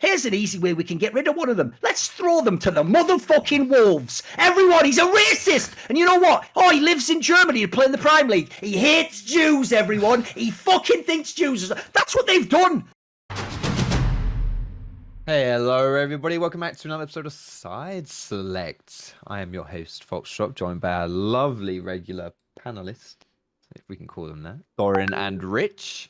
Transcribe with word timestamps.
Here's 0.00 0.24
an 0.24 0.34
easy 0.34 0.60
way 0.60 0.74
we 0.74 0.84
can 0.84 0.96
get 0.96 1.12
rid 1.12 1.26
of 1.26 1.34
one 1.34 1.48
of 1.48 1.56
them. 1.56 1.74
Let's 1.82 2.06
throw 2.06 2.40
them 2.40 2.56
to 2.58 2.70
the 2.70 2.84
motherfucking 2.84 3.68
wolves. 3.68 4.22
Everyone, 4.36 4.84
he's 4.84 4.98
a 4.98 5.04
racist. 5.04 5.74
And 5.88 5.98
you 5.98 6.04
know 6.04 6.20
what? 6.20 6.48
Oh, 6.54 6.70
he 6.70 6.78
lives 6.78 7.10
in 7.10 7.20
Germany 7.20 7.62
to 7.62 7.68
play 7.68 7.86
in 7.86 7.90
the 7.90 7.98
Prime 7.98 8.28
League. 8.28 8.52
He 8.52 8.78
hates 8.78 9.22
Jews, 9.22 9.72
everyone. 9.72 10.22
He 10.22 10.52
fucking 10.52 11.02
thinks 11.02 11.32
Jews. 11.32 11.72
Are... 11.72 11.76
That's 11.94 12.14
what 12.14 12.28
they've 12.28 12.48
done. 12.48 12.84
Hey, 15.26 15.50
hello 15.50 15.94
everybody. 15.94 16.38
Welcome 16.38 16.60
back 16.60 16.76
to 16.76 16.86
another 16.86 17.02
episode 17.02 17.26
of 17.26 17.32
Side 17.32 18.06
Select. 18.06 19.16
I 19.26 19.40
am 19.40 19.52
your 19.52 19.64
host, 19.64 20.08
Foxdrop, 20.08 20.54
joined 20.54 20.80
by 20.80 20.92
our 20.92 21.08
lovely 21.08 21.80
regular 21.80 22.32
panelists, 22.60 23.16
if 23.74 23.82
we 23.88 23.96
can 23.96 24.06
call 24.06 24.26
them 24.28 24.44
that, 24.44 24.58
Thorin 24.78 25.12
and 25.12 25.42
Rich. 25.42 26.08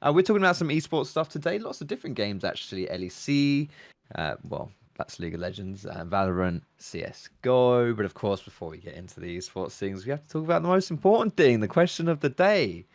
Uh, 0.00 0.12
we're 0.14 0.22
talking 0.22 0.42
about 0.42 0.56
some 0.56 0.68
esports 0.68 1.06
stuff 1.06 1.28
today. 1.28 1.58
Lots 1.58 1.80
of 1.80 1.86
different 1.86 2.16
games, 2.16 2.44
actually. 2.44 2.86
LEC, 2.86 3.68
uh, 4.14 4.36
well, 4.48 4.70
that's 4.96 5.18
League 5.18 5.34
of 5.34 5.40
Legends, 5.40 5.86
uh, 5.86 6.04
Valorant, 6.06 6.62
CSGO. 6.78 7.96
But 7.96 8.04
of 8.04 8.14
course, 8.14 8.42
before 8.42 8.68
we 8.68 8.78
get 8.78 8.94
into 8.94 9.20
the 9.20 9.36
esports 9.36 9.72
things, 9.72 10.04
we 10.04 10.10
have 10.10 10.22
to 10.22 10.28
talk 10.28 10.44
about 10.44 10.62
the 10.62 10.68
most 10.68 10.90
important 10.90 11.36
thing 11.36 11.60
the 11.60 11.68
question 11.68 12.08
of 12.08 12.20
the 12.20 12.28
day. 12.28 12.86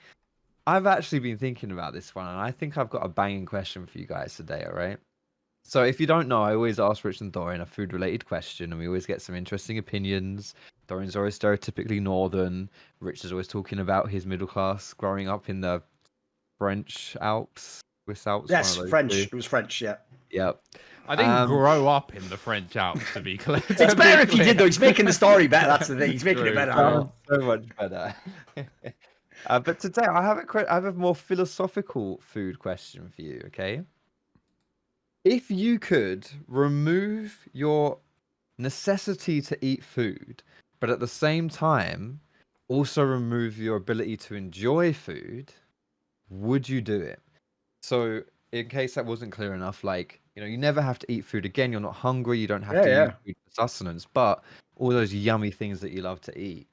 I've 0.66 0.88
actually 0.88 1.20
been 1.20 1.38
thinking 1.38 1.72
about 1.72 1.94
this 1.94 2.16
one, 2.16 2.27
and 2.27 2.40
I 2.40 2.52
think 2.52 2.77
I've 2.77 2.90
got 2.90 3.05
a 3.05 3.10
banging 3.10 3.46
question 3.46 3.85
for 3.85 3.98
you 3.98 4.05
guys 4.05 4.35
today, 4.38 4.63
all 4.66 4.76
right? 4.76 4.98
So, 5.66 5.84
if 5.84 5.99
you 5.99 6.08
don't 6.08 6.30
know, 6.30 6.41
I 6.41 6.55
always 6.55 6.80
ask 6.80 7.04
Rich 7.04 7.20
and 7.20 7.34
Thorin 7.34 7.62
a 7.62 7.66
food 7.66 7.91
related 7.91 8.26
question, 8.26 8.72
and 8.72 8.80
we 8.80 8.88
always 8.88 9.05
get 9.05 9.22
some 9.22 9.35
interesting 9.35 9.77
opinions. 9.77 10.55
Thorin's 10.88 11.16
always 11.18 11.38
stereotypically 11.38 12.02
northern. 12.02 12.70
Rich 13.02 13.26
is 13.26 13.32
always 13.32 13.48
talking 13.48 13.80
about 13.80 14.10
his 14.10 14.26
middle 14.26 14.48
class 14.48 14.94
growing 14.94 15.27
up 15.27 15.49
in 15.49 15.62
the 15.62 15.82
French 16.63 17.17
Alps, 17.20 17.81
Swiss 18.05 18.26
Alps. 18.26 18.49
Yes, 18.49 18.77
French. 18.77 19.12
Two. 19.12 19.20
It 19.20 19.34
was 19.34 19.45
French. 19.45 19.81
Yeah. 19.81 19.98
Yep. 20.31 20.62
I 21.09 21.17
didn't 21.17 21.31
um, 21.31 21.49
grow 21.49 21.90
up 21.90 22.16
in 22.16 22.26
the 22.30 22.38
French 22.38 22.77
Alps, 22.77 23.04
to 23.12 23.20
be 23.20 23.38
clear. 23.38 23.62
it's 23.67 23.94
better 23.95 24.21
if 24.21 24.34
you 24.34 24.46
did, 24.46 24.57
though. 24.57 24.63
He's 24.63 24.79
making 24.79 25.07
the 25.07 25.12
story 25.12 25.48
better. 25.48 25.68
That's 25.68 25.90
the 25.90 25.98
thing. 25.98 26.13
He's 26.13 26.23
making 26.32 26.43
True. 26.43 26.54
it 26.54 26.55
better. 26.55 26.71
Oh, 26.71 27.12
so 27.29 27.41
much 27.41 27.65
better. 27.77 28.15
uh, 29.48 29.60
but 29.60 29.77
today, 29.79 30.05
I 30.05 30.21
have 30.21 30.38
a 30.38 30.71
I 30.71 30.76
have 30.76 30.85
a 30.85 30.93
more 30.93 31.15
philosophical 31.15 32.21
food 32.21 32.60
question 32.60 33.12
for 33.13 33.23
you. 33.23 33.43
Okay. 33.48 33.82
If 35.26 35.51
you 35.51 35.79
could 35.79 36.29
remove 36.48 37.38
your 37.51 37.98
necessity 38.57 39.41
to 39.41 39.57
eat 39.66 39.84
food, 39.84 40.43
but 40.79 40.90
at 40.90 41.01
the 41.01 41.10
same 41.10 41.49
time 41.49 42.21
also 42.70 43.04
remove 43.04 43.57
your 43.57 43.76
ability 43.76 44.16
to 44.16 44.35
enjoy 44.35 44.93
food, 44.93 45.51
would 46.29 46.68
you 46.68 46.82
do 46.82 46.99
it? 46.99 47.20
So, 47.82 48.21
in 48.52 48.70
case 48.70 48.96
that 48.96 49.05
wasn't 49.05 49.32
clear 49.32 49.54
enough, 49.54 49.84
like 49.84 50.21
you 50.35 50.41
know, 50.41 50.48
you 50.48 50.57
never 50.57 50.82
have 50.82 50.99
to 50.99 51.12
eat 51.12 51.26
food 51.26 51.46
again. 51.46 51.71
You're 51.71 51.82
not 51.82 51.96
hungry. 51.96 52.40
You 52.40 52.48
don't 52.48 52.63
have 52.63 52.76
yeah, 52.76 52.82
to 52.82 52.90
yeah. 52.90 53.05
eat 53.05 53.13
food 53.26 53.35
for 53.46 53.54
sustenance. 53.68 54.05
But 54.05 54.44
all 54.77 54.90
those 54.90 55.13
yummy 55.13 55.51
things 55.51 55.79
that 55.82 55.91
you 55.91 56.01
love 56.01 56.21
to 56.21 56.38
eat, 56.38 56.68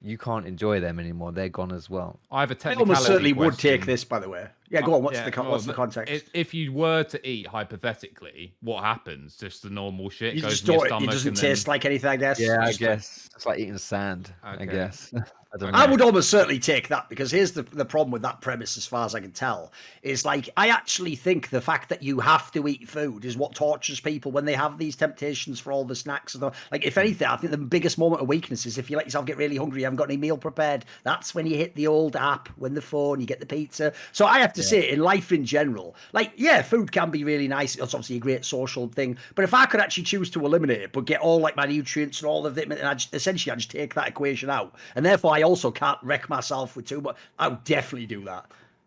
you 0.00 0.18
can't 0.18 0.46
enjoy 0.46 0.80
them 0.80 0.98
anymore. 0.98 1.32
They're 1.32 1.48
gone 1.48 1.72
as 1.72 1.88
well. 1.88 2.18
I 2.30 2.40
have 2.40 2.50
a 2.50 2.54
technicality. 2.54 2.90
I 2.90 2.94
almost 2.94 3.06
certainly 3.06 3.32
question. 3.32 3.46
would 3.46 3.58
take 3.58 3.86
this, 3.86 4.04
by 4.04 4.18
the 4.18 4.28
way. 4.28 4.48
Yeah, 4.68 4.82
go 4.82 4.94
on. 4.94 5.02
What's 5.02 5.18
yeah, 5.18 5.30
the 5.30 5.42
what's 5.42 5.64
the 5.64 5.72
context? 5.72 6.30
If 6.34 6.52
you 6.52 6.72
were 6.72 7.04
to 7.04 7.28
eat 7.28 7.46
hypothetically, 7.46 8.54
what 8.60 8.82
happens? 8.82 9.36
Just 9.36 9.62
the 9.62 9.70
normal 9.70 10.10
shit 10.10 10.34
you 10.34 10.42
goes 10.42 10.60
just 10.60 10.68
in 10.68 10.74
your 10.74 10.86
stomach. 10.86 11.08
It 11.08 11.12
doesn't 11.12 11.34
taste 11.34 11.66
then... 11.66 11.72
like 11.72 11.84
anything. 11.84 12.10
I 12.10 12.16
guess. 12.16 12.40
Yeah, 12.40 12.58
I 12.60 12.72
guess 12.72 13.28
it's 13.34 13.46
like 13.46 13.60
eating 13.60 13.78
sand. 13.78 14.32
Okay. 14.44 14.62
I 14.62 14.66
guess. 14.66 15.14
I, 15.60 15.84
I 15.84 15.90
would 15.90 16.00
almost 16.00 16.30
certainly 16.30 16.58
take 16.58 16.88
that 16.88 17.08
because 17.08 17.30
here's 17.30 17.52
the 17.52 17.62
the 17.62 17.84
problem 17.84 18.10
with 18.10 18.22
that 18.22 18.40
premise, 18.40 18.76
as 18.76 18.86
far 18.86 19.06
as 19.06 19.14
I 19.14 19.20
can 19.20 19.32
tell, 19.32 19.72
is 20.02 20.24
like 20.24 20.48
I 20.56 20.68
actually 20.68 21.16
think 21.16 21.50
the 21.50 21.60
fact 21.60 21.88
that 21.88 22.02
you 22.02 22.20
have 22.20 22.50
to 22.52 22.66
eat 22.68 22.88
food 22.88 23.24
is 23.24 23.36
what 23.36 23.54
tortures 23.54 24.00
people 24.00 24.32
when 24.32 24.44
they 24.44 24.54
have 24.54 24.78
these 24.78 24.96
temptations 24.96 25.60
for 25.60 25.72
all 25.72 25.84
the 25.84 25.94
snacks 25.94 26.34
and 26.34 26.42
the, 26.42 26.52
like. 26.70 26.84
If 26.84 26.94
hmm. 26.94 27.00
anything, 27.00 27.28
I 27.28 27.36
think 27.36 27.52
the 27.52 27.58
biggest 27.58 27.96
moment 27.96 28.22
of 28.22 28.28
weakness 28.28 28.66
is 28.66 28.76
if 28.76 28.90
you 28.90 28.96
let 28.96 29.06
yourself 29.06 29.24
get 29.26 29.36
really 29.36 29.56
hungry, 29.56 29.80
you 29.80 29.86
haven't 29.86 29.96
got 29.96 30.08
any 30.08 30.16
meal 30.16 30.36
prepared. 30.36 30.84
That's 31.04 31.34
when 31.34 31.46
you 31.46 31.56
hit 31.56 31.74
the 31.74 31.86
old 31.86 32.16
app, 32.16 32.48
when 32.56 32.74
the 32.74 32.82
phone, 32.82 33.20
you 33.20 33.26
get 33.26 33.40
the 33.40 33.46
pizza. 33.46 33.92
So 34.12 34.26
I 34.26 34.40
have 34.40 34.52
to 34.54 34.62
yeah. 34.62 34.68
say, 34.68 34.90
in 34.90 35.00
life 35.00 35.32
in 35.32 35.44
general, 35.44 35.94
like 36.12 36.32
yeah, 36.36 36.62
food 36.62 36.92
can 36.92 37.10
be 37.10 37.24
really 37.24 37.48
nice. 37.48 37.76
It's 37.76 37.94
obviously 37.94 38.16
a 38.16 38.20
great 38.20 38.44
social 38.44 38.88
thing, 38.88 39.16
but 39.34 39.44
if 39.44 39.54
I 39.54 39.66
could 39.66 39.80
actually 39.80 40.04
choose 40.04 40.30
to 40.30 40.44
eliminate 40.44 40.82
it, 40.82 40.92
but 40.92 41.04
get 41.04 41.20
all 41.20 41.38
like 41.38 41.56
my 41.56 41.66
nutrients 41.66 42.20
and 42.20 42.28
all 42.28 42.46
of 42.46 42.58
it, 42.58 42.70
and 42.70 42.82
I 42.82 42.94
just, 42.94 43.14
essentially 43.14 43.52
I 43.52 43.56
just 43.56 43.70
take 43.70 43.94
that 43.94 44.08
equation 44.08 44.50
out, 44.50 44.74
and 44.94 45.06
therefore 45.06 45.35
I 45.36 45.42
also 45.42 45.70
can't 45.70 45.98
wreck 46.02 46.30
myself 46.30 46.76
with 46.76 46.86
too 46.86 47.02
much. 47.02 47.16
I 47.38 47.48
would 47.48 47.62
definitely 47.64 48.06
do 48.06 48.24
that. 48.24 48.46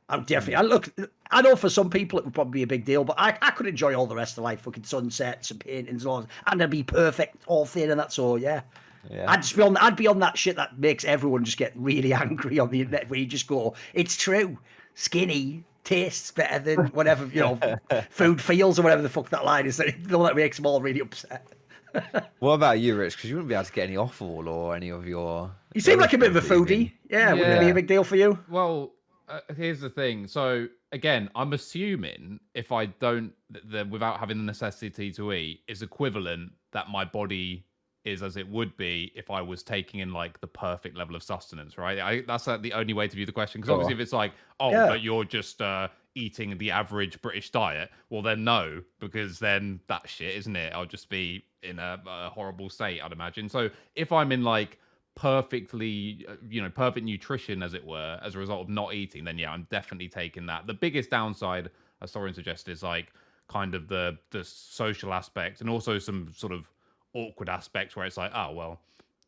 I 0.10 0.18
would 0.18 0.26
definitely. 0.26 0.56
Hmm. 0.56 0.72
I 0.72 0.76
look. 0.76 0.90
I 1.30 1.42
know 1.44 1.56
for 1.56 1.70
some 1.70 1.92
people 1.92 2.18
it 2.18 2.26
would 2.26 2.34
probably 2.34 2.60
be 2.60 2.64
a 2.64 2.68
big 2.68 2.86
deal, 2.86 3.04
but 3.04 3.20
I, 3.20 3.38
I 3.44 3.52
could 3.52 3.68
enjoy 3.68 3.94
all 3.94 4.08
the 4.08 4.16
rest 4.16 4.40
of 4.40 4.44
life, 4.44 4.62
fucking 4.62 4.84
sunsets 4.84 5.52
and 5.52 5.60
paintings 5.60 6.04
and 6.04 6.10
all, 6.10 6.26
and 6.48 6.64
I'd 6.64 6.72
be 6.72 6.82
perfect, 6.82 7.44
all 7.46 7.66
thin 7.66 7.92
and 7.92 8.00
that's 8.00 8.18
all. 8.18 8.40
Yeah. 8.40 8.62
Yeah. 9.10 9.32
I'd 9.32 9.44
just 9.44 9.56
be 9.56 9.62
on. 9.62 9.78
I'd 9.78 9.96
be 9.96 10.08
on 10.08 10.18
that 10.20 10.38
shit 10.40 10.56
that 10.56 10.80
makes 10.80 11.06
everyone 11.06 11.46
just 11.46 11.58
get 11.58 11.72
really 11.76 12.14
angry 12.26 12.58
on 12.58 12.72
the 12.72 12.82
internet, 12.82 13.10
where 13.10 13.20
you 13.20 13.28
just 13.28 13.48
go, 13.48 13.76
"It's 13.94 14.18
true, 14.18 14.58
skinny 14.96 15.64
tastes 15.84 16.32
better 16.32 16.60
than 16.60 16.88
whatever 16.88 17.26
you 17.28 17.42
know, 17.42 17.60
food 18.10 18.42
feels 18.42 18.78
or 18.78 18.82
whatever 18.82 19.04
the 19.04 19.10
fuck 19.10 19.30
that 19.30 19.46
line 19.46 19.68
is." 19.68 19.78
The 20.04 20.18
one 20.18 20.28
that 20.28 20.36
makes 20.36 20.58
them 20.58 20.66
all 20.66 20.82
really 20.82 21.00
upset. 21.00 21.46
what 22.40 22.54
about 22.54 22.80
you, 22.80 22.96
Rich? 22.96 23.16
Because 23.18 23.30
you 23.30 23.36
wouldn't 23.36 23.50
be 23.50 23.56
able 23.56 23.66
to 23.66 23.72
get 23.72 23.88
any 23.88 23.98
offal 23.98 24.48
or 24.48 24.76
any 24.76 24.90
of 24.90 25.08
your. 25.08 25.52
You 25.74 25.82
seem 25.82 26.00
like 26.00 26.14
a 26.14 26.18
bit 26.18 26.36
of 26.36 26.36
a 26.36 26.42
foodie. 26.42 26.94
Yeah, 27.10 27.20
yeah, 27.20 27.34
wouldn't 27.34 27.58
it 27.58 27.60
be 27.66 27.70
a 27.70 27.74
big 27.74 27.88
deal 27.88 28.04
for 28.04 28.16
you? 28.16 28.40
Well, 28.50 28.94
uh, 29.28 29.40
here's 29.56 29.80
the 29.80 29.90
thing. 29.90 30.28
So 30.28 30.68
again, 30.92 31.30
I'm 31.36 31.54
assuming 31.54 32.40
if 32.54 32.72
I 32.72 32.88
don't, 32.88 33.34
the, 33.50 33.86
without 33.86 34.20
having 34.20 34.38
the 34.38 34.44
necessity 34.44 35.12
to 35.12 35.34
eat, 35.34 35.62
is 35.68 35.82
equivalent 35.82 36.52
that 36.72 36.90
my 36.90 37.06
body 37.06 37.66
is 38.06 38.24
as 38.24 38.38
it 38.38 38.48
would 38.48 38.76
be 38.78 39.12
if 39.16 39.30
I 39.30 39.42
was 39.42 39.62
taking 39.64 40.00
in 40.00 40.14
like 40.14 40.40
the 40.42 40.48
perfect 40.48 40.98
level 40.98 41.16
of 41.16 41.24
sustenance, 41.24 41.78
right? 41.78 42.00
I, 42.00 42.22
that's 42.22 42.48
like, 42.48 42.62
the 42.62 42.74
only 42.74 42.94
way 42.94 43.08
to 43.08 43.16
view 43.16 43.26
the 43.26 43.32
question. 43.32 43.62
Because 43.62 43.72
obviously, 43.72 43.94
if 43.94 44.00
it's 44.00 44.14
like, 44.14 44.32
oh, 44.60 44.72
yeah. 44.72 44.88
but 44.88 45.02
you're 45.02 45.26
just 45.26 45.62
uh, 45.62 45.90
eating 46.16 46.58
the 46.58 46.72
average 46.72 47.22
British 47.22 47.52
diet, 47.52 47.90
well, 48.10 48.22
then 48.22 48.44
no, 48.44 48.82
because 49.00 49.40
then 49.40 49.80
that 49.88 50.08
shit, 50.08 50.36
isn't 50.36 50.56
it? 50.56 50.74
I'll 50.74 50.86
just 50.86 51.10
be 51.10 51.44
in 51.62 51.80
a, 51.80 52.02
a 52.08 52.30
horrible 52.30 52.70
state, 52.70 53.02
I'd 53.02 53.12
imagine. 53.12 53.50
So 53.50 53.70
if 53.96 54.12
I'm 54.12 54.32
in 54.32 54.44
like 54.44 54.80
perfectly, 55.16 56.26
uh, 56.30 56.36
you 56.50 56.62
know, 56.62 56.70
perfect 56.70 57.06
nutrition, 57.06 57.62
as 57.62 57.74
it 57.74 57.86
were, 57.86 58.18
as 58.24 58.36
a 58.36 58.40
result 58.40 58.62
of 58.62 58.70
not 58.70 58.94
eating, 58.94 59.26
then 59.26 59.38
yeah, 59.38 59.52
I'm 59.52 59.68
definitely 59.70 60.08
taking 60.08 60.46
that. 60.46 60.68
The 60.68 60.74
biggest 60.74 61.10
downside, 61.10 61.70
as 62.02 62.14
Thorin 62.14 62.34
suggested, 62.34 62.72
is 62.72 62.82
like 62.82 63.12
kind 63.50 63.76
of 63.76 63.88
the 63.88 64.18
the 64.30 64.44
social 64.44 65.12
aspect 65.12 65.60
and 65.60 65.70
also 65.70 65.98
some 65.98 66.32
sort 66.36 66.54
of 66.54 66.70
awkward 67.14 67.50
aspects 67.50 67.96
where 67.96 68.06
it's 68.06 68.18
like, 68.18 68.32
oh 68.34 68.52
well, 68.52 68.80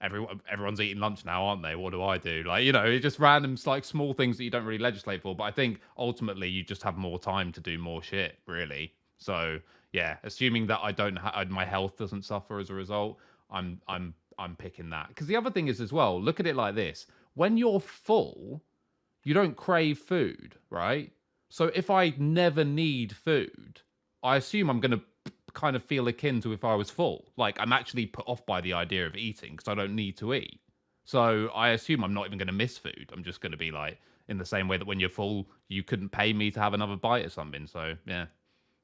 everyone 0.01 0.41
everyone's 0.51 0.81
eating 0.81 0.99
lunch 0.99 1.25
now, 1.25 1.43
aren't 1.43 1.61
they? 1.61 1.75
What 1.75 1.91
do 1.91 2.03
I 2.03 2.17
do? 2.17 2.43
Like 2.45 2.63
you 2.63 2.71
know, 2.71 2.83
it's 2.85 3.03
just 3.03 3.19
random 3.19 3.57
like 3.65 3.83
small 3.83 4.13
things 4.13 4.37
that 4.37 4.43
you 4.43 4.49
don't 4.49 4.65
really 4.65 4.81
legislate 4.81 5.21
for. 5.21 5.35
But 5.35 5.43
I 5.45 5.51
think 5.51 5.79
ultimately 5.97 6.49
you 6.49 6.63
just 6.63 6.83
have 6.83 6.97
more 6.97 7.19
time 7.19 7.51
to 7.53 7.61
do 7.61 7.77
more 7.77 8.01
shit, 8.01 8.37
really. 8.45 8.93
So 9.17 9.59
yeah, 9.93 10.17
assuming 10.23 10.67
that 10.67 10.79
I 10.81 10.91
don't 10.91 11.15
ha- 11.15 11.43
my 11.49 11.65
health 11.65 11.97
doesn't 11.97 12.25
suffer 12.25 12.59
as 12.59 12.69
a 12.69 12.73
result, 12.73 13.17
I'm 13.49 13.81
I'm 13.87 14.13
I'm 14.37 14.55
picking 14.55 14.89
that. 14.89 15.09
Because 15.09 15.27
the 15.27 15.35
other 15.35 15.51
thing 15.51 15.67
is 15.67 15.81
as 15.81 15.93
well, 15.93 16.21
look 16.21 16.39
at 16.39 16.47
it 16.47 16.55
like 16.55 16.75
this: 16.75 17.07
when 17.35 17.57
you're 17.57 17.79
full, 17.79 18.63
you 19.23 19.33
don't 19.33 19.55
crave 19.55 19.99
food, 19.99 20.55
right? 20.69 21.11
So 21.49 21.65
if 21.75 21.89
I 21.89 22.13
never 22.17 22.63
need 22.63 23.13
food, 23.13 23.81
I 24.23 24.37
assume 24.37 24.69
I'm 24.69 24.79
going 24.79 24.91
to 24.91 25.01
kind 25.53 25.75
of 25.75 25.83
feel 25.83 26.07
akin 26.07 26.41
to 26.41 26.53
if 26.53 26.63
I 26.63 26.75
was 26.75 26.89
full. 26.89 27.25
Like 27.37 27.59
I'm 27.59 27.73
actually 27.73 28.05
put 28.05 28.27
off 28.27 28.45
by 28.45 28.61
the 28.61 28.73
idea 28.73 29.05
of 29.05 29.15
eating 29.15 29.51
because 29.51 29.67
I 29.67 29.75
don't 29.75 29.95
need 29.95 30.17
to 30.17 30.33
eat. 30.33 30.59
So 31.03 31.49
I 31.55 31.69
assume 31.69 32.03
I'm 32.03 32.13
not 32.13 32.27
even 32.27 32.37
going 32.37 32.47
to 32.47 32.53
miss 32.53 32.77
food. 32.77 33.09
I'm 33.11 33.23
just 33.23 33.41
going 33.41 33.51
to 33.51 33.57
be 33.57 33.71
like 33.71 33.99
in 34.27 34.37
the 34.37 34.45
same 34.45 34.67
way 34.67 34.77
that 34.77 34.85
when 34.85 34.99
you're 34.99 35.09
full, 35.09 35.47
you 35.67 35.83
couldn't 35.83 36.09
pay 36.09 36.33
me 36.33 36.51
to 36.51 36.59
have 36.59 36.73
another 36.73 36.95
bite 36.95 37.25
or 37.25 37.29
something. 37.29 37.67
So 37.67 37.95
yeah. 38.05 38.25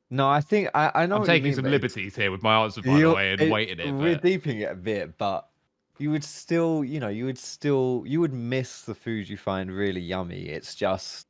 No, 0.09 0.29
I 0.29 0.41
think 0.41 0.69
I, 0.73 0.91
I 0.95 1.05
know. 1.05 1.17
I'm 1.17 1.25
taking 1.25 1.45
mean, 1.45 1.55
some 1.55 1.65
liberties 1.65 2.15
here 2.15 2.31
with 2.31 2.41
my 2.41 2.63
answer, 2.63 2.81
by 2.81 2.99
the 2.99 3.13
way, 3.13 3.31
and 3.31 3.41
it, 3.41 3.51
waiting 3.51 3.79
it. 3.79 3.91
We're 3.91 4.15
but... 4.15 4.23
deeping 4.23 4.61
it 4.61 4.71
a 4.71 4.75
bit, 4.75 5.17
but 5.17 5.49
you 5.97 6.11
would 6.11 6.23
still, 6.23 6.83
you 6.83 6.99
know, 6.99 7.09
you 7.09 7.25
would 7.25 7.37
still, 7.37 8.03
you 8.05 8.21
would 8.21 8.33
miss 8.33 8.83
the 8.83 8.95
food 8.95 9.27
you 9.27 9.35
find 9.35 9.71
really 9.71 9.99
yummy. 9.99 10.43
It's 10.43 10.75
just 10.75 11.26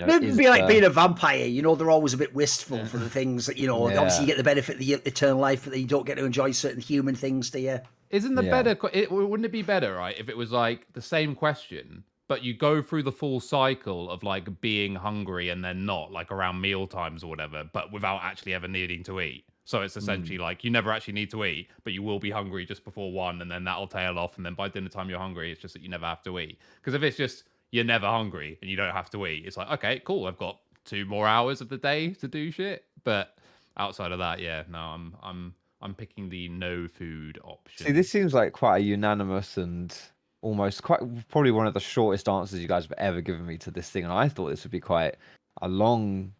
you 0.00 0.06
know, 0.06 0.14
It'd 0.16 0.36
be 0.36 0.48
like 0.48 0.66
being 0.66 0.84
a 0.84 0.90
vampire. 0.90 1.46
You 1.46 1.62
know, 1.62 1.74
they're 1.74 1.90
always 1.90 2.14
a 2.14 2.18
bit 2.18 2.34
wistful 2.34 2.78
yeah. 2.78 2.86
for 2.86 2.98
the 2.98 3.10
things 3.10 3.46
that 3.46 3.56
you 3.56 3.66
know. 3.66 3.88
Yeah. 3.88 3.98
Obviously, 3.98 4.24
you 4.24 4.26
get 4.26 4.36
the 4.36 4.44
benefit 4.44 4.74
of 4.74 4.80
the 4.80 4.92
eternal 4.92 5.38
life, 5.38 5.64
but 5.64 5.78
you 5.78 5.86
don't 5.86 6.06
get 6.06 6.16
to 6.16 6.24
enjoy 6.24 6.52
certain 6.52 6.80
human 6.80 7.14
things, 7.14 7.50
do 7.50 7.58
you? 7.58 7.80
Isn't 8.10 8.34
the 8.34 8.44
yeah. 8.44 8.62
better? 8.62 8.88
It, 8.92 9.10
wouldn't 9.10 9.44
it 9.44 9.52
be 9.52 9.62
better, 9.62 9.94
right, 9.96 10.18
if 10.18 10.28
it 10.28 10.36
was 10.36 10.50
like 10.50 10.86
the 10.92 11.02
same 11.02 11.34
question, 11.34 12.04
but 12.26 12.42
you 12.42 12.54
go 12.54 12.82
through 12.82 13.02
the 13.02 13.12
full 13.12 13.40
cycle 13.40 14.10
of 14.10 14.22
like 14.22 14.60
being 14.60 14.94
hungry 14.94 15.50
and 15.50 15.64
then 15.64 15.84
not, 15.84 16.12
like 16.12 16.30
around 16.30 16.60
meal 16.60 16.86
times 16.86 17.22
or 17.22 17.28
whatever, 17.28 17.64
but 17.72 17.92
without 17.92 18.20
actually 18.22 18.54
ever 18.54 18.68
needing 18.68 19.02
to 19.04 19.20
eat. 19.20 19.44
So 19.64 19.82
it's 19.82 19.98
essentially 19.98 20.38
mm. 20.38 20.42
like 20.42 20.64
you 20.64 20.70
never 20.70 20.90
actually 20.90 21.12
need 21.12 21.30
to 21.32 21.44
eat, 21.44 21.68
but 21.84 21.92
you 21.92 22.02
will 22.02 22.18
be 22.18 22.30
hungry 22.30 22.64
just 22.64 22.84
before 22.84 23.12
one, 23.12 23.42
and 23.42 23.50
then 23.50 23.64
that'll 23.64 23.86
tail 23.86 24.18
off, 24.18 24.38
and 24.38 24.46
then 24.46 24.54
by 24.54 24.68
dinner 24.68 24.88
time 24.88 25.10
you're 25.10 25.18
hungry. 25.18 25.52
It's 25.52 25.60
just 25.60 25.74
that 25.74 25.82
you 25.82 25.90
never 25.90 26.06
have 26.06 26.22
to 26.22 26.38
eat. 26.38 26.58
Because 26.76 26.94
if 26.94 27.02
it's 27.02 27.18
just 27.18 27.44
you're 27.70 27.84
never 27.84 28.06
hungry 28.06 28.58
and 28.60 28.70
you 28.70 28.76
don't 28.76 28.92
have 28.92 29.10
to 29.10 29.26
eat. 29.26 29.44
It's 29.46 29.56
like, 29.56 29.70
okay, 29.72 30.00
cool. 30.04 30.26
I've 30.26 30.38
got 30.38 30.58
two 30.84 31.04
more 31.04 31.26
hours 31.26 31.60
of 31.60 31.68
the 31.68 31.76
day 31.76 32.10
to 32.14 32.28
do 32.28 32.50
shit. 32.50 32.84
But 33.04 33.36
outside 33.76 34.12
of 34.12 34.18
that, 34.18 34.40
yeah, 34.40 34.64
no, 34.70 34.78
I'm 34.78 35.16
I'm 35.22 35.54
I'm 35.80 35.94
picking 35.94 36.28
the 36.28 36.48
no 36.48 36.88
food 36.88 37.38
option. 37.44 37.86
See, 37.86 37.92
this 37.92 38.10
seems 38.10 38.34
like 38.34 38.52
quite 38.52 38.78
a 38.78 38.80
unanimous 38.80 39.56
and 39.56 39.96
almost 40.40 40.82
quite 40.82 41.00
probably 41.28 41.50
one 41.50 41.66
of 41.66 41.74
the 41.74 41.80
shortest 41.80 42.28
answers 42.28 42.60
you 42.60 42.68
guys 42.68 42.84
have 42.84 42.94
ever 42.98 43.20
given 43.20 43.46
me 43.46 43.58
to 43.58 43.70
this 43.70 43.90
thing, 43.90 44.04
and 44.04 44.12
I 44.12 44.28
thought 44.28 44.48
this 44.48 44.64
would 44.64 44.72
be 44.72 44.80
quite 44.80 45.16
a 45.60 45.68
long 45.68 46.32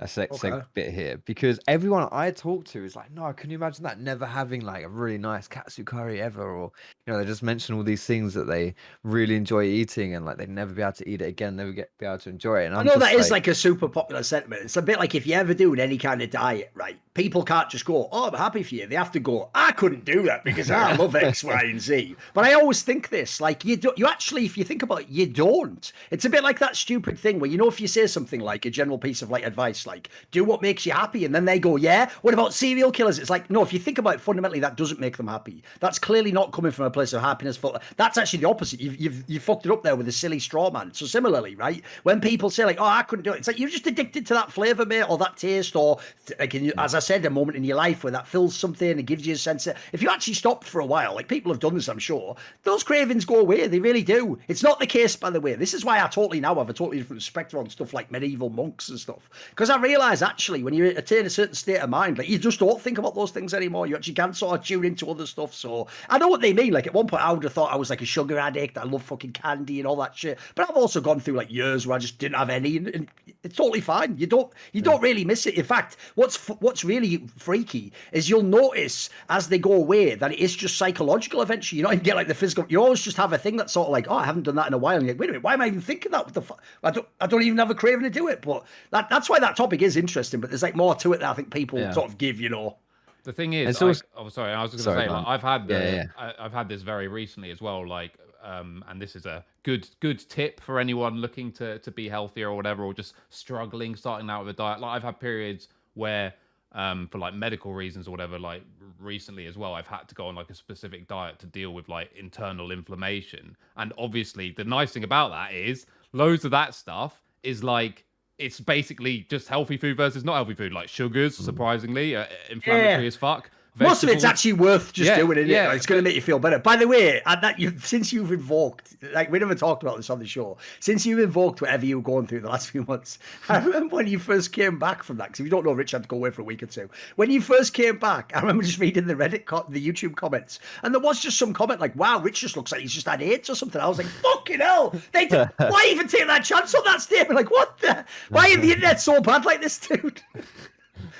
a 0.00 0.06
seg- 0.06 0.32
Okay. 0.32 0.60
bit 0.74 0.92
here 0.92 1.18
because 1.24 1.60
everyone 1.68 2.08
I 2.10 2.32
talk 2.32 2.64
to 2.66 2.84
is 2.84 2.96
like, 2.96 3.12
no, 3.12 3.32
can 3.32 3.48
you 3.50 3.56
imagine 3.56 3.84
that 3.84 4.00
never 4.00 4.26
having 4.26 4.62
like 4.62 4.84
a 4.84 4.88
really 4.88 5.18
nice 5.18 5.46
katsu 5.46 5.84
curry 5.84 6.20
ever, 6.20 6.42
or 6.42 6.72
you 7.06 7.12
know, 7.12 7.18
they 7.18 7.24
just 7.24 7.42
mention 7.44 7.76
all 7.76 7.84
these 7.84 8.04
things 8.04 8.34
that 8.34 8.46
they 8.48 8.74
really 9.04 9.36
enjoy 9.36 9.64
eating 9.64 10.14
and 10.16 10.24
like 10.24 10.36
they'd 10.36 10.48
never 10.48 10.72
be 10.72 10.82
able 10.82 10.92
to 10.94 11.08
eat 11.08 11.22
it 11.22 11.26
again, 11.28 11.54
never 11.56 11.70
get 11.70 11.90
be 11.98 12.06
able 12.06 12.18
to 12.18 12.30
enjoy 12.30 12.62
it. 12.62 12.66
And 12.66 12.74
I 12.74 12.82
know 12.82 12.98
that 12.98 13.14
is 13.14 13.30
like 13.30 13.46
a 13.46 13.54
super 13.54 13.88
popular 13.88 14.24
sentiment. 14.24 14.62
It's 14.62 14.76
a 14.76 14.82
bit 14.82 14.98
like 14.98 15.14
if 15.14 15.26
you're 15.28 15.38
ever 15.38 15.54
doing 15.54 15.78
any 15.78 15.96
kind 15.96 16.20
of 16.22 16.30
diet, 16.30 16.72
right? 16.74 16.98
People 17.14 17.44
can't 17.44 17.70
just 17.70 17.84
go, 17.84 18.08
"Oh, 18.10 18.26
I'm 18.26 18.34
happy 18.34 18.64
for 18.64 18.74
you." 18.74 18.88
They 18.88 18.96
have 18.96 19.12
to 19.12 19.20
go, 19.20 19.48
"I 19.54 19.70
couldn't 19.70 20.04
do 20.04 20.22
that 20.24 20.42
because 20.42 20.68
I 20.72 20.92
love 20.96 21.14
X, 21.14 21.44
Y, 21.44 21.62
and 21.62 21.80
Z." 21.80 22.16
But 22.32 22.44
I 22.44 22.54
always 22.54 22.82
think 22.82 23.10
this, 23.10 23.40
like 23.40 23.64
you 23.64 23.76
do, 23.76 23.92
you 23.96 24.08
actually, 24.08 24.44
if 24.44 24.58
you 24.58 24.64
think 24.64 24.82
about 24.82 25.02
it, 25.02 25.08
you 25.08 25.26
don't. 25.26 25.92
It's 26.10 26.24
a 26.24 26.30
bit 26.30 26.42
like 26.42 26.58
that 26.58 26.74
stupid 26.74 27.16
thing 27.16 27.38
where 27.38 27.48
you 27.48 27.56
know 27.56 27.68
if 27.68 27.80
you 27.80 27.86
say 27.86 28.08
something 28.08 28.40
like 28.40 28.64
a 28.64 28.70
general 28.70 28.98
piece 28.98 29.22
of 29.22 29.30
like 29.30 29.46
advice, 29.46 29.83
like 29.86 30.08
"Do 30.30 30.44
what 30.44 30.62
makes 30.62 30.86
you 30.86 30.92
happy," 30.92 31.24
and 31.24 31.34
then 31.34 31.44
they 31.44 31.58
go, 31.58 31.76
"Yeah." 31.76 32.10
What 32.22 32.34
about 32.34 32.54
serial 32.54 32.90
killers? 32.90 33.18
It's 33.18 33.30
like 33.30 33.50
no, 33.50 33.62
if 33.62 33.72
you 33.72 33.78
think 33.78 33.98
about 33.98 34.14
it 34.14 34.20
fundamentally, 34.20 34.60
that 34.60 34.76
doesn't 34.76 35.00
make 35.00 35.16
them 35.16 35.28
happy. 35.28 35.62
That's 35.80 35.98
clearly 35.98 36.32
not 36.32 36.52
coming 36.52 36.72
from 36.72 36.86
a 36.86 36.90
place 36.90 37.12
of 37.12 37.20
happiness. 37.22 37.58
That's 37.96 38.18
actually 38.18 38.40
the 38.40 38.48
opposite. 38.48 38.80
You've 38.80 38.96
you've 38.96 39.24
you 39.28 39.40
fucked 39.40 39.66
it 39.66 39.72
up 39.72 39.82
there 39.82 39.96
with 39.96 40.08
a 40.08 40.12
silly 40.12 40.38
straw 40.38 40.70
man. 40.70 40.92
So 40.92 41.06
similarly, 41.06 41.54
right? 41.54 41.82
When 42.02 42.20
people 42.20 42.50
say 42.50 42.64
like, 42.64 42.80
"Oh, 42.80 42.84
I 42.84 43.02
couldn't 43.02 43.24
do 43.24 43.32
it," 43.32 43.38
it's 43.38 43.48
like 43.48 43.58
you're 43.58 43.68
just 43.68 43.86
addicted 43.86 44.26
to 44.26 44.34
that 44.34 44.52
flavor, 44.52 44.86
mate, 44.86 45.08
or 45.08 45.18
that 45.18 45.36
taste, 45.36 45.76
or 45.76 45.98
like 46.38 46.54
in, 46.54 46.72
as 46.78 46.94
I 46.94 46.98
said, 47.00 47.24
a 47.26 47.30
moment 47.30 47.56
in 47.56 47.64
your 47.64 47.76
life 47.76 48.04
where 48.04 48.12
that 48.12 48.26
fills 48.26 48.56
something 48.56 48.90
and 48.90 49.06
gives 49.06 49.26
you 49.26 49.34
a 49.34 49.38
sense 49.38 49.66
of. 49.66 49.76
If 49.92 50.02
you 50.02 50.10
actually 50.10 50.34
stopped 50.34 50.64
for 50.64 50.80
a 50.80 50.86
while, 50.86 51.14
like 51.14 51.28
people 51.28 51.52
have 51.52 51.60
done 51.60 51.74
this, 51.74 51.88
I'm 51.88 51.98
sure, 51.98 52.36
those 52.62 52.82
cravings 52.82 53.24
go 53.24 53.38
away. 53.40 53.66
They 53.66 53.80
really 53.80 54.02
do. 54.02 54.38
It's 54.48 54.62
not 54.62 54.80
the 54.80 54.86
case, 54.86 55.16
by 55.16 55.30
the 55.30 55.40
way. 55.40 55.54
This 55.54 55.74
is 55.74 55.84
why 55.84 56.02
I 56.02 56.08
totally 56.08 56.40
now 56.40 56.54
have 56.56 56.70
a 56.70 56.72
totally 56.72 56.98
different 56.98 57.20
perspective 57.20 57.58
on 57.58 57.68
stuff 57.70 57.92
like 57.92 58.10
medieval 58.10 58.50
monks 58.50 58.88
and 58.88 58.98
stuff. 58.98 59.28
Because 59.50 59.70
I 59.74 59.80
realise 59.80 60.22
actually, 60.22 60.62
when 60.62 60.72
you 60.72 60.86
attain 60.86 61.26
a 61.26 61.30
certain 61.30 61.56
state 61.56 61.78
of 61.78 61.90
mind, 61.90 62.18
like 62.18 62.28
you 62.28 62.38
just 62.38 62.60
don't 62.60 62.80
think 62.80 62.98
about 62.98 63.16
those 63.16 63.32
things 63.32 63.52
anymore. 63.52 63.88
You 63.88 63.96
actually 63.96 64.14
can 64.14 64.32
sort 64.32 64.56
of 64.56 64.64
tune 64.64 64.84
into 64.84 65.10
other 65.10 65.26
stuff. 65.26 65.52
So 65.52 65.88
I 66.08 66.16
know 66.18 66.28
what 66.28 66.40
they 66.40 66.52
mean. 66.52 66.72
Like 66.72 66.86
at 66.86 66.94
one 66.94 67.08
point, 67.08 67.24
I 67.24 67.32
would 67.32 67.42
have 67.42 67.52
thought 67.52 67.72
I 67.72 67.76
was 67.76 67.90
like 67.90 68.00
a 68.00 68.04
sugar 68.04 68.38
addict. 68.38 68.78
I 68.78 68.84
love 68.84 69.02
fucking 69.02 69.32
candy 69.32 69.80
and 69.80 69.88
all 69.88 69.96
that 69.96 70.16
shit. 70.16 70.38
But 70.54 70.70
I've 70.70 70.76
also 70.76 71.00
gone 71.00 71.18
through 71.18 71.34
like 71.34 71.50
years 71.50 71.88
where 71.88 71.96
I 71.96 71.98
just 71.98 72.18
didn't 72.18 72.36
have 72.36 72.50
any, 72.50 72.76
and, 72.76 72.88
and 72.88 73.08
it's 73.42 73.56
totally 73.56 73.80
fine. 73.80 74.16
You 74.16 74.28
don't 74.28 74.52
you 74.72 74.80
don't 74.80 75.02
really 75.02 75.24
miss 75.24 75.46
it. 75.46 75.54
In 75.54 75.64
fact, 75.64 75.96
what's 76.14 76.36
what's 76.60 76.84
really 76.84 77.26
freaky 77.36 77.92
is 78.12 78.30
you'll 78.30 78.42
notice 78.42 79.10
as 79.28 79.48
they 79.48 79.58
go 79.58 79.72
away 79.72 80.14
that 80.14 80.30
it 80.30 80.38
is 80.38 80.54
just 80.54 80.78
psychological. 80.78 81.42
Eventually, 81.42 81.78
you 81.78 81.84
don't 81.84 81.94
even 81.94 82.04
get 82.10 82.14
like 82.14 82.28
the 82.28 82.34
physical. 82.34 82.64
You 82.68 82.80
always 82.80 83.02
just 83.02 83.16
have 83.16 83.32
a 83.32 83.38
thing 83.38 83.56
that's 83.56 83.72
sort 83.72 83.86
of 83.86 83.92
like, 83.92 84.06
oh, 84.08 84.16
I 84.16 84.24
haven't 84.24 84.44
done 84.44 84.54
that 84.54 84.68
in 84.68 84.74
a 84.74 84.78
while. 84.78 84.96
And 84.96 85.04
you're 85.04 85.14
like, 85.14 85.20
wait 85.20 85.30
a 85.30 85.32
minute, 85.32 85.42
why 85.42 85.54
am 85.54 85.62
I 85.62 85.66
even 85.66 85.80
thinking 85.80 86.12
that? 86.12 86.24
What 86.24 86.34
the 86.34 86.42
fuck? 86.42 86.62
I 86.84 86.92
don't 86.92 87.08
I 87.20 87.26
don't 87.26 87.42
even 87.42 87.58
have 87.58 87.70
a 87.70 87.74
craving 87.74 88.04
to 88.04 88.10
do 88.10 88.28
it. 88.28 88.40
But 88.40 88.64
that 88.90 89.08
that's 89.08 89.28
why 89.28 89.40
that 89.40 89.56
topic 89.64 89.82
is 89.82 89.96
interesting. 89.96 90.40
But 90.40 90.50
there's 90.50 90.62
like 90.62 90.76
more 90.76 90.94
to 90.96 91.12
it 91.12 91.18
that 91.20 91.30
I 91.30 91.34
think 91.34 91.52
people 91.52 91.78
Yeah. 91.78 91.92
sort 91.92 92.08
of 92.08 92.18
give. 92.18 92.40
You 92.40 92.48
know. 92.50 92.78
The 93.24 93.32
thing 93.32 93.54
is, 93.54 93.70
It's 93.70 93.82
I- 93.82 93.86
also- 93.86 94.04
oh 94.16 94.28
sorry, 94.28 94.52
I 94.52 94.60
was 94.62 94.72
going 94.72 94.78
to 94.96 95.02
say, 95.02 95.08
like. 95.08 95.26
I've 95.26 95.42
had 95.42 95.66
the, 95.66 95.74
Yeah, 95.74 95.94
yeah. 95.94 96.04
I, 96.18 96.44
I've 96.44 96.52
had 96.52 96.68
this 96.68 96.82
very 96.82 97.08
recently 97.08 97.50
as 97.50 97.60
well. 97.62 97.86
Like, 97.88 98.12
um, 98.42 98.84
and 98.88 99.00
this 99.00 99.16
is 99.16 99.24
a 99.24 99.42
good 99.62 99.88
good 100.00 100.18
tip 100.28 100.60
for 100.60 100.78
anyone 100.78 101.16
looking 101.16 101.50
to 101.52 101.78
to 101.78 101.90
be 101.90 102.08
healthier 102.08 102.50
or 102.50 102.56
whatever, 102.56 102.84
or 102.84 102.92
just 102.92 103.14
struggling 103.30 103.96
starting 103.96 104.28
out 104.28 104.44
with 104.44 104.54
a 104.54 104.56
diet. 104.56 104.80
Like, 104.80 104.96
I've 104.96 105.02
had 105.02 105.18
periods 105.18 105.68
where, 105.94 106.34
um, 106.72 107.08
for 107.08 107.18
like 107.18 107.32
medical 107.32 107.72
reasons 107.72 108.06
or 108.08 108.10
whatever, 108.10 108.38
like 108.38 108.62
recently 109.00 109.46
as 109.46 109.56
well, 109.56 109.72
I've 109.74 109.86
had 109.86 110.06
to 110.08 110.14
go 110.14 110.26
on 110.26 110.34
like 110.34 110.50
a 110.50 110.54
specific 110.54 111.08
diet 111.08 111.38
to 111.38 111.46
deal 111.46 111.72
with 111.72 111.88
like 111.88 112.10
internal 112.14 112.70
inflammation. 112.72 113.56
And 113.78 113.92
obviously, 113.96 114.50
the 114.50 114.64
nice 114.64 114.92
thing 114.92 115.04
about 115.04 115.30
that 115.30 115.54
is 115.54 115.86
loads 116.12 116.44
of 116.44 116.50
that 116.50 116.74
stuff 116.74 117.22
is 117.42 117.64
like 117.64 118.03
it's 118.38 118.60
basically 118.60 119.26
just 119.30 119.48
healthy 119.48 119.76
food 119.76 119.96
versus 119.96 120.24
not 120.24 120.34
healthy 120.34 120.54
food, 120.54 120.72
like 120.72 120.88
sugars, 120.88 121.36
surprisingly, 121.36 122.16
uh, 122.16 122.26
inflammatory 122.50 123.02
Yeah. 123.04 123.06
as 123.08 123.16
fuck. 123.16 123.50
Most 123.76 124.04
of 124.04 124.08
it's 124.08 124.22
actually 124.22 124.52
worth 124.52 124.92
just 124.92 125.08
Yeah, 125.08 125.16
doing 125.16 125.36
it. 125.36 125.48
yeah. 125.48 125.72
It's 125.72 125.84
going 125.84 125.98
to 125.98 126.02
make 126.02 126.14
you 126.14 126.20
feel 126.20 126.38
better. 126.38 126.60
By 126.60 126.76
the 126.76 126.86
way, 126.86 127.20
and 127.26 127.42
that 127.42 127.58
you 127.58 127.76
since 127.80 128.12
you've 128.12 128.30
invoked, 128.30 128.94
like 129.12 129.32
we 129.32 129.38
never 129.40 129.56
talked 129.56 129.82
about 129.82 129.96
this 129.96 130.10
on 130.10 130.20
the 130.20 130.26
show, 130.26 130.56
since 130.78 131.04
you've 131.04 131.18
invoked 131.18 131.60
whatever 131.60 131.84
you 131.84 131.96
were 131.96 132.02
going 132.02 132.28
through 132.28 132.40
the 132.40 132.48
last 132.48 132.70
few 132.70 132.84
months. 132.84 133.18
I 133.48 133.58
remember 133.58 133.96
when 133.96 134.06
you 134.06 134.20
first 134.20 134.52
came 134.52 134.78
back 134.78 135.02
from 135.02 135.16
that. 135.16 135.26
Because 135.28 135.40
if 135.40 135.46
you 135.46 135.50
don't 135.50 135.64
know, 135.64 135.72
Rich 135.72 135.90
had 135.90 136.04
to 136.04 136.08
go 136.08 136.16
away 136.16 136.30
for 136.30 136.42
a 136.42 136.44
week 136.44 136.62
or 136.62 136.66
two. 136.66 136.88
When 137.16 137.30
you 137.32 137.40
first 137.40 137.74
came 137.74 137.98
back, 137.98 138.30
I 138.36 138.40
remember 138.40 138.62
just 138.62 138.78
reading 138.78 139.06
the 139.08 139.16
Reddit, 139.16 139.44
co- 139.46 139.66
the 139.68 139.84
YouTube 139.84 140.14
comments, 140.14 140.60
and 140.84 140.94
there 140.94 141.00
was 141.02 141.18
just 141.18 141.36
some 141.36 141.52
comment 141.52 141.80
like, 141.80 141.96
"Wow, 141.96 142.20
Rich 142.20 142.40
just 142.40 142.56
looks 142.56 142.70
like 142.70 142.80
he's 142.80 142.92
just 142.92 143.08
had 143.08 143.22
AIDS 143.22 143.50
or 143.50 143.56
something." 143.56 143.80
I 143.80 143.88
was 143.88 143.98
like, 143.98 144.06
"Fucking 144.06 144.60
hell! 144.60 144.94
They 145.10 145.26
did, 145.26 145.48
why 145.56 145.88
even 145.90 146.06
take 146.06 146.28
that 146.28 146.44
chance 146.44 146.74
on 146.76 146.84
that 146.84 147.00
statement? 147.02 147.34
Like, 147.36 147.50
what 147.50 147.76
the? 147.78 148.04
Why 148.28 148.46
is 148.46 148.58
the 148.60 148.70
internet 148.70 149.00
so 149.00 149.20
bad 149.20 149.44
like 149.44 149.60
this, 149.60 149.78
dude?" 149.80 150.22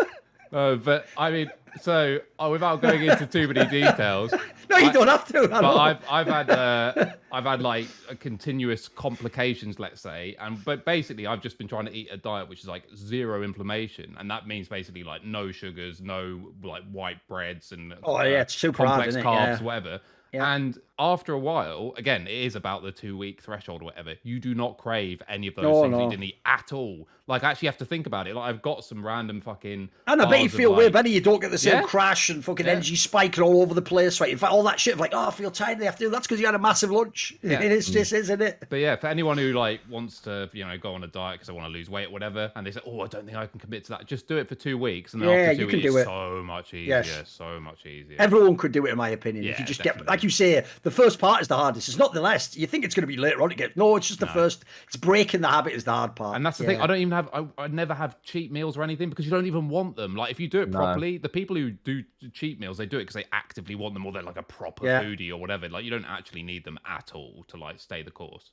Uh, 0.52 0.74
but 0.74 1.06
I 1.16 1.30
mean, 1.30 1.48
so 1.80 2.18
uh, 2.38 2.48
without 2.50 2.80
going 2.82 3.02
into 3.02 3.26
too 3.26 3.48
many 3.48 3.68
details, 3.70 4.32
No, 4.70 4.76
you 4.76 4.88
I- 4.88 4.92
don't 4.92 5.08
have 5.08 5.26
to. 5.28 5.48
But. 5.48 5.64
I've 5.64 5.98
I've 6.10 6.26
had 6.26 6.50
uh, 6.50 7.12
I've 7.32 7.44
had 7.44 7.60
like 7.62 7.86
a 8.08 8.14
continuous 8.14 8.88
complications, 8.88 9.78
let's 9.78 10.00
say, 10.00 10.36
and 10.40 10.62
but 10.64 10.84
basically 10.84 11.26
I've 11.26 11.40
just 11.42 11.58
been 11.58 11.68
trying 11.68 11.86
to 11.86 11.92
eat 11.92 12.08
a 12.12 12.16
diet 12.16 12.48
which 12.48 12.60
is 12.60 12.68
like 12.68 12.84
zero 12.94 13.42
inflammation, 13.42 14.16
and 14.18 14.30
that 14.30 14.46
means 14.46 14.68
basically 14.68 15.02
like 15.02 15.24
no 15.24 15.50
sugars, 15.52 16.00
no 16.00 16.52
like 16.62 16.82
white 16.92 17.26
breads 17.28 17.72
and 17.72 17.94
Oh, 18.04 18.20
yeah, 18.22 18.42
it's 18.42 18.54
super 18.54 18.86
hard, 18.86 19.02
complex 19.02 19.16
it? 19.16 19.24
carbs, 19.24 19.58
Yeah. 19.58 19.62
whatever. 19.62 20.00
Yeah. 20.32 20.54
And 20.54 20.78
after 21.00 21.32
a 21.32 21.38
while, 21.38 21.94
again, 21.96 22.26
it 22.26 22.32
is 22.44 22.54
about 22.56 22.82
the 22.82 22.92
two 22.92 23.16
week 23.16 23.40
threshold 23.40 23.82
or 23.82 23.86
whatever. 23.86 24.14
You 24.22 24.38
do 24.38 24.54
not 24.54 24.76
crave 24.78 25.22
any 25.28 25.46
of 25.48 25.54
those 25.54 25.64
No, 25.64 25.82
things 25.82 25.92
no. 25.92 26.04
you 26.04 26.10
didn't 26.10 26.24
eat 26.24 26.36
at 26.44 26.72
all. 26.72 27.08
Like, 27.26 27.44
I 27.44 27.50
actually 27.52 27.66
have 27.68 27.78
to 27.78 27.84
think 27.84 28.06
about 28.06 28.26
it. 28.26 28.34
Like, 28.34 28.48
I've 28.48 28.60
got 28.60 28.84
some 28.84 29.06
random 29.06 29.40
fucking. 29.40 29.88
And 30.08 30.20
I 30.22 30.28
bet 30.28 30.42
you 30.42 30.48
feel 30.48 30.74
way 30.74 30.84
like- 30.84 30.92
better. 30.94 31.08
You 31.08 31.20
don't 31.20 31.40
get 31.40 31.52
the 31.52 31.58
same 31.58 31.74
Yeah. 31.74 31.82
crash 31.82 32.28
and 32.28 32.44
fucking 32.44 32.66
Yeah. 32.66 32.72
energy 32.72 32.96
spike 32.96 33.38
all 33.38 33.62
over 33.62 33.72
the 33.72 33.82
place, 33.82 34.20
right? 34.20 34.30
In 34.30 34.36
fact, 34.36 34.52
all 34.52 34.64
that 34.64 34.80
shit 34.80 34.94
of 34.94 35.00
like, 35.00 35.12
oh, 35.14 35.28
I 35.28 35.30
feel 35.30 35.50
tired 35.50 35.74
in 35.74 35.78
the 35.78 35.86
afternoon. 35.86 36.10
That's 36.12 36.26
because 36.26 36.40
you 36.40 36.46
had 36.46 36.56
a 36.56 36.58
massive 36.58 36.90
lunch. 36.90 37.34
Yeah. 37.42 37.60
It's 37.60 37.88
just, 37.88 38.12
mm. 38.12 38.16
isn't 38.18 38.42
it? 38.42 38.64
But 38.68 38.80
yeah, 38.80 38.96
for 38.96 39.06
anyone 39.06 39.38
who 39.38 39.52
like 39.52 39.80
wants 39.88 40.18
to, 40.22 40.50
you 40.52 40.66
know, 40.66 40.76
go 40.76 40.92
on 40.94 41.04
a 41.04 41.06
diet 41.06 41.34
because 41.36 41.46
they 41.46 41.54
want 41.54 41.66
to 41.66 41.72
lose 41.72 41.88
weight 41.88 42.08
or 42.08 42.10
whatever, 42.10 42.50
and 42.56 42.66
they 42.66 42.72
say, 42.72 42.80
"Oh, 42.84 43.00
I 43.02 43.06
don't 43.06 43.24
think 43.24 43.36
I 43.36 43.46
can 43.46 43.60
commit 43.60 43.84
to 43.84 43.90
that," 43.90 44.06
just 44.06 44.26
do 44.26 44.36
it 44.36 44.48
for 44.48 44.56
two 44.56 44.76
weeks, 44.76 45.14
and 45.14 45.22
then 45.22 45.28
Yeah, 45.30 45.34
after 45.36 45.52
you 45.52 45.58
two 45.66 45.70
can 45.70 45.92
weeks, 45.94 46.02
it. 46.02 46.04
so 46.06 46.42
much 46.44 46.74
easier, 46.74 47.02
Yes. 47.06 47.30
so 47.30 47.60
much 47.60 47.86
easier. 47.86 48.16
Everyone 48.18 48.56
could 48.56 48.72
do 48.72 48.84
it, 48.86 48.90
in 48.90 48.96
my 48.98 49.10
opinion. 49.10 49.44
if 49.44 49.58
you 49.60 49.64
just 49.64 49.82
get, 49.84 50.04
like 50.06 50.22
you 50.24 50.30
say, 50.30 50.64
the 50.82 50.89
first 50.90 51.18
part 51.18 51.40
is 51.42 51.48
the 51.48 51.56
hardest. 51.56 51.88
It's 51.88 51.96
not 51.98 52.12
the 52.12 52.20
last. 52.20 52.56
You 52.56 52.66
think 52.66 52.84
it's 52.84 52.94
going 52.94 53.02
to 53.02 53.06
be 53.06 53.16
later 53.16 53.42
on 53.42 53.48
to 53.50 53.54
get. 53.54 53.76
No, 53.76 53.96
it's 53.96 54.08
just 54.08 54.20
the 54.20 54.26
first. 54.26 54.64
It's 54.86 54.96
breaking 54.96 55.40
the 55.40 55.48
habit 55.48 55.72
is 55.74 55.84
the 55.84 55.92
hard 55.92 56.16
part. 56.16 56.36
And 56.36 56.44
that's 56.44 56.58
the 56.58 56.64
thing. 56.64 56.80
I 56.80 56.86
don't 56.86 56.98
even 56.98 57.12
have. 57.12 57.28
I, 57.32 57.46
I 57.58 57.66
never 57.68 57.94
have 57.94 58.20
cheat 58.22 58.50
meals 58.52 58.76
or 58.76 58.82
anything 58.82 59.08
because 59.10 59.24
you 59.24 59.30
don't 59.30 59.46
even 59.46 59.68
want 59.68 59.96
them. 59.96 60.16
Like 60.16 60.30
if 60.30 60.40
you 60.40 60.48
do 60.48 60.60
it 60.62 60.70
No. 60.70 60.78
properly, 60.78 61.18
the 61.18 61.28
people 61.28 61.56
who 61.56 61.70
do 61.70 62.02
cheat 62.32 62.60
meals, 62.60 62.78
they 62.78 62.86
do 62.86 62.98
it 62.98 63.02
because 63.02 63.14
they 63.14 63.26
actively 63.32 63.74
want 63.74 63.94
them, 63.94 64.06
or 64.06 64.12
they're 64.12 64.22
like 64.22 64.36
a 64.38 64.42
proper 64.42 64.86
Yeah. 64.86 65.02
foodie 65.02 65.30
or 65.30 65.36
whatever. 65.36 65.68
Like 65.68 65.84
you 65.84 65.90
don't 65.90 66.04
actually 66.04 66.42
need 66.42 66.64
them 66.64 66.78
at 66.86 67.12
all 67.14 67.44
to 67.48 67.56
like 67.56 67.80
stay 67.80 68.02
the 68.02 68.10
course. 68.10 68.50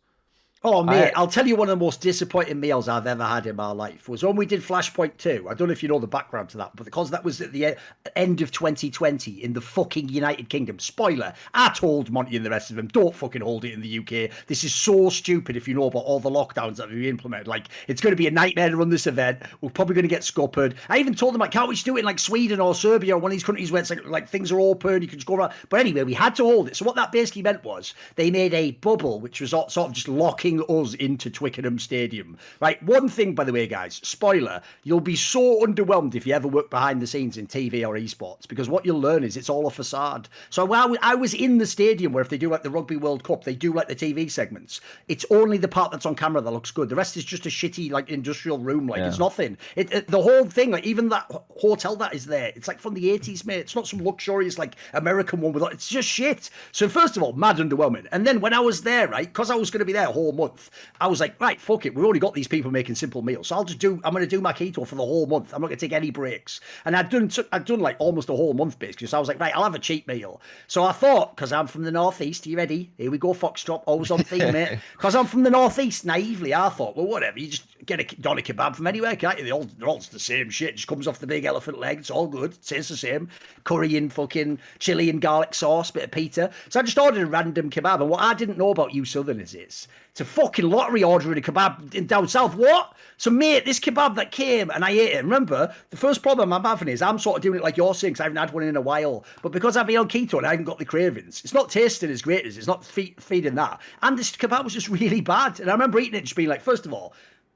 Oh 0.64 0.82
mate, 0.84 1.12
I- 1.16 1.20
I'll 1.20 1.28
tell 1.28 1.46
you 1.46 1.56
one 1.56 1.70
of 1.70 1.78
the 1.78 1.86
most 1.86 2.02
disappointing 2.02 2.60
meals 2.60 2.88
I've 2.90 3.06
ever 3.06 3.24
had 3.24 3.46
in 3.46 3.56
my 3.56 3.70
life 3.72 4.10
was 4.10 4.24
when 4.24 4.36
we 4.36 4.46
did 4.48 4.62
Flashpoint 4.62 5.16
2. 5.18 5.46
I 5.48 5.54
don't 5.54 5.68
know 5.68 5.72
if 5.72 5.84
you 5.84 5.88
know 5.90 6.00
the 6.00 6.08
background 6.08 6.50
to 6.50 6.58
that, 6.58 6.72
but 6.76 6.84
because 6.84 7.12
that 7.12 7.24
was 7.24 7.40
at 7.42 7.52
the 7.52 7.78
end 8.16 8.42
of 8.42 8.52
2020 8.52 9.44
in 9.44 9.54
the 9.54 9.62
fucking 9.62 10.10
United 10.10 10.50
Kingdom. 10.50 10.80
Spoiler, 10.80 11.32
I 11.54 11.70
told 11.70 12.12
Monty 12.12 12.36
and 12.36 12.46
the 12.46 12.50
rest 12.50 12.72
of 12.72 12.76
them, 12.76 12.88
don't 12.88 13.14
fucking 13.14 13.42
hold 13.44 13.66
it 13.66 13.74
in 13.74 13.82
the 13.82 14.00
UK. 14.00 14.32
This 14.48 14.64
is 14.64 14.74
so 14.74 15.10
stupid 15.12 15.56
if 15.56 15.68
you 15.68 15.76
know 15.76 15.86
about 15.86 16.00
all 16.06 16.20
the 16.20 16.30
lockdowns 16.30 16.78
that 16.78 16.90
we 16.90 17.08
implemented. 17.08 17.48
Like, 17.48 17.68
it's 17.88 18.02
going 18.02 18.12
to 18.14 18.18
be 18.18 18.28
a 18.28 18.32
nightmare 18.32 18.70
to 18.70 18.78
run 18.78 18.90
this 18.90 19.06
event. 19.06 19.44
We're 19.62 19.70
probably 19.70 19.94
going 19.94 20.04
to 20.04 20.10
get 20.10 20.24
scuppered. 20.24 20.74
I 20.90 20.98
even 20.98 21.14
told 21.14 21.36
them, 21.36 21.40
like, 21.42 21.52
can't 21.52 21.70
we 21.70 21.76
just 21.76 21.86
do 21.86 21.98
it 21.98 22.00
in 22.00 22.06
like 22.06 22.20
Sweden 22.20 22.60
or 22.60 22.74
Serbia 22.74 23.16
or 23.16 23.20
one 23.20 23.32
of 23.32 23.36
these 23.36 23.44
countries 23.44 23.72
where 23.72 23.80
it's 23.82 23.92
like, 23.92 24.04
like 24.06 24.28
things 24.28 24.52
are 24.52 24.60
open, 24.60 25.04
you 25.04 25.08
can 25.08 25.20
just 25.20 25.28
go 25.28 25.36
around. 25.36 25.54
But 25.70 25.82
anyway, 25.82 26.02
we 26.04 26.16
had 26.16 26.36
to 26.38 26.44
hold 26.44 26.68
it. 26.68 26.76
So 26.76 26.84
what 26.84 26.96
that 26.96 27.12
basically 27.12 27.44
meant 27.44 27.64
was 27.64 27.94
they 28.16 28.32
made 28.32 28.56
a 28.56 28.72
bubble, 28.72 29.20
which 29.20 29.40
was 29.40 29.52
sort 29.52 29.78
of 29.78 29.94
just 29.94 30.08
locking 30.08 30.47
us 30.56 30.94
into 30.96 31.30
Twickenham 31.30 31.78
Stadium. 31.80 32.38
Right. 32.60 32.82
One 32.84 33.10
thing, 33.10 33.36
by 33.36 33.44
the 33.44 33.52
way, 33.54 33.68
guys, 33.68 34.00
spoiler, 34.04 34.62
you'll 34.84 35.00
be 35.02 35.16
so 35.16 35.66
underwhelmed 35.66 36.16
if 36.16 36.26
you 36.26 36.34
ever 36.34 36.48
work 36.48 36.70
behind 36.70 37.02
the 37.02 37.08
scenes 37.08 37.38
in 37.38 37.48
TV 37.48 37.86
or 37.88 37.96
esports 37.96 38.48
because 38.48 38.70
what 38.70 38.86
you'll 38.86 39.00
learn 39.02 39.24
is 39.24 39.36
it's 39.38 39.50
all 39.50 39.68
a 39.68 39.72
facade. 39.72 40.30
So 40.50 40.64
while 40.66 40.96
I 41.02 41.16
was- 41.16 41.34
in 41.34 41.58
the 41.58 41.66
stadium 41.68 42.14
where 42.14 42.22
if 42.22 42.30
they 42.30 42.38
do 42.38 42.50
like 42.50 42.64
the 42.64 42.70
Rugby 42.70 42.96
World 42.96 43.24
Cup, 43.24 43.44
they 43.44 43.54
do 43.56 43.74
like 43.74 43.88
the 43.90 43.96
TV 43.96 44.30
segments. 44.32 44.80
It's 45.08 45.26
only 45.30 45.58
the 45.58 45.68
part 45.68 45.92
that's 45.92 46.06
on 46.06 46.16
camera 46.16 46.42
that 46.42 46.52
looks 46.52 46.72
good. 46.72 46.90
The 46.90 46.96
rest 46.96 47.18
is 47.18 47.26
just 47.26 47.46
a 47.46 47.50
shitty 47.50 47.92
like 47.92 48.10
industrial 48.10 48.58
room. 48.60 48.88
Like 48.88 49.02
it's 49.08 49.20
nothing. 49.20 49.58
It, 49.76 49.92
it- 49.94 50.08
the 50.08 50.22
whole 50.22 50.46
thing, 50.46 50.72
like 50.72 50.86
even 50.86 51.10
that 51.10 51.30
hotel 51.58 51.96
that 51.98 52.14
is 52.16 52.26
there, 52.26 52.52
it's 52.56 52.68
like 52.68 52.80
from 52.80 52.94
the 52.94 53.12
eighties, 53.12 53.46
mate. 53.46 53.60
It's 53.60 53.76
not 53.76 53.88
some 53.88 54.04
luxurious 54.04 54.58
like 54.58 54.76
American 54.94 55.42
one 55.42 55.52
with. 55.54 55.64
It's 55.74 55.90
just 55.90 56.08
shit. 56.08 56.50
So 56.72 56.88
first 56.88 57.18
of 57.18 57.24
all, 57.24 57.34
mad 57.34 57.58
underwhelming. 57.58 58.08
And 58.12 58.26
then 58.26 58.40
when 58.40 58.54
I 58.54 58.60
was 58.60 58.82
there, 58.84 59.08
right, 59.08 59.28
because 59.28 59.50
I 59.52 59.56
was 59.56 59.70
going 59.72 59.80
to 59.80 59.86
be 59.86 59.94
there 59.94 60.06
month. 60.38 60.70
I 61.02 61.08
was 61.08 61.20
like, 61.20 61.40
right, 61.42 61.60
fuck 61.60 61.86
it. 61.86 61.94
We've 61.94 62.06
only 62.06 62.20
got 62.20 62.34
these 62.34 62.48
people 62.48 62.72
making 62.72 62.96
simple 62.96 63.22
meals, 63.22 63.48
so 63.48 63.56
I'll 63.56 63.66
just 63.66 63.80
do. 63.80 64.00
I'm 64.04 64.14
going 64.14 64.24
to 64.24 64.28
do 64.28 64.40
my 64.40 64.54
keto 64.54 64.88
for 64.88 64.96
the 64.96 65.06
whole 65.06 65.26
month. 65.26 65.54
I'm 65.54 65.62
not 65.62 65.68
going 65.68 65.78
to 65.78 65.86
take 65.86 65.94
any 65.94 66.12
breaks. 66.12 66.62
And 66.86 66.96
I'd 66.96 67.10
done, 67.10 67.30
I'd 67.52 67.66
done 67.66 67.80
like 67.80 67.98
almost 68.00 68.30
a 68.30 68.34
whole 68.34 68.54
month 68.54 68.80
basically. 68.80 69.08
So 69.08 69.18
I 69.18 69.20
was 69.20 69.28
like, 69.28 69.40
right, 69.40 69.56
I'll 69.56 69.64
have 69.64 69.76
a 69.76 69.80
cheat 69.80 70.08
meal. 70.08 70.42
So 70.68 70.84
I 70.84 70.94
thought, 70.94 71.36
because 71.36 71.52
I'm 71.52 71.68
from 71.68 71.84
the 71.84 71.92
northeast, 71.92 72.46
are 72.46 72.50
you 72.50 72.58
ready? 72.58 72.92
Here 72.98 73.12
we 73.12 73.18
go, 73.18 73.34
Foxdrop, 73.34 73.84
always 73.86 74.12
on 74.12 74.24
theme, 74.24 74.54
mate. 74.54 74.80
Because 74.94 75.16
I'm 75.16 75.26
from 75.26 75.44
the 75.44 75.50
northeast, 75.50 76.06
naively, 76.06 76.54
I 76.54 76.70
thought, 76.70 76.96
well, 76.96 77.08
whatever. 77.08 77.40
You 77.40 77.48
just 77.48 77.66
get 77.86 78.00
a 78.00 78.22
doner 78.22 78.42
kebab 78.42 78.76
from 78.76 78.88
anywhere, 78.88 79.16
can't 79.16 79.38
you? 79.38 79.46
They 79.46 79.52
all, 79.52 79.68
they're 79.78 79.88
all 79.88 80.00
the 80.00 80.20
same 80.20 80.50
shit. 80.50 80.76
Just 80.76 80.88
comes 80.88 81.08
off 81.08 81.20
the 81.20 81.28
big 81.28 81.46
elephant 81.46 81.80
leg. 81.80 82.00
It's 82.00 82.10
all 82.10 82.28
good. 82.28 82.62
Tastes 82.64 82.90
the 82.90 82.98
same. 82.98 83.30
Curry 83.64 83.96
and 83.96 84.12
fucking 84.12 84.60
chili 84.80 85.10
and 85.10 85.22
garlic 85.22 85.54
sauce, 85.54 85.92
bit 85.92 86.04
of 86.04 86.12
pita. 86.12 86.52
So 86.70 86.80
I 86.80 86.84
just 86.84 86.98
ordered 86.98 87.24
a 87.24 87.28
random 87.28 87.70
kebab. 87.70 88.02
And 88.02 88.10
what 88.10 88.22
I 88.22 88.34
didn't 88.34 88.58
know 88.58 88.72
about 88.72 88.94
you 88.94 89.06
Southerners 89.06 89.54
is 89.54 89.88
it's 90.12 90.22
a 90.22 90.26
fucking 90.26 90.68
lottery 90.68 91.04
ordering 91.04 91.38
a 91.38 91.42
kebab 91.42 91.94
in 91.94 92.08
down 92.08 92.28
south. 92.28 92.56
What? 92.56 92.96
So, 93.18 93.30
mate, 93.30 93.66
this 93.66 93.80
kebab 93.80 94.16
that 94.16 94.32
came 94.32 94.72
and 94.72 94.84
I 94.84 94.92
ate 94.92 95.14
it. 95.14 95.24
Remember, 95.24 95.74
the 95.92 95.98
first 95.98 96.24
problem 96.24 96.52
I'm 96.52 96.64
having 96.64 96.88
is 96.88 97.02
I'm 97.02 97.20
sort 97.20 97.38
of 97.38 97.44
doing 97.44 97.60
it 97.60 97.64
like 97.64 97.78
you're 97.78 97.94
saying 97.94 98.14
because 98.14 98.22
I 98.22 98.24
haven't 98.24 98.38
had 98.38 98.52
one 98.52 98.64
in 98.64 98.76
a 98.76 98.82
while. 98.82 99.26
But 99.42 99.52
because 99.52 99.78
I've 99.78 99.88
been 99.88 99.98
on 99.98 100.10
keto 100.10 100.40
and 100.40 100.48
I 100.48 100.52
haven't 100.52 100.66
got 100.66 100.80
the 100.80 100.86
cravings, 100.86 101.42
it's 101.44 101.54
not 101.54 101.70
tasting 101.70 102.10
as 102.10 102.22
great 102.22 102.46
as 102.46 102.58
it's 102.58 102.68
not 102.68 102.84
feed, 102.84 103.22
feeding 103.22 103.56
that. 103.56 103.80
And 104.02 104.18
this 104.18 104.32
kebab 104.32 104.64
was 104.64 104.74
just 104.74 104.90
really 104.90 105.22
bad. 105.22 105.60
And 105.60 105.70
I 105.70 105.74
remember 105.74 106.00
eating 106.00 106.16
it 106.16 106.22
just 106.22 106.36
being 106.36 106.50
like, 106.50 106.62
first 106.62 106.86
of 106.86 106.94
all, 106.94 107.14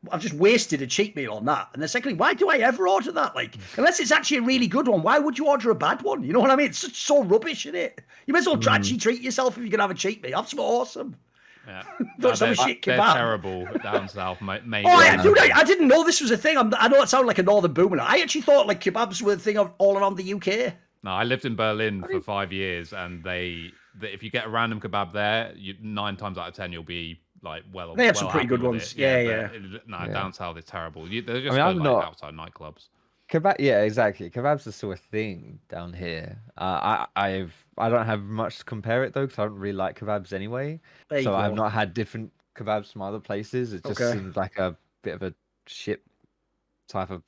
I've 0.09 0.21
just 0.21 0.33
wasted 0.33 0.81
a 0.81 0.87
cheat 0.87 1.15
meal 1.15 1.33
on 1.33 1.45
that. 1.45 1.69
And 1.73 1.81
then 1.81 1.87
secondly, 1.87 2.17
why 2.17 2.33
do 2.33 2.49
I 2.49 2.57
ever 2.57 2.87
order 2.87 3.11
that? 3.11 3.35
Like, 3.35 3.55
unless 3.77 3.99
it's 3.99 4.11
actually 4.11 4.37
a 4.37 4.41
really 4.41 4.67
good 4.67 4.87
one, 4.87 5.03
why 5.03 5.19
would 5.19 5.37
you 5.37 5.47
order 5.47 5.69
a 5.69 5.75
bad 5.75 6.01
one? 6.01 6.23
You 6.23 6.33
know 6.33 6.39
what 6.39 6.49
I 6.49 6.55
mean? 6.55 6.67
It's 6.67 6.79
such, 6.79 7.03
so 7.03 7.23
rubbish, 7.23 7.67
isn't 7.67 7.75
it? 7.75 8.01
You 8.25 8.33
might 8.33 8.39
as 8.39 8.47
well 8.47 8.57
mm. 8.57 8.71
actually 8.71 8.97
treat 8.97 9.21
yourself 9.21 9.57
if 9.57 9.63
you're 9.63 9.69
gonna 9.69 9.83
have 9.83 9.91
a 9.91 9.95
cheat 9.95 10.23
meal. 10.23 10.37
Have 10.37 10.49
some 10.49 10.59
awesome. 10.59 11.15
Yeah, 11.67 11.83
no, 12.17 12.33
they're, 12.33 12.55
shit 12.55 12.83
they're 12.83 12.97
terrible 12.97 13.67
down 13.83 14.09
south, 14.09 14.41
mate. 14.41 14.63
oh, 14.65 14.89
I, 14.89 15.21
dude, 15.21 15.37
I, 15.37 15.59
I, 15.59 15.63
didn't 15.63 15.87
know 15.87 16.03
this 16.03 16.19
was 16.19 16.31
a 16.31 16.37
thing. 16.37 16.57
I'm, 16.57 16.73
i 16.79 16.87
know 16.87 17.03
it 17.03 17.09
sounded 17.09 17.27
like 17.27 17.37
a 17.37 17.43
northern 17.43 17.71
boomer. 17.71 17.99
I 18.01 18.19
actually 18.19 18.41
thought 18.41 18.65
like 18.65 18.81
kebabs 18.81 19.21
were 19.21 19.33
a 19.33 19.37
thing 19.37 19.59
of, 19.59 19.71
all 19.77 19.95
around 19.95 20.17
the 20.17 20.33
UK. 20.33 20.73
No, 21.03 21.11
I 21.11 21.23
lived 21.23 21.45
in 21.45 21.55
Berlin 21.55 22.03
for 22.09 22.19
five 22.19 22.51
years, 22.51 22.93
and 22.93 23.23
they, 23.23 23.71
they 23.99 24.07
if 24.07 24.23
you 24.23 24.31
get 24.31 24.47
a 24.47 24.49
random 24.49 24.81
kebab 24.81 25.13
there, 25.13 25.53
you, 25.55 25.75
nine 25.81 26.17
times 26.17 26.39
out 26.39 26.47
of 26.47 26.55
ten 26.55 26.71
you'll 26.71 26.81
be 26.81 27.20
like 27.41 27.63
well. 27.73 27.95
They 27.95 28.05
have 28.05 28.15
well 28.15 28.23
some 28.23 28.31
pretty 28.31 28.47
good 28.47 28.61
ones. 28.61 28.95
Yeah, 28.95 29.19
yeah. 29.19 29.49
yeah. 29.51 29.77
no, 29.87 29.97
yeah. 29.99 30.07
down 30.07 30.33
south 30.33 30.57
is 30.57 30.65
terrible. 30.65 31.07
You, 31.07 31.21
they're 31.21 31.41
just 31.41 31.57
I 31.57 31.67
mean, 31.69 31.77
like 31.77 31.83
not... 31.83 32.03
outside 32.05 32.33
nightclubs. 32.33 32.89
Kebab, 33.31 33.55
yeah, 33.59 33.81
exactly. 33.83 34.29
Kebabs 34.29 34.67
are 34.67 34.73
still 34.73 34.91
a 34.91 34.97
thing 34.97 35.57
down 35.69 35.93
here. 35.93 36.37
Uh, 36.57 37.05
I, 37.15 37.27
I've, 37.27 37.65
I 37.77 37.87
don't 37.87 38.05
have 38.05 38.23
much 38.23 38.57
to 38.57 38.65
compare 38.65 39.05
it 39.05 39.13
though, 39.13 39.25
because 39.25 39.39
I 39.39 39.45
don't 39.45 39.57
really 39.57 39.77
like 39.77 39.97
kebabs 39.97 40.33
anyway. 40.33 40.81
So 41.23 41.33
I've 41.33 41.53
not 41.53 41.71
had 41.71 41.93
different 41.93 42.33
kebabs 42.57 42.91
from 42.91 43.03
other 43.03 43.21
places. 43.21 43.71
It 43.71 43.85
just 43.85 44.01
okay. 44.01 44.17
seems 44.17 44.35
like 44.35 44.57
a 44.57 44.75
bit 45.01 45.13
of 45.15 45.23
a 45.23 45.33
shit 45.65 46.01
type 46.89 47.09
of 47.09 47.23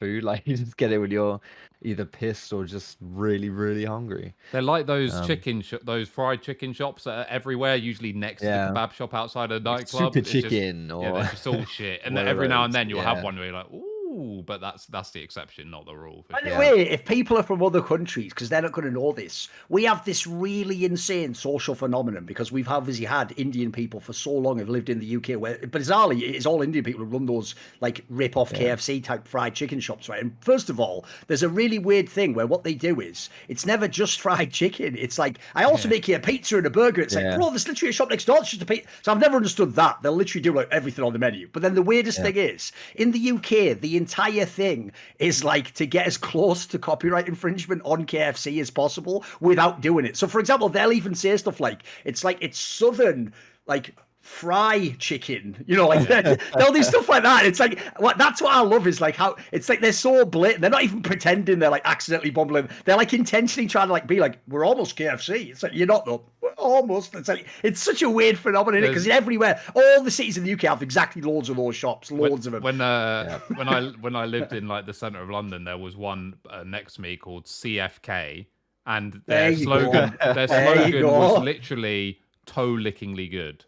food. 0.00 0.24
Like 0.30 0.42
you 0.46 0.56
just 0.56 0.76
get 0.76 0.92
it 0.92 0.98
when 0.98 1.10
you're 1.10 1.40
either 1.82 2.04
pissed 2.04 2.52
or 2.52 2.64
just 2.64 2.98
really, 3.00 3.48
really 3.48 3.84
hungry. 3.84 4.34
They're 4.52 4.62
like 4.62 4.86
those 4.86 5.14
um, 5.14 5.26
chicken, 5.26 5.60
sh- 5.60 5.74
those 5.82 6.08
fried 6.08 6.40
chicken 6.40 6.72
shops 6.72 7.04
that 7.04 7.18
are 7.18 7.26
everywhere, 7.28 7.76
usually 7.76 8.12
next 8.12 8.42
yeah. 8.42 8.68
to 8.68 8.72
the 8.72 8.78
kebab 8.78 8.92
shop 8.92 9.14
outside 9.14 9.50
a 9.50 9.58
nightclub. 9.58 10.14
Super 10.14 10.20
chicken, 10.20 10.88
just, 10.88 10.94
or 10.94 11.02
yeah, 11.02 11.12
they're 11.12 11.30
just 11.30 11.46
all 11.46 11.64
shit. 11.64 12.00
And 12.04 12.16
then 12.16 12.28
every 12.28 12.48
now 12.48 12.64
and 12.64 12.72
then 12.72 12.88
you'll 12.88 12.98
yeah. 12.98 13.14
have 13.14 13.24
one 13.24 13.36
where 13.36 13.46
you're 13.46 13.54
like, 13.54 13.72
ooh 13.72 13.89
Ooh, 14.20 14.42
but 14.42 14.60
that's 14.60 14.86
that's 14.86 15.10
the 15.10 15.22
exception, 15.22 15.70
not 15.70 15.86
the 15.86 15.94
rule. 15.94 16.26
By 16.28 16.40
the 16.42 16.50
way, 16.58 16.88
if 16.88 17.06
people 17.06 17.38
are 17.38 17.42
from 17.42 17.62
other 17.62 17.80
countries, 17.80 18.34
because 18.34 18.50
they're 18.50 18.60
not 18.60 18.72
going 18.72 18.86
to 18.86 18.92
know 18.92 19.12
this, 19.12 19.48
we 19.70 19.84
have 19.84 20.04
this 20.04 20.26
really 20.26 20.84
insane 20.84 21.32
social 21.32 21.74
phenomenon 21.74 22.24
because 22.26 22.52
we've 22.52 22.68
obviously 22.68 23.06
had 23.06 23.32
Indian 23.38 23.72
people 23.72 23.98
for 23.98 24.12
so 24.12 24.30
long 24.30 24.58
have 24.58 24.68
lived 24.68 24.90
in 24.90 24.98
the 24.98 25.16
UK, 25.16 25.40
where 25.40 25.56
bizarrely 25.58 26.22
it's 26.22 26.44
all 26.44 26.60
Indian 26.60 26.84
people 26.84 27.00
who 27.00 27.06
run 27.06 27.24
those 27.24 27.54
like 27.80 28.04
rip 28.10 28.36
off 28.36 28.52
yeah. 28.52 28.74
KFC 28.74 29.02
type 29.02 29.26
fried 29.26 29.54
chicken 29.54 29.80
shops, 29.80 30.08
right? 30.08 30.20
And 30.20 30.36
first 30.42 30.68
of 30.68 30.78
all, 30.78 31.06
there's 31.28 31.42
a 31.42 31.48
really 31.48 31.78
weird 31.78 32.08
thing 32.08 32.34
where 32.34 32.46
what 32.46 32.62
they 32.62 32.74
do 32.74 33.00
is 33.00 33.30
it's 33.48 33.64
never 33.64 33.88
just 33.88 34.20
fried 34.20 34.52
chicken. 34.52 34.96
It's 34.98 35.18
like 35.18 35.38
I 35.54 35.64
also 35.64 35.88
yeah. 35.88 35.94
make 35.94 36.08
you 36.08 36.16
a 36.16 36.20
pizza 36.20 36.58
and 36.58 36.66
a 36.66 36.70
burger. 36.70 37.00
It's 37.00 37.14
yeah. 37.14 37.30
like, 37.30 37.38
bro, 37.38 37.48
there's 37.50 37.66
literally 37.66 37.90
a 37.90 37.94
shop 37.94 38.10
next 38.10 38.26
door. 38.26 38.38
It's 38.40 38.50
just 38.50 38.62
a 38.62 38.66
pizza. 38.66 38.86
So 39.00 39.12
I've 39.12 39.20
never 39.20 39.36
understood 39.36 39.74
that. 39.76 40.02
They'll 40.02 40.12
literally 40.12 40.42
do 40.42 40.52
like 40.52 40.68
everything 40.70 41.04
on 41.04 41.14
the 41.14 41.18
menu. 41.18 41.48
But 41.50 41.62
then 41.62 41.74
the 41.74 41.82
weirdest 41.82 42.20
thing 42.20 42.36
is 42.36 42.72
in 42.96 43.12
the 43.12 43.30
UK, 43.30 43.80
the 43.80 43.96
entire 44.10 44.44
thing 44.44 44.90
is 45.20 45.44
like 45.44 45.72
to 45.74 45.86
get 45.86 46.06
as 46.06 46.16
close 46.16 46.66
to 46.66 46.78
copyright 46.78 47.28
infringement 47.28 47.80
on 47.84 48.04
KFC 48.04 48.60
as 48.60 48.68
possible 48.68 49.24
without 49.40 49.80
doing 49.80 50.04
it. 50.04 50.16
So, 50.16 50.26
for 50.26 50.40
example, 50.40 50.68
they'll 50.68 50.92
even 50.92 51.14
say 51.14 51.36
stuff 51.36 51.60
like, 51.60 51.84
it's 52.04 52.24
like, 52.24 52.38
it's 52.40 52.58
southern, 52.58 53.32
like, 53.66 53.94
fry 54.22 54.94
chicken 54.98 55.56
you 55.66 55.74
know 55.74 55.88
like 55.88 56.06
they'll 56.58 56.72
do 56.72 56.82
stuff 56.82 57.08
like 57.08 57.22
that. 57.22 57.46
It's 57.46 57.58
like 57.58 57.80
what 57.96 58.18
that's 58.18 58.42
what 58.42 58.52
i 58.52 58.60
love 58.60 58.86
is 58.86 59.00
like 59.00 59.16
how 59.16 59.34
it's 59.50 59.70
like 59.70 59.80
they're 59.80 59.92
so 59.94 60.26
blatant 60.26 60.60
they're 60.60 60.70
not 60.70 60.82
even 60.82 61.00
pretending 61.00 61.58
they're 61.58 61.70
like 61.70 61.82
accidentally 61.86 62.30
bumbling. 62.30 62.68
They're 62.84 62.98
like 62.98 63.14
intentionally 63.14 63.66
trying 63.66 63.86
to 63.86 63.94
like 63.94 64.06
be 64.06 64.20
like 64.20 64.38
we're 64.46 64.66
almost 64.66 64.96
kfc 64.98 65.50
it's 65.50 65.62
like 65.62 65.72
you're 65.74 65.86
not 65.86 66.04
though 66.04 66.22
almost 66.56 67.14
it's 67.14 67.28
like 67.28 67.46
it's 67.62 67.80
such 67.80 68.02
a 68.02 68.10
weird 68.10 68.38
phenomenon 68.38 68.82
because 68.82 69.06
everywhere 69.06 69.60
all 69.74 70.02
the 70.02 70.10
cities 70.10 70.36
in 70.36 70.44
the 70.44 70.52
uk 70.52 70.62
have 70.62 70.82
exactly 70.82 71.22
loads 71.22 71.48
of 71.48 71.56
those 71.56 71.76
shops 71.76 72.10
loads 72.10 72.48
when, 72.48 72.54
of 72.54 72.62
them 72.62 72.62
when 72.62 72.80
uh 72.80 73.38
when 73.56 73.68
i 73.68 73.88
when 74.00 74.16
i 74.16 74.24
lived 74.24 74.52
in 74.52 74.68
like 74.68 74.86
the 74.86 74.94
center 74.94 75.20
of 75.20 75.30
london 75.30 75.64
there 75.64 75.78
was 75.78 75.96
one 75.96 76.34
uh, 76.50 76.62
next 76.64 76.94
to 76.94 77.00
me 77.00 77.16
called 77.16 77.44
cfk 77.46 78.46
and 78.86 79.20
their 79.26 79.54
slogan 79.54 80.16
their 80.34 80.48
slogan 80.48 81.06
was 81.06 81.42
literally 81.42 82.20
toe 82.46 82.66
lickingly 82.66 83.28
good. 83.28 83.64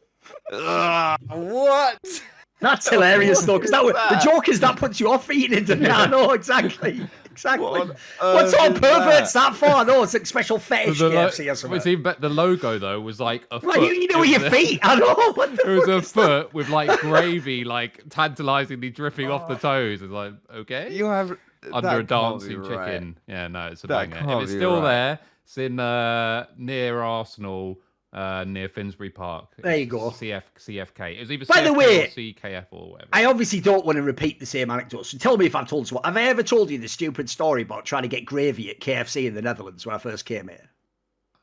What? 0.51 2.23
That's 2.61 2.89
hilarious 2.89 3.43
though, 3.43 3.59
because 3.59 3.73
that, 3.73 3.85
that, 3.85 4.11
the 4.11 4.31
joke 4.31 4.49
is 4.49 4.61
that 4.61 4.77
puts 4.77 5.01
you 5.01 5.11
off 5.11 5.31
eating 5.31 5.59
it. 5.59 5.81
Yeah. 5.81 5.99
I 5.99 6.07
know 6.07 6.31
exactly, 6.31 7.09
exactly. 7.33 7.67
What 7.67 7.97
What's 8.21 8.55
all 8.55 8.71
perverts 8.71 9.33
that? 9.33 9.51
that 9.51 9.57
far? 9.57 9.85
No, 9.85 10.03
it's 10.03 10.15
like 10.15 10.27
special 10.27 10.59
fetish 10.59 10.99
the 10.99 11.09
lo- 11.09 11.29
KFC 11.29 11.51
or 11.51 11.55
something. 11.55 11.77
Was 11.77 11.87
even, 11.87 12.15
the 12.21 12.29
logo 12.29 12.79
though 12.79 13.01
was 13.01 13.21
like 13.21 13.47
a 13.51 13.61
foot. 13.61 13.81
you, 13.81 13.89
you 13.89 14.09
know 14.09 14.23
your 14.23 14.51
feet. 14.51 14.81
I 14.85 14.97
know. 14.97 15.33
What 15.33 15.57
the 15.57 15.71
it 15.71 15.79
was 15.79 15.89
a 15.89 16.03
foot 16.03 16.55
with 16.55 16.69
like 16.69 17.01
gravy, 17.01 17.65
like 17.65 18.09
tantalizingly 18.11 18.91
dripping 18.91 19.29
oh. 19.29 19.35
off 19.35 19.49
the 19.49 19.55
oh. 19.55 19.59
toes. 19.59 20.03
It's 20.03 20.12
like 20.12 20.35
okay, 20.55 20.93
you 20.93 21.07
have 21.07 21.37
under 21.73 22.01
a 22.01 22.03
dancing 22.03 22.62
chicken. 22.62 23.19
Yeah, 23.27 23.49
no, 23.49 23.69
it's 23.69 23.85
a 23.85 23.87
that 23.89 24.11
banger. 24.11 24.37
If 24.37 24.43
it's 24.45 24.53
still 24.53 24.77
right. 24.77 24.83
there, 24.83 25.19
it's 25.45 25.59
in 25.59 25.81
uh, 25.81 26.47
near 26.57 27.01
Arsenal 27.01 27.81
uh, 28.12 28.45
near 28.47 28.69
Finsbury 28.69 29.11
Park. 29.11 29.49
There 29.59 29.76
you 29.76 29.87
go. 29.87 30.11
CF 30.11 30.42
CFK. 30.59 31.16
It 31.16 31.21
was 31.21 31.31
either 31.31 31.47
By 31.47 31.61
CFK 31.61 31.64
the 31.64 31.73
way, 31.73 32.12
CKF 32.14 32.66
or 32.71 32.92
whatever. 32.92 33.09
I 33.12 33.25
obviously 33.25 33.61
don't 33.61 33.87
want 33.87 33.97
to 33.97 34.02
repeat 34.02 34.38
the 34.38 34.47
same 34.47 34.71
anecdote. 34.71 35.07
So 35.07 35.19
tell 35.19 35.37
me 35.37 35.47
if 35.47 35.54
I've 35.54 35.69
told 35.69 35.90
you 35.90 35.97
what. 35.97 36.04
Have 36.04 36.16
I 36.16 36.23
ever 36.25 36.42
told 36.42 36.71
you 36.71 36.78
the 36.78 36.88
stupid 36.88 37.31
story 37.31 37.62
about 37.62 37.85
trying 37.85 38.02
to 38.02 38.09
get 38.09 38.25
gravy 38.25 38.71
at 38.71 38.81
KFC 38.81 39.26
in 39.26 39.35
the 39.35 39.42
Netherlands 39.42 39.87
when 39.87 39.95
I 39.95 39.99
first 39.99 40.25
came 40.25 40.49
here? 40.49 40.71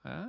Uh, 0.05 0.25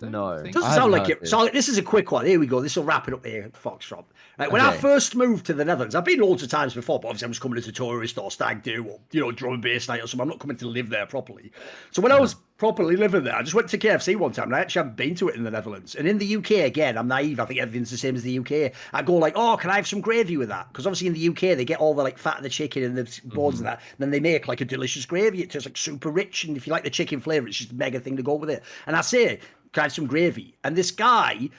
no, 0.00 0.30
it 0.30 0.52
doesn't 0.52 0.72
sound 0.72 0.92
like 0.92 1.08
it. 1.08 1.26
So 1.26 1.48
this 1.48 1.68
is 1.68 1.76
a 1.76 1.82
quick 1.82 2.12
one. 2.12 2.24
Here 2.24 2.38
we 2.38 2.46
go. 2.46 2.60
This 2.60 2.76
will 2.76 2.84
wrap 2.84 3.08
it 3.08 3.14
up 3.14 3.26
here, 3.26 3.50
Foxdrop. 3.52 4.04
Right, 4.38 4.52
when 4.52 4.62
okay. 4.62 4.76
I 4.76 4.76
first 4.76 5.16
moved 5.16 5.46
to 5.46 5.54
the 5.54 5.64
Netherlands, 5.64 5.96
I've 5.96 6.04
been 6.04 6.20
loads 6.20 6.44
of 6.44 6.48
times 6.48 6.72
before, 6.72 7.00
but 7.00 7.08
obviously 7.08 7.26
I 7.26 7.28
was 7.30 7.40
coming 7.40 7.58
as 7.58 7.66
a 7.66 7.72
tourist 7.72 8.16
or 8.16 8.30
stag 8.30 8.62
do 8.62 8.86
or 8.86 9.00
you 9.10 9.20
know 9.20 9.32
drum 9.32 9.54
and 9.54 9.62
bass 9.62 9.88
night 9.88 10.02
or 10.02 10.06
something. 10.06 10.22
I'm 10.22 10.28
not 10.28 10.38
coming 10.38 10.56
to 10.58 10.68
live 10.68 10.88
there 10.88 11.06
properly. 11.06 11.50
So 11.90 12.00
when 12.00 12.12
I 12.12 12.20
was 12.20 12.36
properly 12.58 12.94
living 12.94 13.24
there, 13.24 13.34
I 13.34 13.42
just 13.42 13.54
went 13.54 13.68
to 13.70 13.78
KFC 13.78 14.16
one 14.16 14.32
time 14.32 14.46
and 14.46 14.54
I 14.54 14.60
actually 14.60 14.80
haven't 14.80 14.96
been 14.96 15.16
to 15.16 15.28
it 15.28 15.34
in 15.34 15.42
the 15.42 15.50
Netherlands. 15.50 15.96
And 15.96 16.06
in 16.06 16.18
the 16.18 16.36
UK 16.36 16.50
again, 16.66 16.96
I'm 16.96 17.08
naive. 17.08 17.40
I 17.40 17.46
think 17.46 17.58
everything's 17.58 17.90
the 17.90 17.96
same 17.96 18.14
as 18.14 18.22
the 18.22 18.38
UK. 18.38 18.72
I 18.92 19.02
go 19.02 19.14
like, 19.14 19.32
oh, 19.36 19.56
can 19.56 19.70
I 19.70 19.76
have 19.76 19.88
some 19.88 20.00
gravy 20.00 20.36
with 20.36 20.48
that? 20.48 20.68
Because 20.68 20.86
obviously 20.86 21.08
in 21.08 21.14
the 21.14 21.28
UK 21.28 21.56
they 21.56 21.64
get 21.64 21.80
all 21.80 21.94
the 21.94 22.04
like 22.04 22.18
fat 22.18 22.36
of 22.36 22.42
the 22.44 22.48
chicken 22.48 22.84
and 22.84 22.96
the 22.96 23.02
bones 23.24 23.56
mm-hmm. 23.56 23.58
and 23.58 23.66
that. 23.66 23.80
And 23.80 23.98
then 23.98 24.10
they 24.10 24.20
make 24.20 24.46
like 24.46 24.60
a 24.60 24.64
delicious 24.64 25.06
gravy. 25.06 25.42
It 25.42 25.50
tastes 25.50 25.66
like 25.66 25.76
super 25.76 26.10
rich, 26.10 26.44
and 26.44 26.56
if 26.56 26.66
you 26.66 26.72
like 26.72 26.84
the 26.84 26.90
chicken 26.90 27.20
flavor, 27.20 27.48
it's 27.48 27.56
just 27.56 27.72
a 27.72 27.74
mega 27.74 27.98
thing 27.98 28.16
to 28.16 28.22
go 28.22 28.34
with 28.34 28.50
it. 28.50 28.62
And 28.86 28.94
I 28.94 29.00
say, 29.00 29.40
I 29.76 29.82
have 29.82 29.92
some 29.92 30.06
gravy? 30.06 30.54
And 30.64 30.76
this 30.76 30.90
guy 30.90 31.50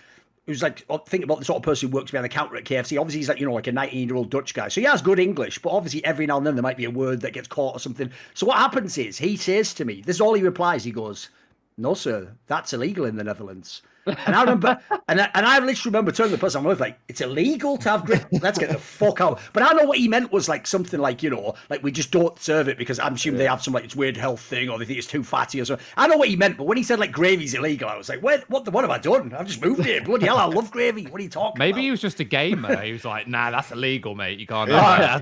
who's 0.50 0.64
like 0.64 0.84
oh, 0.90 0.98
think 0.98 1.24
about 1.24 1.38
the 1.38 1.46
sort 1.46 1.58
of 1.58 1.64
person 1.64 1.90
who 1.90 1.96
works 1.96 2.12
behind 2.12 2.26
the 2.26 2.30
counter 2.30 2.58
at 2.58 2.66
KFC. 2.66 3.00
Obviously, 3.00 3.20
he's 3.20 3.30
like 3.30 3.40
you 3.40 3.46
know 3.46 3.54
like 3.54 3.68
a 3.68 3.72
19 3.72 4.08
year 4.08 4.18
old 4.18 4.32
Dutch 4.32 4.54
guy, 4.54 4.68
so 4.68 4.82
he 4.82 4.88
has 4.88 5.02
good 5.02 5.20
English. 5.20 5.60
But 5.60 5.70
obviously, 5.70 6.04
every 6.04 6.26
now 6.26 6.38
and 6.38 6.46
then 6.46 6.56
there 6.56 6.64
might 6.64 6.78
be 6.78 6.86
a 6.86 6.92
word 6.92 7.22
that 7.22 7.34
gets 7.34 7.48
caught 7.48 7.76
or 7.76 7.80
something. 7.80 8.12
So 8.34 8.48
what 8.48 8.58
happens 8.58 8.98
is 8.98 9.18
he 9.18 9.38
says 9.38 9.74
to 9.76 9.86
me, 9.86 10.02
"This 10.02 10.18
is 10.18 10.22
all 10.22 10.34
he 10.34 10.42
replies." 10.42 10.84
He 10.84 10.92
goes, 10.92 11.30
"No, 11.78 11.94
sir, 11.94 12.32
that's 12.48 12.74
illegal 12.74 13.06
in 13.06 13.16
the 13.16 13.24
Netherlands." 13.24 13.84
And 14.06 14.36
I 14.36 14.42
remember, 14.42 14.80
and 15.08 15.22
I, 15.22 15.30
and 15.34 15.46
I 15.46 15.60
literally 15.60 15.92
remember 15.92 16.12
turning 16.12 16.32
to 16.32 16.38
the 16.38 16.42
person. 16.42 16.66
I 16.66 16.70
was 16.70 16.80
like, 16.80 17.00
"It's 17.08 17.22
illegal 17.22 17.78
to 17.78 17.90
have 17.90 18.06
grit. 18.06 18.26
Let's 18.42 18.58
get 18.58 18.70
the 18.70 18.78
fuck 18.78 19.22
out." 19.22 19.40
But 19.54 19.64
I 19.64 19.74
know 19.74 19.86
what 19.86 19.98
he 19.98 20.08
meant 20.08 20.32
was 20.32 20.50
like 20.50 20.66
something 20.68 21.00
like 21.00 21.22
you 21.24 21.30
know, 21.30 21.56
like 21.70 21.84
we 21.84 21.92
just 21.92 22.12
don't 22.12 22.38
serve 22.40 22.68
it 22.68 22.78
because 22.78 23.00
I'm 23.00 23.16
assuming 23.16 23.40
yeah. 23.40 23.46
they 23.46 23.50
have 23.50 23.62
some 23.62 23.74
like 23.74 23.84
it's 23.84 23.96
weird 23.96 24.18
health 24.18 24.42
thing 24.42 24.70
or 24.70 24.80
they 24.80 24.86
think 24.86 24.98
it's 24.98 25.08
too 25.08 25.24
fatty 25.24 25.62
or 25.62 25.66
something. 25.66 25.86
I 25.98 26.08
know 26.08 26.18
what 26.18 26.30
he 26.30 26.36
meant, 26.36 26.58
but 26.58 26.66
when 26.66 26.78
he 26.78 26.84
said 26.84 27.00
like 27.00 27.12
gravy's 27.12 27.54
illegal, 27.54 27.90
I 27.90 27.98
was 27.98 28.10
like, 28.10 28.22
"What? 28.22 28.50
What? 28.50 28.66
The, 28.66 28.72
what 28.72 28.84
have 28.84 28.92
I 28.92 28.98
done? 28.98 29.34
I've 29.34 29.48
just 29.48 29.62
moved 29.62 29.86
here. 29.86 30.02
Bloody 30.02 30.26
hell, 30.26 30.38
I 30.38 30.46
love 30.46 30.72
gravy. 30.72 31.06
What 31.06 31.20
are 31.20 31.24
you 31.24 31.30
talking?" 31.30 31.60
Maybe 31.60 31.72
about? 31.72 31.84
he 31.84 31.92
was 31.92 32.02
just 32.02 32.20
a 32.20 32.24
gamer. 32.24 32.80
He 32.82 32.92
was 32.92 33.06
like, 33.06 33.28
"Nah, 33.28 33.52
that's 33.52 33.72
illegal, 33.72 34.16
mate. 34.16 34.40
You 34.40 34.48
can't." 34.48 34.70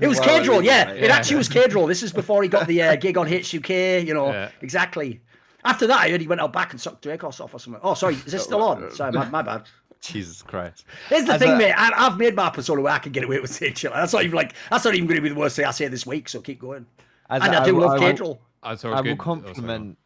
it 0.02 0.08
was 0.08 0.20
Caedrel, 0.20 0.62
yeah. 0.62 0.90
It 0.90 1.10
actually 1.10 1.36
was 1.36 1.48
Caedrel. 1.48 1.86
This 1.86 2.02
is 2.02 2.12
before 2.12 2.42
he 2.42 2.48
got 2.48 2.66
the 2.66 2.82
uh, 2.82 2.96
gig 2.96 3.18
on 3.18 3.26
HUK. 3.26 3.70
You 3.70 4.14
know, 4.14 4.28
yeah. 4.28 4.50
exactly. 4.60 5.20
After 5.68 5.86
that, 5.86 6.00
I 6.00 6.10
heard 6.10 6.20
he 6.20 6.26
went 6.26 6.40
out 6.40 6.52
back 6.52 6.72
and 6.72 6.80
sucked 6.80 7.04
Drakos 7.04 7.40
off 7.40 7.52
or 7.54 7.60
something. 7.60 7.80
Oh, 7.84 7.94
sorry, 7.94 8.14
is 8.14 8.24
this 8.24 8.34
oh, 8.42 8.44
still 8.44 8.62
on? 8.62 8.84
Uh, 8.84 8.90
sorry, 8.90 9.12
my, 9.12 9.28
my 9.28 9.42
bad. 9.42 9.64
Jesus 10.00 10.42
Christ. 10.42 10.84
Here's 11.08 11.24
the 11.26 11.34
As 11.34 11.40
thing, 11.40 11.52
a- 11.52 11.56
mate. 11.58 11.72
I, 11.76 11.90
I've 11.94 12.16
made 12.18 12.34
my 12.34 12.50
persona 12.50 12.80
where 12.80 12.92
I 12.92 12.98
can 12.98 13.12
get 13.12 13.24
away 13.24 13.38
with 13.40 13.50
saying 13.52 13.74
shit. 13.74 13.90
like- 13.90 14.00
That's 14.00 14.12
not 14.12 14.24
even 14.24 14.36
like 14.36 14.54
that's 14.70 14.84
not 14.84 14.94
even 14.94 15.06
going 15.06 15.16
to 15.16 15.22
be 15.22 15.28
the 15.28 15.34
worst 15.34 15.56
thing 15.56 15.64
I 15.66 15.72
say 15.72 15.88
this 15.88 16.06
week. 16.06 16.28
So 16.28 16.40
keep 16.40 16.60
going. 16.60 16.86
As 17.28 17.42
and 17.42 17.54
a- 17.54 17.60
I 17.60 17.64
do 17.64 17.74
will- 17.74 17.86
love 17.86 18.00
will- 18.00 18.08
Caedrel. 18.12 18.38
Oh, 18.62 18.68
I, 18.70 18.74
saw 18.76 18.88
a 18.88 18.92
I 18.92 19.00
will 19.02 19.14
good- 19.14 19.18
oh, 19.20 19.24
sorry, 19.24 19.34
go 19.34 19.40
on. 19.40 19.40
compliment. 19.44 19.98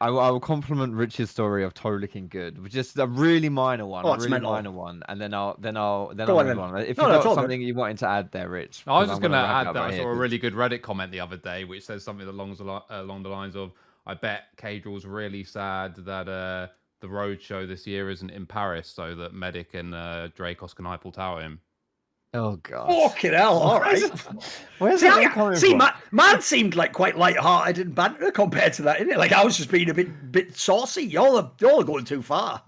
I 0.00 0.10
will, 0.10 0.18
I 0.20 0.30
will 0.30 0.40
compliment 0.40 0.94
Rich's 0.94 1.30
story 1.30 1.62
of 1.62 1.74
toe 1.74 1.90
looking 1.90 2.26
good, 2.26 2.60
with 2.60 2.72
just 2.72 2.98
a 2.98 3.06
really 3.06 3.48
minor 3.48 3.86
one, 3.86 4.04
Oh, 4.04 4.08
a 4.14 4.16
really 4.16 4.30
mental. 4.30 4.50
minor 4.50 4.72
one, 4.72 5.02
and 5.08 5.20
then 5.20 5.32
I'll 5.32 5.56
then 5.60 5.76
I'll 5.76 6.08
then 6.12 6.26
Go 6.26 6.34
I'll 6.34 6.40
on 6.40 6.46
move 6.48 6.56
then. 6.56 6.64
on. 6.64 6.80
If 6.80 6.96
No, 6.98 7.04
you've 7.04 7.12
no, 7.12 7.18
got 7.18 7.26
all 7.26 7.34
good. 7.36 7.40
something 7.42 7.62
you 7.62 7.74
wanted 7.74 7.98
to 7.98 8.08
add 8.08 8.32
there, 8.32 8.48
Rich. 8.48 8.82
I 8.88 8.98
was 8.98 9.08
just 9.08 9.20
going 9.20 9.30
to 9.30 9.38
add 9.38 9.66
that 9.68 9.74
right 9.76 9.94
I 9.94 9.96
saw 9.96 10.02
a 10.02 10.06
'cause- 10.06 10.18
really 10.18 10.38
good 10.38 10.54
Reddit 10.54 10.82
comment 10.82 11.12
the 11.12 11.20
other 11.20 11.36
day, 11.36 11.62
which 11.64 11.84
says 11.84 12.02
something 12.02 12.26
along 12.26 12.56
the, 12.56 12.82
along 12.90 13.22
the 13.22 13.28
lines 13.28 13.54
of, 13.54 13.70
"I 14.06 14.14
bet 14.14 14.44
Caedrel's 14.56 15.06
really 15.06 15.44
sad 15.44 15.96
that 15.96 16.28
uh, 16.28 16.68
the 17.00 17.08
road 17.08 17.40
show 17.40 17.66
this 17.66 17.86
year 17.86 18.10
isn't 18.10 18.30
in 18.30 18.46
Paris, 18.46 18.88
so 18.88 19.14
that 19.14 19.34
Medic 19.34 19.74
and 19.74 19.94
uh, 19.94 20.28
Drakos 20.36 20.74
can 20.74 20.86
Eiffel 20.86 21.12
Tower 21.12 21.40
him." 21.40 21.60
Oh 22.34 22.56
god. 22.56 22.88
Fucking 22.88 23.34
hell! 23.34 23.58
All 23.58 23.78
right. 23.80 24.00
Where's 24.78 25.00
See, 25.00 25.08
that 25.08 25.18
I- 25.18 25.26
coming 25.28 25.58
see 25.58 25.70
from? 25.70 25.78
man, 25.78 25.92
man 26.12 26.40
seemed 26.40 26.74
like 26.74 26.92
quite 26.92 27.18
light-hearted 27.18 27.86
and 27.86 27.94
banter 27.94 28.30
compared 28.30 28.72
to 28.74 28.82
that, 28.82 28.98
didn't 28.98 29.12
it? 29.12 29.18
Like 29.18 29.32
I 29.32 29.44
was 29.44 29.56
just 29.56 29.70
being 29.70 29.90
a 29.90 29.94
bit 29.94 30.32
bit 30.32 30.56
saucy. 30.56 31.04
Y'all 31.04 31.36
are 31.36 31.50
y'all 31.60 31.80
are 31.80 31.84
going 31.84 32.06
too 32.06 32.22
far. 32.22 32.62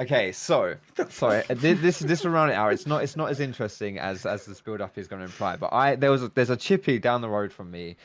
Okay, 0.00 0.32
so 0.32 0.74
sorry, 1.08 1.44
this 1.48 2.00
this 2.00 2.24
will 2.24 2.32
round 2.32 2.50
it 2.50 2.54
out. 2.54 2.72
It's 2.72 2.86
not 2.86 3.04
it's 3.04 3.14
not 3.16 3.30
as 3.30 3.38
interesting 3.38 3.98
as 4.00 4.26
as 4.26 4.44
this 4.44 4.60
build 4.60 4.80
up 4.80 4.98
is 4.98 5.06
going 5.06 5.20
to 5.20 5.26
imply. 5.26 5.54
But 5.56 5.72
I 5.72 5.94
there 5.94 6.10
was 6.10 6.24
a, 6.24 6.28
there's 6.34 6.50
a 6.50 6.56
chippy 6.56 6.98
down 6.98 7.20
the 7.20 7.28
road 7.28 7.52
from 7.52 7.70
me 7.70 7.96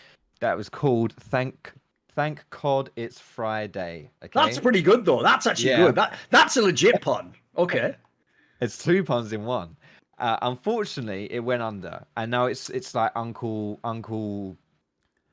that 0.42 0.56
was 0.56 0.70
called 0.70 1.14
Thank 1.14 1.72
Thank 2.16 2.44
Cod 2.50 2.90
It's 2.96 3.20
Friday. 3.20 4.12
Okay, 4.24 4.32
That's 4.34 4.60
pretty 4.60 4.82
good 4.82 5.06
though. 5.06 5.24
That's 5.24 5.48
actually 5.48 5.70
Yeah. 5.72 5.78
good. 5.78 5.96
That 5.96 6.18
that's 6.30 6.58
a 6.58 6.62
legit 6.62 7.02
pun. 7.02 7.34
Okay. 7.58 7.96
It's 8.60 8.78
two 8.84 9.04
puns 9.04 9.34
in 9.34 9.46
one. 9.46 9.76
Uh, 10.20 10.38
unfortunately, 10.44 11.32
it 11.32 11.40
went 11.40 11.64
under, 11.64 12.04
and 12.18 12.30
now 12.30 12.46
it's 12.46 12.70
it's 12.70 12.94
like 12.94 13.12
Uncle 13.16 13.80
Uncle 13.84 14.56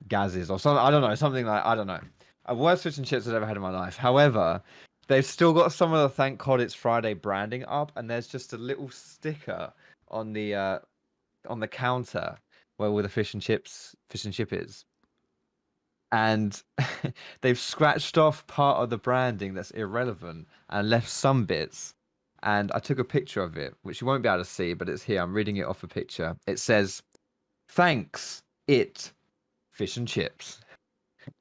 Gaz's 0.09 0.51
or 0.51 0.59
something. 0.59 0.83
I 0.83 0.91
don't 0.91 1.03
know, 1.03 1.15
something 1.15 1.45
like 1.47 1.65
I 1.65 1.75
don't 1.75 1.87
know. 1.87 2.01
A 2.47 2.55
worst 2.55 2.85
fish 2.85 2.97
and 2.97 3.07
chips 3.07 3.27
I've 3.29 3.35
ever 3.35 3.45
had 3.47 3.57
in 3.57 3.63
my 3.63 3.71
life. 3.71 3.97
However, 3.97 4.63
they've 5.09 5.25
still 5.27 5.53
got 5.53 5.73
some 5.73 5.93
of 5.93 6.01
the 6.01 6.09
Thank 6.09 6.39
God 6.43 6.61
It's 6.61 6.73
Friday 6.75 7.13
branding 7.13 7.65
up, 7.67 7.93
and 7.97 8.09
there's 8.09 8.27
just 8.27 8.53
a 8.55 8.57
little 8.59 8.89
sticker 8.89 9.71
on 10.09 10.33
the 10.33 10.55
uh, 10.55 10.79
on 11.49 11.61
the 11.61 11.69
counter 11.69 12.39
where 12.79 12.91
where 12.91 13.03
the 13.03 13.09
fish 13.09 13.35
and 13.35 13.43
chips 13.43 13.95
fish 14.09 14.25
and 14.25 14.33
chip 14.33 14.53
is. 14.53 14.85
And 16.13 16.61
they've 17.43 17.59
scratched 17.59 18.17
off 18.17 18.47
part 18.47 18.79
of 18.79 18.91
the 18.91 18.99
branding 18.99 19.55
that's 19.55 19.71
irrelevant 19.73 20.49
and 20.71 20.89
left 20.89 21.09
some 21.09 21.45
bits 21.45 21.95
and 22.43 22.71
I 22.73 22.79
took 22.79 22.99
a 22.99 23.05
picture 23.05 23.43
of 23.43 23.57
it, 23.57 23.75
which 23.83 24.01
you 24.01 24.07
won't 24.07 24.23
be 24.23 24.29
able 24.29 24.39
to 24.39 24.45
see, 24.45 24.75
but 24.75 24.89
it's 24.89 25.03
here. 25.03 25.21
I'm 25.21 25.35
reading 25.35 25.57
it 25.57 25.67
off 25.67 25.83
a 25.83 25.89
picture. 25.89 26.37
It 26.47 26.59
says, 26.59 27.03
"Thanks, 27.69 28.43
it, 28.67 29.13
fish 29.73 29.97
and 29.97 30.07
chips." 30.07 30.61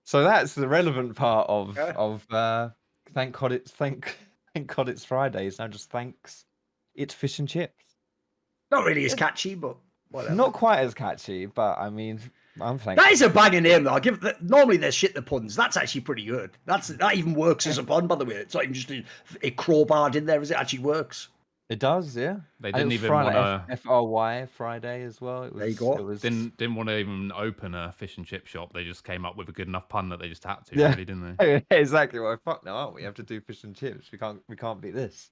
So 0.06 0.24
that's 0.24 0.56
the 0.56 0.68
relevant 0.68 1.16
part 1.16 1.48
of 1.50 1.78
Okay. 1.78 1.94
of 1.96 2.26
uh, 2.32 2.70
thank 3.14 3.38
God 3.38 3.52
it's 3.52 3.72
thank 3.72 4.18
thank 4.54 4.76
God 4.76 4.90
it's 4.90 5.06
Friday. 5.06 5.48
It's 5.48 5.60
now 5.60 5.68
just 5.68 5.90
thanks, 5.90 6.46
it's 6.96 7.14
fish 7.14 7.40
and 7.40 7.48
chips. 7.48 7.96
Not 8.72 8.86
really 8.86 9.06
as 9.06 9.14
catchy, 9.14 9.56
but 9.56 9.78
whatever. 10.10 10.36
Not 10.36 10.54
quite 10.54 10.80
as 10.80 10.94
catchy, 10.94 11.46
but 11.46 11.78
I 11.78 11.90
mean, 11.90 12.20
I'm 12.62 12.78
thankful. 12.78 13.04
That 13.04 13.12
is 13.12 13.22
a 13.22 13.30
banging 13.30 13.64
name, 13.64 13.84
though. 13.84 13.94
I 13.94 14.00
give 14.00 14.20
the, 14.22 14.36
normally 14.42 14.78
they're 14.78 14.92
shit 14.92 15.14
the 15.14 15.22
puns. 15.22 15.56
That's 15.56 15.78
actually 15.78 16.02
pretty 16.02 16.26
good. 16.26 16.52
That's 16.66 16.88
that 16.90 17.16
even 17.16 17.34
works 17.34 17.68
as 17.68 17.78
a 17.78 17.84
pun, 17.84 18.08
by 18.08 18.16
the 18.16 18.26
way. 18.26 18.36
It's 18.36 18.54
not 18.54 18.64
even 18.64 18.74
just 18.74 18.92
a, 18.92 19.04
a 19.44 19.52
crowbarred 19.52 20.16
in 20.16 20.26
there, 20.26 20.42
as 20.42 20.52
it 20.52 20.58
actually 20.58 20.80
works. 20.80 21.30
It 21.70 21.80
does, 21.80 22.16
yeah. 22.16 22.38
They 22.62 22.72
didn't 22.72 22.94
even 22.94 23.10
Friday, 23.10 23.36
want 23.36 23.68
to 23.68 23.74
F 23.74 23.86
R 23.88 24.04
Y 24.04 24.48
Friday 24.56 25.04
as 25.04 25.20
well. 25.20 25.44
It 25.44 25.54
was, 25.54 25.60
There 25.60 25.68
you 25.68 25.76
go. 25.76 25.94
It 25.98 26.06
was, 26.06 26.22
didn't 26.22 26.56
didn't 26.56 26.76
want 26.76 26.88
to 26.88 26.98
even 26.98 27.32
open 27.34 27.76
a 27.76 27.92
fish 27.92 28.18
and 28.18 28.26
chip 28.26 28.48
shop. 28.48 28.72
They 28.74 28.86
just 28.86 29.04
came 29.04 29.26
up 29.26 29.36
with 29.36 29.50
a 29.50 29.52
good 29.52 29.68
enough 29.68 29.90
pun 29.90 30.08
that 30.10 30.20
they 30.20 30.30
just 30.30 30.46
had 30.46 30.66
to, 30.68 30.80
Yeah. 30.80 30.92
really, 30.92 31.04
didn't 31.04 31.36
they? 31.38 31.66
exactly. 31.72 32.22
Well, 32.22 32.40
fuck 32.46 32.66
no, 32.66 32.74
aren't 32.74 32.94
we? 32.94 33.02
We 33.02 33.06
have 33.06 33.16
to 33.16 33.24
do 33.24 33.42
fish 33.42 33.66
and 33.66 33.76
chips. 33.76 34.12
We 34.14 34.18
can't. 34.18 34.42
We 34.48 34.56
can't 34.56 34.80
beat 34.80 34.96
this. 34.96 35.30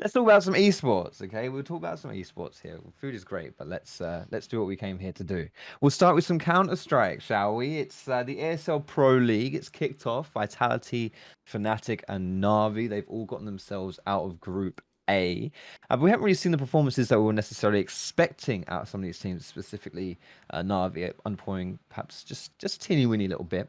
Let's 0.00 0.12
talk 0.12 0.22
about 0.22 0.44
some 0.44 0.54
esports. 0.54 1.20
Okay, 1.20 1.48
we'll 1.48 1.64
talk 1.64 1.78
about 1.78 1.98
some 1.98 2.12
esports 2.12 2.62
here. 2.62 2.78
Food 3.00 3.16
is 3.16 3.24
great, 3.24 3.58
but 3.58 3.66
let's 3.66 4.00
uh, 4.00 4.26
let's 4.30 4.46
do 4.46 4.60
what 4.60 4.68
we 4.68 4.76
came 4.76 4.96
here 4.96 5.10
to 5.10 5.24
do. 5.24 5.48
We'll 5.80 5.90
start 5.90 6.14
with 6.14 6.24
some 6.24 6.38
Counter 6.38 6.76
Strike, 6.76 7.20
shall 7.20 7.56
we? 7.56 7.78
It's 7.78 8.06
uh, 8.06 8.22
the 8.22 8.36
ESL 8.36 8.86
Pro 8.86 9.16
League. 9.16 9.56
It's 9.56 9.68
kicked 9.68 10.06
off. 10.06 10.30
Vitality, 10.30 11.12
Fnatic, 11.50 12.02
and 12.08 12.40
Navi. 12.40 12.88
They've 12.88 13.08
all 13.08 13.24
gotten 13.24 13.44
themselves 13.44 13.98
out 14.06 14.22
of 14.22 14.38
Group 14.38 14.80
A. 15.08 15.50
Uh, 15.90 15.96
we 16.00 16.10
haven't 16.10 16.24
really 16.24 16.34
seen 16.34 16.52
the 16.52 16.58
performances 16.58 17.08
that 17.08 17.18
we 17.18 17.24
were 17.24 17.32
necessarily 17.32 17.80
expecting 17.80 18.66
out 18.68 18.82
of 18.82 18.88
some 18.88 19.00
of 19.00 19.04
these 19.04 19.18
teams, 19.18 19.46
specifically 19.46 20.18
uh, 20.50 20.62
Navi, 20.62 21.12
underpouring 21.26 21.78
perhaps 21.88 22.24
just 22.24 22.56
just 22.58 22.82
teeny 22.82 23.06
weeny 23.06 23.28
little 23.28 23.44
bit. 23.44 23.68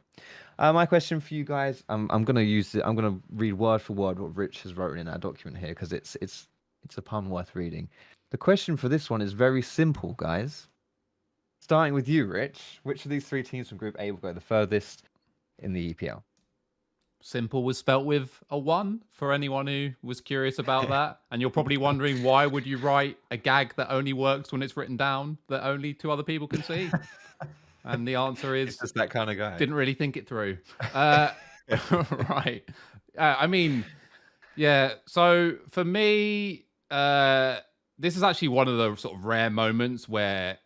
Uh, 0.58 0.74
my 0.74 0.86
question 0.86 1.20
for 1.20 1.34
you 1.34 1.44
guys, 1.44 1.84
I'm 1.90 2.10
I'm 2.12 2.24
gonna 2.24 2.42
use 2.42 2.76
it. 2.76 2.84
I'm 2.86 2.96
gonna 2.96 3.20
read 3.34 3.54
word 3.54 3.82
for 3.82 3.94
word 3.94 4.20
what 4.20 4.36
Rich 4.36 4.64
has 4.64 4.74
written 4.74 5.00
in 5.00 5.08
our 5.08 5.18
document 5.18 5.58
here 5.58 5.70
because 5.70 5.94
it's 5.94 6.18
it's 6.22 6.48
it's 6.84 6.98
a 6.98 7.02
pun 7.02 7.30
worth 7.30 7.56
reading. 7.56 7.90
The 8.32 8.38
question 8.38 8.78
for 8.78 8.90
this 8.90 9.10
one 9.10 9.22
is 9.22 9.34
very 9.34 9.62
simple, 9.62 10.14
guys. 10.14 10.68
Starting 11.62 11.94
with 11.94 12.08
you, 12.08 12.26
Rich. 12.26 12.80
Which 12.84 13.06
of 13.06 13.12
these 13.12 13.28
three 13.28 13.44
teams 13.44 13.70
from 13.70 13.78
Group 13.78 13.96
A 14.00 14.12
will 14.12 14.20
go 14.20 14.34
the 14.34 14.42
furthest 14.42 15.04
in 15.60 15.74
the 15.74 15.94
EPL? 15.94 16.24
Simple 17.22 17.64
was 17.64 17.78
spelt 17.78 18.06
with 18.06 18.42
a 18.50 18.58
one 18.58 19.02
for 19.12 19.34
anyone 19.34 19.68
who 19.68 19.92
was 20.02 20.22
curious 20.22 20.60
about 20.60 20.90
that. 20.96 21.20
And 21.32 21.42
you're 21.42 21.50
probably 21.50 21.78
wondering 21.78 22.24
why 22.24 22.46
would 22.46 22.66
you 22.66 22.78
write 22.78 23.18
a 23.32 23.38
gag 23.38 23.76
that 23.76 23.92
only 23.92 24.14
works 24.14 24.52
when 24.52 24.62
it's 24.62 24.78
written 24.78 24.98
down 24.98 25.38
that 25.48 25.66
only 25.66 25.94
two 25.94 26.12
other 26.12 26.24
people 26.24 26.48
can 26.48 26.64
see? 26.64 26.90
And 27.86 28.08
the 28.08 28.16
answer 28.16 28.56
is 28.56 28.78
just 28.78 28.94
that 28.96 29.10
kind 29.10 29.30
of 29.30 29.38
guy. 29.38 29.58
didn't 29.58 29.76
really 29.76 29.94
think 29.94 30.18
it 30.18 30.28
through. 30.28 30.58
Uh, 30.94 31.32
right. 32.30 32.64
Uh, 33.18 33.36
I 33.40 33.46
mean, 33.48 33.86
yeah. 34.56 34.94
So 35.06 35.56
for 35.70 35.86
me, 35.86 36.66
uh, 36.90 37.60
this 38.00 38.18
is 38.18 38.24
actually 38.24 38.48
one 38.48 38.68
of 38.68 38.78
the 38.78 38.96
sort 38.96 39.16
of 39.16 39.24
rare 39.24 39.50
moments 39.50 40.10
where 40.10 40.58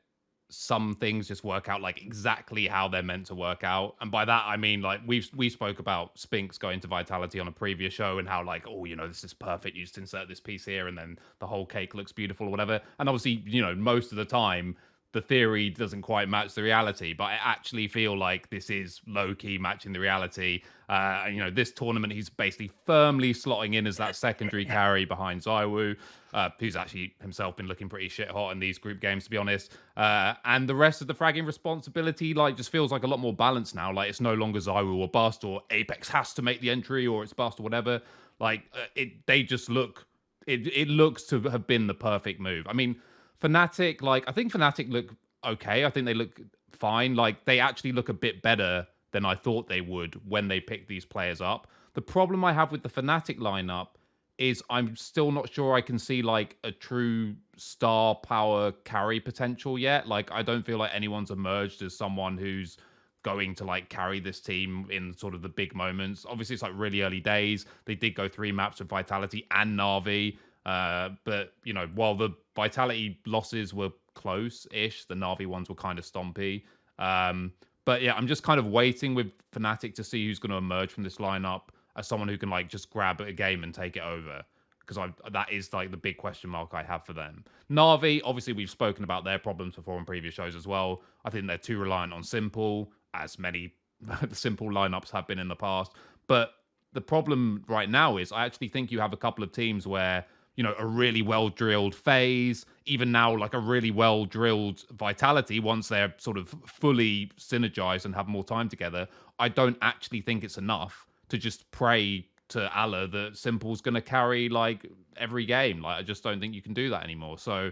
some 0.54 0.96
things 0.96 1.28
just 1.28 1.44
work 1.44 1.70
out 1.70 1.82
like 1.82 2.02
exactly 2.02 2.68
how 2.68 2.88
they're 2.88 3.04
meant 3.04 3.26
to 3.28 3.36
work 3.36 3.64
out. 3.64 3.96
And 4.02 4.12
by 4.12 4.26
that 4.26 4.44
I 4.46 4.58
mean 4.58 4.82
like 4.82 5.02
we've 5.06 5.30
we 5.36 5.50
spoke 5.50 5.80
about 5.80 6.16
Spinx 6.16 6.60
going 6.60 6.80
to 6.82 6.88
Vitality 6.88 7.40
on 7.40 7.48
a 7.48 7.52
previous 7.52 7.94
show 7.94 8.20
and 8.20 8.28
how 8.28 8.44
like, 8.44 8.66
oh, 8.68 8.86
you 8.86 8.96
know, 8.96 9.08
this 9.08 9.24
is 9.24 9.34
perfect. 9.34 9.76
You 9.76 9.84
just 9.84 9.98
insert 9.98 10.28
this 10.28 10.40
piece 10.40 10.66
here 10.66 10.88
and 10.88 10.98
then 10.98 11.18
the 11.40 11.48
whole 11.48 11.66
cake 11.66 11.96
looks 11.96 12.12
beautiful 12.12 12.48
or 12.48 12.50
whatever. 12.50 12.82
And 13.00 13.10
obviously, 13.10 13.44
you 13.46 13.62
know, 13.62 13.76
most 13.76 14.12
of 14.12 14.18
the 14.18 14.26
time 14.26 14.76
the 15.14 15.22
theory 15.22 15.70
doesn't 15.70 16.02
quite 16.02 16.28
match 16.28 16.56
the 16.56 16.64
reality, 16.64 17.14
but 17.14 17.26
I 17.26 17.40
actually 17.42 17.88
feel 17.88 18.18
like 18.18 18.50
this 18.50 18.70
is 18.70 19.00
low 19.08 19.34
key 19.36 19.58
matching 19.60 19.94
the 19.94 20.00
reality. 20.00 20.64
Uh, 20.90 21.24
and, 21.26 21.36
you 21.36 21.42
know, 21.42 21.52
this 21.52 21.72
tournament, 21.72 22.12
he's 22.12 22.30
basically 22.30 22.72
firmly 22.86 23.34
slotting 23.34 23.76
in 23.76 23.88
as 23.88 23.96
that 23.98 24.16
secondary 24.16 24.66
carry 24.66 25.06
behind 25.06 25.42
Zywoo, 25.42 25.96
uh, 26.34 26.50
who's 26.60 26.76
actually 26.76 27.14
himself 27.22 27.56
been 27.56 27.68
looking 27.68 27.88
pretty 27.88 28.10
shit 28.10 28.30
hot 28.30 28.52
in 28.52 28.60
these 28.60 28.80
group 28.80 29.00
games, 29.00 29.24
to 29.24 29.30
be 29.30 29.38
honest. 29.38 29.78
Uh, 29.96 30.34
and 30.46 30.68
the 30.68 30.76
rest 30.76 31.00
of 31.02 31.08
the 31.08 31.14
fragging 31.14 31.46
responsibility, 31.46 32.34
like, 32.34 32.58
just 32.58 32.72
feels 32.72 32.92
like 32.92 33.04
a 33.04 33.08
lot 33.08 33.20
more 33.20 33.34
balanced 33.34 33.76
now. 33.76 33.94
Like, 33.94 34.10
it's 34.10 34.22
no 34.22 34.34
longer 34.34 34.60
Zywoo 34.60 34.98
or 34.98 35.08
Bust, 35.08 35.44
or 35.44 35.62
Apex 35.70 36.10
has 36.10 36.34
to 36.34 36.42
make 36.42 36.60
the 36.60 36.72
entry, 36.72 37.06
or 37.06 37.24
it's 37.24 37.34
Bust 37.34 37.60
or 37.60 37.64
whatever. 37.64 38.02
Like, 38.40 38.64
uh, 38.74 38.86
it, 38.96 39.26
they 39.28 39.44
just 39.44 39.70
look, 39.70 40.08
it, 40.48 40.68
it 40.68 40.88
looks 40.88 41.24
to 41.24 41.40
have 41.42 41.68
been 41.68 41.86
the 41.86 41.94
perfect 41.94 42.40
move. 42.40 42.66
I 42.68 42.74
mean, 42.74 43.00
Fnatic, 43.44 44.02
like 44.02 44.24
I 44.28 44.32
think 44.32 44.54
Fnatic 44.54 44.92
look 44.92 45.14
okay. 45.46 45.86
I 45.86 45.90
think 45.90 46.06
they 46.06 46.14
look 46.14 46.40
fine. 46.72 47.16
Like 47.16 47.46
they 47.46 47.60
actually 47.60 47.92
look 47.92 48.10
a 48.10 48.14
bit 48.14 48.42
better 48.42 48.88
than 49.12 49.26
I 49.26 49.36
thought 49.36 49.68
they 49.68 49.82
would 49.82 50.20
when 50.28 50.48
they 50.48 50.60
picked 50.60 50.88
these 50.88 51.06
players 51.06 51.42
up. 51.42 51.68
The 51.94 52.02
problem 52.02 52.44
I 52.44 52.54
have 52.54 52.72
with 52.72 52.82
the 52.84 52.90
Fnatic 52.90 53.38
lineup 53.38 53.90
is 54.38 54.64
I'm 54.70 54.96
still 54.96 55.32
not 55.32 55.54
sure 55.54 55.76
I 55.76 55.82
can 55.82 56.00
see 56.00 56.22
like 56.22 56.58
a 56.64 56.72
true 56.72 57.36
star 57.56 58.16
power 58.16 58.72
carry 58.84 59.20
potential 59.20 59.78
yet. 59.78 60.08
Like 60.08 60.32
I 60.32 60.42
don't 60.42 60.66
feel 60.66 60.80
like 60.80 60.92
anyone's 60.94 61.30
emerged 61.30 61.82
as 61.84 61.96
someone 61.96 62.38
who's 62.38 62.78
going 63.24 63.56
to 63.56 63.64
like 63.64 63.90
carry 63.90 64.20
this 64.20 64.40
team 64.40 64.88
in 64.90 65.14
sort 65.14 65.34
of 65.34 65.42
the 65.42 65.50
big 65.50 65.76
moments. 65.76 66.26
Obviously, 66.28 66.56
it's 66.56 66.64
like 66.64 66.74
really 66.76 67.02
early 67.02 67.20
days. 67.20 67.66
They 67.86 67.96
did 67.96 68.16
go 68.16 68.28
three 68.28 68.52
maps 68.52 68.80
with 68.80 68.90
Vitality 68.90 69.48
and 69.52 69.78
Navi. 69.78 70.38
Uh, 70.66 71.10
but 71.26 71.54
you 71.64 71.74
know, 71.74 71.88
while 71.96 72.16
the 72.16 72.30
Vitality 72.56 73.20
losses 73.26 73.74
were 73.74 73.90
close-ish, 74.14 75.06
the 75.06 75.16
Navi 75.16 75.46
ones 75.46 75.70
were 75.70 75.76
kind 75.76 76.00
of 76.00 76.06
stompy. 76.06 76.64
Um, 77.00 77.52
but 77.86 78.02
yeah, 78.02 78.14
I'm 78.14 78.28
just 78.28 78.44
kind 78.44 78.60
of 78.60 78.68
waiting 78.68 79.14
with 79.16 79.32
Fnatic 79.52 79.94
to 79.96 80.04
see 80.04 80.26
who's 80.26 80.40
going 80.40 80.52
to 80.52 80.58
emerge 80.58 80.92
from 80.92 81.04
this 81.04 81.18
lineup 81.18 81.64
as 81.96 82.08
someone 82.08 82.30
who 82.30 82.38
can 82.38 82.50
like 82.50 82.70
just 82.70 82.90
grab 82.90 83.22
a 83.22 83.32
game 83.34 83.64
and 83.64 83.74
take 83.74 83.98
it 83.98 84.04
over. 84.04 84.44
Because 84.80 84.98
I 84.98 85.30
that 85.32 85.52
is 85.52 85.72
like 85.72 85.92
the 85.92 85.98
big 85.98 86.18
question 86.18 86.50
mark 86.50 86.74
I 86.74 86.84
have 86.84 87.06
for 87.06 87.14
them. 87.14 87.46
Navi, 87.72 88.22
obviously, 88.26 88.54
we've 88.54 88.70
spoken 88.70 89.04
about 89.04 89.24
their 89.24 89.40
problems 89.40 89.76
before 89.76 89.98
in 89.98 90.06
previous 90.06 90.34
shows 90.34 90.56
as 90.56 90.68
well. 90.68 91.02
I 91.24 91.30
think 91.30 91.48
they're 91.48 91.58
too 91.58 91.80
reliant 91.80 92.12
on 92.12 92.22
s1mple, 92.22 92.88
as 93.14 93.40
many 93.40 93.74
s1mple 94.06 94.72
lineups 94.72 95.10
have 95.12 95.26
been 95.26 95.40
in 95.40 95.48
the 95.48 95.56
past. 95.56 95.94
But 96.28 96.52
the 96.92 97.02
problem 97.02 97.64
right 97.68 97.90
now 97.90 98.18
is 98.18 98.32
I 98.32 98.46
actually 98.46 98.68
think 98.68 98.92
you 98.92 99.00
have 99.00 99.14
a 99.14 99.18
couple 99.18 99.44
of 99.44 99.54
teams 99.54 99.88
where 99.88 100.26
you 100.56 100.64
know, 100.64 100.76
a 100.78 100.86
really 100.86 101.22
well 101.22 101.50
drilled 101.50 101.96
phase, 101.96 102.66
even 102.86 103.12
now, 103.12 103.36
like 103.36 103.54
a 103.54 103.60
really 103.60 103.92
well 103.92 104.26
drilled 104.26 104.84
vitality 104.92 105.60
once 105.60 105.88
they're 105.88 106.14
sort 106.18 106.38
of 106.38 106.54
fully 106.66 107.32
synergized 107.38 108.06
and 108.06 108.14
have 108.16 108.28
more 108.28 108.44
time 108.44 108.70
together. 108.70 109.08
I 109.40 109.50
don't 109.50 109.78
actually 109.82 110.22
think 110.22 110.44
it's 110.44 110.58
enough 110.58 111.08
to 111.30 111.38
just 111.38 111.70
pray 111.72 112.28
to 112.50 112.72
Allah 112.78 113.08
that 113.08 113.34
s1mple's 113.34 113.82
going 113.82 113.96
to 113.96 114.02
carry 114.02 114.50
like 114.50 114.86
every 115.18 115.46
game. 115.46 115.82
Like, 115.82 115.98
I 116.00 116.04
just 116.04 116.24
don't 116.24 116.40
think 116.40 116.54
you 116.54 116.62
can 116.62 116.74
do 116.74 116.90
that 116.90 117.04
anymore. 117.04 117.38
So, 117.38 117.72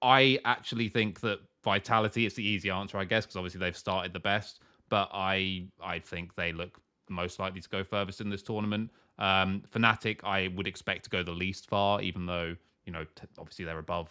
I 0.00 0.38
actually 0.44 0.88
think 0.88 1.20
that 1.20 1.40
Vitality 1.64 2.26
is 2.26 2.34
the 2.34 2.44
easy 2.44 2.70
answer, 2.70 2.98
I 2.98 3.04
guess, 3.04 3.24
because 3.24 3.36
obviously 3.36 3.60
they've 3.60 3.76
started 3.76 4.12
the 4.12 4.20
best. 4.20 4.60
But 4.88 5.08
I 5.12 5.66
I 5.82 6.00
think 6.00 6.34
they 6.34 6.52
look 6.52 6.80
most 7.08 7.38
likely 7.38 7.60
to 7.60 7.68
go 7.68 7.84
furthest 7.84 8.20
in 8.20 8.30
this 8.30 8.42
tournament. 8.42 8.90
Um, 9.22 9.62
Fnatic, 9.72 10.24
I 10.24 10.48
would 10.56 10.66
expect 10.66 11.04
to 11.04 11.10
go 11.10 11.22
the 11.22 11.30
least 11.30 11.68
far, 11.68 12.02
even 12.02 12.26
though 12.26 12.56
you 12.84 12.92
know 12.92 13.04
t- 13.14 13.28
obviously 13.38 13.64
they're 13.64 13.78
above 13.78 14.10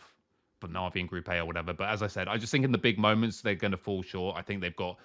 Navi 0.63 0.97
in 0.97 1.05
Group 1.05 1.27
A 1.27 1.39
or 1.39 1.45
whatever. 1.45 1.73
But 1.73 1.89
as 1.89 2.01
I 2.01 2.07
said, 2.07 2.29
I 2.29 2.37
just 2.37 2.49
think 2.51 2.63
in 2.63 2.71
the 2.71 2.77
big 2.77 2.97
moments 2.97 3.41
they're 3.41 3.55
going 3.55 3.71
to 3.71 3.77
fall 3.77 4.01
short. 4.01 4.37
I 4.37 4.41
think 4.41 4.61
they've 4.61 4.75
got 4.75 4.97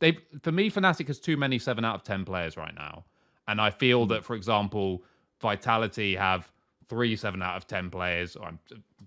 they 0.00 0.18
for 0.42 0.50
me 0.50 0.70
Fnatic 0.70 1.06
has 1.06 1.20
too 1.20 1.36
many 1.36 1.60
seven 1.60 1.84
out 1.84 1.94
of 1.94 2.02
ten 2.02 2.24
players 2.24 2.56
right 2.56 2.74
now, 2.74 3.04
and 3.46 3.60
I 3.60 3.70
feel 3.70 4.06
that 4.06 4.24
for 4.24 4.34
example 4.34 5.04
Vitality 5.40 6.16
have 6.16 6.50
three 6.88 7.14
seven 7.14 7.40
out 7.40 7.56
of 7.56 7.68
ten 7.68 7.90
players, 7.90 8.34
or 8.34 8.50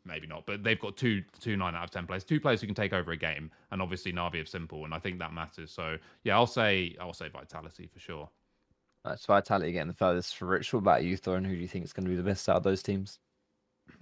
maybe 0.05 0.27
not, 0.27 0.45
but 0.45 0.63
they've 0.63 0.79
got 0.79 0.95
two 0.95 1.23
two 1.41 1.57
nine 1.57 1.75
out 1.75 1.83
of 1.83 1.91
ten 1.91 2.07
players, 2.07 2.23
two 2.23 2.39
players 2.39 2.61
who 2.61 2.67
can 2.67 2.75
take 2.75 2.93
over 2.93 3.11
a 3.11 3.17
game, 3.17 3.51
and 3.71 3.81
obviously 3.81 4.13
Navi 4.13 4.39
of 4.39 4.47
s1mple, 4.47 4.85
and 4.85 4.93
I 4.93 4.99
think 4.99 5.19
that 5.19 5.33
matters. 5.33 5.71
So 5.71 5.97
yeah, 6.23 6.37
I'll 6.37 6.47
say 6.47 6.95
I'll 7.01 7.11
say 7.11 7.27
Vitality 7.27 7.89
for 7.91 7.99
sure. 7.99 8.29
Uh, 9.07 9.11
That's 9.11 9.25
Vitality 9.25 9.71
getting 9.71 9.87
the 9.87 9.93
furthest 9.93 10.35
for. 10.35 10.47
What 10.47 10.73
about 10.73 11.03
you, 11.03 11.15
Thor? 11.17 11.37
And 11.37 11.45
who 11.45 11.55
do 11.55 11.61
you 11.61 11.67
think 11.67 11.85
is 11.85 11.93
going 11.93 12.05
to 12.05 12.09
be 12.09 12.17
the 12.17 12.23
best 12.23 12.49
out 12.49 12.57
of 12.57 12.63
those 12.63 12.83
teams? 12.83 13.19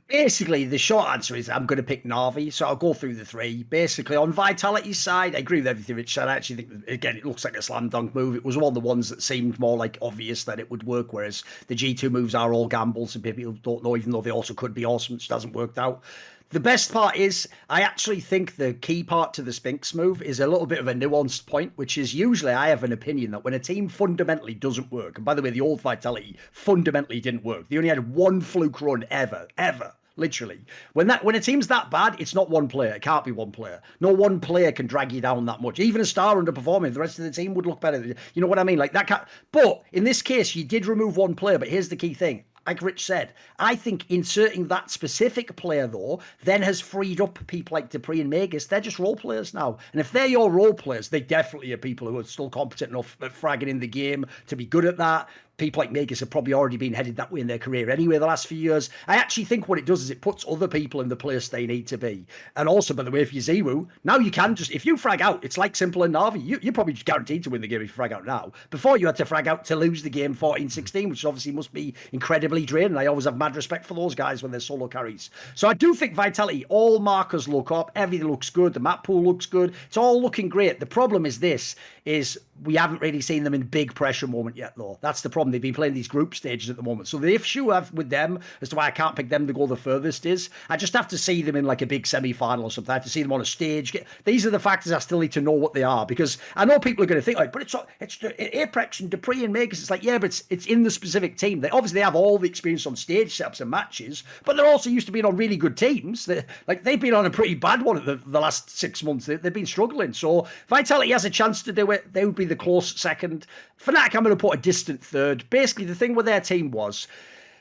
Basically, 0.08 0.66
the 0.66 0.78
short 0.78 1.08
answer 1.10 1.36
is 1.36 1.50
I'm 1.50 1.66
going 1.66 1.78
to 1.78 1.84
pick 1.84 2.06
Navi, 2.06 2.52
so 2.52 2.68
I'll 2.68 2.76
go 2.76 2.94
through 2.94 3.16
the 3.16 3.26
three. 3.26 3.64
Basically, 3.64 4.16
on 4.16 4.32
Vitality's 4.32 5.00
side, 5.00 5.36
I 5.36 5.40
agree 5.40 5.60
with 5.60 5.68
everything 5.68 5.96
Rich 5.96 6.14
said. 6.14 6.28
I 6.28 6.36
actually 6.36 6.64
think, 6.64 6.88
again, 6.88 7.18
it 7.18 7.26
looks 7.26 7.44
like 7.44 7.58
a 7.58 7.62
slam 7.62 7.90
dunk 7.90 8.16
move. 8.16 8.36
It 8.36 8.46
was 8.46 8.58
one 8.58 8.66
of 8.66 8.74
the 8.74 8.80
ones 8.80 9.10
that 9.10 9.22
seemed 9.22 9.60
more 9.60 9.78
like 9.78 9.98
obvious 10.02 10.44
that 10.46 10.60
it 10.60 10.70
would 10.72 10.84
work, 10.84 11.14
whereas 11.14 11.44
the 11.68 11.76
G2 11.76 12.12
moves 12.12 12.34
are 12.34 12.54
all 12.54 12.68
gambles 12.68 13.16
and 13.16 13.24
people 13.24 13.54
don't 13.64 13.84
know, 13.84 13.98
even 13.98 14.12
though 14.12 14.22
they 14.22 14.32
also 14.32 14.54
could 14.54 14.74
be 14.74 14.86
awesome, 14.86 15.16
which 15.16 15.28
hasn't 15.28 15.56
worked 15.56 15.78
out. 15.78 16.04
The 16.50 16.60
best 16.60 16.94
part 16.94 17.16
is, 17.16 17.50
I 17.70 17.82
actually 17.82 18.20
think 18.20 18.56
the 18.56 18.76
key 18.76 19.04
part 19.04 19.34
to 19.34 19.42
the 19.42 19.52
Spinx 19.52 19.96
move 19.96 20.22
is 20.22 20.40
a 20.40 20.48
little 20.48 20.68
bit 20.68 20.78
of 20.78 20.88
a 20.88 20.94
nuanced 20.94 21.48
point, 21.48 21.74
which 21.76 21.98
is 21.98 22.14
usually 22.14 22.54
I 22.54 22.70
have 22.70 22.84
an 22.84 22.92
opinion 22.92 23.32
that 23.32 23.44
when 23.44 23.56
a 23.56 23.60
team 23.60 23.90
fundamentally 23.90 24.54
doesn't 24.54 24.92
work, 24.92 25.18
and 25.18 25.26
by 25.26 25.34
the 25.34 25.42
way, 25.42 25.50
the 25.50 25.62
old 25.62 25.82
Vitality 25.82 26.38
fundamentally 26.52 27.20
didn't 27.20 27.44
work. 27.44 27.68
They 27.68 27.78
only 27.78 27.90
had 27.90 28.14
one 28.14 28.42
fluke 28.42 28.80
run 28.80 29.06
ever, 29.10 29.48
ever 29.58 29.94
literally. 30.18 30.62
When 30.94 31.08
that 31.08 31.24
when 31.26 31.36
a 31.36 31.40
team's 31.40 31.68
that 31.68 31.90
bad, 31.90 32.16
it's 32.20 32.36
not 32.36 32.50
one 32.50 32.68
player. 32.68 32.94
It 32.94 33.02
can't 33.02 33.26
be 33.26 33.32
one 33.32 33.52
player. 33.52 33.82
No 34.00 34.14
one 34.14 34.40
player 34.40 34.72
can 34.72 34.88
drag 34.88 35.12
you 35.12 35.22
down 35.22 35.46
that 35.48 35.62
much. 35.62 35.80
Even 35.80 36.00
a 36.00 36.06
star 36.06 36.36
underperforming, 36.36 36.94
the 36.94 37.00
rest 37.00 37.20
of 37.20 37.26
the 37.26 37.32
team 37.32 37.54
would 37.56 37.66
look 37.66 37.82
better. 37.82 38.16
You 38.34 38.42
know 38.42 38.48
what 38.48 38.60
I 38.60 38.64
mean? 38.64 38.78
Like 38.78 38.94
that. 38.94 39.08
Can't, 39.08 39.24
but 39.52 39.84
in 39.94 40.04
this 40.04 40.22
case, 40.22 40.56
you 40.56 40.64
did 40.64 40.86
remove 40.86 41.18
one 41.18 41.36
player. 41.36 41.58
But 41.58 41.70
here's 41.70 41.90
the 41.90 41.96
key 41.96 42.14
thing: 42.14 42.46
like 42.66 42.82
Rich 42.82 43.06
said, 43.06 43.34
I 43.60 43.76
think 43.76 44.10
inserting 44.10 44.68
that 44.68 44.90
specific 44.90 45.56
player 45.56 45.88
though 45.88 46.22
then 46.44 46.62
has 46.62 46.82
freed 46.82 47.22
up 47.22 47.40
people 47.48 47.76
like 47.76 47.92
dupreeh 47.92 48.22
and 48.22 48.32
Magisk. 48.32 48.70
They're 48.70 48.82
just 48.82 49.00
role 49.00 49.16
players 49.16 49.54
now, 49.54 49.78
and 49.92 50.02
if 50.02 50.12
they're 50.12 50.26
your 50.26 50.52
role 50.52 50.74
players, 50.74 51.10
they 51.10 51.20
definitely 51.20 51.72
are 51.74 51.78
people 51.78 52.08
who 52.08 52.18
are 52.18 52.24
still 52.24 52.50
competent 52.50 52.92
enough 52.92 53.18
at 53.22 53.34
fragging 53.34 53.68
in 53.68 53.80
the 53.80 53.88
game 53.88 54.26
to 54.48 54.56
be 54.56 54.66
good 54.66 54.86
at 54.86 54.98
that 54.98 55.30
people 55.58 55.82
like 55.82 55.92
Magisk 55.92 56.20
have 56.20 56.30
probably 56.30 56.54
already 56.54 56.78
been 56.78 56.94
headed 56.94 57.16
that 57.16 57.32
way 57.32 57.42
in 57.42 57.48
their 57.48 57.58
career 57.58 57.90
anyway 57.90 58.18
the 58.18 58.26
last 58.26 58.48
few 58.48 58.58
years. 58.58 58.90
I 59.08 59.16
actually 59.16 59.46
think 59.46 59.68
what 59.68 59.80
it 59.80 59.86
does 59.86 60.02
is 60.02 60.10
it 60.10 60.22
puts 60.22 60.46
other 60.48 60.68
people 60.68 61.02
in 61.02 61.10
the 61.10 61.16
place 61.16 61.48
they 61.48 61.66
need 61.66 61.88
to 61.88 61.98
be. 61.98 62.26
And 62.56 62.68
also, 62.68 62.94
by 62.94 63.04
the 63.04 63.12
way, 63.12 63.22
if 63.22 63.34
you 63.34 63.42
zero, 63.42 63.88
now 64.04 64.18
you 64.18 64.32
can 64.32 64.56
just, 64.56 64.72
if 64.72 64.86
you 64.86 64.98
frag 64.98 65.22
out, 65.22 65.44
it's 65.44 65.58
like 65.58 65.74
s1mple 65.74 66.06
and 66.06 66.16
Navi. 66.16 66.46
You, 66.46 66.60
you're 66.62 66.74
probably 66.74 66.94
guaranteed 66.94 67.44
to 67.44 67.50
win 67.50 67.62
the 67.62 67.68
game 67.68 67.82
if 67.82 67.88
you 67.88 67.94
frag 67.94 68.12
out 68.12 68.26
now. 68.26 68.52
Before 68.70 68.98
you 68.98 69.06
had 69.06 69.16
to 69.18 69.26
frag 69.26 69.48
out 69.48 69.64
to 69.66 69.76
lose 69.76 70.04
the 70.04 70.10
game 70.10 70.34
14 70.34 70.70
16, 70.70 71.10
which 71.10 71.26
obviously 71.26 71.52
must 71.52 71.74
be 71.74 71.94
incredibly 72.12 72.66
draining. 72.66 72.98
I 72.98 73.06
always 73.06 73.26
have 73.26 73.38
mad 73.38 73.56
respect 73.56 73.86
for 73.86 73.94
those 73.94 74.16
guys 74.16 74.44
when 74.44 74.52
they're 74.52 74.60
solo 74.60 74.88
carries. 74.88 75.30
So 75.56 75.68
I 75.68 75.74
do 75.74 75.94
think 75.94 76.14
Vitality, 76.14 76.66
all 76.70 77.00
markers 77.00 77.48
look 77.48 77.72
up, 77.72 77.92
everything 77.96 78.28
looks 78.28 78.50
good, 78.50 78.74
the 78.74 78.80
map 78.80 79.04
pool 79.04 79.24
looks 79.24 79.46
good, 79.46 79.74
it's 79.88 79.98
all 79.98 80.22
looking 80.22 80.50
great. 80.50 80.80
The 80.80 80.86
problem 80.86 81.26
is 81.26 81.40
this 81.40 81.76
is 82.06 82.40
we 82.64 82.76
haven't 82.76 83.02
really 83.02 83.22
seen 83.22 83.44
them 83.44 83.54
in 83.54 83.64
big 83.64 83.94
pressure 83.94 84.28
moment 84.28 84.56
yet, 84.56 84.74
though. 84.78 84.98
That's 85.02 85.22
the 85.22 85.30
problem. 85.30 85.52
They've 85.52 85.62
been 85.62 85.74
playing 85.74 85.94
these 85.94 86.08
group 86.08 86.34
stages 86.36 86.70
at 86.70 86.78
the 86.78 86.84
moment. 86.84 87.08
So 87.08 87.18
the 87.18 87.34
issue 87.34 87.72
I 87.72 87.76
have 87.76 87.94
with 87.94 88.10
them 88.10 88.40
as 88.62 88.70
to 88.70 88.76
why 88.76 88.88
I 88.88 88.92
can't 88.92 89.16
pick 89.16 89.30
them 89.30 89.46
to 89.48 89.54
go 89.54 89.68
the 89.68 89.76
furthest 89.76 90.26
is 90.26 90.50
I 90.70 90.78
just 90.78 90.94
have 90.94 91.08
to 91.10 91.18
see 91.18 91.42
them 91.42 91.56
in 91.56 91.66
like 91.66 91.82
a 91.82 91.86
big 91.86 92.08
semi 92.08 92.32
final 92.32 92.66
or 92.66 92.72
something. 92.72 92.92
I 92.92 92.96
have 92.96 93.04
to 93.04 93.10
see 93.10 93.22
them 93.22 93.34
on 93.34 93.42
a 93.42 93.46
stage. 93.46 93.96
These 94.24 94.46
are 94.46 94.50
the 94.50 94.60
factors 94.60 94.92
I 94.92 95.00
still 95.00 95.20
need 95.20 95.34
to 95.34 95.42
know 95.42 95.52
what 95.52 95.74
they 95.74 95.84
are 95.84 96.06
because 96.06 96.38
I 96.56 96.66
know 96.66 96.80
people 96.80 97.04
are 97.04 97.08
going 97.08 97.20
to 97.20 97.26
think 97.26 97.38
like, 97.38 97.52
but 97.52 97.62
it's 97.62 97.76
it's 98.00 98.18
Apex 98.24 99.02
and 99.02 99.12
dupreeh 99.12 99.44
and 99.44 99.54
Magisk. 99.54 99.82
It's 99.82 99.90
like 99.90 100.04
yeah, 100.04 100.18
but 100.18 100.28
it's 100.28 100.44
it's 100.50 100.66
in 100.66 100.84
the 100.84 100.92
specific 100.92 101.38
team. 101.38 101.60
They 101.60 101.70
obviously 101.70 102.02
have 102.02 102.16
all 102.16 102.38
the 102.38 102.48
experience 102.48 102.86
on 102.86 102.96
stage 102.96 103.38
setups 103.38 103.62
and 103.62 103.70
matches, 103.70 104.24
but 104.46 104.56
they're 104.56 104.66
also 104.66 104.90
used 104.90 105.08
to 105.08 105.12
being 105.12 105.26
on 105.26 105.36
really 105.36 105.58
good 105.58 105.76
teams. 105.76 106.26
They 106.26 106.46
like 106.68 106.84
they've 106.84 107.00
been 107.00 107.14
on 107.14 107.26
a 107.26 107.30
pretty 107.30 107.56
bad 107.56 107.82
one 107.82 108.04
the, 108.06 108.16
the 108.16 108.40
last 108.40 108.70
six 108.70 109.04
months. 109.04 109.26
They, 109.26 109.36
they've 109.36 109.54
been 109.54 109.66
struggling. 109.66 110.14
So 110.14 110.48
Vitality 110.68 111.12
has 111.12 111.26
a 111.26 111.30
chance 111.30 111.62
to 111.64 111.74
do 111.74 111.92
it. 111.92 112.12
They 112.14 112.26
would 112.26 112.36
be 112.36 112.45
the 112.48 112.56
close 112.56 113.00
second. 113.00 113.46
Fnatic, 113.80 114.16
I'm 114.16 114.24
going 114.24 114.36
to 114.36 114.42
put 114.42 114.58
a 114.58 114.62
distant 114.62 115.04
third. 115.04 115.50
Basically, 115.50 115.86
the 115.86 115.96
thing 115.96 116.16
with 116.16 116.26
their 116.26 116.42
team 116.42 116.72
was. 116.72 117.08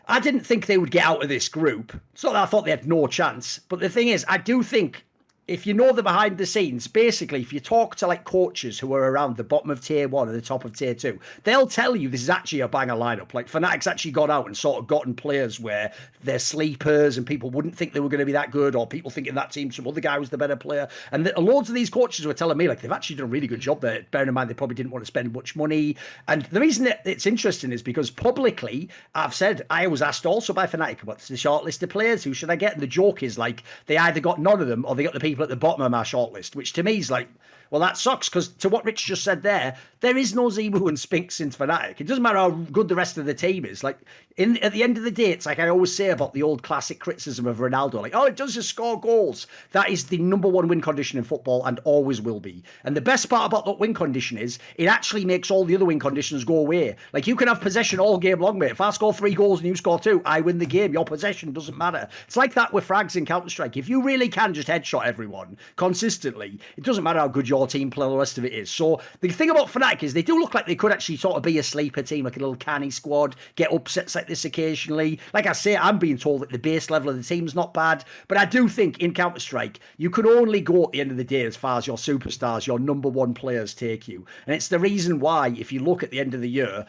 I 0.06 0.20
didn't 0.20 0.40
think 0.40 0.66
they 0.66 0.76
would 0.76 0.90
get 0.90 1.04
out 1.04 1.22
of 1.22 1.28
this 1.28 1.48
group. 1.48 1.98
So 2.14 2.34
I 2.34 2.44
thought 2.46 2.66
they 2.66 2.70
had 2.70 2.86
no 2.86 3.06
chance. 3.06 3.58
But 3.68 3.80
the 3.80 3.88
thing 3.88 4.08
is, 4.08 4.24
I 4.28 4.36
do 4.36 4.62
think 4.62 5.04
if 5.46 5.66
you 5.66 5.74
know 5.74 5.92
the 5.92 6.02
behind 6.02 6.38
the 6.38 6.46
scenes, 6.46 6.86
basically, 6.86 7.40
if 7.40 7.52
you 7.52 7.60
talk 7.60 7.96
to 7.96 8.06
like 8.06 8.24
coaches 8.24 8.78
who 8.78 8.94
are 8.94 9.10
around 9.10 9.36
the 9.36 9.44
bottom 9.44 9.70
of 9.70 9.84
tier 9.84 10.08
one 10.08 10.26
and 10.28 10.36
the 10.36 10.40
top 10.40 10.64
of 10.64 10.74
tier 10.74 10.94
two, 10.94 11.18
they'll 11.42 11.66
tell 11.66 11.94
you 11.94 12.08
this 12.08 12.22
is 12.22 12.30
actually 12.30 12.60
a 12.60 12.68
banger 12.68 12.94
lineup. 12.94 13.34
Like 13.34 13.50
Fnatic's 13.50 13.86
actually 13.86 14.12
got 14.12 14.30
out 14.30 14.46
and 14.46 14.56
sort 14.56 14.78
of 14.78 14.86
gotten 14.86 15.14
players 15.14 15.60
where 15.60 15.92
they're 16.22 16.38
sleepers 16.38 17.18
and 17.18 17.26
people 17.26 17.50
wouldn't 17.50 17.76
think 17.76 17.92
they 17.92 18.00
were 18.00 18.08
going 18.08 18.20
to 18.20 18.26
be 18.26 18.32
that 18.32 18.50
good, 18.50 18.74
or 18.74 18.86
people 18.86 19.10
thinking 19.10 19.34
that 19.34 19.50
team 19.50 19.70
some 19.70 19.86
other 19.86 20.00
guy 20.00 20.18
was 20.18 20.30
the 20.30 20.38
better 20.38 20.56
player. 20.56 20.88
And 21.12 21.26
the, 21.26 21.38
loads 21.38 21.68
of 21.68 21.74
these 21.74 21.90
coaches 21.90 22.26
were 22.26 22.32
telling 22.32 22.56
me 22.56 22.66
like 22.66 22.80
they've 22.80 22.90
actually 22.90 23.16
done 23.16 23.26
a 23.26 23.28
really 23.28 23.46
good 23.46 23.60
job 23.60 23.82
there. 23.82 24.06
Bearing 24.12 24.28
in 24.28 24.34
mind 24.34 24.48
they 24.48 24.54
probably 24.54 24.76
didn't 24.76 24.92
want 24.92 25.02
to 25.02 25.06
spend 25.06 25.34
much 25.34 25.56
money. 25.56 25.96
And 26.26 26.44
the 26.46 26.60
reason 26.60 26.84
that 26.84 27.02
it's 27.04 27.26
interesting 27.26 27.70
is 27.70 27.82
because 27.82 28.10
publicly 28.10 28.88
I've 29.14 29.34
said 29.34 29.66
I 29.68 29.88
was 29.88 30.00
asked 30.00 30.24
also 30.24 30.54
by 30.54 30.66
Fnatic 30.66 31.04
what's 31.04 31.28
the 31.28 31.36
short 31.36 31.64
list 31.64 31.82
of 31.82 31.90
players 31.90 32.24
who 32.24 32.32
should 32.32 32.48
I 32.48 32.56
get, 32.56 32.72
and 32.72 32.80
the 32.80 32.86
joke 32.86 33.22
is 33.22 33.36
like 33.36 33.62
they 33.84 33.98
either 33.98 34.20
got 34.20 34.40
none 34.40 34.62
of 34.62 34.68
them 34.68 34.86
or 34.88 34.94
they 34.94 35.04
got 35.04 35.12
the 35.12 35.20
people 35.20 35.33
people 35.34 35.42
at 35.42 35.48
the 35.48 35.56
bottom 35.56 35.82
of 35.82 35.90
my 35.90 36.02
shortlist, 36.02 36.54
which 36.54 36.72
to 36.74 36.82
me 36.82 36.98
is 36.98 37.10
like 37.10 37.28
well, 37.74 37.80
that 37.80 37.98
sucks 37.98 38.28
because 38.28 38.46
to 38.46 38.68
what 38.68 38.84
Rich 38.84 39.04
just 39.06 39.24
said 39.24 39.42
there, 39.42 39.76
there 39.98 40.16
is 40.16 40.32
no 40.32 40.44
ZywOo 40.44 40.88
and 40.88 40.96
Spinx 40.96 41.40
in 41.40 41.50
Fnatic. 41.50 42.00
It 42.00 42.06
doesn't 42.06 42.22
matter 42.22 42.38
how 42.38 42.50
good 42.50 42.86
the 42.86 42.94
rest 42.94 43.18
of 43.18 43.24
the 43.24 43.34
team 43.34 43.64
is. 43.64 43.82
Like 43.82 43.98
in 44.36 44.58
at 44.58 44.72
the 44.72 44.84
end 44.84 44.96
of 44.96 45.02
the 45.02 45.10
day, 45.10 45.30
it's 45.30 45.44
like 45.44 45.58
I 45.58 45.68
always 45.68 45.92
say 45.92 46.10
about 46.10 46.34
the 46.34 46.42
old 46.42 46.62
classic 46.62 47.00
criticism 47.00 47.48
of 47.48 47.56
Ronaldo, 47.56 47.94
like, 47.94 48.14
oh, 48.14 48.26
it 48.26 48.36
does 48.36 48.54
just 48.54 48.68
score 48.68 49.00
goals. 49.00 49.48
That 49.72 49.90
is 49.90 50.04
the 50.04 50.18
number 50.18 50.46
one 50.46 50.68
win 50.68 50.80
condition 50.80 51.18
in 51.18 51.24
football 51.24 51.64
and 51.64 51.80
always 51.82 52.20
will 52.20 52.38
be. 52.38 52.62
And 52.84 52.96
the 52.96 53.00
best 53.00 53.28
part 53.28 53.46
about 53.46 53.64
that 53.64 53.80
win 53.80 53.92
condition 53.92 54.38
is 54.38 54.60
it 54.76 54.86
actually 54.86 55.24
makes 55.24 55.50
all 55.50 55.64
the 55.64 55.74
other 55.74 55.84
win 55.84 55.98
conditions 55.98 56.44
go 56.44 56.58
away. 56.58 56.94
Like 57.12 57.26
you 57.26 57.34
can 57.34 57.48
have 57.48 57.60
possession 57.60 57.98
all 57.98 58.18
game 58.18 58.38
long, 58.38 58.56
mate. 58.56 58.70
If 58.70 58.80
I 58.80 58.90
score 58.90 59.12
three 59.12 59.34
goals 59.34 59.58
and 59.58 59.68
you 59.68 59.74
score 59.74 59.98
two, 59.98 60.22
I 60.24 60.40
win 60.42 60.58
the 60.58 60.66
game. 60.66 60.92
Your 60.92 61.04
possession 61.04 61.52
doesn't 61.52 61.76
matter. 61.76 62.08
It's 62.26 62.36
like 62.36 62.54
that 62.54 62.72
with 62.72 62.86
frags 62.86 63.16
in 63.16 63.26
Counter 63.26 63.48
Strike. 63.48 63.76
If 63.76 63.88
you 63.88 64.00
really 64.00 64.28
can 64.28 64.54
just 64.54 64.68
headshot 64.68 65.06
everyone 65.06 65.56
consistently, 65.74 66.60
it 66.76 66.84
doesn't 66.84 67.02
matter 67.02 67.18
how 67.18 67.26
good 67.26 67.48
your 67.48 67.63
team 67.66 67.90
play 67.90 68.08
the 68.08 68.16
rest 68.16 68.34
rest 68.34 68.38
of 68.38 68.44
it 68.46 68.54
is. 68.54 68.70
So 68.70 69.00
the 69.20 69.28
thing 69.28 69.50
about 69.50 69.68
Fnatic 69.68 70.02
is 70.02 70.14
they 70.14 70.22
do 70.22 70.38
look 70.38 70.54
like 70.54 70.66
they 70.66 70.74
could 70.74 70.92
actually 70.92 71.18
sort 71.18 71.36
of 71.36 71.42
be 71.42 71.58
a 71.58 71.62
sleeper 71.62 72.02
team, 72.02 72.24
like 72.24 72.36
a 72.36 72.40
little 72.40 72.56
canny 72.56 72.90
squad, 72.90 73.36
get 73.54 73.70
upsets 73.70 74.14
like 74.14 74.26
this 74.26 74.44
occasionally. 74.44 75.20
Like 75.34 75.46
I 75.46 75.52
say, 75.52 75.76
I'm 75.76 75.98
being 75.98 76.16
told 76.16 76.40
that 76.40 76.50
the 76.50 76.58
base 76.58 76.90
level 76.90 77.10
of 77.10 77.16
the 77.16 77.22
team's 77.22 77.54
not 77.54 77.74
bad, 77.74 78.04
but 78.28 78.38
I 78.38 78.44
do 78.46 78.66
think 78.66 79.00
in 79.00 79.14
Counter 79.14 79.40
Strike 79.40 79.80
you 79.98 80.10
can 80.10 80.26
only 80.26 80.60
go 80.60 80.84
at 80.84 80.92
the 80.92 81.00
end 81.00 81.10
of 81.10 81.16
the 81.16 81.24
day 81.24 81.44
as 81.44 81.54
far 81.54 81.78
as 81.78 81.86
your 81.86 81.98
superstars, 81.98 82.66
your 82.66 82.78
number 82.78 83.08
one 83.08 83.34
players 83.34 83.74
take 83.74 84.08
you, 84.08 84.24
and 84.46 84.54
it's 84.54 84.68
the 84.68 84.78
reason 84.78 85.20
why 85.20 85.48
if 85.58 85.70
you 85.70 85.80
look 85.80 86.02
at 86.02 86.10
the 86.10 86.20
end 86.20 86.34
of 86.34 86.40
the 86.40 86.48
year, 86.48 86.86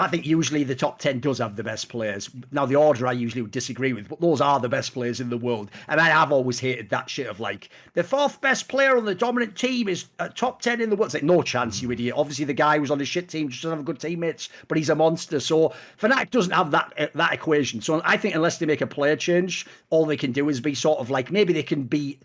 I 0.00 0.08
think 0.08 0.24
usually 0.24 0.64
the 0.64 0.74
top 0.74 0.98
10 0.98 1.20
does 1.20 1.38
have 1.38 1.56
the 1.56 1.62
best 1.62 1.88
players. 1.88 2.30
Now, 2.52 2.64
the 2.64 2.76
order 2.76 3.06
I 3.06 3.12
usually 3.12 3.42
would 3.42 3.50
disagree 3.50 3.92
with, 3.92 4.08
but 4.08 4.20
those 4.20 4.40
are 4.40 4.58
the 4.58 4.68
best 4.68 4.94
players 4.94 5.20
in 5.20 5.28
the 5.28 5.36
world. 5.36 5.70
And 5.88 6.00
I 6.00 6.08
have 6.08 6.32
always 6.32 6.58
hated 6.58 6.88
that 6.88 7.10
shit 7.10 7.26
of 7.26 7.38
like, 7.38 7.68
the 7.92 8.02
fourth 8.02 8.40
best 8.40 8.68
player 8.68 8.96
on 8.96 9.04
the 9.04 9.14
dominant 9.14 9.56
team 9.56 9.88
is 9.88 10.06
a 10.18 10.28
top 10.28 10.62
10 10.62 10.80
in 10.80 10.88
the 10.88 10.96
world. 10.96 11.08
It's 11.08 11.14
like, 11.14 11.22
no 11.22 11.42
chance, 11.42 11.82
you 11.82 11.92
idiot. 11.92 12.14
Obviously, 12.16 12.46
the 12.46 12.54
guy 12.54 12.78
who's 12.78 12.90
on 12.90 12.98
the 12.98 13.04
shit 13.04 13.28
team 13.28 13.48
just 13.50 13.62
doesn't 13.62 13.78
have 13.78 13.84
good 13.84 14.00
teammates, 14.00 14.48
but 14.68 14.78
he's 14.78 14.88
a 14.88 14.94
monster. 14.94 15.38
So, 15.38 15.74
Fnatic 16.00 16.30
doesn't 16.30 16.52
have 16.52 16.70
that 16.70 16.92
uh, 16.98 17.06
that 17.14 17.34
equation. 17.34 17.82
So, 17.82 18.00
I 18.04 18.16
think 18.16 18.34
unless 18.34 18.56
they 18.56 18.66
make 18.66 18.80
a 18.80 18.86
player 18.86 19.16
change, 19.16 19.66
all 19.90 20.06
they 20.06 20.16
can 20.16 20.32
do 20.32 20.48
is 20.48 20.60
be 20.60 20.74
sort 20.74 20.98
of 21.00 21.10
like, 21.10 21.30
maybe 21.30 21.52
they 21.52 21.62
can 21.62 21.82
be, 21.82 22.18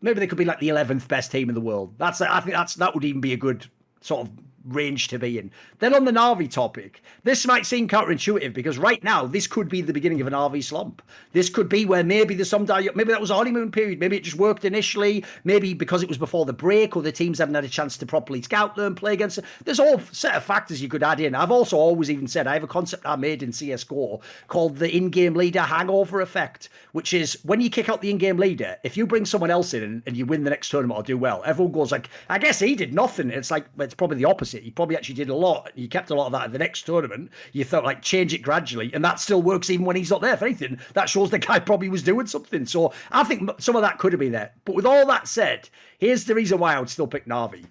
maybe 0.00 0.20
they 0.20 0.26
could 0.28 0.38
be 0.38 0.44
like 0.44 0.60
the 0.60 0.68
11th 0.68 1.08
best 1.08 1.32
team 1.32 1.48
in 1.48 1.54
the 1.56 1.60
world. 1.60 1.94
That's, 1.98 2.20
I 2.20 2.40
think 2.40 2.54
that's, 2.54 2.76
that 2.76 2.94
would 2.94 3.04
even 3.04 3.20
be 3.20 3.32
a 3.32 3.36
good 3.36 3.66
sort 4.00 4.26
of 4.26 4.32
range 4.66 5.08
to 5.08 5.18
be 5.18 5.38
in. 5.38 5.50
Then 5.78 5.94
on 5.94 6.04
the 6.04 6.12
Na'Vi 6.12 6.50
topic, 6.50 7.02
this 7.24 7.46
might 7.46 7.66
seem 7.66 7.88
counterintuitive 7.88 8.52
because 8.52 8.78
right 8.78 9.02
now 9.02 9.26
this 9.26 9.46
could 9.46 9.68
be 9.68 9.80
the 9.80 9.92
beginning 9.92 10.20
of 10.20 10.26
an 10.26 10.32
RV 10.32 10.62
slump. 10.64 11.02
This 11.32 11.48
could 11.48 11.68
be 11.68 11.84
where 11.84 12.04
maybe 12.04 12.34
there's 12.34 12.50
some 12.50 12.64
di- 12.64 12.88
maybe 12.94 13.10
that 13.10 13.20
was 13.20 13.30
a 13.30 13.34
honeymoon 13.34 13.70
period. 13.70 14.00
Maybe 14.00 14.16
it 14.16 14.24
just 14.24 14.36
worked 14.36 14.64
initially. 14.64 15.24
Maybe 15.44 15.74
because 15.74 16.02
it 16.02 16.08
was 16.08 16.18
before 16.18 16.44
the 16.44 16.52
break 16.52 16.96
or 16.96 17.02
the 17.02 17.12
teams 17.12 17.38
haven't 17.38 17.54
had 17.54 17.64
a 17.64 17.68
chance 17.68 17.96
to 17.98 18.06
properly 18.06 18.42
scout 18.42 18.76
them, 18.76 18.94
play 18.94 19.14
against. 19.14 19.36
Them. 19.36 19.44
There's 19.64 19.80
all 19.80 20.00
set 20.12 20.34
of 20.34 20.44
factors 20.44 20.82
you 20.82 20.88
could 20.88 21.02
add 21.02 21.20
in. 21.20 21.34
I've 21.34 21.50
also 21.50 21.76
always 21.76 22.10
even 22.10 22.28
said 22.28 22.46
I 22.46 22.54
have 22.54 22.64
a 22.64 22.68
concept 22.68 23.06
I 23.06 23.16
made 23.16 23.42
in 23.42 23.52
CS:GO 23.52 24.20
called 24.48 24.76
the 24.76 24.94
in-game 24.94 25.34
leader 25.34 25.60
hangover 25.60 26.20
effect, 26.20 26.68
which 26.92 27.14
is 27.14 27.38
when 27.44 27.60
you 27.60 27.70
kick 27.70 27.88
out 27.88 28.00
the 28.00 28.10
in-game 28.10 28.36
leader, 28.36 28.76
if 28.82 28.96
you 28.96 29.06
bring 29.06 29.24
someone 29.24 29.50
else 29.50 29.72
in 29.74 29.82
and, 29.82 30.02
and 30.06 30.16
you 30.16 30.26
win 30.26 30.44
the 30.44 30.50
next 30.50 30.68
tournament 30.68 30.98
or 30.98 31.02
do 31.02 31.16
well, 31.16 31.42
everyone 31.46 31.72
goes 31.72 31.92
like, 31.92 32.10
I 32.28 32.38
guess 32.38 32.58
he 32.58 32.74
did 32.74 32.92
nothing. 32.92 33.30
It's 33.30 33.50
like 33.50 33.66
it's 33.78 33.94
probably 33.94 34.18
the 34.18 34.24
opposite. 34.26 34.49
He 34.58 34.70
probably 34.70 34.96
actually 34.96 35.14
did 35.14 35.28
a 35.28 35.34
lot. 35.34 35.70
He 35.74 35.88
kept 35.88 36.10
a 36.10 36.14
lot 36.14 36.26
of 36.26 36.32
that 36.32 36.46
in 36.46 36.52
the 36.52 36.58
next 36.58 36.82
tournament. 36.82 37.30
You 37.52 37.64
thought 37.64 37.84
like 37.84 38.02
change 38.02 38.34
it 38.34 38.42
gradually, 38.42 38.90
and 38.92 39.04
that 39.04 39.20
still 39.20 39.42
works 39.42 39.70
even 39.70 39.86
when 39.86 39.96
he's 39.96 40.10
not 40.10 40.20
there. 40.20 40.34
If 40.34 40.42
anything, 40.42 40.78
that 40.94 41.08
shows 41.08 41.30
the 41.30 41.38
guy 41.38 41.58
probably 41.60 41.88
was 41.88 42.02
doing 42.02 42.26
something. 42.26 42.66
So 42.66 42.92
I 43.10 43.24
think 43.24 43.50
some 43.60 43.76
of 43.76 43.82
that 43.82 43.98
could 43.98 44.12
have 44.12 44.20
been 44.20 44.32
there. 44.32 44.52
But 44.64 44.74
with 44.74 44.86
all 44.86 45.06
that 45.06 45.28
said, 45.28 45.68
here's 45.98 46.24
the 46.24 46.34
reason 46.34 46.58
why 46.58 46.74
I 46.74 46.80
would 46.80 46.90
still 46.90 47.06
pick 47.06 47.26
Na'Vi. 47.26 47.64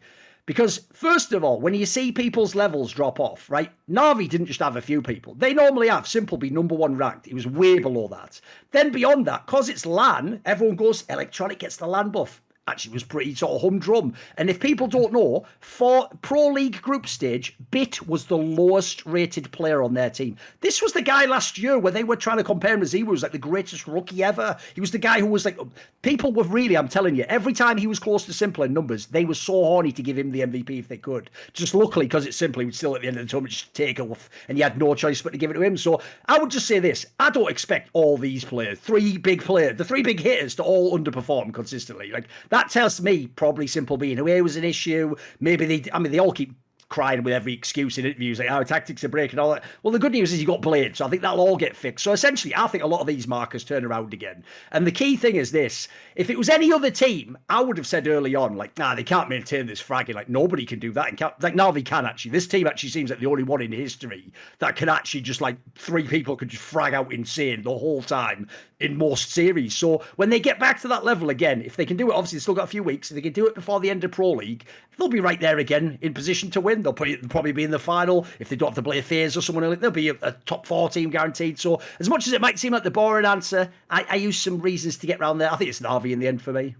Because 0.45 0.87
first 0.93 1.31
of 1.31 1.43
all, 1.43 1.61
when 1.61 1.75
you 1.75 1.85
see 1.85 2.11
people's 2.11 2.55
levels 2.55 2.91
drop 2.91 3.19
off, 3.19 3.49
right? 3.51 3.71
Na'Vi 3.87 4.27
didn't 4.27 4.47
just 4.47 4.61
have 4.61 4.77
a 4.77 4.81
few 4.81 4.99
people. 4.99 5.35
They 5.35 5.53
normally 5.53 5.89
have 5.89 6.05
s1mple 6.05 6.39
be 6.39 6.49
number 6.49 6.73
one 6.73 6.97
ranked. 6.97 7.27
He 7.27 7.35
was 7.35 7.45
way 7.45 7.77
below 7.77 8.07
that. 8.07 8.41
Then 8.71 8.91
beyond 8.91 9.27
that, 9.27 9.45
because 9.45 9.69
it's 9.69 9.85
LAN, 9.85 10.41
everyone 10.45 10.75
goes, 10.75 11.03
Electronic 11.07 11.59
gets 11.59 11.77
the 11.77 11.85
LAN 11.85 12.09
buff 12.09 12.41
actually 12.69 12.93
was 12.93 13.03
pretty 13.03 13.35
sort 13.35 13.53
of 13.53 13.61
humdrum. 13.61 14.13
And 14.37 14.49
if 14.49 14.59
people 14.59 14.87
don't 14.87 15.13
know, 15.13 15.45
for 15.59 16.09
Pro 16.21 16.47
League 16.47 16.81
group 16.81 17.07
stage, 17.07 17.55
b1t 17.71 18.07
was 18.07 18.25
the 18.25 18.37
lowest 18.37 19.05
rated 19.05 19.51
player 19.51 19.83
on 19.83 19.93
their 19.93 20.09
team. 20.09 20.37
This 20.61 20.81
was 20.81 20.93
the 20.93 21.01
guy 21.01 21.25
last 21.25 21.57
year 21.57 21.77
where 21.77 21.91
they 21.91 22.03
were 22.03 22.15
trying 22.15 22.37
to 22.37 22.43
compare 22.43 22.73
him 22.73 22.81
as 22.81 22.91
he 22.91 23.03
was 23.03 23.23
like 23.23 23.31
the 23.31 23.37
greatest 23.37 23.87
rookie 23.87 24.23
ever. 24.23 24.57
He 24.75 24.81
was 24.81 24.91
the 24.91 24.97
guy 24.97 25.19
who 25.19 25.27
was 25.27 25.45
like, 25.45 25.57
people 26.01 26.31
were 26.31 26.43
really, 26.43 26.77
I'm 26.77 26.87
telling 26.87 27.15
you, 27.15 27.25
every 27.27 27.53
time 27.53 27.77
he 27.77 27.87
was 27.87 27.99
close 27.99 28.25
to 28.25 28.31
s1mple 28.31 28.65
in 28.65 28.73
numbers, 28.73 29.07
they 29.07 29.25
were 29.25 29.33
so 29.33 29.53
horny 29.53 29.91
to 29.91 30.03
give 30.03 30.17
him 30.17 30.31
the 30.31 30.41
MVP 30.41 30.79
if 30.79 30.87
they 30.87 30.97
could. 30.97 31.29
Just 31.53 31.73
luckily, 31.73 32.05
because 32.05 32.25
it's 32.25 32.39
s1mple, 32.39 32.59
he 32.59 32.65
would 32.65 32.75
still 32.75 32.95
at 32.95 33.01
the 33.01 33.07
end 33.07 33.17
of 33.17 33.25
the 33.25 33.29
tournament 33.29 33.53
just 33.53 33.73
take 33.73 33.99
off 33.99 34.29
and 34.47 34.57
you 34.57 34.63
had 34.63 34.77
no 34.77 34.93
choice 34.95 35.21
but 35.21 35.31
to 35.31 35.37
give 35.37 35.51
it 35.51 35.55
to 35.55 35.61
him. 35.61 35.77
So 35.77 36.01
I 36.27 36.37
would 36.37 36.51
just 36.51 36.67
say 36.67 36.79
this 36.79 37.05
I 37.19 37.29
don't 37.29 37.49
expect 37.49 37.89
all 37.93 38.17
these 38.17 38.43
players, 38.43 38.79
three 38.79 39.17
big 39.17 39.43
players, 39.43 39.77
the 39.77 39.85
three 39.85 40.03
big 40.03 40.19
hitters 40.19 40.55
to 40.55 40.63
all 40.63 40.97
underperform 40.97 41.53
consistently. 41.53 42.11
Like 42.11 42.27
that 42.49 42.58
that 42.59 42.69
tells 42.69 42.99
me 42.99 43.27
probably 43.27 43.65
s1mple 43.65 43.99
being 43.99 44.19
away 44.19 44.41
was 44.41 44.57
an 44.57 44.65
issue. 44.65 45.15
Maybe 45.39 45.65
they, 45.65 45.89
I 45.93 45.99
mean, 45.99 46.11
they 46.11 46.19
all 46.19 46.33
keep 46.33 46.53
crying 46.89 47.23
with 47.23 47.33
every 47.33 47.53
excuse 47.53 47.97
in 47.99 48.05
interviews, 48.05 48.39
like, 48.39 48.49
our 48.49 48.61
oh, 48.61 48.63
tactics 48.63 49.03
are 49.03 49.09
breaking, 49.09 49.37
all 49.37 49.51
that. 49.51 49.63
Well, 49.83 49.91
the 49.91 49.99
good 49.99 50.11
news 50.11 50.33
is 50.33 50.41
you 50.41 50.47
got 50.47 50.61
B1ad3, 50.61 50.95
so 50.95 51.05
I 51.05 51.09
think 51.09 51.21
that'll 51.21 51.39
all 51.39 51.55
get 51.55 51.75
fixed. 51.75 52.03
So 52.03 52.11
essentially, 52.11 52.53
I 52.55 52.67
think 52.67 52.83
a 52.83 52.87
lot 52.87 52.99
of 52.99 53.07
these 53.07 53.27
markers 53.27 53.63
turn 53.63 53.85
around 53.85 54.11
again. 54.11 54.43
And 54.71 54.87
the 54.87 54.91
key 54.91 55.15
thing 55.15 55.35
is 55.35 55.51
this 55.51 55.87
if 56.15 56.31
it 56.31 56.37
was 56.37 56.49
any 56.49 56.73
other 56.73 56.89
team, 56.89 57.37
I 57.47 57.61
would 57.61 57.77
have 57.77 57.87
said 57.87 58.07
early 58.07 58.35
on, 58.35 58.57
like, 58.57 58.77
nah, 58.77 58.95
they 58.95 59.03
can't 59.03 59.29
maintain 59.29 59.67
this 59.67 59.81
fragging. 59.81 60.15
Like, 60.15 60.29
nobody 60.29 60.65
can 60.65 60.79
do 60.79 60.91
that. 60.93 61.09
And 61.09 61.17
can't, 61.17 61.41
like, 61.43 61.53
Na'Vi 61.53 61.85
can 61.85 62.05
actually. 62.05 62.31
This 62.31 62.47
team 62.47 62.65
actually 62.65 62.89
seems 62.89 63.11
like 63.11 63.19
the 63.19 63.27
only 63.27 63.43
one 63.43 63.61
in 63.61 63.71
history 63.71 64.33
that 64.57 64.75
can 64.75 64.89
actually 64.89 65.21
just, 65.21 65.41
like, 65.41 65.57
three 65.75 66.07
people 66.07 66.35
could 66.35 66.49
just 66.49 66.63
frag 66.63 66.95
out 66.95 67.13
insane 67.13 67.61
the 67.61 67.77
whole 67.77 68.01
time 68.01 68.47
in 68.79 68.97
most 68.97 69.31
series. 69.31 69.75
So 69.75 70.01
when 70.15 70.29
they 70.29 70.39
get 70.39 70.59
back 70.59 70.79
to 70.81 70.87
that 70.87 71.03
level 71.03 71.29
again, 71.29 71.61
if 71.61 71.75
they 71.75 71.85
can 71.85 71.97
do 71.97 72.09
it, 72.09 72.13
obviously 72.13 72.37
they've 72.37 72.43
still 72.43 72.53
got 72.53 72.63
a 72.63 72.67
few 72.67 72.83
weeks. 72.83 73.11
If 73.11 73.15
they 73.15 73.21
can 73.21 73.33
do 73.33 73.45
it 73.45 73.55
before 73.55 73.79
the 73.79 73.89
end 73.89 74.03
of 74.03 74.11
Pro 74.11 74.31
League, 74.31 74.65
they'll 74.97 75.09
be 75.09 75.19
right 75.19 75.39
there 75.39 75.57
again 75.57 75.97
in 76.01 76.13
position 76.13 76.49
to 76.51 76.61
win. 76.61 76.81
They'll, 76.81 76.93
probably 76.93 77.51
be 77.51 77.63
in 77.63 77.71
the 77.71 77.79
final. 77.79 78.25
If 78.39 78.49
they 78.49 78.55
don't 78.55 78.69
have 78.69 78.75
to 78.75 78.83
play 78.83 78.99
a 78.99 79.03
FaZe 79.03 79.35
or 79.35 79.41
someone, 79.41 79.79
they'll 79.79 79.91
be 79.91 80.09
a, 80.09 80.15
a, 80.21 80.31
top 80.45 80.65
four 80.65 80.89
team 80.89 81.09
guaranteed. 81.09 81.59
So 81.59 81.81
as 81.99 82.09
much 82.09 82.27
as 82.27 82.33
it 82.33 82.41
might 82.41 82.59
seem 82.59 82.73
like 82.73 82.83
the 82.83 82.91
boring 82.91 83.25
answer, 83.25 83.69
I, 83.89 84.05
I 84.09 84.15
use 84.15 84.37
some 84.37 84.59
reasons 84.59 84.97
to 84.99 85.07
get 85.07 85.19
around 85.19 85.39
there. 85.39 85.51
I 85.51 85.57
think 85.57 85.69
it's 85.69 85.81
Na'Vi 85.81 86.11
in 86.11 86.19
the 86.19 86.27
end 86.27 86.41
for 86.41 86.53
me. 86.53 86.75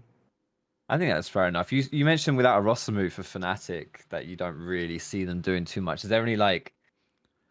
I 0.88 0.98
think 0.98 1.12
that's 1.12 1.28
fair 1.28 1.46
enough. 1.46 1.70
You 1.70 1.84
you 1.92 2.04
mentioned 2.04 2.36
without 2.36 2.58
a 2.58 2.62
roster 2.62 2.90
move 2.90 3.12
for 3.12 3.22
Fnatic 3.22 4.08
that 4.08 4.26
you 4.26 4.34
don't 4.34 4.56
really 4.56 4.98
see 4.98 5.24
them 5.24 5.40
doing 5.40 5.64
too 5.64 5.80
much. 5.80 6.02
Is 6.02 6.10
there 6.10 6.20
any 6.20 6.36
like 6.36 6.72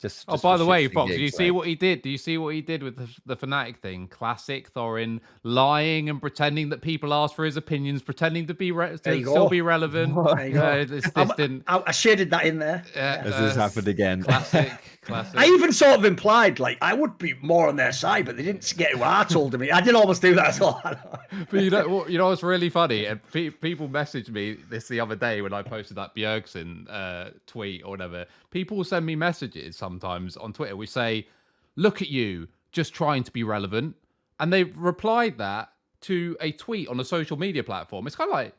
just, 0.02 0.24
oh, 0.30 0.38
by 0.38 0.56
the 0.56 0.66
way, 0.66 0.88
Fox, 0.88 1.12
do 1.12 1.20
you 1.20 1.28
see 1.28 1.52
what 1.52 1.68
he 1.68 1.76
did? 1.76 2.02
Do 2.02 2.10
you 2.10 2.18
see 2.18 2.38
what 2.38 2.56
he 2.56 2.62
did 2.62 2.84
with 2.84 2.96
the, 2.96 3.10
the 3.26 3.36
Fnatic 3.36 3.80
thing? 3.80 4.08
Classic 4.08 4.74
Thorin 4.74 5.20
lying 5.44 6.10
and 6.10 6.22
pretending 6.22 6.70
that 6.70 6.82
people 6.82 7.14
asked 7.14 7.36
for 7.36 7.44
his 7.44 7.58
opinions, 7.58 8.02
pretending 8.02 8.48
to 8.48 8.54
be 8.54 8.72
re- 8.72 8.98
to 8.98 9.22
still 9.22 9.50
be 9.50 9.62
relevant. 9.62 10.16
Uh, 10.30 10.86
this, 10.86 11.10
this 11.10 11.32
didn't... 11.38 11.64
I, 11.68 11.82
I, 11.88 11.92
shaded 11.92 12.30
that 12.32 12.46
in 12.46 12.60
there. 12.60 12.84
Uh, 12.96 13.00
Has 13.00 13.38
this 13.38 13.56
happened 13.56 13.88
again? 13.88 14.24
Classic, 14.24 14.72
classic. 15.02 15.38
I 15.38 15.46
even 15.48 15.72
sort 15.74 15.98
of 15.98 16.06
implied 16.06 16.60
like 16.60 16.78
I 16.82 16.94
would 16.94 17.18
be 17.18 17.34
more 17.42 17.68
on 17.68 17.76
their 17.76 17.92
side, 17.92 18.26
but 18.26 18.38
they 18.38 18.44
didn't 18.44 18.74
get 18.78 18.92
who 18.92 19.04
I 19.04 19.24
told 19.26 19.58
me. 19.60 19.72
I 19.72 19.82
did 19.82 19.96
almost 19.96 20.22
do 20.22 20.34
that 20.36 20.48
as 20.48 20.60
well. 20.60 20.82
but 21.52 21.62
you 21.62 21.70
know, 21.70 22.08
you 22.08 22.18
know 22.18 22.30
what's 22.30 22.44
really 22.44 22.70
funny? 22.70 23.06
And 23.06 23.20
pe- 23.32 23.50
people 23.50 23.90
messaged 23.90 24.30
me 24.30 24.58
this 24.70 24.88
the 24.88 25.00
other 25.00 25.16
day 25.16 25.42
when 25.42 25.54
I 25.54 25.62
posted 25.62 25.98
that 25.98 26.16
Bjergsen 26.16 26.90
uh, 26.90 27.32
tweet 27.48 27.84
or 27.84 27.92
whatever. 27.92 28.26
People 28.52 28.84
send 28.84 29.06
me 29.06 29.16
messages 29.16 29.76
sometimes 29.76 29.89
on 29.90 30.54
Twitter. 30.54 30.76
We 30.76 30.86
say, 30.86 31.28
"Look 31.76 32.02
at 32.02 32.10
you, 32.10 32.48
just 32.72 32.94
trying 32.94 33.24
to 33.24 33.32
be 33.32 33.44
relevant," 33.44 33.96
and 34.40 34.54
they've 34.54 34.78
replied 34.78 35.38
that 35.40 35.70
to 36.02 36.38
a 36.40 36.52
tweet 36.52 36.88
on 36.88 37.00
a 37.00 37.06
social 37.06 37.38
media 37.38 37.64
platform. 37.64 38.08
It's 38.08 38.16
kind 38.16 38.30
of 38.30 38.34
like, 38.34 38.56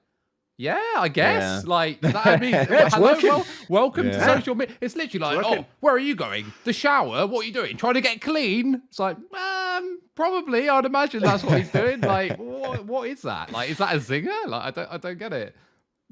yeah, 0.61 0.79
I 0.99 1.09
guess. 1.09 1.63
Yeah. 1.65 1.71
Like, 1.71 2.01
that, 2.03 2.27
I 2.27 2.37
mean, 2.37 2.53
hello, 2.53 3.17
well, 3.23 3.47
welcome 3.71 4.09
yeah. 4.09 4.13
to 4.13 4.25
social 4.25 4.55
media. 4.55 4.77
It's 4.83 4.95
literally 4.95 5.37
like, 5.37 5.47
it's 5.47 5.61
oh, 5.61 5.67
where 5.81 5.95
are 5.95 5.99
you 5.99 6.15
going? 6.15 6.53
The 6.65 6.75
shower? 6.75 7.27
What 7.27 7.45
are 7.45 7.47
you 7.47 7.53
doing? 7.53 7.79
Trying 7.79 7.95
to 7.95 8.03
get 8.03 8.21
clean? 8.21 8.83
It's 8.89 8.99
like, 8.99 9.17
um, 9.17 10.01
probably. 10.15 10.69
I'd 10.69 10.85
imagine 10.85 11.23
that's 11.23 11.43
what 11.43 11.59
he's 11.59 11.71
doing. 11.71 12.01
like, 12.03 12.37
what, 12.37 12.85
what 12.85 13.09
is 13.09 13.23
that? 13.23 13.53
Like, 13.53 13.71
is 13.71 13.79
that 13.79 13.95
a 13.95 13.99
zinger? 13.99 14.47
Like, 14.47 14.65
I 14.65 14.71
don't, 14.71 14.93
I 14.93 14.97
don't 14.99 15.19
get 15.19 15.33
it. 15.33 15.57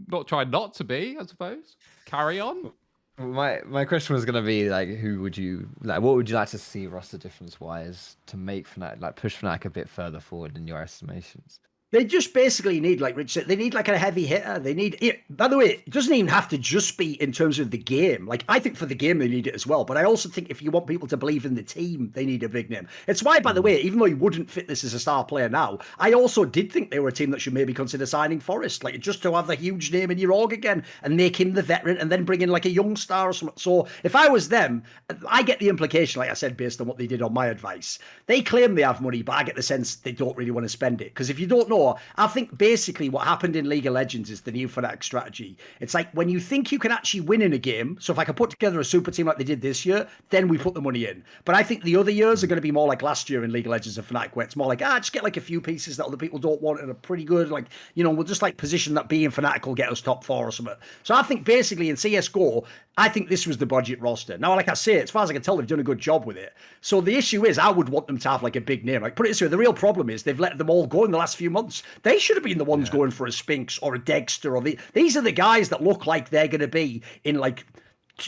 Not 0.06 0.26
trying 0.26 0.48
not 0.48 0.72
to 0.74 0.84
be, 0.84 1.18
I 1.20 1.26
suppose. 1.26 1.76
Carry 2.06 2.40
on. 2.40 2.72
My 3.18 3.62
my 3.66 3.84
question 3.84 4.14
was 4.14 4.24
gonna 4.24 4.42
be 4.42 4.68
like, 4.70 4.88
who 4.88 5.20
would 5.22 5.36
you 5.36 5.68
like? 5.82 6.00
What 6.00 6.14
would 6.14 6.28
you 6.28 6.36
like 6.36 6.50
to 6.50 6.58
see 6.58 6.86
roster 6.86 7.18
difference 7.18 7.60
wise 7.60 8.16
to 8.26 8.36
make 8.36 8.68
Fnatic 8.68 9.00
like 9.00 9.16
push 9.16 9.36
Fnatic 9.36 9.64
a 9.64 9.70
bit 9.70 9.88
further 9.88 10.20
forward 10.20 10.56
in 10.56 10.68
your 10.68 10.80
estimations? 10.80 11.58
They 11.90 12.04
just 12.04 12.34
basically 12.34 12.80
need, 12.80 13.00
like 13.00 13.16
Rich 13.16 13.32
said, 13.32 13.46
they 13.46 13.56
need 13.56 13.72
like 13.72 13.88
a 13.88 13.96
heavy 13.96 14.26
hitter. 14.26 14.58
They 14.58 14.74
need 14.74 14.98
it. 15.00 15.22
By 15.34 15.48
the 15.48 15.56
way, 15.56 15.82
it 15.86 15.90
doesn't 15.90 16.12
even 16.12 16.28
have 16.28 16.46
to 16.50 16.58
just 16.58 16.98
be 16.98 17.14
in 17.22 17.32
terms 17.32 17.58
of 17.58 17.70
the 17.70 17.78
game. 17.78 18.26
Like 18.26 18.44
I 18.46 18.58
think 18.58 18.76
for 18.76 18.84
the 18.84 18.94
game 18.94 19.18
they 19.18 19.26
need 19.26 19.46
it 19.46 19.54
as 19.54 19.66
well. 19.66 19.86
But 19.86 19.96
I 19.96 20.04
also 20.04 20.28
think 20.28 20.50
if 20.50 20.60
you 20.60 20.70
want 20.70 20.86
people 20.86 21.08
to 21.08 21.16
believe 21.16 21.46
in 21.46 21.54
the 21.54 21.62
team, 21.62 22.10
they 22.14 22.26
need 22.26 22.42
a 22.42 22.48
big 22.48 22.68
name. 22.68 22.86
It's 23.06 23.22
why, 23.22 23.40
by 23.40 23.54
the 23.54 23.62
way, 23.62 23.80
even 23.80 23.98
though 23.98 24.04
he 24.04 24.12
wouldn't 24.12 24.50
fit 24.50 24.68
this 24.68 24.84
as 24.84 24.92
a 24.92 25.00
star 25.00 25.24
player 25.24 25.48
now, 25.48 25.78
I 25.98 26.12
also 26.12 26.44
did 26.44 26.70
think 26.70 26.90
they 26.90 26.98
were 26.98 27.08
a 27.08 27.12
team 27.12 27.30
that 27.30 27.40
should 27.40 27.54
maybe 27.54 27.72
consider 27.72 28.04
signing 28.04 28.40
Forrest, 28.40 28.84
like 28.84 29.00
just 29.00 29.22
to 29.22 29.34
have 29.34 29.46
the 29.46 29.54
huge 29.54 29.90
name 29.90 30.10
in 30.10 30.18
your 30.18 30.32
org 30.32 30.52
again 30.52 30.84
and 31.02 31.16
make 31.16 31.40
him 31.40 31.54
the 31.54 31.62
veteran, 31.62 31.96
and 31.96 32.12
then 32.12 32.24
bring 32.24 32.42
in 32.42 32.50
like 32.50 32.66
a 32.66 32.70
young 32.70 32.96
star 32.96 33.30
or 33.30 33.32
something. 33.32 33.56
So 33.56 33.88
if 34.02 34.14
I 34.14 34.28
was 34.28 34.50
them, 34.50 34.82
I 35.26 35.42
get 35.42 35.58
the 35.58 35.70
implication, 35.70 36.20
like 36.20 36.30
I 36.30 36.34
said, 36.34 36.54
based 36.54 36.82
on 36.82 36.86
what 36.86 36.98
they 36.98 37.06
did 37.06 37.22
on 37.22 37.32
my 37.32 37.46
advice. 37.46 37.98
They 38.26 38.42
claim 38.42 38.74
they 38.74 38.82
have 38.82 39.00
money, 39.00 39.22
but 39.22 39.36
I 39.36 39.42
get 39.42 39.56
the 39.56 39.62
sense 39.62 39.96
they 39.96 40.12
don't 40.12 40.36
really 40.36 40.50
want 40.50 40.64
to 40.64 40.68
spend 40.68 41.00
it 41.00 41.14
because 41.14 41.30
if 41.30 41.40
you 41.40 41.46
don't 41.46 41.70
know 41.70 41.77
I 42.16 42.26
think 42.26 42.56
basically 42.56 43.08
what 43.08 43.24
happened 43.24 43.56
in 43.56 43.68
League 43.68 43.86
of 43.86 43.94
Legends 43.94 44.30
is 44.30 44.40
the 44.40 44.52
new 44.52 44.68
Fnatic 44.68 45.02
strategy. 45.02 45.56
It's 45.80 45.94
like 45.94 46.10
when 46.12 46.28
you 46.28 46.40
think 46.40 46.72
you 46.72 46.78
can 46.78 46.92
actually 46.92 47.20
win 47.22 47.42
in 47.42 47.52
a 47.52 47.58
game. 47.58 47.96
So 48.00 48.12
if 48.12 48.18
I 48.18 48.24
can 48.24 48.34
put 48.34 48.50
together 48.50 48.80
a 48.80 48.84
super 48.84 49.10
team 49.10 49.26
like 49.26 49.38
they 49.38 49.44
did 49.44 49.60
this 49.60 49.84
year, 49.86 50.08
then 50.30 50.48
we 50.48 50.58
put 50.58 50.74
the 50.74 50.80
money 50.80 51.06
in. 51.06 51.24
But 51.44 51.54
I 51.54 51.62
think 51.62 51.82
the 51.82 51.96
other 51.96 52.10
years 52.10 52.42
are 52.42 52.46
going 52.46 52.56
to 52.56 52.62
be 52.62 52.72
more 52.72 52.88
like 52.88 53.02
last 53.02 53.30
year 53.30 53.44
in 53.44 53.52
League 53.52 53.66
of 53.66 53.72
Legends 53.72 53.98
and 53.98 54.06
Fnatic, 54.06 54.34
where 54.34 54.44
it's 54.44 54.56
more 54.56 54.66
like 54.66 54.82
ah, 54.82 54.98
just 54.98 55.12
get 55.12 55.24
like 55.24 55.36
a 55.36 55.40
few 55.40 55.60
pieces 55.60 55.96
that 55.96 56.06
other 56.06 56.16
people 56.16 56.38
don't 56.38 56.62
want 56.62 56.80
and 56.80 56.90
are 56.90 56.94
pretty 56.94 57.24
good. 57.24 57.50
Like 57.50 57.66
you 57.94 58.04
know, 58.04 58.10
we'll 58.10 58.24
just 58.24 58.42
like 58.42 58.56
position 58.56 58.94
that 58.94 59.08
being 59.08 59.30
Fnatic 59.30 59.66
will 59.66 59.74
get 59.74 59.90
us 59.90 60.00
top 60.00 60.24
four 60.24 60.46
or 60.46 60.52
something. 60.52 60.76
So 61.02 61.14
I 61.14 61.22
think 61.22 61.44
basically 61.44 61.90
in 61.90 61.96
CS:GO, 61.96 62.64
I 62.96 63.08
think 63.08 63.28
this 63.28 63.46
was 63.46 63.58
the 63.58 63.66
budget 63.66 64.00
roster. 64.00 64.36
Now, 64.38 64.56
like 64.56 64.68
I 64.68 64.74
say, 64.74 65.00
as 65.00 65.10
far 65.10 65.22
as 65.22 65.30
I 65.30 65.32
can 65.32 65.42
tell, 65.42 65.56
they've 65.56 65.66
done 65.66 65.78
a 65.78 65.84
good 65.84 66.00
job 66.00 66.26
with 66.26 66.36
it. 66.36 66.52
So 66.80 67.00
the 67.00 67.14
issue 67.14 67.46
is, 67.46 67.56
I 67.56 67.70
would 67.70 67.88
want 67.88 68.08
them 68.08 68.18
to 68.18 68.28
have 68.28 68.42
like 68.42 68.56
a 68.56 68.60
big 68.60 68.84
name. 68.84 69.02
Like 69.02 69.14
put 69.14 69.26
it 69.26 69.30
this 69.30 69.40
way, 69.40 69.46
the 69.46 69.56
real 69.56 69.72
problem 69.72 70.10
is 70.10 70.24
they've 70.24 70.38
let 70.38 70.58
them 70.58 70.68
all 70.68 70.86
go 70.86 71.04
in 71.04 71.12
the 71.12 71.18
last 71.18 71.36
few 71.36 71.48
months. 71.48 71.67
They 72.02 72.18
should 72.18 72.36
have 72.36 72.44
been 72.44 72.58
the 72.58 72.64
ones 72.64 72.88
yeah. 72.88 72.94
going 72.94 73.10
for 73.10 73.26
a 73.26 73.30
Spinx 73.30 73.78
or 73.82 73.94
a 73.94 73.98
Dexter 73.98 74.56
or 74.56 74.62
the. 74.62 74.78
These 74.92 75.16
are 75.16 75.22
the 75.22 75.32
guys 75.32 75.68
that 75.68 75.82
look 75.82 76.06
like 76.06 76.30
they're 76.30 76.48
going 76.48 76.60
to 76.60 76.68
be 76.68 77.02
in 77.24 77.38
like 77.38 77.64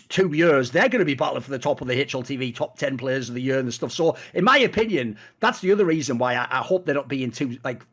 two 0.09 0.33
years, 0.33 0.71
they're 0.71 0.89
going 0.89 1.01
to 1.01 1.05
be 1.05 1.15
battling 1.15 1.43
for 1.43 1.51
the 1.51 1.59
top 1.59 1.81
of 1.81 1.89
the 1.89 2.05
HLTV 2.05 2.55
top 2.55 2.79
10 2.79 2.97
players 2.97 3.29
of 3.29 3.35
the 3.35 3.41
year 3.41 3.59
and 3.59 3.67
the 3.67 3.73
stuff. 3.73 3.93
So, 3.93 4.17
in 4.35 4.45
my 4.45 4.59
opinion, 4.59 5.17
that's 5.41 5.61
the 5.61 5.73
other 5.73 5.85
reason 5.85 6.19
why 6.19 6.35
I, 6.35 6.47
I, 6.51 6.59
hope 6.59 6.87
they're 6.87 6.95
not 6.95 7.09
being 7.09 7.31
too, 7.31 7.59
like, 7.65 7.85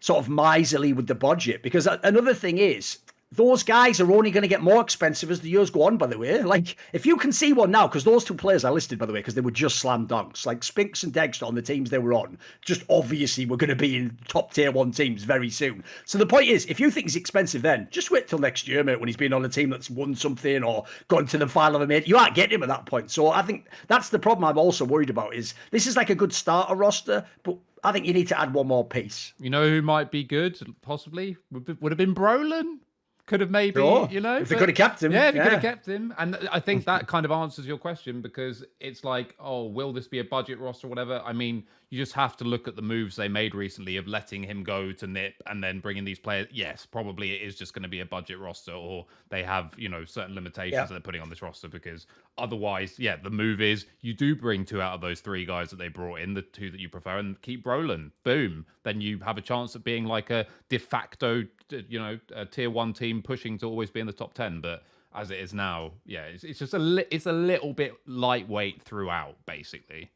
sort 0.00 0.18
of 0.18 0.28
miserly 0.28 0.92
with 0.92 1.06
the 1.06 1.14
budget. 1.14 1.62
Because 1.62 1.86
another 2.02 2.34
thing 2.34 2.58
is, 2.58 2.98
those 3.36 3.62
guys 3.62 4.00
are 4.00 4.12
only 4.12 4.30
going 4.30 4.42
to 4.42 4.48
get 4.48 4.62
more 4.62 4.80
expensive 4.80 5.30
as 5.30 5.40
the 5.40 5.48
years 5.48 5.70
go 5.70 5.82
on, 5.82 5.96
by 5.96 6.06
the 6.06 6.18
way. 6.18 6.42
Like, 6.42 6.76
if 6.92 7.04
you 7.04 7.16
can 7.16 7.32
see 7.32 7.52
one 7.52 7.70
now, 7.70 7.86
because 7.86 8.04
those 8.04 8.24
two 8.24 8.34
players 8.34 8.64
I 8.64 8.70
listed, 8.70 8.98
by 8.98 9.06
the 9.06 9.12
way, 9.12 9.20
because 9.20 9.34
they 9.34 9.40
were 9.40 9.50
just 9.50 9.78
slam 9.78 10.06
dunks, 10.06 10.46
like 10.46 10.60
Spinx 10.60 11.02
and 11.02 11.12
Dexter 11.12 11.46
on 11.46 11.54
the 11.54 11.62
teams 11.62 11.90
they 11.90 11.98
were 11.98 12.14
on, 12.14 12.38
just 12.62 12.82
obviously 12.88 13.46
were 13.46 13.56
going 13.56 13.70
to 13.70 13.76
be 13.76 13.96
in 13.96 14.16
top 14.28 14.52
tier 14.52 14.70
one 14.70 14.90
teams 14.90 15.24
very 15.24 15.50
soon. 15.50 15.82
So 16.04 16.18
the 16.18 16.26
point 16.26 16.48
is, 16.48 16.66
if 16.66 16.78
you 16.78 16.90
think 16.90 17.06
he's 17.06 17.16
expensive 17.16 17.62
then, 17.62 17.88
just 17.90 18.10
wait 18.10 18.28
till 18.28 18.38
next 18.38 18.68
year, 18.68 18.84
mate, 18.84 19.00
when 19.00 19.08
he's 19.08 19.16
been 19.16 19.32
on 19.32 19.44
a 19.44 19.48
team 19.48 19.70
that's 19.70 19.90
won 19.90 20.14
something 20.14 20.62
or 20.62 20.84
gone 21.08 21.26
to 21.26 21.38
the 21.38 21.48
final 21.48 21.76
of 21.76 21.82
a 21.82 21.86
mate. 21.86 22.06
You 22.06 22.16
aren't 22.16 22.34
getting 22.34 22.56
him 22.56 22.62
at 22.62 22.68
that 22.68 22.86
point. 22.86 23.10
So 23.10 23.28
I 23.28 23.42
think 23.42 23.68
that's 23.88 24.10
the 24.10 24.18
problem 24.18 24.44
I'm 24.44 24.58
also 24.58 24.84
worried 24.84 25.10
about 25.10 25.34
is 25.34 25.54
this 25.70 25.86
is 25.86 25.96
like 25.96 26.10
a 26.10 26.14
good 26.14 26.32
starter 26.32 26.74
roster, 26.74 27.24
but 27.42 27.56
I 27.82 27.92
think 27.92 28.06
you 28.06 28.14
need 28.14 28.28
to 28.28 28.40
add 28.40 28.54
one 28.54 28.66
more 28.66 28.86
piece. 28.86 29.34
You 29.38 29.50
know 29.50 29.68
who 29.68 29.82
might 29.82 30.10
be 30.10 30.24
good, 30.24 30.58
possibly? 30.82 31.36
Would 31.50 31.92
have 31.92 31.98
been 31.98 32.14
Brollan. 32.14 32.78
Could 33.26 33.40
have 33.40 33.50
maybe, 33.50 33.80
Sure. 33.80 34.06
you 34.10 34.20
know. 34.20 34.36
If 34.36 34.50
they 34.50 34.56
could 34.56 34.68
have 34.68 34.76
kept 34.76 35.02
him, 35.02 35.10
Yeah, 35.12 35.28
if 35.28 35.34
you 35.34 35.42
could 35.42 35.52
have 35.52 35.62
kept 35.62 35.86
him. 35.88 36.12
And 36.18 36.36
I 36.52 36.60
think 36.60 36.84
that 36.84 37.06
kind 37.06 37.24
of 37.24 37.30
answers 37.32 37.66
your 37.66 37.78
question 37.78 38.20
because 38.20 38.64
it's 38.80 39.02
like, 39.02 39.34
oh, 39.38 39.64
will 39.64 39.94
this 39.94 40.06
be 40.06 40.18
a 40.18 40.24
budget 40.24 40.58
roster 40.58 40.86
or 40.86 40.90
whatever? 40.90 41.22
I 41.24 41.32
mean, 41.32 41.64
you 41.94 42.02
just 42.02 42.12
have 42.14 42.36
to 42.36 42.42
look 42.44 42.66
at 42.66 42.74
the 42.74 42.82
moves 42.82 43.14
they 43.14 43.28
made 43.28 43.54
recently 43.54 43.96
of 43.98 44.08
letting 44.08 44.42
him 44.42 44.64
go 44.64 44.90
to 44.90 45.06
Nip 45.06 45.34
and 45.46 45.62
then 45.62 45.78
bringing 45.78 46.04
these 46.04 46.18
players. 46.18 46.48
Yes, 46.50 46.84
probably 46.84 47.30
it 47.32 47.40
is 47.46 47.54
just 47.54 47.72
going 47.72 47.84
to 47.84 47.88
be 47.88 48.00
a 48.00 48.04
budget 48.04 48.40
roster 48.40 48.72
or 48.72 49.06
they 49.28 49.44
have, 49.44 49.72
you 49.78 49.88
know, 49.88 50.04
certain 50.04 50.34
limitations 50.34 50.72
Yeah. 50.72 50.82
that 50.86 50.90
they're 50.90 51.00
putting 51.00 51.22
on 51.22 51.30
this 51.30 51.40
roster 51.40 51.68
because 51.68 52.08
otherwise, 52.36 52.98
yeah, 52.98 53.14
the 53.14 53.30
move 53.30 53.60
is 53.60 53.86
you 54.00 54.12
do 54.12 54.34
bring 54.34 54.64
two 54.64 54.82
out 54.82 54.94
of 54.94 55.00
those 55.00 55.20
three 55.20 55.46
guys 55.46 55.70
that 55.70 55.76
they 55.76 55.86
brought 55.86 56.18
in, 56.18 56.34
the 56.34 56.42
two 56.42 56.68
that 56.72 56.80
you 56.80 56.88
prefer, 56.88 57.18
and 57.18 57.40
keep 57.42 57.64
rolling. 57.64 58.10
Boom. 58.24 58.66
Then 58.82 59.00
you 59.00 59.20
have 59.20 59.38
a 59.38 59.42
chance 59.42 59.76
of 59.76 59.84
being 59.84 60.04
like 60.04 60.30
a 60.30 60.46
de 60.68 60.78
facto, 60.78 61.44
you 61.70 62.00
know, 62.00 62.18
a 62.34 62.44
tier 62.44 62.70
one 62.70 62.92
team 62.92 63.22
pushing 63.22 63.56
to 63.58 63.66
always 63.66 63.90
be 63.92 64.00
in 64.00 64.06
the 64.08 64.12
top 64.12 64.34
10. 64.34 64.60
But 64.60 64.82
as 65.14 65.30
it 65.30 65.38
is 65.38 65.54
now, 65.54 65.92
yeah, 66.06 66.22
it's, 66.24 66.42
it's 66.42 66.58
just 66.58 66.74
a 66.74 66.78
li- 66.80 67.06
it's 67.12 67.26
a 67.26 67.32
little 67.32 67.72
bit 67.72 67.94
lightweight 68.06 68.82
throughout, 68.82 69.36
basically. 69.46 70.10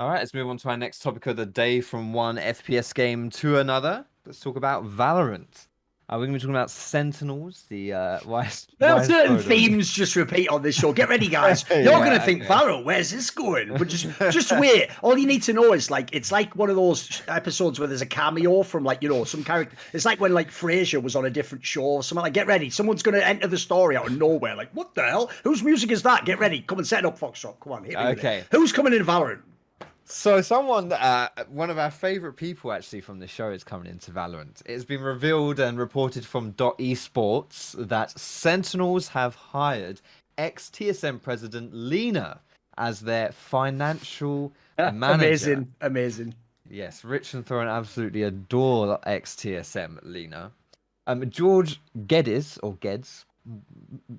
All 0.00 0.08
right, 0.08 0.20
let's 0.20 0.32
move 0.32 0.48
on 0.48 0.56
to 0.56 0.70
our 0.70 0.78
next 0.78 1.00
topic 1.02 1.26
of 1.26 1.36
the 1.36 1.44
day 1.44 1.82
from 1.82 2.14
one 2.14 2.38
FPS 2.38 2.94
game 2.94 3.28
to 3.32 3.58
another. 3.58 4.06
Let's 4.24 4.40
talk 4.40 4.56
about 4.56 4.86
Valorant. 4.86 5.66
Uh, 6.08 6.14
we're 6.14 6.20
going 6.26 6.30
to 6.30 6.36
be 6.38 6.40
talking 6.40 6.54
about 6.54 6.70
Sentinels, 6.70 7.66
the 7.68 7.92
uh, 7.92 8.18
Wise. 8.26 8.66
There 8.78 8.88
are 8.92 8.96
Wise 8.96 9.08
certain 9.08 9.36
of- 9.36 9.44
themes 9.44 9.90
just 9.92 10.16
repeat 10.16 10.48
on 10.48 10.62
this 10.62 10.74
show. 10.74 10.94
Get 10.94 11.10
ready, 11.10 11.28
guys. 11.28 11.66
You're 11.70 11.80
Yeah, 11.82 11.98
going 11.98 12.18
to 12.18 12.24
think, 12.24 12.40
okay. 12.40 12.48
Varro, 12.48 12.80
where's 12.82 13.10
this 13.10 13.28
going? 13.28 13.76
But 13.76 13.88
just, 13.88 14.06
just 14.30 14.58
wait. 14.58 14.88
All 15.02 15.18
you 15.18 15.26
need 15.26 15.42
to 15.42 15.52
know 15.52 15.74
is 15.74 15.90
like, 15.90 16.08
it's 16.14 16.32
like 16.32 16.56
one 16.56 16.70
of 16.70 16.76
those 16.76 17.20
episodes 17.28 17.78
where 17.78 17.86
there's 17.86 18.00
a 18.00 18.06
cameo 18.06 18.62
from 18.62 18.84
like, 18.84 19.02
you 19.02 19.08
know, 19.10 19.24
some 19.24 19.44
character. 19.44 19.76
It's 19.92 20.06
like 20.06 20.18
when 20.18 20.32
like 20.32 20.50
Frasier 20.50 21.02
was 21.02 21.14
on 21.14 21.26
a 21.26 21.30
different 21.30 21.62
show 21.62 21.82
or 21.82 22.02
something. 22.02 22.22
Like, 22.22 22.32
get 22.32 22.46
ready. 22.46 22.70
Someone's 22.70 23.02
going 23.02 23.16
to 23.16 23.24
enter 23.28 23.48
the 23.48 23.58
story 23.58 23.98
out 23.98 24.06
of 24.06 24.16
nowhere. 24.16 24.56
Like, 24.56 24.70
what 24.72 24.94
the 24.94 25.02
hell? 25.02 25.30
Whose 25.44 25.62
music 25.62 25.90
is 25.90 26.02
that? 26.04 26.24
Get 26.24 26.38
ready. 26.38 26.62
Come 26.62 26.78
and 26.78 26.88
set 26.88 27.00
it 27.00 27.04
up, 27.04 27.18
Foxdrop. 27.18 27.60
Come 27.60 27.74
on. 27.74 27.84
Hit 27.84 27.98
me 27.98 28.04
with 28.06 28.16
it. 28.16 28.18
Okay. 28.18 28.44
Who's 28.50 28.72
coming 28.72 28.94
in 28.94 29.04
Valorant? 29.04 29.42
So, 30.10 30.42
someone, 30.42 30.92
uh, 30.92 31.28
one 31.48 31.70
of 31.70 31.78
our 31.78 31.90
favorite 31.90 32.32
people 32.32 32.72
actually 32.72 33.00
from 33.00 33.20
the 33.20 33.28
show 33.28 33.50
is 33.50 33.62
coming 33.62 33.88
into 33.88 34.10
Valorant. 34.10 34.60
It's 34.66 34.84
been 34.84 35.02
revealed 35.02 35.60
and 35.60 35.78
reported 35.78 36.26
from 36.26 36.50
Dot 36.52 36.76
Esports 36.78 37.72
that 37.88 38.18
Sentinels 38.18 39.06
have 39.08 39.36
hired 39.36 40.00
ex 40.36 40.68
TSM 40.68 41.22
president 41.22 41.72
Leena 41.72 42.40
as 42.76 43.00
their 43.00 43.30
financial 43.30 44.52
manager. 44.78 45.12
Amazing. 45.12 45.74
Amazing. 45.80 46.34
Yes, 46.68 47.04
Rich 47.04 47.34
and 47.34 47.46
Thorin 47.46 47.70
absolutely 47.70 48.24
adore 48.24 48.98
ex 49.04 49.36
TSM 49.36 50.00
Leena. 50.02 50.50
Um, 51.06 51.30
George 51.30 51.80
Geddes 52.08 52.58
or 52.64 52.74
Geds, 52.76 53.26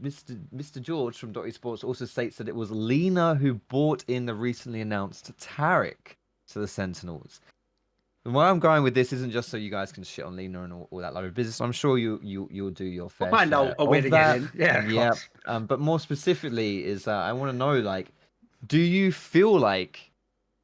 Mr. 0.01 0.39
Mr. 0.55 0.81
George 0.81 1.17
from 1.17 1.31
Dot 1.31 1.45
Esports 1.45 1.83
also 1.83 2.05
states 2.05 2.37
that 2.37 2.47
it 2.47 2.55
was 2.55 2.71
Leena 2.71 3.35
who 3.35 3.55
bought 3.55 4.03
in 4.07 4.25
the 4.25 4.33
recently 4.33 4.81
announced 4.81 5.31
Tarik 5.39 6.17
to 6.47 6.59
the 6.59 6.67
Sentinels. 6.67 7.39
And 8.23 8.35
where 8.35 8.45
I'm 8.45 8.59
going 8.59 8.83
with 8.83 8.93
this 8.93 9.11
isn't 9.13 9.31
just 9.31 9.49
so 9.49 9.57
you 9.57 9.71
guys 9.71 9.91
can 9.91 10.03
shit 10.03 10.25
on 10.25 10.35
Leena 10.35 10.63
and 10.63 10.73
all, 10.73 10.87
all 10.91 10.99
that 10.99 11.13
load 11.13 11.25
of 11.25 11.33
business. 11.33 11.59
I'm 11.59 11.71
sure 11.71 11.97
you 11.97 12.19
you 12.23 12.47
you'll 12.51 12.69
do 12.69 12.85
your 12.85 13.09
fair. 13.09 13.29
We'll 13.29 13.39
find 13.39 13.53
out 13.53 13.75
a 13.79 13.85
way 13.85 13.99
of 13.99 14.03
to 14.05 14.09
that. 14.11 14.39
get 14.55 14.85
in. 14.85 14.91
Yeah, 14.91 15.11
yeah. 15.11 15.13
Um, 15.47 15.65
but 15.65 15.79
more 15.79 15.99
specifically, 15.99 16.85
is 16.85 17.07
uh, 17.07 17.13
I 17.13 17.33
want 17.33 17.51
to 17.51 17.57
know 17.57 17.79
like, 17.79 18.09
do 18.67 18.77
you 18.79 19.11
feel 19.11 19.57
like 19.57 20.11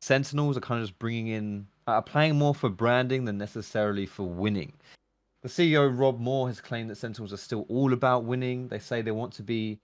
Sentinels 0.01 0.55
are 0.55 0.61
kind 0.61 0.81
of 0.81 0.87
just 0.87 0.99
bringing 0.99 1.27
in 1.27 1.67
are 1.87 2.01
playing 2.01 2.37
more 2.37 2.53
for 2.53 2.69
branding 2.69 3.25
than 3.25 3.37
necessarily 3.37 4.05
for 4.05 4.23
winning? 4.23 4.73
The 5.47 5.53
CEO 5.53 5.97
Rob 5.97 6.19
Moore 6.19 6.49
has 6.49 6.59
claimed 6.59 6.89
that 6.89 6.97
Sentinels 6.97 7.31
are 7.31 7.37
still 7.37 7.65
all 7.69 7.93
about 7.93 8.25
winning. 8.25 8.67
They 8.67 8.79
say 8.79 9.01
they 9.01 9.11
want 9.11 9.31
to 9.35 9.43
be 9.43 9.79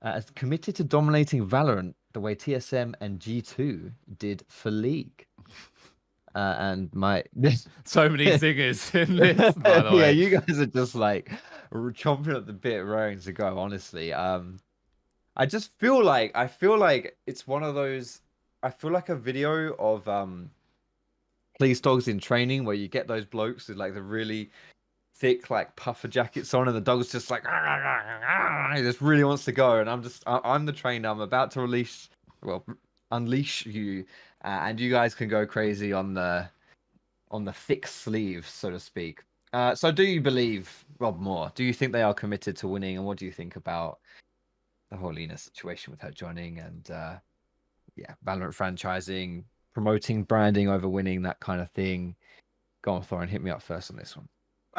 uh, 0.00 0.12
as 0.14 0.30
committed 0.36 0.76
to 0.76 0.84
dominating 0.84 1.44
Valorant 1.44 1.94
the 2.12 2.20
way 2.20 2.36
TSM 2.36 2.94
and 3.00 3.18
G2 3.18 3.90
did 4.20 4.44
for 4.46 4.70
League. 4.70 5.26
Uh, 6.36 6.54
and 6.58 6.94
my 6.94 7.24
So 7.84 8.08
many 8.08 8.38
singers 8.38 8.94
in 8.94 9.16
this, 9.16 9.54
by 9.56 9.80
the 9.80 9.96
yeah, 9.96 10.10
you 10.10 10.30
guys 10.30 10.60
are 10.60 10.66
just 10.66 10.94
like 10.94 11.32
chomping 11.72 12.36
at 12.36 12.46
the 12.46 12.52
bit, 12.52 12.84
raring 12.84 13.18
to 13.18 13.32
go. 13.32 13.58
Honestly, 13.58 14.12
um, 14.12 14.60
I 15.36 15.46
just 15.46 15.72
feel 15.80 16.00
like 16.00 16.30
I 16.36 16.46
feel 16.46 16.78
like 16.78 17.16
it's 17.26 17.44
one 17.44 17.64
of 17.64 17.74
those. 17.74 18.20
I 18.62 18.70
feel 18.70 18.92
like 18.92 19.08
a 19.08 19.16
video 19.16 19.74
of 19.80 20.06
um, 20.06 20.48
police 21.58 21.80
dogs 21.80 22.06
in 22.06 22.20
training 22.20 22.64
where 22.64 22.76
you 22.76 22.86
get 22.86 23.08
those 23.08 23.24
blokes 23.24 23.66
with 23.66 23.78
like 23.78 23.94
the 23.94 24.02
really 24.02 24.48
thick 25.18 25.50
like 25.50 25.74
puffer 25.76 26.08
jackets 26.08 26.54
on, 26.54 26.68
and 26.68 26.76
the 26.76 26.80
dog's 26.80 27.10
just 27.10 27.30
like 27.30 27.44
he 28.76 28.82
just 28.82 29.00
really 29.00 29.24
wants 29.24 29.44
to 29.44 29.52
go, 29.52 29.80
and 29.80 29.90
I'm 29.90 30.02
just 30.02 30.22
I- 30.26 30.40
I'm 30.44 30.64
the 30.66 30.72
trainer. 30.72 31.08
I'm 31.08 31.20
about 31.20 31.50
to 31.52 31.60
release, 31.60 32.08
well, 32.42 32.64
unleash 33.10 33.66
you, 33.66 34.04
uh, 34.44 34.60
and 34.62 34.78
you 34.78 34.90
guys 34.90 35.14
can 35.14 35.28
go 35.28 35.46
crazy 35.46 35.92
on 35.92 36.14
the 36.14 36.48
on 37.30 37.44
the 37.44 37.52
thick 37.52 37.86
sleeves, 37.86 38.48
so 38.48 38.70
to 38.70 38.80
speak. 38.80 39.22
Uh, 39.52 39.74
so, 39.74 39.90
do 39.90 40.02
you 40.02 40.20
believe 40.20 40.84
Rob 40.98 41.18
Moore? 41.18 41.50
Do 41.54 41.64
you 41.64 41.72
think 41.72 41.92
they 41.92 42.02
are 42.02 42.14
committed 42.14 42.56
to 42.58 42.68
winning? 42.68 42.96
And 42.96 43.06
what 43.06 43.18
do 43.18 43.24
you 43.24 43.32
think 43.32 43.56
about 43.56 43.98
the 44.90 44.96
whole 44.96 45.12
Leena 45.12 45.38
situation 45.38 45.90
with 45.90 46.00
her 46.00 46.10
joining 46.10 46.58
and, 46.58 46.90
uh, 46.90 47.16
yeah, 47.96 48.14
Valorant 48.26 48.54
franchising, 48.54 49.44
promoting 49.72 50.22
branding 50.24 50.68
over 50.68 50.88
winning, 50.88 51.22
that 51.22 51.40
kind 51.40 51.60
of 51.60 51.70
thing? 51.70 52.14
Go 52.82 52.92
on, 52.92 53.02
Thorin, 53.02 53.28
hit 53.28 53.42
me 53.42 53.50
up 53.50 53.62
first 53.62 53.90
on 53.90 53.96
this 53.96 54.16
one. 54.16 54.28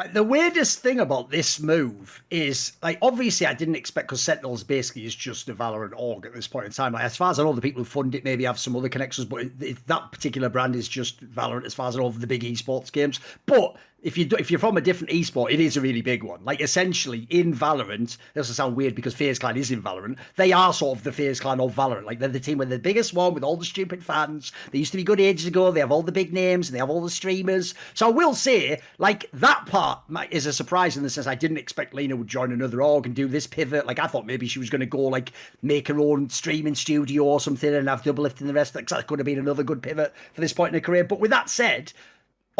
Like, 0.00 0.14
the 0.14 0.22
weirdest 0.24 0.78
thing 0.78 0.98
about 0.98 1.30
this 1.30 1.60
move 1.60 2.22
is 2.30 2.72
like 2.82 2.96
obviously 3.02 3.46
I 3.46 3.52
didn't 3.52 3.74
expect 3.74 4.08
because 4.08 4.22
Sentinels 4.22 4.64
basically 4.64 5.04
is 5.04 5.14
just 5.14 5.50
a 5.50 5.54
Valorant 5.54 5.92
org 5.94 6.24
at 6.24 6.32
this 6.32 6.48
point 6.48 6.64
in 6.64 6.72
time. 6.72 6.94
Like 6.94 7.04
as 7.04 7.18
far 7.18 7.30
as 7.30 7.38
I 7.38 7.42
know, 7.42 7.52
the 7.52 7.60
people 7.60 7.82
who 7.82 7.84
fund 7.84 8.14
it 8.14 8.24
maybe 8.24 8.44
have 8.44 8.58
some 8.58 8.74
other 8.74 8.88
connections, 8.88 9.26
but 9.26 9.42
it, 9.42 9.52
it- 9.60 9.86
that 9.88 10.10
particular 10.10 10.48
brand 10.48 10.74
is 10.74 10.88
just 10.88 11.22
Valorant 11.30 11.66
as 11.66 11.74
far 11.74 11.86
as 11.88 11.96
I 11.96 11.98
know 11.98 12.06
of 12.06 12.18
the 12.18 12.26
big 12.26 12.40
esports 12.44 12.90
games. 12.90 13.20
But 13.44 13.76
if 14.02 14.16
you 14.16 14.24
do, 14.24 14.36
if 14.36 14.50
you're 14.50 14.60
from 14.60 14.76
a 14.76 14.80
different 14.80 15.12
esport, 15.12 15.52
it 15.52 15.60
is 15.60 15.76
a 15.76 15.80
really 15.80 16.02
big 16.02 16.22
one. 16.22 16.40
Like 16.44 16.60
essentially 16.60 17.26
in 17.30 17.54
Valorant, 17.54 18.16
this 18.34 18.48
will 18.48 18.54
sound 18.54 18.76
weird 18.76 18.94
because 18.94 19.14
FaZe 19.14 19.38
Clan 19.38 19.56
is 19.56 19.70
in 19.70 19.82
Valorant. 19.82 20.16
They 20.36 20.52
are 20.52 20.72
sort 20.72 20.98
of 20.98 21.04
the 21.04 21.12
FaZe 21.12 21.40
Clan 21.40 21.60
of 21.60 21.74
Valorant. 21.74 22.04
Like 22.04 22.18
they're 22.18 22.28
the 22.28 22.40
team 22.40 22.58
with 22.58 22.70
the 22.70 22.78
biggest 22.78 23.14
one 23.14 23.34
with 23.34 23.44
all 23.44 23.56
the 23.56 23.64
stupid 23.64 24.04
fans. 24.04 24.52
They 24.70 24.78
used 24.78 24.92
to 24.92 24.96
be 24.96 25.04
good 25.04 25.20
ages 25.20 25.46
ago. 25.46 25.70
They 25.70 25.80
have 25.80 25.92
all 25.92 26.02
the 26.02 26.12
big 26.12 26.32
names 26.32 26.68
and 26.68 26.74
they 26.74 26.78
have 26.78 26.90
all 26.90 27.02
the 27.02 27.10
streamers. 27.10 27.74
So 27.94 28.06
I 28.06 28.10
will 28.10 28.34
say, 28.34 28.80
like 28.98 29.30
that 29.32 29.66
part 29.66 30.00
is 30.30 30.46
a 30.46 30.52
surprise 30.52 30.96
in 30.96 31.02
the 31.02 31.10
sense 31.10 31.26
I 31.26 31.34
didn't 31.34 31.58
expect 31.58 31.94
Leena 31.94 32.16
would 32.16 32.28
join 32.28 32.52
another 32.52 32.82
org 32.82 33.06
and 33.06 33.14
do 33.14 33.28
this 33.28 33.46
pivot. 33.46 33.86
Like 33.86 33.98
I 33.98 34.06
thought 34.06 34.26
maybe 34.26 34.46
she 34.46 34.58
was 34.58 34.70
going 34.70 34.80
to 34.80 34.86
go 34.86 35.00
like 35.00 35.32
make 35.62 35.88
her 35.88 35.98
own 35.98 36.30
streaming 36.30 36.74
studio 36.74 37.24
or 37.24 37.40
something 37.40 37.74
and 37.74 37.88
have 37.88 38.02
Doublelift 38.02 38.40
in 38.40 38.46
the 38.46 38.54
rest. 38.54 38.72
That 38.74 39.06
could 39.06 39.18
have 39.18 39.26
been 39.26 39.38
another 39.38 39.62
good 39.62 39.82
pivot 39.82 40.14
for 40.32 40.40
this 40.40 40.52
point 40.52 40.74
in 40.74 40.80
her 40.80 40.84
career. 40.84 41.04
But 41.04 41.20
with 41.20 41.30
that 41.30 41.50
said, 41.50 41.92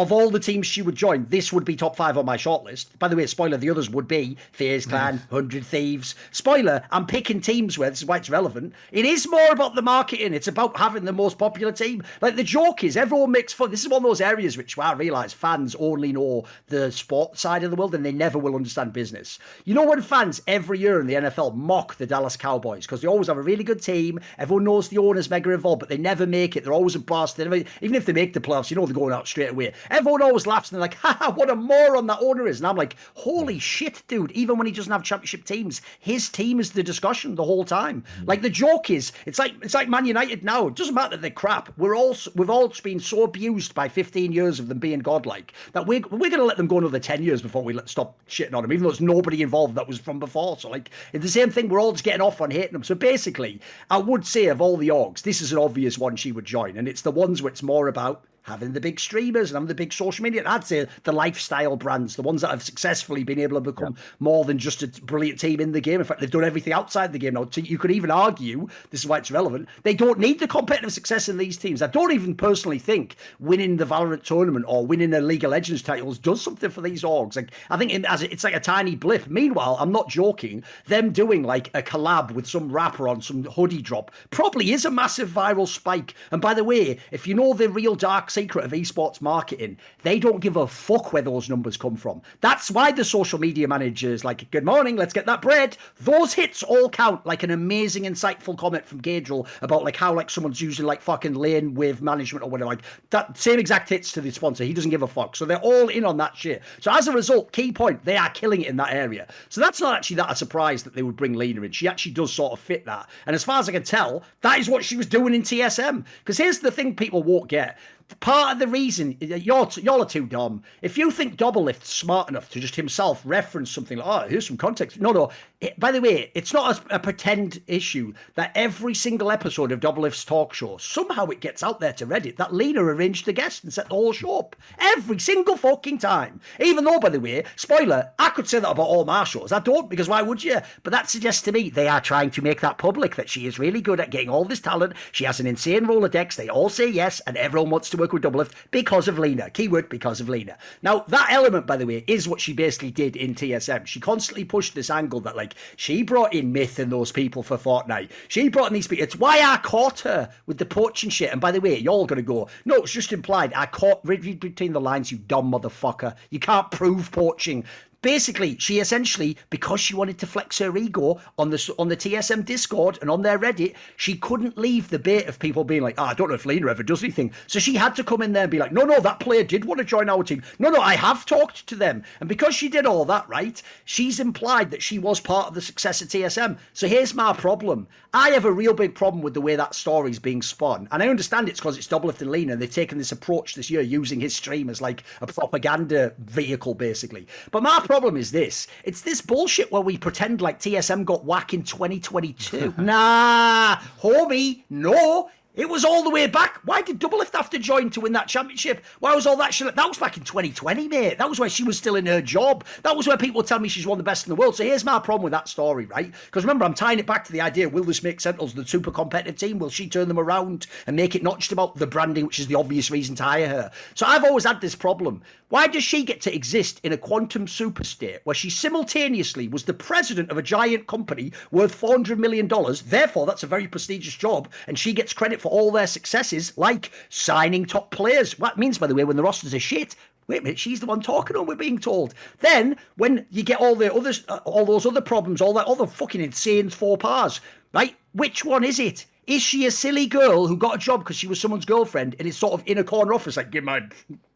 of 0.01 0.11
all 0.11 0.31
the 0.31 0.41
teams 0.41 0.67
she 0.67 0.81
would 0.81 0.95
join, 0.95 1.27
this 1.29 1.53
would 1.53 1.67
be 1.67 1.77
top 1.77 1.95
five 1.95 2.17
on 2.17 2.25
my 2.25 2.39
shortlist. 2.39 2.87
By 2.99 3.09
the 3.09 3.17
way, 3.17 3.27
spoiler, 3.27 3.59
the 3.59 3.69
others 3.69 3.91
would 3.91 4.09
be 4.09 4.39
FaZe 4.53 4.85
hmm. 4.85 4.91
Clan, 4.91 5.17
100 5.29 5.65
Thieves. 5.65 6.15
Spoiler, 6.33 6.83
I'm 6.91 7.07
picking 7.07 7.43
teams 7.43 7.77
where 7.77 7.91
this 7.91 8.01
is 8.01 8.07
why 8.07 8.17
it's 8.17 8.31
relevant. 8.31 8.73
It 8.93 9.05
is 9.05 9.29
more 9.29 9.51
about 9.51 9.75
the 9.75 9.83
marketing. 9.83 10.33
It's 10.33 10.49
about 10.49 10.79
having 10.79 11.05
the 11.05 11.13
most 11.13 11.37
popular 11.37 11.71
team. 11.71 12.03
Like 12.23 12.37
the 12.37 12.43
joke 12.43 12.83
is, 12.83 12.97
everyone 12.97 13.31
makes 13.31 13.53
fun. 13.53 13.71
This 13.71 13.83
is 13.83 13.91
one 13.91 13.99
of 13.99 14.09
those 14.09 14.23
areas 14.23 14.57
which 14.57 14.79
where 14.79 14.87
I 14.87 14.93
realise 14.95 15.35
fans 15.35 15.75
only 15.79 16.13
know 16.13 16.45
the 16.69 16.91
sport 16.91 17.39
side 17.39 17.63
of 17.63 17.71
the 17.71 17.77
world 17.77 17.95
and 17.95 18.05
they 18.05 18.11
never 18.13 18.39
will 18.39 18.57
understand 18.57 18.95
business. 18.95 19.39
You 19.67 19.75
know 19.75 19.87
when 19.87 20.01
fans 20.01 20.41
every 20.49 20.79
year 20.79 20.99
in 21.01 21.09
the 21.09 21.15
NFL 21.15 21.55
mock 21.55 21.97
the 21.97 22.07
Dallas 22.07 22.39
Cowboys 22.39 22.87
because 22.87 23.03
they 23.03 23.09
always 23.09 23.29
have 23.29 23.37
a 23.37 23.43
really 23.43 23.65
good 23.65 23.83
team. 23.83 24.19
Everyone 24.39 24.65
knows 24.65 24.89
the 24.89 24.97
owner's 24.99 25.29
mega 25.29 25.51
involved, 25.51 25.81
but 25.81 25.91
they 25.91 25.99
never 25.99 26.27
make 26.27 26.57
it. 26.57 26.65
They're 26.65 26.73
always 26.73 26.95
a 26.95 27.01
bust. 27.01 27.39
Never, 27.39 27.57
even 27.57 27.95
if 27.95 28.07
they 28.07 28.15
make 28.15 28.33
the 28.33 28.41
playoffs, 28.41 28.71
you 28.71 28.77
know 28.77 28.87
they're 28.87 28.95
going 28.95 29.13
out 29.13 29.29
straight 29.29 29.51
away. 29.51 29.75
Everyone 29.91 30.23
always 30.23 30.47
laughs 30.47 30.71
and 30.71 30.77
they're 30.77 30.89
like, 30.89 30.95
haha, 30.95 31.33
what 31.33 31.51
a 31.51 31.57
moron 31.57 32.07
that 32.07 32.21
owner 32.21 32.47
is. 32.47 32.59
And 32.59 32.67
I'm 32.67 32.77
like, 32.77 32.97
holy 33.15 33.55
hmm. 33.55 33.61
shit, 33.61 34.03
dude. 34.09 34.33
Even 34.33 34.59
when 34.59 34.67
he 34.67 34.73
doesn't 34.73 34.93
have 34.93 35.03
championship 35.03 35.45
teams, 35.45 35.83
his 35.99 36.29
team 36.29 36.61
is 36.61 36.71
the 36.71 36.83
discussion 36.83 37.35
the 37.35 37.45
whole 37.45 37.65
time. 37.65 38.05
Hmm. 38.19 38.25
Like 38.27 38.43
the 38.43 38.51
joke 38.51 38.91
is, 38.91 39.13
it's 39.27 39.39
like 39.39 39.55
it's 39.63 39.75
like 39.75 39.89
Man 39.89 40.07
United 40.07 40.45
now. 40.45 40.69
It 40.69 40.77
doesn't 40.77 40.95
matter 40.95 41.11
that 41.11 41.23
they're 41.23 41.31
crap. 41.31 41.77
We're 41.77 41.97
all 41.97 42.17
we've 42.35 42.51
all 42.51 42.73
been 42.83 43.01
so 43.01 43.25
abused 43.25 43.75
by 43.75 43.89
15 43.89 44.33
years 44.33 44.61
of 44.61 44.69
them 44.69 44.79
being 44.79 45.01
godlike 45.01 45.53
that 45.73 45.87
we're 45.87 46.03
we're 46.11 46.31
gonna 46.31 46.45
let 46.45 46.57
them 46.57 46.67
go 46.67 46.79
another 46.79 46.99
10 46.99 47.23
years 47.23 47.43
before 47.43 47.63
we 47.63 47.73
let, 47.73 47.89
stop 47.89 48.19
shitting 48.29 48.55
on 48.55 48.63
them, 48.63 48.73
even 48.73 48.85
though 48.85 48.91
it's 48.91 49.01
nobody 49.01 49.43
involved 49.43 49.75
that 49.75 49.89
was 49.89 49.99
from 49.99 50.19
before. 50.19 50.59
So 50.59 50.71
like 50.71 50.91
it's 51.13 51.25
the 51.25 51.31
same 51.31 51.51
thing. 51.51 51.69
We're 51.69 51.81
all 51.81 51.93
just 51.93 52.05
getting 52.05 52.21
off 52.21 52.41
on 52.41 52.51
hating 52.51 52.73
them. 52.73 52.85
So 52.85 52.95
basically, 52.95 53.61
I 53.91 53.99
would 53.99 54.27
say 54.27 54.47
of 54.47 54.61
all 54.61 54.77
the 54.77 54.89
orgs, 54.89 55.23
this 55.23 55.41
is 55.41 55.53
an 55.53 55.59
obvious 55.59 55.99
one 55.99 56.17
she 56.17 56.33
would 56.33 56.45
join, 56.45 56.77
and 56.77 56.89
it's 56.89 57.03
the 57.03 57.11
ones 57.11 57.43
where 57.43 57.51
it's 57.51 57.63
more 57.63 57.89
about 57.89 58.25
having 58.43 58.73
the 58.73 58.81
big 58.81 58.99
streamers 58.99 59.51
and 59.51 59.57
having 59.57 59.69
the 59.69 59.75
big 59.75 59.93
social 59.93 60.23
media. 60.23 60.43
I'd 60.47 60.65
say 60.65 60.87
the 61.05 61.13
lifestyle 61.13 61.77
brands, 61.77 62.17
the 62.17 62.23
ones 62.23 62.43
that 62.43 62.51
have 62.51 62.63
successfully 62.63 63.25
been 63.25 63.39
able 63.39 63.57
to 63.57 63.73
become 63.73 63.97
more 64.19 64.45
than 64.45 64.59
just 64.59 64.83
a 64.83 64.89
brilliant 65.03 65.39
team 65.39 65.61
in 65.61 65.73
the 65.73 65.81
game. 65.81 66.01
In 66.01 66.07
fact, 66.07 66.21
they've 66.21 66.31
done 66.31 66.45
everything 66.45 66.73
outside 66.73 67.13
the 67.13 67.19
game 67.19 67.35
now. 67.35 67.49
You 67.55 67.79
could 67.79 67.91
even 67.91 68.11
argue, 68.11 68.69
this 68.91 69.01
is 69.01 69.07
why 69.07 69.19
it's 69.19 69.31
relevant, 69.31 69.69
they 69.83 69.95
don't 69.95 70.19
need 70.19 70.41
the 70.41 70.49
competitive 70.49 70.93
success 70.93 71.29
in 71.29 71.37
these 71.37 71.57
teams. 71.57 71.83
I 71.83 71.87
don't 71.87 72.13
even 72.13 72.35
personally 72.35 72.79
think 72.79 73.17
winning 73.39 73.77
the 73.77 73.85
Valorant 73.85 74.23
tournament 74.23 74.65
or 74.69 74.87
winning 74.87 75.13
a 75.15 75.21
League 75.21 75.45
of 75.45 75.51
Legends 75.51 75.83
titles 75.83 76.19
does 76.19 76.41
something 76.41 76.71
for 76.71 76.81
these 76.81 77.03
orgs. 77.03 77.37
Like 77.37 77.51
I 77.71 77.77
think 77.77 77.93
it, 77.93 78.05
as 78.05 78.23
it's 78.23 78.45
like 78.45 78.55
a 78.55 78.61
tiny 78.61 78.97
blip. 78.97 79.29
Meanwhile, 79.29 79.77
I'm 79.79 79.93
not 79.93 80.09
joking. 80.09 80.63
Them 80.87 81.13
doing 81.13 81.43
like 81.43 81.69
a 81.75 81.83
collab 81.83 82.33
with 82.33 82.47
some 82.47 82.73
rapper 82.73 83.09
on 83.09 83.21
some 83.21 83.45
hoodie 83.45 83.83
drop 83.83 84.11
probably 84.31 84.73
is 84.73 84.85
a 84.85 84.91
massive 84.91 85.29
viral 85.31 85.69
spike. 85.69 86.15
And 86.31 86.41
by 86.41 86.55
the 86.55 86.65
way, 86.65 86.99
if 87.11 87.27
you 87.27 87.35
know 87.35 87.53
the 87.53 87.69
real 87.69 87.95
dark 87.95 88.30
secret 88.31 88.65
of 88.65 88.73
esports 88.73 89.21
marketing. 89.21 89.77
They 90.03 90.19
don't 90.19 90.41
give 90.41 90.57
a 90.57 90.67
fuck 90.67 91.13
where 91.13 91.23
those 91.23 91.49
numbers 91.49 91.77
come 91.77 91.97
from. 91.97 92.23
That's 92.41 92.71
why 92.71 92.93
the 92.93 93.05
social 93.05 93.39
media 93.39 93.69
managers 93.69 94.25
like, 94.25 94.51
good 94.51 94.65
morning, 94.65 94.97
let's 94.97 95.13
get 95.13 95.27
that 95.27 95.43
bread. 95.43 95.77
Those 96.01 96.33
hits 96.33 96.63
all 96.63 96.89
count 96.89 97.25
like 97.27 97.43
an 97.43 97.51
amazing, 97.51 98.05
insightful 98.05 98.57
comment 98.57 98.87
from 98.87 99.03
Caedrel 99.03 99.47
about 99.63 99.85
like 99.85 99.97
how 99.97 100.15
like 100.15 100.31
someone's 100.31 100.61
using 100.61 100.87
like 100.87 101.01
fucking 101.01 101.35
lane 101.35 101.75
with 101.75 102.03
management 102.03 102.45
or 102.45 102.51
whatever. 102.51 102.69
Like 102.69 102.83
that 103.11 103.37
same 103.37 103.59
exact 103.59 103.89
hits 103.89 104.13
to 104.13 104.21
the 104.21 104.31
sponsor. 104.31 104.65
He 104.65 104.73
doesn't 104.73 104.91
give 104.91 105.03
a 105.03 105.07
fuck. 105.07 105.37
So 105.37 105.45
they're 105.45 105.59
all 105.59 105.89
in 105.89 106.05
on 106.05 106.17
that 106.19 106.37
shit. 106.37 106.63
So 106.81 106.93
as 106.93 107.09
a 107.09 107.13
result, 107.13 107.53
key 107.53 107.73
point, 107.73 108.05
they 108.05 108.17
are 108.17 108.31
killing 108.31 108.63
it 108.63 108.69
in 108.69 108.77
that 108.77 108.93
area. 108.93 109.27
So 109.49 109.61
that's 109.61 109.81
not 109.81 109.97
actually 109.97 110.17
that 110.17 110.31
a 110.31 110.37
surprise 110.37 110.83
that 110.85 110.95
they 110.95 111.03
would 111.03 111.17
bring 111.17 111.35
Leena 111.35 111.63
in. 111.63 111.73
She 111.73 111.89
actually 111.89 112.13
does 112.13 112.33
sort 112.33 112.53
of 112.53 112.61
fit 112.61 112.85
that. 112.87 113.09
And 113.27 113.35
as 113.35 113.45
far 113.45 113.59
as 113.59 113.69
I 113.69 113.73
can 113.73 113.83
tell, 113.83 114.23
that 114.43 114.59
is 114.59 114.69
what 114.69 114.85
she 114.85 114.97
was 114.97 115.07
doing 115.07 115.35
in 115.35 115.43
TSM. 115.43 116.05
Because 116.19 116.39
here's 116.39 116.61
the 116.61 116.71
thing 116.71 116.95
people 116.95 117.23
won't 117.23 117.49
get 117.49 117.79
part 118.19 118.53
of 118.53 118.59
the 118.59 118.67
reason 118.67 119.17
uh, 119.23 119.37
you're 119.37 119.69
y'all 119.77 120.03
are 120.03 120.07
too 120.09 120.27
dumb. 120.27 120.63
If 120.83 120.99
you 120.99 121.11
think 121.11 121.37
Doublelift's 121.37 121.93
smart 121.93 122.29
enough 122.29 122.51
to 122.51 122.61
just 122.61 122.75
himself 122.75 123.23
reference 123.25 123.71
something 123.71 123.99
like, 123.99 124.07
"Oh, 124.07 124.29
here's 124.29 124.47
some 124.47 124.57
context," 124.57 125.01
no, 125.01 125.13
no. 125.13 125.31
It, 125.61 125.79
by 125.79 125.93
the 125.93 126.01
way, 126.01 126.33
it's 126.35 126.55
not 126.55 126.81
a, 126.91 126.95
a, 126.95 126.99
pretend 126.99 127.61
issue 127.67 128.15
that 128.35 128.53
every 128.55 128.95
single 128.95 129.31
episode 129.31 129.73
of 129.73 129.81
Doublelift's 129.81 130.25
talk 130.25 130.55
show 130.55 130.79
somehow 130.79 131.27
it 131.27 131.41
gets 131.41 131.63
out 131.63 131.81
there 131.81 131.93
to 131.95 132.07
Reddit 132.07 132.37
that 132.37 132.55
Leena 132.55 132.83
arranged 132.83 133.27
the 133.27 133.35
guest 133.35 133.63
and 133.63 133.71
set 133.71 133.91
the 133.91 133.95
whole 133.95 134.15
show 134.15 134.39
up 134.39 134.57
every 134.79 135.19
single 135.19 135.59
fucking 135.59 135.99
time. 135.99 136.41
Even 136.61 136.85
though, 136.85 136.99
by 136.99 137.11
the 137.11 137.21
way, 137.21 137.45
spoiler, 137.57 138.11
I 138.19 138.31
could 138.31 138.49
say 138.49 138.59
that 138.59 138.71
about 138.71 138.89
all 138.89 139.05
my 139.05 139.25
shows. 139.25 139.53
I 139.53 139.59
don't 139.59 139.91
because 139.91 140.09
why 140.09 140.23
would 140.23 140.43
you? 140.43 140.61
But 140.83 140.93
that 140.93 141.11
suggests 141.11 141.43
to 141.43 141.53
me 141.53 141.69
they 141.69 141.89
are 141.89 142.01
trying 142.01 142.31
to 142.31 142.43
make 142.43 142.63
that 142.63 142.79
public 142.79 143.17
that 143.17 143.29
she 143.29 143.47
is 143.47 143.59
really 143.59 143.83
good 143.83 144.01
at 144.01 144.11
getting 144.11 144.31
all 144.31 144.47
this 144.47 144.61
talent. 144.61 144.95
She 145.13 145.25
has 145.25 145.41
an 145.41 145.47
insane 145.47 145.85
Rolodex. 145.85 146.37
They 146.37 146.49
all 146.49 146.71
say 146.71 146.89
yes, 146.89 147.21
and 147.27 147.37
everyone 147.37 147.69
wants 147.69 147.91
to 147.91 147.99
work 147.99 148.15
with 148.15 148.23
Doublelift 148.23 148.53
because 148.71 149.09
of 149.09 149.19
Leena. 149.19 149.51
Keyword 149.51 149.91
because 149.91 150.23
of 150.23 150.31
Leena. 150.31 150.57
Now 150.81 151.05
that 151.09 151.31
element, 151.31 151.67
by 151.67 151.77
the 151.77 151.87
way, 151.87 152.03
is 152.07 152.27
what 152.27 152.41
she 152.41 152.55
basically 152.55 152.93
did 152.93 153.15
in 153.15 153.35
TSM. 153.35 153.87
She 153.87 154.01
constantly 154.01 154.47
pushed 154.47 154.75
this 154.75 154.89
angle 154.89 155.21
that 155.21 155.37
like 155.37 155.50
like 155.51 155.59
she 155.77 156.03
brought 156.03 156.35
in 156.35 156.53
Myth 156.53 156.79
and 156.79 156.91
those 156.91 157.13
people 157.13 157.43
for 157.43 157.57
Fortnite. 157.57 158.11
She 158.29 158.49
brought 158.49 158.69
in 158.69 158.75
these 158.75 158.87
people. 158.87 159.05
It's 159.05 159.17
why 159.17 159.41
I 159.41 159.57
caught 159.59 160.01
her 160.01 160.31
with 160.47 160.59
the 160.59 160.67
poaching 160.67 161.11
shit. 161.11 161.33
And 161.33 161.41
by 161.41 161.51
the 161.51 161.61
way, 161.61 161.79
you're 161.79 161.93
all 161.93 162.07
gonna 162.07 162.23
go. 162.23 162.49
No, 162.65 162.77
it's 162.77 162.93
just 162.93 163.13
implied. 163.13 163.53
I 163.55 163.67
caught 163.67 164.01
read 164.05 164.41
between 164.41 164.73
the 164.73 164.81
lines, 164.81 165.11
you 165.11 165.19
dumb 165.19 165.53
motherfucker. 165.53 166.15
You 166.31 166.41
can't 166.41 166.71
prove 166.71 167.11
poaching 167.13 167.65
basically 168.03 168.57
she 168.59 168.81
essentially 168.81 169.37
because 169.51 169.81
she 169.81 169.95
wanted 169.95 170.19
to 170.19 170.27
flex 170.27 170.59
her 170.59 170.77
ego 170.77 171.21
on 171.39 171.51
the 171.51 171.75
on 171.79 171.89
the 171.89 171.97
TSM 171.97 172.45
Discord 172.45 172.99
and 173.01 173.11
on 173.11 173.23
their 173.23 173.39
Reddit, 173.39 173.75
she 173.97 174.17
couldn't 174.17 174.59
leave 174.59 174.89
the 174.89 174.99
bait 174.99 175.27
of 175.27 175.39
people 175.39 175.65
being 175.65 175.83
like, 175.83 175.95
oh, 175.99 176.05
I 176.05 176.15
don't 176.15 176.29
know 176.29 176.35
if 176.35 176.47
Leena 176.47 176.69
ever 176.69 176.83
does 176.83 177.03
anything. 177.03 177.33
So 177.47 177.59
she 177.59 177.75
had 177.75 177.97
to 177.97 178.05
come 178.05 178.23
in 178.23 178.33
there 178.33 178.45
and 178.45 178.51
be 178.51 178.59
like, 178.59 178.73
no, 178.73 178.85
no, 178.85 179.01
that 179.01 179.21
player 179.21 179.45
did 179.45 179.65
want 179.65 179.79
to 179.79 179.85
join 179.85 180.09
our 180.09 180.23
team. 180.23 180.43
No, 180.59 180.71
no, 180.71 180.81
I 180.81 180.97
have 180.97 181.27
talked 181.27 181.67
to 181.69 181.77
them. 181.77 182.03
And 182.21 182.29
because 182.29 182.55
she 182.55 182.69
did 182.69 182.87
all 182.87 183.05
that, 183.07 183.29
right, 183.29 183.63
she's 183.85 184.21
implied 184.21 184.71
that 184.71 184.83
she 184.83 184.99
was 184.99 185.21
part 185.21 185.49
of 185.49 185.55
the 185.55 185.61
success 185.61 186.01
of 186.03 186.09
TSM. 186.09 186.59
So 186.73 186.89
here's 186.89 187.15
my 187.15 187.33
problem. 187.33 187.87
I 188.13 188.31
have 188.31 188.45
a 188.45 188.53
real 188.53 188.75
big 188.75 188.95
problem 188.95 189.23
with 189.23 189.35
the 189.35 189.41
way 189.41 189.57
that 189.57 189.75
story's 189.75 190.19
being 190.19 190.43
spun. 190.43 190.89
And 190.91 191.03
I 191.03 191.09
understand 191.09 191.49
it's 191.49 191.61
because 191.61 191.79
it's 191.79 191.87
Doublelift 191.87 192.21
and 192.21 192.31
Leena 192.31 192.53
and 192.53 192.63
they've 192.63 192.71
taken 192.71 192.99
this 192.99 193.13
approach 193.13 193.55
this 193.55 193.71
year 193.71 193.81
using 193.81 194.21
his 194.21 194.35
stream 194.35 194.69
as 194.69 194.81
like 194.81 195.05
a 195.21 195.27
propaganda 195.27 196.13
vehicle, 196.19 196.75
basically. 196.75 197.27
But 197.51 197.63
my 197.63 197.81
problem 197.91 198.17
is 198.17 198.31
this 198.31 198.69
it's 198.85 199.01
this 199.01 199.21
bullshit 199.21 199.73
where 199.73 199.83
we 199.83 199.99
pretend 199.99 200.41
like 200.41 200.61
TSM 200.61 201.05
got 201.05 201.25
whack 201.25 201.53
in 201.53 201.65
2022. 201.65 202.75
nah, 202.79 203.75
homie, 204.01 204.63
no. 204.71 205.29
It 205.57 205.69
was 205.69 205.85
all 205.85 206.05
the 206.05 206.11
way 206.11 206.29
back. 206.29 206.61
Why 206.65 206.81
did 206.81 207.01
Doublelift 207.01 207.33
have 207.33 207.51
to 207.51 207.59
join 207.59 207.91
to 207.91 208.01
win 208.01 208.13
that 208.13 208.29
championship? 208.29 208.85
Why 209.01 209.17
was 209.17 209.27
all 209.27 209.37
that 209.39 209.53
shit? 209.53 209.75
That 209.75 209.89
was 209.89 209.99
back 209.99 210.17
in 210.17 210.23
2020, 210.23 210.87
mate. 210.87 211.19
That 211.19 211.29
was 211.29 211.41
where 211.41 211.49
she 211.49 211.65
was 211.65 211.77
still 211.77 211.97
in 211.97 212.07
her 212.07 212.23
job. 212.23 212.65
That 212.85 212.97
was 212.97 213.09
where 213.09 213.17
people 213.17 213.43
tell 213.43 213.59
me 213.59 213.69
she's 213.69 213.87
one 213.87 213.99
of 213.99 214.05
the 214.05 214.09
best 214.09 214.27
in 214.27 214.31
the 214.31 214.37
world. 214.37 214.55
So 214.55 214.63
here's 214.63 214.85
my 214.85 215.01
problem 215.01 215.25
with 215.25 215.33
that 215.33 215.49
story, 215.49 215.87
right? 215.87 216.15
Because 216.27 216.45
remember, 216.45 216.65
I'm 216.65 216.73
tying 216.73 217.01
it 217.01 217.07
back 217.07 217.25
to 217.25 217.33
the 217.33 217.41
idea 217.41 217.69
will 217.69 217.83
this 217.83 218.05
make 218.05 218.21
Sentinels 218.21 218.55
the 218.55 218.65
super 218.65 218.93
competitive 218.93 219.37
team? 219.37 219.59
Will 219.59 219.71
she 219.71 219.89
turn 219.89 220.07
them 220.07 220.21
around 220.21 220.69
and 220.87 220.95
make 220.95 221.17
it 221.17 221.25
not 221.25 221.41
just 221.41 221.51
about 221.51 221.75
the 221.77 221.87
branding, 221.87 222.27
which 222.27 222.39
is 222.39 222.47
the 222.47 222.55
obvious 222.55 222.89
reason 222.93 223.17
to 223.17 223.25
hire 223.25 223.49
her? 223.49 223.73
So 223.97 224.07
I've 224.07 224.25
always 224.25 224.45
had 224.45 224.61
this 224.61 224.77
problem. 224.77 225.21
Why 225.51 225.67
does 225.67 225.83
she 225.83 226.05
get 226.05 226.21
to 226.23 226.35
exist 226.35 226.81
in 226.85 226.93
a 226.93 226.97
quantum 226.97 227.49
super 227.49 227.83
state 227.83 228.21
where 228.23 228.37
she 228.37 228.49
simultaneously 228.51 229.49
was 229.49 229.65
the 229.65 229.75
president 229.75 230.31
of 230.31 230.39
a 230.39 230.43
giant 230.43 230.87
company 230.87 231.33
worth 231.51 231.79
$400 231.79 232.19
million? 232.19 232.49
Therefore, 232.87 233.27
that's 233.27 233.43
a 233.43 233.49
very 233.49 233.67
prestigious 233.67 234.15
job, 234.15 234.49
and 234.69 234.79
she 234.79 234.93
gets 234.93 235.13
credit 235.13 235.41
for 235.41 235.51
all 235.51 235.73
their 235.73 235.89
successes, 235.89 236.57
like 236.57 236.93
signing 237.09 237.65
top 237.65 237.91
players. 237.91 238.39
What 238.39 238.59
means, 238.59 238.79
by 238.79 238.87
the 238.87 238.95
way, 238.95 239.03
when 239.03 239.17
the 239.17 239.25
rosters 239.25 239.53
are 239.53 239.59
shit, 239.59 239.97
wait 240.29 240.39
a 240.39 240.43
minute, 240.43 240.59
she's 240.61 240.79
the 240.79 240.87
one 240.87 241.01
talking 241.01 241.37
on, 241.37 241.47
we're 241.47 241.57
being 241.57 241.81
told. 241.81 242.15
Then, 242.39 242.77
when 242.97 243.27
you 243.33 243.43
get 243.43 243.61
all 243.61 243.75
the 243.75 243.93
others, 243.93 244.23
uh, 244.29 244.39
all 244.45 244.65
those 244.65 244.87
other 244.87 245.01
problems, 245.01 245.41
all 245.41 245.55
that 245.55 245.67
other 245.67 245.89
fucking 245.89 246.21
insane 246.21 246.71
four 246.71 246.97
pas, 246.97 247.41
right? 247.75 247.97
Which 248.13 248.45
one 248.45 248.63
is 248.63 248.79
it? 248.79 249.05
Is 249.27 249.43
she 249.43 249.67
a 249.67 249.71
silly 249.71 250.07
girl 250.07 250.47
who 250.47 250.57
got 250.57 250.75
a 250.75 250.79
job 250.79 251.01
because 251.01 251.17
she 251.17 251.27
was 251.27 251.41
someone's 251.41 251.65
girlfriend 251.65 252.17
and 252.19 252.27
is 252.27 252.37
sort 252.37 252.55
of 252.55 252.67
in 252.67 252.79
a 252.79 252.85
corner 252.85 253.13
office, 253.13 253.37
like, 253.37 253.51
give 253.51 253.65
my 253.65 253.83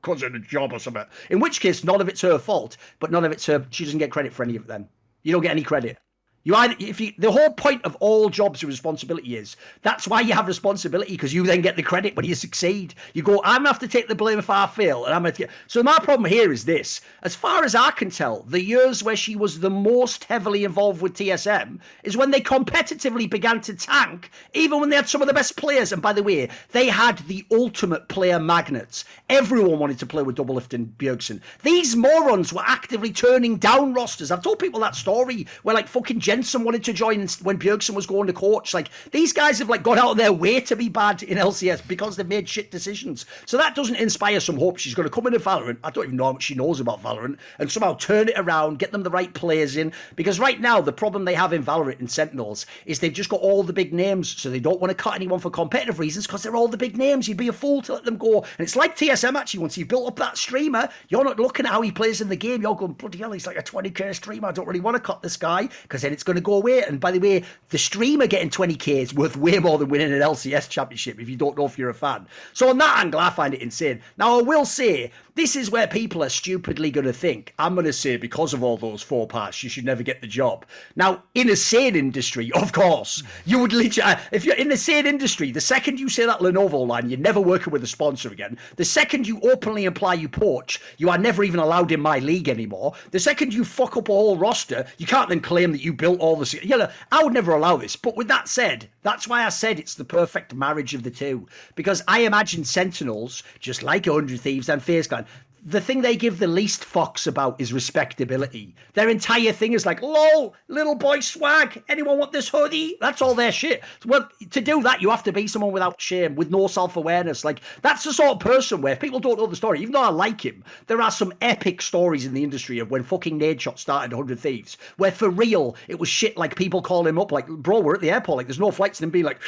cousin 0.03 0.37
a 0.37 0.39
job 0.39 0.73
or 0.73 0.79
something? 0.79 1.05
In 1.31 1.41
which 1.41 1.61
case, 1.61 1.83
none 1.85 2.01
of 2.01 2.09
it's 2.09 2.21
her 2.21 2.39
fault, 2.39 2.77
but 3.01 3.11
none 3.11 3.25
of 3.25 3.33
it's 3.33 3.47
her. 3.47 3.67
She 3.71 3.85
doesn't 3.85 3.99
get 3.99 4.11
credit 4.11 4.33
for 4.33 4.43
any 4.43 4.57
of 4.57 4.63
it 4.63 4.69
then. 4.69 4.89
You 5.23 5.33
don't 5.33 5.43
get 5.43 5.51
any 5.51 5.63
credit. 5.63 5.99
You 6.47 6.55
either 6.55 6.77
if 6.79 7.01
you 7.01 7.13
the 7.17 7.33
whole 7.33 7.51
point 7.51 7.83
of 7.85 7.97
all 8.01 8.29
jobs 8.29 8.63
and 8.63 8.69
responsibility 8.69 9.37
is 9.37 9.57
that's 9.81 10.07
why 10.07 10.21
you 10.21 10.35
have 10.35 10.47
responsibility 10.47 11.13
because 11.13 11.33
you 11.33 11.43
then 11.43 11.63
get 11.63 11.77
the 11.77 11.83
credit 11.83 12.15
when 12.17 12.27
you 12.27 12.35
succeed. 12.35 12.95
You 13.15 13.23
go, 13.23 13.41
I'm 13.45 13.61
gonna 13.61 13.69
have 13.69 13.79
to 13.79 13.89
take 13.89 14.09
the 14.09 14.15
blame 14.15 14.39
if 14.39 14.51
I 14.51 14.67
fail, 14.67 15.07
and 15.07 15.15
I'm 15.15 15.23
gonna. 15.23 15.49
So 15.69 15.83
my 15.83 15.99
problem 16.03 16.31
here 16.31 16.53
is 16.53 16.67
this: 16.67 17.01
as 17.23 17.35
far 17.35 17.65
as 17.65 17.75
I 17.75 17.93
can 17.93 18.11
tell, 18.11 18.43
the 18.43 18.63
years 18.63 19.03
where 19.03 19.17
she 19.17 19.37
was 19.37 19.61
the 19.61 19.71
most 19.71 20.25
heavily 20.25 20.65
involved 20.65 21.01
with 21.01 21.15
TSM 21.15 21.79
is 22.03 22.17
when 22.17 22.31
they 22.31 22.43
competitively 22.43 23.29
began 23.29 23.63
to 23.63 23.75
tank, 23.75 24.31
even 24.53 24.81
when 24.81 24.91
they 24.91 24.97
had 24.97 25.09
some 25.09 25.23
of 25.23 25.29
the 25.29 25.35
best 25.35 25.57
players. 25.57 25.93
And 25.93 26.03
by 26.03 26.13
the 26.13 26.23
way, 26.23 26.51
they 26.73 26.89
had 26.89 27.19
the 27.21 27.47
ultimate 27.53 28.09
player 28.09 28.39
magnets. 28.39 29.07
Everyone 29.31 29.79
wanted 29.79 29.99
to 29.99 30.07
play 30.07 30.23
with 30.23 30.37
Doublelift 30.37 30.75
and 30.75 30.89
Bjergsen. 30.99 31.41
These 31.63 31.97
morons 31.97 32.53
were 32.53 32.65
actively 32.67 33.13
turning 33.13 33.57
down 33.57 33.95
rosters. 33.95 34.31
I've 34.31 34.43
told 34.43 34.59
people 34.59 34.81
that 34.81 34.95
story 34.95 35.47
where 35.63 35.75
like 35.75 35.89
fucking. 35.89 36.21
Jensen 36.35 36.65
wanted 36.65 36.83
to 36.83 36.93
join 36.93 37.29
when 37.45 37.61
Bjergsen 37.61 37.95
was 37.95 38.09
going 38.09 38.27
to 38.27 38.33
coach. 38.33 38.75
Like 38.75 38.91
these 39.13 39.33
guys 39.33 39.61
have 39.61 39.69
like 39.69 39.85
gone 39.85 39.99
out 39.99 40.11
of 40.11 40.17
their 40.17 40.33
way 40.33 40.61
to 40.63 40.75
be 40.75 40.89
bad 40.89 41.23
in 41.23 41.39
LCS 41.39 41.87
because 41.87 42.17
they've 42.17 42.27
made 42.27 42.49
shit 42.49 42.73
decisions. 42.73 43.25
So 43.47 43.57
that 43.57 43.77
doesn't 43.77 43.95
inspire 43.95 44.41
some 44.41 44.59
hope. 44.59 44.79
She's 44.79 44.95
going 44.95 45.09
to 45.09 45.15
come 45.15 45.29
into 45.29 45.39
Valorant. 45.39 45.79
I 45.85 45.91
don't 45.91 46.07
even 46.07 46.17
know 46.17 46.25
how 46.25 46.33
much 46.33 46.43
she 46.43 46.57
knows 46.57 46.81
about 46.81 47.01
Valorant 47.01 47.39
and 47.61 47.71
somehow 47.71 47.95
turn 47.95 48.31
it 48.31 48.35
around, 48.37 48.81
get 48.81 48.91
them 48.91 49.05
the 49.05 49.11
right 49.11 49.33
players 49.33 49.77
in. 49.77 49.93
Because 50.17 50.41
right 50.41 50.61
now 50.61 50.81
the 50.81 50.93
problem 50.93 51.25
they 51.25 51.35
have 51.35 51.53
in 51.53 51.63
Valorant 51.63 52.01
and 52.01 52.11
Sentinels 52.11 52.67
is 52.85 52.99
they've 52.99 53.13
just 53.13 53.31
got 53.31 53.39
all 53.39 53.63
the 53.63 53.73
big 53.73 53.95
names, 53.95 54.29
so 54.29 54.51
they 54.51 54.59
don't 54.59 54.81
want 54.81 54.91
to 54.91 54.97
cut 54.97 55.15
anyone 55.15 55.39
for 55.39 55.51
competitive 55.51 56.01
reasons 56.01 56.27
because 56.27 56.43
they're 56.43 56.57
all 56.57 56.67
the 56.67 56.77
big 56.77 56.97
names. 56.97 57.29
You'd 57.29 57.37
be 57.37 57.47
a 57.47 57.53
fool 57.53 57.81
to 57.83 57.93
let 57.93 58.05
them 58.05 58.17
go. 58.17 58.39
And 58.39 58.67
it's 58.67 58.75
like 58.75 58.97
TSM 58.97 59.37
actually. 59.37 59.61
Once 59.61 59.79
you've 59.79 59.87
built 59.87 60.09
up 60.09 60.17
that 60.17 60.37
streamer, 60.37 60.89
you're 61.11 61.23
not 61.23 61.39
looking 61.39 61.65
at 61.65 61.71
how 61.71 61.81
he 61.81 61.93
plays 61.93 62.21
in 62.21 62.29
the 62.29 62.35
game. 62.35 62.61
You're 62.61 62.75
going 62.75 62.95
bloody 62.95 63.19
hell. 63.19 63.31
He's 63.31 63.47
like 63.47 63.57
a 63.57 63.63
20k 63.63 64.17
streamer. 64.17 64.49
I 64.49 64.53
don't 64.53 64.67
really 64.67 64.81
want 64.81 64.97
to 64.97 65.01
cut 65.01 65.23
this 65.23 65.37
guy 65.37 65.69
because 65.83 66.03
then 66.03 66.13
it's 66.13 66.24
going 66.25 66.37
to 66.37 66.43
go 66.43 66.55
away. 66.55 66.83
And 66.83 67.01
by 67.01 67.11
the 67.11 67.19
way, 67.19 67.45
the 67.71 67.79
streamer 67.79 68.27
getting 68.27 68.51
20k 68.51 68.89
is 69.03 69.15
worth 69.15 69.37
way 69.37 69.59
more 69.59 69.79
than 69.79 69.89
winning 69.89 70.13
an 70.13 70.21
LCS 70.21 70.69
championship 70.69 71.21
if 71.21 71.29
you 71.29 71.37
don't 71.37 71.57
know 71.57 71.67
if 71.67 71.79
you're 71.79 71.91
a 71.91 71.95
fan. 71.95 72.27
So 72.53 72.69
on 72.69 72.79
that 72.79 72.99
angle, 72.99 73.21
I 73.21 73.31
find 73.31 73.55
it 73.55 73.63
insane. 73.63 74.01
Now 74.17 74.39
I 74.39 74.43
will 74.43 74.65
say 74.65 75.11
this 75.35 75.57
is 75.57 75.71
where 75.71 75.89
people 75.89 76.23
are 76.23 76.29
stupidly 76.29 76.91
going 76.91 77.07
to 77.07 77.13
think. 77.13 77.53
I'm 77.59 77.75
going 77.75 77.87
to 77.87 77.93
say 77.93 78.17
because 78.17 78.55
of 78.55 78.63
all 78.63 78.77
those 78.77 79.03
four 79.03 79.27
parts, 79.27 79.63
you 79.63 79.69
should 79.69 79.85
never 79.85 80.03
get 80.03 80.21
the 80.21 80.27
job. 80.27 80.65
Now 80.95 81.23
in 81.35 81.51
a 81.51 81.57
sane 81.57 81.97
industry, 81.97 82.53
of 82.53 82.73
course, 82.73 83.23
you 83.45 83.59
would 83.59 83.73
literally 83.73 84.15
if 84.33 84.45
you're 84.45 84.55
in 84.57 84.69
the 84.69 84.77
sane 84.77 85.07
industry, 85.07 85.51
the 85.51 85.61
second 85.61 85.99
you 85.99 86.09
say 86.09 86.27
that 86.27 86.41
Lenovo 86.41 86.87
line, 86.87 87.11
you're 87.11 87.19
never 87.19 87.41
working 87.41 87.73
with 87.73 87.83
a 87.83 87.89
sponsor 87.89 88.31
again. 88.31 88.57
The 88.77 88.85
second 88.85 89.27
you 89.27 89.41
openly 89.41 89.85
imply 89.85 90.15
you 90.15 90.29
poach, 90.29 90.81
you 90.99 91.11
are 91.11 91.19
never 91.19 91.43
even 91.45 91.61
allowed 91.61 91.93
in 91.93 92.01
my 92.01 92.19
league 92.19 92.49
anymore. 92.49 92.95
The 93.11 93.21
second 93.21 93.53
you 93.53 93.65
fuck 93.65 93.97
up 93.97 94.09
a 94.09 94.13
whole 94.13 94.37
roster, 94.37 94.87
you 94.99 95.07
can't 95.07 95.29
then 95.29 95.41
claim 95.41 95.73
that 95.73 95.83
you 95.83 95.93
built 95.93 96.14
all 96.19 96.37
the. 96.37 96.59
You 96.63 96.79
know, 96.79 96.91
I 97.13 97.23
would 97.23 97.33
never 97.33 97.53
allow 97.53 97.77
this. 97.77 97.97
But 97.97 98.17
with 98.17 98.29
that 98.29 98.49
said, 98.49 98.89
that's 99.03 99.29
why 99.29 99.45
I 99.45 99.49
said 99.49 99.79
it's 99.79 99.95
the 99.95 100.05
perfect 100.05 100.55
marriage 100.55 100.95
of 100.95 101.03
the 101.03 101.11
two. 101.11 101.47
Because 101.75 102.03
I 102.09 102.21
imagine 102.21 102.65
Sentinels, 102.65 103.43
just 103.61 103.83
like 103.83 104.07
100 104.07 104.41
Thieves 104.41 104.69
and 104.69 104.83
FaZe 104.83 105.07
Clan, 105.07 105.27
the 105.65 105.81
thing 105.81 106.03
they 106.03 106.15
give 106.15 106.39
the 106.39 106.47
least 106.47 106.83
fucks 106.83 107.27
about 107.27 107.59
is 107.59 107.73
respectability. 107.73 108.75
Their 108.93 109.09
entire 109.09 109.53
thing 109.53 109.73
is 109.73 109.87
like, 109.87 110.03
lol, 110.03 110.55
little 110.69 110.95
boy 110.95 111.21
swag. 111.21 111.83
Anyone 111.89 112.19
want 112.19 112.33
this 112.33 112.49
hoodie? 112.49 112.97
That's 113.01 113.23
all 113.23 113.35
their 113.35 113.51
shit. 113.51 113.83
Well, 114.05 114.29
to 114.51 114.61
do 114.61 114.83
that, 114.83 115.01
you 115.01 115.09
have 115.09 115.23
to 115.23 115.33
be 115.33 115.47
someone 115.47 115.73
without 115.73 116.01
shame, 116.01 116.35
with 116.35 116.51
no 116.51 116.67
self 116.67 116.97
awareness. 116.97 117.45
Like, 117.45 117.61
that's 117.81 118.05
the 118.05 118.13
sort 118.13 118.33
of 118.33 118.41
person 118.41 118.83
where 118.83 118.93
if 118.93 119.01
people 119.01 119.21
don't 119.21 119.39
know 119.39 119.47
the 119.47 119.57
story, 119.57 119.81
even 119.81 119.93
though 119.93 120.03
I 120.03 120.11
like 120.11 120.45
him, 120.45 120.63
there 120.87 121.01
are 121.01 121.11
some 121.11 121.33
epic 121.41 121.81
stories 121.81 122.27
in 122.27 122.35
the 122.35 122.45
industry 122.45 122.79
of 122.79 122.91
when 122.91 123.03
fucking 123.03 123.39
Nadeshot 123.39 123.79
started 123.79 124.13
100 124.13 124.39
Thieves, 124.39 124.77
where 124.99 125.13
for 125.13 125.31
real, 125.31 125.77
it 125.89 125.99
was 125.99 126.11
shit 126.11 126.37
like 126.37 126.57
people 126.57 126.83
call 126.83 127.07
him 127.07 127.19
up, 127.19 127.33
like, 127.33 127.49
bro, 127.49 127.81
we're 127.81 127.95
at 127.95 128.01
the 128.03 128.11
airport, 128.11 128.37
like, 128.37 128.47
there's 128.47 128.61
no 128.61 128.71
flights, 128.71 129.01
and 129.01 129.05
him 129.05 129.11
being 129.11 129.25
like, 129.25 129.41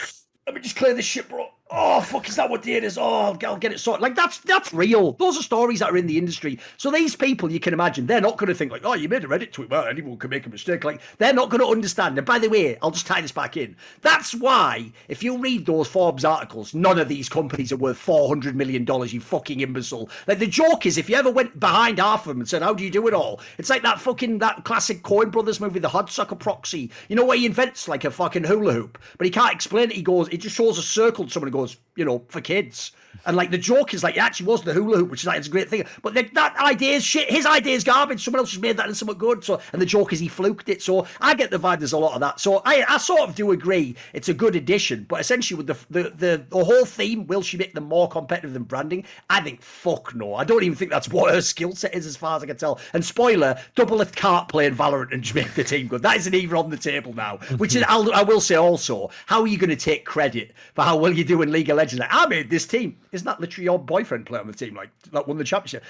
let 0.46 0.54
me 0.54 0.62
just 0.62 0.76
clear 0.76 0.94
this 0.94 1.04
shit, 1.04 1.28
bro 1.28 1.50
oh 1.70 2.00
fuck 2.00 2.28
is 2.28 2.36
that 2.36 2.48
what 2.48 2.66
it 2.66 2.84
is? 2.84 2.96
Oh 2.96 3.02
I'll, 3.02 3.38
I'll 3.44 3.56
get 3.56 3.72
it 3.72 3.80
sorted. 3.80 4.02
Like 4.02 4.14
that's 4.14 4.38
that's 4.38 4.72
real. 4.72 5.12
Those 5.12 5.38
are 5.38 5.42
stories 5.42 5.80
that 5.80 5.90
are 5.90 5.96
in 5.96 6.06
the 6.06 6.18
industry. 6.18 6.58
So 6.76 6.90
these 6.90 7.16
people 7.16 7.50
you 7.50 7.60
can 7.60 7.74
imagine 7.74 8.06
they're 8.06 8.20
not 8.20 8.36
going 8.36 8.48
to 8.48 8.54
think 8.54 8.70
like 8.70 8.82
oh 8.84 8.94
you 8.94 9.08
made 9.08 9.24
a 9.24 9.28
reddit 9.28 9.52
tweet 9.52 9.70
well 9.70 9.86
anyone 9.86 10.16
can 10.18 10.30
make 10.30 10.46
a 10.46 10.50
mistake. 10.50 10.84
Like 10.84 11.00
they're 11.18 11.32
not 11.32 11.50
going 11.50 11.60
to 11.60 11.66
understand. 11.66 12.18
And 12.18 12.26
by 12.26 12.38
the 12.38 12.48
way 12.48 12.78
i'll 12.82 12.90
just 12.90 13.06
tie 13.06 13.20
this 13.20 13.32
back 13.32 13.56
in. 13.56 13.76
That's 14.02 14.34
why 14.34 14.92
if 15.08 15.22
you 15.22 15.38
read 15.38 15.66
those 15.66 15.88
forbes 15.88 16.24
articles 16.24 16.74
none 16.74 16.98
of 16.98 17.08
these 17.08 17.28
companies 17.28 17.72
are 17.72 17.76
worth 17.76 17.98
400 17.98 18.54
million 18.54 18.84
dollars 18.84 19.12
you 19.12 19.20
fucking 19.20 19.60
imbecile. 19.60 20.08
Like 20.26 20.38
the 20.38 20.46
joke 20.46 20.86
is 20.86 20.98
if 20.98 21.10
you 21.10 21.16
ever 21.16 21.30
went 21.30 21.58
behind 21.58 21.98
half 21.98 22.22
of 22.22 22.28
them 22.28 22.40
and 22.40 22.48
said 22.48 22.62
how 22.62 22.74
do 22.74 22.84
you 22.84 22.90
do 22.90 23.08
it 23.08 23.14
all? 23.14 23.40
It's 23.58 23.70
like 23.70 23.82
that 23.82 24.00
fucking 24.00 24.38
that 24.38 24.64
classic 24.64 25.02
Coen 25.02 25.32
brothers 25.32 25.60
movie 25.60 25.80
the 25.80 25.88
Hudsucker 25.88 26.38
proxy. 26.38 26.90
You 27.08 27.16
know 27.16 27.24
where 27.24 27.36
he 27.36 27.46
invents 27.46 27.88
like 27.88 28.04
a 28.04 28.10
fucking 28.10 28.44
hula 28.44 28.72
hoop 28.72 28.98
but 29.18 29.24
he 29.24 29.30
can't 29.30 29.52
explain 29.52 29.90
it. 29.90 29.96
He 29.96 30.02
goes 30.02 30.28
it 30.28 30.38
just 30.38 30.54
shows 30.54 30.78
a 30.78 30.82
circle 30.82 31.24
to 31.24 31.30
someone 31.30 31.55
goes, 31.57 31.76
you 31.96 32.04
know, 32.04 32.24
for 32.28 32.40
kids. 32.40 32.92
And 33.24 33.36
like 33.36 33.50
the 33.50 33.58
joke 33.58 33.94
is 33.94 34.02
like 34.02 34.16
it 34.16 34.20
actually 34.20 34.46
was 34.46 34.62
the 34.62 34.72
hula 34.72 34.98
hoop, 34.98 35.10
which 35.10 35.22
is 35.22 35.26
like 35.26 35.38
it's 35.38 35.48
a 35.48 35.50
great 35.50 35.68
thing. 35.68 35.84
But 36.02 36.14
the, 36.14 36.22
that 36.34 36.56
idea 36.58 36.94
is 36.96 37.04
shit. 37.04 37.30
His 37.30 37.46
idea 37.46 37.74
is 37.74 37.84
garbage. 37.84 38.24
Someone 38.24 38.40
else 38.40 38.52
has 38.52 38.60
made 38.60 38.76
that 38.76 38.86
into 38.86 38.96
something 38.96 39.18
good. 39.18 39.44
So 39.44 39.60
and 39.72 39.80
the 39.80 39.86
joke 39.86 40.12
is 40.12 40.20
he 40.20 40.28
fluked 40.28 40.68
it. 40.68 40.82
So 40.82 41.06
I 41.20 41.34
get 41.34 41.50
the 41.50 41.58
vibe. 41.58 41.78
There's 41.78 41.92
a 41.92 41.98
lot 41.98 42.14
of 42.14 42.20
that. 42.20 42.40
So 42.40 42.62
I, 42.64 42.84
I 42.88 42.98
sort 42.98 43.20
of 43.20 43.34
do 43.34 43.52
agree. 43.52 43.96
It's 44.12 44.28
a 44.28 44.34
good 44.34 44.56
addition. 44.56 45.06
But 45.08 45.20
essentially 45.20 45.56
with 45.56 45.66
the 45.66 45.76
the 45.90 46.10
the, 46.10 46.46
the 46.48 46.64
whole 46.64 46.84
theme, 46.84 47.26
will 47.26 47.42
she 47.42 47.56
make 47.56 47.74
them 47.74 47.84
more 47.84 48.08
competitive 48.08 48.52
than 48.52 48.64
branding? 48.64 49.04
I 49.30 49.40
think 49.40 49.62
fuck 49.62 50.14
no. 50.14 50.34
I 50.34 50.44
don't 50.44 50.62
even 50.62 50.76
think 50.76 50.90
that's 50.90 51.08
what 51.08 51.34
her 51.34 51.40
skill 51.40 51.74
set 51.74 51.94
is, 51.94 52.06
as 52.06 52.16
far 52.16 52.36
as 52.36 52.42
I 52.42 52.46
can 52.46 52.56
tell. 52.56 52.80
And 52.92 53.04
spoiler, 53.04 53.58
Doublelift 53.76 54.14
can't 54.14 54.48
play 54.48 54.66
in 54.66 54.76
Valorant 54.76 55.12
and 55.12 55.34
make 55.34 55.54
the 55.54 55.64
team 55.64 55.88
good. 55.88 56.02
That 56.02 56.16
isn't 56.16 56.34
even 56.34 56.56
on 56.56 56.70
the 56.70 56.76
table 56.76 57.12
now. 57.14 57.38
Which 57.58 57.74
is 57.76 57.84
I'll, 57.88 58.12
I 58.12 58.22
will 58.22 58.40
say 58.40 58.56
also, 58.56 59.10
how 59.26 59.40
are 59.40 59.46
you 59.46 59.58
going 59.58 59.70
to 59.70 59.76
take 59.76 60.04
credit 60.04 60.52
for 60.74 60.82
how 60.82 60.96
well 60.96 61.12
you 61.12 61.24
do 61.24 61.42
in 61.42 61.52
League 61.52 61.70
of 61.70 61.76
Legends? 61.76 62.00
Like, 62.00 62.10
I 62.12 62.26
made 62.26 62.50
this 62.50 62.66
team. 62.66 62.96
Isn't 63.12 63.24
that 63.24 63.40
literally 63.40 63.64
your 63.64 63.78
boyfriend 63.78 64.26
playing 64.26 64.42
on 64.42 64.46
the 64.46 64.57
team, 64.57 64.74
like 64.74 64.90
that 65.12 65.26
won 65.26 65.38
the 65.38 65.44
championship. 65.44 65.84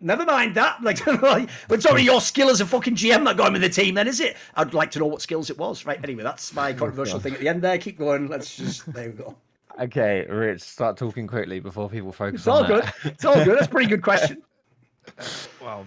Never 0.00 0.24
mind 0.24 0.54
that. 0.54 0.80
Like, 0.82 1.48
it's 1.68 1.86
only 1.86 2.02
your 2.02 2.20
skill 2.20 2.48
as 2.48 2.60
a 2.60 2.66
fucking 2.66 2.94
GM 2.94 3.24
that 3.24 3.36
got 3.36 3.48
him 3.48 3.56
in 3.56 3.60
the 3.60 3.68
team, 3.68 3.94
then 3.94 4.08
is 4.08 4.20
it? 4.20 4.36
I'd 4.54 4.72
like 4.72 4.90
to 4.92 4.98
know 4.98 5.06
what 5.06 5.20
skills 5.20 5.50
it 5.50 5.58
was. 5.58 5.84
Right. 5.84 5.98
Anyway, 6.02 6.22
that's 6.22 6.54
my 6.54 6.72
controversial 6.72 7.20
thing 7.20 7.34
at 7.34 7.40
the 7.40 7.48
end 7.48 7.62
there. 7.62 7.76
Keep 7.76 7.98
going. 7.98 8.28
Let's 8.28 8.56
just 8.56 8.90
there 8.92 9.10
we 9.10 9.16
go. 9.16 9.36
Okay, 9.80 10.26
Rich, 10.28 10.60
start 10.62 10.96
talking 10.96 11.26
quickly 11.26 11.58
before 11.60 11.88
people 11.88 12.12
focus 12.12 12.46
on 12.46 12.70
it. 12.70 12.70
it's 12.70 12.70
all 12.70 12.76
good. 12.76 12.84
That. 12.84 13.12
It's 13.12 13.24
all 13.24 13.44
good. 13.44 13.56
That's 13.56 13.66
a 13.66 13.70
pretty 13.70 13.88
good 13.88 14.02
question. 14.02 14.42
Well, 15.60 15.86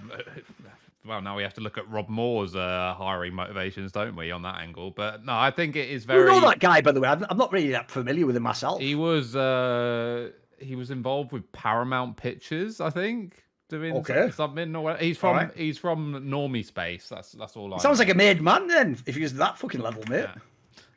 well, 1.06 1.22
now 1.22 1.38
we 1.38 1.44
have 1.44 1.54
to 1.54 1.62
look 1.62 1.78
at 1.78 1.90
Rob 1.90 2.10
Moore's 2.10 2.56
uh, 2.56 2.94
hiring 2.98 3.34
motivations, 3.34 3.92
don't 3.92 4.16
we, 4.16 4.32
on 4.32 4.42
that 4.42 4.60
angle? 4.60 4.92
But 4.92 5.24
no, 5.24 5.34
I 5.34 5.50
think 5.50 5.76
it 5.76 5.90
is 5.90 6.04
very. 6.04 6.22
You 6.22 6.42
know 6.42 6.42
that 6.42 6.60
guy, 6.60 6.82
by 6.82 6.92
the 6.92 7.00
way. 7.00 7.08
I'm 7.08 7.38
not 7.38 7.52
really 7.54 7.70
that 7.70 7.90
familiar 7.90 8.26
with 8.26 8.36
him 8.36 8.44
myself. 8.44 8.82
He 8.82 8.96
was. 8.96 9.36
Uh 9.36 10.32
he 10.64 10.76
was 10.76 10.92
involved 10.92 11.32
with 11.32 11.50
Paramount 11.52 12.18
Pictures, 12.18 12.82
I 12.82 12.90
think, 12.90 13.44
doing 13.70 13.96
okay. 13.98 14.32
something. 14.32 14.76
Or 14.76 14.96
he's 14.98 15.18
from 15.18 15.36
right. 15.36 15.52
he's 15.56 15.78
from 15.78 16.14
Normie 16.28 16.66
Space. 16.66 17.10
That's 17.10 17.32
that's 17.34 17.56
all. 17.56 17.74
I 17.74 17.78
sounds 17.78 18.00
know. 18.00 18.06
like 18.06 18.14
a 18.14 18.18
made 18.18 18.42
man 18.42 18.68
then, 18.68 18.98
if 19.06 19.16
he 19.16 19.22
was 19.22 19.34
that 19.36 19.58
fucking 19.58 19.82
level, 19.82 20.04
mate. 20.10 20.28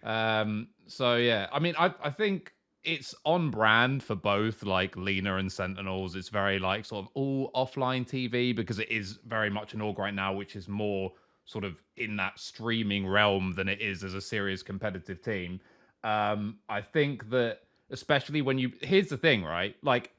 Yeah. 0.03 0.41
Um. 0.41 0.69
So 0.87 1.17
yeah, 1.17 1.49
I 1.53 1.59
mean, 1.59 1.75
I 1.79 1.93
I 2.03 2.11
think 2.11 2.53
it's 2.87 3.14
on 3.25 3.51
brand 3.51 4.03
for 4.03 4.14
both 4.14 4.62
like 4.62 4.97
Leena 4.97 5.37
and 5.37 5.51
Sentinels. 5.51 6.14
It's 6.14 6.29
very 6.29 6.59
like 6.59 6.85
sort 6.85 7.05
of 7.05 7.11
all 7.14 7.51
OfflineTV 7.53 8.55
because 8.55 8.79
it 8.79 8.91
is 8.91 9.19
very 9.27 9.51
much 9.51 9.75
an 9.75 9.81
org 9.81 9.99
right 9.99 10.14
now, 10.14 10.33
which 10.33 10.55
is 10.55 10.69
more 10.69 11.12
sort 11.45 11.64
of 11.64 11.83
in 11.97 12.17
that 12.17 12.39
streaming 12.39 13.07
realm 13.07 13.53
than 13.57 13.69
it 13.69 13.81
is 13.81 14.05
as 14.05 14.14
a 14.14 14.21
serious 14.21 14.62
competitive 14.62 15.21
team. 15.21 15.61
Um, 16.05 16.59
I 16.69 16.81
think 16.81 17.29
that 17.31 17.61
especially 17.91 18.43
when 18.43 18.59
you 18.59 18.72
here's 18.82 19.09
the 19.09 19.16
thing, 19.16 19.45
right? 19.45 19.76
Like, 19.82 20.12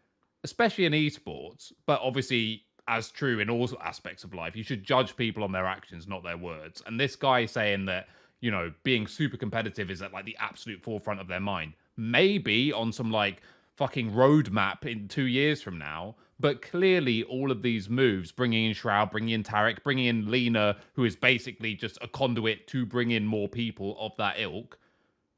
especially 0.43 0.85
in 0.85 0.93
esports, 0.93 1.71
but 1.85 1.99
obviously 2.01 2.63
as 2.87 3.09
true 3.09 3.39
in 3.39 3.49
all 3.49 3.69
aspects 3.83 4.23
of 4.23 4.33
life, 4.33 4.55
you 4.55 4.63
should 4.63 4.83
judge 4.83 5.15
people 5.17 5.43
on 5.43 5.51
their 5.51 5.65
actions, 5.65 6.07
not 6.07 6.23
their 6.23 6.37
words. 6.37 6.81
And 6.85 6.99
this 6.99 7.15
guy 7.15 7.45
saying 7.45 7.85
that, 7.85 8.07
you 8.39 8.49
know, 8.49 8.71
being 8.83 9.07
super 9.07 9.35
competitive 9.35 9.91
is 9.91 10.01
at 10.01 10.13
like 10.13 10.25
the 10.25 10.37
absolute 10.39 10.81
forefront 10.81 11.19
of 11.19 11.27
their 11.27 11.39
mind. 11.39 11.73
Maybe 11.97 12.71
on 12.71 12.93
some 12.93 13.11
like 13.11 13.41
fucking 13.75 14.11
roadmap 14.11 14.85
in 14.85 15.07
two 15.07 15.27
years 15.27 15.61
from 15.61 15.77
now. 15.77 16.15
But 16.39 16.61
clearly, 16.61 17.23
all 17.23 17.51
of 17.51 17.63
these 17.63 17.89
moves, 17.89 18.31
bringing 18.31 18.65
in 18.65 18.73
Shroud, 18.73 19.09
bringing 19.09 19.31
in 19.31 19.43
Tarik, 19.43 19.83
bringing 19.83 20.05
in 20.05 20.29
Leena, 20.29 20.77
who 20.93 21.03
is 21.03 21.15
basically 21.15 21.73
just 21.73 21.97
a 22.01 22.07
conduit 22.07 22.67
to 22.67 22.85
bring 22.85 23.11
in 23.11 23.25
more 23.25 23.47
people 23.47 23.97
of 23.99 24.11
that 24.17 24.39
ilk, 24.39 24.77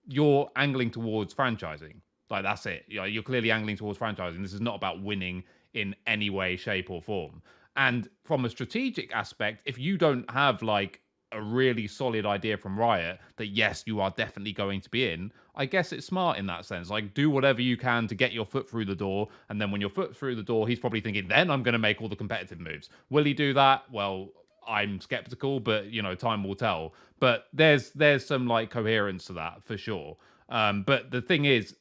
you're 0.07 0.49
angling 0.57 0.91
towards 0.91 1.33
franchising. 1.33 1.95
Like 2.29 2.43
that's 2.43 2.65
it. 2.65 2.85
You 2.87 2.99
know, 2.99 3.05
you're 3.05 3.23
clearly 3.23 3.51
angling 3.51 3.77
towards 3.77 3.99
franchising. 3.99 4.41
This 4.41 4.53
is 4.53 4.61
not 4.61 4.75
about 4.75 5.01
winning 5.01 5.43
in 5.73 5.95
any 6.07 6.29
way, 6.29 6.55
shape, 6.55 6.89
or 6.89 7.01
form. 7.01 7.41
And 7.75 8.09
from 8.23 8.45
a 8.45 8.49
strategic 8.49 9.13
aspect, 9.13 9.61
if 9.65 9.77
you 9.77 9.97
don't 9.97 10.29
have 10.31 10.61
like 10.61 11.01
a 11.31 11.41
really 11.41 11.87
solid 11.87 12.25
idea 12.25 12.57
from 12.57 12.77
Riot 12.77 13.19
that 13.37 13.47
yes, 13.47 13.83
you 13.85 14.01
are 14.01 14.09
definitely 14.11 14.51
going 14.51 14.81
to 14.81 14.89
be 14.89 15.09
in, 15.09 15.31
I 15.55 15.65
guess 15.65 15.91
it's 15.91 16.05
smart 16.05 16.37
in 16.37 16.47
that 16.47 16.65
sense. 16.65 16.89
Like 16.89 17.13
do 17.13 17.29
whatever 17.29 17.61
you 17.61 17.77
can 17.77 18.07
to 18.07 18.15
get 18.15 18.33
your 18.33 18.45
foot 18.45 18.69
through 18.69 18.85
the 18.85 18.95
door, 18.95 19.27
and 19.49 19.61
then 19.61 19.71
when 19.71 19.81
your 19.81 19.89
foot 19.89 20.15
through 20.15 20.35
the 20.35 20.43
door, 20.43 20.67
he's 20.67 20.79
probably 20.79 21.01
thinking, 21.01 21.27
then 21.27 21.51
I'm 21.51 21.63
going 21.63 21.73
to 21.73 21.79
make 21.79 22.01
all 22.01 22.09
the 22.09 22.15
competitive 22.15 22.59
moves. 22.59 22.89
Will 23.09 23.23
he 23.23 23.33
do 23.33 23.53
that? 23.53 23.83
Well, 23.91 24.29
I'm 24.67 24.99
skeptical, 25.01 25.59
but 25.59 25.85
you 25.85 26.01
know, 26.01 26.15
time 26.15 26.43
will 26.43 26.55
tell. 26.55 26.93
But 27.19 27.47
there's 27.53 27.91
there's 27.91 28.25
some 28.25 28.47
like 28.47 28.69
coherence 28.69 29.25
to 29.25 29.33
that 29.33 29.63
for 29.63 29.77
sure. 29.77 30.17
Um, 30.49 30.83
but 30.83 31.11
the 31.11 31.21
thing 31.21 31.45
is, 31.45 31.75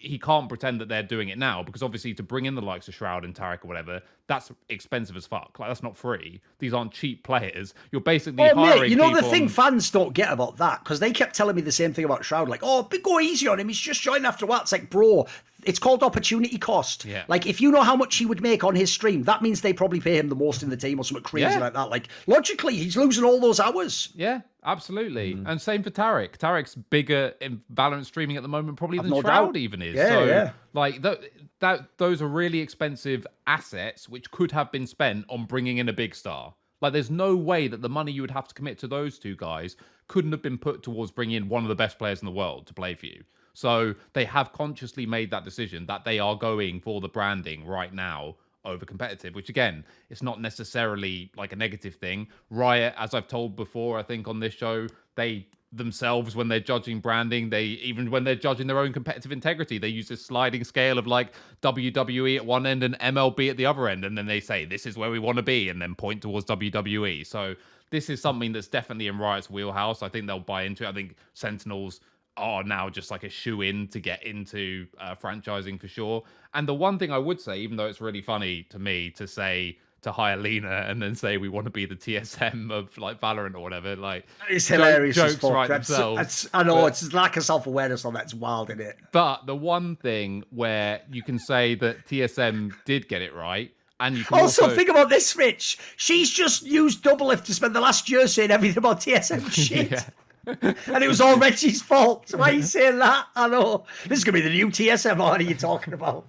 he 0.00 0.18
can't 0.18 0.48
pretend 0.48 0.80
that 0.80 0.88
they're 0.88 1.02
doing 1.02 1.28
it 1.28 1.38
now 1.38 1.62
because 1.62 1.82
obviously 1.82 2.14
to 2.14 2.22
bring 2.22 2.46
in 2.46 2.54
the 2.54 2.62
likes 2.62 2.88
of 2.88 2.94
Shroud 2.94 3.24
and 3.24 3.34
Tarik 3.34 3.64
or 3.64 3.68
whatever, 3.68 4.00
that's 4.26 4.50
expensive 4.68 5.16
as 5.16 5.26
fuck. 5.26 5.58
Like 5.58 5.68
that's 5.68 5.82
not 5.82 5.96
free. 5.96 6.40
These 6.58 6.72
aren't 6.72 6.92
cheap 6.92 7.22
players. 7.22 7.74
You're 7.92 8.00
basically 8.00 8.48
oh, 8.50 8.54
hiring. 8.54 8.82
Mate, 8.82 8.90
you 8.90 8.96
know 8.96 9.14
the 9.14 9.22
thing 9.22 9.48
fans 9.48 9.90
don't 9.90 10.14
get 10.14 10.32
about 10.32 10.56
that 10.58 10.82
because 10.82 11.00
they 11.00 11.12
kept 11.12 11.34
telling 11.34 11.56
me 11.56 11.62
the 11.62 11.72
same 11.72 11.92
thing 11.92 12.04
about 12.04 12.24
Shroud. 12.24 12.48
Like, 12.48 12.60
oh, 12.62 12.88
go 13.02 13.20
easy 13.20 13.48
on 13.48 13.60
him. 13.60 13.68
He's 13.68 13.78
just 13.78 14.00
joined 14.00 14.26
after 14.26 14.44
a 14.44 14.48
while. 14.48 14.62
It's 14.62 14.72
like, 14.72 14.88
bro, 14.88 15.26
it's 15.64 15.78
called 15.78 16.02
opportunity 16.02 16.58
cost. 16.58 17.04
Yeah. 17.04 17.24
Like 17.28 17.46
if 17.46 17.60
you 17.60 17.70
know 17.70 17.82
how 17.82 17.96
much 17.96 18.16
he 18.16 18.26
would 18.26 18.40
make 18.40 18.64
on 18.64 18.74
his 18.74 18.92
stream, 18.92 19.22
that 19.24 19.42
means 19.42 19.60
they 19.60 19.72
probably 19.72 20.00
pay 20.00 20.16
him 20.18 20.28
the 20.28 20.36
most 20.36 20.62
in 20.62 20.70
the 20.70 20.76
team 20.76 20.98
or 20.98 21.04
something 21.04 21.24
crazy 21.24 21.46
yeah. 21.46 21.58
like 21.58 21.74
that. 21.74 21.90
Like 21.90 22.08
logically, 22.26 22.76
he's 22.76 22.96
losing 22.96 23.24
all 23.24 23.40
those 23.40 23.60
hours. 23.60 24.10
Yeah, 24.14 24.40
absolutely. 24.64 25.34
Mm. 25.34 25.44
And 25.46 25.60
same 25.60 25.82
for 25.82 25.90
Tarik. 25.90 26.38
Tarik's 26.38 26.74
bigger 26.74 27.34
in 27.40 27.62
Valorant 27.72 28.04
streaming 28.04 28.36
at 28.36 28.42
the 28.42 28.48
moment 28.48 28.78
probably 28.78 28.98
than 28.98 29.10
no 29.10 29.20
Shroud 29.20 29.46
doubt. 29.46 29.56
even 29.56 29.82
is. 29.82 29.94
Yeah, 29.94 30.08
so, 30.08 30.24
yeah. 30.24 30.50
Like 30.72 31.02
that, 31.02 31.20
that 31.60 31.98
those 31.98 32.22
are 32.22 32.28
really 32.28 32.60
expensive 32.60 33.26
assets 33.46 34.08
which 34.08 34.30
could 34.30 34.52
have 34.52 34.70
been 34.72 34.86
spent 34.86 35.24
on 35.28 35.44
bringing 35.44 35.78
in 35.78 35.88
a 35.88 35.92
big 35.92 36.14
star. 36.14 36.54
Like 36.80 36.92
there's 36.92 37.10
no 37.10 37.36
way 37.36 37.68
that 37.68 37.82
the 37.82 37.88
money 37.88 38.12
you 38.12 38.22
would 38.22 38.30
have 38.30 38.48
to 38.48 38.54
commit 38.54 38.78
to 38.78 38.88
those 38.88 39.18
two 39.18 39.36
guys 39.36 39.76
couldn't 40.08 40.32
have 40.32 40.42
been 40.42 40.58
put 40.58 40.82
towards 40.82 41.10
bringing 41.10 41.36
in 41.36 41.48
one 41.48 41.62
of 41.62 41.68
the 41.68 41.74
best 41.74 41.98
players 41.98 42.20
in 42.20 42.26
the 42.26 42.32
world 42.32 42.66
to 42.66 42.74
play 42.74 42.94
for 42.94 43.06
you. 43.06 43.22
So 43.52 43.94
they 44.12 44.24
have 44.24 44.52
consciously 44.52 45.06
made 45.06 45.30
that 45.30 45.44
decision 45.44 45.86
that 45.86 46.04
they 46.04 46.18
are 46.18 46.36
going 46.36 46.80
for 46.80 47.00
the 47.00 47.08
branding 47.08 47.66
right 47.66 47.92
now 47.92 48.36
over 48.64 48.84
competitive, 48.84 49.34
which 49.34 49.48
again, 49.48 49.84
it's 50.10 50.22
not 50.22 50.40
necessarily 50.40 51.30
like 51.36 51.52
a 51.52 51.56
negative 51.56 51.94
thing. 51.94 52.28
Riot, 52.50 52.94
as 52.98 53.14
I've 53.14 53.28
told 53.28 53.56
before, 53.56 53.98
I 53.98 54.02
think 54.02 54.28
on 54.28 54.40
this 54.40 54.54
show, 54.54 54.86
they 55.16 55.46
themselves 55.72 56.34
when 56.34 56.48
they're 56.48 56.60
judging 56.60 57.00
branding. 57.00 57.48
They 57.50 57.64
even 57.64 58.10
when 58.10 58.24
they're 58.24 58.34
judging 58.34 58.66
their 58.66 58.78
own 58.78 58.92
competitive 58.92 59.32
integrity, 59.32 59.78
they 59.78 59.88
use 59.88 60.10
a 60.10 60.16
sliding 60.16 60.64
scale 60.64 60.98
of 60.98 61.06
like 61.06 61.32
WWE 61.62 62.36
at 62.36 62.44
one 62.44 62.66
end 62.66 62.82
and 62.82 62.98
MLB 62.98 63.50
at 63.50 63.56
the 63.56 63.66
other 63.66 63.88
end, 63.88 64.04
and 64.04 64.16
then 64.16 64.26
they 64.26 64.40
say 64.40 64.64
this 64.64 64.86
is 64.86 64.96
where 64.96 65.10
we 65.10 65.18
want 65.18 65.36
to 65.36 65.42
be, 65.42 65.68
and 65.68 65.80
then 65.80 65.94
point 65.94 66.22
towards 66.22 66.46
WWE. 66.46 67.26
So 67.26 67.54
this 67.90 68.10
is 68.10 68.20
something 68.20 68.52
that's 68.52 68.68
definitely 68.68 69.06
in 69.06 69.18
Riot's 69.18 69.50
wheelhouse. 69.50 70.02
I 70.02 70.08
think 70.08 70.26
they'll 70.26 70.40
buy 70.40 70.62
into 70.62 70.84
it. 70.84 70.88
I 70.88 70.92
think 70.92 71.16
Sentinels 71.34 72.00
are 72.36 72.62
now 72.62 72.88
just 72.88 73.10
like 73.10 73.24
a 73.24 73.28
shoe 73.28 73.62
in 73.62 73.88
to 73.88 74.00
get 74.00 74.22
into 74.22 74.86
uh, 74.98 75.14
franchising 75.14 75.80
for 75.80 75.88
sure. 75.88 76.22
And 76.54 76.66
the 76.66 76.74
one 76.74 76.98
thing 76.98 77.12
I 77.12 77.18
would 77.18 77.40
say, 77.40 77.58
even 77.58 77.76
though 77.76 77.86
it's 77.86 78.00
really 78.00 78.22
funny 78.22 78.62
to 78.70 78.78
me 78.78 79.10
to 79.12 79.26
say 79.26 79.78
to 80.02 80.10
hire 80.10 80.38
Leena 80.38 80.86
and 80.88 81.02
then 81.02 81.14
say 81.14 81.36
we 81.36 81.50
want 81.50 81.66
to 81.66 81.70
be 81.70 81.84
the 81.84 81.94
TSM 81.94 82.70
of 82.72 82.96
like 82.96 83.20
Valorant 83.20 83.54
or 83.54 83.60
whatever. 83.60 83.94
Like 83.96 84.24
it's 84.48 84.66
hilarious. 84.66 85.14
Jokes 85.16 85.42
right 85.42 85.68
That's- 85.68 85.88
themselves. 85.88 86.16
that's- 86.16 86.48
I 86.54 86.62
know 86.62 86.76
but- 86.76 86.86
it's 86.86 87.12
lack 87.12 87.36
of 87.36 87.44
self 87.44 87.66
awareness 87.66 88.06
on 88.06 88.14
that's 88.14 88.32
wild, 88.32 88.70
isn't 88.70 88.80
it? 88.80 88.96
But 89.12 89.44
the 89.44 89.54
one 89.56 89.96
thing 89.96 90.44
where 90.50 91.02
you 91.12 91.22
can 91.22 91.38
say 91.38 91.74
that 91.74 92.06
TSM 92.06 92.72
did 92.86 93.08
get 93.08 93.20
it 93.20 93.34
right, 93.34 93.70
and 94.00 94.16
you 94.16 94.24
can 94.24 94.38
Also, 94.38 94.62
also, 94.62 94.74
think 94.74 94.88
about 94.88 95.10
this, 95.10 95.36
Rich. 95.36 95.76
She's 95.98 96.30
just 96.30 96.62
used 96.62 97.04
Doublelift 97.04 97.44
to 97.44 97.54
spend 97.54 97.76
the 97.76 97.80
last 97.82 98.08
year 98.08 98.26
saying 98.26 98.50
everything 98.50 98.78
about 98.78 99.00
TSM 99.00 99.50
shit. 99.52 99.90
Yeah. 99.90 100.02
And 100.62 101.04
it 101.04 101.08
was 101.08 101.20
all 101.20 101.38
Reggie's 101.38 101.82
fault. 101.82 102.32
Why 102.34 102.50
are 102.50 102.54
you 102.54 102.62
saying 102.62 102.98
that? 102.98 103.26
I 103.36 103.48
know. 103.48 103.84
This 104.06 104.18
is 104.18 104.24
going 104.24 104.34
to 104.34 104.40
be 104.42 104.48
the 104.48 104.54
new 104.54 104.68
TSM. 104.68 105.18
What 105.18 105.40
are 105.40 105.44
you 105.44 105.54
talking 105.54 105.92
about? 105.94 106.26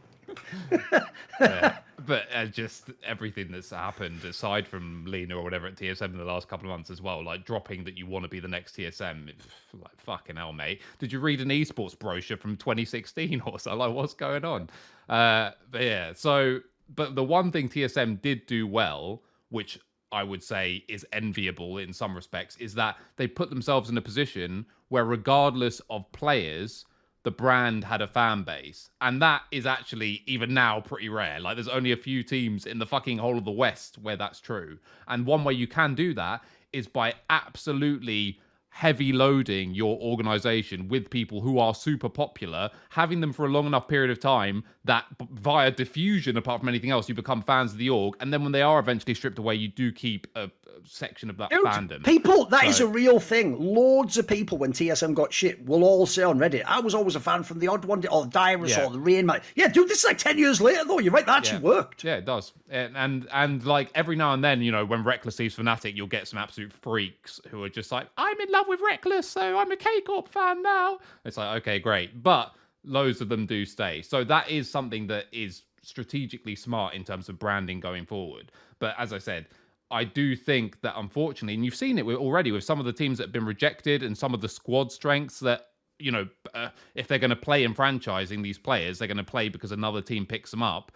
yeah. 1.39 1.77
But 2.03 2.23
uh, 2.33 2.47
just 2.47 2.89
everything 3.03 3.51
that's 3.51 3.69
happened 3.69 4.23
aside 4.25 4.67
from 4.67 5.05
Leena 5.05 5.37
or 5.37 5.43
whatever 5.43 5.67
at 5.67 5.75
TSM 5.75 6.05
in 6.05 6.17
the 6.17 6.23
last 6.23 6.47
couple 6.47 6.65
of 6.65 6.71
months 6.71 6.89
as 6.89 6.99
well, 6.99 7.23
like 7.23 7.45
dropping 7.45 7.83
that 7.83 7.95
you 7.95 8.07
want 8.07 8.23
to 8.23 8.29
be 8.29 8.39
the 8.39 8.47
next 8.47 8.75
TSM, 8.75 9.31
like 9.73 10.01
fucking 10.01 10.35
hell, 10.35 10.51
mate. 10.51 10.81
Did 10.97 11.11
you 11.11 11.19
read 11.19 11.41
an 11.41 11.49
esports 11.49 11.97
brochure 11.97 12.37
from 12.37 12.57
2016 12.57 13.41
or 13.45 13.59
so? 13.59 13.75
Like, 13.75 13.93
what's 13.93 14.15
going 14.15 14.43
on? 14.43 14.69
Uh, 15.09 15.51
but 15.69 15.83
yeah, 15.83 16.13
so 16.15 16.61
but 16.95 17.15
the 17.15 17.23
one 17.23 17.51
thing 17.51 17.69
TSM 17.69 18.21
did 18.21 18.45
do 18.47 18.65
well, 18.65 19.21
which 19.49 19.79
I 20.11 20.23
would 20.23 20.43
say 20.43 20.83
is 20.87 21.05
enviable 21.13 21.77
in 21.77 21.93
some 21.93 22.15
respects, 22.15 22.57
is 22.57 22.73
that 22.75 22.97
they 23.15 23.27
put 23.27 23.49
themselves 23.49 23.89
in 23.89 23.97
a 23.97 24.01
position 24.01 24.65
where, 24.89 25.05
regardless 25.05 25.81
of 25.89 26.11
players, 26.11 26.85
the 27.23 27.31
brand 27.31 27.83
had 27.83 28.01
a 28.01 28.07
fan 28.07 28.43
base. 28.43 28.89
And 28.99 29.21
that 29.21 29.43
is 29.51 29.65
actually, 29.65 30.23
even 30.25 30.53
now, 30.53 30.81
pretty 30.81 31.07
rare. 31.07 31.39
Like, 31.39 31.55
there's 31.55 31.67
only 31.67 31.91
a 31.91 31.97
few 31.97 32.23
teams 32.23 32.65
in 32.65 32.79
the 32.79 32.85
fucking 32.85 33.19
whole 33.19 33.37
of 33.37 33.45
the 33.45 33.51
West 33.51 33.97
where 33.99 34.17
that's 34.17 34.39
true. 34.39 34.79
And 35.07 35.25
one 35.25 35.43
way 35.43 35.53
you 35.53 35.67
can 35.67 35.95
do 35.95 36.13
that 36.15 36.41
is 36.73 36.87
by 36.87 37.13
absolutely 37.29 38.39
heavy 38.73 39.11
loading 39.11 39.73
your 39.73 39.97
organization 39.99 40.87
with 40.87 41.09
people 41.09 41.41
who 41.41 41.59
are 41.59 41.75
super 41.75 42.09
popular, 42.09 42.69
having 42.89 43.19
them 43.21 43.33
for 43.33 43.45
a 43.45 43.49
long 43.49 43.65
enough 43.67 43.87
period 43.87 44.09
of 44.09 44.19
time 44.19 44.63
that 44.85 45.05
via 45.33 45.69
diffusion, 45.69 46.37
apart 46.37 46.59
from 46.61 46.69
anything 46.69 46.89
else, 46.89 47.07
you 47.09 47.13
become 47.13 47.41
fans 47.43 47.73
of 47.73 47.77
the 47.77 47.89
org. 47.89 48.15
And 48.19 48.31
then 48.33 48.43
when 48.43 48.51
they 48.51 48.61
are 48.61 48.79
eventually 48.79 49.13
stripped 49.13 49.37
away, 49.39 49.55
you 49.55 49.67
do 49.67 49.91
keep 49.91 50.25
a, 50.35 50.43
a 50.45 50.49
section 50.85 51.29
of 51.29 51.37
that 51.37 51.49
Dude, 51.51 51.63
fandom. 51.65 52.03
people, 52.03 52.45
that 52.45 52.63
is 52.63 52.77
So- 52.77 52.85
a 52.87 52.89
real 52.89 53.19
thing. 53.19 53.59
Loads 53.59 54.17
of 54.17 54.25
people, 54.27 54.57
when 54.57 54.71
TSM 54.73 55.13
got 55.13 55.31
shit, 55.31 55.63
will 55.65 55.83
all 55.83 56.05
say 56.07 56.23
on 56.23 56.39
Reddit, 56.39 56.63
I 56.65 56.79
was 56.79 56.95
always 56.95 57.15
a 57.15 57.19
fan 57.19 57.43
from 57.43 57.59
the 57.59 57.67
Oddone, 57.67 58.07
or 58.11 58.23
the 58.25 58.31
Dyrus, 58.31 58.69
Yeah. 58.71 58.85
or 58.85 58.91
the 58.91 58.99
Rain 58.99 59.25
Man. 59.27 59.41
Yeah, 59.55 59.67
dude, 59.67 59.89
this 59.89 59.99
is 59.99 60.05
like 60.05 60.17
10 60.17 60.37
years 60.39 60.59
later, 60.61 60.83
though. 60.85 60.97
You're 60.99 61.13
right, 61.13 61.25
that 61.25 61.37
actually 61.39 61.57
Yeah. 61.59 61.63
worked. 61.75 62.03
Yeah, 62.03 62.15
it 62.15 62.25
does. 62.25 62.53
And, 62.69 62.95
and 62.95 63.27
and 63.33 63.65
like 63.65 63.91
every 63.95 64.15
now 64.15 64.33
and 64.33 64.41
then, 64.43 64.61
you 64.61 64.71
know, 64.71 64.85
when 64.85 65.03
Rekkles 65.03 65.37
leaves 65.37 65.57
Fnatic, 65.57 65.93
you'll 65.95 66.07
get 66.07 66.25
some 66.27 66.39
absolute 66.39 66.71
freaks 66.71 67.41
who 67.49 67.61
are 67.63 67.69
just 67.69 67.91
like, 67.91 68.07
I'm 68.17 68.39
in 68.39 68.49
love 68.49 68.60
with 68.67 68.79
Rekkles, 68.81 69.25
so 69.25 69.57
I'm 69.57 69.71
a 69.71 69.77
K 69.77 70.01
Corp 70.01 70.27
fan 70.27 70.61
now. 70.61 70.99
It's 71.25 71.37
like, 71.37 71.61
okay, 71.61 71.79
great. 71.79 72.23
But 72.23 72.53
loads 72.83 73.21
of 73.21 73.29
them 73.29 73.45
do 73.45 73.65
stay. 73.65 74.01
So 74.01 74.23
that 74.23 74.49
is 74.49 74.69
something 74.69 75.07
that 75.07 75.25
is 75.31 75.63
strategically 75.83 76.55
smart 76.55 76.93
in 76.93 77.03
terms 77.03 77.29
of 77.29 77.39
branding 77.39 77.79
going 77.79 78.05
forward. 78.05 78.51
But 78.79 78.95
as 78.97 79.13
I 79.13 79.17
said, 79.17 79.47
I 79.89 80.03
do 80.03 80.35
think 80.35 80.81
that 80.81 80.93
unfortunately, 80.97 81.55
and 81.55 81.65
you've 81.65 81.75
seen 81.75 81.97
it 81.97 82.05
already 82.05 82.51
with 82.51 82.63
some 82.63 82.79
of 82.79 82.85
the 82.85 82.93
teams 82.93 83.17
that 83.17 83.25
have 83.25 83.33
been 83.33 83.45
rejected 83.45 84.03
and 84.03 84.17
some 84.17 84.33
of 84.33 84.41
the 84.41 84.49
squad 84.49 84.91
strengths 84.91 85.39
that 85.39 85.67
you 86.01 86.11
know, 86.11 86.27
uh, 86.53 86.69
if 86.95 87.07
they're 87.07 87.19
going 87.19 87.29
to 87.29 87.35
play 87.35 87.63
in 87.63 87.73
franchising 87.73 88.41
these 88.41 88.57
players, 88.57 88.97
they're 88.97 89.07
going 89.07 89.17
to 89.17 89.23
play 89.23 89.49
because 89.49 89.71
another 89.71 90.01
team 90.01 90.25
picks 90.25 90.51
them 90.51 90.63
up. 90.63 90.91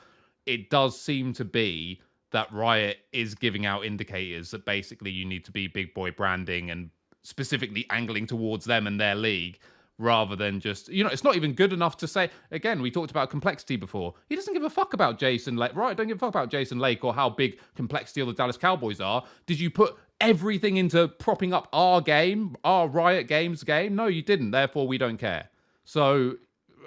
It 0.45 0.69
does 0.69 0.99
seem 0.99 1.33
to 1.33 1.45
be 1.45 2.01
that 2.31 2.51
Riot 2.51 2.97
is 3.13 3.35
giving 3.35 3.65
out 3.65 3.85
indicators 3.85 4.51
that 4.51 4.65
basically 4.65 5.11
you 5.11 5.25
need 5.25 5.45
to 5.45 5.51
be 5.51 5.67
big 5.67 5.93
boy 5.93 6.11
branding 6.11 6.71
and 6.71 6.89
specifically 7.25 7.85
angling 7.89 8.27
towards 8.27 8.65
them 8.65 8.85
and 8.87 8.99
their 8.99 9.15
league 9.15 9.57
rather 9.97 10.35
than 10.35 10.59
just 10.59 10.89
you 10.89 11.03
know 11.03 11.09
it's 11.09 11.23
not 11.23 11.35
even 11.35 11.53
good 11.53 11.71
enough 11.71 11.95
to 11.95 12.07
say 12.07 12.29
again 12.51 12.81
we 12.81 12.91
talked 12.91 13.11
about 13.11 13.29
complexity 13.29 13.75
before. 13.75 14.13
He 14.29 14.35
doesn't 14.35 14.53
give 14.53 14.63
a 14.63 14.69
fuck 14.69 14.93
about 14.93 15.17
jason 15.17 15.55
lake 15.55 15.75
right? 15.75 15.95
Don't 15.95 16.07
give 16.07 16.17
a 16.17 16.19
fuck 16.19 16.29
about 16.29 16.49
jason 16.49 16.79
lake 16.79 17.03
or 17.03 17.13
how 17.13 17.29
big 17.29 17.59
complexity 17.75 18.21
of 18.21 18.27
the 18.27 18.33
dallas 18.33 18.57
cowboys 18.57 19.01
are. 19.01 19.23
Did 19.45 19.59
you 19.59 19.69
put 19.69 19.97
everything 20.21 20.77
into 20.77 21.07
propping 21.07 21.53
up 21.53 21.67
our 21.73 22.01
game 22.01 22.55
our 22.63 22.87
riot 22.87 23.27
games 23.27 23.63
game? 23.63 23.95
No 23.95 24.07
you 24.07 24.21
didn't. 24.21 24.51
Therefore 24.51 24.87
we 24.87 24.97
don't 24.97 25.17
care. 25.17 25.49
So 25.85 26.35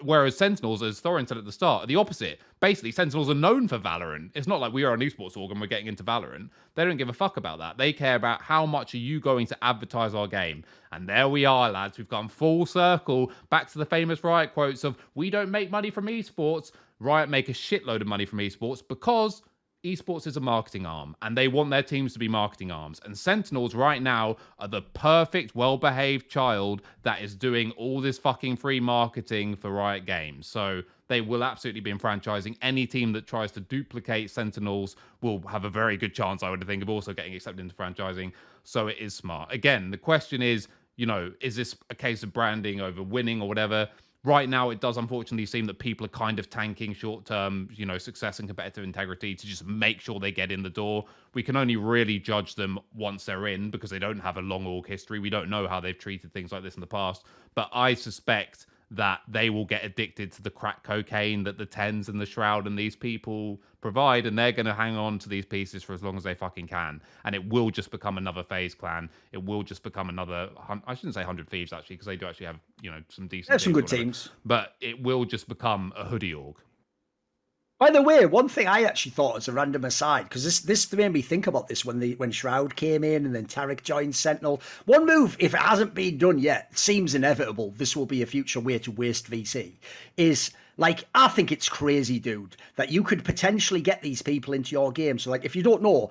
Whereas 0.03 0.37
Sentinels, 0.37 0.83
as 0.83 1.01
Thorin 1.01 1.27
said 1.27 1.39
at 1.39 1.45
the 1.45 1.53
start, 1.53 1.85
are 1.85 1.87
the 1.87 1.97
opposite. 1.97 2.41
Basically, 2.61 2.93
Sentinels 2.93 3.31
are 3.31 3.35
known 3.35 3.69
for 3.69 3.79
Valorant. 3.79 4.31
It's 4.35 4.47
not 4.47 4.61
like 4.61 4.73
we 4.73 4.85
are 4.85 4.95
an 4.95 5.01
esports 5.01 5.37
org 5.37 5.51
and 5.51 5.61
we're 5.61 5.67
getting 5.67 5.87
into 5.87 6.03
Valorant. 6.03 6.51
They 6.75 6.85
don't 6.85 6.97
give 6.97 7.09
a 7.09 7.13
fuck 7.13 7.37
about 7.37 7.59
that. 7.59 7.79
They 7.79 7.93
care 7.93 8.17
about 8.17 8.43
how 8.43 8.67
much 8.67 8.95
are 8.95 8.99
you 8.99 9.21
going 9.21 9.47
to 9.47 9.65
advertise 9.65 10.15
our 10.15 10.27
game. 10.27 10.65
And 10.93 11.09
there 11.09 11.29
we 11.29 11.45
are, 11.45 11.71
lads. 11.71 11.99
We've 11.99 12.09
gone 12.09 12.29
full 12.29 12.67
circle 12.67 13.31
back 13.51 13.71
to 13.73 13.79
the 13.79 13.87
famous 13.87 14.25
Riot 14.25 14.55
quotes 14.55 14.85
of 14.85 14.97
we 15.15 15.31
don't 15.31 15.51
make 15.51 15.71
money 15.71 15.91
from 15.91 16.07
esports. 16.07 16.73
Riot 17.01 17.29
make 17.29 17.49
a 17.49 17.53
shitload 17.53 18.01
of 18.01 18.07
money 18.07 18.27
from 18.27 18.39
esports 18.39 18.83
because 18.87 19.43
esports 19.85 20.27
is 20.27 20.37
a 20.37 20.41
marketing 20.41 20.87
arm 20.87 21.15
and 21.23 21.37
they 21.37 21.49
want 21.49 21.71
their 21.71 21.83
teams 21.83 22.13
to 22.13 22.19
be 22.19 22.29
marketing 22.29 22.71
arms. 22.71 23.01
And 23.05 23.17
Sentinels 23.17 23.75
right 23.75 24.03
now 24.03 24.37
are 24.59 24.69
the 24.69 24.83
perfect, 24.83 25.55
well 25.55 25.77
behaved 25.77 26.29
child 26.29 26.83
that 27.03 27.21
is 27.21 27.35
doing 27.35 27.71
all 27.73 28.01
this 28.01 28.19
fucking 28.19 28.57
free 28.57 28.81
marketing 28.81 29.57
for 29.57 29.71
Riot 29.71 30.07
Games. 30.07 30.47
So 30.47 30.83
they 31.09 31.21
will 31.21 31.43
absolutely 31.43 31.81
be 31.81 31.91
in 31.91 31.99
franchising. 31.99 32.57
Any 32.61 32.87
team 32.87 33.13
that 33.13 33.27
tries 33.27 33.53
to 33.53 33.61
duplicate 33.61 34.31
Sentinels 34.31 34.97
will 35.23 35.41
have 35.49 35.65
a 35.65 35.71
very 35.71 35.97
good 35.97 36.15
chance, 36.15 36.43
I 36.43 36.51
would 36.51 36.65
think, 36.67 36.83
of 36.83 36.91
also 36.91 37.13
getting 37.13 37.35
accepted 37.35 37.61
into 37.61 37.75
franchising. 37.75 38.33
So 38.65 38.89
it 38.89 38.99
is 38.99 39.15
smart. 39.15 39.53
Again, 39.53 39.91
the 39.91 39.97
question 39.97 40.43
is, 40.43 40.69
you 40.97 41.07
know, 41.07 41.33
is 41.41 41.57
this 41.57 41.77
a 41.91 41.95
case 41.95 42.23
of 42.23 42.33
branding 42.33 42.81
over 42.81 43.03
winning 43.03 43.41
or 43.41 43.49
whatever? 43.49 43.89
Right 44.25 44.49
now, 44.49 44.71
it 44.71 44.81
does 44.81 44.97
unfortunately 44.97 45.47
seem 45.47 45.65
that 45.67 45.79
people 45.79 46.05
are 46.05 46.11
kind 46.11 46.41
of 46.41 46.51
tanking 46.51 46.93
short 46.93 47.25
term, 47.25 47.69
you 47.73 47.87
know, 47.87 47.99
success 47.99 48.41
and 48.41 48.49
competitive 48.49 48.83
integrity 48.83 49.35
to 49.35 49.47
just 49.47 49.65
make 49.65 50.01
sure 50.01 50.19
they 50.19 50.33
get 50.33 50.51
in 50.51 50.63
the 50.63 50.71
door. 50.71 51.05
We 51.35 51.43
can 51.43 51.55
only 51.57 51.77
really 51.77 52.19
judge 52.19 52.57
them 52.57 52.81
once 52.95 53.25
they're 53.25 53.47
in 53.47 53.71
because 53.71 53.91
they 53.91 54.01
don't 54.01 54.19
have 54.19 54.37
a 54.37 54.43
long 54.43 54.67
org 54.67 54.89
history. 54.89 55.21
We 55.21 55.31
don't 55.31 55.49
know 55.49 55.69
how 55.69 55.79
they've 55.79 55.97
treated 55.97 56.33
things 56.33 56.51
like 56.51 56.65
this 56.65 56.75
in 56.75 56.81
the 56.81 56.87
past. 56.87 57.25
But 57.55 57.71
I 57.73 57.95
suspect 57.95 58.67
that 58.91 59.21
they 59.29 59.51
will 59.51 59.65
get 59.65 59.85
addicted 59.85 60.33
to 60.33 60.43
the 60.43 60.51
crack 60.51 60.83
cocaine 60.83 61.45
that 61.45 61.59
the 61.59 61.67
TenZ 61.67 62.09
and 62.09 62.21
the 62.21 62.27
shroud 62.27 62.67
and 62.67 62.79
these 62.79 62.97
people 62.97 63.61
provide 63.81 64.27
and 64.27 64.39
they're 64.39 64.53
going 64.53 64.67
to 64.67 64.75
hang 64.75 64.97
on 64.97 65.19
to 65.19 65.29
these 65.29 65.45
pieces 65.45 65.83
for 65.83 65.93
as 65.93 66.03
long 66.03 66.17
as 66.17 66.23
they 66.23 66.35
fucking 66.35 66.67
can. 66.67 67.01
And 67.25 67.35
it 67.35 67.49
will 67.49 67.71
just 67.71 67.91
become 67.91 68.19
another 68.19 68.43
FaZe 68.43 68.75
Clan. 68.75 69.11
It 69.33 69.45
will 69.45 69.63
just 69.63 69.83
become 69.83 70.09
another 70.09 70.49
i 70.87 70.95
shouldn't 70.95 71.15
say 71.15 71.21
100 71.21 71.49
thieves 71.49 71.73
actually 71.73 71.97
because 71.97 72.07
they 72.07 72.17
do 72.17 72.27
actually 72.27 72.47
have 72.47 72.59
you 72.81 72.91
know 72.91 73.03
some 73.09 73.27
decent 73.27 73.61
some 73.61 73.73
good 73.73 73.87
teams. 73.87 74.31
but 74.45 74.75
it 74.81 75.01
will 75.03 75.25
just 75.25 75.49
become 75.49 75.93
a 75.97 76.05
hoodie 76.05 76.35
org 76.35 76.57
By 77.79 77.91
the 77.91 78.03
way, 78.03 78.27
one 78.27 78.49
thing 78.49 78.67
I 78.67 78.83
actually 78.83 79.13
thought 79.13 79.37
as 79.37 79.47
a 79.47 79.53
random 79.53 79.85
aside, 79.85 80.25
because 80.25 80.43
this 80.43 80.59
this 80.59 80.93
made 80.93 81.13
me 81.13 81.23
think 81.23 81.47
about 81.47 81.69
this 81.69 81.85
when 81.85 82.01
the 82.01 82.17
when 82.17 82.33
Shroud 82.33 82.75
came 82.75 83.05
in 83.05 83.25
and 83.25 83.33
then 83.33 83.47
Tarik 83.47 83.85
joined 83.85 84.17
Sentinel. 84.17 84.61
One 84.87 85.07
move, 85.07 85.37
if 85.39 85.55
it 85.55 85.61
hasn't 85.61 85.95
been 85.95 86.19
done 86.19 86.41
yet, 86.41 86.77
seems 86.77 87.15
inevitable. 87.15 87.73
This 87.77 87.95
will 87.95 88.07
be 88.07 88.21
a 88.21 88.27
future 88.27 88.59
way 88.59 88.81
to 88.81 88.91
waste 88.91 89.31
VC. 89.31 89.75
Is 90.17 90.51
like 90.79 91.05
I 91.15 91.29
think 91.29 91.53
it's 91.53 91.69
crazy, 91.69 92.19
dude, 92.19 92.57
that 92.77 92.91
you 92.91 93.03
could 93.03 93.25
potentially 93.25 93.81
get 93.81 94.01
these 94.01 94.23
people 94.23 94.55
into 94.55 94.73
your 94.73 94.91
game. 94.93 95.19
So 95.19 95.31
like, 95.31 95.45
if 95.45 95.55
you 95.55 95.63
don't 95.63 95.83
know, 95.83 96.11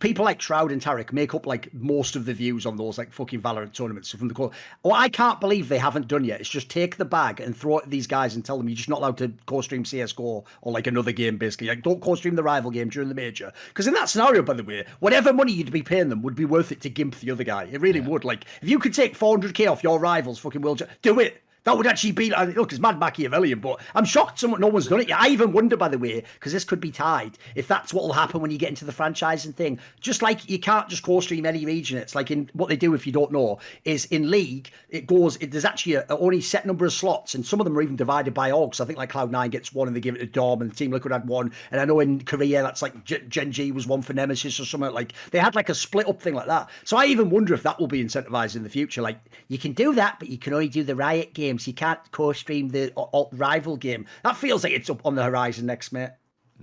people 0.00 0.24
like 0.24 0.42
Shroud 0.42 0.72
and 0.72 0.82
Tarik 0.82 1.12
make 1.12 1.34
up 1.34 1.46
like 1.46 1.72
most 1.72 2.16
of 2.16 2.26
the 2.26 2.34
views 2.34 2.66
on 2.66 2.76
those 2.76 2.98
like 2.98 3.12
fucking 3.12 3.40
Valorant 3.40 3.72
tournaments 3.72 4.10
so 4.10 4.18
from 4.18 4.28
the 4.28 4.34
core. 4.34 4.50
What 4.82 4.98
I 4.98 5.08
can't 5.08 5.40
believe 5.40 5.68
they 5.68 5.78
haven't 5.78 6.08
done 6.08 6.24
yet 6.24 6.40
is 6.40 6.48
just 6.48 6.68
take 6.68 6.96
the 6.96 7.04
bag 7.04 7.40
and 7.40 7.56
throw 7.56 7.78
it 7.78 7.84
at 7.84 7.90
these 7.90 8.08
guys 8.08 8.34
and 8.34 8.44
tell 8.44 8.58
them 8.58 8.68
you're 8.68 8.76
just 8.76 8.88
not 8.88 8.98
allowed 8.98 9.16
to 9.18 9.32
co-stream 9.46 9.84
CS:GO 9.84 10.44
or 10.62 10.72
like 10.72 10.88
another 10.88 11.12
game, 11.12 11.36
basically. 11.36 11.68
Like, 11.68 11.82
don't 11.82 12.02
co-stream 12.02 12.34
the 12.34 12.42
rival 12.42 12.72
game 12.72 12.88
during 12.88 13.08
the 13.08 13.14
major. 13.14 13.52
Because 13.68 13.86
in 13.86 13.94
that 13.94 14.08
scenario, 14.08 14.42
by 14.42 14.54
the 14.54 14.64
way, 14.64 14.84
whatever 14.98 15.32
money 15.32 15.52
you'd 15.52 15.70
be 15.70 15.82
paying 15.82 16.08
them 16.08 16.22
would 16.22 16.34
be 16.34 16.44
worth 16.44 16.72
it 16.72 16.80
to 16.80 16.90
gimp 16.90 17.18
the 17.20 17.30
other 17.30 17.44
guy. 17.44 17.68
It 17.70 17.80
really 17.80 18.00
would. 18.00 18.24
Like, 18.24 18.44
if 18.60 18.68
you 18.68 18.80
could 18.80 18.92
take 18.92 19.16
400k 19.16 19.70
off 19.70 19.84
your 19.84 20.00
rivals, 20.00 20.40
fucking 20.40 20.62
world, 20.62 20.82
do 21.02 21.20
it. 21.20 21.42
That 21.64 21.76
would 21.76 21.86
actually 21.86 22.12
be 22.12 22.30
mean, 22.30 22.54
look, 22.54 22.72
it's 22.72 22.80
mad 22.80 22.98
Machiavellian, 22.98 23.60
but 23.60 23.80
I'm 23.94 24.04
shocked 24.04 24.38
someone 24.38 24.60
no 24.60 24.68
one's 24.68 24.88
done 24.88 25.00
it 25.00 25.08
yet. 25.08 25.20
I 25.20 25.28
even 25.28 25.52
wonder, 25.52 25.76
by 25.76 25.88
the 25.88 25.98
way, 25.98 26.24
because 26.34 26.52
this 26.52 26.64
could 26.64 26.80
be 26.80 26.90
tied, 26.90 27.38
if 27.54 27.68
that's 27.68 27.92
what 27.92 28.04
will 28.04 28.12
happen 28.12 28.40
when 28.40 28.50
you 28.50 28.58
get 28.58 28.68
into 28.68 28.84
the 28.84 28.92
franchising 28.92 29.54
thing. 29.54 29.78
Just 30.00 30.22
like 30.22 30.48
you 30.48 30.58
can't 30.58 30.88
just 30.88 31.02
co-stream 31.02 31.46
any 31.46 31.64
region. 31.64 31.98
It's 31.98 32.14
like 32.14 32.30
in 32.30 32.50
what 32.52 32.68
they 32.68 32.76
do 32.76 32.94
if 32.94 33.06
you 33.06 33.12
don't 33.12 33.32
know 33.32 33.58
is 33.84 34.06
in 34.06 34.30
league 34.30 34.70
it 34.88 35.06
goes. 35.06 35.36
It, 35.36 35.50
there's 35.50 35.64
actually 35.64 35.94
a, 35.94 36.06
a 36.08 36.18
only 36.18 36.40
set 36.40 36.66
number 36.66 36.84
of 36.84 36.92
slots, 36.92 37.34
and 37.34 37.44
some 37.44 37.60
of 37.60 37.64
them 37.64 37.76
are 37.76 37.82
even 37.82 37.96
divided 37.96 38.34
by 38.34 38.50
orgs. 38.50 38.80
I 38.80 38.84
think 38.84 38.98
like 38.98 39.10
Cloud 39.10 39.30
Nine 39.30 39.50
gets 39.50 39.72
one, 39.72 39.88
and 39.88 39.96
they 39.96 40.00
give 40.00 40.16
it 40.16 40.18
to 40.18 40.26
Dom, 40.26 40.62
and 40.62 40.76
Team 40.76 40.90
Liquid 40.90 41.12
had 41.12 41.28
one, 41.28 41.52
and 41.70 41.80
I 41.80 41.84
know 41.84 42.00
in 42.00 42.24
Korea 42.24 42.62
that's 42.62 42.82
like 42.82 43.04
G- 43.04 43.22
Gen 43.28 43.52
G 43.52 43.72
was 43.72 43.86
one 43.86 44.02
for 44.02 44.12
Nemesis 44.12 44.58
or 44.58 44.64
something 44.64 44.92
like 44.92 45.12
they 45.30 45.38
had 45.38 45.54
like 45.54 45.68
a 45.68 45.74
split 45.74 46.08
up 46.08 46.20
thing 46.20 46.34
like 46.34 46.46
that. 46.46 46.68
So 46.84 46.96
I 46.96 47.06
even 47.06 47.30
wonder 47.30 47.54
if 47.54 47.62
that 47.62 47.78
will 47.78 47.86
be 47.86 48.02
incentivized 48.04 48.56
in 48.56 48.62
the 48.62 48.68
future. 48.68 49.02
Like 49.02 49.18
you 49.48 49.58
can 49.58 49.72
do 49.72 49.94
that, 49.94 50.18
but 50.18 50.28
you 50.28 50.38
can 50.38 50.52
only 50.52 50.68
do 50.68 50.82
the 50.82 50.96
Riot 50.96 51.34
games. 51.50 51.66
You 51.66 51.74
can't 51.74 51.98
co-stream 52.12 52.68
the 52.68 52.92
rival 53.32 53.76
game. 53.76 54.06
That 54.22 54.36
feels 54.36 54.64
like 54.64 54.72
it's 54.72 54.90
up 54.90 55.04
on 55.04 55.14
the 55.14 55.22
horizon 55.22 55.66
next, 55.66 55.92
mate. 55.92 56.10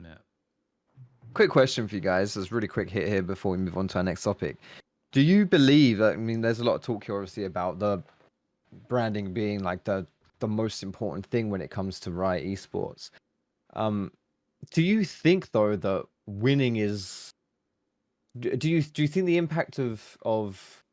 Yeah. 0.01 0.15
Quick 1.33 1.49
question 1.49 1.87
for 1.87 1.95
you 1.95 2.01
guys. 2.01 2.33
There's 2.33 2.51
really 2.51 2.67
quick 2.67 2.89
hit 2.89 3.07
here 3.07 3.21
before 3.21 3.51
we 3.51 3.57
move 3.57 3.77
on 3.77 3.87
to 3.89 3.97
our 3.97 4.03
next 4.03 4.23
topic. 4.23 4.57
Do 5.11 5.21
you 5.21 5.45
believe? 5.45 6.01
I 6.01 6.15
mean, 6.15 6.41
there's 6.41 6.59
a 6.59 6.63
lot 6.63 6.75
of 6.75 6.81
talk 6.81 7.05
here, 7.05 7.15
obviously, 7.15 7.45
about 7.45 7.79
the 7.79 8.01
branding 8.87 9.33
being 9.33 9.63
like 9.63 9.83
the 9.83 10.05
the 10.39 10.47
most 10.47 10.83
important 10.83 11.25
thing 11.25 11.49
when 11.49 11.61
it 11.61 11.71
comes 11.71 11.99
to 11.99 12.11
Riot 12.11 12.45
Esports. 12.45 13.09
Um, 13.73 14.11
do 14.71 14.83
you 14.83 15.03
think 15.03 15.51
though 15.51 15.75
that 15.75 16.05
winning 16.27 16.75
is? 16.77 17.31
Do 18.39 18.69
you 18.69 18.81
do 18.81 19.01
you 19.01 19.07
think 19.07 19.25
the 19.25 19.37
impact 19.37 19.79
of 19.79 20.17
of 20.23 20.83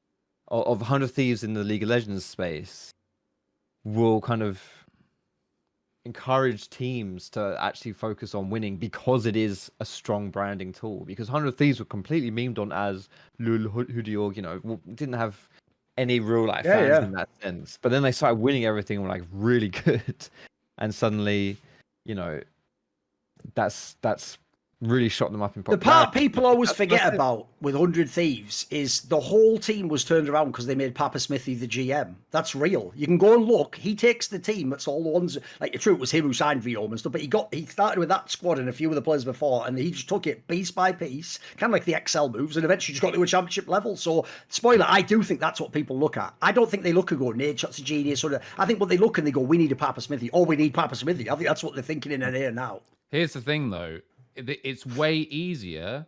of 0.49 0.66
of 0.66 0.82
Hundred 0.82 1.11
Thieves 1.11 1.45
in 1.45 1.55
the 1.55 1.64
League 1.64 1.82
of 1.82 1.90
Legends 1.90 2.24
space 2.24 2.93
will 3.85 4.20
kind 4.20 4.43
of 4.43 4.62
encourage 6.07 6.68
teams 6.68 7.30
to 7.30 7.57
actually 7.61 7.93
focus 7.93 8.35
on 8.35 8.51
winning 8.51 8.76
because 8.76 9.24
it 9.26 9.37
is 9.37 9.70
a 9.80 9.85
strong 9.85 10.30
branding 10.30 10.72
tool. 10.72 11.05
Because 11.05 11.28
Hundred 11.28 11.57
Thieves 11.57 11.78
were 11.78 11.87
completely 11.87 12.30
memed 12.30 12.59
on 12.59 12.72
as 12.72 13.09
Lul 13.39 13.70
Hudiorg, 13.70 14.37
you 14.37 14.43
know, 14.43 14.80
didn't 14.95 15.14
have 15.14 15.49
any 15.97 16.20
real 16.20 16.47
like 16.47 16.64
Yeah, 16.64 16.76
fans 16.76 16.89
yeah. 16.89 17.05
in 17.05 17.12
that 17.12 17.28
sense. 17.41 17.78
But 17.80 17.91
then 17.91 18.03
they 18.03 18.12
started 18.12 18.37
winning 18.37 18.64
everything 18.66 18.99
and 18.99 19.05
were 19.05 19.11
like 19.12 19.24
really 19.32 19.68
good, 19.85 20.28
and 20.78 20.95
suddenly, 20.95 21.57
you 22.05 22.14
know, 22.14 22.41
that's 23.55 23.97
that's 24.03 24.39
really 24.87 25.09
shot 25.09 25.32
them 25.32 25.43
up 25.43 25.57
in 25.57 25.62
The 25.62 25.78
part 25.78 26.12
people 26.12 26.47
always 26.47 26.70
forget 26.72 27.01
that's 27.01 27.12
it. 27.12 27.14
about 27.14 27.49
with 27.61 27.74
100 27.74 28.09
Thieves 28.09 28.66
is 28.70 29.03
the 29.03 29.20
whole 29.20 29.59
team 29.59 29.89
was 29.89 30.05
turned 30.05 30.28
around 30.28 30.53
because 30.53 30.66
they 30.66 30.74
made 30.74 30.95
Papa 30.95 31.18
Smithy 31.18 31.55
the 31.55 31.66
GM. 31.66 32.14
That's 32.30 32.55
real. 32.55 32.93
You 32.95 33.07
can 33.07 33.18
go 33.18 33.35
and 33.35 33.45
look. 33.45 33.76
He 33.76 33.95
takes 33.95 34.28
the 34.28 34.39
team. 34.39 34.70
That's 34.70 34.87
all 34.87 35.03
the 35.03 35.09
ones. 35.09 35.39
Like, 35.61 35.78
true, 35.80 35.95
it 35.95 36.01
was 36.01 36.11
him 36.11 36.24
who 36.24 36.32
signed 36.32 36.62
Viom 36.62 36.91
and 36.91 36.99
stuff, 36.99 37.12
but 37.12 37.20
he 37.20 37.26
got 37.26 37.53
he 37.53 37.66
started 37.66 37.99
with 37.99 38.09
that 38.09 38.30
squad 38.30 38.59
and 38.59 38.68
a 38.68 38.72
few 38.72 38.89
of 38.89 38.95
the 38.95 39.03
players 39.03 39.24
before, 39.24 39.66
and 39.66 39.78
he 39.78 39.91
just 39.91 40.09
took 40.09 40.26
it 40.26 40.47
piece 40.49 40.70
by 40.70 40.93
piece, 40.93 41.39
kind 41.57 41.70
of 41.70 41.72
like 41.72 41.85
the 41.85 41.97
XL 42.07 42.28
moves, 42.28 42.57
and 42.57 42.64
eventually 42.64 42.95
just 42.95 43.03
got 43.03 43.14
to 43.14 43.22
a 43.22 43.26
championship 43.26 43.68
level. 43.68 43.97
So, 43.97 44.26
spoiler, 44.49 44.87
I 44.89 45.03
do 45.03 45.22
think 45.22 45.41
that's 45.41 45.61
what 45.61 45.72
people 45.72 45.99
look 45.99 46.16
at. 46.16 46.35
I 46.43 46.53
don't 46.53 46.70
think 46.70 46.82
they 46.82 46.93
look 46.93 47.11
and 47.11 47.20
go, 47.20 47.32
Nadeshot's 47.32 47.78
a 47.78 47.82
genius. 47.82 48.22
Or 48.24 48.41
I 48.59 48.66
think 48.66 48.80
what 48.80 48.89
they 48.89 48.99
look 48.99 49.18
and 49.18 49.26
they 49.26 49.30
go, 49.30 49.41
we 49.41 49.59
need 49.59 49.72
a 49.72 49.76
Papa 49.76 50.01
Smithy, 50.01 50.30
or 50.30 50.45
we 50.45 50.57
need 50.57 50.74
Papa 50.74 50.97
Smithy. 50.97 51.30
I 51.30 51.35
think 51.35 51.49
that's 51.49 51.62
what 51.62 51.74
they're 51.74 51.82
thinking 51.82 52.12
in 52.12 52.20
there 52.20 52.53
now. 52.53 52.80
Here's 53.11 53.32
the 53.32 53.41
thing, 53.41 53.70
though. 53.70 54.01
It- 54.37 54.61
It's 54.64 54.85
way 54.87 55.16
easier 55.16 56.07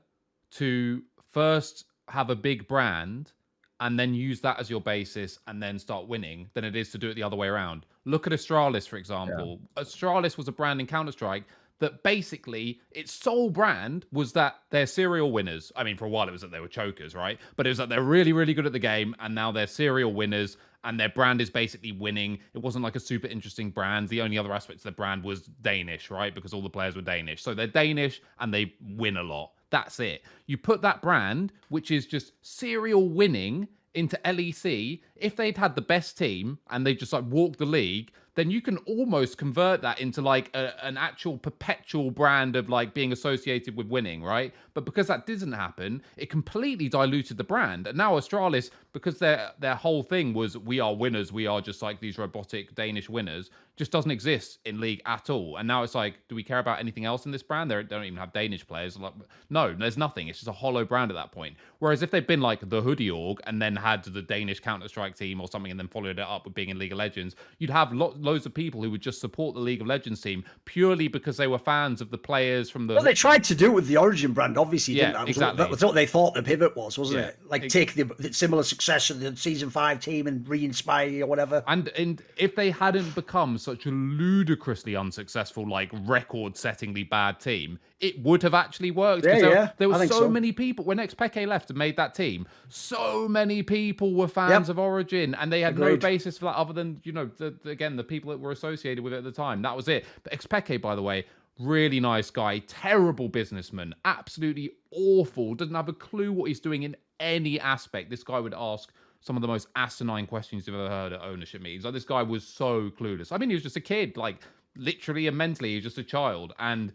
to 0.53 1.03
first 1.33 1.85
have 2.09 2.31
a 2.31 2.37
big 2.37 2.67
brand 2.69 3.33
and 3.81 3.99
then 3.99 4.15
use 4.15 4.41
that 4.41 4.59
as 4.59 4.71
your 4.71 4.81
basis 4.81 5.39
and 5.47 5.63
then 5.63 5.79
start 5.79 6.07
winning 6.07 6.49
than 6.55 6.65
it 6.65 6.75
is 6.75 6.91
to 6.93 6.99
do 6.99 7.11
it 7.11 7.15
the 7.15 7.23
other 7.23 7.37
way 7.37 7.47
around. 7.49 7.85
Look 8.07 8.27
at 8.27 8.33
Astralis, 8.33 8.89
for 8.89 8.97
example. 8.97 9.61
Astralis 9.77 10.37
was 10.39 10.49
a 10.49 10.53
brand 10.53 10.81
in 10.81 10.87
Counter 10.87 11.13
Strike 11.13 11.45
that 11.79 12.03
basically 12.03 12.81
its 12.93 13.13
sole 13.13 13.51
brand 13.51 14.07
was 14.13 14.33
that 14.33 14.63
they're 14.71 14.87
serial 14.87 15.31
winners. 15.31 15.71
I 15.77 15.85
mean, 15.85 15.99
for 15.99 16.07
a 16.07 16.09
while 16.09 16.27
it 16.27 16.33
was 16.33 16.41
that 16.41 16.51
they 16.51 16.61
were 16.61 16.69
chokers, 16.69 17.15
right? 17.15 17.39
But 17.57 17.67
it 17.67 17.71
was 17.71 17.77
that 17.79 17.91
they're 17.91 18.03
really, 18.03 18.33
really 18.33 18.55
good 18.55 18.65
at 18.65 18.73
the 18.73 18.79
game 18.79 19.15
and 19.19 19.35
now 19.35 19.53
they're 19.53 19.67
serial 19.67 20.15
winners 20.15 20.57
and 20.87 20.99
their 20.99 21.09
brand 21.09 21.41
is 21.41 21.51
basically 21.51 21.93
winning. 21.93 22.39
It 22.55 22.63
wasn't 22.63 22.85
like 22.85 22.97
a 22.97 23.01
super 23.01 23.27
interesting 23.27 23.71
brand. 23.71 24.09
The 24.09 24.23
only 24.23 24.39
other 24.39 24.53
aspect 24.53 24.79
of 24.79 24.85
the 24.85 24.93
brand 24.93 25.25
was 25.25 25.43
Danish, 25.61 26.11
right? 26.11 26.35
Because 26.35 26.55
all 26.55 26.63
the 26.63 26.71
players 26.71 26.97
were 26.97 27.03
Danish. 27.03 27.43
So 27.43 27.55
they're 27.55 27.67
Danish 27.67 28.23
and 28.39 28.55
they 28.55 28.73
win 28.81 29.17
a 29.17 29.23
lot. 29.23 29.51
That's 29.71 29.99
it. 29.99 30.23
You 30.47 30.57
put 30.57 30.81
that 30.83 31.03
brand, 31.03 31.53
which 31.69 31.91
is 31.91 32.07
just 32.07 32.33
serial 32.41 33.09
winning, 33.09 33.69
into 33.97 34.21
LEC. 34.25 35.01
If 35.17 35.35
they'd 35.37 35.57
had 35.57 35.75
the 35.75 35.83
best 35.83 36.17
team 36.17 36.59
and 36.71 36.87
they 36.87 36.95
just 36.95 37.13
like 37.13 37.25
walked 37.29 37.59
the 37.59 37.67
league, 37.67 38.13
then 38.37 38.51
you 38.51 38.63
can 38.63 38.77
almost 38.79 39.39
convert 39.39 39.83
that 39.83 39.99
into 39.99 40.23
like 40.23 40.51
a, 40.55 40.73
an 40.87 40.97
actual 40.97 41.37
perpetual 41.39 42.11
brand 42.11 42.55
of 42.55 42.69
like 42.69 42.95
being 42.95 43.13
associated 43.13 43.77
with 43.77 43.89
winning, 43.89 44.23
right? 44.23 44.55
But 44.75 44.85
because 44.85 45.09
that 45.09 45.27
didn't 45.27 45.53
happen, 45.53 46.03
it 46.17 46.31
completely 46.31 46.89
diluted 46.89 47.39
the 47.39 47.45
brand. 47.45 47.87
And 47.87 47.99
now 47.99 48.13
Astralis, 48.17 48.71
because 48.93 49.19
their 49.19 49.53
their 49.59 49.75
whole 49.75 50.03
thing 50.03 50.35
was 50.35 50.57
we 50.57 50.81
are 50.81 50.95
winners, 50.95 51.33
we 51.33 51.47
are 51.47 51.61
just 51.61 51.83
like 51.83 51.99
these 52.01 52.19
robotic 52.19 52.75
Danish 52.75 53.09
winners, 53.09 53.51
just 53.77 53.93
doesn't 53.93 54.11
exist 54.11 54.59
in 54.65 54.81
league 54.81 55.03
at 55.05 55.29
all. 55.29 55.57
And 55.57 55.69
now 55.69 55.83
it's 55.83 55.95
like, 55.95 56.15
do 56.29 56.35
we 56.35 56.43
care 56.43 56.59
about 56.59 56.81
anything 56.81 57.05
else 57.05 57.27
in 57.27 57.31
this 57.31 57.43
brand? 57.43 57.71
They're, 57.71 57.83
don't 57.83 58.05
even 58.05 58.19
have 58.19 58.33
Danish 58.33 58.67
players. 58.67 58.99
Like, 58.99 59.13
no, 59.51 59.75
there's 59.75 59.99
nothing. 59.99 60.29
It's 60.29 60.39
just 60.39 60.49
a 60.49 60.53
hollow 60.53 60.85
brand 60.85 61.11
at 61.11 61.15
that 61.15 61.31
point. 61.31 61.57
Whereas 61.79 62.03
if 62.03 62.11
they'd 62.11 62.27
been 62.27 62.41
like 62.41 62.67
the 62.69 62.81
Hoodie 62.81 63.11
org 63.11 63.41
and 63.47 63.61
then 63.61 63.77
had 63.77 64.03
the 64.05 64.23
Danish 64.23 64.61
Counter 64.61 64.89
Strike 64.89 65.15
team 65.15 65.41
or 65.41 65.49
something, 65.49 65.71
and 65.71 65.79
then 65.79 65.89
followed 65.89 66.19
it 66.19 66.27
up 66.27 66.47
with 66.47 66.55
being 66.55 66.71
in 66.71 66.79
League 66.79 66.93
of 66.93 66.99
Legends, 66.99 67.37
you'd 67.59 67.69
have 67.69 67.93
lo- 67.93 68.15
loads 68.19 68.47
of 68.47 68.55
people 68.55 68.83
who 68.83 68.91
would 68.91 69.03
just 69.03 69.21
support 69.21 69.55
the 69.55 69.61
League 69.61 69.83
of 69.83 69.87
Legends 69.87 70.23
team 70.23 70.43
purely 70.65 71.07
because 71.09 71.37
they 71.37 71.47
were 71.47 71.59
fans 71.59 72.01
of 72.01 72.11
the 72.11 72.19
players 72.19 72.71
from 72.71 72.87
the. 72.87 72.95
Well, 72.95 73.05
they 73.05 73.13
tried 73.13 73.45
to 73.45 73.55
do 73.55 73.67
it 73.67 73.75
with 73.75 73.89
the 73.89 73.99
Origin 73.99 74.33
brand, 74.33 74.57
obviously. 74.57 74.95
Yeah, 74.95 75.09
didn't 75.09 75.13
they? 75.13 75.19
That 75.19 75.29
exactly. 75.29 75.63
What, 75.65 75.71
that's 75.71 75.85
what 75.85 75.95
they 75.95 76.07
thought 76.07 76.35
the 76.35 76.43
pivot 76.43 76.75
was, 76.77 76.99
wasn't 76.99 77.21
Yeah, 77.21 77.27
it? 77.27 77.39
Like 77.47 77.65
ex- 77.65 77.73
take 77.75 77.93
the, 77.93 78.05
the 78.05 78.33
similar 78.33 78.63
success 78.63 79.11
of 79.11 79.21
the 79.21 79.37
season 79.37 79.69
five 79.69 80.01
team 80.01 80.27
and 80.27 80.49
re-inspire 80.49 81.09
you 81.09 81.25
or 81.25 81.27
whatever. 81.27 81.63
And 81.67 81.89
and 81.89 82.23
if 82.39 82.57
they 82.57 82.71
hadn't 82.71 83.15
become 83.15 83.59
such 83.67 83.85
a 83.85 83.91
ludicrously 83.91 84.97
unsuccessful, 84.97 85.69
like 85.69 85.91
record-settingly 86.07 87.11
bad 87.11 87.39
team, 87.39 87.79
it 88.01 88.23
would 88.23 88.43
have 88.43 88.55
actually 88.55 88.91
worked. 88.91 89.27
Yeah, 89.27 89.41
there, 89.41 89.51
yeah, 89.51 89.71
there 89.77 89.89
were 89.91 90.07
so, 90.07 90.21
so. 90.21 90.29
many 90.31 90.53
people 90.53 90.87
when 90.87 90.97
Xpeke 90.97 91.47
left 91.47 91.69
and 91.69 91.79
made 91.79 91.97
that 91.99 92.15
team. 92.15 92.47
So 92.71 93.29
many 93.29 93.63
people 93.63 94.15
were 94.15 94.29
fans 94.29 94.69
Yep. 94.69 94.71
of 94.71 94.79
Origin, 94.79 95.35
and 95.35 95.53
they 95.53 95.61
had 95.61 95.79
no 95.79 95.97
basis 95.99 96.39
for 96.39 96.47
that 96.47 96.57
other 96.57 96.73
than 96.73 96.99
you 97.05 97.13
know, 97.13 97.29
the, 97.37 97.55
the- 97.63 97.71
again, 97.71 97.97
the 97.97 98.05
people 98.05 98.31
that 98.31 98.39
were 98.41 98.53
associated 98.53 99.05
with 99.05 99.13
it 99.13 99.19
at 99.19 99.25
the 99.25 99.33
time. 99.33 99.61
That 99.61 99.77
was 99.77 99.89
it. 99.89 100.07
But 100.23 100.33
Xpeke, 100.33 100.81
by 100.81 100.95
the 100.95 101.03
way. 101.03 101.27
Really 101.59 102.01
nice 102.01 102.29
guy, 102.29 102.59
terrible 102.59 103.31
businessman, 103.31 103.95
absolutely 104.05 104.73
awful, 104.91 105.55
doesn't 105.55 105.75
have 105.75 105.89
a 105.89 105.95
clue 105.95 106.31
what 106.31 106.49
he's 106.49 106.61
doing 106.61 106.83
in 106.83 106.95
any 107.19 107.59
aspect. 107.59 108.11
This 108.11 108.23
guy 108.23 108.39
would 108.39 108.53
ask 108.55 108.93
some 109.21 109.37
of 109.37 109.43
the 109.43 109.49
most 109.49 109.69
asinine 109.77 110.27
questions 110.27 110.67
you've 110.67 110.77
ever 110.77 110.89
heard 110.89 111.13
at 111.13 111.21
ownership 111.21 111.63
meetings. 111.63 111.85
Like 111.85 111.95
this 111.95 112.05
guy 112.05 112.23
was 112.23 112.47
so 112.47 112.91
clueless. 112.91 113.33
I 113.33 113.39
mean, 113.39 113.51
he 113.51 113.55
was 113.55 113.63
just 113.63 113.77
a 113.77 113.81
kid, 113.81 114.17
like 114.17 114.37
literally 114.77 115.27
and 115.27 115.37
mentally, 115.37 115.71
he 115.71 115.75
was 115.77 115.85
just 115.85 115.99
a 115.99 116.05
child. 116.05 116.53
And 116.59 116.93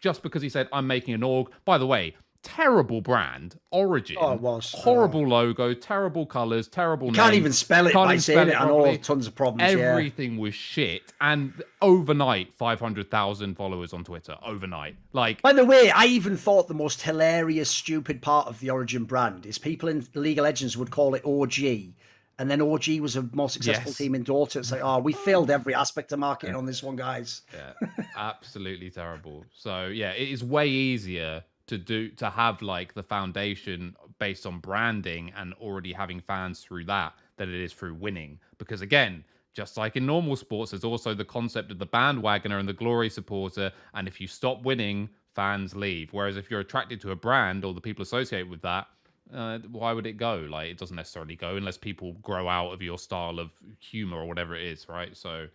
just 0.00 0.22
because 0.22 0.42
he 0.42 0.48
said, 0.48 0.68
I'm 0.72 0.86
making 0.86 1.14
an 1.14 1.22
org, 1.22 1.50
by 1.64 1.78
the 1.78 1.86
way, 1.86 2.16
terrible 2.42 3.00
brand, 3.00 3.58
origin. 3.70 4.16
Oh, 4.20 4.32
it 4.32 4.40
was. 4.40 4.74
Uh, 4.74 4.78
Horrible 4.78 5.26
logo, 5.28 5.74
terrible 5.74 6.24
colours, 6.26 6.68
terrible 6.68 7.08
You 7.08 7.12
can't 7.14 7.32
name, 7.32 7.40
even 7.40 7.52
spell 7.52 7.86
it 7.86 7.92
can't 7.92 8.06
by 8.08 8.12
even 8.14 8.20
saying 8.22 8.38
spell 8.38 8.48
it. 8.48 8.60
I 8.60 8.64
know 8.66 8.76
properly. 8.76 8.98
tons 8.98 9.26
of 9.26 9.34
problems. 9.34 9.72
yeah. 9.72 9.78
Everything 9.90 10.36
was 10.38 10.54
shit. 10.54 11.12
And 11.20 11.62
overnight, 11.82 12.54
500,000 12.54 13.54
followers 13.56 13.92
on 13.92 14.04
Twitter. 14.04 14.36
Overnight. 14.44 14.96
Like, 15.12 15.42
By 15.42 15.52
the 15.52 15.64
way, 15.64 15.90
I 15.90 16.04
even 16.06 16.36
thought 16.36 16.68
the 16.68 16.74
most 16.74 17.02
hilarious, 17.02 17.70
stupid 17.70 18.22
part 18.22 18.46
of 18.46 18.58
the 18.60 18.70
Origin 18.70 19.04
brand 19.04 19.46
is 19.46 19.58
people 19.58 19.88
in 19.88 20.06
League 20.14 20.38
of 20.38 20.44
Legends 20.44 20.76
would 20.76 20.90
call 20.90 21.14
it 21.14 21.24
OG. 21.24 21.92
And 22.38 22.50
then 22.50 22.62
OG 22.62 23.00
was 23.00 23.16
a 23.16 23.28
more 23.34 23.50
successful 23.50 23.90
Yes. 23.90 23.98
team 23.98 24.14
in 24.14 24.24
Dota. 24.24 24.56
It's 24.56 24.72
like, 24.72 24.80
oh, 24.82 24.98
we 24.98 25.12
failed 25.12 25.50
every 25.50 25.74
aspect 25.74 26.10
of 26.12 26.18
marketing 26.20 26.54
on 26.56 26.64
this 26.64 26.82
one, 26.82 26.96
guys. 26.96 27.42
yeah, 27.52 27.72
absolutely 28.16 28.88
terrible. 28.90 29.44
So 29.52 29.88
yeah, 29.88 30.12
it 30.12 30.28
is 30.28 30.42
way 30.42 30.66
easier 30.68 31.44
to 31.70 31.78
do 31.78 32.08
to 32.10 32.28
have 32.28 32.60
like 32.62 32.92
the 32.94 33.02
foundation 33.02 33.96
based 34.18 34.44
on 34.44 34.58
branding 34.58 35.32
and 35.36 35.54
already 35.54 35.92
having 35.92 36.20
fans 36.20 36.60
through 36.60 36.84
that 36.84 37.14
than 37.36 37.48
it 37.48 37.60
is 37.60 37.72
through 37.72 37.94
winning. 37.94 38.38
Because 38.58 38.82
again, 38.82 39.24
just 39.54 39.76
like 39.76 39.96
in 39.96 40.04
normal 40.04 40.36
sports, 40.36 40.72
there's 40.72 40.84
also 40.84 41.14
the 41.14 41.24
concept 41.24 41.70
of 41.70 41.78
the 41.78 41.86
bandwagoner 41.86 42.58
and 42.58 42.68
the 42.68 42.72
glory 42.72 43.08
supporter. 43.08 43.72
And 43.94 44.08
if 44.08 44.20
you 44.20 44.26
stop 44.26 44.62
winning, 44.62 45.08
fans 45.34 45.74
leave. 45.76 46.12
Whereas 46.12 46.36
if 46.36 46.50
you're 46.50 46.60
attracted 46.60 47.00
to 47.02 47.12
a 47.12 47.16
brand 47.16 47.64
or 47.64 47.72
the 47.72 47.80
people 47.80 48.02
associated 48.02 48.50
with 48.50 48.62
that, 48.62 48.88
uh, 49.32 49.58
why 49.70 49.92
would 49.92 50.06
it 50.06 50.16
go? 50.16 50.46
Like 50.50 50.70
it 50.70 50.78
doesn't 50.78 50.96
necessarily 50.96 51.36
go 51.36 51.56
unless 51.56 51.78
people 51.78 52.14
grow 52.14 52.48
out 52.48 52.72
of 52.72 52.82
your 52.82 52.98
style 52.98 53.38
of 53.38 53.50
humor 53.78 54.18
or 54.18 54.26
whatever 54.26 54.54
it 54.56 54.64
is, 54.64 54.88
right? 54.88 55.16
So. 55.16 55.46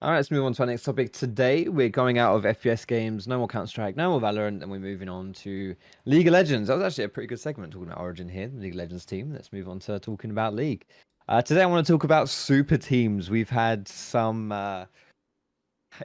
All 0.00 0.10
right, 0.12 0.18
let's 0.18 0.30
move 0.30 0.44
on 0.44 0.52
to 0.52 0.62
our 0.62 0.66
next 0.66 0.84
topic. 0.84 1.12
Today, 1.12 1.66
we're 1.66 1.88
going 1.88 2.18
out 2.18 2.36
of 2.36 2.44
FPS 2.44 2.86
games, 2.86 3.26
no 3.26 3.36
more 3.36 3.48
Counter 3.48 3.66
Strike, 3.66 3.96
no 3.96 4.10
more 4.10 4.20
Valorant, 4.20 4.62
and 4.62 4.70
we're 4.70 4.78
moving 4.78 5.08
on 5.08 5.32
to 5.32 5.74
League 6.04 6.28
of 6.28 6.34
Legends. 6.34 6.68
That 6.68 6.76
was 6.76 6.84
actually 6.84 7.02
a 7.02 7.08
pretty 7.08 7.26
good 7.26 7.40
segment 7.40 7.72
talking 7.72 7.88
about 7.88 8.00
Origin 8.00 8.28
here, 8.28 8.46
the 8.46 8.60
League 8.60 8.74
of 8.74 8.78
Legends 8.78 9.04
team. 9.04 9.32
Let's 9.32 9.52
move 9.52 9.68
on 9.68 9.80
to 9.80 9.98
talking 9.98 10.30
about 10.30 10.54
League. 10.54 10.86
Uh, 11.28 11.42
today 11.42 11.62
I 11.62 11.66
want 11.66 11.84
to 11.84 11.92
talk 11.92 12.04
about 12.04 12.28
super 12.28 12.76
teams. 12.76 13.28
We've 13.28 13.50
had 13.50 13.88
some. 13.88 14.52
Uh, 14.52 14.84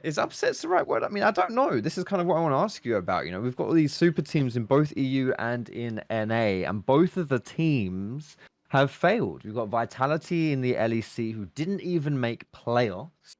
is 0.02 0.18
upsets 0.18 0.62
the 0.62 0.66
right 0.66 0.84
word? 0.84 1.04
I 1.04 1.08
mean, 1.08 1.22
I 1.22 1.30
don't 1.30 1.52
know. 1.52 1.80
This 1.80 1.96
is 1.96 2.02
kind 2.02 2.20
of 2.20 2.26
what 2.26 2.38
I 2.38 2.40
want 2.40 2.52
to 2.52 2.58
ask 2.58 2.84
you 2.84 2.96
about. 2.96 3.26
You 3.26 3.30
know, 3.30 3.40
we've 3.40 3.54
got 3.54 3.68
all 3.68 3.74
these 3.74 3.94
super 3.94 4.22
teams 4.22 4.56
in 4.56 4.64
both 4.64 4.92
EU 4.96 5.32
and 5.38 5.68
in 5.68 6.02
NA, 6.10 6.66
and 6.68 6.84
both 6.84 7.16
of 7.16 7.28
the 7.28 7.38
teams 7.38 8.38
have 8.70 8.90
failed. 8.90 9.44
We've 9.44 9.54
got 9.54 9.68
Vitality 9.68 10.52
in 10.52 10.62
the 10.62 10.74
LEC 10.74 11.32
who 11.32 11.46
didn't 11.54 11.82
even 11.82 12.18
make 12.18 12.50
playoffs. 12.50 13.36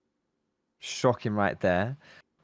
Shocking 0.85 1.33
right 1.33 1.59
there. 1.61 1.97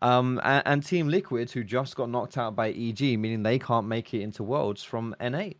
Um, 0.02 0.40
and, 0.44 0.62
and 0.66 0.86
Team 0.86 1.08
Liquid 1.08 1.50
who 1.50 1.62
just 1.62 1.94
got 1.94 2.08
knocked 2.08 2.38
out 2.38 2.56
by 2.56 2.70
EG, 2.70 3.00
meaning 3.18 3.42
they 3.42 3.58
can't 3.58 3.86
make 3.86 4.14
it 4.14 4.22
into 4.22 4.42
Worlds 4.42 4.82
from 4.82 5.14
NA. 5.20 5.50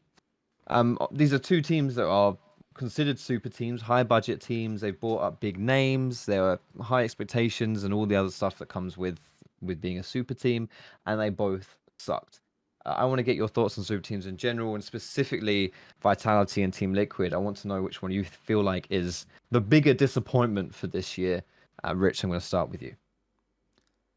Um, 0.68 0.96
these 1.10 1.34
are 1.34 1.38
two 1.38 1.60
teams 1.60 1.94
that 1.96 2.06
are 2.06 2.36
considered 2.74 3.18
super 3.18 3.50
teams, 3.50 3.82
high 3.82 4.02
budget 4.02 4.40
teams. 4.40 4.80
They've 4.80 4.98
brought 4.98 5.18
up 5.18 5.40
big 5.40 5.58
names. 5.58 6.24
There 6.24 6.42
are 6.42 6.58
high 6.80 7.04
expectations 7.04 7.84
and 7.84 7.92
all 7.92 8.06
the 8.06 8.16
other 8.16 8.30
stuff 8.30 8.58
that 8.58 8.68
comes 8.68 8.96
with 8.96 9.18
with 9.60 9.78
being 9.78 9.98
a 9.98 10.02
super 10.02 10.32
team, 10.32 10.70
and 11.04 11.20
they 11.20 11.28
both 11.28 11.76
sucked. 11.98 12.40
Uh, 12.86 12.94
I 12.96 13.04
want 13.04 13.18
to 13.18 13.22
get 13.22 13.36
your 13.36 13.48
thoughts 13.48 13.76
on 13.76 13.84
super 13.84 14.02
teams 14.02 14.26
in 14.26 14.38
general, 14.38 14.74
and 14.74 14.82
specifically 14.82 15.72
Vitality 16.00 16.62
and 16.62 16.72
Team 16.72 16.94
Liquid. 16.94 17.34
I 17.34 17.36
want 17.36 17.58
to 17.58 17.68
know 17.68 17.82
which 17.82 18.00
one 18.00 18.10
you 18.10 18.24
feel 18.24 18.62
like 18.62 18.86
is 18.88 19.26
the 19.50 19.60
bigger 19.60 19.92
disappointment 19.92 20.74
for 20.74 20.86
this 20.86 21.18
year. 21.18 21.42
Uh, 21.84 21.96
Rich, 21.96 22.22
I'm 22.22 22.30
going 22.30 22.40
to 22.40 22.46
start 22.46 22.70
with 22.70 22.82
you. 22.82 22.94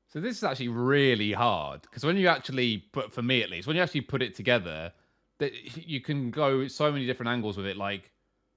So 0.09 0.19
this 0.19 0.37
is 0.37 0.43
actually 0.43 0.67
really 0.67 1.31
hard 1.31 1.81
because 1.81 2.03
when 2.05 2.17
you 2.17 2.27
actually 2.27 2.85
put, 2.91 3.11
for 3.11 3.23
me 3.23 3.41
at 3.41 3.49
least, 3.49 3.65
when 3.65 3.75
you 3.75 3.81
actually 3.81 4.01
put 4.01 4.21
it 4.21 4.35
together, 4.35 4.93
that 5.39 5.53
you 5.75 6.01
can 6.01 6.29
go 6.29 6.67
so 6.67 6.91
many 6.91 7.05
different 7.05 7.29
angles 7.29 7.57
with 7.57 7.65
it. 7.65 7.77
Like 7.77 8.11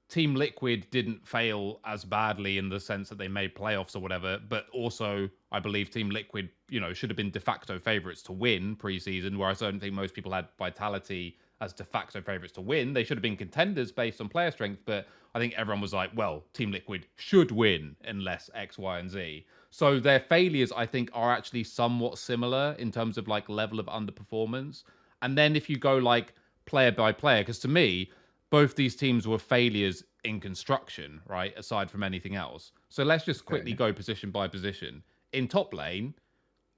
Team 0.08 0.34
Liquid 0.34 0.86
didn't 0.90 1.26
fail 1.26 1.80
as 1.84 2.04
badly 2.04 2.58
in 2.58 2.68
the 2.68 2.78
sense 2.78 3.08
that 3.08 3.18
they 3.18 3.28
made 3.28 3.54
playoffs 3.54 3.96
or 3.96 4.00
whatever, 4.00 4.38
but 4.48 4.66
also 4.72 5.28
I 5.50 5.58
believe 5.58 5.90
Team 5.90 6.10
Liquid, 6.10 6.50
you 6.68 6.78
know, 6.78 6.92
should 6.92 7.10
have 7.10 7.16
been 7.16 7.30
de 7.30 7.40
facto 7.40 7.78
favorites 7.78 8.22
to 8.24 8.32
win 8.32 8.76
preseason, 8.76 9.36
whereas 9.36 9.62
I 9.62 9.70
don't 9.70 9.80
think 9.80 9.94
most 9.94 10.14
people 10.14 10.32
had 10.32 10.48
Vitality 10.58 11.38
as 11.60 11.72
de 11.72 11.84
facto 11.84 12.20
favorites 12.20 12.52
to 12.54 12.60
win. 12.60 12.92
They 12.92 13.04
should 13.04 13.16
have 13.16 13.22
been 13.22 13.36
contenders 13.36 13.90
based 13.90 14.20
on 14.20 14.28
player 14.28 14.50
strength, 14.50 14.82
but 14.84 15.06
I 15.34 15.38
think 15.38 15.54
everyone 15.56 15.80
was 15.80 15.92
like, 15.92 16.10
well, 16.14 16.44
Team 16.52 16.70
Liquid 16.70 17.06
should 17.16 17.50
win 17.50 17.96
unless 18.04 18.50
X, 18.54 18.78
Y, 18.78 18.98
and 18.98 19.10
Z. 19.10 19.46
So 19.70 19.98
their 20.00 20.20
failures, 20.20 20.72
I 20.74 20.86
think, 20.86 21.10
are 21.12 21.32
actually 21.32 21.64
somewhat 21.64 22.18
similar 22.18 22.74
in 22.78 22.90
terms 22.90 23.18
of 23.18 23.28
like 23.28 23.48
level 23.48 23.80
of 23.80 23.86
underperformance. 23.86 24.84
And 25.22 25.36
then 25.36 25.56
if 25.56 25.68
you 25.68 25.78
go 25.78 25.98
like 25.98 26.34
player 26.66 26.92
by 26.92 27.12
player, 27.12 27.42
because 27.42 27.58
to 27.60 27.68
me, 27.68 28.10
both 28.50 28.76
these 28.76 28.96
teams 28.96 29.26
were 29.26 29.38
failures 29.38 30.04
in 30.24 30.40
construction, 30.40 31.20
right? 31.26 31.56
Aside 31.56 31.90
from 31.90 32.02
anything 32.02 32.34
else. 32.34 32.72
So 32.88 33.02
let's 33.02 33.24
just 33.24 33.44
quickly 33.44 33.72
go 33.72 33.92
position 33.92 34.30
by 34.30 34.48
position. 34.48 35.02
In 35.32 35.48
top 35.48 35.74
lane, 35.74 36.14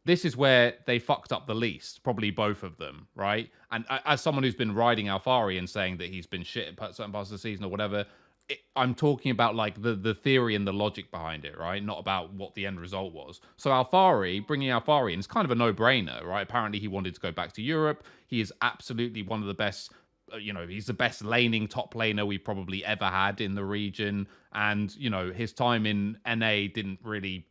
this 0.05 0.25
is 0.25 0.37
where 0.37 0.75
they 0.87 0.99
fucked 0.99 1.33
up 1.33 1.47
the 1.47 1.55
least, 1.55 2.03
probably 2.03 2.31
both 2.31 2.63
of 2.63 2.77
them, 2.79 3.09
right? 3.15 3.51
And 3.71 3.85
as 3.89 4.21
someone 4.21 4.45
who's 4.45 4.55
been 4.55 4.75
riding 4.75 5.07
Alphari 5.07 5.59
and 5.59 5.69
saying 5.69 5.99
that 5.99 6.09
he's 6.09 6.27
been 6.27 6.43
shit 6.43 6.69
at 6.69 6.95
certain 6.95 7.13
parts 7.13 7.31
of 7.31 7.33
the 7.33 7.39
season 7.39 7.65
or 7.65 7.71
whatever, 7.71 8.07
it, 8.49 8.61
I'm 8.77 8.95
talking 8.95 9.31
about 9.31 9.55
like 9.55 9.83
the 9.83 9.95
the 9.95 10.15
theory 10.15 10.55
and 10.55 10.67
the 10.67 10.73
logic 10.73 11.11
behind 11.11 11.45
it, 11.45 11.59
right? 11.59 11.83
Not 11.85 11.99
about 11.99 12.33
what 12.33 12.55
the 12.55 12.65
end 12.67 12.81
result 12.81 13.13
was. 13.13 13.41
So 13.57 13.71
Alphari, 13.71 14.47
bringing 14.47 14.71
Alphari 14.71 15.13
in 15.13 15.19
is 15.19 15.27
kind 15.27 15.45
of 15.45 15.51
a 15.51 15.55
no-brainer, 15.55 16.25
right? 16.25 16.43
Apparently 16.43 16.79
he 16.79 16.89
wanted 16.89 17.15
to 17.15 17.21
go 17.21 17.31
back 17.31 17.53
to 17.55 17.63
Europe. 17.63 18.05
He 18.27 18.41
is 18.41 18.53
absolutely 18.63 19.23
one 19.23 19.41
of 19.41 19.47
the 19.47 19.55
best 19.55 19.93
uh, 20.33 20.37
you 20.37 20.53
know, 20.53 20.67
he's 20.67 20.87
the 20.87 20.95
best 20.95 21.25
laning 21.25 21.67
top 21.67 21.95
laner 21.95 22.27
we 22.27 22.39
probably 22.39 22.85
ever 22.85 23.07
had 23.07 23.41
in 23.41 23.55
the 23.55 23.65
region. 23.65 24.27
And, 24.53 24.95
you 24.97 25.11
know, 25.11 25.33
his 25.33 25.53
time 25.53 25.87
in 25.87 26.19
NA 26.27 26.69
didn't 26.73 26.99
really 27.03 27.47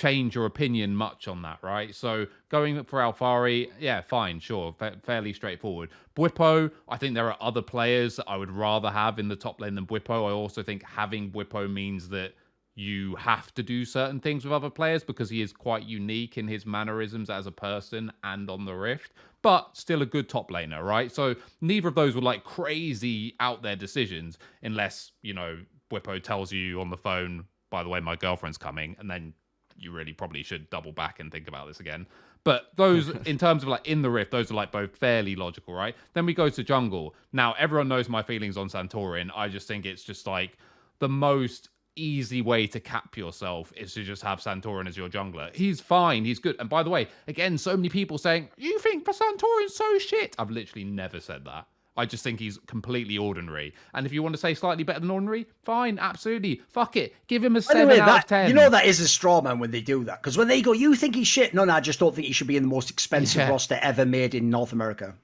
change 0.00 0.34
your 0.34 0.46
opinion 0.46 0.96
much 0.96 1.28
on 1.28 1.42
that, 1.42 1.58
right? 1.62 1.94
So 1.94 2.26
going 2.48 2.82
for 2.84 3.00
Alphari, 3.00 3.70
yeah, 3.78 4.00
fine, 4.00 4.40
sure, 4.40 4.74
fa- 4.78 4.96
fairly 5.02 5.34
straightforward. 5.34 5.90
Bwipo, 6.16 6.70
I 6.88 6.96
think 6.96 7.14
there 7.14 7.30
are 7.30 7.36
other 7.38 7.60
players 7.60 8.16
that 8.16 8.24
I 8.26 8.36
would 8.38 8.50
rather 8.50 8.90
have 8.90 9.18
in 9.18 9.28
the 9.28 9.36
top 9.36 9.60
lane 9.60 9.74
than 9.74 9.86
Bwipo. 9.86 10.26
I 10.26 10.32
also 10.32 10.62
think 10.62 10.82
having 10.82 11.30
Bwipo 11.30 11.70
means 11.70 12.08
that 12.08 12.32
you 12.74 13.14
have 13.16 13.52
to 13.54 13.62
do 13.62 13.84
certain 13.84 14.20
things 14.20 14.44
with 14.44 14.54
other 14.54 14.70
players 14.70 15.04
because 15.04 15.28
he 15.28 15.42
is 15.42 15.52
quite 15.52 15.82
unique 15.84 16.38
in 16.38 16.48
his 16.48 16.64
mannerisms 16.64 17.28
as 17.28 17.46
a 17.46 17.52
person 17.52 18.10
and 18.24 18.48
on 18.48 18.64
the 18.64 18.72
Rift, 18.72 19.12
but 19.42 19.76
still 19.76 20.00
a 20.00 20.06
good 20.06 20.30
top 20.30 20.50
laner, 20.50 20.82
right? 20.82 21.12
So 21.12 21.34
neither 21.60 21.88
of 21.88 21.94
those 21.94 22.14
were 22.14 22.22
like 22.22 22.42
crazy 22.42 23.34
out 23.38 23.62
there 23.62 23.76
decisions 23.76 24.38
unless, 24.62 25.12
you 25.20 25.34
know, 25.34 25.58
Bwipo 25.90 26.22
tells 26.22 26.52
you 26.52 26.80
on 26.80 26.88
the 26.88 26.96
phone, 26.96 27.44
by 27.68 27.82
the 27.82 27.90
way, 27.90 28.00
my 28.00 28.16
girlfriend's 28.16 28.58
coming, 28.58 28.96
and 28.98 29.10
then 29.10 29.34
you 29.80 29.90
really 29.90 30.12
probably 30.12 30.42
should 30.42 30.68
double 30.70 30.92
back 30.92 31.20
and 31.20 31.32
think 31.32 31.48
about 31.48 31.66
this 31.66 31.80
again. 31.80 32.06
But 32.44 32.68
those, 32.76 33.08
in 33.26 33.38
terms 33.38 33.62
of 33.62 33.68
like 33.68 33.86
in 33.86 34.02
the 34.02 34.10
rift, 34.10 34.30
those 34.30 34.50
are 34.50 34.54
like 34.54 34.72
both 34.72 34.96
fairly 34.96 35.36
logical, 35.36 35.74
right? 35.74 35.96
Then 36.14 36.26
we 36.26 36.34
go 36.34 36.48
to 36.48 36.62
jungle. 36.62 37.14
Now, 37.32 37.54
everyone 37.58 37.88
knows 37.88 38.08
my 38.08 38.22
feelings 38.22 38.56
on 38.56 38.68
Santorin. 38.68 39.30
I 39.34 39.48
just 39.48 39.66
think 39.66 39.86
it's 39.86 40.04
just 40.04 40.26
like 40.26 40.56
the 40.98 41.08
most 41.08 41.70
easy 41.96 42.40
way 42.40 42.66
to 42.66 42.80
cap 42.80 43.16
yourself 43.16 43.72
is 43.76 43.92
to 43.94 44.04
just 44.04 44.22
have 44.22 44.40
Santorin 44.40 44.88
as 44.88 44.96
your 44.96 45.08
jungler. 45.08 45.54
He's 45.54 45.80
fine, 45.80 46.24
he's 46.24 46.38
good. 46.38 46.56
And 46.58 46.68
by 46.68 46.82
the 46.82 46.90
way, 46.90 47.08
again, 47.26 47.58
so 47.58 47.76
many 47.76 47.88
people 47.88 48.16
saying, 48.18 48.48
You 48.56 48.78
think 48.78 49.04
Santorin's 49.04 49.74
so 49.74 49.98
shit? 49.98 50.34
I've 50.38 50.50
literally 50.50 50.84
never 50.84 51.20
said 51.20 51.44
that. 51.44 51.66
I 52.00 52.06
just 52.06 52.24
think 52.24 52.40
he's 52.40 52.58
completely 52.66 53.18
ordinary. 53.18 53.74
And 53.92 54.06
if 54.06 54.12
you 54.12 54.22
want 54.22 54.34
to 54.34 54.40
say 54.40 54.54
slightly 54.54 54.84
better 54.84 55.00
than 55.00 55.10
ordinary, 55.10 55.46
fine, 55.64 55.98
absolutely. 55.98 56.62
Fuck 56.70 56.96
it. 56.96 57.14
Give 57.26 57.44
him 57.44 57.56
a 57.56 57.62
7 57.62 57.86
way, 57.86 58.00
out 58.00 58.06
that, 58.06 58.24
of 58.24 58.28
10. 58.28 58.48
You 58.48 58.54
know 58.54 58.70
that 58.70 58.86
is 58.86 59.00
a 59.00 59.08
straw 59.08 59.42
man 59.42 59.58
when 59.58 59.70
they 59.70 59.82
do 59.82 60.02
that. 60.04 60.22
Because 60.22 60.38
when 60.38 60.48
they 60.48 60.62
go, 60.62 60.72
you 60.72 60.94
think 60.94 61.14
he's 61.14 61.28
shit? 61.28 61.52
No, 61.52 61.64
no, 61.66 61.74
I 61.74 61.80
just 61.80 62.00
don't 62.00 62.14
think 62.14 62.26
he 62.26 62.32
should 62.32 62.46
be 62.46 62.56
in 62.56 62.62
the 62.62 62.68
most 62.68 62.90
expensive 62.90 63.42
yeah. 63.42 63.50
roster 63.50 63.78
ever 63.82 64.06
made 64.06 64.34
in 64.34 64.48
North 64.48 64.72
America. 64.72 65.14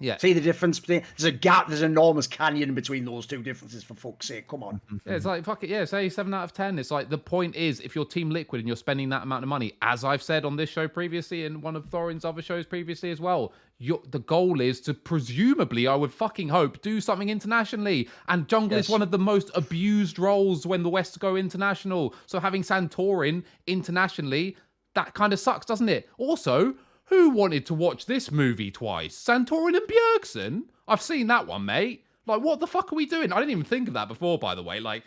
Yeah. 0.00 0.16
See 0.16 0.32
the 0.32 0.40
difference 0.40 0.78
between 0.78 1.02
there's 1.16 1.24
a 1.24 1.32
gap, 1.32 1.68
there's 1.68 1.82
an 1.82 1.90
enormous 1.90 2.26
canyon 2.26 2.74
between 2.74 3.04
those 3.04 3.26
two 3.26 3.42
differences 3.42 3.82
for 3.82 3.94
fuck's 3.94 4.28
sake. 4.28 4.46
Come 4.46 4.62
on. 4.62 4.80
Yeah, 5.04 5.14
it's 5.14 5.24
like 5.24 5.44
fuck 5.44 5.64
it, 5.64 5.70
yeah, 5.70 5.84
say 5.84 6.08
seven 6.08 6.32
out 6.34 6.44
of 6.44 6.52
ten. 6.52 6.78
It's 6.78 6.90
like 6.90 7.08
the 7.08 7.18
point 7.18 7.56
is 7.56 7.80
if 7.80 7.94
you're 7.96 8.04
team 8.04 8.30
liquid 8.30 8.60
and 8.60 8.68
you're 8.68 8.76
spending 8.76 9.08
that 9.08 9.22
amount 9.24 9.42
of 9.42 9.48
money, 9.48 9.74
as 9.82 10.04
I've 10.04 10.22
said 10.22 10.44
on 10.44 10.56
this 10.56 10.70
show 10.70 10.86
previously 10.86 11.46
and 11.46 11.62
one 11.62 11.74
of 11.74 11.86
Thorin's 11.86 12.24
other 12.24 12.42
shows 12.42 12.64
previously 12.64 13.10
as 13.10 13.20
well, 13.20 13.52
the 13.80 14.18
goal 14.26 14.60
is 14.60 14.80
to 14.82 14.94
presumably, 14.94 15.86
I 15.86 15.94
would 15.94 16.12
fucking 16.12 16.48
hope, 16.48 16.82
do 16.82 17.00
something 17.00 17.28
internationally. 17.28 18.08
And 18.28 18.48
jungle 18.48 18.76
yes. 18.76 18.86
is 18.86 18.90
one 18.90 19.02
of 19.02 19.10
the 19.12 19.18
most 19.18 19.50
abused 19.54 20.18
roles 20.18 20.66
when 20.66 20.82
the 20.82 20.88
West 20.88 21.18
go 21.20 21.36
international. 21.36 22.14
So 22.26 22.40
having 22.40 22.62
Santorin 22.62 23.44
internationally, 23.68 24.56
that 24.94 25.14
kind 25.14 25.32
of 25.32 25.38
sucks, 25.38 25.64
doesn't 25.66 25.88
it? 25.88 26.08
Also, 26.18 26.74
who 27.08 27.30
wanted 27.30 27.66
to 27.66 27.74
watch 27.74 28.06
this 28.06 28.30
movie 28.30 28.70
twice? 28.70 29.16
Santorin 29.16 29.76
and 29.76 29.86
Bjergsen? 29.88 30.62
I've 30.86 31.02
seen 31.02 31.26
that 31.28 31.46
one, 31.46 31.64
mate. 31.64 32.04
Like, 32.26 32.42
what 32.42 32.60
the 32.60 32.66
fuck 32.66 32.92
are 32.92 32.96
we 32.96 33.06
doing? 33.06 33.32
I 33.32 33.36
didn't 33.36 33.50
even 33.50 33.64
think 33.64 33.88
of 33.88 33.94
that 33.94 34.08
before, 34.08 34.38
by 34.38 34.54
the 34.54 34.62
way. 34.62 34.80
Like, 34.80 35.04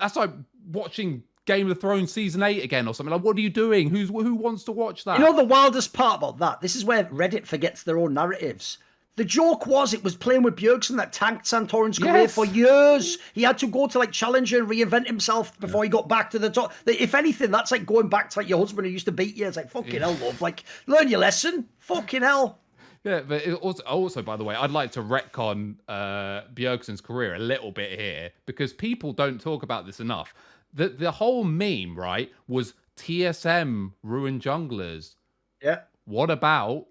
that's 0.00 0.16
like 0.16 0.30
watching 0.72 1.22
Game 1.44 1.70
of 1.70 1.80
Thrones 1.80 2.12
season 2.12 2.42
eight 2.42 2.64
again 2.64 2.88
or 2.88 2.94
something. 2.94 3.12
Like, 3.12 3.22
what 3.22 3.36
are 3.36 3.40
you 3.40 3.50
doing? 3.50 3.88
Who's 3.88 4.08
who 4.08 4.34
wants 4.34 4.64
to 4.64 4.72
watch 4.72 5.04
that? 5.04 5.18
You 5.18 5.24
know 5.24 5.36
the 5.36 5.44
wildest 5.44 5.92
part 5.92 6.18
about 6.18 6.38
that? 6.38 6.60
This 6.60 6.74
is 6.74 6.84
where 6.84 7.04
Reddit 7.04 7.46
forgets 7.46 7.84
their 7.84 7.98
own 7.98 8.14
narratives. 8.14 8.78
The 9.16 9.24
joke 9.24 9.66
was 9.66 9.94
it 9.94 10.04
was 10.04 10.14
playing 10.14 10.42
with 10.42 10.56
Bjergsen 10.56 10.96
that 10.98 11.10
tanked 11.10 11.46
Santorin's 11.46 11.98
career 11.98 12.22
yes. 12.22 12.34
for 12.34 12.44
years. 12.44 13.16
He 13.32 13.42
had 13.42 13.56
to 13.58 13.66
go 13.66 13.86
to 13.86 13.98
like 13.98 14.12
Challenger 14.12 14.58
and 14.58 14.68
reinvent 14.68 15.06
himself 15.06 15.58
before 15.58 15.84
yeah. 15.84 15.88
he 15.88 15.90
got 15.90 16.06
back 16.06 16.30
to 16.30 16.38
the 16.38 16.50
top. 16.50 16.74
If 16.84 17.14
anything, 17.14 17.50
that's 17.50 17.70
like 17.70 17.86
going 17.86 18.10
back 18.10 18.28
to 18.30 18.38
like 18.38 18.48
your 18.48 18.58
husband 18.58 18.86
who 18.86 18.92
used 18.92 19.06
to 19.06 19.12
beat 19.12 19.34
you. 19.34 19.46
It's 19.46 19.56
like 19.56 19.70
fucking 19.70 19.94
yeah. 19.94 20.00
hell, 20.00 20.26
love. 20.26 20.42
Like 20.42 20.64
learn 20.86 21.08
your 21.08 21.20
lesson. 21.20 21.66
Fucking 21.78 22.20
hell. 22.20 22.58
Yeah, 23.04 23.20
but 23.20 23.48
also, 23.54 23.82
also, 23.84 24.20
by 24.20 24.36
the 24.36 24.44
way, 24.44 24.54
I'd 24.54 24.72
like 24.72 24.90
to 24.92 25.02
retcon 25.02 25.76
uh, 25.88 26.42
Bjergsen's 26.52 27.00
career 27.00 27.36
a 27.36 27.38
little 27.38 27.70
bit 27.70 27.98
here 27.98 28.32
because 28.44 28.72
people 28.72 29.12
don't 29.12 29.40
talk 29.40 29.62
about 29.62 29.86
this 29.86 30.00
enough. 30.00 30.34
The 30.74 30.88
the 30.90 31.10
whole 31.10 31.44
meme, 31.44 31.96
right, 31.96 32.30
was 32.48 32.74
TSM 32.98 33.92
ruined 34.02 34.42
junglers. 34.42 35.14
Yeah. 35.62 35.80
What 36.04 36.30
about 36.30 36.86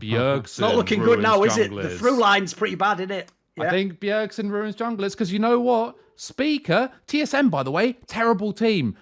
Bjergsen. 0.00 0.60
Not 0.60 0.76
looking 0.76 1.02
good 1.02 1.20
now, 1.20 1.42
is 1.42 1.56
it? 1.56 1.74
The 1.74 1.90
through 1.90 2.18
line's 2.18 2.54
pretty 2.54 2.74
bad, 2.74 3.00
isn't 3.00 3.10
it? 3.10 3.32
Yeah. 3.56 3.64
I 3.64 3.70
think 3.70 4.00
Bjergsen 4.00 4.50
ruins 4.50 4.76
junglers 4.76 5.12
because 5.12 5.32
you 5.32 5.38
know 5.38 5.60
what? 5.60 5.96
Spica, 6.20 6.90
TSM, 7.06 7.48
by 7.48 7.62
the 7.62 7.70
way, 7.70 7.92
terrible 8.08 8.52
team. 8.52 8.96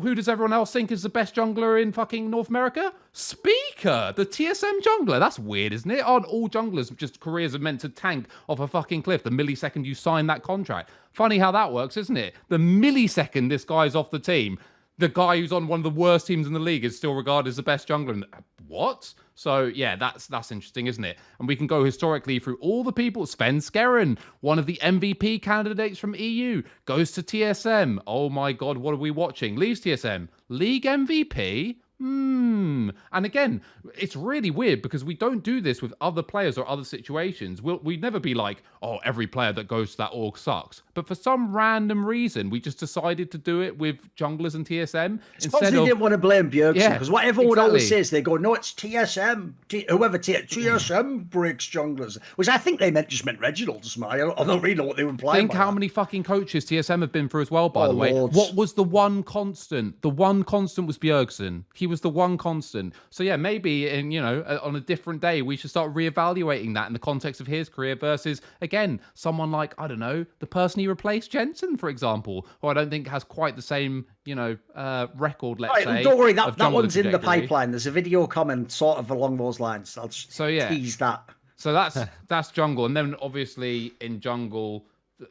Who 0.00 0.14
does 0.14 0.26
everyone 0.26 0.54
else 0.54 0.72
think 0.72 0.90
is 0.90 1.02
the 1.02 1.10
best 1.10 1.34
jungler 1.34 1.80
in 1.80 1.92
fucking 1.92 2.30
North 2.30 2.48
America? 2.48 2.94
Spica, 3.12 4.14
the 4.16 4.24
TSM 4.24 4.80
jungler. 4.80 5.18
That's 5.18 5.38
weird, 5.38 5.74
isn't 5.74 5.90
it? 5.90 6.00
Aren't 6.00 6.24
all 6.24 6.48
junglers 6.48 6.94
just 6.96 7.20
careers 7.20 7.54
are 7.54 7.58
meant 7.58 7.82
to 7.82 7.90
tank 7.90 8.26
off 8.48 8.58
a 8.58 8.66
fucking 8.66 9.02
cliff 9.02 9.22
the 9.22 9.28
millisecond 9.28 9.84
you 9.84 9.94
sign 9.94 10.26
that 10.28 10.42
contract? 10.42 10.88
Funny 11.10 11.36
how 11.36 11.52
that 11.52 11.74
works, 11.74 11.98
isn't 11.98 12.16
it? 12.16 12.34
The 12.48 12.56
millisecond 12.56 13.50
this 13.50 13.64
guy's 13.64 13.94
off 13.94 14.10
the 14.10 14.18
team, 14.18 14.58
the 14.98 15.08
guy 15.08 15.38
who's 15.38 15.52
on 15.52 15.68
one 15.68 15.80
of 15.80 15.84
the 15.84 15.90
worst 15.90 16.26
teams 16.26 16.46
in 16.46 16.52
the 16.52 16.60
league 16.60 16.84
is 16.84 16.96
still 16.96 17.14
regarded 17.14 17.48
as 17.48 17.56
the 17.56 17.62
best 17.62 17.88
jungler. 17.88 18.22
What? 18.66 19.12
So 19.34 19.64
yeah, 19.64 19.96
that's 19.96 20.26
that's 20.26 20.52
interesting, 20.52 20.86
isn't 20.86 21.04
it? 21.04 21.18
And 21.38 21.48
we 21.48 21.56
can 21.56 21.66
go 21.66 21.84
historically 21.84 22.38
through 22.38 22.58
all 22.60 22.84
the 22.84 22.92
people. 22.92 23.26
Svenskeren, 23.26 24.18
one 24.40 24.58
of 24.58 24.66
the 24.66 24.78
MVP 24.82 25.42
candidates 25.42 25.98
from 25.98 26.14
EU, 26.14 26.62
goes 26.84 27.12
to 27.12 27.22
TSM. 27.22 27.98
Oh 28.06 28.28
my 28.28 28.52
god, 28.52 28.78
what 28.78 28.94
are 28.94 28.98
we 28.98 29.10
watching? 29.10 29.56
Leaves 29.56 29.80
TSM. 29.80 30.28
League 30.48 30.84
MVP? 30.84 31.76
Hmm. 32.02 32.90
And 33.12 33.24
again, 33.24 33.62
it's 33.96 34.16
really 34.16 34.50
weird 34.50 34.82
because 34.82 35.04
we 35.04 35.14
don't 35.14 35.42
do 35.44 35.60
this 35.60 35.80
with 35.80 35.94
other 36.00 36.20
players 36.22 36.58
or 36.58 36.68
other 36.68 36.82
situations. 36.82 37.62
We'll, 37.62 37.78
we'd 37.78 38.02
never 38.02 38.18
be 38.18 38.34
like, 38.34 38.64
oh, 38.82 38.98
every 39.04 39.28
player 39.28 39.52
that 39.52 39.68
goes 39.68 39.92
to 39.92 39.96
that 39.98 40.08
org 40.08 40.36
sucks. 40.36 40.82
But 40.94 41.06
for 41.06 41.14
some 41.14 41.54
random 41.54 42.04
reason, 42.04 42.50
we 42.50 42.58
just 42.58 42.80
decided 42.80 43.30
to 43.30 43.38
do 43.38 43.62
it 43.62 43.78
with 43.78 43.98
junglers 44.16 44.56
and 44.56 44.66
TSM 44.66 45.20
It's 45.36 45.46
they 45.46 45.68
of. 45.68 45.72
didn't 45.72 46.00
want 46.00 46.10
to 46.12 46.18
blame 46.18 46.50
Bjergsen 46.50 46.74
Yeah, 46.74 46.92
because 46.94 47.08
what 47.10 47.24
everyone 47.24 47.60
always 47.60 47.88
says, 47.88 48.10
they 48.10 48.20
go, 48.20 48.36
"No, 48.36 48.54
it's 48.54 48.72
TSM. 48.74 49.52
T- 49.68 49.86
whoever 49.88 50.18
T- 50.18 50.34
TSM 50.34 51.30
breaks 51.30 51.66
junglers," 51.66 52.18
which 52.34 52.48
I 52.48 52.58
think 52.58 52.80
they 52.80 52.90
meant 52.90 53.08
just 53.08 53.24
meant 53.24 53.38
Reginald. 53.38 53.84
something. 53.84 54.10
I 54.10 54.16
don't, 54.16 54.60
really 54.62 54.74
know 54.74 54.84
what 54.84 54.96
they 54.96 55.04
were 55.04 55.10
implying. 55.10 55.42
Think 55.48 55.52
how 55.52 55.66
that. 55.66 55.74
many 55.74 55.86
fucking 55.88 56.24
coaches 56.24 56.64
TSM 56.66 57.00
have 57.00 57.12
been 57.12 57.28
through 57.28 57.42
as 57.42 57.50
well, 57.50 57.68
by 57.68 57.86
Oh, 57.86 57.88
the 57.92 57.96
way. 57.96 58.12
What 58.12 58.54
was 58.56 58.72
the 58.74 58.82
one 58.84 59.22
constant? 59.22 60.02
The 60.02 60.10
one 60.10 60.42
constant 60.42 60.86
was 60.86 60.98
Bjergsen. 60.98 61.64
He 61.74 61.86
was 61.86 61.91
the 62.00 62.08
one 62.08 62.38
constant. 62.38 62.94
So 63.10 63.22
yeah, 63.22 63.36
maybe 63.36 63.88
in 63.88 64.10
you 64.10 64.20
know 64.20 64.40
uh, 64.40 64.58
on 64.62 64.76
a 64.76 64.80
different 64.80 65.20
day 65.20 65.42
we 65.42 65.56
should 65.56 65.70
start 65.70 65.92
reevaluating 65.94 66.74
that 66.74 66.86
in 66.86 66.92
the 66.92 66.98
context 66.98 67.40
of 67.40 67.46
his 67.46 67.68
career 67.68 67.96
versus 67.96 68.40
again 68.60 69.00
someone 69.14 69.50
like 69.50 69.74
I 69.78 69.86
don't 69.88 69.98
know 69.98 70.24
the 70.38 70.46
person 70.46 70.80
he 70.80 70.88
replaced 70.88 71.30
Jensen, 71.30 71.76
for 71.76 71.88
example, 71.88 72.46
who 72.60 72.68
I 72.68 72.74
don't 72.74 72.90
think 72.90 73.06
has 73.08 73.24
quite 73.24 73.56
the 73.56 73.62
same 73.62 74.06
you 74.24 74.34
know 74.34 74.56
uh, 74.74 75.08
record. 75.16 75.60
Let's 75.60 75.74
Right, 75.74 75.84
say. 75.98 76.02
don't 76.02 76.18
worry, 76.18 76.32
that, 76.34 76.56
that 76.58 76.72
one's 76.72 76.96
in 76.96 77.10
the 77.10 77.18
pipeline. 77.18 77.70
There's 77.70 77.86
a 77.86 77.90
video 77.90 78.26
coming 78.26 78.68
sort 78.68 78.98
of 78.98 79.10
along 79.10 79.36
those 79.36 79.60
lines. 79.60 79.96
I'll 79.98 80.08
just 80.08 80.32
So, 80.32 80.46
yeah. 80.46 80.68
tease 80.68 80.96
that. 80.98 81.28
So 81.56 81.72
that's 81.72 81.98
that's 82.28 82.50
jungle, 82.50 82.86
and 82.86 82.96
then 82.96 83.14
obviously 83.22 83.92
in 84.00 84.20
jungle, 84.20 84.86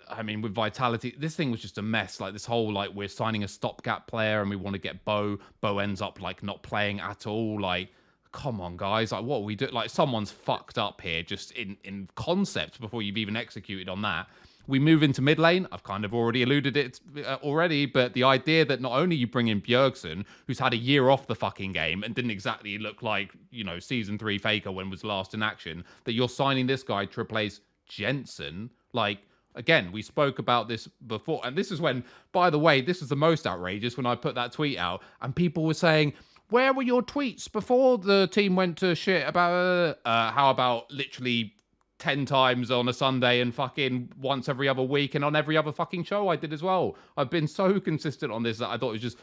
I 0.10 0.24
mean 0.24 0.42
with 0.42 0.54
vitality, 0.54 1.16
this 1.18 1.36
thing 1.36 1.52
was 1.52 1.62
just 1.62 1.78
a 1.78 1.82
mess. 1.82 2.20
Like 2.20 2.34
this 2.34 2.46
whole 2.46 2.72
like 2.72 2.92
we're 2.94 3.08
signing 3.08 3.44
a 3.44 3.48
stopgap 3.48 4.08
player 4.08 4.42
and 4.42 4.50
we 4.50 4.56
want 4.56 4.74
to 4.74 4.80
get 4.80 5.04
Bo. 5.06 5.40
Bo 5.62 5.80
ends 5.80 6.02
up 6.02 6.22
like 6.22 6.44
not 6.44 6.62
playing 6.64 7.00
at 7.00 7.28
all. 7.28 7.60
Like, 7.60 7.90
come 8.32 8.62
on, 8.62 8.78
guys, 8.78 9.12
like 9.12 9.24
what 9.24 9.38
are 9.38 9.44
we 9.44 9.56
do? 9.56 9.68
Like 9.68 9.90
someone's 9.90 10.32
fucked 10.32 10.78
up 10.78 11.02
here, 11.02 11.24
just 11.24 11.52
in 11.52 11.78
in 11.84 12.08
concept 12.16 12.80
before 12.80 13.02
you've 13.02 13.18
even 13.18 13.36
executed 13.36 13.90
on 13.90 14.02
that. 14.04 14.28
We 14.68 14.80
move 14.80 15.04
into 15.04 15.22
mid 15.22 15.40
lane. 15.40 15.68
I've 15.72 15.84
kind 15.84 16.06
of 16.06 16.14
already 16.14 16.44
alluded 16.44 16.78
it 16.78 17.00
uh, 17.26 17.38
already, 17.42 17.86
but 17.88 18.14
the 18.14 18.24
idea 18.24 18.64
that 18.66 18.80
not 18.80 18.94
only 18.94 19.16
you 19.16 19.28
bring 19.28 19.48
in 19.48 19.60
Bjergsen, 19.60 20.24
who's 20.48 20.60
had 20.60 20.74
a 20.74 20.78
year 20.78 21.10
off 21.10 21.28
the 21.28 21.36
fucking 21.36 21.74
game 21.74 22.04
and 22.04 22.14
didn't 22.14 22.32
exactly 22.32 22.78
look 22.78 23.02
like 23.02 23.32
you 23.50 23.64
know 23.64 23.80
season 23.80 24.18
three 24.18 24.38
Faker 24.38 24.72
when 24.72 24.90
was 24.90 25.04
last 25.04 25.34
in 25.34 25.42
action, 25.44 25.84
that 26.06 26.14
you're 26.14 26.30
signing 26.30 26.68
this 26.68 26.84
guy 26.84 27.06
to 27.06 27.20
replace 27.20 27.62
Jensen, 27.88 28.70
like. 28.94 29.20
Again, 29.56 29.92
we 29.92 30.02
spoke 30.02 30.40
about 30.40 30.68
this 30.68 30.88
before, 31.08 31.42
and 31.44 31.58
this 31.58 31.72
is 31.72 31.82
when, 31.82 32.04
by 32.32 32.50
the 32.50 32.60
way, 32.60 32.82
this 32.82 33.02
is 33.02 33.10
the 33.10 33.16
most 33.16 33.46
outrageous 33.46 33.98
when 33.98 34.06
I 34.06 34.16
put 34.16 34.36
that 34.36 34.52
tweet 34.52 34.78
out, 34.78 35.02
and 35.22 35.36
people 35.36 35.66
were 35.66 35.74
saying, 35.74 36.14
"Where 36.50 36.74
were 36.74 36.84
your 36.84 37.02
tweets 37.02 37.52
before 37.52 37.98
the 37.98 38.28
team 38.28 38.56
went 38.56 38.78
to 38.80 38.96
shit 38.96 39.28
about? 39.28 39.52
Uh, 39.52 40.08
uh, 40.08 40.32
how 40.32 40.50
about 40.50 40.92
literally 40.92 41.54
10 42.02 42.26
times 42.26 42.72
on 42.72 42.90
a 42.90 42.94
Sunday 42.94 43.42
and 43.42 43.54
fucking 43.54 44.10
once 44.20 44.50
every 44.50 44.68
other 44.68 44.82
week 44.82 45.14
and 45.14 45.24
on 45.24 45.36
every 45.36 45.56
other 45.56 45.72
fucking 45.72 46.04
show 46.04 46.30
I 46.30 46.36
did 46.36 46.52
as 46.52 46.64
well. 46.64 46.96
I've 47.16 47.30
been 47.30 47.48
so 47.48 47.80
consistent 47.80 48.32
on 48.32 48.42
this 48.42 48.58
that 48.58 48.70
I 48.70 48.78
thought 48.78 48.90
it 48.90 48.94
was 48.94 49.02
just 49.02 49.18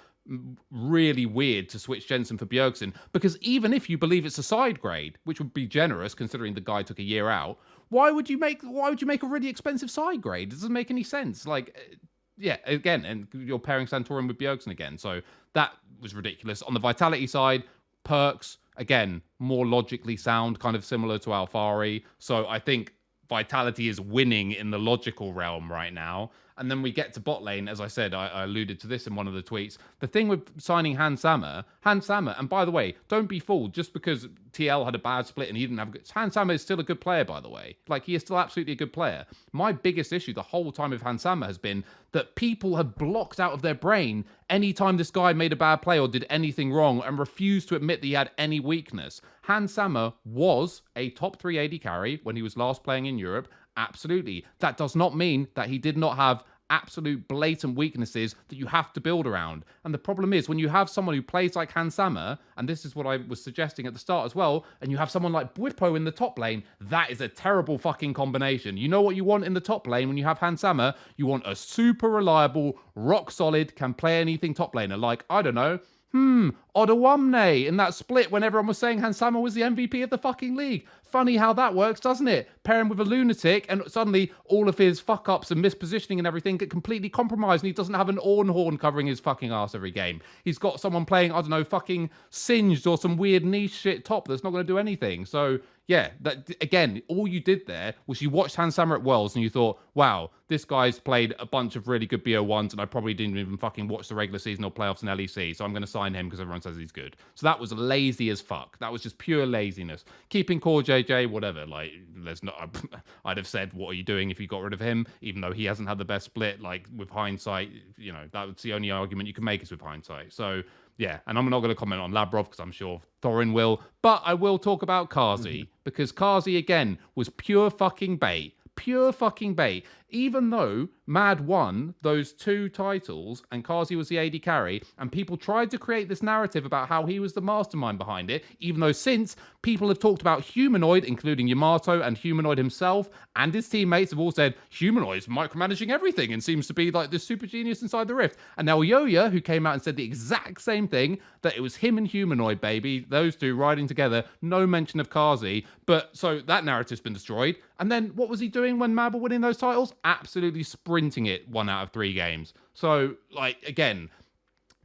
really 0.70 1.26
weird 1.26 1.68
to 1.70 1.78
switch 1.78 2.06
Jensen 2.06 2.38
for 2.38 2.46
Bjergsen 2.46 2.92
because 3.12 3.36
even 3.38 3.72
if 3.72 3.90
you 3.90 3.98
believe 3.98 4.24
it's 4.24 4.38
a 4.38 4.44
side 4.44 4.80
grade, 4.80 5.18
which 5.24 5.40
would 5.40 5.54
be 5.54 5.66
generous 5.66 6.14
considering 6.14 6.54
the 6.54 6.60
guy 6.60 6.84
took 6.84 7.00
a 7.00 7.02
year 7.02 7.28
out, 7.28 7.58
why 7.88 8.10
would 8.10 8.28
you 8.28 8.38
make 8.38 8.62
why 8.62 8.88
would 8.90 9.00
you 9.00 9.06
make 9.06 9.22
a 9.22 9.26
really 9.26 9.48
expensive 9.48 9.90
side 9.90 10.20
grade? 10.20 10.48
It 10.48 10.56
doesn't 10.56 10.72
make 10.72 10.90
any 10.90 11.02
sense. 11.02 11.46
Like 11.46 11.76
uh, 11.76 11.96
yeah, 12.36 12.56
again, 12.64 13.04
and 13.04 13.26
you're 13.32 13.58
pairing 13.58 13.86
Santorin 13.86 14.28
with 14.28 14.38
Bjergsen 14.38 14.68
again. 14.68 14.96
So 14.98 15.20
that 15.54 15.72
was 16.00 16.14
ridiculous. 16.14 16.62
On 16.62 16.74
the 16.74 16.80
vitality 16.80 17.26
side, 17.26 17.64
Perkz, 18.04 18.58
again, 18.76 19.22
more 19.38 19.66
logically 19.66 20.16
sound, 20.16 20.60
kind 20.60 20.76
of 20.76 20.84
similar 20.84 21.18
to 21.18 21.30
Alphari. 21.30 22.04
So 22.18 22.46
I 22.46 22.60
think 22.60 22.92
Vitality 23.28 23.88
is 23.88 24.00
winning 24.00 24.52
in 24.52 24.70
the 24.70 24.78
logical 24.78 25.32
realm 25.32 25.70
right 25.70 25.92
now. 25.92 26.30
And 26.58 26.70
then 26.70 26.82
we 26.82 26.92
get 26.92 27.12
to 27.14 27.20
bot 27.20 27.42
lane, 27.42 27.68
as 27.68 27.80
I 27.80 27.86
said, 27.86 28.14
I, 28.14 28.28
I 28.28 28.44
alluded 28.44 28.80
to 28.80 28.86
this 28.86 29.06
in 29.06 29.14
one 29.14 29.28
of 29.28 29.34
the 29.34 29.42
tweets. 29.42 29.78
The 30.00 30.06
thing 30.06 30.28
with 30.28 30.60
signing 30.60 30.96
Hans 30.96 31.20
Sama, 31.20 31.64
Hans 31.82 32.06
Sama, 32.06 32.34
and 32.38 32.48
by 32.48 32.64
the 32.64 32.70
way, 32.70 32.96
don't 33.08 33.28
be 33.28 33.38
fooled 33.38 33.72
just 33.72 33.92
because 33.92 34.28
TL 34.52 34.84
had 34.84 34.94
a 34.94 34.98
bad 34.98 35.26
split 35.26 35.48
and 35.48 35.56
he 35.56 35.64
didn't 35.64 35.78
have 35.78 35.88
a 35.88 35.92
good. 35.92 36.10
Hans 36.12 36.34
Sama 36.34 36.52
is 36.52 36.62
still 36.62 36.80
a 36.80 36.84
good 36.84 37.00
player, 37.00 37.24
by 37.24 37.40
the 37.40 37.48
way. 37.48 37.76
Like 37.86 38.04
he 38.04 38.14
is 38.14 38.22
still 38.22 38.38
absolutely 38.38 38.72
a 38.72 38.76
good 38.76 38.92
player. 38.92 39.26
My 39.52 39.72
biggest 39.72 40.12
issue 40.12 40.32
the 40.32 40.42
whole 40.42 40.72
time 40.72 40.90
with 40.90 41.02
Hans 41.02 41.22
Sama 41.22 41.46
has 41.46 41.58
been 41.58 41.84
that 42.12 42.34
people 42.34 42.76
have 42.76 42.96
blocked 42.96 43.38
out 43.38 43.52
of 43.52 43.62
their 43.62 43.74
brain 43.74 44.24
anytime 44.48 44.96
this 44.96 45.10
guy 45.10 45.32
made 45.32 45.52
a 45.52 45.56
bad 45.56 45.76
play 45.76 45.98
or 45.98 46.08
did 46.08 46.26
anything 46.30 46.72
wrong 46.72 47.02
and 47.04 47.18
refused 47.18 47.68
to 47.68 47.76
admit 47.76 48.00
that 48.00 48.06
he 48.06 48.14
had 48.14 48.30
any 48.38 48.60
weakness. 48.60 49.20
Hans 49.42 49.74
Sama 49.74 50.14
was 50.24 50.82
a 50.96 51.10
top 51.10 51.38
3 51.38 51.58
AD 51.58 51.80
carry 51.82 52.20
when 52.22 52.36
he 52.36 52.42
was 52.42 52.56
last 52.56 52.82
playing 52.82 53.06
in 53.06 53.18
Europe. 53.18 53.48
Absolutely. 53.78 54.44
That 54.58 54.76
does 54.76 54.96
not 54.96 55.16
mean 55.16 55.48
that 55.54 55.68
he 55.68 55.78
did 55.78 55.96
not 55.96 56.16
have 56.16 56.42
absolute 56.70 57.26
blatant 57.28 57.76
weaknesses 57.76 58.34
that 58.48 58.56
you 58.56 58.66
have 58.66 58.92
to 58.92 59.00
build 59.00 59.26
around. 59.26 59.64
And 59.84 59.94
the 59.94 59.98
problem 59.98 60.32
is 60.32 60.48
when 60.48 60.58
you 60.58 60.68
have 60.68 60.90
someone 60.90 61.14
who 61.14 61.22
plays 61.22 61.56
like 61.56 61.72
Hans 61.72 61.94
Sama, 61.94 62.38
and 62.56 62.68
this 62.68 62.84
is 62.84 62.94
what 62.94 63.06
I 63.06 63.18
was 63.28 63.42
suggesting 63.42 63.86
at 63.86 63.94
the 63.94 63.98
start 63.98 64.26
as 64.26 64.34
well, 64.34 64.66
and 64.82 64.90
you 64.90 64.98
have 64.98 65.10
someone 65.10 65.32
like 65.32 65.54
Bwipo 65.54 65.96
in 65.96 66.04
the 66.04 66.10
top 66.10 66.38
lane, 66.38 66.62
that 66.80 67.10
is 67.10 67.20
a 67.20 67.28
terrible 67.28 67.78
fucking 67.78 68.12
combination. 68.14 68.76
You 68.76 68.88
know 68.88 69.00
what 69.00 69.16
you 69.16 69.24
want 69.24 69.44
in 69.44 69.54
the 69.54 69.60
top 69.60 69.86
lane 69.86 70.08
when 70.08 70.18
you 70.18 70.24
have 70.24 70.38
Hans 70.38 70.60
Sama? 70.60 70.94
You 71.16 71.26
want 71.26 71.46
a 71.46 71.56
super 71.56 72.10
reliable, 72.10 72.78
rock 72.96 73.30
solid, 73.30 73.74
can 73.76 73.94
play 73.94 74.20
anything 74.20 74.54
top 74.54 74.74
laner. 74.74 75.00
Like, 75.00 75.24
I 75.30 75.40
don't 75.40 75.54
know, 75.54 75.78
Hmm, 76.12 76.50
Odoamne 76.74 77.66
in 77.66 77.76
that 77.76 77.92
split 77.92 78.30
when 78.30 78.42
everyone 78.42 78.66
was 78.66 78.78
saying 78.78 79.00
Hans 79.00 79.18
Sama 79.18 79.40
was 79.40 79.52
the 79.52 79.60
MVP 79.60 80.02
of 80.02 80.08
the 80.08 80.16
fucking 80.16 80.56
league. 80.56 80.86
Funny 81.10 81.36
how 81.36 81.52
that 81.54 81.74
works, 81.74 82.00
doesn't 82.00 82.28
it? 82.28 82.48
Pair 82.64 82.80
him 82.80 82.88
with 82.88 83.00
a 83.00 83.04
lunatic, 83.04 83.64
and 83.68 83.82
suddenly 83.86 84.30
all 84.44 84.68
of 84.68 84.76
his 84.76 85.00
fuck 85.00 85.28
ups 85.28 85.50
and 85.50 85.64
mispositioning 85.64 86.18
and 86.18 86.26
everything 86.26 86.58
get 86.58 86.70
completely 86.70 87.08
compromised, 87.08 87.62
and 87.62 87.68
he 87.68 87.72
doesn't 87.72 87.94
have 87.94 88.08
an 88.08 88.18
Orn 88.18 88.48
horn 88.48 88.76
covering 88.76 89.06
his 89.06 89.20
fucking 89.20 89.50
ass 89.50 89.74
every 89.74 89.90
game. 89.90 90.20
He's 90.44 90.58
got 90.58 90.80
someone 90.80 91.06
playing, 91.06 91.32
I 91.32 91.40
don't 91.40 91.50
know, 91.50 91.64
fucking 91.64 92.10
Singed 92.30 92.86
or 92.86 92.98
some 92.98 93.16
weird 93.16 93.44
niche 93.44 93.72
shit 93.72 94.04
top 94.04 94.28
that's 94.28 94.44
not 94.44 94.50
going 94.50 94.66
to 94.66 94.72
do 94.72 94.78
anything. 94.78 95.24
So, 95.24 95.58
yeah, 95.86 96.10
that 96.20 96.50
again, 96.60 97.00
all 97.08 97.26
you 97.26 97.40
did 97.40 97.66
there 97.66 97.94
was 98.06 98.20
you 98.20 98.28
watched 98.28 98.56
Hans 98.56 98.74
Sama 98.74 98.96
at 98.96 99.02
Wells 99.02 99.34
and 99.34 99.42
you 99.42 99.48
thought, 99.48 99.80
wow, 99.94 100.30
this 100.48 100.64
guy's 100.64 100.98
played 100.98 101.34
a 101.38 101.46
bunch 101.46 101.76
of 101.76 101.88
really 101.88 102.06
good 102.06 102.24
BO1s, 102.24 102.72
and 102.72 102.80
I 102.80 102.84
probably 102.84 103.14
didn't 103.14 103.38
even 103.38 103.56
fucking 103.56 103.88
watch 103.88 104.08
the 104.08 104.14
regular 104.14 104.38
season 104.38 104.64
or 104.64 104.70
playoffs 104.70 105.02
in 105.02 105.08
LEC, 105.08 105.56
so 105.56 105.64
I'm 105.64 105.72
going 105.72 105.82
to 105.82 105.86
sign 105.86 106.14
him 106.14 106.26
because 106.26 106.40
everyone 106.40 106.60
says 106.60 106.76
he's 106.76 106.92
good. 106.92 107.16
So 107.34 107.46
that 107.46 107.58
was 107.58 107.72
lazy 107.72 108.28
as 108.28 108.40
fuck. 108.40 108.78
That 108.78 108.92
was 108.92 109.02
just 109.02 109.16
pure 109.18 109.46
laziness. 109.46 110.04
Keeping 110.28 110.60
core 110.60 110.82
JJ, 111.02 111.30
whatever. 111.30 111.66
Like, 111.66 111.92
there's 112.14 112.42
not. 112.42 112.76
I'd 113.24 113.36
have 113.36 113.46
said, 113.46 113.72
what 113.72 113.90
are 113.90 113.94
you 113.94 114.02
doing 114.02 114.30
if 114.30 114.40
you 114.40 114.46
got 114.46 114.62
rid 114.62 114.72
of 114.72 114.80
him? 114.80 115.06
Even 115.20 115.40
though 115.40 115.52
he 115.52 115.64
hasn't 115.64 115.88
had 115.88 115.98
the 115.98 116.04
best 116.04 116.26
split. 116.26 116.60
Like 116.60 116.86
with 116.96 117.10
hindsight, 117.10 117.70
you 117.96 118.12
know, 118.12 118.24
that's 118.32 118.62
the 118.62 118.72
only 118.72 118.90
argument 118.90 119.26
you 119.28 119.34
can 119.34 119.44
make 119.44 119.62
is 119.62 119.70
with 119.70 119.80
hindsight. 119.80 120.32
So 120.32 120.62
yeah, 120.98 121.20
and 121.26 121.38
I'm 121.38 121.48
not 121.48 121.60
going 121.60 121.70
to 121.70 121.76
comment 121.78 122.00
on 122.00 122.12
Labrov 122.12 122.44
because 122.44 122.60
I'm 122.60 122.72
sure 122.72 123.00
Thorin 123.22 123.52
will, 123.52 123.80
but 124.02 124.20
I 124.24 124.34
will 124.34 124.58
talk 124.58 124.82
about 124.82 125.10
Carzzy 125.10 125.60
mm-hmm. 125.60 125.70
because 125.84 126.12
Carzzy 126.12 126.58
again 126.58 126.98
was 127.14 127.28
pure 127.30 127.70
fucking 127.70 128.16
bait. 128.16 128.56
Pure 128.74 129.12
fucking 129.12 129.54
bait. 129.54 129.86
Even 130.10 130.50
though 130.50 130.88
Mad 131.06 131.46
won 131.46 131.94
those 132.02 132.32
two 132.32 132.68
titles 132.68 133.42
and 133.50 133.64
Carzzy 133.64 133.96
was 133.96 134.08
the 134.08 134.18
AD 134.18 134.42
carry, 134.42 134.82
and 134.98 135.10
people 135.12 135.36
tried 135.36 135.70
to 135.70 135.78
create 135.78 136.08
this 136.08 136.22
narrative 136.22 136.64
about 136.64 136.88
how 136.88 137.04
he 137.04 137.20
was 137.20 137.32
the 137.32 137.40
mastermind 137.40 137.98
behind 137.98 138.30
it, 138.30 138.44
even 138.60 138.80
though 138.80 138.92
since 138.92 139.36
people 139.62 139.88
have 139.88 139.98
talked 139.98 140.20
about 140.20 140.42
Humanoid, 140.42 141.04
including 141.04 141.48
Yamato 141.48 142.00
and 142.00 142.16
Humanoid 142.16 142.58
himself 142.58 143.10
and 143.36 143.52
his 143.52 143.68
teammates 143.68 144.10
have 144.10 144.20
all 144.20 144.32
said 144.32 144.54
Humanoid 144.70 145.18
is 145.18 145.26
micromanaging 145.26 145.90
everything 145.90 146.32
and 146.32 146.42
seems 146.42 146.66
to 146.66 146.74
be 146.74 146.90
like 146.90 147.10
the 147.10 147.18
super 147.18 147.46
genius 147.46 147.82
inside 147.82 148.08
the 148.08 148.14
Rift. 148.14 148.38
And 148.56 148.66
now 148.66 148.80
Yoya, 148.80 149.30
who 149.30 149.40
came 149.40 149.66
out 149.66 149.74
and 149.74 149.82
said 149.82 149.96
the 149.96 150.04
exact 150.04 150.60
same 150.60 150.88
thing, 150.88 151.18
that 151.42 151.56
it 151.56 151.60
was 151.60 151.76
him 151.76 151.98
and 151.98 152.06
Humanoid, 152.06 152.60
baby, 152.60 153.06
those 153.08 153.36
two 153.36 153.56
riding 153.56 153.86
together, 153.86 154.24
no 154.42 154.66
mention 154.66 155.00
of 155.00 155.10
Carzzy. 155.10 155.66
But 155.86 156.16
so 156.16 156.40
that 156.40 156.64
narrative's 156.64 157.00
been 157.00 157.12
destroyed. 157.12 157.56
And 157.78 157.92
then 157.92 158.08
what 158.14 158.28
was 158.28 158.40
he 158.40 158.48
doing 158.48 158.78
when 158.78 158.94
Mab 158.94 159.14
were 159.14 159.20
winning 159.20 159.40
those 159.40 159.56
titles? 159.56 159.94
Absolutely 160.04 160.62
sprinting 160.62 161.26
it 161.26 161.48
one 161.48 161.68
out 161.68 161.82
of 161.82 161.90
three 161.90 162.12
games. 162.12 162.54
So, 162.74 163.16
like, 163.32 163.62
again, 163.66 164.10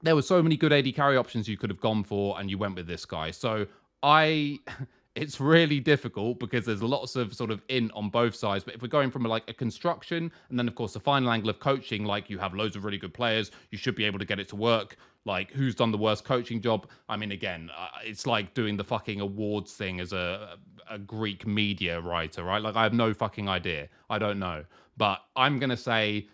there 0.02 0.16
were 0.16 0.22
so 0.22 0.44
many 0.44 0.58
good 0.58 0.74
AD 0.74 0.94
carry 0.96 1.18
options 1.18 1.48
you 1.48 1.58
could 1.58 1.70
have 1.70 1.80
gone 1.80 2.04
for, 2.04 2.40
and 2.40 2.50
you 2.50 2.58
went 2.58 2.76
with 2.76 2.88
this 2.88 3.06
guy. 3.06 3.32
So 3.32 3.66
I, 4.04 4.60
it's 5.16 5.40
really 5.40 5.80
difficult 5.80 6.40
because 6.40 6.66
there's 6.66 6.84
lots 6.84 7.16
of 7.16 7.34
sort 7.34 7.52
of 7.52 7.62
in 7.70 7.90
on 7.92 8.10
both 8.10 8.36
sides. 8.36 8.64
But 8.64 8.76
if 8.76 8.82
we're 8.82 8.88
going 8.90 9.12
from 9.12 9.24
like 9.24 9.50
a 9.50 9.54
construction 9.54 10.32
and 10.50 10.60
then 10.60 10.68
of 10.68 10.76
course 10.76 10.94
the 10.94 11.00
final 11.00 11.32
angle 11.32 11.50
of 11.50 11.60
coaching, 11.60 12.04
like 12.04 12.30
you 12.30 12.38
have 12.40 12.54
loads 12.54 12.76
of 12.76 12.84
really 12.84 12.98
good 12.98 13.14
players, 13.14 13.52
you 13.72 13.78
should 13.78 13.96
be 13.96 14.04
able 14.04 14.20
to 14.20 14.26
get 14.26 14.40
it 14.40 14.48
to 14.50 14.56
work. 14.56 14.98
Like 15.26 15.52
who's 15.52 15.76
done 15.76 15.92
the 15.92 15.98
worst 15.98 16.26
coaching 16.26 16.62
job? 16.62 16.90
I 17.08 17.16
mean, 17.16 17.32
again, 17.32 17.70
uh, 17.78 17.88
it's 18.04 18.28
like 18.28 18.54
doing 18.54 18.76
the 18.76 18.84
fucking 18.84 19.22
awards 19.22 19.74
thing 19.74 20.00
as 20.00 20.12
a 20.14 20.58
a 20.90 20.98
Greek 21.00 21.48
media 21.48 22.02
writer, 22.02 22.44
right? 22.44 22.62
Like 22.62 22.76
I 22.76 22.84
have 22.84 22.94
no 22.94 23.14
fucking 23.14 23.48
idea. 23.48 23.88
I 24.10 24.20
don't 24.20 24.38
know, 24.40 24.66
but 24.98 25.22
I'm 25.36 25.60
gonna 25.60 25.78
say, 25.78 26.28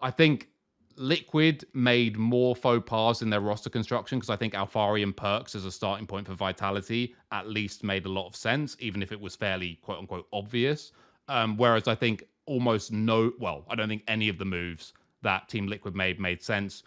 I 0.00 0.10
think 0.10 0.48
Liquid 0.96 1.66
made 1.74 2.16
more 2.16 2.56
faux 2.56 2.88
pas 2.88 3.20
in 3.22 3.28
their 3.30 3.40
roster 3.40 3.68
construction 3.68 4.18
because 4.18 4.30
I 4.30 4.36
think 4.36 4.54
Alphari 4.54 5.02
and 5.02 5.14
Perkz 5.14 5.54
as 5.54 5.64
a 5.64 5.72
starting 5.72 6.06
point 6.06 6.26
for 6.26 6.34
Vitality 6.34 7.14
at 7.32 7.48
least 7.48 7.84
made 7.84 8.06
a 8.06 8.08
lot 8.08 8.26
of 8.26 8.34
sense, 8.34 8.76
even 8.80 9.02
if 9.02 9.12
it 9.12 9.20
was 9.20 9.36
fairly 9.36 9.78
quote 9.82 9.98
unquote 9.98 10.26
obvious. 10.32 10.92
Um, 11.28 11.56
whereas 11.56 11.88
I 11.88 11.94
think 11.94 12.24
almost 12.46 12.92
no, 12.92 13.32
well, 13.38 13.64
I 13.68 13.74
don't 13.74 13.88
think 13.88 14.04
any 14.08 14.28
of 14.28 14.38
the 14.38 14.44
moves 14.44 14.92
that 15.22 15.48
Team 15.48 15.66
Liquid 15.66 15.94
made 15.94 16.18
made 16.20 16.42
sense 16.42 16.82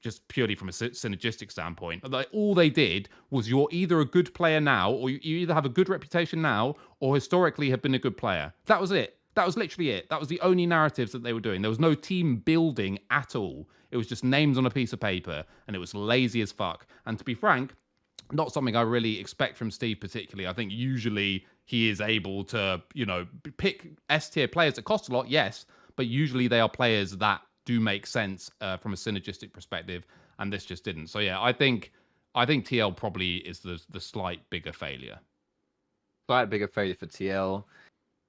just 0.00 0.26
purely 0.28 0.54
from 0.54 0.68
a 0.68 0.72
synergistic 0.72 1.50
standpoint. 1.50 2.04
All 2.32 2.54
they 2.54 2.70
did 2.70 3.08
was 3.30 3.48
you're 3.50 3.68
either 3.72 4.00
a 4.00 4.04
good 4.04 4.32
player 4.32 4.60
now, 4.60 4.92
or 4.92 5.10
you 5.10 5.38
either 5.38 5.54
have 5.54 5.64
a 5.64 5.70
good 5.70 5.88
reputation 5.88 6.40
now, 6.40 6.76
or 7.00 7.14
historically 7.14 7.70
have 7.70 7.82
been 7.82 7.94
a 7.94 7.98
good 7.98 8.16
player. 8.16 8.52
That 8.66 8.80
was 8.80 8.92
it. 8.92 9.17
That 9.38 9.46
was 9.46 9.56
literally 9.56 9.90
it. 9.90 10.10
That 10.10 10.18
was 10.18 10.28
the 10.28 10.40
only 10.40 10.66
narratives 10.66 11.12
that 11.12 11.22
they 11.22 11.32
were 11.32 11.38
doing. 11.38 11.62
There 11.62 11.68
was 11.68 11.78
no 11.78 11.94
team 11.94 12.38
building 12.38 12.98
at 13.12 13.36
all. 13.36 13.68
It 13.92 13.96
was 13.96 14.08
just 14.08 14.24
names 14.24 14.58
on 14.58 14.66
a 14.66 14.70
piece 14.70 14.92
of 14.92 14.98
paper, 14.98 15.44
and 15.68 15.76
it 15.76 15.78
was 15.78 15.94
lazy 15.94 16.40
as 16.40 16.50
fuck. 16.50 16.88
And 17.06 17.16
to 17.18 17.22
be 17.22 17.34
frank, 17.34 17.72
not 18.32 18.52
something 18.52 18.74
I 18.74 18.80
really 18.80 19.20
expect 19.20 19.56
from 19.56 19.70
Steve 19.70 20.00
particularly. 20.00 20.48
I 20.48 20.52
think 20.52 20.72
usually 20.72 21.46
he 21.66 21.88
is 21.88 22.00
able 22.00 22.42
to, 22.46 22.82
you 22.94 23.06
know, 23.06 23.28
pick 23.58 23.86
S 24.10 24.28
tier 24.28 24.48
players 24.48 24.74
that 24.74 24.82
cost 24.82 25.08
a 25.08 25.12
lot, 25.12 25.28
yes, 25.28 25.66
but 25.94 26.08
usually 26.08 26.48
they 26.48 26.58
are 26.58 26.68
players 26.68 27.16
that 27.18 27.40
do 27.64 27.78
make 27.78 28.08
sense 28.08 28.50
uh, 28.60 28.76
from 28.76 28.92
a 28.92 28.96
synergistic 28.96 29.52
perspective, 29.52 30.04
and 30.40 30.52
this 30.52 30.64
just 30.64 30.82
didn't. 30.82 31.06
So 31.06 31.20
yeah, 31.20 31.40
I 31.40 31.52
think 31.52 31.92
I 32.34 32.44
think 32.44 32.66
TL 32.66 32.96
probably 32.96 33.36
is 33.36 33.60
the 33.60 33.80
the 33.88 34.00
slight 34.00 34.40
bigger 34.50 34.72
failure. 34.72 35.20
Slight 36.26 36.50
bigger 36.50 36.66
failure 36.66 36.96
for 36.96 37.06
TL. 37.06 37.62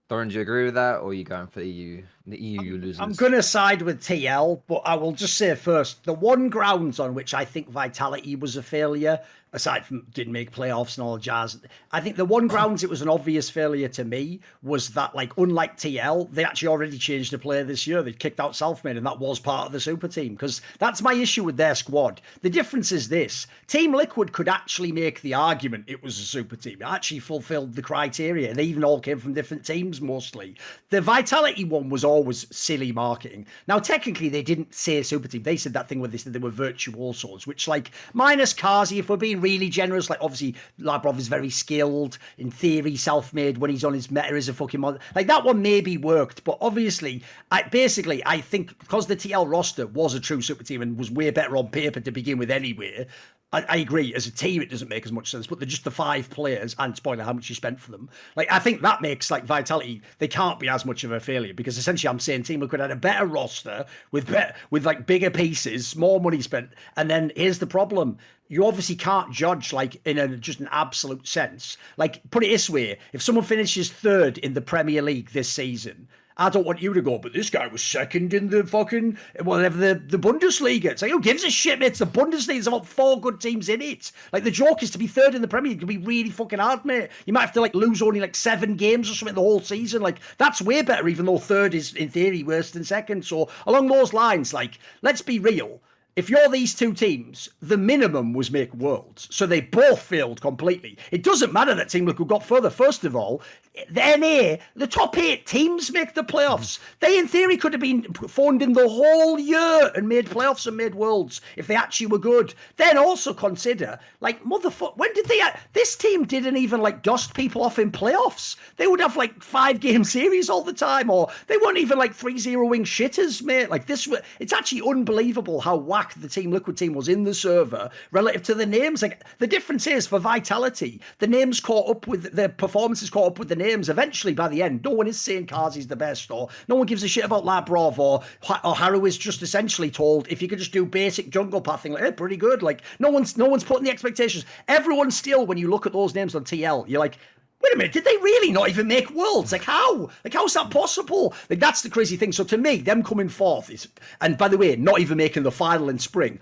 Thorin, 0.10 0.30
do 0.30 0.36
you 0.36 0.41
agree 0.41 0.66
with 0.66 0.74
that, 0.74 1.01
or 1.01 1.10
are 1.10 1.14
you 1.14 1.24
going 1.24 1.47
for 1.47 1.60
the 1.60 1.70
EU? 1.70 2.03
The 2.30 2.38
EU 2.38 2.60
I'm, 2.60 2.82
losers. 2.82 3.00
I'm 3.00 3.14
going 3.14 3.32
to 3.34 3.44
side 3.44 3.82
with 3.82 4.02
TL, 4.02 4.62
but 4.68 4.82
I 4.86 4.96
will 4.96 5.12
just 5.12 5.36
say 5.36 5.56
first 5.56 6.04
the 6.04 6.14
one 6.14 6.50
grounds 6.50 7.00
on 7.00 7.14
which 7.14 7.34
I 7.34 7.46
think 7.46 7.70
Vitality 7.70 8.36
was 8.36 8.56
a 8.58 8.64
failure 8.64 9.20
aside 9.54 9.86
from 9.86 10.06
didn't 10.14 10.34
make 10.34 10.52
playoffs 10.52 10.98
and 10.98 11.06
all 11.06 11.16
the 11.16 11.22
jazz. 11.22 11.60
I 11.92 12.02
think 12.02 12.16
the 12.16 12.26
one 12.26 12.48
grounds 12.48 12.84
it 12.84 12.90
was 12.90 13.02
an 13.02 13.10
obvious 13.10 13.50
failure 13.50 13.88
to 13.90 14.04
me 14.04 14.40
was 14.62 14.90
that, 14.90 15.16
like, 15.16 15.36
unlike 15.38 15.78
TL, 15.78 16.32
they 16.32 16.44
actually 16.44 16.68
already 16.68 16.98
changed 16.98 17.32
the 17.32 17.40
player 17.40 17.64
this 17.64 17.88
year. 17.88 18.02
They 18.04 18.12
kicked 18.12 18.40
out 18.40 18.52
Selfmade, 18.52 18.98
and 18.98 19.06
that 19.06 19.20
was 19.20 19.40
part 19.40 19.68
of 19.68 19.72
the 19.72 19.80
super 19.80 20.08
team. 20.08 20.34
Because 20.34 20.62
that's 20.78 21.02
my 21.02 21.14
issue 21.14 21.44
with 21.44 21.58
their 21.58 21.76
squad. 21.76 22.22
The 22.42 22.50
difference 22.50 22.92
is 22.92 23.10
this 23.10 23.48
Team 23.68 23.94
Liquid 23.94 24.34
could 24.34 24.50
actually 24.50 24.92
make 24.92 25.22
the 25.22 25.34
argument 25.34 25.86
it 25.88 26.04
was 26.04 26.20
a 26.20 26.24
super 26.24 26.56
team. 26.56 26.82
It 26.82 26.86
actually 26.86 27.20
fulfilled 27.20 27.74
the 27.74 27.82
criteria. 27.82 28.54
They 28.54 28.64
even 28.64 28.84
all 28.84 29.00
came 29.00 29.20
from 29.20 29.34
different 29.34 29.66
teams 29.66 30.02
mostly. 30.02 30.56
The 30.90 31.02
Vitality 31.02 31.64
one 31.64 31.90
was 31.90 32.04
always 32.20 32.45
silly 32.55 32.91
marketing. 32.91 33.45
Now, 33.67 33.80
technically, 33.80 34.30
they 34.30 34.43
didn't 34.43 34.74
say 34.74 35.01
super 35.03 35.28
team. 35.28 35.43
They 35.43 35.57
said 35.57 35.74
that 35.74 35.88
thing 35.88 35.99
where 35.99 36.09
they 36.09 36.17
said 36.17 36.34
they 36.34 36.39
were 36.39 36.49
virtuosos, 36.49 37.47
which, 37.47 37.67
like, 37.67 37.91
minus 38.13 38.53
Carzzy, 38.53 38.99
if 38.99 39.09
we're 39.09 39.17
being 39.17 39.41
really 39.41 39.70
generous. 39.70 40.09
Like 40.09 40.20
obviously, 40.22 40.55
Labrov 40.80 41.17
is 41.17 41.28
very 41.28 41.49
skilled. 41.49 42.17
In 42.38 42.51
theory, 42.51 42.93
Selfmade 42.93 43.57
when 43.57 43.72
he's 43.72 43.84
on 43.84 43.93
his 43.93 44.11
meta 44.11 44.34
as 44.34 44.49
a 44.49 44.53
fucking 44.53 44.80
mod. 44.80 44.99
Like 45.15 45.28
that 45.28 45.43
one 45.43 45.61
maybe 45.61 45.97
worked, 45.97 46.43
but 46.43 46.57
obviously, 46.61 47.24
I 47.51 47.63
basically 47.63 48.26
I 48.26 48.41
think 48.41 48.78
because 48.80 49.07
the 49.07 49.15
TL 49.15 49.49
roster 49.49 49.88
was 49.88 50.13
a 50.13 50.20
true 50.20 50.41
super 50.41 50.63
team 50.63 50.82
and 50.82 50.97
was 50.97 51.11
way 51.11 51.30
better 51.32 51.57
on 51.57 51.70
paper 51.70 51.99
to 51.99 52.11
begin 52.11 52.38
with 52.38 52.51
anyway. 52.51 53.07
I, 53.52 53.66
I, 53.68 53.78
agree. 53.78 54.14
As 54.14 54.28
a 54.28 54.32
team, 54.32 54.62
it 54.62 54.70
doesn't 54.70 54.89
make 54.89 55.06
as 55.06 55.12
much 55.12 55.32
sense, 55.32 55.47
but 55.47 55.60
they're 55.60 55.68
just 55.68 55.84
the 55.84 55.91
five 55.91 56.30
players, 56.30 56.76
and 56.78 56.95
spoiler 56.95 57.24
how 57.24 57.34
much 57.34 57.50
you 57.50 57.56
spent 57.56 57.80
for 57.80 57.91
them. 57.91 58.10
Like, 58.36 58.52
I 58.52 58.60
think 58.60 58.82
that 58.82 59.02
makes 59.02 59.32
like 59.32 59.45
Vitality. 59.45 60.02
They 60.20 60.28
can't 60.28 60.60
be 60.60 60.70
as 60.70 60.86
much 60.86 61.04
of 61.04 61.12
a 61.12 61.20
failure 61.20 61.54
because 61.54 61.78
essentially, 61.78 62.10
I'm 62.10 62.20
saying 62.20 62.43
Team 62.43 62.60
Liquid 62.60 62.82
had 62.82 62.91
a 62.91 62.95
better 62.95 63.26
roster 63.26 63.86
with 64.12 64.30
better, 64.30 64.54
with 64.70 64.86
like 64.86 65.08
bigger 65.08 65.32
pieces, 65.32 65.95
more 65.95 66.20
money 66.20 66.41
spent, 66.41 66.70
and 66.95 67.10
then 67.10 67.32
here's 67.36 67.60
the 67.60 67.68
problem: 67.68 68.18
you 68.50 68.66
obviously 68.66 68.95
can't 68.95 69.32
judge 69.32 69.74
like 69.74 70.00
in 70.06 70.20
a 70.20 70.38
just 70.38 70.60
an 70.60 70.70
absolute 70.72 71.28
sense. 71.28 71.78
Like, 71.97 72.22
put 72.30 72.43
it 72.43 72.50
this 72.50 72.70
way: 72.70 73.00
if 73.14 73.22
someone 73.24 73.45
finishes 73.45 73.91
third 73.91 74.38
in 74.38 74.54
the 74.54 74.62
Premier 74.62 75.02
League 75.02 75.32
this 75.32 75.50
season, 75.50 76.08
I 76.40 76.50
don't 76.50 76.66
want 76.66 76.82
you 76.82 76.94
to 76.94 77.02
go, 77.02 77.18
but 77.18 77.34
this 77.34 77.50
guy 77.50 77.68
was 77.68 77.84
second 77.84 78.34
in 78.34 78.50
the 78.50 78.66
fucking 78.66 79.18
whatever 79.44 79.78
the, 79.78 80.02
the 80.08 80.18
Bundesliga. 80.18 80.86
It's 80.86 81.02
like 81.02 81.12
who 81.12 81.20
gives 81.20 81.44
a 81.44 81.50
shit, 81.50 81.80
mate? 81.80 81.88
It's 81.88 82.00
the 82.00 82.06
Bundesliga. 82.06 82.48
There's 82.48 82.68
about 82.68 82.88
four 82.88 83.20
good 83.20 83.42
teams 83.42 83.68
in 83.68 83.82
it. 83.82 84.14
Like 84.32 84.46
the 84.46 84.52
joke 84.52 84.82
is 84.82 84.90
to 84.92 84.98
be 84.98 85.06
third 85.06 85.36
in 85.36 85.42
the 85.42 85.50
Premier 85.50 85.72
League 85.72 85.80
can 85.80 85.88
be 85.90 85.98
really 85.98 86.30
fucking 86.30 86.60
hard, 86.60 86.86
mate. 86.86 87.10
You 87.26 87.34
might 87.34 87.42
have 87.42 87.52
to 87.54 87.62
like 87.62 87.76
lose 87.76 88.02
only 88.02 88.22
like 88.22 88.36
seven 88.36 88.78
games 88.78 89.12
or 89.12 89.16
something 89.16 89.36
the 89.36 89.42
whole 89.42 89.60
season. 89.60 90.02
Like 90.02 90.20
that's 90.38 90.62
way 90.62 90.82
better, 90.82 91.10
even 91.10 91.26
though 91.26 91.40
third 91.40 91.74
is 91.74 91.94
in 91.96 92.08
theory 92.08 92.44
worse 92.44 92.72
than 92.72 92.86
second. 92.86 93.26
So 93.26 93.50
along 93.68 93.88
those 93.88 94.14
lines, 94.14 94.54
like 94.54 94.80
let's 95.02 95.22
be 95.22 95.40
real 95.40 95.82
if 96.20 96.30
you're 96.30 96.50
these 96.50 96.76
two 96.76 96.92
teams, 96.92 97.48
the 97.62 97.78
minimum 97.78 98.34
was 98.34 98.52
make 98.52 98.74
worlds. 98.74 99.30
So 99.32 99.46
they 99.46 99.62
both 99.62 100.02
failed 100.02 100.42
completely. 100.42 100.98
It 101.12 101.24
doesn't 101.24 101.54
matter 101.54 101.74
that 101.74 101.88
Team 101.88 102.06
Liquid 102.06 102.28
got 102.28 102.44
further. 102.44 102.70
First 102.70 103.06
of 103.06 103.16
all, 103.16 103.42
the 103.90 104.16
NA, 104.18 104.28
eh, 104.28 104.58
the 104.76 104.88
top 104.88 105.18
eight 105.18 105.46
teams 105.46 105.92
make 105.92 106.14
the 106.14 106.24
playoffs. 106.24 106.80
They, 107.00 107.18
in 107.18 107.28
theory, 107.28 107.58
could 107.58 107.74
have 107.74 107.82
been 107.82 108.04
phoned 108.14 108.62
in 108.62 108.74
the 108.74 108.88
whole 108.88 109.40
year 109.40 109.92
and 109.96 110.08
made 110.08 110.28
playoffs 110.28 110.68
and 110.68 110.78
made 110.78 110.96
worlds 110.96 111.42
if 111.56 111.68
they 111.68 111.76
actually 111.76 112.08
were 112.08 112.20
good. 112.20 112.54
Then 112.78 112.98
also 112.98 113.34
consider, 113.34 114.00
like, 114.22 114.44
motherfucker, 114.44 114.98
when 114.98 115.14
did 115.14 115.26
they? 115.26 115.40
This 115.74 115.96
team 115.96 116.26
didn't 116.26 116.58
even 116.58 116.82
like 116.82 117.04
dust 117.04 117.34
people 117.34 117.64
off 117.64 117.80
in 117.80 117.92
playoffs. 117.92 118.56
They 118.78 118.88
would 118.88 119.00
have 119.00 119.16
like 119.16 119.42
five 119.42 119.80
game 119.80 120.04
series 120.04 120.50
all 120.50 120.64
the 120.64 120.74
time, 120.74 121.10
or 121.10 121.30
they 121.48 121.58
weren't 121.58 121.78
even 121.78 121.98
like 121.98 122.14
three 122.14 122.38
zero 122.38 122.68
wing 122.68 122.84
shitters, 122.84 123.42
mate. 123.42 123.70
Like 123.70 123.86
this, 123.86 124.08
it's 124.40 124.54
actually 124.54 124.82
unbelievable 124.88 125.62
how 125.62 125.76
whack 125.78 126.14
the 126.16 126.30
Team 126.30 126.52
Liquid 126.52 126.78
team 126.78 126.94
was 126.94 127.08
in 127.08 127.24
the 127.24 127.34
server 127.34 127.90
relative 128.12 128.44
to 128.44 128.56
the 128.56 128.66
names. 128.66 129.02
Like 129.02 129.24
the 129.38 129.48
difference 129.48 129.88
is 129.88 130.08
for 130.08 130.20
Vitality, 130.20 131.02
the 131.20 131.28
names 131.28 131.60
caught 131.60 131.90
up 131.90 132.08
with 132.08 132.36
the 132.36 132.50
performances 132.50 133.10
caught 133.10 133.32
up 133.32 133.40
with 133.40 133.50
the 133.50 133.56
names. 133.56 133.68
Eventually, 133.70 134.34
by 134.34 134.47
the 134.47 134.63
end, 134.63 134.84
no 134.84 134.91
one 134.91 135.07
is 135.07 135.20
saying 135.20 135.47
Carzzy's 135.47 135.88
the 135.88 135.95
best, 135.95 136.32
or 136.32 136.49
no 136.67 136.76
one 136.76 136.88
gives 136.88 137.03
a 137.03 137.07
shit 137.07 137.24
about 137.24 137.45
Labrov, 137.45 137.99
or 137.99 138.22
or 138.63 138.76
Haru 138.76 139.05
is 139.05 139.17
just 139.17 139.41
essentially 139.41 139.91
told 139.91 140.28
if 140.30 140.41
you 140.41 140.47
could 140.47 140.59
just 140.59 140.72
do 140.72 140.86
basic 140.86 141.30
jungle 141.30 141.61
pathing, 141.61 141.93
like, 141.93 142.03
hey, 142.03 142.11
pretty 142.11 142.38
good. 142.38 142.63
Like 142.63 142.82
no 142.99 143.09
one's 143.09 143.38
no 143.38 143.45
one's 143.45 143.63
putting 143.63 143.84
the 143.84 143.91
expectations. 143.91 144.45
Everyone 144.67 145.11
still, 145.11 145.45
when 145.45 145.57
you 145.57 145.70
look 145.70 145.86
at 145.86 145.93
those 145.93 146.15
names 146.15 146.36
on 146.36 146.43
TL, 146.43 146.88
you're 146.88 146.99
like, 146.99 147.17
wait 147.61 147.74
a 147.74 147.78
minute, 147.78 147.93
did 147.93 148.05
they 148.05 148.17
really 148.17 148.51
not 148.51 148.70
even 148.70 148.88
make 148.88 149.09
worlds? 149.11 149.51
Like 149.51 149.63
how? 149.63 150.09
Like 150.24 150.34
how's 150.34 150.53
that 150.53 150.72
possible? 150.72 151.34
Like 151.49 151.59
that's 151.59 151.82
the 151.82 151.89
crazy 151.89 152.17
thing. 152.17 152.32
So 152.32 152.43
to 152.45 152.57
me, 152.57 152.78
them 152.78 153.03
coming 153.03 153.30
fourth 153.30 153.70
is, 153.70 153.88
and 154.22 154.38
by 154.38 154.47
the 154.47 154.57
way, 154.57 154.76
not 154.76 154.99
even 154.99 155.17
making 155.17 155.43
the 155.43 155.51
final 155.51 155.89
in 155.89 155.99
spring. 155.99 156.39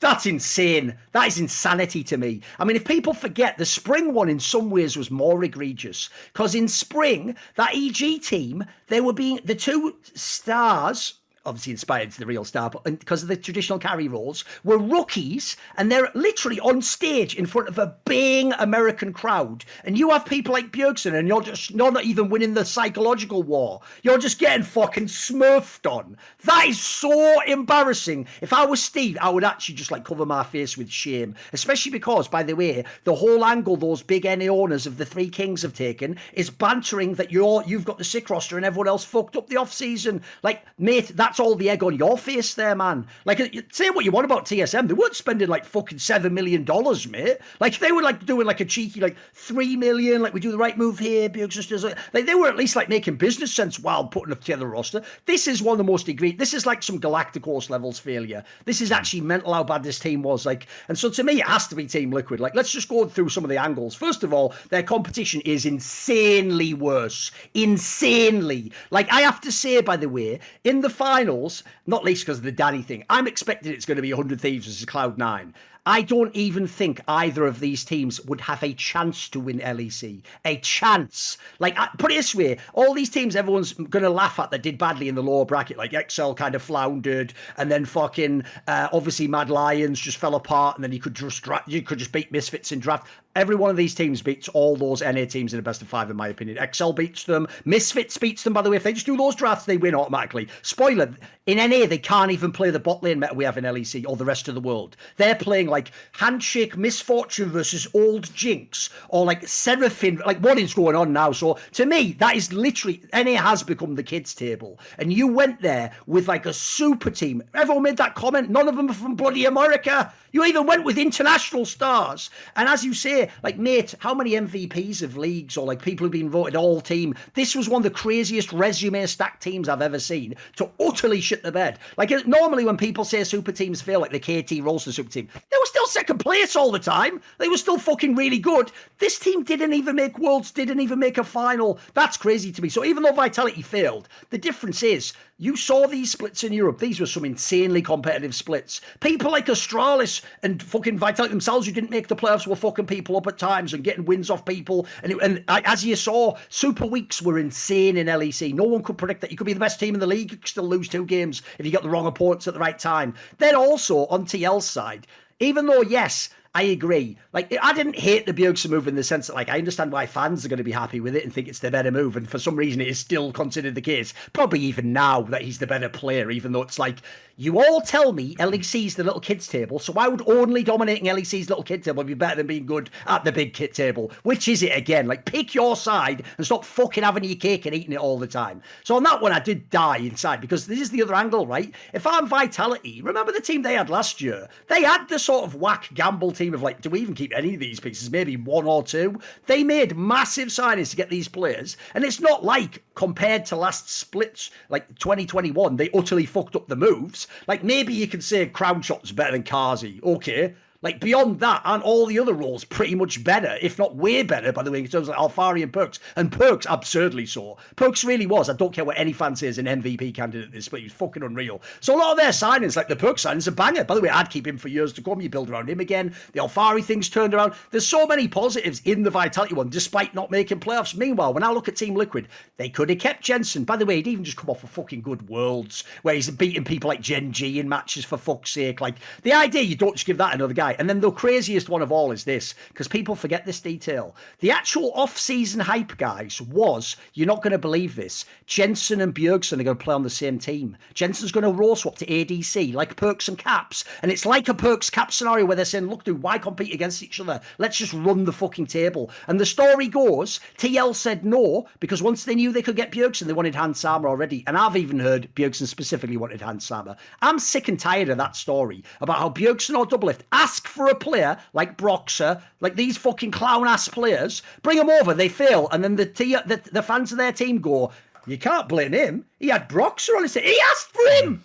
That's 0.00 0.24
insane. 0.24 0.96
That 1.12 1.28
is 1.28 1.38
insanity 1.38 2.02
to 2.04 2.16
me. 2.16 2.40
I 2.58 2.64
mean, 2.64 2.76
if 2.76 2.86
people 2.86 3.12
forget, 3.12 3.58
the 3.58 3.66
spring 3.66 4.14
one 4.14 4.30
in 4.30 4.40
some 4.40 4.70
ways 4.70 4.96
was 4.96 5.10
more 5.10 5.44
egregious 5.44 6.08
because 6.32 6.54
in 6.54 6.68
spring, 6.68 7.36
that 7.56 7.74
EG 7.74 8.22
team, 8.22 8.64
they 8.88 9.02
were 9.02 9.12
being 9.12 9.40
the 9.44 9.54
two 9.54 9.96
stars 10.14 11.19
obviously 11.46 11.72
inspired 11.72 12.10
to 12.10 12.18
the 12.18 12.26
real 12.26 12.44
star, 12.44 12.70
but 12.70 12.84
because 12.84 13.22
of 13.22 13.28
the 13.28 13.36
traditional 13.36 13.78
carry 13.78 14.08
roles, 14.08 14.44
were 14.62 14.78
rookies 14.78 15.56
and 15.76 15.90
they're 15.90 16.10
literally 16.14 16.60
on 16.60 16.82
stage 16.82 17.34
in 17.34 17.46
front 17.46 17.68
of 17.68 17.78
a 17.78 17.96
baying 18.04 18.52
American 18.54 19.12
crowd. 19.12 19.64
And 19.84 19.98
you 19.98 20.10
have 20.10 20.26
people 20.26 20.52
like 20.52 20.72
Bjergsen 20.72 21.14
and 21.14 21.28
you're 21.28 21.40
just 21.40 21.70
you're 21.70 21.92
not 21.92 22.04
even 22.04 22.28
winning 22.28 22.54
the 22.54 22.64
psychological 22.64 23.42
war. 23.42 23.80
You're 24.02 24.18
just 24.18 24.38
getting 24.38 24.64
fucking 24.64 25.06
smurfed 25.06 25.90
on. 25.90 26.16
That 26.44 26.66
is 26.66 26.80
so 26.80 27.40
embarrassing. 27.42 28.26
If 28.40 28.52
I 28.52 28.66
was 28.66 28.82
Steve, 28.82 29.16
I 29.20 29.30
would 29.30 29.44
actually 29.44 29.76
just 29.76 29.90
like 29.90 30.04
cover 30.04 30.26
my 30.26 30.44
face 30.44 30.76
with 30.76 30.90
shame. 30.90 31.34
Especially 31.52 31.92
because, 31.92 32.28
by 32.28 32.42
the 32.42 32.54
way, 32.54 32.84
the 33.04 33.14
whole 33.14 33.44
angle 33.44 33.76
those 33.76 34.02
big 34.02 34.24
NA 34.24 34.52
owners 34.52 34.86
of 34.86 34.98
the 34.98 35.06
three 35.06 35.28
kings 35.28 35.62
have 35.62 35.74
taken 35.74 36.18
is 36.34 36.50
bantering 36.50 37.14
that 37.14 37.32
you're 37.32 37.62
you've 37.66 37.84
got 37.84 37.98
the 37.98 38.04
sick 38.04 38.28
roster 38.28 38.56
and 38.56 38.66
everyone 38.66 38.88
else 38.88 39.04
fucked 39.04 39.36
up 39.36 39.48
the 39.48 39.56
off 39.56 39.72
season. 39.72 40.22
Like, 40.42 40.64
mate, 40.78 41.16
that 41.16 41.29
that's 41.30 41.38
all 41.38 41.54
the 41.54 41.70
egg 41.70 41.84
on 41.84 41.96
your 41.96 42.18
face 42.18 42.54
there, 42.54 42.74
man. 42.74 43.06
Like, 43.24 43.38
say 43.70 43.88
what 43.90 44.04
you 44.04 44.10
want 44.10 44.24
about 44.24 44.46
TSM, 44.46 44.88
they 44.88 44.94
weren't 44.94 45.14
spending 45.14 45.46
like 45.48 45.64
fucking 45.64 46.00
seven 46.00 46.34
million 46.34 46.64
dollars, 46.64 47.06
mate. 47.06 47.36
Like, 47.60 47.78
they 47.78 47.92
were 47.92 48.02
like 48.02 48.26
doing 48.26 48.48
like 48.48 48.58
a 48.58 48.64
cheeky 48.64 49.00
like 49.00 49.16
three 49.32 49.76
million, 49.76 50.22
like 50.22 50.34
we 50.34 50.40
do 50.40 50.50
the 50.50 50.58
right 50.58 50.76
move 50.76 50.98
here. 50.98 51.28
Bjork 51.28 51.52
sisters, 51.52 51.84
like 51.84 52.26
they 52.26 52.34
were 52.34 52.48
at 52.48 52.56
least 52.56 52.74
like 52.74 52.88
making 52.88 53.14
business 53.14 53.54
sense 53.54 53.78
while 53.78 54.08
putting 54.08 54.34
together 54.34 54.66
a 54.66 54.70
roster. 54.70 55.02
This 55.26 55.46
is 55.46 55.62
one 55.62 55.74
of 55.74 55.78
the 55.78 55.84
most 55.84 56.08
egregious. 56.08 56.40
This 56.40 56.52
is 56.52 56.66
like 56.66 56.82
some 56.82 56.98
galactic 56.98 57.44
horse 57.44 57.70
levels 57.70 58.00
failure. 58.00 58.42
This 58.64 58.80
is 58.80 58.90
actually 58.90 59.20
mental 59.20 59.54
how 59.54 59.62
bad 59.62 59.84
this 59.84 60.00
team 60.00 60.22
was. 60.24 60.44
Like, 60.44 60.66
and 60.88 60.98
so 60.98 61.10
to 61.10 61.22
me, 61.22 61.34
it 61.34 61.46
has 61.46 61.68
to 61.68 61.76
be 61.76 61.86
Team 61.86 62.10
Liquid. 62.10 62.40
Like, 62.40 62.56
let's 62.56 62.72
just 62.72 62.88
go 62.88 63.06
through 63.06 63.28
some 63.28 63.44
of 63.44 63.50
the 63.50 63.56
angles. 63.56 63.94
First 63.94 64.24
of 64.24 64.32
all, 64.32 64.52
their 64.70 64.82
competition 64.82 65.42
is 65.42 65.64
insanely 65.64 66.74
worse. 66.74 67.30
Insanely. 67.54 68.72
Like, 68.90 69.12
I 69.12 69.20
have 69.20 69.40
to 69.42 69.52
say, 69.52 69.80
by 69.80 69.96
the 69.96 70.08
way, 70.08 70.40
in 70.64 70.80
the 70.80 70.90
finals, 71.20 71.64
not 71.86 72.02
least 72.02 72.24
because 72.24 72.38
of 72.38 72.44
the 72.44 72.52
Danny 72.52 72.80
thing, 72.80 73.04
I'm 73.10 73.26
expecting 73.26 73.72
it's 73.72 73.84
going 73.84 73.96
to 73.96 74.02
be 74.02 74.12
100 74.12 74.40
Thieves 74.40 74.66
versus 74.66 74.86
Cloud9. 74.86 75.52
I 75.86 76.02
don't 76.02 76.34
even 76.34 76.66
think 76.66 77.00
either 77.08 77.46
of 77.46 77.60
these 77.60 77.84
teams 77.84 78.20
would 78.22 78.40
have 78.42 78.62
a 78.62 78.72
chance 78.74 79.28
to 79.30 79.40
win 79.40 79.60
LEC. 79.60 80.22
A 80.44 80.56
chance. 80.58 81.36
Like, 81.58 81.76
put 81.98 82.12
it 82.12 82.16
this 82.16 82.34
way 82.34 82.58
all 82.74 82.94
these 82.94 83.10
teams 83.10 83.34
everyone's 83.36 83.72
going 83.72 84.02
to 84.02 84.10
laugh 84.10 84.38
at 84.38 84.50
that 84.50 84.62
did 84.62 84.78
badly 84.78 85.08
in 85.08 85.14
the 85.14 85.22
lower 85.22 85.44
bracket, 85.44 85.76
like 85.76 85.92
Excel 85.92 86.34
kind 86.34 86.54
of 86.54 86.62
floundered, 86.62 87.34
and 87.56 87.70
then 87.70 87.84
fucking, 87.84 88.44
uh, 88.66 88.88
obviously, 88.92 89.26
Mad 89.26 89.50
Lions 89.50 90.00
just 90.00 90.18
fell 90.18 90.34
apart, 90.34 90.76
and 90.76 90.84
then 90.84 90.92
you 90.92 91.00
could 91.00 91.14
just, 91.14 91.42
dra- 91.42 91.64
you 91.66 91.82
could 91.82 91.98
just 91.98 92.12
beat 92.12 92.32
Misfits 92.32 92.72
in 92.72 92.78
draft. 92.78 93.06
Every 93.36 93.54
one 93.54 93.70
of 93.70 93.76
these 93.76 93.94
teams 93.94 94.22
beats 94.22 94.48
all 94.48 94.74
those 94.74 95.02
NA 95.02 95.24
teams 95.24 95.52
in 95.52 95.58
the 95.58 95.62
best 95.62 95.82
of 95.82 95.88
five, 95.88 96.10
in 96.10 96.16
my 96.16 96.26
opinion. 96.26 96.58
Excel 96.58 96.92
beats 96.92 97.24
them. 97.24 97.46
Misfits 97.64 98.18
beats 98.18 98.42
them, 98.42 98.52
by 98.52 98.60
the 98.60 98.70
way. 98.70 98.76
If 98.76 98.82
they 98.82 98.92
just 98.92 99.06
do 99.06 99.16
those 99.16 99.36
drafts, 99.36 99.66
they 99.66 99.76
win 99.76 99.94
automatically. 99.94 100.48
Spoiler, 100.62 101.14
in 101.46 101.58
NA, 101.58 101.86
they 101.86 101.98
can't 101.98 102.32
even 102.32 102.50
play 102.50 102.70
the 102.70 102.80
bot 102.80 103.04
lane 103.04 103.20
meta 103.20 103.32
we 103.32 103.44
have 103.44 103.56
in 103.56 103.64
LEC 103.64 104.04
or 104.08 104.16
the 104.16 104.24
rest 104.24 104.48
of 104.48 104.56
the 104.56 104.60
world. 104.60 104.96
They're 105.16 105.36
playing 105.36 105.68
like 105.68 105.92
Handshake 106.12 106.76
Misfortune 106.76 107.50
versus 107.50 107.86
Old 107.94 108.34
Jinx 108.34 108.90
or 109.10 109.24
like 109.24 109.46
Seraphine. 109.46 110.20
Like, 110.26 110.40
what 110.40 110.58
is 110.58 110.74
going 110.74 110.96
on 110.96 111.12
now? 111.12 111.30
So, 111.30 111.56
to 111.74 111.86
me, 111.86 112.14
that 112.14 112.34
is 112.34 112.52
literally, 112.52 113.02
NA 113.14 113.40
has 113.40 113.62
become 113.62 113.94
the 113.94 114.02
kids' 114.02 114.34
table. 114.34 114.80
And 114.98 115.12
you 115.12 115.28
went 115.28 115.62
there 115.62 115.92
with 116.06 116.26
like 116.26 116.46
a 116.46 116.52
super 116.52 117.10
team. 117.10 117.42
Everyone 117.54 117.84
made 117.84 117.96
that 117.98 118.16
comment. 118.16 118.50
None 118.50 118.66
of 118.66 118.76
them 118.76 118.90
are 118.90 118.94
from 118.94 119.14
bloody 119.14 119.44
America. 119.44 120.12
You 120.32 120.44
even 120.44 120.66
went 120.66 120.84
with 120.84 120.98
international 120.98 121.64
stars. 121.64 122.30
And 122.54 122.68
as 122.68 122.84
you 122.84 122.94
say, 122.94 123.19
like, 123.42 123.58
mate, 123.58 123.94
how 123.98 124.14
many 124.14 124.32
MVPs 124.32 125.02
of 125.02 125.16
leagues 125.16 125.56
or 125.56 125.66
like 125.66 125.82
people 125.82 126.04
who've 126.04 126.12
been 126.12 126.30
voted 126.30 126.56
all 126.56 126.80
team? 126.80 127.14
This 127.34 127.54
was 127.54 127.68
one 127.68 127.80
of 127.80 127.84
the 127.84 127.98
craziest 127.98 128.52
resume 128.52 129.06
stacked 129.06 129.42
teams 129.42 129.68
I've 129.68 129.82
ever 129.82 129.98
seen 129.98 130.34
to 130.56 130.70
utterly 130.80 131.20
shit 131.20 131.42
the 131.42 131.52
bed. 131.52 131.78
Like, 131.96 132.10
normally 132.26 132.64
when 132.64 132.76
people 132.76 133.04
say 133.04 133.24
super 133.24 133.52
teams 133.52 133.80
fail, 133.82 134.00
like 134.00 134.12
the 134.12 134.18
KT 134.18 134.62
Rolster 134.64 134.92
super 134.92 135.10
team, 135.10 135.28
they 135.34 135.56
were 135.60 135.66
still 135.66 135.86
second 135.86 136.18
place 136.18 136.56
all 136.56 136.70
the 136.70 136.78
time. 136.78 137.20
They 137.38 137.48
were 137.48 137.56
still 137.56 137.78
fucking 137.78 138.14
really 138.14 138.38
good. 138.38 138.70
This 138.98 139.18
team 139.18 139.42
didn't 139.42 139.72
even 139.72 139.96
make 139.96 140.18
worlds, 140.18 140.50
didn't 140.50 140.80
even 140.80 140.98
make 140.98 141.18
a 141.18 141.24
final. 141.24 141.78
That's 141.94 142.16
crazy 142.16 142.52
to 142.52 142.62
me. 142.62 142.68
So 142.68 142.84
even 142.84 143.02
though 143.02 143.12
Vitality 143.12 143.62
failed, 143.62 144.08
the 144.30 144.38
difference 144.38 144.82
is 144.82 145.12
you 145.40 145.56
saw 145.56 145.86
these 145.86 146.12
splits 146.12 146.44
in 146.44 146.52
Europe. 146.52 146.78
These 146.78 147.00
were 147.00 147.06
some 147.06 147.24
insanely 147.24 147.80
competitive 147.80 148.34
splits. 148.34 148.82
People 149.00 149.30
like 149.30 149.46
Astralis 149.46 150.20
and 150.42 150.62
fucking 150.62 150.98
Vitality 150.98 151.32
themselves 151.32 151.66
who 151.66 151.72
didn't 151.72 151.88
make 151.88 152.08
the 152.08 152.14
playoffs 152.14 152.46
were 152.46 152.54
fucking 152.54 152.84
people 152.84 153.16
up 153.16 153.26
at 153.26 153.38
times 153.38 153.72
and 153.72 153.82
getting 153.82 154.04
wins 154.04 154.28
off 154.28 154.44
people. 154.44 154.86
And, 155.02 155.12
it, 155.12 155.18
and 155.22 155.42
as 155.48 155.82
you 155.82 155.96
saw, 155.96 156.36
Super 156.50 156.84
Weeks 156.84 157.22
were 157.22 157.38
insane 157.38 157.96
in 157.96 158.06
LEC. 158.06 158.52
No 158.52 158.64
one 158.64 158.82
could 158.82 158.98
predict 158.98 159.22
that. 159.22 159.30
You 159.30 159.38
could 159.38 159.46
be 159.46 159.54
the 159.54 159.60
best 159.60 159.80
team 159.80 159.94
in 159.94 160.00
the 160.00 160.06
league, 160.06 160.30
you 160.30 160.36
could 160.36 160.46
still 160.46 160.68
lose 160.68 160.90
two 160.90 161.06
games 161.06 161.40
if 161.56 161.64
you 161.64 161.72
got 161.72 161.84
the 161.84 161.88
wrong 161.88 162.06
opponents 162.06 162.46
at 162.46 162.52
the 162.52 162.60
right 162.60 162.78
time. 162.78 163.14
Then 163.38 163.54
also 163.54 164.06
on 164.08 164.26
TL's 164.26 164.68
side, 164.68 165.06
even 165.38 165.64
though, 165.64 165.80
yes, 165.80 166.28
I 166.52 166.62
agree. 166.62 167.16
Like, 167.32 167.56
I 167.62 167.72
didn't 167.72 167.96
hate 167.96 168.26
the 168.26 168.34
Bjergsen 168.34 168.70
move 168.70 168.88
in 168.88 168.96
the 168.96 169.04
sense 169.04 169.28
that, 169.28 169.34
like, 169.34 169.48
I 169.48 169.58
understand 169.58 169.92
why 169.92 170.06
fans 170.06 170.44
are 170.44 170.48
going 170.48 170.58
to 170.58 170.64
be 170.64 170.72
happy 170.72 170.98
with 170.98 171.14
it 171.14 171.22
and 171.22 171.32
think 171.32 171.46
it's 171.46 171.60
the 171.60 171.70
better 171.70 171.92
move. 171.92 172.16
And 172.16 172.28
for 172.28 172.40
some 172.40 172.56
reason, 172.56 172.80
it 172.80 172.88
is 172.88 172.98
still 172.98 173.30
considered 173.32 173.76
the 173.76 173.80
case. 173.80 174.12
Probably 174.32 174.58
even 174.58 174.92
now 174.92 175.22
that 175.22 175.42
he's 175.42 175.60
the 175.60 175.68
better 175.68 175.88
player, 175.88 176.28
even 176.28 176.50
though 176.50 176.62
it's 176.62 176.78
like, 176.78 177.02
you 177.40 177.58
all 177.58 177.80
tell 177.80 178.12
me 178.12 178.36
LEC's 178.38 178.96
the 178.96 179.02
little 179.02 179.18
kids 179.18 179.48
table. 179.48 179.78
So 179.78 179.94
why 179.94 180.08
would 180.08 180.28
only 180.28 180.62
dominating 180.62 181.06
LEC's 181.06 181.48
little 181.48 181.64
kid 181.64 181.82
table 181.82 182.04
be 182.04 182.12
better 182.12 182.36
than 182.36 182.46
being 182.46 182.66
good 182.66 182.90
at 183.06 183.24
the 183.24 183.32
big 183.32 183.54
kid 183.54 183.72
table? 183.72 184.12
Which 184.24 184.46
is 184.46 184.62
it 184.62 184.76
again? 184.76 185.06
Like, 185.06 185.24
pick 185.24 185.54
your 185.54 185.74
side 185.74 186.24
and 186.36 186.44
stop 186.44 186.66
fucking 186.66 187.02
having 187.02 187.24
your 187.24 187.36
cake 187.36 187.64
and 187.64 187.74
eating 187.74 187.94
it 187.94 187.98
all 187.98 188.18
the 188.18 188.26
time. 188.26 188.60
So 188.84 188.94
on 188.94 189.04
that 189.04 189.22
one, 189.22 189.32
I 189.32 189.40
did 189.40 189.70
die 189.70 189.96
inside 189.96 190.42
because 190.42 190.66
this 190.66 190.82
is 190.82 190.90
the 190.90 191.02
other 191.02 191.14
angle, 191.14 191.46
right? 191.46 191.74
If 191.94 192.06
I'm 192.06 192.28
Vitality, 192.28 193.00
remember 193.00 193.32
the 193.32 193.40
team 193.40 193.62
they 193.62 193.72
had 193.72 193.88
last 193.88 194.20
year? 194.20 194.46
They 194.68 194.82
had 194.82 195.08
the 195.08 195.18
sort 195.18 195.44
of 195.44 195.54
whack 195.54 195.88
gamble 195.94 196.32
team 196.32 196.52
of 196.52 196.60
like, 196.60 196.82
do 196.82 196.90
we 196.90 197.00
even 197.00 197.14
keep 197.14 197.32
any 197.34 197.54
of 197.54 197.60
these 197.60 197.80
pieces? 197.80 198.10
Maybe 198.10 198.36
one 198.36 198.66
or 198.66 198.82
two. 198.82 199.18
They 199.46 199.64
made 199.64 199.96
massive 199.96 200.48
signings 200.48 200.90
to 200.90 200.96
get 200.96 201.08
these 201.08 201.28
players, 201.28 201.78
and 201.94 202.04
it's 202.04 202.20
not 202.20 202.44
like 202.44 202.82
compared 203.00 203.46
to 203.46 203.56
last 203.56 203.88
splits, 203.88 204.50
like 204.68 204.86
2021, 204.98 205.74
they 205.76 205.88
utterly 205.94 206.26
fucked 206.26 206.54
up 206.54 206.68
the 206.68 206.76
moves. 206.76 207.28
Like 207.46 207.64
maybe 207.64 207.92
you 207.92 208.06
could 208.06 208.24
say 208.24 208.46
Crownshot's 208.46 209.12
better 209.12 209.32
than 209.32 209.42
Carzzy, 209.42 210.02
okay. 210.02 210.54
Like 210.82 211.00
beyond 211.00 211.40
that, 211.40 211.60
aren't 211.64 211.84
all 211.84 212.06
the 212.06 212.18
other 212.18 212.32
roles 212.32 212.64
pretty 212.64 212.94
much 212.94 213.22
better, 213.22 213.58
if 213.60 213.78
not 213.78 213.96
way 213.96 214.22
better, 214.22 214.50
by 214.50 214.62
the 214.62 214.70
way, 214.70 214.78
in 214.78 214.86
terms 214.86 215.08
of 215.08 215.14
Alphari 215.14 215.62
and 215.62 215.72
Perkz? 215.72 215.98
And 216.16 216.32
Perkz 216.32 216.64
absurdly 216.70 217.26
so. 217.26 217.58
Perkz 217.76 218.04
really 218.04 218.26
was. 218.26 218.48
I 218.48 218.54
don't 218.54 218.72
care 218.72 218.86
what 218.86 218.98
any 218.98 219.12
fan 219.12 219.36
says, 219.36 219.58
an 219.58 219.66
MVP 219.66 220.14
candidate 220.14 220.52
this, 220.52 220.68
but 220.68 220.80
he 220.80 220.84
was 220.84 220.92
fucking 220.94 221.22
unreal. 221.22 221.60
So 221.80 221.94
a 221.94 221.98
lot 221.98 222.12
of 222.12 222.16
their 222.16 222.30
signings, 222.30 222.76
like 222.76 222.88
the 222.88 222.96
Perkz 222.96 223.26
signings, 223.26 223.46
a 223.46 223.50
banger. 223.50 223.84
By 223.84 223.94
the 223.94 224.00
way, 224.00 224.08
I'd 224.08 224.30
keep 224.30 224.46
him 224.46 224.56
for 224.56 224.68
years 224.68 224.92
to 224.94 225.02
come. 225.02 225.20
You 225.20 225.28
build 225.28 225.50
around 225.50 225.68
him 225.68 225.80
again. 225.80 226.14
The 226.32 226.40
Alphari 226.40 226.82
thing's 226.82 227.10
turned 227.10 227.34
around. 227.34 227.52
There's 227.70 227.86
so 227.86 228.06
many 228.06 228.26
positives 228.26 228.80
in 228.86 229.02
the 229.02 229.10
Vitality 229.10 229.54
one, 229.54 229.68
despite 229.68 230.14
not 230.14 230.30
making 230.30 230.60
playoffs. 230.60 230.96
Meanwhile, 230.96 231.34
when 231.34 231.42
I 231.42 231.52
look 231.52 231.68
at 231.68 231.76
Team 231.76 231.94
Liquid, 231.94 232.28
they 232.56 232.70
could 232.70 232.88
have 232.88 232.98
kept 232.98 233.22
Jensen. 233.22 233.64
By 233.64 233.76
the 233.76 233.84
way, 233.84 233.96
he'd 233.96 234.08
even 234.08 234.24
just 234.24 234.38
come 234.38 234.48
off 234.48 234.64
a 234.64 234.66
fucking 234.66 235.02
good 235.02 235.28
Worlds, 235.28 235.84
where 236.02 236.14
he's 236.14 236.30
beating 236.30 236.64
people 236.64 236.88
like 236.88 237.02
Gen 237.02 237.32
G 237.32 237.60
in 237.60 237.68
matches 237.68 238.04
for 238.04 238.16
fuck's 238.16 238.50
sake. 238.50 238.80
Like 238.80 238.96
the 239.22 239.34
idea, 239.34 239.62
you 239.62 239.76
don't 239.76 239.94
just 239.94 240.06
give 240.06 240.16
that 240.16 240.34
another 240.34 240.54
guy. 240.54 240.69
And 240.78 240.88
then 240.88 241.00
the 241.00 241.10
craziest 241.10 241.68
one 241.68 241.82
of 241.82 241.92
all 241.92 242.12
is 242.12 242.24
this, 242.24 242.54
because 242.68 242.88
people 242.88 243.14
forget 243.14 243.44
this 243.44 243.60
detail. 243.60 244.14
The 244.40 244.50
actual 244.50 244.92
off-season 244.92 245.60
hype, 245.60 245.96
guys, 245.96 246.40
was 246.40 246.96
you're 247.14 247.26
not 247.26 247.42
going 247.42 247.52
to 247.52 247.58
believe 247.58 247.96
this. 247.96 248.24
Jensen 248.46 249.00
and 249.00 249.14
Bjergsen 249.14 249.60
are 249.60 249.64
going 249.64 249.76
to 249.76 249.84
play 249.84 249.94
on 249.94 250.02
the 250.02 250.10
same 250.10 250.38
team. 250.38 250.76
Jensen's 250.94 251.32
going 251.32 251.44
to 251.44 251.50
roll 251.50 251.76
swap 251.76 251.96
to 251.96 252.06
ADC, 252.06 252.74
like 252.74 252.96
Perkz 252.96 253.28
and 253.28 253.38
Caps, 253.38 253.84
and 254.02 254.10
it's 254.10 254.26
like 254.26 254.48
a 254.48 254.54
Perkz 254.54 254.90
Cap 254.90 255.12
scenario 255.12 255.46
where 255.46 255.56
they're 255.56 255.64
saying, 255.64 255.86
"Look, 255.86 256.04
dude, 256.04 256.22
why 256.22 256.38
compete 256.38 256.74
against 256.74 257.02
each 257.02 257.20
other? 257.20 257.40
Let's 257.58 257.78
just 257.78 257.92
run 257.92 258.24
the 258.24 258.32
fucking 258.32 258.66
table." 258.66 259.10
And 259.26 259.40
the 259.40 259.46
story 259.46 259.88
goes, 259.88 260.40
TL 260.58 260.94
said 260.94 261.24
no 261.24 261.66
because 261.80 262.02
once 262.02 262.24
they 262.24 262.34
knew 262.34 262.52
they 262.52 262.62
could 262.62 262.76
get 262.76 262.92
Bjergsen, 262.92 263.26
they 263.26 263.32
wanted 263.32 263.54
Hans 263.54 263.80
Sama 263.80 264.08
already. 264.08 264.44
And 264.46 264.56
I've 264.56 264.76
even 264.76 264.98
heard 264.98 265.28
Bjergsen 265.34 265.66
specifically 265.66 266.16
wanted 266.16 266.40
Hans 266.40 266.64
Sama. 266.64 266.96
I'm 267.22 267.38
sick 267.38 267.68
and 267.68 267.78
tired 267.78 268.08
of 268.08 268.18
that 268.18 268.36
story 268.36 268.84
about 269.00 269.18
how 269.18 269.30
Bjergsen 269.30 269.76
or 269.76 269.86
Doublelift 269.86 270.22
ask 270.60 270.68
for 270.68 270.88
a 270.88 270.94
player 270.94 271.38
like 271.54 271.78
Broxah, 271.78 272.42
like 272.60 272.76
these 272.76 272.98
fucking 272.98 273.30
clown 273.30 273.66
ass 273.66 273.88
players, 273.88 274.42
bring 274.62 274.76
them 274.76 274.90
over, 274.90 275.14
they 275.14 275.28
fail, 275.28 275.68
and 275.72 275.82
then 275.82 275.96
the, 275.96 276.06
t- 276.06 276.36
the 276.46 276.60
the 276.72 276.82
fans 276.82 277.12
of 277.12 277.18
their 277.18 277.32
team 277.32 277.60
go, 277.60 277.92
"You 278.26 278.36
can't 278.36 278.68
blame 278.68 278.92
him. 278.92 279.24
He 279.38 279.48
had 279.48 279.68
Broxah 279.68 280.16
on 280.16 280.22
his 280.22 280.34
team. 280.34 280.44
He 280.44 280.60
asked 280.70 280.92
for 280.92 281.24
him." 281.24 281.42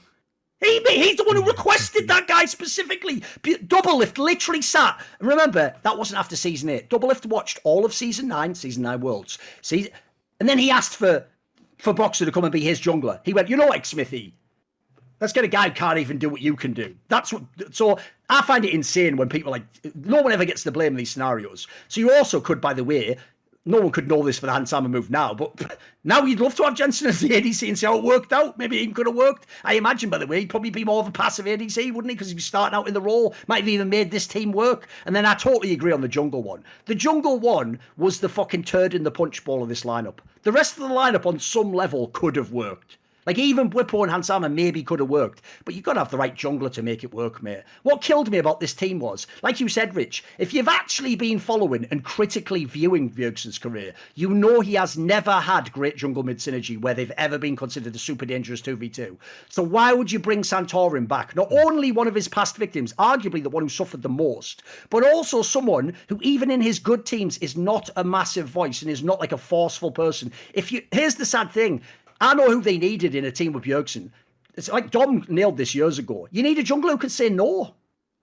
He, 0.61 0.81
he's 0.87 1.17
the 1.17 1.25
one 1.25 1.35
who 1.35 1.41
mm-hmm. 1.41 1.49
requested 1.49 2.07
that 2.07 2.27
guy 2.27 2.45
specifically. 2.45 3.21
Doublelift 3.43 4.17
literally 4.17 4.61
sat. 4.61 4.99
And 5.19 5.27
remember, 5.27 5.75
that 5.83 5.97
wasn't 5.97 6.19
after 6.19 6.35
season 6.35 6.69
eight. 6.69 6.89
Doublelift 6.89 7.25
watched 7.25 7.59
all 7.65 7.85
of 7.85 7.93
season 7.93 8.27
nine, 8.27 8.55
season 8.55 8.83
nine 8.83 9.01
Worlds. 9.01 9.37
See, 9.61 9.89
and 10.39 10.49
then 10.49 10.57
he 10.57 10.71
asked 10.71 10.95
for 10.95 11.25
for 11.77 11.93
Broxah 11.93 12.25
to 12.25 12.31
come 12.31 12.45
and 12.45 12.53
be 12.53 12.61
his 12.61 12.81
jungler. 12.81 13.19
He 13.23 13.33
went, 13.33 13.49
you 13.49 13.57
know, 13.57 13.67
like 13.67 13.83
Xmithie, 13.83 14.31
let's 15.19 15.33
get 15.33 15.43
a 15.43 15.47
guy 15.47 15.69
who 15.69 15.75
can't 15.75 15.99
even 15.99 16.17
do 16.17 16.29
what 16.29 16.41
you 16.41 16.55
can 16.55 16.73
do. 16.73 16.95
That's 17.07 17.31
what. 17.33 17.43
So 17.71 17.99
I 18.29 18.41
find 18.41 18.65
it 18.65 18.73
insane 18.73 19.17
when 19.17 19.29
people 19.29 19.51
like 19.51 19.63
no 19.95 20.21
one 20.21 20.31
ever 20.31 20.45
gets 20.45 20.63
the 20.63 20.71
blame 20.71 20.93
in 20.93 20.97
these 20.97 21.11
scenarios. 21.11 21.67
So 21.87 21.99
you 22.01 22.13
also 22.13 22.39
could, 22.39 22.61
by 22.61 22.73
the 22.73 22.83
way, 22.83 23.17
no 23.67 23.81
one 23.81 23.91
could 23.91 24.07
know 24.07 24.21
this 24.21 24.37
for 24.37 24.45
the 24.45 24.51
Hans 24.51 24.69
Sama 24.69 24.87
move 24.87 25.09
now, 25.09 25.33
but 25.33 25.79
now 26.03 26.23
you'd 26.23 26.39
love 26.39 26.53
to 26.55 26.63
have 26.63 26.75
Jensen 26.75 27.07
as 27.07 27.19
the 27.19 27.29
ADC 27.29 27.67
and 27.67 27.77
see 27.77 27.87
how 27.87 27.97
it 27.97 28.03
worked 28.03 28.31
out. 28.31 28.59
Maybe 28.59 28.83
it 28.83 28.93
could 28.93 29.07
have 29.07 29.15
worked. 29.15 29.47
I 29.63 29.73
imagine, 29.73 30.09
by 30.09 30.19
the 30.19 30.27
way, 30.27 30.39
he'd 30.39 30.51
probably 30.51 30.69
be 30.69 30.85
more 30.85 30.99
of 30.99 31.07
a 31.07 31.11
passive 31.11 31.47
ADC, 31.47 31.91
wouldn't 31.91 32.11
he? 32.11 32.15
Because 32.15 32.31
be 32.33 32.41
starting 32.41 32.75
out 32.75 32.87
in 32.87 32.93
the 32.93 33.01
role. 33.01 33.33
Might 33.47 33.61
have 33.61 33.67
even 33.67 33.89
made 33.89 34.11
this 34.11 34.27
team 34.27 34.51
work. 34.51 34.87
And 35.05 35.15
then 35.15 35.25
I 35.25 35.33
totally 35.33 35.73
agree 35.73 35.91
on 35.91 36.01
the 36.01 36.07
jungle 36.07 36.43
one. 36.43 36.63
The 36.85 36.93
jungle 36.93 37.39
one 37.39 37.79
was 37.97 38.19
the 38.19 38.29
fucking 38.29 38.65
turd 38.65 38.93
in 38.93 39.03
the 39.03 39.11
punch 39.11 39.43
bowl 39.43 39.63
of 39.63 39.69
this 39.69 39.83
lineup. 39.83 40.19
The 40.43 40.51
rest 40.51 40.77
of 40.77 40.87
the 40.87 40.93
lineup 40.93 41.25
on 41.25 41.39
some 41.39 41.73
level 41.73 42.09
could 42.09 42.35
have 42.35 42.51
worked. 42.51 42.97
Like 43.25 43.39
even 43.39 43.69
Bwipo 43.69 44.03
and 44.03 44.11
Hans 44.11 44.27
Sama 44.27 44.49
maybe 44.49 44.83
could 44.83 44.99
have 44.99 45.09
worked, 45.09 45.41
but 45.65 45.73
you've 45.73 45.83
got 45.83 45.93
to 45.93 45.99
have 45.99 46.11
the 46.11 46.17
right 46.17 46.35
jungler 46.35 46.71
to 46.73 46.83
make 46.83 47.03
it 47.03 47.13
work, 47.13 47.41
mate. 47.41 47.63
What 47.83 48.01
killed 48.01 48.29
me 48.29 48.37
about 48.37 48.59
this 48.59 48.73
team 48.73 48.99
was, 48.99 49.25
like 49.41 49.59
you 49.59 49.67
said, 49.67 49.95
Rich, 49.95 50.23
if 50.37 50.53
you've 50.53 50.67
actually 50.67 51.15
been 51.15 51.39
following 51.39 51.87
and 51.89 52.03
critically 52.03 52.65
viewing 52.65 53.09
Bjergsen's 53.09 53.57
career, 53.57 53.93
you 54.13 54.29
know 54.29 54.59
he 54.59 54.75
has 54.75 54.97
never 54.97 55.31
had 55.31 55.71
great 55.71 55.97
jungle 55.97 56.23
mid 56.23 56.37
synergy 56.37 56.79
where 56.79 56.93
they've 56.93 57.11
ever 57.17 57.37
been 57.37 57.55
considered 57.55 57.95
a 57.95 57.99
super 57.99 58.25
dangerous 58.25 58.61
2v2. 58.61 59.17
So 59.49 59.63
why 59.63 59.93
would 59.93 60.11
you 60.11 60.19
bring 60.19 60.43
Santorin 60.43 61.07
back? 61.07 61.35
Not 61.35 61.51
only 61.51 61.91
one 61.91 62.07
of 62.07 62.15
his 62.15 62.27
past 62.27 62.57
victims, 62.57 62.93
arguably 62.93 63.41
the 63.41 63.49
one 63.49 63.63
who 63.63 63.69
suffered 63.69 64.03
the 64.03 64.09
most, 64.09 64.63
but 64.89 65.03
also 65.03 65.41
someone 65.41 65.93
who 66.09 66.19
even 66.21 66.51
in 66.51 66.61
his 66.61 66.79
good 66.79 67.05
teams 67.05 67.37
is 67.39 67.57
not 67.57 67.89
a 67.95 68.03
massive 68.03 68.47
voice 68.47 68.81
and 68.81 68.91
is 68.91 69.03
not 69.03 69.19
like 69.19 69.31
a 69.31 69.37
forceful 69.37 69.91
person. 69.91 70.31
If 70.53 70.71
you 70.71 70.83
here's 70.91 71.15
the 71.15 71.25
sad 71.25 71.51
thing. 71.51 71.81
I 72.21 72.33
know 72.33 72.49
who 72.49 72.61
they 72.61 72.77
needed 72.77 73.15
in 73.15 73.25
a 73.25 73.31
team 73.31 73.53
with 73.53 73.63
Bjergsen. 73.63 74.09
It's 74.55 74.69
like 74.69 74.91
Dom 74.91 75.25
nailed 75.27 75.57
this 75.57 75.75
years 75.75 75.99
ago. 75.99 76.27
You 76.31 76.43
need 76.43 76.57
a 76.57 76.63
jungler 76.63 76.91
who 76.91 76.97
can 76.97 77.09
say 77.09 77.29
no. 77.29 77.75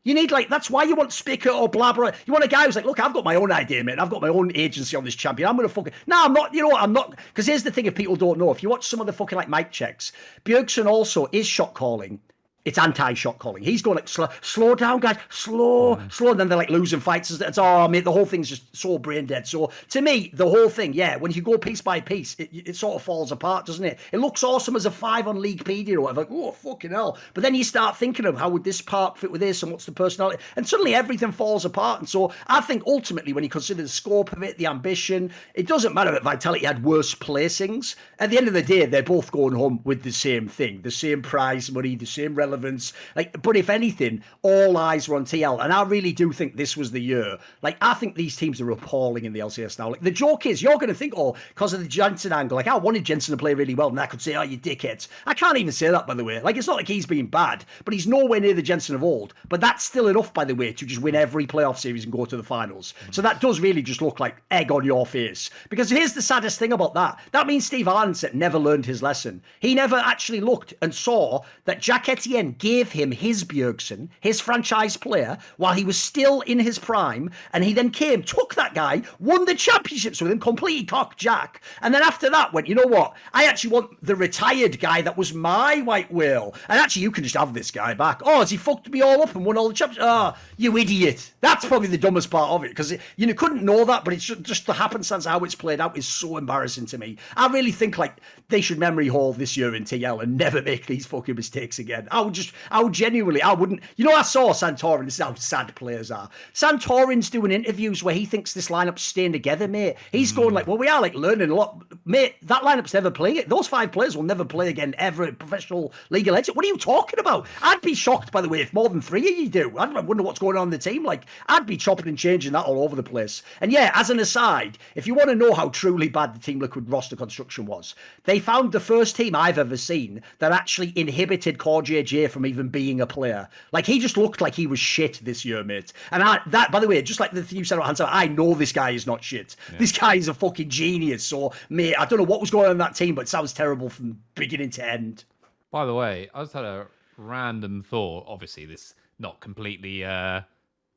You 0.04 0.14
need 0.14 0.32
like 0.32 0.48
that's 0.48 0.68
why 0.68 0.82
you 0.82 0.96
want 0.96 1.12
Spica 1.12 1.52
or 1.52 1.70
Blaber. 1.70 2.12
You 2.26 2.32
want 2.32 2.44
a 2.44 2.48
guy 2.48 2.64
who's 2.64 2.74
like, 2.74 2.84
look, 2.84 2.98
I've 2.98 3.14
got 3.14 3.24
my 3.24 3.36
own 3.36 3.52
idea, 3.52 3.84
man. 3.84 4.00
I've 4.00 4.10
got 4.10 4.20
my 4.20 4.28
own 4.28 4.50
agency 4.56 4.96
on 4.96 5.04
this 5.04 5.14
champion. 5.14 5.48
I'm 5.48 5.56
gonna 5.56 5.68
fucking 5.68 5.92
no, 6.06 6.24
I'm 6.24 6.32
not. 6.32 6.52
You 6.52 6.62
know 6.62 6.68
what? 6.68 6.82
I'm 6.82 6.92
not 6.92 7.16
because 7.28 7.46
here's 7.46 7.62
the 7.62 7.70
thing: 7.70 7.86
if 7.86 7.94
people 7.94 8.16
don't 8.16 8.38
know, 8.38 8.50
if 8.50 8.62
you 8.64 8.68
watch 8.68 8.88
some 8.88 9.00
of 9.00 9.06
the 9.06 9.12
fucking 9.12 9.36
like 9.36 9.48
mic 9.48 9.70
checks, 9.70 10.10
Bjergsen 10.44 10.86
also 10.86 11.28
is 11.30 11.46
shot 11.46 11.74
calling 11.74 12.20
it's 12.64 12.78
anti-shot 12.78 13.38
calling. 13.38 13.62
He's 13.62 13.82
going 13.82 13.96
like 13.96 14.08
slow, 14.08 14.28
slow 14.40 14.74
down, 14.74 15.00
guys, 15.00 15.16
slow, 15.30 15.96
mm. 15.96 16.12
slow. 16.12 16.30
And 16.30 16.40
then 16.40 16.48
they're 16.48 16.58
like 16.58 16.70
losing 16.70 17.00
fights. 17.00 17.30
It's 17.30 17.58
oh, 17.58 17.88
mate, 17.88 18.04
the 18.04 18.12
whole 18.12 18.24
thing's 18.24 18.48
just 18.48 18.74
so 18.76 18.98
brain 18.98 19.26
dead. 19.26 19.46
So 19.46 19.72
to 19.90 20.00
me, 20.00 20.30
the 20.34 20.48
whole 20.48 20.68
thing, 20.68 20.92
yeah, 20.92 21.16
when 21.16 21.32
you 21.32 21.42
go 21.42 21.58
piece 21.58 21.80
by 21.80 22.00
piece, 22.00 22.36
it, 22.38 22.50
it 22.52 22.76
sort 22.76 22.96
of 22.96 23.02
falls 23.02 23.32
apart, 23.32 23.66
doesn't 23.66 23.84
it? 23.84 23.98
It 24.12 24.18
looks 24.18 24.42
awesome 24.42 24.76
as 24.76 24.86
a 24.86 24.90
five 24.90 25.26
on 25.26 25.38
Leaguepedia 25.38 25.94
or 25.94 26.02
whatever. 26.02 26.20
Like, 26.22 26.30
oh 26.30 26.52
fucking 26.52 26.90
hell! 26.90 27.18
But 27.34 27.42
then 27.42 27.54
you 27.54 27.64
start 27.64 27.96
thinking 27.96 28.26
of 28.26 28.38
how 28.38 28.48
would 28.48 28.64
this 28.64 28.80
part 28.80 29.18
fit 29.18 29.32
with 29.32 29.40
this, 29.40 29.62
and 29.62 29.72
what's 29.72 29.86
the 29.86 29.92
personality, 29.92 30.42
and 30.56 30.66
suddenly 30.66 30.94
everything 30.94 31.32
falls 31.32 31.64
apart. 31.64 32.00
And 32.00 32.08
so 32.08 32.32
I 32.46 32.60
think 32.60 32.84
ultimately, 32.86 33.32
when 33.32 33.44
you 33.44 33.50
consider 33.50 33.82
the 33.82 33.88
scope 33.88 34.32
of 34.32 34.42
it, 34.42 34.58
the 34.58 34.66
ambition, 34.66 35.32
it 35.54 35.66
doesn't 35.66 35.94
matter 35.94 36.12
that 36.12 36.22
Vitality 36.22 36.66
had 36.66 36.84
worse 36.84 37.14
placings. 37.14 37.96
At 38.18 38.30
the 38.30 38.38
end 38.38 38.48
of 38.48 38.54
the 38.54 38.62
day, 38.62 38.86
they're 38.86 39.02
both 39.02 39.32
going 39.32 39.54
home 39.54 39.80
with 39.84 40.02
the 40.02 40.12
same 40.12 40.48
thing, 40.48 40.82
the 40.82 40.90
same 40.90 41.22
prize 41.22 41.70
money, 41.70 41.96
the 41.96 42.06
same 42.06 42.34
relevance. 42.52 42.92
Like 43.16 43.40
but 43.42 43.56
if 43.56 43.70
anything, 43.70 44.22
all 44.42 44.76
eyes 44.76 45.08
were 45.08 45.16
on 45.16 45.24
TL, 45.24 45.62
and 45.62 45.72
I 45.72 45.82
really 45.82 46.12
do 46.12 46.32
think 46.32 46.56
this 46.56 46.76
was 46.76 46.90
the 46.90 47.00
year. 47.00 47.38
Like 47.62 47.76
I 47.80 47.94
think 47.94 48.14
these 48.14 48.36
teams 48.36 48.60
are 48.60 48.70
appalling 48.70 49.24
in 49.24 49.32
the 49.32 49.40
LCS 49.40 49.78
now. 49.78 49.90
Like 49.90 50.02
the 50.02 50.10
joke 50.10 50.46
is, 50.46 50.62
you're 50.62 50.74
going 50.74 50.88
to 50.88 50.94
think, 50.94 51.14
oh, 51.16 51.36
because 51.48 51.72
of 51.72 51.80
the 51.80 51.88
Jensen 51.88 52.32
angle. 52.32 52.56
Like 52.56 52.66
I 52.66 52.76
wanted 52.76 53.04
Jensen 53.04 53.32
to 53.32 53.36
play 53.36 53.54
really 53.54 53.74
well, 53.74 53.88
and 53.88 53.98
I 53.98 54.06
could 54.06 54.22
say, 54.22 54.36
oh, 54.36 54.42
you 54.42 54.58
dickheads. 54.58 55.08
I 55.26 55.34
can't 55.34 55.56
even 55.58 55.72
say 55.72 55.88
that 55.90 56.06
by 56.06 56.14
the 56.14 56.24
way. 56.24 56.40
Like 56.40 56.56
it's 56.56 56.66
not 56.66 56.76
like 56.76 56.88
he's 56.88 57.06
been 57.06 57.26
bad, 57.26 57.64
but 57.84 57.94
he's 57.94 58.06
nowhere 58.06 58.40
near 58.40 58.54
the 58.54 58.62
Jensen 58.62 58.94
of 58.94 59.02
old. 59.02 59.34
But 59.48 59.60
that's 59.60 59.84
still 59.84 60.08
enough, 60.08 60.34
by 60.34 60.44
the 60.44 60.54
way, 60.54 60.72
to 60.72 60.86
just 60.86 61.00
win 61.00 61.14
every 61.14 61.46
playoff 61.46 61.78
series 61.78 62.04
and 62.04 62.12
go 62.12 62.24
to 62.24 62.36
the 62.36 62.42
finals. 62.42 62.94
So 63.10 63.22
that 63.22 63.40
does 63.40 63.60
really 63.60 63.82
just 63.82 64.02
look 64.02 64.20
like 64.20 64.42
egg 64.50 64.70
on 64.70 64.84
your 64.84 65.06
face. 65.06 65.50
Because 65.68 65.90
here's 65.90 66.12
the 66.12 66.22
saddest 66.22 66.58
thing 66.58 66.72
about 66.72 66.94
that. 66.94 67.18
That 67.32 67.46
means 67.46 67.66
Steve 67.66 67.86
Arhancet 67.86 68.34
never 68.34 68.58
learned 68.58 68.86
his 68.86 69.02
lesson. 69.02 69.42
He 69.60 69.74
never 69.74 69.96
actually 69.96 70.40
looked 70.40 70.74
and 70.82 70.94
saw 70.94 71.42
that 71.64 71.80
Jack 71.80 72.08
Etienne 72.08 72.41
gave 72.50 72.92
him 72.92 73.12
his 73.12 73.44
Bjergsen, 73.44 74.08
his 74.20 74.40
franchise 74.40 74.96
player, 74.96 75.38
while 75.56 75.74
he 75.74 75.84
was 75.84 75.98
still 75.98 76.40
in 76.42 76.58
his 76.58 76.78
prime. 76.78 77.30
And 77.52 77.62
he 77.64 77.72
then 77.72 77.90
came, 77.90 78.22
took 78.22 78.54
that 78.56 78.74
guy, 78.74 79.02
won 79.20 79.44
the 79.44 79.54
championships 79.54 80.20
with 80.20 80.32
him, 80.32 80.40
completely 80.40 80.84
cocked 80.84 81.18
Jack. 81.18 81.62
And 81.80 81.94
then 81.94 82.02
after 82.02 82.28
that 82.30 82.52
went, 82.52 82.66
you 82.66 82.74
know 82.74 82.86
what? 82.86 83.14
I 83.32 83.44
actually 83.44 83.70
want 83.70 84.04
the 84.04 84.16
retired 84.16 84.80
guy 84.80 85.02
that 85.02 85.16
was 85.16 85.32
my 85.32 85.80
white 85.82 86.12
whale. 86.12 86.54
And 86.68 86.78
actually, 86.80 87.02
you 87.02 87.10
can 87.10 87.24
just 87.24 87.36
have 87.36 87.54
this 87.54 87.70
guy 87.70 87.94
back. 87.94 88.20
Oh, 88.24 88.40
has 88.40 88.50
he 88.50 88.56
fucked 88.56 88.90
me 88.90 89.00
all 89.02 89.22
up 89.22 89.34
and 89.34 89.44
won 89.44 89.56
all 89.56 89.68
the 89.68 89.74
championships? 89.74 90.04
Oh, 90.04 90.34
ah, 90.34 90.38
you 90.56 90.76
idiot. 90.76 91.32
That's 91.40 91.64
probably 91.64 91.88
the 91.88 91.98
dumbest 91.98 92.30
part 92.30 92.50
of 92.50 92.64
it 92.64 92.68
because 92.68 92.92
you 93.16 93.26
know, 93.26 93.34
couldn't 93.34 93.62
know 93.62 93.84
that, 93.84 94.04
but 94.04 94.14
it's 94.14 94.24
just, 94.24 94.42
just 94.42 94.66
the 94.66 94.72
happenstance 94.72 95.24
how 95.24 95.40
it's 95.40 95.54
played 95.54 95.80
out 95.80 95.96
is 95.96 96.06
so 96.06 96.36
embarrassing 96.36 96.86
to 96.86 96.98
me. 96.98 97.16
I 97.36 97.46
really 97.48 97.72
think 97.72 97.98
like 97.98 98.16
they 98.52 98.60
should 98.60 98.78
memory 98.78 99.08
hall 99.08 99.32
this 99.32 99.56
year 99.56 99.74
in 99.74 99.84
TL 99.84 100.22
and 100.22 100.36
never 100.36 100.60
make 100.62 100.86
these 100.86 101.06
fucking 101.06 101.34
mistakes 101.34 101.78
again. 101.78 102.06
I 102.10 102.20
would 102.20 102.34
just, 102.34 102.52
I 102.70 102.82
would 102.82 102.92
genuinely, 102.92 103.42
I 103.42 103.54
wouldn't. 103.54 103.80
You 103.96 104.04
know, 104.04 104.14
I 104.14 104.22
saw 104.22 104.52
Santorin. 104.52 105.06
This 105.06 105.14
is 105.14 105.24
how 105.24 105.34
sad 105.34 105.74
players 105.74 106.10
are. 106.10 106.28
Santorin's 106.52 107.30
doing 107.30 107.50
interviews 107.50 108.02
where 108.02 108.14
he 108.14 108.26
thinks 108.26 108.52
this 108.52 108.68
lineup's 108.68 109.02
staying 109.02 109.32
together, 109.32 109.66
mate. 109.66 109.96
He's 110.12 110.32
mm. 110.32 110.36
going 110.36 110.54
like, 110.54 110.66
well, 110.66 110.76
we 110.76 110.86
are 110.86 111.00
like 111.00 111.14
learning 111.14 111.50
a 111.50 111.54
lot, 111.54 111.82
mate. 112.04 112.36
That 112.42 112.62
lineup's 112.62 112.92
never 112.92 113.10
playing 113.10 113.36
it. 113.36 113.48
Those 113.48 113.66
five 113.66 113.90
players 113.90 114.16
will 114.16 114.22
never 114.22 114.44
play 114.44 114.68
again 114.68 114.94
ever 114.98 115.26
in 115.26 115.34
professional 115.36 115.94
league 116.10 116.28
of 116.28 116.34
legends. 116.34 116.54
What 116.54 116.66
are 116.66 116.68
you 116.68 116.76
talking 116.76 117.18
about? 117.18 117.46
I'd 117.62 117.80
be 117.80 117.94
shocked, 117.94 118.32
by 118.32 118.42
the 118.42 118.50
way, 118.50 118.60
if 118.60 118.74
more 118.74 118.90
than 118.90 119.00
three 119.00 119.28
of 119.32 119.38
you 119.38 119.48
do. 119.48 119.78
I'd 119.78 119.94
wonder 120.06 120.22
what's 120.22 120.38
going 120.38 120.58
on 120.58 120.66
in 120.66 120.70
the 120.70 120.78
team. 120.78 121.04
Like, 121.04 121.24
I'd 121.48 121.66
be 121.66 121.78
chopping 121.78 122.08
and 122.08 122.18
changing 122.18 122.52
that 122.52 122.66
all 122.66 122.84
over 122.84 122.96
the 122.96 123.02
place. 123.02 123.42
And 123.62 123.72
yeah, 123.72 123.92
as 123.94 124.10
an 124.10 124.20
aside, 124.20 124.76
if 124.94 125.06
you 125.06 125.14
want 125.14 125.30
to 125.30 125.34
know 125.34 125.54
how 125.54 125.70
truly 125.70 126.10
bad 126.10 126.34
the 126.34 126.38
Team 126.38 126.58
Liquid 126.58 126.90
roster 126.90 127.16
construction 127.16 127.64
was, 127.64 127.94
they 128.24 128.41
found 128.42 128.72
the 128.72 128.80
first 128.80 129.16
team 129.16 129.34
I've 129.34 129.58
ever 129.58 129.76
seen 129.76 130.22
that 130.38 130.52
actually 130.52 130.92
inhibited 130.96 131.58
CoreJJ 131.58 132.30
from 132.30 132.44
even 132.44 132.68
being 132.68 133.00
a 133.00 133.06
player. 133.06 133.48
Like 133.72 133.86
he 133.86 133.98
just 133.98 134.16
looked 134.16 134.40
like 134.40 134.54
he 134.54 134.66
was 134.66 134.78
shit 134.78 135.20
this 135.22 135.44
year, 135.44 135.64
mate. 135.64 135.92
And 136.10 136.22
I, 136.22 136.40
that, 136.46 136.70
by 136.70 136.80
the 136.80 136.88
way, 136.88 137.00
just 137.00 137.20
like 137.20 137.30
the 137.30 137.42
thing 137.42 137.58
you 137.58 137.64
said 137.64 137.76
about 137.76 137.86
Hansa, 137.86 138.06
I 138.08 138.26
know 138.26 138.54
this 138.54 138.72
guy 138.72 138.90
is 138.90 139.06
not 139.06 139.24
shit. 139.24 139.56
Yeah. 139.72 139.78
This 139.78 139.92
guy 139.92 140.16
is 140.16 140.28
a 140.28 140.34
fucking 140.34 140.68
genius. 140.68 141.24
So, 141.24 141.52
mate, 141.70 141.94
I 141.98 142.04
don't 142.04 142.18
know 142.18 142.24
what 142.24 142.40
was 142.40 142.50
going 142.50 142.66
on 142.66 142.72
in 142.72 142.78
that 142.78 142.94
team, 142.94 143.14
but 143.14 143.22
it 143.22 143.28
sounds 143.28 143.52
terrible 143.52 143.88
from 143.88 144.18
beginning 144.34 144.70
to 144.70 144.86
end. 144.86 145.24
By 145.70 145.86
the 145.86 145.94
way, 145.94 146.28
I 146.34 146.42
just 146.42 146.52
had 146.52 146.64
a 146.64 146.86
random 147.16 147.82
thought. 147.82 148.26
Obviously, 148.28 148.66
this 148.66 148.94
not 149.18 149.40
completely, 149.40 150.04
uh 150.04 150.42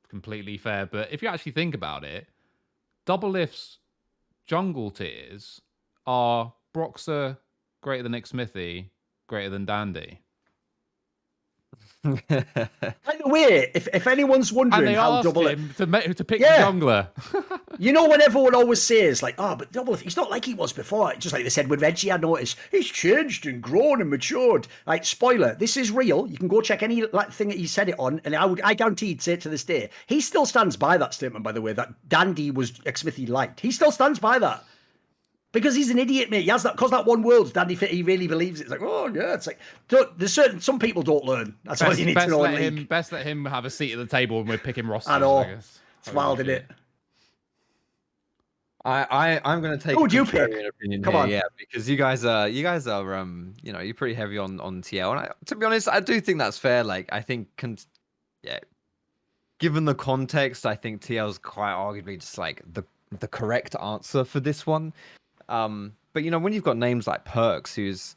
completely 0.10 0.58
fair, 0.58 0.86
but 0.86 1.12
if 1.12 1.22
you 1.22 1.28
actually 1.28 1.52
think 1.52 1.76
about 1.76 2.04
it, 2.04 2.28
Doublelift's 3.06 3.80
jungle 4.46 4.90
tiers 4.90 5.62
are 6.08 6.54
Broxah 6.76 7.38
greater 7.82 8.04
than 8.04 8.12
Xmithie, 8.12 8.90
greater 9.28 9.50
than 9.50 9.66
Dandy. 9.66 10.20
By 12.04 12.20
the 12.22 13.26
way, 13.26 13.72
if, 13.74 13.88
if 13.94 14.06
anyone's 14.06 14.54
wondering 14.54 14.94
how 14.96 15.22
double 15.24 15.48
him 15.48 15.74
to, 15.78 16.14
to 16.14 16.24
pick 16.24 16.40
yeah. 16.40 16.62
jungler, 16.62 17.08
you 17.80 17.92
know 17.92 18.08
when 18.08 18.22
everyone 18.22 18.54
always 18.54 18.82
says 18.82 19.24
like, 19.24 19.36
"Oh, 19.40 19.56
but 19.56 19.72
double, 19.72 19.96
he's 19.96 20.16
not 20.16 20.30
like 20.30 20.46
he 20.46 20.54
was 20.54 20.72
before." 20.72 21.14
Just 21.16 21.34
like 21.34 21.44
they 21.44 21.50
said 21.50 21.68
with 21.68 21.82
Reggie, 21.82 22.12
I 22.12 22.18
noticed 22.18 22.58
he's 22.70 22.88
changed 22.88 23.48
and 23.48 23.62
grown 23.62 24.02
and 24.02 24.10
matured. 24.10 24.68
Like, 24.86 25.04
spoiler, 25.04 25.56
this 25.56 25.78
is 25.78 25.92
real. 25.92 26.28
You 26.28 26.38
can 26.38 26.48
go 26.48 26.62
check 26.62 26.84
any 26.84 27.06
like 27.08 27.32
thing 27.32 27.48
that 27.48 27.58
he 27.58 27.66
said 27.66 27.90
it 27.90 27.96
on, 27.98 28.22
and 28.24 28.36
I 28.36 28.46
would, 28.46 28.62
I 28.62 28.76
guarantee 28.76 29.08
he'd 29.08 29.22
say 29.22 29.34
it 29.34 29.42
to 29.42 29.50
this 29.50 29.64
day. 29.64 29.90
He 30.06 30.22
still 30.22 30.46
stands 30.46 30.78
by 30.78 30.98
that 30.98 31.14
statement. 31.14 31.44
By 31.44 31.54
the 31.54 31.62
way, 31.62 31.74
that 31.74 31.94
Dandy 32.08 32.52
was 32.52 32.72
Xmithie 32.72 33.30
liked. 33.30 33.62
He 33.62 33.72
still 33.72 33.92
stands 33.92 34.20
by 34.20 34.38
that 34.40 34.64
because 35.56 35.74
he's 35.74 35.90
an 35.90 35.98
idiot, 35.98 36.30
mate. 36.30 36.44
He 36.44 36.50
has 36.50 36.64
that 36.64 36.74
because 36.74 36.92
that 36.92 37.06
one 37.06 37.24
world, 37.24 37.54
Danny 37.54 37.76
Fit, 37.76 37.90
he 37.90 38.04
really 38.04 38.28
believes 38.28 38.60
it. 38.60 38.64
It's 38.64 38.72
like, 38.72 38.82
oh 38.82 39.08
yeah, 39.08 39.34
it's 39.34 39.48
like 39.48 39.58
there's 39.88 40.34
certain 40.34 40.60
some 40.60 40.78
people 40.78 41.02
don't 41.02 41.24
learn. 41.24 41.56
That's 41.64 41.80
best, 41.80 41.90
what 41.92 41.98
you 41.98 42.06
need 42.06 42.18
to 42.18 42.28
know. 42.28 42.42
Let 42.42 42.60
him, 42.60 42.84
best 42.84 43.14
let 43.14 43.26
him 43.26 43.46
have 43.46 43.64
a 43.64 43.70
seat 43.70 43.94
at 43.94 43.98
the 43.98 44.06
table 44.06 44.38
when 44.38 44.48
we're 44.48 44.58
picking 44.58 44.86
rosters. 44.86 45.12
I 45.12 45.20
know. 45.20 45.38
I 45.38 45.44
guess. 45.46 45.80
It's 46.00 46.14
wild, 46.14 46.42
isn't 46.42 46.54
it? 46.54 46.66
I, 48.84 49.08
I 49.10 49.42
I'm 49.46 49.62
gonna 49.62 49.78
take. 49.78 49.96
Who 49.96 50.08
you 50.12 50.26
pick? 50.26 50.52
Opinion 50.68 51.02
Come 51.02 51.14
here, 51.14 51.22
on, 51.24 51.30
yeah, 51.30 51.42
because 51.58 51.90
you 51.90 51.96
guys 51.96 52.26
are 52.26 52.50
you 52.50 52.62
guys 52.62 52.86
are 52.86 53.16
um 53.16 53.54
you 53.64 53.72
know 53.72 53.80
you're 53.80 53.96
pretty 53.96 54.14
heavy 54.14 54.38
on 54.38 54.60
on 54.60 54.82
TL, 54.82 55.12
and 55.12 55.22
I, 55.22 55.32
to 55.46 55.56
be 55.56 55.66
honest, 55.66 55.88
I 55.88 56.02
do 56.02 56.20
think 56.20 56.38
that's 56.38 56.60
fair. 56.60 56.84
Like 56.84 57.08
I 57.14 57.22
think, 57.22 57.48
con- 57.56 57.78
yeah, 58.44 58.60
given 59.60 59.86
the 59.86 59.96
context, 59.96 60.66
I 60.66 60.76
think 60.76 61.02
TL 61.02 61.30
is 61.30 61.38
quite 61.38 61.72
arguably 61.72 62.20
just 62.20 62.38
like 62.38 62.62
the 62.74 62.84
the 63.20 63.28
correct 63.30 63.76
answer 63.82 64.26
for 64.26 64.42
this 64.42 64.68
one. 64.68 64.94
Um, 65.50 65.94
but 66.14 66.24
you 66.24 66.32
know, 66.32 66.40
when 66.40 66.54
you've 66.54 66.64
got 66.64 66.78
names 66.78 67.08
like 67.08 67.26
Perkz, 67.26 67.76
who's 67.76 68.16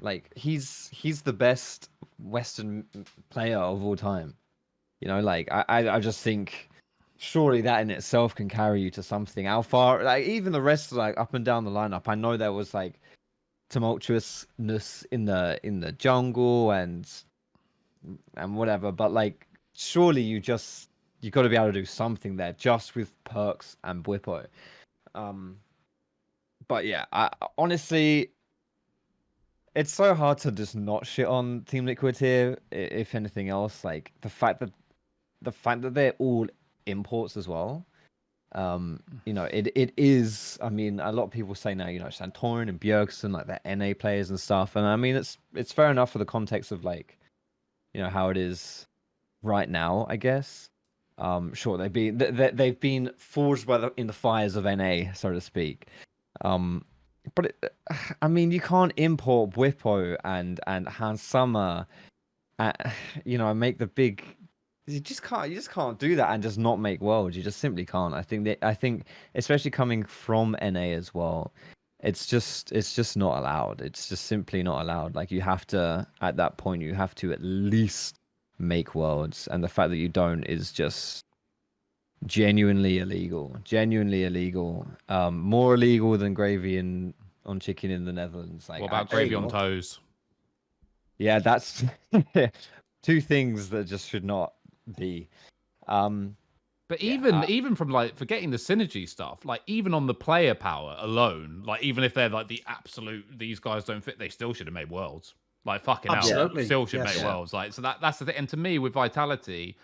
like 0.00 0.30
he's 0.36 0.88
he's 0.92 1.22
the 1.22 1.32
best 1.32 1.90
Western 2.18 2.84
player 3.30 3.58
of 3.58 3.84
all 3.84 3.96
time. 3.96 4.34
You 5.00 5.08
know, 5.08 5.20
like 5.20 5.48
I 5.50 5.64
I, 5.68 5.96
I 5.96 6.00
just 6.00 6.22
think 6.22 6.70
surely 7.16 7.60
that 7.62 7.80
in 7.80 7.90
itself 7.90 8.34
can 8.34 8.48
carry 8.48 8.80
you 8.80 8.90
to 8.90 9.02
something. 9.02 9.46
How 9.46 9.62
far 9.62 10.02
like 10.02 10.24
even 10.26 10.52
the 10.52 10.62
rest 10.62 10.92
like 10.92 11.18
up 11.18 11.34
and 11.34 11.44
down 11.44 11.64
the 11.64 11.70
lineup, 11.70 12.02
I 12.06 12.14
know 12.14 12.36
there 12.36 12.52
was 12.52 12.74
like 12.74 13.00
tumultuousness 13.70 15.04
in 15.10 15.24
the 15.24 15.58
in 15.62 15.80
the 15.80 15.92
jungle 15.92 16.70
and 16.70 17.10
and 18.36 18.56
whatever, 18.56 18.92
but 18.92 19.12
like 19.12 19.46
surely 19.74 20.22
you 20.22 20.40
just 20.40 20.90
you 21.20 21.30
got 21.30 21.42
to 21.42 21.48
be 21.48 21.56
able 21.56 21.66
to 21.66 21.72
do 21.72 21.84
something 21.84 22.36
there 22.36 22.52
just 22.52 22.94
with 22.94 23.12
Perkz 23.24 23.76
and 23.84 24.04
Bwipo. 24.04 24.46
Um, 25.14 25.56
but 26.68 26.86
yeah, 26.86 27.04
I, 27.12 27.30
honestly, 27.58 28.30
it's 29.74 29.92
so 29.92 30.14
hard 30.14 30.38
to 30.38 30.52
just 30.52 30.76
not 30.76 31.06
shit 31.06 31.26
on 31.26 31.62
Team 31.62 31.86
Liquid 31.86 32.16
here. 32.16 32.58
If 32.70 33.14
anything 33.14 33.48
else, 33.48 33.84
like 33.84 34.12
the 34.20 34.28
fact 34.28 34.60
that 34.60 34.70
the 35.42 35.52
fact 35.52 35.82
that 35.82 35.94
they're 35.94 36.14
all 36.18 36.46
imports 36.86 37.36
as 37.36 37.48
well. 37.48 37.86
Um, 38.52 39.00
you 39.24 39.32
know, 39.32 39.44
it 39.44 39.72
it 39.74 39.92
is. 39.96 40.58
I 40.62 40.68
mean, 40.68 41.00
a 41.00 41.10
lot 41.10 41.24
of 41.24 41.30
people 41.30 41.54
say 41.54 41.74
now, 41.74 41.88
you 41.88 41.98
know, 41.98 42.06
Santorin 42.06 42.68
and 42.68 42.80
Bjergsen, 42.80 43.32
like 43.32 43.46
they're 43.46 43.76
NA 43.76 43.94
players 43.98 44.30
and 44.30 44.38
stuff, 44.38 44.76
and 44.76 44.86
I 44.86 44.96
mean, 44.96 45.16
it's 45.16 45.38
it's 45.54 45.72
fair 45.72 45.90
enough 45.90 46.12
for 46.12 46.18
the 46.18 46.24
context 46.24 46.70
of 46.70 46.84
like, 46.84 47.18
you 47.92 48.00
know, 48.00 48.08
how 48.08 48.28
it 48.28 48.36
is 48.36 48.86
right 49.42 49.68
now, 49.68 50.06
I 50.08 50.16
guess. 50.16 50.70
Um, 51.18 51.52
sure, 51.54 51.78
they've 51.78 51.92
been 51.92 52.18
they, 52.18 52.50
they've 52.52 52.78
been 52.78 53.10
forged 53.18 53.66
by 53.66 53.78
the 53.78 53.92
in 53.96 54.06
the 54.06 54.12
fires 54.12 54.54
of 54.54 54.64
NA, 54.64 55.12
so 55.14 55.32
to 55.32 55.40
speak. 55.40 55.88
Um, 56.44 56.84
but 57.34 57.46
it, 57.46 57.74
I 58.22 58.28
mean, 58.28 58.50
you 58.50 58.60
can't 58.60 58.92
import 58.96 59.50
Bwipo 59.50 60.16
and 60.24 60.60
and 60.66 60.86
Hans 60.86 61.22
Sama, 61.22 61.86
uh, 62.58 62.72
you 63.24 63.38
know, 63.38 63.52
make 63.54 63.78
the 63.78 63.86
big. 63.86 64.24
You 64.86 65.00
just 65.00 65.22
can't. 65.22 65.48
You 65.48 65.56
just 65.56 65.70
can't 65.70 65.98
do 65.98 66.14
that 66.16 66.30
and 66.30 66.42
just 66.42 66.58
not 66.58 66.78
make 66.78 67.00
worlds. 67.00 67.36
You 67.36 67.42
just 67.42 67.58
simply 67.58 67.86
can't. 67.86 68.14
I 68.14 68.22
think 68.22 68.44
that. 68.44 68.58
I 68.62 68.74
think, 68.74 69.06
especially 69.34 69.70
coming 69.70 70.04
from 70.04 70.54
NA 70.62 70.92
as 70.92 71.14
well, 71.14 71.52
it's 72.00 72.26
just 72.26 72.70
it's 72.72 72.94
just 72.94 73.16
not 73.16 73.38
allowed. 73.38 73.80
It's 73.80 74.08
just 74.08 74.26
simply 74.26 74.62
not 74.62 74.82
allowed. 74.82 75.14
Like 75.14 75.30
you 75.30 75.40
have 75.40 75.66
to 75.68 76.06
at 76.20 76.36
that 76.36 76.58
point, 76.58 76.82
you 76.82 76.94
have 76.94 77.14
to 77.16 77.32
at 77.32 77.40
least 77.40 78.16
make 78.58 78.94
worlds, 78.94 79.48
and 79.50 79.64
the 79.64 79.68
fact 79.68 79.88
that 79.90 79.96
you 79.96 80.10
don't 80.10 80.44
is 80.44 80.70
just 80.70 81.23
genuinely 82.26 82.98
illegal. 82.98 83.56
Genuinely 83.64 84.24
illegal. 84.24 84.86
Um, 85.08 85.38
more 85.40 85.74
illegal 85.74 86.16
than 86.18 86.34
gravy 86.34 86.78
in 86.78 87.14
on 87.46 87.60
chicken 87.60 87.90
in 87.90 88.04
the 88.04 88.12
Netherlands. 88.12 88.68
Like 88.68 88.80
what 88.80 88.88
about 88.88 89.02
actually- 89.02 89.28
gravy 89.28 89.34
on 89.34 89.48
toes? 89.48 90.00
Yeah, 91.18 91.38
that's 91.38 91.84
two 93.02 93.20
things 93.20 93.68
that 93.70 93.86
just 93.86 94.08
should 94.08 94.24
not 94.24 94.54
be. 94.98 95.28
Um, 95.86 96.36
But 96.88 97.02
Yeah, 97.02 97.12
even 97.14 97.44
even 97.48 97.74
from 97.76 97.90
like 97.90 98.16
forgetting 98.16 98.50
the 98.50 98.56
synergy 98.56 99.08
stuff, 99.08 99.44
like 99.44 99.62
even 99.66 99.94
on 99.94 100.06
the 100.06 100.14
player 100.14 100.54
power 100.54 100.96
alone, 100.98 101.62
like 101.66 101.82
even 101.82 102.02
if 102.04 102.14
they're 102.14 102.28
like 102.28 102.48
the 102.48 102.62
absolute 102.66 103.24
these 103.38 103.60
guys 103.60 103.84
don't 103.84 104.02
fit, 104.02 104.18
they 104.18 104.28
still 104.28 104.52
should 104.52 104.66
have 104.66 104.74
made 104.74 104.90
worlds. 104.90 105.34
Like 105.64 105.82
fucking 105.84 106.10
hell, 106.12 106.18
Absolutely, 106.18 106.64
still 106.66 106.84
should 106.84 106.98
yes. 107.04 107.14
make 107.14 107.22
Yeah. 107.22 107.34
worlds. 107.34 107.52
Like 107.52 107.72
so 107.72 107.80
that 107.82 108.00
that's 108.00 108.18
the 108.18 108.24
thing. 108.26 108.36
And 108.36 108.48
to 108.50 108.56
me, 108.56 108.78
with 108.78 108.92
Vitality, 108.92 109.62
it, 109.62 109.70
it- 109.70 109.76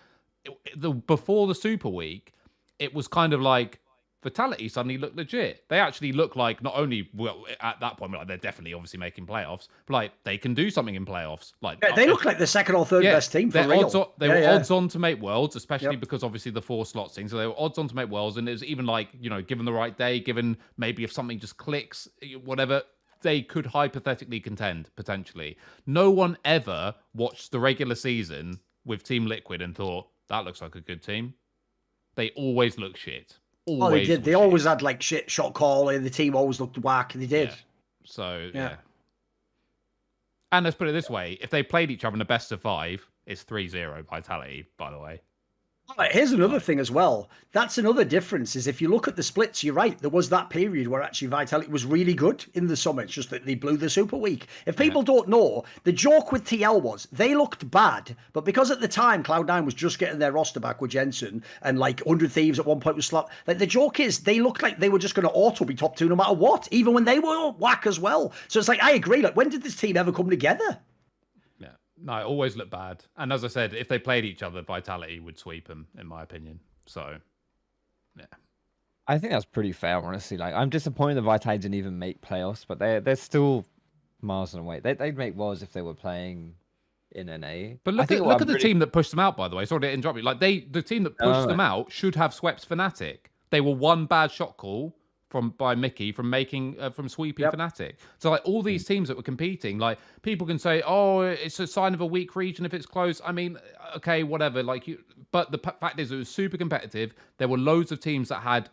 the 0.75 0.91
before 0.91 1.47
the 1.47 1.55
Super 1.55 1.89
Week, 1.89 2.33
it 2.79 2.93
was 2.93 3.07
kind 3.07 3.33
of 3.33 3.41
like 3.41 3.79
Vitality 4.23 4.69
suddenly 4.69 4.99
looked 4.99 5.15
legit. 5.15 5.63
They 5.67 5.79
actually 5.79 6.11
look 6.11 6.35
like 6.35 6.61
not 6.61 6.75
only 6.75 7.09
well 7.15 7.43
at 7.59 7.79
that 7.79 7.97
point, 7.97 8.13
like 8.13 8.27
they're 8.27 8.37
definitely 8.37 8.73
obviously 8.73 8.99
making 8.99 9.25
playoffs, 9.25 9.67
but 9.87 9.93
like 9.93 10.11
they 10.23 10.37
can 10.37 10.53
do 10.53 10.69
something 10.69 10.93
in 10.93 11.05
playoffs. 11.07 11.53
Like 11.61 11.79
Yeah, 11.81 11.95
they 11.95 12.03
uh, 12.03 12.11
look 12.11 12.23
like 12.23 12.37
the 12.37 12.45
second 12.45 12.75
or 12.75 12.85
third 12.85 13.03
best 13.03 13.31
team 13.31 13.49
for 13.49 13.67
real. 13.67 13.89
On, 13.95 14.05
they 14.19 14.27
Yeah, 14.27 14.33
were 14.35 14.41
yeah. 14.41 14.55
odds 14.55 14.69
on 14.69 14.87
to 14.89 14.99
make 14.99 15.19
worlds, 15.19 15.55
especially 15.55 15.91
Yep. 15.91 16.01
because 16.01 16.23
obviously 16.23 16.51
the 16.51 16.61
four 16.61 16.85
slots 16.85 17.15
thing. 17.15 17.27
So 17.29 17.37
they 17.37 17.47
were 17.47 17.59
odds 17.59 17.79
on 17.79 17.87
to 17.87 17.95
make 17.95 18.09
worlds, 18.09 18.37
and 18.37 18.47
it 18.47 18.51
was 18.51 18.63
even 18.63 18.85
like 18.85 19.09
you 19.19 19.31
know, 19.31 19.41
given 19.41 19.65
the 19.65 19.73
right 19.73 19.97
day, 19.97 20.19
given 20.19 20.55
maybe 20.77 21.03
if 21.03 21.11
something 21.11 21.39
just 21.39 21.57
clicks, 21.57 22.07
whatever, 22.43 22.83
they 23.23 23.41
could 23.41 23.65
hypothetically 23.65 24.39
contend 24.39 24.91
potentially. 24.95 25.57
No 25.87 26.11
one 26.11 26.37
ever 26.45 26.93
watched 27.15 27.51
the 27.51 27.59
regular 27.59 27.95
season 27.95 28.59
with 28.85 29.03
Team 29.03 29.25
Liquid 29.25 29.63
and 29.63 29.75
thought 29.75 30.07
that 30.31 30.45
looks 30.45 30.61
like 30.61 30.75
a 30.75 30.81
good 30.81 31.03
team. 31.03 31.33
They 32.15 32.29
always 32.31 32.77
look 32.77 32.97
shit. 32.97 33.37
Always 33.65 33.83
Oh, 33.83 33.89
they 33.91 34.05
did. 34.05 34.23
They 34.23 34.31
shit. 34.31 34.35
always 34.39 34.63
had 34.63 34.81
like 34.81 35.01
shit 35.01 35.29
shot 35.29 35.53
calling. 35.53 36.03
The 36.03 36.09
team 36.09 36.35
always 36.35 36.59
looked 36.59 36.77
whack. 36.79 37.13
They 37.13 37.27
did. 37.27 37.49
Yeah. 37.49 37.55
So 38.05 38.49
Yeah. 38.53 38.61
yeah. 38.69 38.75
And 40.51 40.63
let's 40.65 40.75
put 40.75 40.87
it 40.87 40.93
this 40.93 41.09
way: 41.09 41.37
if 41.41 41.49
they 41.49 41.63
played 41.63 41.91
each 41.91 42.03
other 42.03 42.15
in 42.15 42.19
the 42.19 42.25
best 42.25 42.51
of 42.51 42.61
five, 42.61 43.07
it's 43.25 43.43
3-0 43.43 44.03
vitality. 44.09 44.65
By 44.77 44.91
the 44.91 44.99
way. 44.99 45.21
Right, 45.97 46.11
here's 46.11 46.31
another 46.31 46.59
thing 46.59 46.79
as 46.79 46.89
well. 46.89 47.29
That's 47.51 47.77
another 47.77 48.05
difference 48.05 48.55
is 48.55 48.65
if 48.65 48.81
you 48.81 48.87
look 48.87 49.07
at 49.07 49.15
the 49.15 49.23
splits, 49.23 49.63
you're 49.63 49.73
right. 49.73 49.97
There 49.99 50.09
was 50.09 50.29
that 50.29 50.49
period 50.49 50.87
where 50.87 51.01
actually 51.01 51.27
Vitality 51.27 51.69
was 51.69 51.85
really 51.85 52.13
good 52.13 52.45
in 52.53 52.65
the 52.65 52.77
summer. 52.77 53.01
It's 53.01 53.13
just 53.13 53.29
that 53.29 53.45
they 53.45 53.55
blew 53.55 53.77
the 53.77 53.89
Super 53.89 54.15
Week. 54.15 54.47
If 54.65 54.77
people 54.77 55.03
don't 55.03 55.27
know, 55.27 55.63
the 55.83 55.91
joke 55.91 56.31
with 56.31 56.45
TL 56.45 56.81
was 56.81 57.07
they 57.11 57.35
looked 57.35 57.69
bad, 57.69 58.15
but 58.31 58.45
because 58.45 58.71
at 58.71 58.79
the 58.79 58.87
time 58.87 59.21
Cloud9 59.21 59.65
was 59.65 59.73
just 59.73 59.99
getting 59.99 60.17
their 60.17 60.31
roster 60.31 60.59
back 60.59 60.81
with 60.81 60.91
Jensen 60.91 61.43
and 61.61 61.77
like 61.77 61.99
100 62.01 62.31
Thieves 62.31 62.57
at 62.57 62.65
one 62.65 62.79
point 62.79 62.95
was 62.95 63.05
slapped, 63.05 63.33
like 63.45 63.57
the 63.57 63.67
joke 63.67 63.99
is 63.99 64.19
they 64.19 64.39
looked 64.39 64.63
like 64.63 64.79
they 64.79 64.89
were 64.89 64.99
just 64.99 65.15
going 65.15 65.27
to 65.27 65.33
auto 65.33 65.65
be 65.65 65.75
top 65.75 65.95
two 65.97 66.07
no 66.07 66.15
matter 66.15 66.33
what, 66.33 66.67
even 66.71 66.93
when 66.93 67.05
they 67.05 67.19
were 67.19 67.51
whack 67.51 67.85
as 67.85 67.99
well. 67.99 68.33
So 68.47 68.59
it's 68.59 68.69
like, 68.69 68.81
I 68.81 68.91
agree. 68.91 69.21
Like, 69.21 69.35
when 69.35 69.49
did 69.49 69.63
this 69.63 69.75
team 69.75 69.97
ever 69.97 70.11
come 70.11 70.29
together? 70.29 70.79
No, 72.03 72.13
always 72.25 72.55
look 72.55 72.69
bad. 72.69 73.03
And 73.17 73.31
as 73.31 73.43
I 73.43 73.47
said, 73.47 73.73
if 73.73 73.87
they 73.87 73.99
played 73.99 74.25
each 74.25 74.43
other, 74.43 74.61
Vitality 74.61 75.19
would 75.19 75.37
sweep 75.37 75.67
them, 75.67 75.87
in 75.97 76.07
my 76.07 76.23
opinion. 76.23 76.59
So, 76.85 77.17
yeah, 78.17 78.25
I 79.07 79.17
think 79.17 79.33
that's 79.33 79.45
pretty 79.45 79.71
fair, 79.71 79.97
honestly. 79.97 80.37
Like, 80.37 80.53
I'm 80.53 80.69
disappointed 80.69 81.15
that 81.15 81.21
Vitality 81.21 81.61
didn't 81.63 81.75
even 81.75 81.99
make 81.99 82.21
playoffs, 82.21 82.65
but 82.67 82.79
they're 82.79 83.01
they're 83.01 83.15
still 83.15 83.65
miles 84.21 84.53
away. 84.55 84.79
They 84.79 84.93
they'd 84.93 85.17
make 85.17 85.35
worlds 85.35 85.61
if 85.61 85.73
they 85.73 85.81
were 85.81 85.93
playing 85.93 86.55
in 87.13 87.27
NA. 87.27 87.75
but 87.83 87.93
I 87.93 87.97
look 87.97 88.07
think 88.07 88.21
at 88.21 88.27
look 88.27 88.35
I'm 88.37 88.41
at 88.41 88.47
the 88.47 88.53
really- 88.53 88.59
team 88.59 88.79
that 88.79 88.87
pushed 88.93 89.11
them 89.11 89.19
out. 89.19 89.37
By 89.37 89.47
the 89.47 89.55
way, 89.55 89.65
sorry 89.65 89.81
to 89.81 89.91
interrupt 89.91 90.17
you. 90.17 90.23
Like 90.23 90.39
they, 90.39 90.59
the 90.61 90.81
team 90.81 91.03
that 91.03 91.17
pushed 91.17 91.41
no, 91.41 91.47
them 91.47 91.59
out 91.59 91.91
should 91.91 92.15
have 92.15 92.33
swept 92.33 92.67
Fnatic. 92.67 93.17
They 93.49 93.61
were 93.61 93.75
one 93.75 94.05
bad 94.05 94.31
shot 94.31 94.57
call 94.57 94.95
from 95.31 95.51
by 95.51 95.73
Mickey 95.73 96.11
from 96.11 96.29
making 96.29 96.75
uh, 96.79 96.89
from 96.89 97.07
sweeping 97.09 97.43
Yep. 97.43 97.55
Fnatic. 97.55 97.93
So 98.19 98.29
like 98.29 98.41
all 98.43 98.61
these 98.61 98.85
teams 98.85 99.07
that 99.07 99.17
were 99.17 99.23
competing, 99.23 99.79
like 99.79 99.97
people 100.21 100.45
can 100.45 100.59
say, 100.59 100.83
oh, 100.85 101.21
it's 101.21 101.59
a 101.59 101.65
sign 101.65 101.93
of 101.93 102.01
a 102.01 102.05
weak 102.05 102.35
region 102.35 102.65
if 102.65 102.73
it's 102.73 102.85
close. 102.85 103.21
I 103.25 103.31
mean, 103.31 103.57
okay, 103.95 104.23
whatever. 104.23 104.61
Like 104.61 104.87
you, 104.87 104.99
but 105.31 105.51
the 105.51 105.57
p- 105.57 105.71
fact 105.79 105.99
is, 105.99 106.11
it 106.11 106.17
was 106.17 106.29
super 106.29 106.57
competitive. 106.57 107.13
There 107.37 107.47
were 107.47 107.57
loads 107.57 107.91
of 107.91 107.99
teams 108.01 108.29
that 108.29 108.41
had 108.41 108.69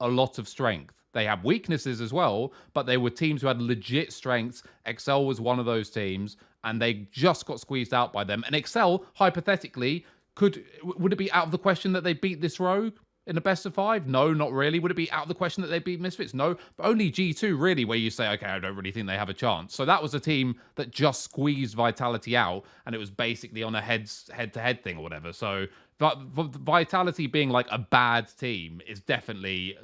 a 0.00 0.08
lot 0.08 0.38
of 0.38 0.46
strength. 0.48 0.94
They 1.14 1.24
had 1.26 1.42
weaknesses 1.44 2.00
as 2.00 2.12
well, 2.12 2.52
but 2.72 2.86
they 2.86 2.96
were 2.96 3.10
teams 3.10 3.42
who 3.42 3.48
had 3.48 3.60
legit 3.60 4.12
strengths. 4.12 4.62
Excel 4.86 5.24
was 5.26 5.40
one 5.40 5.58
of 5.58 5.66
those 5.66 5.90
teams, 5.90 6.36
and 6.64 6.80
they 6.80 7.06
just 7.12 7.46
got 7.46 7.60
squeezed 7.60 7.92
out 7.92 8.12
by 8.12 8.24
them. 8.24 8.42
And 8.46 8.54
Excel, 8.54 9.04
hypothetically, 9.14 10.06
could 10.34 10.64
would 10.82 11.12
it 11.12 11.16
be 11.16 11.30
out 11.32 11.44
of 11.46 11.50
the 11.52 11.58
question 11.58 11.92
that 11.92 12.04
they 12.04 12.14
beat 12.14 12.40
this 12.40 12.58
rogue 12.60 12.94
in 13.26 13.36
a 13.36 13.40
best 13.40 13.66
of 13.66 13.74
five? 13.74 14.06
No, 14.06 14.32
not 14.32 14.52
really. 14.52 14.78
Would 14.78 14.90
it 14.90 14.96
be 14.96 15.10
out 15.10 15.22
of 15.22 15.28
the 15.28 15.34
question 15.34 15.62
that 15.62 15.68
they 15.68 15.78
beat 15.78 16.00
Misfits? 16.00 16.34
No, 16.34 16.56
but 16.76 16.86
only 16.86 17.10
G2 17.10 17.58
really, 17.58 17.84
where 17.84 17.98
you 17.98 18.10
say, 18.10 18.28
okay, 18.32 18.46
I 18.46 18.58
don't 18.58 18.76
really 18.76 18.92
think 18.92 19.06
they 19.06 19.16
have 19.16 19.28
a 19.28 19.34
chance. 19.34 19.74
So 19.74 19.84
that 19.84 20.02
was 20.02 20.14
a 20.14 20.20
team 20.20 20.56
that 20.74 20.90
just 20.90 21.22
squeezed 21.22 21.74
Vitality 21.74 22.36
out, 22.36 22.64
and 22.86 22.94
it 22.94 22.98
was 22.98 23.10
basically 23.10 23.62
on 23.62 23.74
a 23.74 23.80
heads 23.80 24.28
head 24.32 24.52
to 24.54 24.60
head 24.60 24.82
thing 24.82 24.96
or 24.96 25.02
whatever. 25.02 25.32
So 25.32 25.66
Vi- 25.98 26.14
Vi- 26.32 26.58
Vitality 26.58 27.26
being 27.26 27.50
like 27.50 27.68
a 27.70 27.78
bad 27.78 28.26
team 28.38 28.80
is 28.88 29.00
definitely 29.00 29.76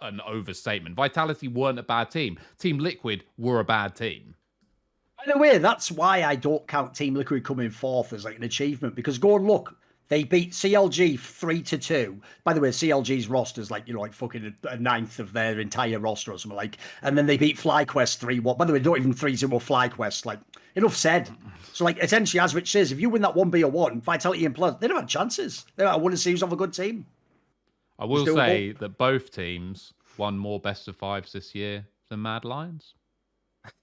an 0.00 0.20
overstatement. 0.22 0.94
Vitality 0.94 1.48
weren't 1.48 1.78
a 1.78 1.82
bad 1.82 2.10
team. 2.10 2.38
Team 2.58 2.78
Liquid 2.78 3.24
were 3.38 3.60
a 3.60 3.64
bad 3.64 3.94
team. 3.94 4.34
By 5.18 5.32
the 5.32 5.38
way, 5.38 5.58
that's 5.58 5.90
why 5.90 6.22
I 6.22 6.36
don't 6.36 6.66
count 6.68 6.94
Team 6.94 7.14
Liquid 7.14 7.44
coming 7.44 7.70
fourth 7.70 8.12
as 8.12 8.24
like 8.24 8.36
an 8.36 8.44
achievement 8.44 8.94
because 8.94 9.18
go 9.18 9.36
and 9.36 9.46
look. 9.46 9.76
They 10.08 10.22
beat 10.24 10.52
CLG 10.52 11.18
three 11.18 11.62
to 11.62 11.78
two. 11.78 12.20
By 12.44 12.52
the 12.52 12.60
way, 12.60 12.68
CLG's 12.68 13.28
roster 13.28 13.60
is 13.60 13.70
like 13.70 13.88
you 13.88 13.94
know 13.94 14.00
like 14.00 14.12
fucking 14.12 14.54
a, 14.64 14.68
a 14.68 14.76
ninth 14.76 15.18
of 15.18 15.32
their 15.32 15.58
entire 15.58 15.98
roster 15.98 16.32
or 16.32 16.38
something 16.38 16.56
like. 16.56 16.78
And 17.02 17.18
then 17.18 17.26
they 17.26 17.36
beat 17.36 17.56
FlyQuest 17.56 18.18
three 18.18 18.38
one. 18.38 18.56
By 18.56 18.66
the 18.66 18.72
way, 18.72 18.78
not 18.78 18.98
even 18.98 19.12
three 19.12 19.34
zero 19.34 19.58
FlyQuest. 19.58 20.24
Like 20.24 20.38
enough 20.76 20.96
said. 20.96 21.30
So 21.72 21.84
like 21.84 21.98
essentially, 21.98 22.40
as 22.40 22.54
Rich 22.54 22.70
says, 22.70 22.92
if 22.92 23.00
you 23.00 23.10
win 23.10 23.22
that 23.22 23.34
one 23.34 23.50
B 23.50 23.64
or 23.64 23.70
one, 23.70 24.00
Vitality 24.00 24.46
and 24.46 24.54
Plus, 24.54 24.76
they 24.76 24.86
don't 24.86 25.00
have 25.00 25.08
chances. 25.08 25.66
They 25.76 25.84
don't 25.84 26.00
want 26.00 26.14
to 26.14 26.18
see 26.18 26.30
who's 26.30 26.42
of 26.42 26.52
a 26.52 26.56
good 26.56 26.72
team. 26.72 27.04
I 27.98 28.04
will 28.04 28.26
doable. 28.26 28.36
say 28.36 28.72
that 28.72 28.98
both 28.98 29.32
teams 29.32 29.92
won 30.18 30.38
more 30.38 30.60
best 30.60 30.86
of 30.88 30.96
fives 30.96 31.32
this 31.32 31.54
year 31.54 31.86
than 32.10 32.22
Mad 32.22 32.44
Lions. 32.44 32.94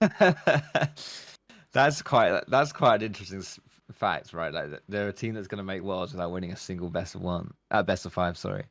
that's 1.72 2.00
quite 2.02 2.42
that's 2.48 2.72
quite 2.72 3.02
an 3.02 3.06
interesting 3.06 3.42
s- 3.90 3.96
fact, 3.96 4.32
right? 4.32 4.52
Like 4.52 4.80
they're 4.88 5.08
a 5.08 5.12
team 5.12 5.34
that's 5.34 5.48
going 5.48 5.58
to 5.58 5.64
make 5.64 5.82
worlds 5.82 6.12
without 6.12 6.30
winning 6.32 6.52
a 6.52 6.56
single 6.56 6.90
best 6.90 7.14
of 7.14 7.22
one, 7.22 7.52
uh, 7.70 7.82
best 7.82 8.06
of 8.06 8.12
five. 8.12 8.36
Sorry, 8.36 8.64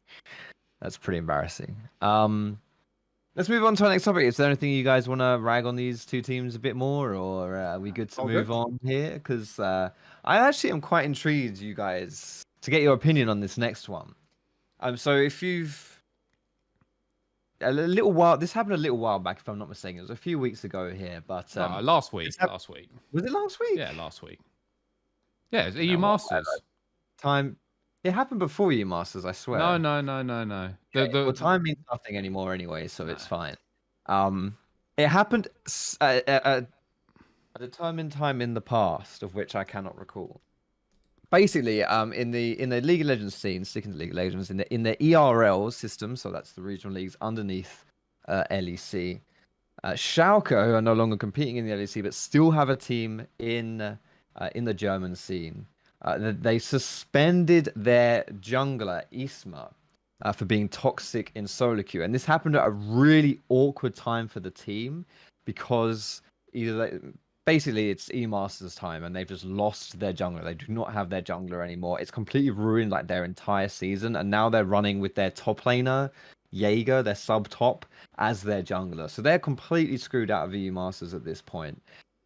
that's 0.81 0.97
pretty 0.97 1.17
embarrassing. 1.17 1.75
Um, 2.01 2.59
let's 3.35 3.49
move 3.49 3.63
on 3.63 3.75
to 3.77 3.83
our 3.85 3.89
next 3.91 4.03
topic. 4.03 4.25
Is 4.25 4.37
there 4.37 4.47
anything 4.47 4.71
you 4.71 4.83
guys 4.83 5.07
want 5.07 5.21
to 5.21 5.37
rag 5.41 5.65
on 5.65 5.75
these 5.75 6.05
two 6.05 6.21
teams 6.21 6.55
a 6.55 6.59
bit 6.59 6.75
more, 6.75 7.13
or 7.15 7.57
uh, 7.57 7.73
are 7.75 7.79
we 7.79 7.91
good 7.91 8.09
to 8.11 8.21
All 8.21 8.27
move 8.27 8.47
good. 8.47 8.53
on 8.53 8.79
here? 8.83 9.13
Because 9.13 9.59
uh, 9.59 9.89
I 10.25 10.37
actually 10.37 10.71
am 10.71 10.81
quite 10.81 11.05
intrigued, 11.05 11.57
you 11.59 11.73
guys, 11.73 12.43
to 12.61 12.71
get 12.71 12.81
your 12.81 12.93
opinion 12.93 13.29
on 13.29 13.39
this 13.39 13.57
next 13.57 13.89
one. 13.89 14.13
Um, 14.79 14.97
so 14.97 15.15
if 15.15 15.41
you've 15.41 15.89
a 17.61 17.71
little 17.71 18.11
while, 18.11 18.37
this 18.37 18.51
happened 18.51 18.73
a 18.73 18.77
little 18.77 18.97
while 18.97 19.19
back, 19.19 19.39
if 19.39 19.47
I'm 19.47 19.57
not 19.57 19.69
mistaken. 19.69 19.99
It 19.99 20.01
was 20.01 20.09
a 20.09 20.15
few 20.17 20.37
weeks 20.37 20.65
ago 20.65 20.91
here, 20.91 21.23
but 21.25 21.55
um, 21.55 21.71
Uh, 21.71 21.81
last 21.81 22.11
week. 22.11 22.35
that- 22.37 22.49
Last 22.49 22.67
week. 22.67 22.89
was 23.13 23.23
it 23.23 23.31
last 23.31 23.57
week? 23.61 23.77
Yeah, 23.77 23.93
last 23.97 24.21
week. 24.21 24.39
Yeah, 25.53 25.67
it's 25.67 25.77
EU 25.77 25.99
Masters. 25.99 26.47
Time. 27.21 27.57
It 28.03 28.11
happened 28.11 28.39
before 28.39 28.71
EU 28.71 28.87
Masters, 28.87 29.23
I 29.23 29.33
swear. 29.33 29.59
No, 29.59 29.77
no, 29.77 30.01
no, 30.01 30.23
no, 30.23 30.43
no. 30.43 30.71
The, 30.95 31.07
the, 31.07 31.23
well, 31.25 31.31
time 31.31 31.61
means 31.61 31.77
nothing 31.91 32.17
anymore 32.17 32.53
anyway, 32.53 32.87
so 32.87 33.07
it's 33.07 33.27
fine. 33.27 33.55
Um, 34.07 34.57
it 34.97 35.07
happened 35.07 35.47
at, 36.01 36.27
at, 36.27 36.45
at 36.45 36.67
a 37.55 37.59
determined 37.59 38.11
time 38.11 38.41
in 38.41 38.55
the 38.55 38.61
past, 38.61 39.21
of 39.21 39.35
which 39.35 39.55
I 39.55 39.63
cannot 39.63 39.97
recall. 39.97 40.41
basically, 41.29 41.83
um, 41.83 42.13
in 42.13 42.31
the 42.31 42.59
in 42.59 42.69
the 42.69 42.81
League 42.81 43.01
of 43.01 43.07
Legends 43.07 43.35
scene, 43.35 43.63
sticking 43.63 43.91
to 43.91 43.97
League 43.97 44.09
of 44.09 44.15
Legends, 44.15 44.49
in 44.49 44.57
the 44.57 44.73
in 44.73 44.81
the 44.81 45.15
ERL 45.15 45.69
system, 45.69 46.15
so 46.15 46.31
that's 46.31 46.53
the 46.53 46.63
regional 46.63 46.95
leagues 46.95 47.15
underneath 47.21 47.85
uh, 48.27 48.43
LEC. 48.49 49.21
Uh, 49.83 49.91
Schalke 49.91 50.51
are 50.51 50.81
no 50.81 50.93
longer 50.93 51.15
competing 51.15 51.57
in 51.57 51.67
the 51.67 51.73
LEC, 51.73 52.01
but 52.01 52.15
still 52.15 52.49
have 52.49 52.69
a 52.69 52.75
team 52.75 53.27
in 53.37 53.99
uh, 54.37 54.49
in 54.55 54.65
the 54.65 54.73
German 54.73 55.15
scene. 55.15 55.65
Uh, 56.01 56.33
they 56.39 56.59
suspended 56.59 57.71
their 57.75 58.23
jungler 58.41 59.03
Isma 59.13 59.71
uh, 60.21 60.31
for 60.31 60.45
being 60.45 60.67
toxic 60.67 61.31
in 61.35 61.47
solo 61.47 61.81
queue, 61.81 62.03
and 62.03 62.13
this 62.13 62.25
happened 62.25 62.55
at 62.55 62.67
a 62.67 62.71
really 62.71 63.39
awkward 63.49 63.95
time 63.95 64.27
for 64.27 64.41
the 64.41 64.51
team 64.51 65.05
because 65.45 66.21
either 66.53 66.77
they, 66.77 66.99
basically 67.45 67.89
it's 67.89 68.09
E-Masters 68.13 68.75
time 68.75 69.03
and 69.03 69.15
they've 69.15 69.27
just 69.27 69.45
lost 69.45 69.99
their 69.99 70.13
jungler. 70.13 70.43
They 70.43 70.53
do 70.53 70.67
not 70.69 70.93
have 70.93 71.09
their 71.09 71.21
jungler 71.21 71.63
anymore. 71.63 71.99
It's 71.99 72.11
completely 72.11 72.51
ruined 72.51 72.91
like 72.91 73.07
their 73.07 73.25
entire 73.25 73.67
season, 73.67 74.15
and 74.15 74.29
now 74.29 74.49
they're 74.49 74.65
running 74.65 74.99
with 74.99 75.15
their 75.15 75.31
top 75.31 75.61
laner, 75.61 76.09
Jaeger, 76.51 77.01
their 77.03 77.15
sub 77.15 77.49
top, 77.49 77.85
as 78.17 78.41
their 78.41 78.63
jungler. 78.63 79.09
So 79.09 79.21
they're 79.21 79.39
completely 79.39 79.97
screwed 79.97 80.31
out 80.31 80.45
of 80.45 80.53
EU 80.53 80.71
Masters 80.71 81.13
at 81.13 81.25
this 81.25 81.41
point. 81.41 81.81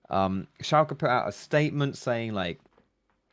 Um, 0.09 0.47
Schalke 0.61 0.97
put 0.97 1.09
out 1.09 1.27
a 1.27 1.31
statement 1.31 1.97
saying 1.97 2.33
like 2.33 2.59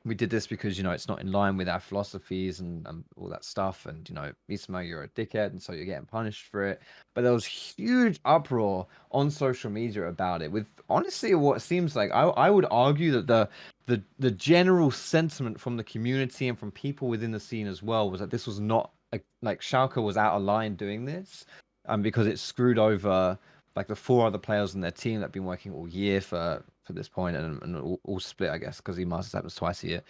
we 0.06 0.14
did 0.14 0.28
this 0.28 0.46
because 0.46 0.76
you 0.76 0.84
know 0.84 0.90
it's 0.90 1.08
not 1.08 1.20
in 1.20 1.32
line 1.32 1.56
with 1.56 1.68
our 1.68 1.80
philosophies 1.80 2.60
and, 2.60 2.86
and 2.86 3.04
all 3.16 3.28
that 3.28 3.44
stuff 3.44 3.86
and 3.86 4.06
you 4.08 4.14
know 4.14 4.32
Isma 4.50 4.86
you're 4.86 5.04
a 5.04 5.08
dickhead 5.08 5.46
and 5.46 5.62
so 5.62 5.72
you're 5.72 5.86
getting 5.86 6.06
punished 6.06 6.46
for 6.46 6.64
it. 6.64 6.82
But 7.14 7.22
there 7.22 7.32
was 7.32 7.46
huge 7.46 8.20
uproar 8.24 8.86
on 9.12 9.30
social 9.30 9.70
media 9.70 10.06
about 10.06 10.42
it 10.42 10.52
with 10.52 10.68
honestly 10.90 11.34
what 11.34 11.62
seems 11.62 11.96
like 11.96 12.10
I, 12.12 12.24
I 12.24 12.50
would 12.50 12.66
argue 12.70 13.12
that 13.12 13.26
the 13.26 13.48
the 13.86 14.02
the 14.18 14.30
general 14.30 14.90
sentiment 14.90 15.58
from 15.58 15.76
the 15.76 15.84
community 15.84 16.48
and 16.48 16.58
from 16.58 16.70
people 16.70 17.08
within 17.08 17.30
the 17.30 17.40
scene 17.40 17.66
as 17.66 17.82
well 17.82 18.10
was 18.10 18.20
that 18.20 18.30
this 18.30 18.46
was 18.46 18.60
not 18.60 18.90
a, 19.12 19.20
like 19.40 19.60
Schalke 19.60 20.02
was 20.02 20.16
out 20.16 20.34
of 20.34 20.42
line 20.42 20.74
doing 20.74 21.06
this 21.06 21.46
um 21.86 22.02
because 22.02 22.26
it 22.26 22.38
screwed 22.38 22.78
over 22.78 23.38
like 23.76 23.88
the 23.88 23.96
four 23.96 24.26
other 24.26 24.38
players 24.38 24.74
on 24.74 24.80
their 24.80 24.90
team 24.90 25.20
that 25.20 25.26
have 25.26 25.32
been 25.32 25.44
working 25.44 25.72
all 25.72 25.88
year 25.88 26.20
for 26.20 26.62
for 26.84 26.92
this 26.92 27.08
point 27.08 27.36
and, 27.36 27.62
and 27.62 27.76
all, 27.76 28.00
all 28.04 28.20
split, 28.20 28.50
I 28.50 28.58
guess, 28.58 28.76
because 28.76 28.96
the 28.96 29.04
Masters 29.04 29.32
happens 29.32 29.54
twice 29.54 29.82
a 29.84 29.88
year. 29.88 30.02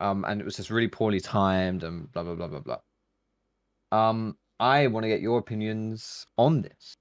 Um, 0.00 0.24
and 0.26 0.40
it 0.40 0.44
was 0.44 0.56
just 0.56 0.70
really 0.70 0.88
poorly 0.88 1.20
timed 1.20 1.84
and 1.84 2.10
blah 2.12 2.22
blah 2.22 2.34
blah 2.34 2.48
blah 2.48 2.60
blah. 2.60 2.78
Um, 3.92 4.36
I 4.58 4.86
want 4.88 5.04
to 5.04 5.08
get 5.08 5.20
your 5.20 5.38
opinions 5.38 6.26
on 6.36 6.62
this, 6.62 6.94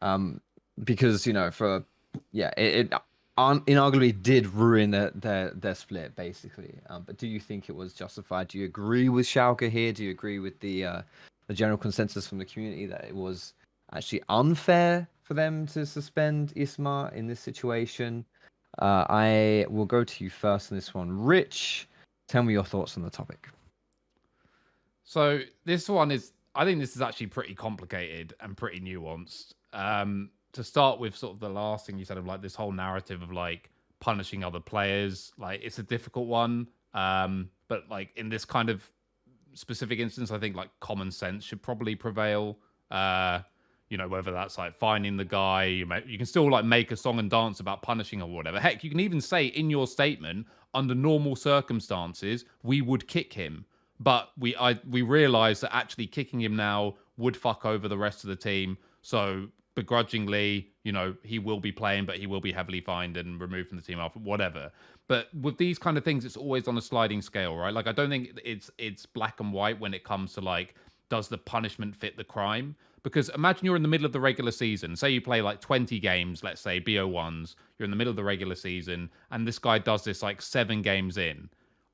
um, 0.00 0.40
because 0.82 1.26
you 1.26 1.32
know, 1.32 1.50
for 1.50 1.84
yeah, 2.32 2.50
it, 2.56 2.92
it 2.92 2.94
inarguably 3.38 4.20
did 4.22 4.46
ruin 4.46 4.90
their 4.90 5.10
their, 5.14 5.50
their 5.50 5.74
split 5.74 6.16
basically. 6.16 6.78
Um, 6.88 7.02
but 7.06 7.18
do 7.18 7.26
you 7.26 7.40
think 7.40 7.68
it 7.68 7.76
was 7.76 7.92
justified? 7.92 8.48
Do 8.48 8.58
you 8.58 8.64
agree 8.64 9.08
with 9.08 9.26
Schalke 9.26 9.70
here? 9.70 9.92
Do 9.92 10.04
you 10.04 10.10
agree 10.10 10.38
with 10.38 10.58
the 10.60 10.84
uh, 10.84 11.02
the 11.46 11.54
general 11.54 11.78
consensus 11.78 12.26
from 12.26 12.38
the 12.38 12.44
community 12.44 12.86
that 12.86 13.04
it 13.04 13.14
was 13.14 13.54
actually 13.92 14.22
unfair 14.28 15.06
for 15.26 15.34
them 15.34 15.66
to 15.66 15.84
suspend 15.84 16.54
Isma 16.54 17.12
in 17.12 17.26
this 17.26 17.40
situation? 17.40 18.24
Uh, 18.78 19.04
I 19.08 19.66
will 19.68 19.84
go 19.84 20.04
to 20.04 20.24
you 20.24 20.30
first 20.30 20.70
on 20.70 20.78
this 20.78 20.94
one. 20.94 21.10
Rich, 21.10 21.88
tell 22.28 22.44
me 22.44 22.52
your 22.52 22.64
thoughts 22.64 22.96
on 22.96 23.02
the 23.02 23.10
topic. 23.10 23.48
So 25.02 25.40
this 25.64 25.88
one 25.88 26.12
is, 26.12 26.32
I 26.54 26.64
think 26.64 26.78
this 26.78 26.94
is 26.94 27.02
actually 27.02 27.26
pretty 27.26 27.54
complicated 27.54 28.34
and 28.40 28.56
pretty 28.56 28.80
nuanced. 28.80 29.54
Um, 29.72 30.30
to 30.52 30.62
start 30.62 31.00
with, 31.00 31.16
sort 31.16 31.34
of 31.34 31.40
the 31.40 31.48
last 31.48 31.86
thing 31.86 31.98
you 31.98 32.04
said 32.04 32.18
of 32.18 32.26
like 32.26 32.40
this 32.40 32.54
whole 32.54 32.72
narrative 32.72 33.20
of 33.20 33.32
like 33.32 33.70
punishing 33.98 34.44
other 34.44 34.60
players, 34.60 35.32
like 35.38 35.60
it's 35.62 35.80
a 35.80 35.82
difficult 35.82 36.28
one. 36.28 36.68
Um, 36.94 37.50
but 37.66 37.88
like 37.90 38.10
in 38.16 38.28
this 38.28 38.44
kind 38.44 38.70
of 38.70 38.88
specific 39.54 39.98
instance, 39.98 40.30
I 40.30 40.38
think 40.38 40.54
like 40.54 40.70
common 40.78 41.10
sense 41.10 41.42
should 41.44 41.62
probably 41.62 41.96
prevail. 41.96 42.58
Uh, 42.92 43.40
you 43.88 43.96
know 43.96 44.08
whether 44.08 44.32
that's 44.32 44.58
like 44.58 44.74
finding 44.74 45.16
the 45.16 45.24
guy 45.24 45.64
you, 45.64 45.86
may, 45.86 46.02
you 46.06 46.16
can 46.16 46.26
still 46.26 46.50
like 46.50 46.64
make 46.64 46.90
a 46.90 46.96
song 46.96 47.18
and 47.18 47.30
dance 47.30 47.60
about 47.60 47.82
punishing 47.82 48.20
or 48.20 48.28
whatever. 48.28 48.58
Heck 48.58 48.82
you 48.82 48.90
can 48.90 49.00
even 49.00 49.20
say 49.20 49.46
in 49.46 49.70
your 49.70 49.86
statement 49.86 50.46
under 50.74 50.94
normal 50.94 51.36
circumstances 51.36 52.44
we 52.62 52.80
would 52.80 53.06
kick 53.06 53.32
him. 53.32 53.64
But 54.00 54.30
we 54.38 54.56
i 54.56 54.78
we 54.90 55.02
realize 55.02 55.60
that 55.60 55.74
actually 55.74 56.06
kicking 56.06 56.40
him 56.40 56.56
now 56.56 56.96
would 57.16 57.36
fuck 57.36 57.64
over 57.64 57.88
the 57.88 57.96
rest 57.98 58.24
of 58.24 58.28
the 58.28 58.36
team. 58.36 58.76
So 59.02 59.48
begrudgingly 59.74 60.70
you 60.84 60.92
know 60.92 61.14
he 61.22 61.38
will 61.38 61.60
be 61.60 61.70
playing 61.70 62.06
but 62.06 62.16
he 62.16 62.26
will 62.26 62.40
be 62.40 62.50
heavily 62.50 62.80
fined 62.80 63.18
and 63.18 63.38
removed 63.38 63.68
from 63.68 63.76
the 63.76 63.84
team 63.84 64.00
after 64.00 64.18
whatever. 64.18 64.72
But 65.08 65.28
with 65.40 65.58
these 65.58 65.78
kind 65.78 65.96
of 65.96 66.04
things 66.04 66.24
it's 66.24 66.36
always 66.36 66.66
on 66.66 66.76
a 66.76 66.82
sliding 66.82 67.22
scale 67.22 67.56
right? 67.56 67.72
Like 67.72 67.86
i 67.86 67.92
don't 67.92 68.10
think 68.10 68.40
it's 68.44 68.70
it's 68.78 69.06
black 69.06 69.38
and 69.38 69.52
white 69.52 69.78
when 69.78 69.94
it 69.94 70.02
comes 70.02 70.32
to 70.34 70.40
like 70.40 70.74
does 71.08 71.28
the 71.28 71.38
punishment 71.38 71.94
fit 71.94 72.16
the 72.16 72.24
crime 72.24 72.74
because 73.06 73.28
imagine 73.28 73.64
you're 73.64 73.76
in 73.76 73.82
the 73.82 73.88
middle 73.88 74.04
of 74.04 74.12
the 74.12 74.18
regular 74.18 74.50
season. 74.50 74.96
Say 74.96 75.10
you 75.10 75.20
play 75.20 75.40
like 75.40 75.60
20 75.60 76.00
games, 76.00 76.42
let's 76.42 76.60
say 76.60 76.80
BO1s, 76.80 77.54
you're 77.78 77.84
in 77.84 77.90
the 77.90 77.96
middle 77.96 78.10
of 78.10 78.16
the 78.16 78.24
regular 78.24 78.56
season, 78.56 79.08
and 79.30 79.46
this 79.46 79.60
guy 79.60 79.78
does 79.78 80.02
this 80.02 80.24
like 80.24 80.42
seven 80.42 80.82
games 80.82 81.16
in. 81.16 81.48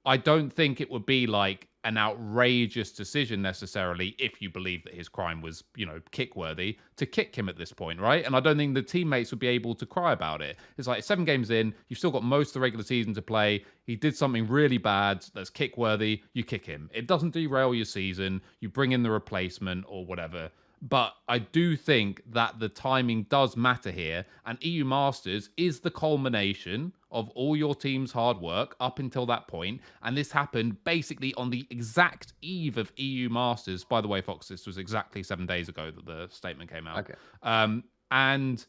I 0.06 0.16
don't 0.16 0.51
think 0.51 0.80
it 0.80 0.90
would 0.90 1.05
be 1.05 1.26
like 1.26 1.68
an 1.84 1.98
outrageous 1.98 2.93
decision 2.93 3.43
necessarily 3.43 4.14
if 4.18 4.40
you 4.40 4.48
believe 4.48 4.84
that 4.84 4.94
his 4.94 5.06
crime 5.06 5.43
was, 5.43 5.64
you 5.76 5.84
know, 5.84 6.01
kick 6.12 6.34
worthy 6.34 6.78
to 6.97 7.05
kick 7.05 7.36
him 7.36 7.47
at 7.47 7.59
this 7.59 7.74
point, 7.74 8.01
right? 8.01 8.24
And 8.24 8.34
I 8.34 8.40
don't 8.40 8.56
think 8.56 8.74
the 8.74 8.82
teammates 8.82 9.32
would 9.32 9.39
be 9.39 9.48
able 9.48 9.74
to 9.74 9.84
cry 9.84 10.12
about 10.12 10.40
it. 10.40 10.56
It's 10.78 10.89
like 10.89 11.05
seven 11.05 11.26
games 11.26 11.51
in, 11.51 11.74
you've 11.89 11.98
still 11.98 12.10
got 12.10 12.24
most 12.24 12.48
of 12.48 12.55
the 12.55 12.60
regular 12.60 12.84
season 12.84 13.12
to 13.12 13.22
play. 13.22 13.66
He 13.84 13.97
did 13.97 14.16
something 14.16 14.47
really 14.47 14.78
bad 14.78 15.26
that's 15.34 15.51
kick 15.51 15.76
worthy, 15.76 16.22
you 16.32 16.43
kick 16.43 16.64
him. 16.64 16.89
It 16.94 17.06
doesn't 17.06 17.34
derail 17.34 17.74
your 17.74 17.84
season. 17.84 18.40
You 18.60 18.70
bring 18.70 18.93
in 18.93 19.02
the 19.02 19.10
replacement 19.10 19.84
or 19.86 20.06
whatever. 20.06 20.51
But 20.82 21.14
I 21.28 21.38
do 21.38 21.76
think 21.76 22.22
that 22.32 22.59
the 22.59 22.68
timing 22.68 23.24
does 23.24 23.56
matter 23.56 23.92
here, 23.92 24.26
and 24.44 24.59
EU 24.62 24.84
Masters 24.84 25.50
is 25.56 25.78
the 25.78 25.92
culmination 25.92 26.92
of 27.12 27.28
all 27.30 27.54
your 27.54 27.76
team's 27.76 28.10
hard 28.10 28.40
work 28.40 28.74
up 28.80 28.98
until 28.98 29.24
that 29.26 29.46
point. 29.46 29.80
And 30.02 30.16
this 30.16 30.32
happened 30.32 30.82
basically 30.82 31.34
on 31.34 31.50
the 31.50 31.68
exact 31.70 32.32
eve 32.42 32.78
of 32.78 32.90
EU 32.96 33.28
Masters. 33.28 33.84
By 33.84 34.00
the 34.00 34.09
way, 34.09 34.20
Fox, 34.20 34.48
this 34.48 34.66
was 34.66 34.76
exactly 34.76 35.22
seven 35.22 35.46
days 35.46 35.68
ago 35.68 35.92
that 35.92 36.04
the 36.04 36.26
statement 36.30 36.68
came 36.68 36.88
out. 36.88 36.98
Okay. 36.98 37.14
Um, 37.44 37.84
and 38.10 38.66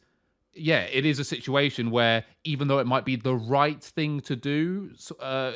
yeah, 0.54 0.82
it 0.82 1.04
is 1.04 1.18
a 1.18 1.24
situation 1.24 1.90
where 1.90 2.24
even 2.44 2.68
though 2.68 2.78
it 2.78 2.86
might 2.86 3.04
be 3.04 3.16
the 3.16 3.34
right 3.34 3.82
thing 3.82 4.20
to 4.20 4.36
do, 4.36 4.90
uh, 5.18 5.52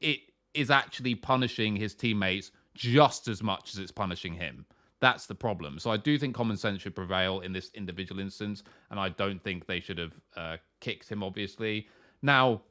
it 0.00 0.18
is 0.52 0.68
actually 0.68 1.14
punishing 1.14 1.76
his 1.76 1.94
teammates 1.94 2.50
just 2.74 3.28
as 3.28 3.40
much 3.40 3.72
as 3.72 3.78
it's 3.78 3.92
punishing 3.92 4.34
him. 4.34 4.66
That's 5.02 5.26
the 5.26 5.34
problem. 5.34 5.80
So 5.80 5.90
I 5.90 5.96
do 5.96 6.16
think 6.16 6.32
common 6.32 6.56
sense 6.56 6.80
should 6.80 6.94
prevail 6.94 7.40
in 7.40 7.52
this 7.52 7.72
individual 7.74 8.20
instance, 8.20 8.62
and 8.88 9.00
I 9.00 9.08
don't 9.08 9.42
think 9.42 9.66
they 9.66 9.80
should 9.80 9.98
have 9.98 10.12
uh, 10.36 10.56
kicked 10.80 11.08
him. 11.08 11.24
Obviously, 11.24 11.88
now 12.22 12.62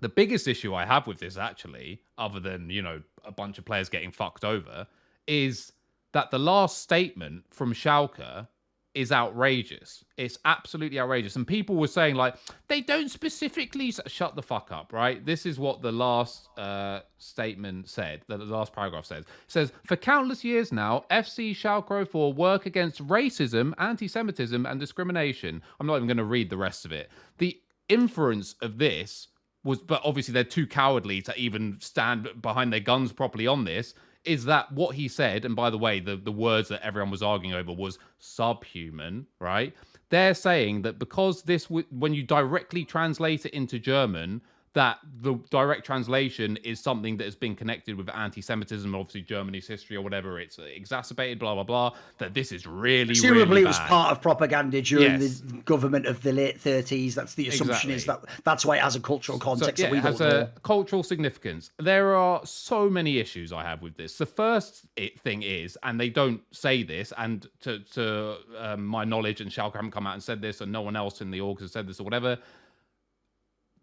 the 0.00 0.08
biggest 0.08 0.48
issue 0.48 0.74
I 0.74 0.86
have 0.86 1.06
with 1.06 1.18
this, 1.18 1.36
actually, 1.36 2.00
other 2.16 2.40
than 2.40 2.70
you 2.70 2.80
know 2.80 3.02
a 3.26 3.30
bunch 3.30 3.58
of 3.58 3.66
players 3.66 3.90
getting 3.90 4.10
fucked 4.10 4.42
over, 4.42 4.86
is 5.26 5.74
that 6.12 6.30
the 6.30 6.38
last 6.38 6.78
statement 6.78 7.44
from 7.50 7.74
Schalke 7.74 8.48
is 8.96 9.12
outrageous. 9.12 10.02
It's 10.16 10.38
absolutely 10.46 10.98
outrageous. 10.98 11.36
And 11.36 11.46
people 11.46 11.76
were 11.76 11.86
saying, 11.86 12.14
like, 12.14 12.36
they 12.68 12.80
don't 12.80 13.10
specifically 13.10 13.92
shut 14.06 14.34
the 14.34 14.42
fuck 14.42 14.72
up, 14.72 14.90
right? 14.90 15.24
This 15.24 15.44
is 15.44 15.58
what 15.58 15.82
the 15.82 15.92
last 15.92 16.48
uh, 16.56 17.00
statement 17.18 17.90
said, 17.90 18.22
the 18.26 18.38
last 18.38 18.72
paragraph 18.72 19.04
says. 19.04 19.24
It 19.24 19.28
says, 19.48 19.72
For 19.84 19.96
countless 19.96 20.42
years 20.42 20.72
now, 20.72 21.04
FC 21.10 21.54
Schalke 21.54 22.08
04 22.08 22.32
work 22.32 22.64
against 22.64 23.06
racism, 23.06 23.74
anti 23.76 24.08
Semitism, 24.08 24.64
and 24.64 24.80
discrimination. 24.80 25.62
I'm 25.78 25.86
not 25.86 25.96
even 25.96 26.08
going 26.08 26.16
to 26.16 26.24
read 26.24 26.48
the 26.48 26.56
rest 26.56 26.86
of 26.86 26.92
it. 26.92 27.10
The 27.36 27.60
inference 27.90 28.54
of 28.62 28.78
this 28.78 29.28
was, 29.62 29.80
but 29.80 30.00
obviously 30.06 30.32
they're 30.32 30.42
too 30.42 30.66
cowardly 30.66 31.20
to 31.20 31.36
even 31.36 31.76
stand 31.80 32.30
behind 32.40 32.72
their 32.72 32.80
guns 32.80 33.12
properly 33.12 33.46
on 33.46 33.64
this 33.64 33.92
is 34.26 34.44
that 34.44 34.70
what 34.72 34.94
he 34.96 35.08
said, 35.08 35.44
and 35.44 35.54
by 35.54 35.70
the 35.70 35.78
way, 35.78 36.00
the, 36.00 36.16
the 36.16 36.32
words 36.32 36.68
that 36.68 36.82
everyone 36.82 37.10
was 37.10 37.22
arguing 37.22 37.54
over 37.54 37.72
was 37.72 37.98
subhuman, 38.18 39.26
right? 39.38 39.74
They're 40.10 40.34
saying 40.34 40.82
that 40.82 40.98
because 40.98 41.42
this, 41.42 41.68
when 41.70 42.14
you 42.14 42.22
directly 42.22 42.84
translate 42.84 43.46
it 43.46 43.54
into 43.54 43.78
German, 43.78 44.40
that 44.76 44.98
the 45.22 45.32
direct 45.48 45.86
translation 45.86 46.58
is 46.58 46.78
something 46.78 47.16
that 47.16 47.24
has 47.24 47.34
been 47.34 47.56
connected 47.56 47.96
with 47.96 48.10
anti-Semitism, 48.10 48.94
obviously 48.94 49.22
Germany's 49.22 49.66
history 49.66 49.96
or 49.96 50.02
whatever. 50.02 50.38
It's 50.38 50.58
exacerbated, 50.58 51.38
blah 51.38 51.54
blah 51.54 51.62
blah. 51.64 51.92
That 52.18 52.34
this 52.34 52.52
is 52.52 52.66
really, 52.66 53.06
presumably 53.06 53.44
really 53.46 53.62
it 53.62 53.68
was 53.68 53.78
part 53.80 54.12
of 54.12 54.20
propaganda 54.20 54.82
during 54.82 55.18
Yes. 55.22 55.40
the 55.40 55.54
government 55.62 56.04
of 56.04 56.20
the 56.22 56.30
late 56.30 56.60
30s. 56.62 57.14
That's 57.14 57.34
the 57.34 57.48
assumption 57.48 57.90
is 57.90 58.04
that 58.04 58.20
that's 58.44 58.66
why 58.66 58.76
it 58.76 58.82
has 58.82 58.96
a 58.96 59.00
cultural 59.00 59.38
So, 59.40 59.44
context 59.44 59.78
yeah, 59.78 59.86
that 59.86 59.92
we 59.92 59.98
it 59.98 60.02
has 60.02 60.20
know. 60.20 60.48
a 60.54 60.60
cultural 60.60 61.02
significance. 61.02 61.70
There 61.78 62.14
are 62.14 62.44
so 62.44 62.90
many 62.90 63.16
issues 63.16 63.54
I 63.54 63.62
have 63.62 63.80
with 63.80 63.96
this. 63.96 64.18
The 64.18 64.26
first 64.26 64.84
thing 65.24 65.42
is, 65.42 65.78
and 65.84 65.98
they 65.98 66.10
don't 66.10 66.42
say 66.50 66.82
this, 66.82 67.14
and 67.16 67.46
to 67.62 67.78
to 67.94 68.36
um, 68.58 68.84
my 68.84 69.04
knowledge, 69.04 69.40
and 69.40 69.50
Schalke 69.50 69.72
haven't 69.74 69.92
come 69.92 70.06
out 70.06 70.12
and 70.12 70.22
said 70.22 70.42
this, 70.42 70.60
and 70.60 70.70
no 70.70 70.82
one 70.82 70.96
else 70.96 71.22
in 71.22 71.30
the 71.30 71.40
org 71.40 71.60
has 71.60 71.72
said 71.72 71.86
this 71.88 71.98
or 71.98 72.04
whatever. 72.04 72.36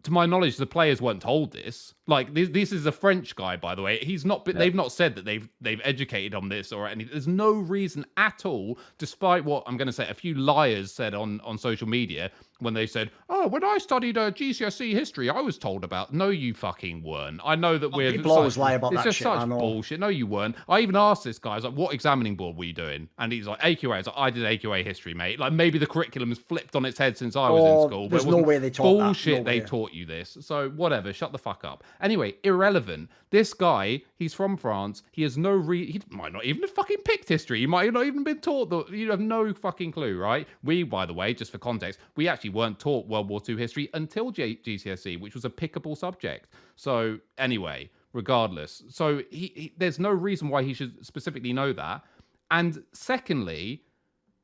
To 0.04 0.10
my 0.10 0.26
knowledge, 0.26 0.58
the 0.58 0.66
players 0.66 1.00
weren't 1.00 1.22
told 1.22 1.52
this. 1.52 1.94
Like 2.06 2.34
this, 2.34 2.50
this 2.50 2.72
is 2.72 2.84
a 2.84 2.92
French 2.92 3.34
guy, 3.34 3.56
by 3.56 3.74
the 3.74 3.82
way. 3.82 3.98
He's 3.98 4.24
not. 4.24 4.46
Yeah. 4.46 4.52
They've 4.52 4.74
not 4.74 4.92
said 4.92 5.14
that 5.16 5.24
they've 5.24 5.48
they've 5.60 5.80
educated 5.82 6.34
on 6.34 6.48
this 6.48 6.72
or 6.72 6.86
anything. 6.86 7.10
There's 7.12 7.26
no 7.26 7.52
reason 7.52 8.04
at 8.18 8.44
all, 8.44 8.78
despite 8.98 9.44
what 9.44 9.64
I'm 9.66 9.76
going 9.78 9.86
to 9.86 9.92
say. 9.92 10.08
A 10.08 10.14
few 10.14 10.34
liars 10.34 10.92
said 10.92 11.14
on 11.14 11.40
on 11.40 11.56
social 11.56 11.88
media 11.88 12.30
when 12.60 12.74
they 12.74 12.86
said, 12.86 13.10
"Oh, 13.28 13.46
when 13.48 13.64
I 13.64 13.78
studied 13.78 14.16
uh, 14.16 14.30
GCSE 14.30 14.92
history, 14.92 15.28
I 15.30 15.40
was 15.40 15.58
told 15.58 15.84
about." 15.84 16.12
No, 16.12 16.28
you 16.28 16.54
fucking 16.54 17.02
weren't. 17.02 17.40
I 17.44 17.54
know 17.54 17.78
that 17.78 17.88
oh, 17.92 17.96
we're 17.96 18.12
people 18.12 18.32
always 18.32 18.56
lie 18.56 18.72
about 18.72 18.92
it's 18.92 19.02
that 19.02 19.08
just 19.08 19.18
shit. 19.18 19.26
Such 19.26 19.48
bullshit. 19.48 20.00
No, 20.00 20.08
you 20.08 20.26
weren't. 20.26 20.56
I 20.68 20.80
even 20.80 20.96
asked 20.96 21.24
this 21.24 21.38
guy, 21.38 21.52
I 21.52 21.56
was 21.56 21.64
like, 21.64 21.74
"What 21.74 21.94
examining 21.94 22.36
board 22.36 22.56
were 22.56 22.64
you 22.64 22.72
doing?" 22.72 23.08
And 23.18 23.32
he's 23.32 23.46
like, 23.46 23.60
"AQA." 23.60 23.94
I 23.94 23.96
was 23.98 24.06
like, 24.06 24.16
"I 24.16 24.30
did 24.30 24.44
AQA 24.44 24.84
history, 24.84 25.14
mate." 25.14 25.38
Like 25.38 25.52
maybe 25.52 25.78
the 25.78 25.86
curriculum 25.86 26.30
has 26.30 26.38
flipped 26.38 26.76
on 26.76 26.84
its 26.84 26.98
head 26.98 27.16
since 27.18 27.36
I 27.36 27.50
was 27.50 27.62
oh, 27.62 27.82
in 27.82 27.88
school. 27.88 28.08
There's 28.08 28.26
no 28.26 28.38
way 28.38 28.58
they 28.58 28.70
taught 28.70 28.98
bullshit. 29.00 29.38
No 29.38 29.44
they 29.44 29.60
taught 29.60 29.92
you 29.92 30.06
this. 30.06 30.36
So 30.40 30.70
whatever. 30.70 31.12
Shut 31.12 31.32
the 31.32 31.38
fuck 31.38 31.64
up. 31.64 31.84
Anyway, 32.00 32.34
irrelevant. 32.44 33.10
This 33.30 33.52
guy, 33.52 34.02
he's 34.14 34.32
from 34.32 34.56
France. 34.56 35.02
He 35.10 35.22
has 35.22 35.36
no 35.36 35.50
re. 35.50 35.90
He 35.90 36.00
might 36.10 36.32
not 36.32 36.44
even 36.44 36.62
have 36.62 36.70
fucking 36.70 36.98
picked 36.98 37.28
history. 37.28 37.58
He 37.60 37.66
might 37.66 37.86
have 37.86 37.94
not 37.94 38.06
even 38.06 38.22
been 38.22 38.40
taught 38.40 38.70
that. 38.70 38.90
You 38.90 39.10
have 39.10 39.20
no 39.20 39.52
fucking 39.52 39.90
clue, 39.90 40.18
right? 40.18 40.46
We, 40.62 40.84
by 40.84 41.04
the 41.04 41.14
way, 41.14 41.34
just 41.34 41.50
for 41.50 41.58
context, 41.58 41.98
we 42.14 42.28
actually 42.28 42.43
weren't 42.48 42.78
taught 42.78 43.06
World 43.06 43.28
War 43.28 43.40
II 43.48 43.56
history 43.56 43.88
until 43.94 44.30
G- 44.30 44.60
GCSE, 44.64 45.20
which 45.20 45.34
was 45.34 45.44
a 45.44 45.50
pickable 45.50 45.96
subject. 45.96 46.48
So 46.76 47.18
anyway, 47.38 47.90
regardless, 48.12 48.82
so 48.88 49.22
he, 49.30 49.52
he 49.54 49.74
there's 49.76 49.98
no 49.98 50.10
reason 50.10 50.48
why 50.48 50.62
he 50.62 50.74
should 50.74 51.04
specifically 51.04 51.52
know 51.52 51.72
that. 51.72 52.04
And 52.50 52.82
secondly, 52.92 53.82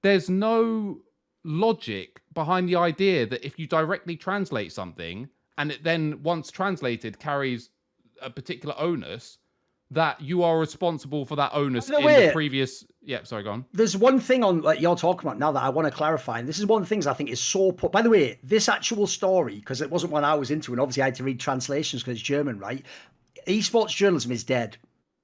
there's 0.03 0.31
no 0.31 1.01
logic 1.45 2.21
behind 2.35 2.69
the 2.69 2.77
idea 2.77 3.27
that 3.27 3.45
if 3.45 3.59
you 3.59 3.67
directly 3.67 4.17
translate 4.17 4.73
something 4.73 5.29
and 5.59 5.73
it 5.73 5.83
then 5.83 6.23
once 6.23 6.51
translated 6.51 7.19
carries 7.19 7.71
a 8.23 8.31
particular 8.31 8.75
onus 8.79 9.39
that 9.91 10.21
you 10.21 10.43
are 10.43 10.59
responsible 10.59 11.25
for 11.25 11.37
that 11.37 11.51
onus 11.53 11.89
in 11.91 12.05
the 12.05 12.31
previous 12.33 12.85
yeah 13.03 13.23
sorry 13.25 13.43
go 13.43 13.51
on 13.51 13.65
there's 13.73 13.97
one 13.97 14.21
thing 14.21 14.45
on 14.45 14.61
like 14.63 14.81
you're 14.81 14.97
talking 14.97 15.27
about 15.27 15.39
now 15.39 15.51
that 15.51 15.63
i 15.63 15.69
want 15.69 15.87
to 15.87 15.91
clarify 15.91 16.39
and 16.39 16.49
this 16.49 16.59
is 16.59 16.67
one 16.67 16.83
of 16.83 16.89
the 16.89 16.93
things 16.93 17.07
i 17.07 17.13
think 17.13 17.31
is 17.31 17.41
so 17.41 17.73
put 17.73 17.91
by 17.91 18.03
the 18.03 18.11
way 18.11 18.39
this 18.43 18.69
actual 18.69 19.07
story 19.07 19.57
because 19.57 19.81
it 19.81 19.91
wasn't 19.91 20.11
one 20.11 20.25
i 20.25 20.35
was 20.35 20.51
into 20.51 20.73
and 20.73 20.81
obviously 20.81 21.03
i 21.03 21.07
had 21.07 21.15
to 21.15 21.25
read 21.25 21.41
translations 21.41 22.03
because 22.03 22.19
it's 22.19 22.23
german 22.23 22.59
right 22.59 22.85
esports 23.47 23.95
journalism 23.95 24.31
is 24.31 24.45
dead 24.45 24.77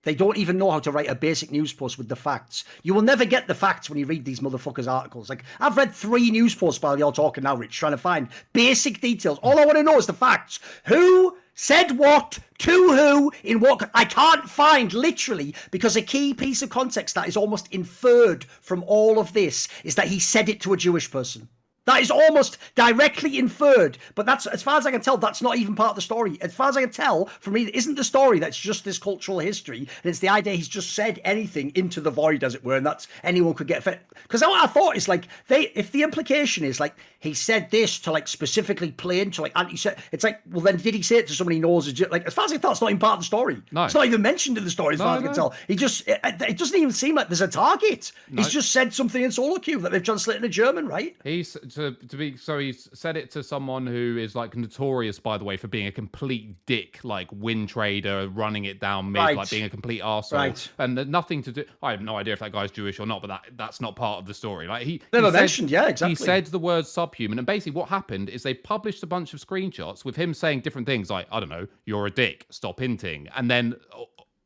they 0.07 0.15
don't 0.15 0.37
even 0.37 0.57
know 0.57 0.71
how 0.71 0.79
to 0.79 0.93
write 0.93 1.11
a 1.11 1.17
basic 1.17 1.51
news 1.51 1.73
post 1.73 1.99
with 1.99 2.09
the 2.09 2.15
facts. 2.15 2.63
You 2.85 2.95
will 2.95 3.03
never 3.03 3.25
get 3.25 3.49
the 3.49 3.57
facts 3.57 3.91
when 3.91 3.99
you 3.99 4.07
read 4.07 4.25
these 4.25 4.39
motherfuckers' 4.39 4.89
articles. 4.89 5.29
Like, 5.29 5.43
I've 5.59 5.77
read 5.77 5.93
three 5.93 6.31
news 6.31 6.55
posts 6.55 6.81
while 6.81 6.97
you're 6.97 7.11
talking 7.11 7.43
now, 7.43 7.57
Rich, 7.57 7.77
trying 7.77 7.91
to 7.91 7.99
find 7.99 8.29
basic 8.53 9.01
details. 9.01 9.41
All 9.43 9.59
I 9.59 9.65
want 9.65 9.79
to 9.79 9.83
know 9.83 9.99
is 9.99 10.07
the 10.07 10.13
facts. 10.13 10.61
Who 10.85 11.37
said 11.57 11.99
what 11.99 12.39
to 12.59 12.71
who 12.71 13.33
in 13.43 13.59
what 13.59 13.91
I 13.95 14.05
can't 14.05 14.49
find 14.49 14.93
literally 14.93 15.55
because 15.71 15.97
a 15.97 16.03
key 16.03 16.35
piece 16.35 16.63
of 16.63 16.71
context 16.71 17.15
that 17.17 17.27
is 17.27 17.37
almost 17.37 17.73
inferred 17.73 18.45
from 18.61 18.85
all 18.87 19.19
of 19.19 19.33
this 19.33 19.67
is 19.83 19.97
that 19.97 20.09
he 20.09 20.21
said 20.21 20.49
it 20.49 20.61
to 20.61 20.75
a 20.75 20.77
Jewish 20.77 21.11
person. 21.11 21.49
That 21.87 22.03
is 22.03 22.11
almost 22.11 22.59
directly 22.75 23.39
inferred, 23.39 23.97
but 24.15 24.27
that's 24.27 24.47
as 24.47 24.63
far 24.63 24.77
as 24.77 24.87
I 24.87 24.91
can 24.91 25.01
tell. 25.01 25.17
That's 25.17 25.41
not 25.41 25.57
even 25.57 25.75
part 25.75 25.91
of 25.91 25.97
the 25.97 26.03
story. 26.03 26.37
As 26.41 26.53
far 26.53 26.69
as 26.69 26.77
I 26.77 26.83
can 26.83 26.91
tell, 26.91 27.27
for 27.41 27.51
me, 27.51 27.63
it 27.63 27.75
isn't 27.75 27.95
the 27.95 28.05
story 28.05 28.39
that's 28.41 28.59
just 28.59 28.85
this 28.85 28.99
cultural 28.99 29.39
history, 29.39 29.79
and 29.79 30.11
it's 30.11 30.19
the 30.19 30.29
idea 30.29 30.55
he's 30.55 30.69
just 30.69 30.95
said 30.95 31.21
anything 31.25 31.73
into 31.77 32.01
the 32.01 32.11
void, 32.11 32.43
as 32.43 32.55
it 32.55 32.65
were, 32.65 32.77
and 32.77 32.85
that's 32.85 33.07
anyone 33.23 33.55
could 33.55 33.69
get. 33.69 33.85
Because 33.85 34.43
what 34.43 34.63
I 34.63 34.67
thought 34.67 34.97
is 34.97 35.09
like 35.09 35.29
they, 35.47 35.73
if 35.75 35.93
the 35.93 36.03
implication 36.03 36.65
is 36.65 36.81
like 36.81 36.95
he 37.21 37.35
said 37.35 37.71
this 37.71 37.99
to 38.01 38.13
like 38.13 38.29
specifically 38.29 38.91
play 38.91 39.21
into 39.21 39.43
like 39.43 39.53
anti, 39.55 39.79
it's 40.11 40.25
like, 40.25 40.41
well, 40.51 40.63
then 40.63 40.77
did 40.77 40.95
he 40.95 41.03
say 41.03 41.17
it 41.19 41.29
to 41.29 41.35
somebody 41.35 41.57
he 41.57 41.61
knows? 41.61 42.01
Like 42.11 42.27
as 42.27 42.35
far 42.35 42.47
as 42.47 42.53
I 42.53 42.59
thought, 42.59 42.73
it's 42.73 42.81
not 42.81 42.91
even 42.91 43.01
part 43.01 43.15
of 43.15 43.21
the 43.21 43.27
story. 43.27 43.63
No. 43.71 43.85
It's 43.85 43.95
not 43.95 44.07
even 44.07 44.23
mentioned 44.23 44.59
in 44.59 44.65
the 44.65 44.71
story, 44.71 44.95
as 44.95 44.99
no, 44.99 45.05
far 45.05 45.17
as 45.17 45.23
no. 45.23 45.25
I 45.25 45.29
can 45.29 45.35
tell. 45.37 45.55
He 45.69 45.77
just, 45.77 46.07
it, 46.09 46.21
it, 46.25 46.59
doesn't 46.59 46.77
even 46.77 46.93
seem 46.93 47.15
like 47.15 47.29
there's 47.29 47.41
a 47.41 47.49
target. 47.49 48.11
No. 48.31 48.43
He's 48.43 48.53
just 48.53 48.73
said 48.73 48.93
something 48.93 49.23
in 49.23 49.31
solo 49.31 49.59
queue 49.59 49.79
that 49.81 49.93
they've 49.93 50.03
translated 50.03 50.43
into 50.43 50.53
German, 50.53 50.89
right? 50.89 51.17
He's 51.23 51.57
to, 51.77 51.93
to 51.93 52.17
be 52.17 52.37
so 52.37 52.59
he 52.59 52.73
said 52.73 53.17
it 53.17 53.31
to 53.33 53.43
someone 53.43 53.87
who 53.87 54.17
is 54.19 54.35
like 54.35 54.57
notorious, 54.57 55.19
by 55.19 55.39
the 55.39 55.45
way, 55.45 55.57
for 55.57 55.69
being 55.69 55.87
a 55.87 55.93
complete 55.93 56.57
dick, 56.67 57.01
like 57.05 57.29
win 57.33 57.67
trader, 57.67 58.29
running 58.29 58.65
it 58.65 58.81
down 58.81 59.13
mid, 59.13 59.21
right. 59.21 59.37
like 59.37 59.51
being 59.51 59.65
a 59.65 59.71
complete 59.71 60.01
arsehole. 60.01 60.33
Right. 60.33 60.71
And 60.79 60.95
nothing 61.11 61.43
to 61.43 61.53
do. 61.53 61.65
I 61.83 61.91
have 61.91 62.01
no 62.01 62.17
idea 62.17 62.33
if 62.33 62.41
that 62.41 62.53
guy's 62.53 62.71
Jewish 62.71 62.99
or 62.99 63.07
not, 63.07 63.21
but 63.21 63.29
that 63.29 63.43
that's 63.57 63.81
not 63.81 63.95
part 63.95 64.19
of 64.19 64.27
the 64.27 64.35
story. 64.35 64.67
Like 64.67 64.87
he, 64.87 65.03
never 65.13 65.27
he 65.27 65.33
mentioned, 65.33 65.71
yeah, 65.71 65.89
exactly. 65.89 66.11
He 66.11 66.15
said 66.17 66.47
the 66.47 66.59
word 66.59 66.87
subhuman, 66.87 67.39
and 67.39 67.47
basically 67.47 67.79
what 67.79 67.89
happened 67.89 68.31
is 68.31 68.43
they 68.43 68.55
published 68.55 69.03
a 69.03 69.07
bunch 69.07 69.35
of 69.35 69.41
screenshots 69.41 70.05
with 70.05 70.17
him 70.17 70.33
saying 70.33 70.61
different 70.61 70.87
things, 70.87 71.11
like 71.11 71.27
I 71.31 71.41
don't 71.41 71.51
know, 71.51 71.67
you're 71.85 72.07
a 72.07 72.11
dick, 72.11 72.47
stop 72.51 72.81
hinting, 72.81 73.29
and 73.37 73.51
then 73.51 73.77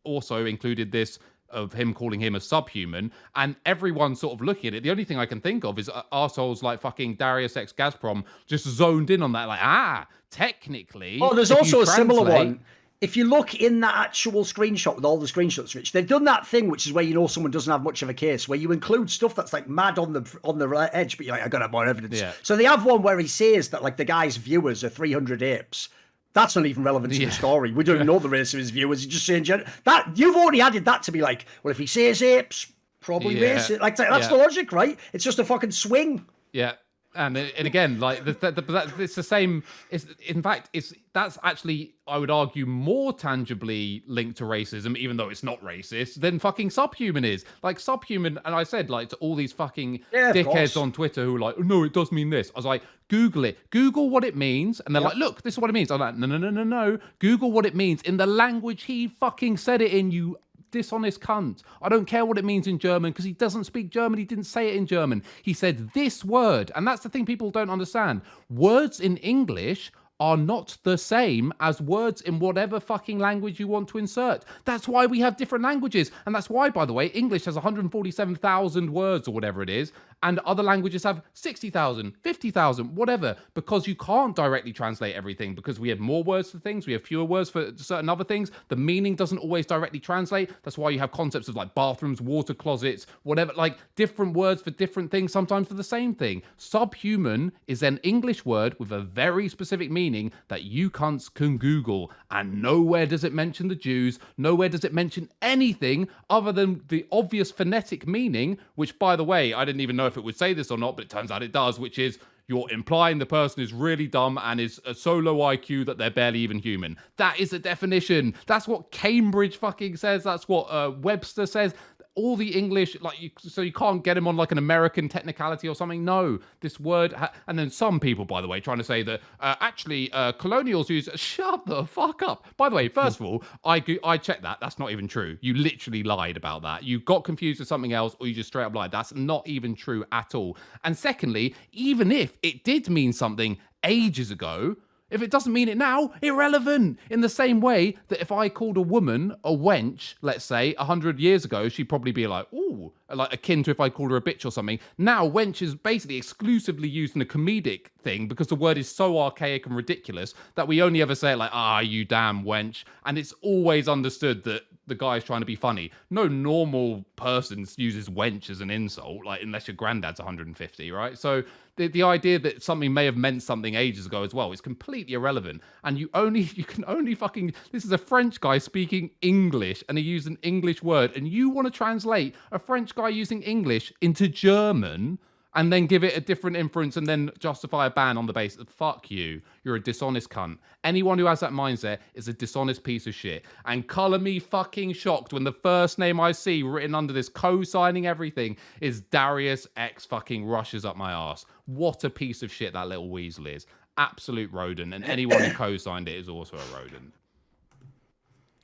also 0.04 0.46
included 0.46 0.90
this 0.90 1.18
of 1.50 1.72
him 1.72 1.94
calling 1.94 2.20
him 2.20 2.34
a 2.34 2.40
subhuman, 2.40 3.12
and 3.36 3.56
everyone 3.66 4.14
sort 4.14 4.34
of 4.34 4.40
looking 4.40 4.68
at 4.68 4.74
it. 4.74 4.82
The 4.82 4.90
only 4.90 5.04
thing 5.04 5.18
I 5.18 5.26
can 5.26 5.40
think 5.40 5.64
of 5.64 5.78
is 5.78 5.88
uh, 5.88 6.02
assholes 6.12 6.62
like 6.62 6.80
fucking 6.80 7.14
Darius 7.14 7.56
X 7.56 7.72
Gazprom 7.76 8.24
just 8.46 8.66
zoned 8.66 9.10
in 9.10 9.22
on 9.22 9.32
that, 9.32 9.44
like, 9.44 9.60
ah, 9.62 10.06
technically. 10.30 11.18
Oh, 11.20 11.34
there's 11.34 11.50
also 11.50 11.80
a 11.82 11.86
similar 11.86 12.30
one. 12.30 12.60
If 13.00 13.16
you 13.16 13.24
look 13.24 13.54
in 13.54 13.80
that 13.80 13.96
actual 13.96 14.44
screenshot 14.44 14.94
with 14.94 15.06
all 15.06 15.16
the 15.16 15.26
screenshots, 15.26 15.74
Rich, 15.74 15.92
they've 15.92 16.06
done 16.06 16.24
that 16.24 16.46
thing 16.46 16.68
which 16.68 16.86
is 16.86 16.92
where 16.92 17.02
you 17.02 17.14
know 17.14 17.26
someone 17.26 17.50
doesn't 17.50 17.70
have 17.70 17.82
much 17.82 18.02
of 18.02 18.10
a 18.10 18.14
case, 18.14 18.46
where 18.46 18.58
you 18.58 18.72
include 18.72 19.08
stuff 19.08 19.34
that's 19.34 19.54
like 19.54 19.66
mad 19.70 19.98
on 19.98 20.12
the 20.12 20.38
on 20.44 20.58
the 20.58 20.68
edge, 20.92 21.16
but 21.16 21.24
you're 21.24 21.34
like, 21.34 21.42
I 21.42 21.48
gotta 21.48 21.64
have 21.64 21.72
more 21.72 21.86
evidence. 21.86 22.20
Yeah. 22.20 22.32
So 22.42 22.56
they 22.56 22.64
have 22.64 22.84
one 22.84 23.00
where 23.00 23.18
he 23.18 23.26
says 23.26 23.70
that 23.70 23.82
like 23.82 23.96
the 23.96 24.04
guy's 24.04 24.36
viewers 24.36 24.84
are 24.84 24.90
300 24.90 25.42
apes 25.42 25.88
that's 26.32 26.54
not 26.54 26.66
even 26.66 26.84
relevant 26.84 27.12
to 27.12 27.20
yeah. 27.20 27.26
the 27.26 27.32
story. 27.32 27.72
We 27.72 27.84
don't 27.84 28.06
know 28.06 28.18
the 28.18 28.28
race 28.28 28.54
of 28.54 28.58
his 28.58 28.70
viewers. 28.70 29.02
He's 29.02 29.12
just 29.12 29.26
saying 29.26 29.44
that 29.44 30.10
you've 30.14 30.36
already 30.36 30.60
added 30.60 30.84
that 30.84 31.02
to 31.04 31.12
be 31.12 31.20
like, 31.20 31.46
well, 31.62 31.72
if 31.72 31.78
he 31.78 31.86
says 31.86 32.22
apes, 32.22 32.72
probably 33.00 33.38
yeah. 33.38 33.56
racist. 33.56 33.80
Like 33.80 33.96
that's 33.96 34.26
yeah. 34.26 34.28
the 34.28 34.36
logic, 34.36 34.72
right? 34.72 34.98
It's 35.12 35.24
just 35.24 35.38
a 35.38 35.44
fucking 35.44 35.72
swing. 35.72 36.24
Yeah, 36.52 36.74
and 37.14 37.36
uh, 37.36 37.40
and 37.56 37.66
again, 37.66 37.98
like 37.98 38.24
the, 38.24 38.32
the, 38.32 38.50
the, 38.52 38.92
it's 38.98 39.14
the 39.14 39.22
same. 39.22 39.62
It's 39.90 40.06
in 40.26 40.42
fact, 40.42 40.70
it's 40.72 40.94
that's 41.12 41.38
actually 41.42 41.94
I 42.06 42.18
would 42.18 42.30
argue 42.30 42.66
more 42.66 43.12
tangibly 43.12 44.02
linked 44.06 44.38
to 44.38 44.44
racism, 44.44 44.96
even 44.96 45.16
though 45.16 45.28
it's 45.28 45.42
not 45.42 45.60
racist, 45.62 46.20
than 46.20 46.38
fucking 46.38 46.70
subhuman 46.70 47.24
is. 47.24 47.44
Like 47.62 47.80
subhuman, 47.80 48.38
and 48.44 48.54
I 48.54 48.62
said 48.62 48.90
like 48.90 49.08
to 49.10 49.16
all 49.16 49.34
these 49.34 49.52
fucking 49.52 50.00
yeah, 50.12 50.32
dickheads 50.32 50.80
on 50.80 50.92
Twitter 50.92 51.24
who 51.24 51.36
are 51.36 51.40
like, 51.40 51.56
oh, 51.58 51.62
no, 51.62 51.84
it 51.84 51.92
does 51.92 52.12
mean 52.12 52.30
this. 52.30 52.50
I 52.54 52.58
was 52.58 52.66
like, 52.66 52.82
Google 53.08 53.44
it, 53.44 53.58
Google 53.70 54.10
what 54.10 54.24
it 54.24 54.36
means, 54.36 54.80
and 54.80 54.94
they're 54.94 55.02
yep. 55.02 55.12
like, 55.12 55.18
look, 55.18 55.42
this 55.42 55.54
is 55.54 55.58
what 55.58 55.70
it 55.70 55.72
means. 55.72 55.90
I'm 55.90 56.00
like, 56.00 56.16
no, 56.16 56.26
no, 56.26 56.38
no, 56.38 56.50
no, 56.50 56.64
no. 56.64 56.98
Google 57.18 57.50
what 57.50 57.66
it 57.66 57.74
means 57.74 58.02
in 58.02 58.16
the 58.16 58.26
language 58.26 58.84
he 58.84 59.08
fucking 59.08 59.56
said 59.56 59.82
it 59.82 59.92
in. 59.92 60.10
You 60.10 60.38
dishonest 60.70 61.20
cunt. 61.20 61.62
I 61.82 61.88
don't 61.88 62.06
care 62.06 62.24
what 62.24 62.38
it 62.38 62.44
means 62.44 62.66
in 62.66 62.78
German 62.78 63.12
because 63.12 63.24
he 63.24 63.32
doesn't 63.32 63.64
speak 63.64 63.90
German. 63.90 64.18
He 64.18 64.24
didn't 64.24 64.44
say 64.44 64.68
it 64.68 64.76
in 64.76 64.86
German. 64.86 65.22
He 65.42 65.52
said 65.52 65.90
this 65.94 66.24
word. 66.24 66.70
And 66.74 66.86
that's 66.86 67.02
the 67.02 67.08
thing 67.08 67.26
people 67.26 67.50
don't 67.50 67.70
understand. 67.70 68.22
Words 68.48 69.00
in 69.00 69.16
English 69.18 69.92
are 70.20 70.36
not 70.36 70.76
the 70.82 70.98
same 70.98 71.52
as 71.60 71.80
words 71.80 72.20
in 72.20 72.38
whatever 72.38 72.78
fucking 72.78 73.18
language 73.18 73.58
you 73.58 73.66
want 73.66 73.88
to 73.88 73.98
insert. 73.98 74.44
That's 74.66 74.86
why 74.86 75.06
we 75.06 75.18
have 75.20 75.38
different 75.38 75.64
languages. 75.64 76.12
And 76.26 76.34
that's 76.34 76.50
why, 76.50 76.68
by 76.68 76.84
the 76.84 76.92
way, 76.92 77.06
English 77.06 77.46
has 77.46 77.54
147,000 77.54 78.92
words 78.92 79.26
or 79.26 79.34
whatever 79.34 79.62
it 79.62 79.70
is, 79.70 79.92
and 80.22 80.38
other 80.40 80.62
languages 80.62 81.02
have 81.04 81.22
60,000, 81.32 82.14
50,000, 82.20 82.94
whatever, 82.94 83.34
because 83.54 83.86
you 83.86 83.94
can't 83.94 84.36
directly 84.36 84.72
translate 84.72 85.16
everything 85.16 85.54
because 85.54 85.80
we 85.80 85.88
have 85.88 85.98
more 85.98 86.22
words 86.22 86.50
for 86.50 86.58
things, 86.58 86.86
we 86.86 86.92
have 86.92 87.02
fewer 87.02 87.24
words 87.24 87.48
for 87.48 87.72
certain 87.76 88.10
other 88.10 88.24
things. 88.24 88.50
The 88.68 88.76
meaning 88.76 89.14
doesn't 89.14 89.38
always 89.38 89.64
directly 89.64 89.98
translate. 89.98 90.50
That's 90.62 90.76
why 90.76 90.90
you 90.90 90.98
have 90.98 91.12
concepts 91.12 91.48
of 91.48 91.56
like 91.56 91.74
bathrooms, 91.74 92.20
water 92.20 92.52
closets, 92.52 93.06
whatever, 93.22 93.54
like 93.56 93.78
different 93.96 94.34
words 94.34 94.60
for 94.60 94.70
different 94.70 95.10
things, 95.10 95.32
sometimes 95.32 95.68
for 95.68 95.74
the 95.74 95.82
same 95.82 96.14
thing. 96.14 96.42
Subhuman 96.58 97.52
is 97.66 97.82
an 97.82 97.98
English 98.02 98.44
word 98.44 98.78
with 98.78 98.92
a 98.92 99.00
very 99.00 99.48
specific 99.48 99.90
meaning 99.90 100.09
meaning 100.10 100.32
that 100.48 100.62
you 100.62 100.90
cunts 100.90 101.32
can 101.32 101.56
Google. 101.56 102.10
And 102.30 102.60
nowhere 102.60 103.06
does 103.06 103.22
it 103.24 103.32
mention 103.32 103.68
the 103.68 103.76
Jews, 103.76 104.18
nowhere 104.36 104.68
does 104.68 104.84
it 104.84 104.92
mention 104.92 105.28
anything 105.40 106.08
other 106.28 106.52
than 106.52 106.82
the 106.88 107.06
obvious 107.12 107.50
phonetic 107.50 108.06
meaning, 108.06 108.58
which, 108.74 108.98
by 108.98 109.14
the 109.16 109.24
way, 109.24 109.54
I 109.54 109.64
didn't 109.64 109.80
even 109.80 109.96
know 109.96 110.06
if 110.06 110.16
it 110.16 110.24
would 110.24 110.36
say 110.36 110.52
this 110.52 110.70
or 110.70 110.78
not, 110.78 110.96
but 110.96 111.04
it 111.04 111.10
turns 111.10 111.30
out 111.30 111.42
it 111.42 111.52
does, 111.52 111.78
which 111.78 111.98
is 111.98 112.18
you're 112.48 112.70
implying 112.72 113.18
the 113.18 113.26
person 113.26 113.62
is 113.62 113.72
really 113.72 114.08
dumb 114.08 114.36
and 114.42 114.60
is 114.60 114.80
so 114.94 115.16
low 115.16 115.36
IQ 115.36 115.86
that 115.86 115.98
they're 115.98 116.10
barely 116.10 116.40
even 116.40 116.58
human. 116.58 116.96
That 117.16 117.38
is 117.38 117.50
the 117.50 117.60
definition. 117.60 118.34
That's 118.46 118.66
what 118.66 118.90
Cambridge 118.90 119.56
fucking 119.56 119.96
says. 119.96 120.24
That's 120.24 120.48
what 120.48 120.64
uh, 120.64 120.90
Webster 121.00 121.46
says 121.46 121.74
all 122.20 122.36
the 122.36 122.50
English, 122.56 123.00
like, 123.00 123.20
you, 123.20 123.30
so 123.38 123.60
you 123.62 123.72
can't 123.72 124.04
get 124.04 124.16
him 124.16 124.26
on 124.28 124.36
like 124.36 124.52
an 124.52 124.58
American 124.58 125.08
technicality 125.08 125.68
or 125.68 125.74
something. 125.74 126.04
No, 126.04 126.38
this 126.60 126.78
word, 126.78 127.12
ha- 127.12 127.32
and 127.46 127.58
then 127.58 127.70
some 127.70 127.98
people, 127.98 128.24
by 128.24 128.40
the 128.40 128.48
way, 128.48 128.60
trying 128.60 128.78
to 128.78 128.84
say 128.84 129.02
that 129.02 129.20
uh, 129.40 129.54
actually 129.60 130.12
uh, 130.12 130.32
colonials 130.32 130.90
use. 130.90 131.08
Shut 131.14 131.64
the 131.66 131.84
fuck 131.84 132.22
up. 132.22 132.46
By 132.56 132.68
the 132.68 132.76
way, 132.76 132.88
first 132.88 133.20
of 133.20 133.26
all, 133.26 133.42
I 133.64 133.76
I 134.04 134.16
checked 134.18 134.42
that. 134.42 134.58
That's 134.60 134.78
not 134.78 134.90
even 134.90 135.08
true. 135.08 135.38
You 135.40 135.54
literally 135.54 136.02
lied 136.02 136.36
about 136.36 136.62
that. 136.62 136.84
You 136.84 137.00
got 137.00 137.24
confused 137.24 137.58
with 137.60 137.68
something 137.68 137.92
else, 137.92 138.14
or 138.20 138.26
you 138.26 138.34
just 138.34 138.48
straight 138.48 138.64
up 138.64 138.74
lied. 138.74 138.92
That's 138.92 139.14
not 139.14 139.46
even 139.46 139.74
true 139.74 140.04
at 140.12 140.34
all. 140.34 140.56
And 140.84 140.96
secondly, 140.96 141.54
even 141.72 142.12
if 142.12 142.36
it 142.42 142.64
did 142.64 142.88
mean 142.88 143.12
something 143.12 143.58
ages 143.84 144.30
ago, 144.30 144.76
If 145.10 145.22
it 145.22 145.30
doesn't 145.30 145.52
mean 145.52 145.68
it 145.68 145.76
now, 145.76 146.12
irrelevant. 146.22 146.98
In 147.10 147.20
the 147.20 147.28
same 147.28 147.60
way 147.60 147.96
that 148.08 148.20
if 148.20 148.30
I 148.32 148.48
called 148.48 148.76
a 148.76 148.82
woman 148.82 149.34
a 149.44 149.50
wench, 149.50 150.14
let's 150.22 150.44
say, 150.44 150.74
100 150.78 151.18
years 151.18 151.44
ago, 151.44 151.68
she'd 151.68 151.88
probably 151.88 152.12
be 152.12 152.26
like, 152.26 152.52
ooh, 152.52 152.92
like 153.08 153.32
akin 153.32 153.62
to 153.64 153.70
if 153.70 153.80
I 153.80 153.88
called 153.88 154.10
her 154.10 154.16
a 154.16 154.22
bitch 154.22 154.44
or 154.44 154.52
something. 154.52 154.78
Now, 154.98 155.28
wench 155.28 155.62
is 155.62 155.74
basically 155.74 156.16
exclusively 156.16 156.88
used 156.88 157.16
in 157.16 157.22
a 157.22 157.26
comedic 157.26 157.86
thing 158.02 158.28
because 158.28 158.46
the 158.46 158.54
word 158.54 158.78
is 158.78 158.88
so 158.90 159.18
archaic 159.18 159.66
and 159.66 159.76
ridiculous 159.76 160.34
that 160.54 160.68
we 160.68 160.82
only 160.82 161.02
ever 161.02 161.14
say 161.14 161.32
it 161.32 161.36
like, 161.36 161.50
ah, 161.52 161.80
you 161.80 162.04
damn 162.04 162.44
wench. 162.44 162.84
And 163.04 163.18
it's 163.18 163.34
always 163.42 163.88
understood 163.88 164.44
that 164.44 164.62
the 164.86 164.94
guy's 164.94 165.24
trying 165.24 165.40
to 165.40 165.46
be 165.46 165.54
funny. 165.54 165.90
No 166.10 166.26
normal 166.26 167.04
person 167.16 167.66
uses 167.76 168.08
wench 168.08 168.50
as 168.50 168.60
an 168.60 168.70
insult, 168.70 169.24
like 169.24 169.42
unless 169.42 169.68
your 169.68 169.76
granddad's 169.76 170.18
150, 170.18 170.90
right? 170.90 171.16
So 171.16 171.42
the, 171.80 171.88
the 171.88 172.02
idea 172.02 172.38
that 172.38 172.62
something 172.62 172.92
may 172.92 173.06
have 173.06 173.16
meant 173.16 173.42
something 173.42 173.74
ages 173.74 174.04
ago 174.04 174.22
as 174.22 174.34
well 174.34 174.52
is 174.52 174.60
completely 174.60 175.14
irrelevant. 175.14 175.62
And 175.82 175.98
you 175.98 176.10
only 176.12 176.40
you 176.54 176.64
can 176.64 176.84
only 176.86 177.14
fucking 177.14 177.54
this 177.72 177.84
is 177.84 177.92
a 177.92 177.98
French 177.98 178.40
guy 178.40 178.58
speaking 178.58 179.10
English 179.22 179.82
and 179.88 179.96
he 179.96 180.04
used 180.04 180.26
an 180.26 180.38
English 180.42 180.82
word, 180.82 181.16
and 181.16 181.26
you 181.26 181.48
want 181.48 181.66
to 181.66 181.72
translate 181.72 182.34
a 182.52 182.58
French 182.58 182.94
guy 182.94 183.08
using 183.08 183.42
English 183.42 183.92
into 184.00 184.28
German 184.28 185.18
and 185.54 185.72
then 185.72 185.86
give 185.86 186.04
it 186.04 186.16
a 186.16 186.20
different 186.20 186.56
inference 186.56 186.96
and 186.96 187.06
then 187.06 187.30
justify 187.38 187.86
a 187.86 187.90
ban 187.90 188.16
on 188.16 188.26
the 188.26 188.32
basis 188.32 188.60
of 188.60 188.68
fuck 188.68 189.10
you, 189.10 189.40
you're 189.64 189.76
a 189.76 189.82
dishonest 189.82 190.30
cunt. 190.30 190.58
Anyone 190.84 191.18
who 191.18 191.26
has 191.26 191.40
that 191.40 191.52
mindset 191.52 191.98
is 192.14 192.28
a 192.28 192.32
dishonest 192.32 192.84
piece 192.84 193.06
of 193.06 193.14
shit. 193.14 193.44
And 193.64 193.86
color 193.86 194.18
me 194.18 194.38
fucking 194.38 194.92
shocked 194.92 195.32
when 195.32 195.44
the 195.44 195.52
first 195.52 195.98
name 195.98 196.20
I 196.20 196.32
see 196.32 196.62
written 196.62 196.94
under 196.94 197.12
this 197.12 197.28
co-signing 197.28 198.06
everything 198.06 198.56
is 198.80 199.00
Darius 199.00 199.66
X 199.76 200.04
fucking 200.04 200.44
rushes 200.44 200.84
up 200.84 200.96
my 200.96 201.12
ass. 201.12 201.44
What 201.66 202.04
a 202.04 202.10
piece 202.10 202.42
of 202.42 202.52
shit 202.52 202.72
that 202.72 202.88
little 202.88 203.10
weasel 203.10 203.46
is. 203.46 203.66
Absolute 203.98 204.52
rodent. 204.52 204.94
And 204.94 205.04
anyone 205.04 205.42
who 205.42 205.52
co-signed 205.52 206.08
it 206.08 206.16
is 206.16 206.28
also 206.28 206.56
a 206.56 206.76
rodent. 206.76 207.12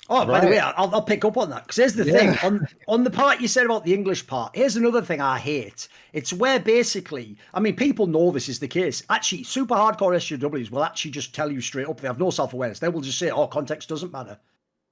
Oh, 0.08 0.24
by 0.24 0.40
the 0.40 0.46
way, 0.46 0.58
I'll, 0.58 0.94
I'll 0.94 1.02
pick 1.02 1.24
up 1.24 1.36
on 1.36 1.50
that 1.50 1.64
because 1.64 1.76
here's 1.76 1.94
the 1.94 2.04
thing 2.04 2.36
on 2.42 2.66
on 2.86 3.02
the 3.02 3.10
part 3.10 3.40
you 3.40 3.48
said 3.48 3.66
about 3.66 3.84
the 3.84 3.92
English 3.92 4.26
part. 4.26 4.54
Here's 4.54 4.76
another 4.76 5.02
thing 5.02 5.20
I 5.20 5.38
hate. 5.38 5.88
It's 6.12 6.32
where 6.32 6.60
basically, 6.60 7.36
I 7.54 7.60
mean, 7.60 7.74
people 7.74 8.06
know 8.06 8.30
this 8.30 8.48
is 8.48 8.58
the 8.60 8.68
case. 8.68 9.02
Actually, 9.10 9.42
super 9.42 9.74
hardcore 9.74 10.14
SJWs 10.14 10.70
will 10.70 10.84
actually 10.84 11.10
just 11.10 11.34
tell 11.34 11.50
you 11.50 11.60
straight 11.60 11.88
up 11.88 12.00
they 12.00 12.08
have 12.08 12.20
no 12.20 12.30
self 12.30 12.52
awareness. 12.52 12.78
They 12.78 12.88
will 12.88 13.00
just 13.00 13.18
say, 13.18 13.30
"Oh, 13.30 13.46
context 13.48 13.88
doesn't 13.88 14.12
matter." 14.12 14.38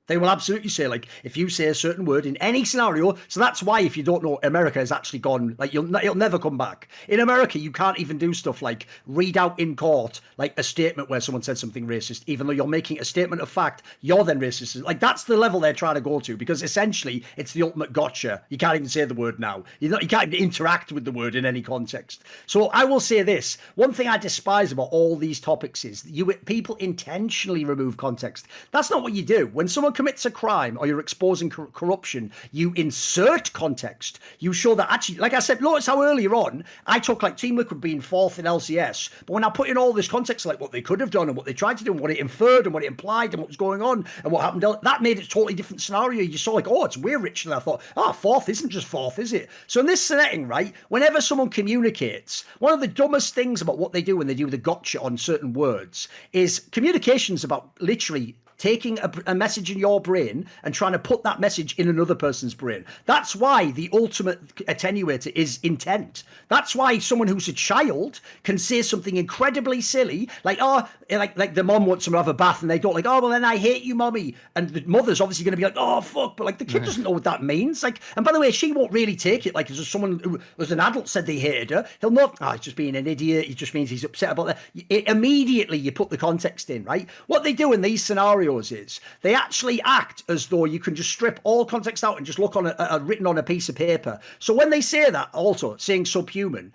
They 0.06 0.18
will 0.18 0.28
absolutely 0.28 0.68
say, 0.68 0.86
like, 0.86 1.08
if 1.22 1.36
you 1.36 1.48
say 1.48 1.66
a 1.66 1.74
certain 1.74 2.04
word 2.04 2.26
in 2.26 2.36
any 2.36 2.64
scenario, 2.64 3.16
so 3.28 3.40
that's 3.40 3.62
why, 3.62 3.80
if 3.80 3.96
you 3.96 4.02
don't 4.02 4.22
know, 4.22 4.38
America 4.42 4.78
has 4.78 4.92
actually 4.92 5.20
gone, 5.20 5.56
like, 5.58 5.72
you'll, 5.72 5.94
it'll 5.96 6.14
never 6.14 6.38
come 6.38 6.58
back. 6.58 6.88
In 7.08 7.20
America, 7.20 7.58
you 7.58 7.72
can't 7.72 7.98
even 7.98 8.18
do 8.18 8.34
stuff 8.34 8.60
like 8.60 8.86
read 9.06 9.38
out 9.38 9.58
in 9.58 9.76
court, 9.76 10.20
like 10.36 10.58
a 10.58 10.62
statement 10.62 11.08
where 11.08 11.20
someone 11.20 11.42
said 11.42 11.56
something 11.56 11.86
racist, 11.86 12.22
even 12.26 12.46
though 12.46 12.52
you're 12.52 12.66
making 12.66 13.00
a 13.00 13.04
statement 13.04 13.40
of 13.40 13.48
fact, 13.48 13.82
you're 14.02 14.24
then 14.24 14.40
racist. 14.40 14.82
Like, 14.82 15.00
that's 15.00 15.24
the 15.24 15.38
level 15.38 15.58
they're 15.58 15.72
trying 15.72 15.94
to 15.94 16.02
go 16.02 16.20
to, 16.20 16.36
because 16.36 16.62
essentially, 16.62 17.24
it's 17.38 17.54
the 17.54 17.62
ultimate 17.62 17.94
gotcha. 17.94 18.42
You 18.50 18.58
can't 18.58 18.74
even 18.74 18.88
say 18.88 19.06
the 19.06 19.14
word 19.14 19.40
now. 19.40 19.64
Not, 19.80 20.02
you 20.02 20.08
can't 20.08 20.34
interact 20.34 20.92
with 20.92 21.06
the 21.06 21.12
word 21.12 21.34
in 21.34 21.46
any 21.46 21.62
context. 21.62 22.24
So 22.46 22.68
I 22.74 22.84
will 22.84 23.00
say 23.00 23.22
this 23.22 23.56
one 23.74 23.94
thing 23.94 24.08
I 24.08 24.18
despise 24.18 24.70
about 24.70 24.88
all 24.90 25.16
these 25.16 25.40
topics 25.40 25.84
is 25.84 26.04
you 26.04 26.26
people 26.26 26.76
intentionally 26.76 27.64
remove 27.64 27.96
context. 27.96 28.48
That's 28.70 28.90
not 28.90 29.02
what 29.02 29.14
you 29.14 29.22
do. 29.22 29.46
When 29.46 29.66
someone 29.66 29.93
commits 29.94 30.26
a 30.26 30.30
crime 30.30 30.76
or 30.78 30.86
you're 30.86 31.00
exposing 31.00 31.48
cor- 31.48 31.68
corruption, 31.68 32.30
you 32.52 32.72
insert 32.76 33.52
context. 33.52 34.18
You 34.38 34.52
show 34.52 34.74
that 34.74 34.90
actually, 34.90 35.18
like 35.18 35.34
I 35.34 35.38
said, 35.38 35.60
notice 35.60 35.86
how 35.86 36.02
earlier 36.02 36.34
on 36.34 36.64
I 36.86 36.98
took 36.98 37.22
like 37.22 37.36
Team 37.36 37.56
Liquid 37.56 37.80
being 37.80 38.00
fourth 38.00 38.38
in 38.38 38.44
LCS, 38.44 39.10
but 39.26 39.32
when 39.32 39.44
I 39.44 39.50
put 39.50 39.68
in 39.68 39.78
all 39.78 39.92
this 39.92 40.08
context, 40.08 40.46
like 40.46 40.60
what 40.60 40.72
they 40.72 40.82
could 40.82 41.00
have 41.00 41.10
done 41.10 41.28
and 41.28 41.36
what 41.36 41.46
they 41.46 41.52
tried 41.52 41.78
to 41.78 41.84
do 41.84 41.92
and 41.92 42.00
what 42.00 42.10
it 42.10 42.18
inferred 42.18 42.66
and 42.66 42.74
what 42.74 42.82
it 42.82 42.88
implied 42.88 43.32
and 43.32 43.40
what 43.40 43.48
was 43.48 43.56
going 43.56 43.82
on 43.82 44.04
and 44.22 44.32
what 44.32 44.42
happened, 44.42 44.64
that 44.82 45.02
made 45.02 45.18
it 45.18 45.26
a 45.26 45.28
totally 45.28 45.54
different 45.54 45.80
scenario. 45.80 46.22
You 46.22 46.38
saw 46.38 46.52
like, 46.52 46.68
oh, 46.68 46.84
it's 46.84 46.96
we're 46.96 47.18
rich, 47.18 47.44
and 47.44 47.54
I 47.54 47.58
thought, 47.58 47.82
ah, 47.96 48.08
oh, 48.08 48.12
fourth 48.12 48.48
isn't 48.48 48.70
just 48.70 48.86
fourth, 48.86 49.18
is 49.18 49.32
it? 49.32 49.48
So 49.66 49.80
in 49.80 49.86
this 49.86 50.02
setting, 50.02 50.48
right, 50.48 50.72
whenever 50.88 51.20
someone 51.20 51.50
communicates, 51.50 52.44
one 52.58 52.72
of 52.72 52.80
the 52.80 52.88
dumbest 52.88 53.34
things 53.34 53.60
about 53.60 53.78
what 53.78 53.92
they 53.92 54.02
do 54.02 54.16
when 54.16 54.26
they 54.26 54.34
do 54.34 54.48
the 54.48 54.58
gotcha 54.58 55.00
on 55.00 55.16
certain 55.18 55.52
words 55.52 56.08
is 56.32 56.60
communications 56.70 57.44
about 57.44 57.70
literally 57.80 58.36
taking 58.64 58.98
a, 59.00 59.12
a, 59.26 59.34
message 59.34 59.70
in 59.70 59.78
your 59.78 60.00
brain 60.00 60.46
and 60.62 60.72
trying 60.72 60.92
to 60.92 60.98
put 60.98 61.22
that 61.22 61.38
message 61.38 61.78
in 61.78 61.86
another 61.86 62.14
person's 62.14 62.54
brain. 62.54 62.82
That's 63.04 63.36
why 63.36 63.72
the 63.72 63.90
ultimate 63.92 64.42
attenuator 64.64 65.30
is 65.34 65.58
intent. 65.62 66.24
That's 66.48 66.74
why 66.74 66.98
someone 66.98 67.28
who's 67.28 67.46
a 67.46 67.52
child 67.52 68.20
can 68.42 68.56
say 68.56 68.80
something 68.80 69.18
incredibly 69.18 69.82
silly, 69.82 70.30
like, 70.44 70.56
oh, 70.62 70.88
like 71.10 71.36
like 71.36 71.54
the 71.54 71.62
mom 71.62 71.84
wants 71.84 72.06
them 72.06 72.12
to 72.12 72.18
have 72.18 72.28
a 72.28 72.32
bath 72.32 72.62
and 72.62 72.70
they 72.70 72.78
don't 72.78 72.94
like, 72.94 73.04
oh, 73.04 73.20
well, 73.20 73.28
then 73.28 73.44
I 73.44 73.58
hate 73.58 73.82
you, 73.82 73.94
mommy. 73.94 74.34
And 74.56 74.70
the 74.70 74.82
mother's 74.86 75.20
obviously 75.20 75.44
going 75.44 75.52
to 75.52 75.58
be 75.58 75.64
like, 75.64 75.74
oh, 75.76 76.00
fuck. 76.00 76.38
But 76.38 76.44
like 76.44 76.56
the 76.56 76.64
kid 76.64 76.84
doesn't 76.84 77.02
know 77.02 77.10
what 77.10 77.24
that 77.24 77.42
means. 77.42 77.82
Like, 77.82 78.00
and 78.16 78.24
by 78.24 78.32
the 78.32 78.40
way, 78.40 78.50
she 78.50 78.72
won't 78.72 78.92
really 78.92 79.14
take 79.14 79.44
it. 79.44 79.54
Like, 79.54 79.70
as 79.70 79.86
someone 79.86 80.20
who, 80.20 80.40
as 80.58 80.72
an 80.72 80.80
adult 80.80 81.10
said 81.10 81.26
they 81.26 81.38
hated 81.38 81.68
her, 81.68 81.86
he'll 82.00 82.10
not, 82.10 82.38
oh, 82.40 82.52
he's 82.52 82.60
just 82.60 82.76
being 82.76 82.96
an 82.96 83.06
idiot. 83.06 83.46
It 83.46 83.56
just 83.56 83.74
means 83.74 83.90
he's 83.90 84.04
upset 84.04 84.32
about 84.32 84.46
that. 84.46 84.58
It, 84.88 85.06
immediately, 85.06 85.76
you 85.76 85.92
put 85.92 86.08
the 86.08 86.16
context 86.16 86.70
in, 86.70 86.84
right? 86.84 87.10
What 87.26 87.42
they 87.42 87.52
do 87.52 87.74
in 87.74 87.82
these 87.82 88.02
scenarios 88.02 88.53
is 88.58 89.00
they 89.22 89.34
actually 89.34 89.80
act 89.82 90.22
as 90.28 90.46
though 90.46 90.64
you 90.64 90.78
can 90.78 90.94
just 90.94 91.10
strip 91.10 91.40
all 91.44 91.64
context 91.64 92.04
out 92.04 92.16
and 92.16 92.26
just 92.26 92.38
look 92.38 92.56
on 92.56 92.66
a, 92.66 92.74
a 92.78 93.00
written 93.00 93.26
on 93.26 93.38
a 93.38 93.42
piece 93.42 93.68
of 93.68 93.74
paper. 93.74 94.18
So 94.38 94.54
when 94.54 94.70
they 94.70 94.80
say 94.80 95.10
that, 95.10 95.28
also 95.32 95.76
saying 95.76 96.06
subhuman, 96.06 96.72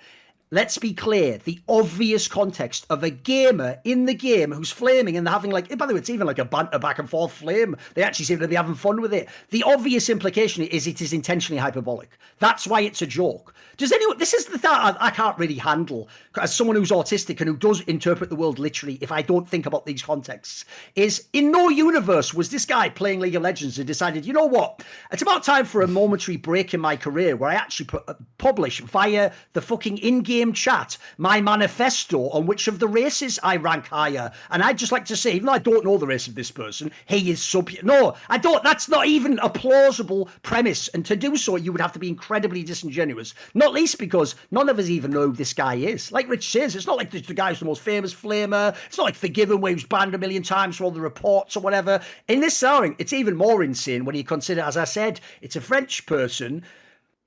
let's 0.52 0.80
be 0.80 0.94
clear 0.94 1.38
the 1.38 1.60
obvious 1.70 2.28
context 2.28 2.86
of 2.90 3.04
a 3.04 3.10
gamer 3.10 3.78
in 3.84 4.06
the 4.06 4.14
game 4.14 4.52
who's 4.52 4.72
flaming 4.72 5.16
and 5.16 5.28
having 5.30 5.52
like 5.52 5.76
by 5.78 5.86
the 5.86 5.94
way 5.94 6.00
it's 6.00 6.10
even 6.10 6.26
like 6.26 6.40
a 6.40 6.46
banter 6.46 6.80
back 6.80 6.98
and 6.98 7.10
forth 7.10 7.32
flame. 7.32 7.76
They 7.94 8.04
actually 8.04 8.26
seem 8.26 8.40
to 8.40 8.48
be 8.48 8.56
having 8.56 8.74
fun 8.74 9.02
with 9.02 9.14
it. 9.14 9.30
The 9.52 9.64
obvious 9.64 10.10
implication 10.10 10.64
is 10.64 10.88
it 10.88 11.02
is 11.02 11.14
intentionally 11.14 11.60
hyperbolic. 11.60 12.18
That's 12.40 12.66
why 12.66 12.82
it's 12.82 13.02
a 13.02 13.08
joke. 13.08 13.54
Does 13.78 13.92
anyone 13.92 14.18
this 14.18 14.34
is 14.34 14.46
the 14.46 14.58
thing 14.58 14.72
I, 14.72 14.96
I 15.00 15.10
can't 15.12 15.38
really 15.38 15.56
handle 15.56 16.10
as 16.42 16.54
someone 16.56 16.76
who's 16.76 16.90
autistic 16.90 17.40
and 17.40 17.50
who 17.50 17.56
does 17.56 17.82
interpret 17.82 18.30
the 18.30 18.36
world 18.36 18.60
literally 18.60 18.98
if 19.02 19.12
i 19.12 19.22
don't 19.22 19.48
think 19.48 19.66
about 19.66 19.86
these 19.86 20.02
contexts 20.02 20.66
is 20.96 21.28
in 21.34 21.52
no 21.52 21.70
universe 21.70 22.34
was 22.34 22.50
this 22.50 22.66
guy 22.66 22.90
playing 22.90 23.20
league 23.20 23.36
of 23.36 23.42
legends 23.42 23.78
and 23.78 23.88
decided 23.88 24.26
you 24.26 24.34
know 24.34 24.46
what? 24.46 24.84
It's 25.12 25.22
about 25.22 25.44
time 25.44 25.66
for 25.66 25.82
a 25.82 25.88
momentary 25.88 26.38
break 26.38 26.74
in 26.74 26.80
my 26.80 26.96
career 26.96 27.36
where 27.36 27.50
i 27.50 27.56
actually 27.56 27.86
pu- 27.86 28.16
publish 28.38 28.82
via 28.82 29.32
the 29.54 29.62
fucking 29.62 29.98
in-game 30.00 30.39
chat 30.54 30.98
my 31.18 31.42
manifesto 31.42 32.30
on 32.30 32.46
which 32.46 32.68
of 32.68 32.80
the 32.80 32.88
races 32.88 33.40
I 33.44 33.58
rank 33.58 33.88
higher. 33.88 34.32
And 34.50 34.64
I'd 34.64 34.78
just 34.78 34.92
like 34.92 35.06
to 35.06 35.16
say, 35.16 35.34
even 35.34 35.46
though 35.46 35.54
I 35.54 35.60
don't 35.60 35.86
know 35.86 35.98
the 35.98 36.08
race 36.08 36.28
of 36.28 36.36
this 36.36 36.52
person, 36.52 36.92
he 37.06 37.32
is 37.32 37.42
sub. 37.44 37.70
No, 37.84 38.16
I 38.30 38.38
don't. 38.38 38.64
That's 38.64 38.90
not 38.90 39.08
even 39.08 39.40
a 39.40 39.50
plausible 39.50 40.30
premise. 40.44 40.88
And 40.90 41.06
to 41.06 41.16
do 41.16 41.38
so, 41.38 41.56
you 41.56 41.72
would 41.72 41.82
have 41.82 41.94
to 41.94 42.00
be 42.00 42.10
incredibly 42.10 42.64
disingenuous. 42.64 43.34
Not 43.54 43.74
least 43.74 43.98
because 43.98 44.36
none 44.52 44.70
of 44.70 44.80
us 44.80 44.90
even 44.90 45.12
know 45.12 45.28
who 45.28 45.34
this 45.34 45.54
guy 45.54 45.76
is. 45.76 46.12
Like 46.12 46.30
Rich 46.30 46.50
says, 46.50 46.76
it's 46.76 46.88
not 46.88 46.98
like 46.98 47.12
the, 47.12 47.22
guy 47.34 47.50
who's 47.50 47.60
the 47.60 47.66
most 47.66 47.82
famous 47.82 48.14
flamer. 48.14 48.76
It's 48.88 48.98
not 48.98 49.04
like 49.04 49.16
Forgiven, 49.16 49.62
where 49.62 49.72
he 49.72 49.76
was 49.76 49.86
banned 49.86 50.16
a 50.16 50.18
million 50.18 50.44
times 50.44 50.78
for 50.78 50.86
all 50.86 50.92
the 50.92 51.02
reports 51.02 51.56
or 51.56 51.62
whatever. 51.62 52.02
In 52.28 52.40
this 52.40 52.58
scenario, 52.58 52.96
it's 53.00 53.14
even 53.14 53.36
more 53.36 53.64
insane 53.64 54.06
when 54.06 54.16
you 54.16 54.24
consider, 54.24 54.62
as 54.62 54.78
I 54.78 54.86
said, 54.86 55.20
it's 55.42 55.56
a 55.56 55.62
French 55.62 56.06
person 56.06 56.64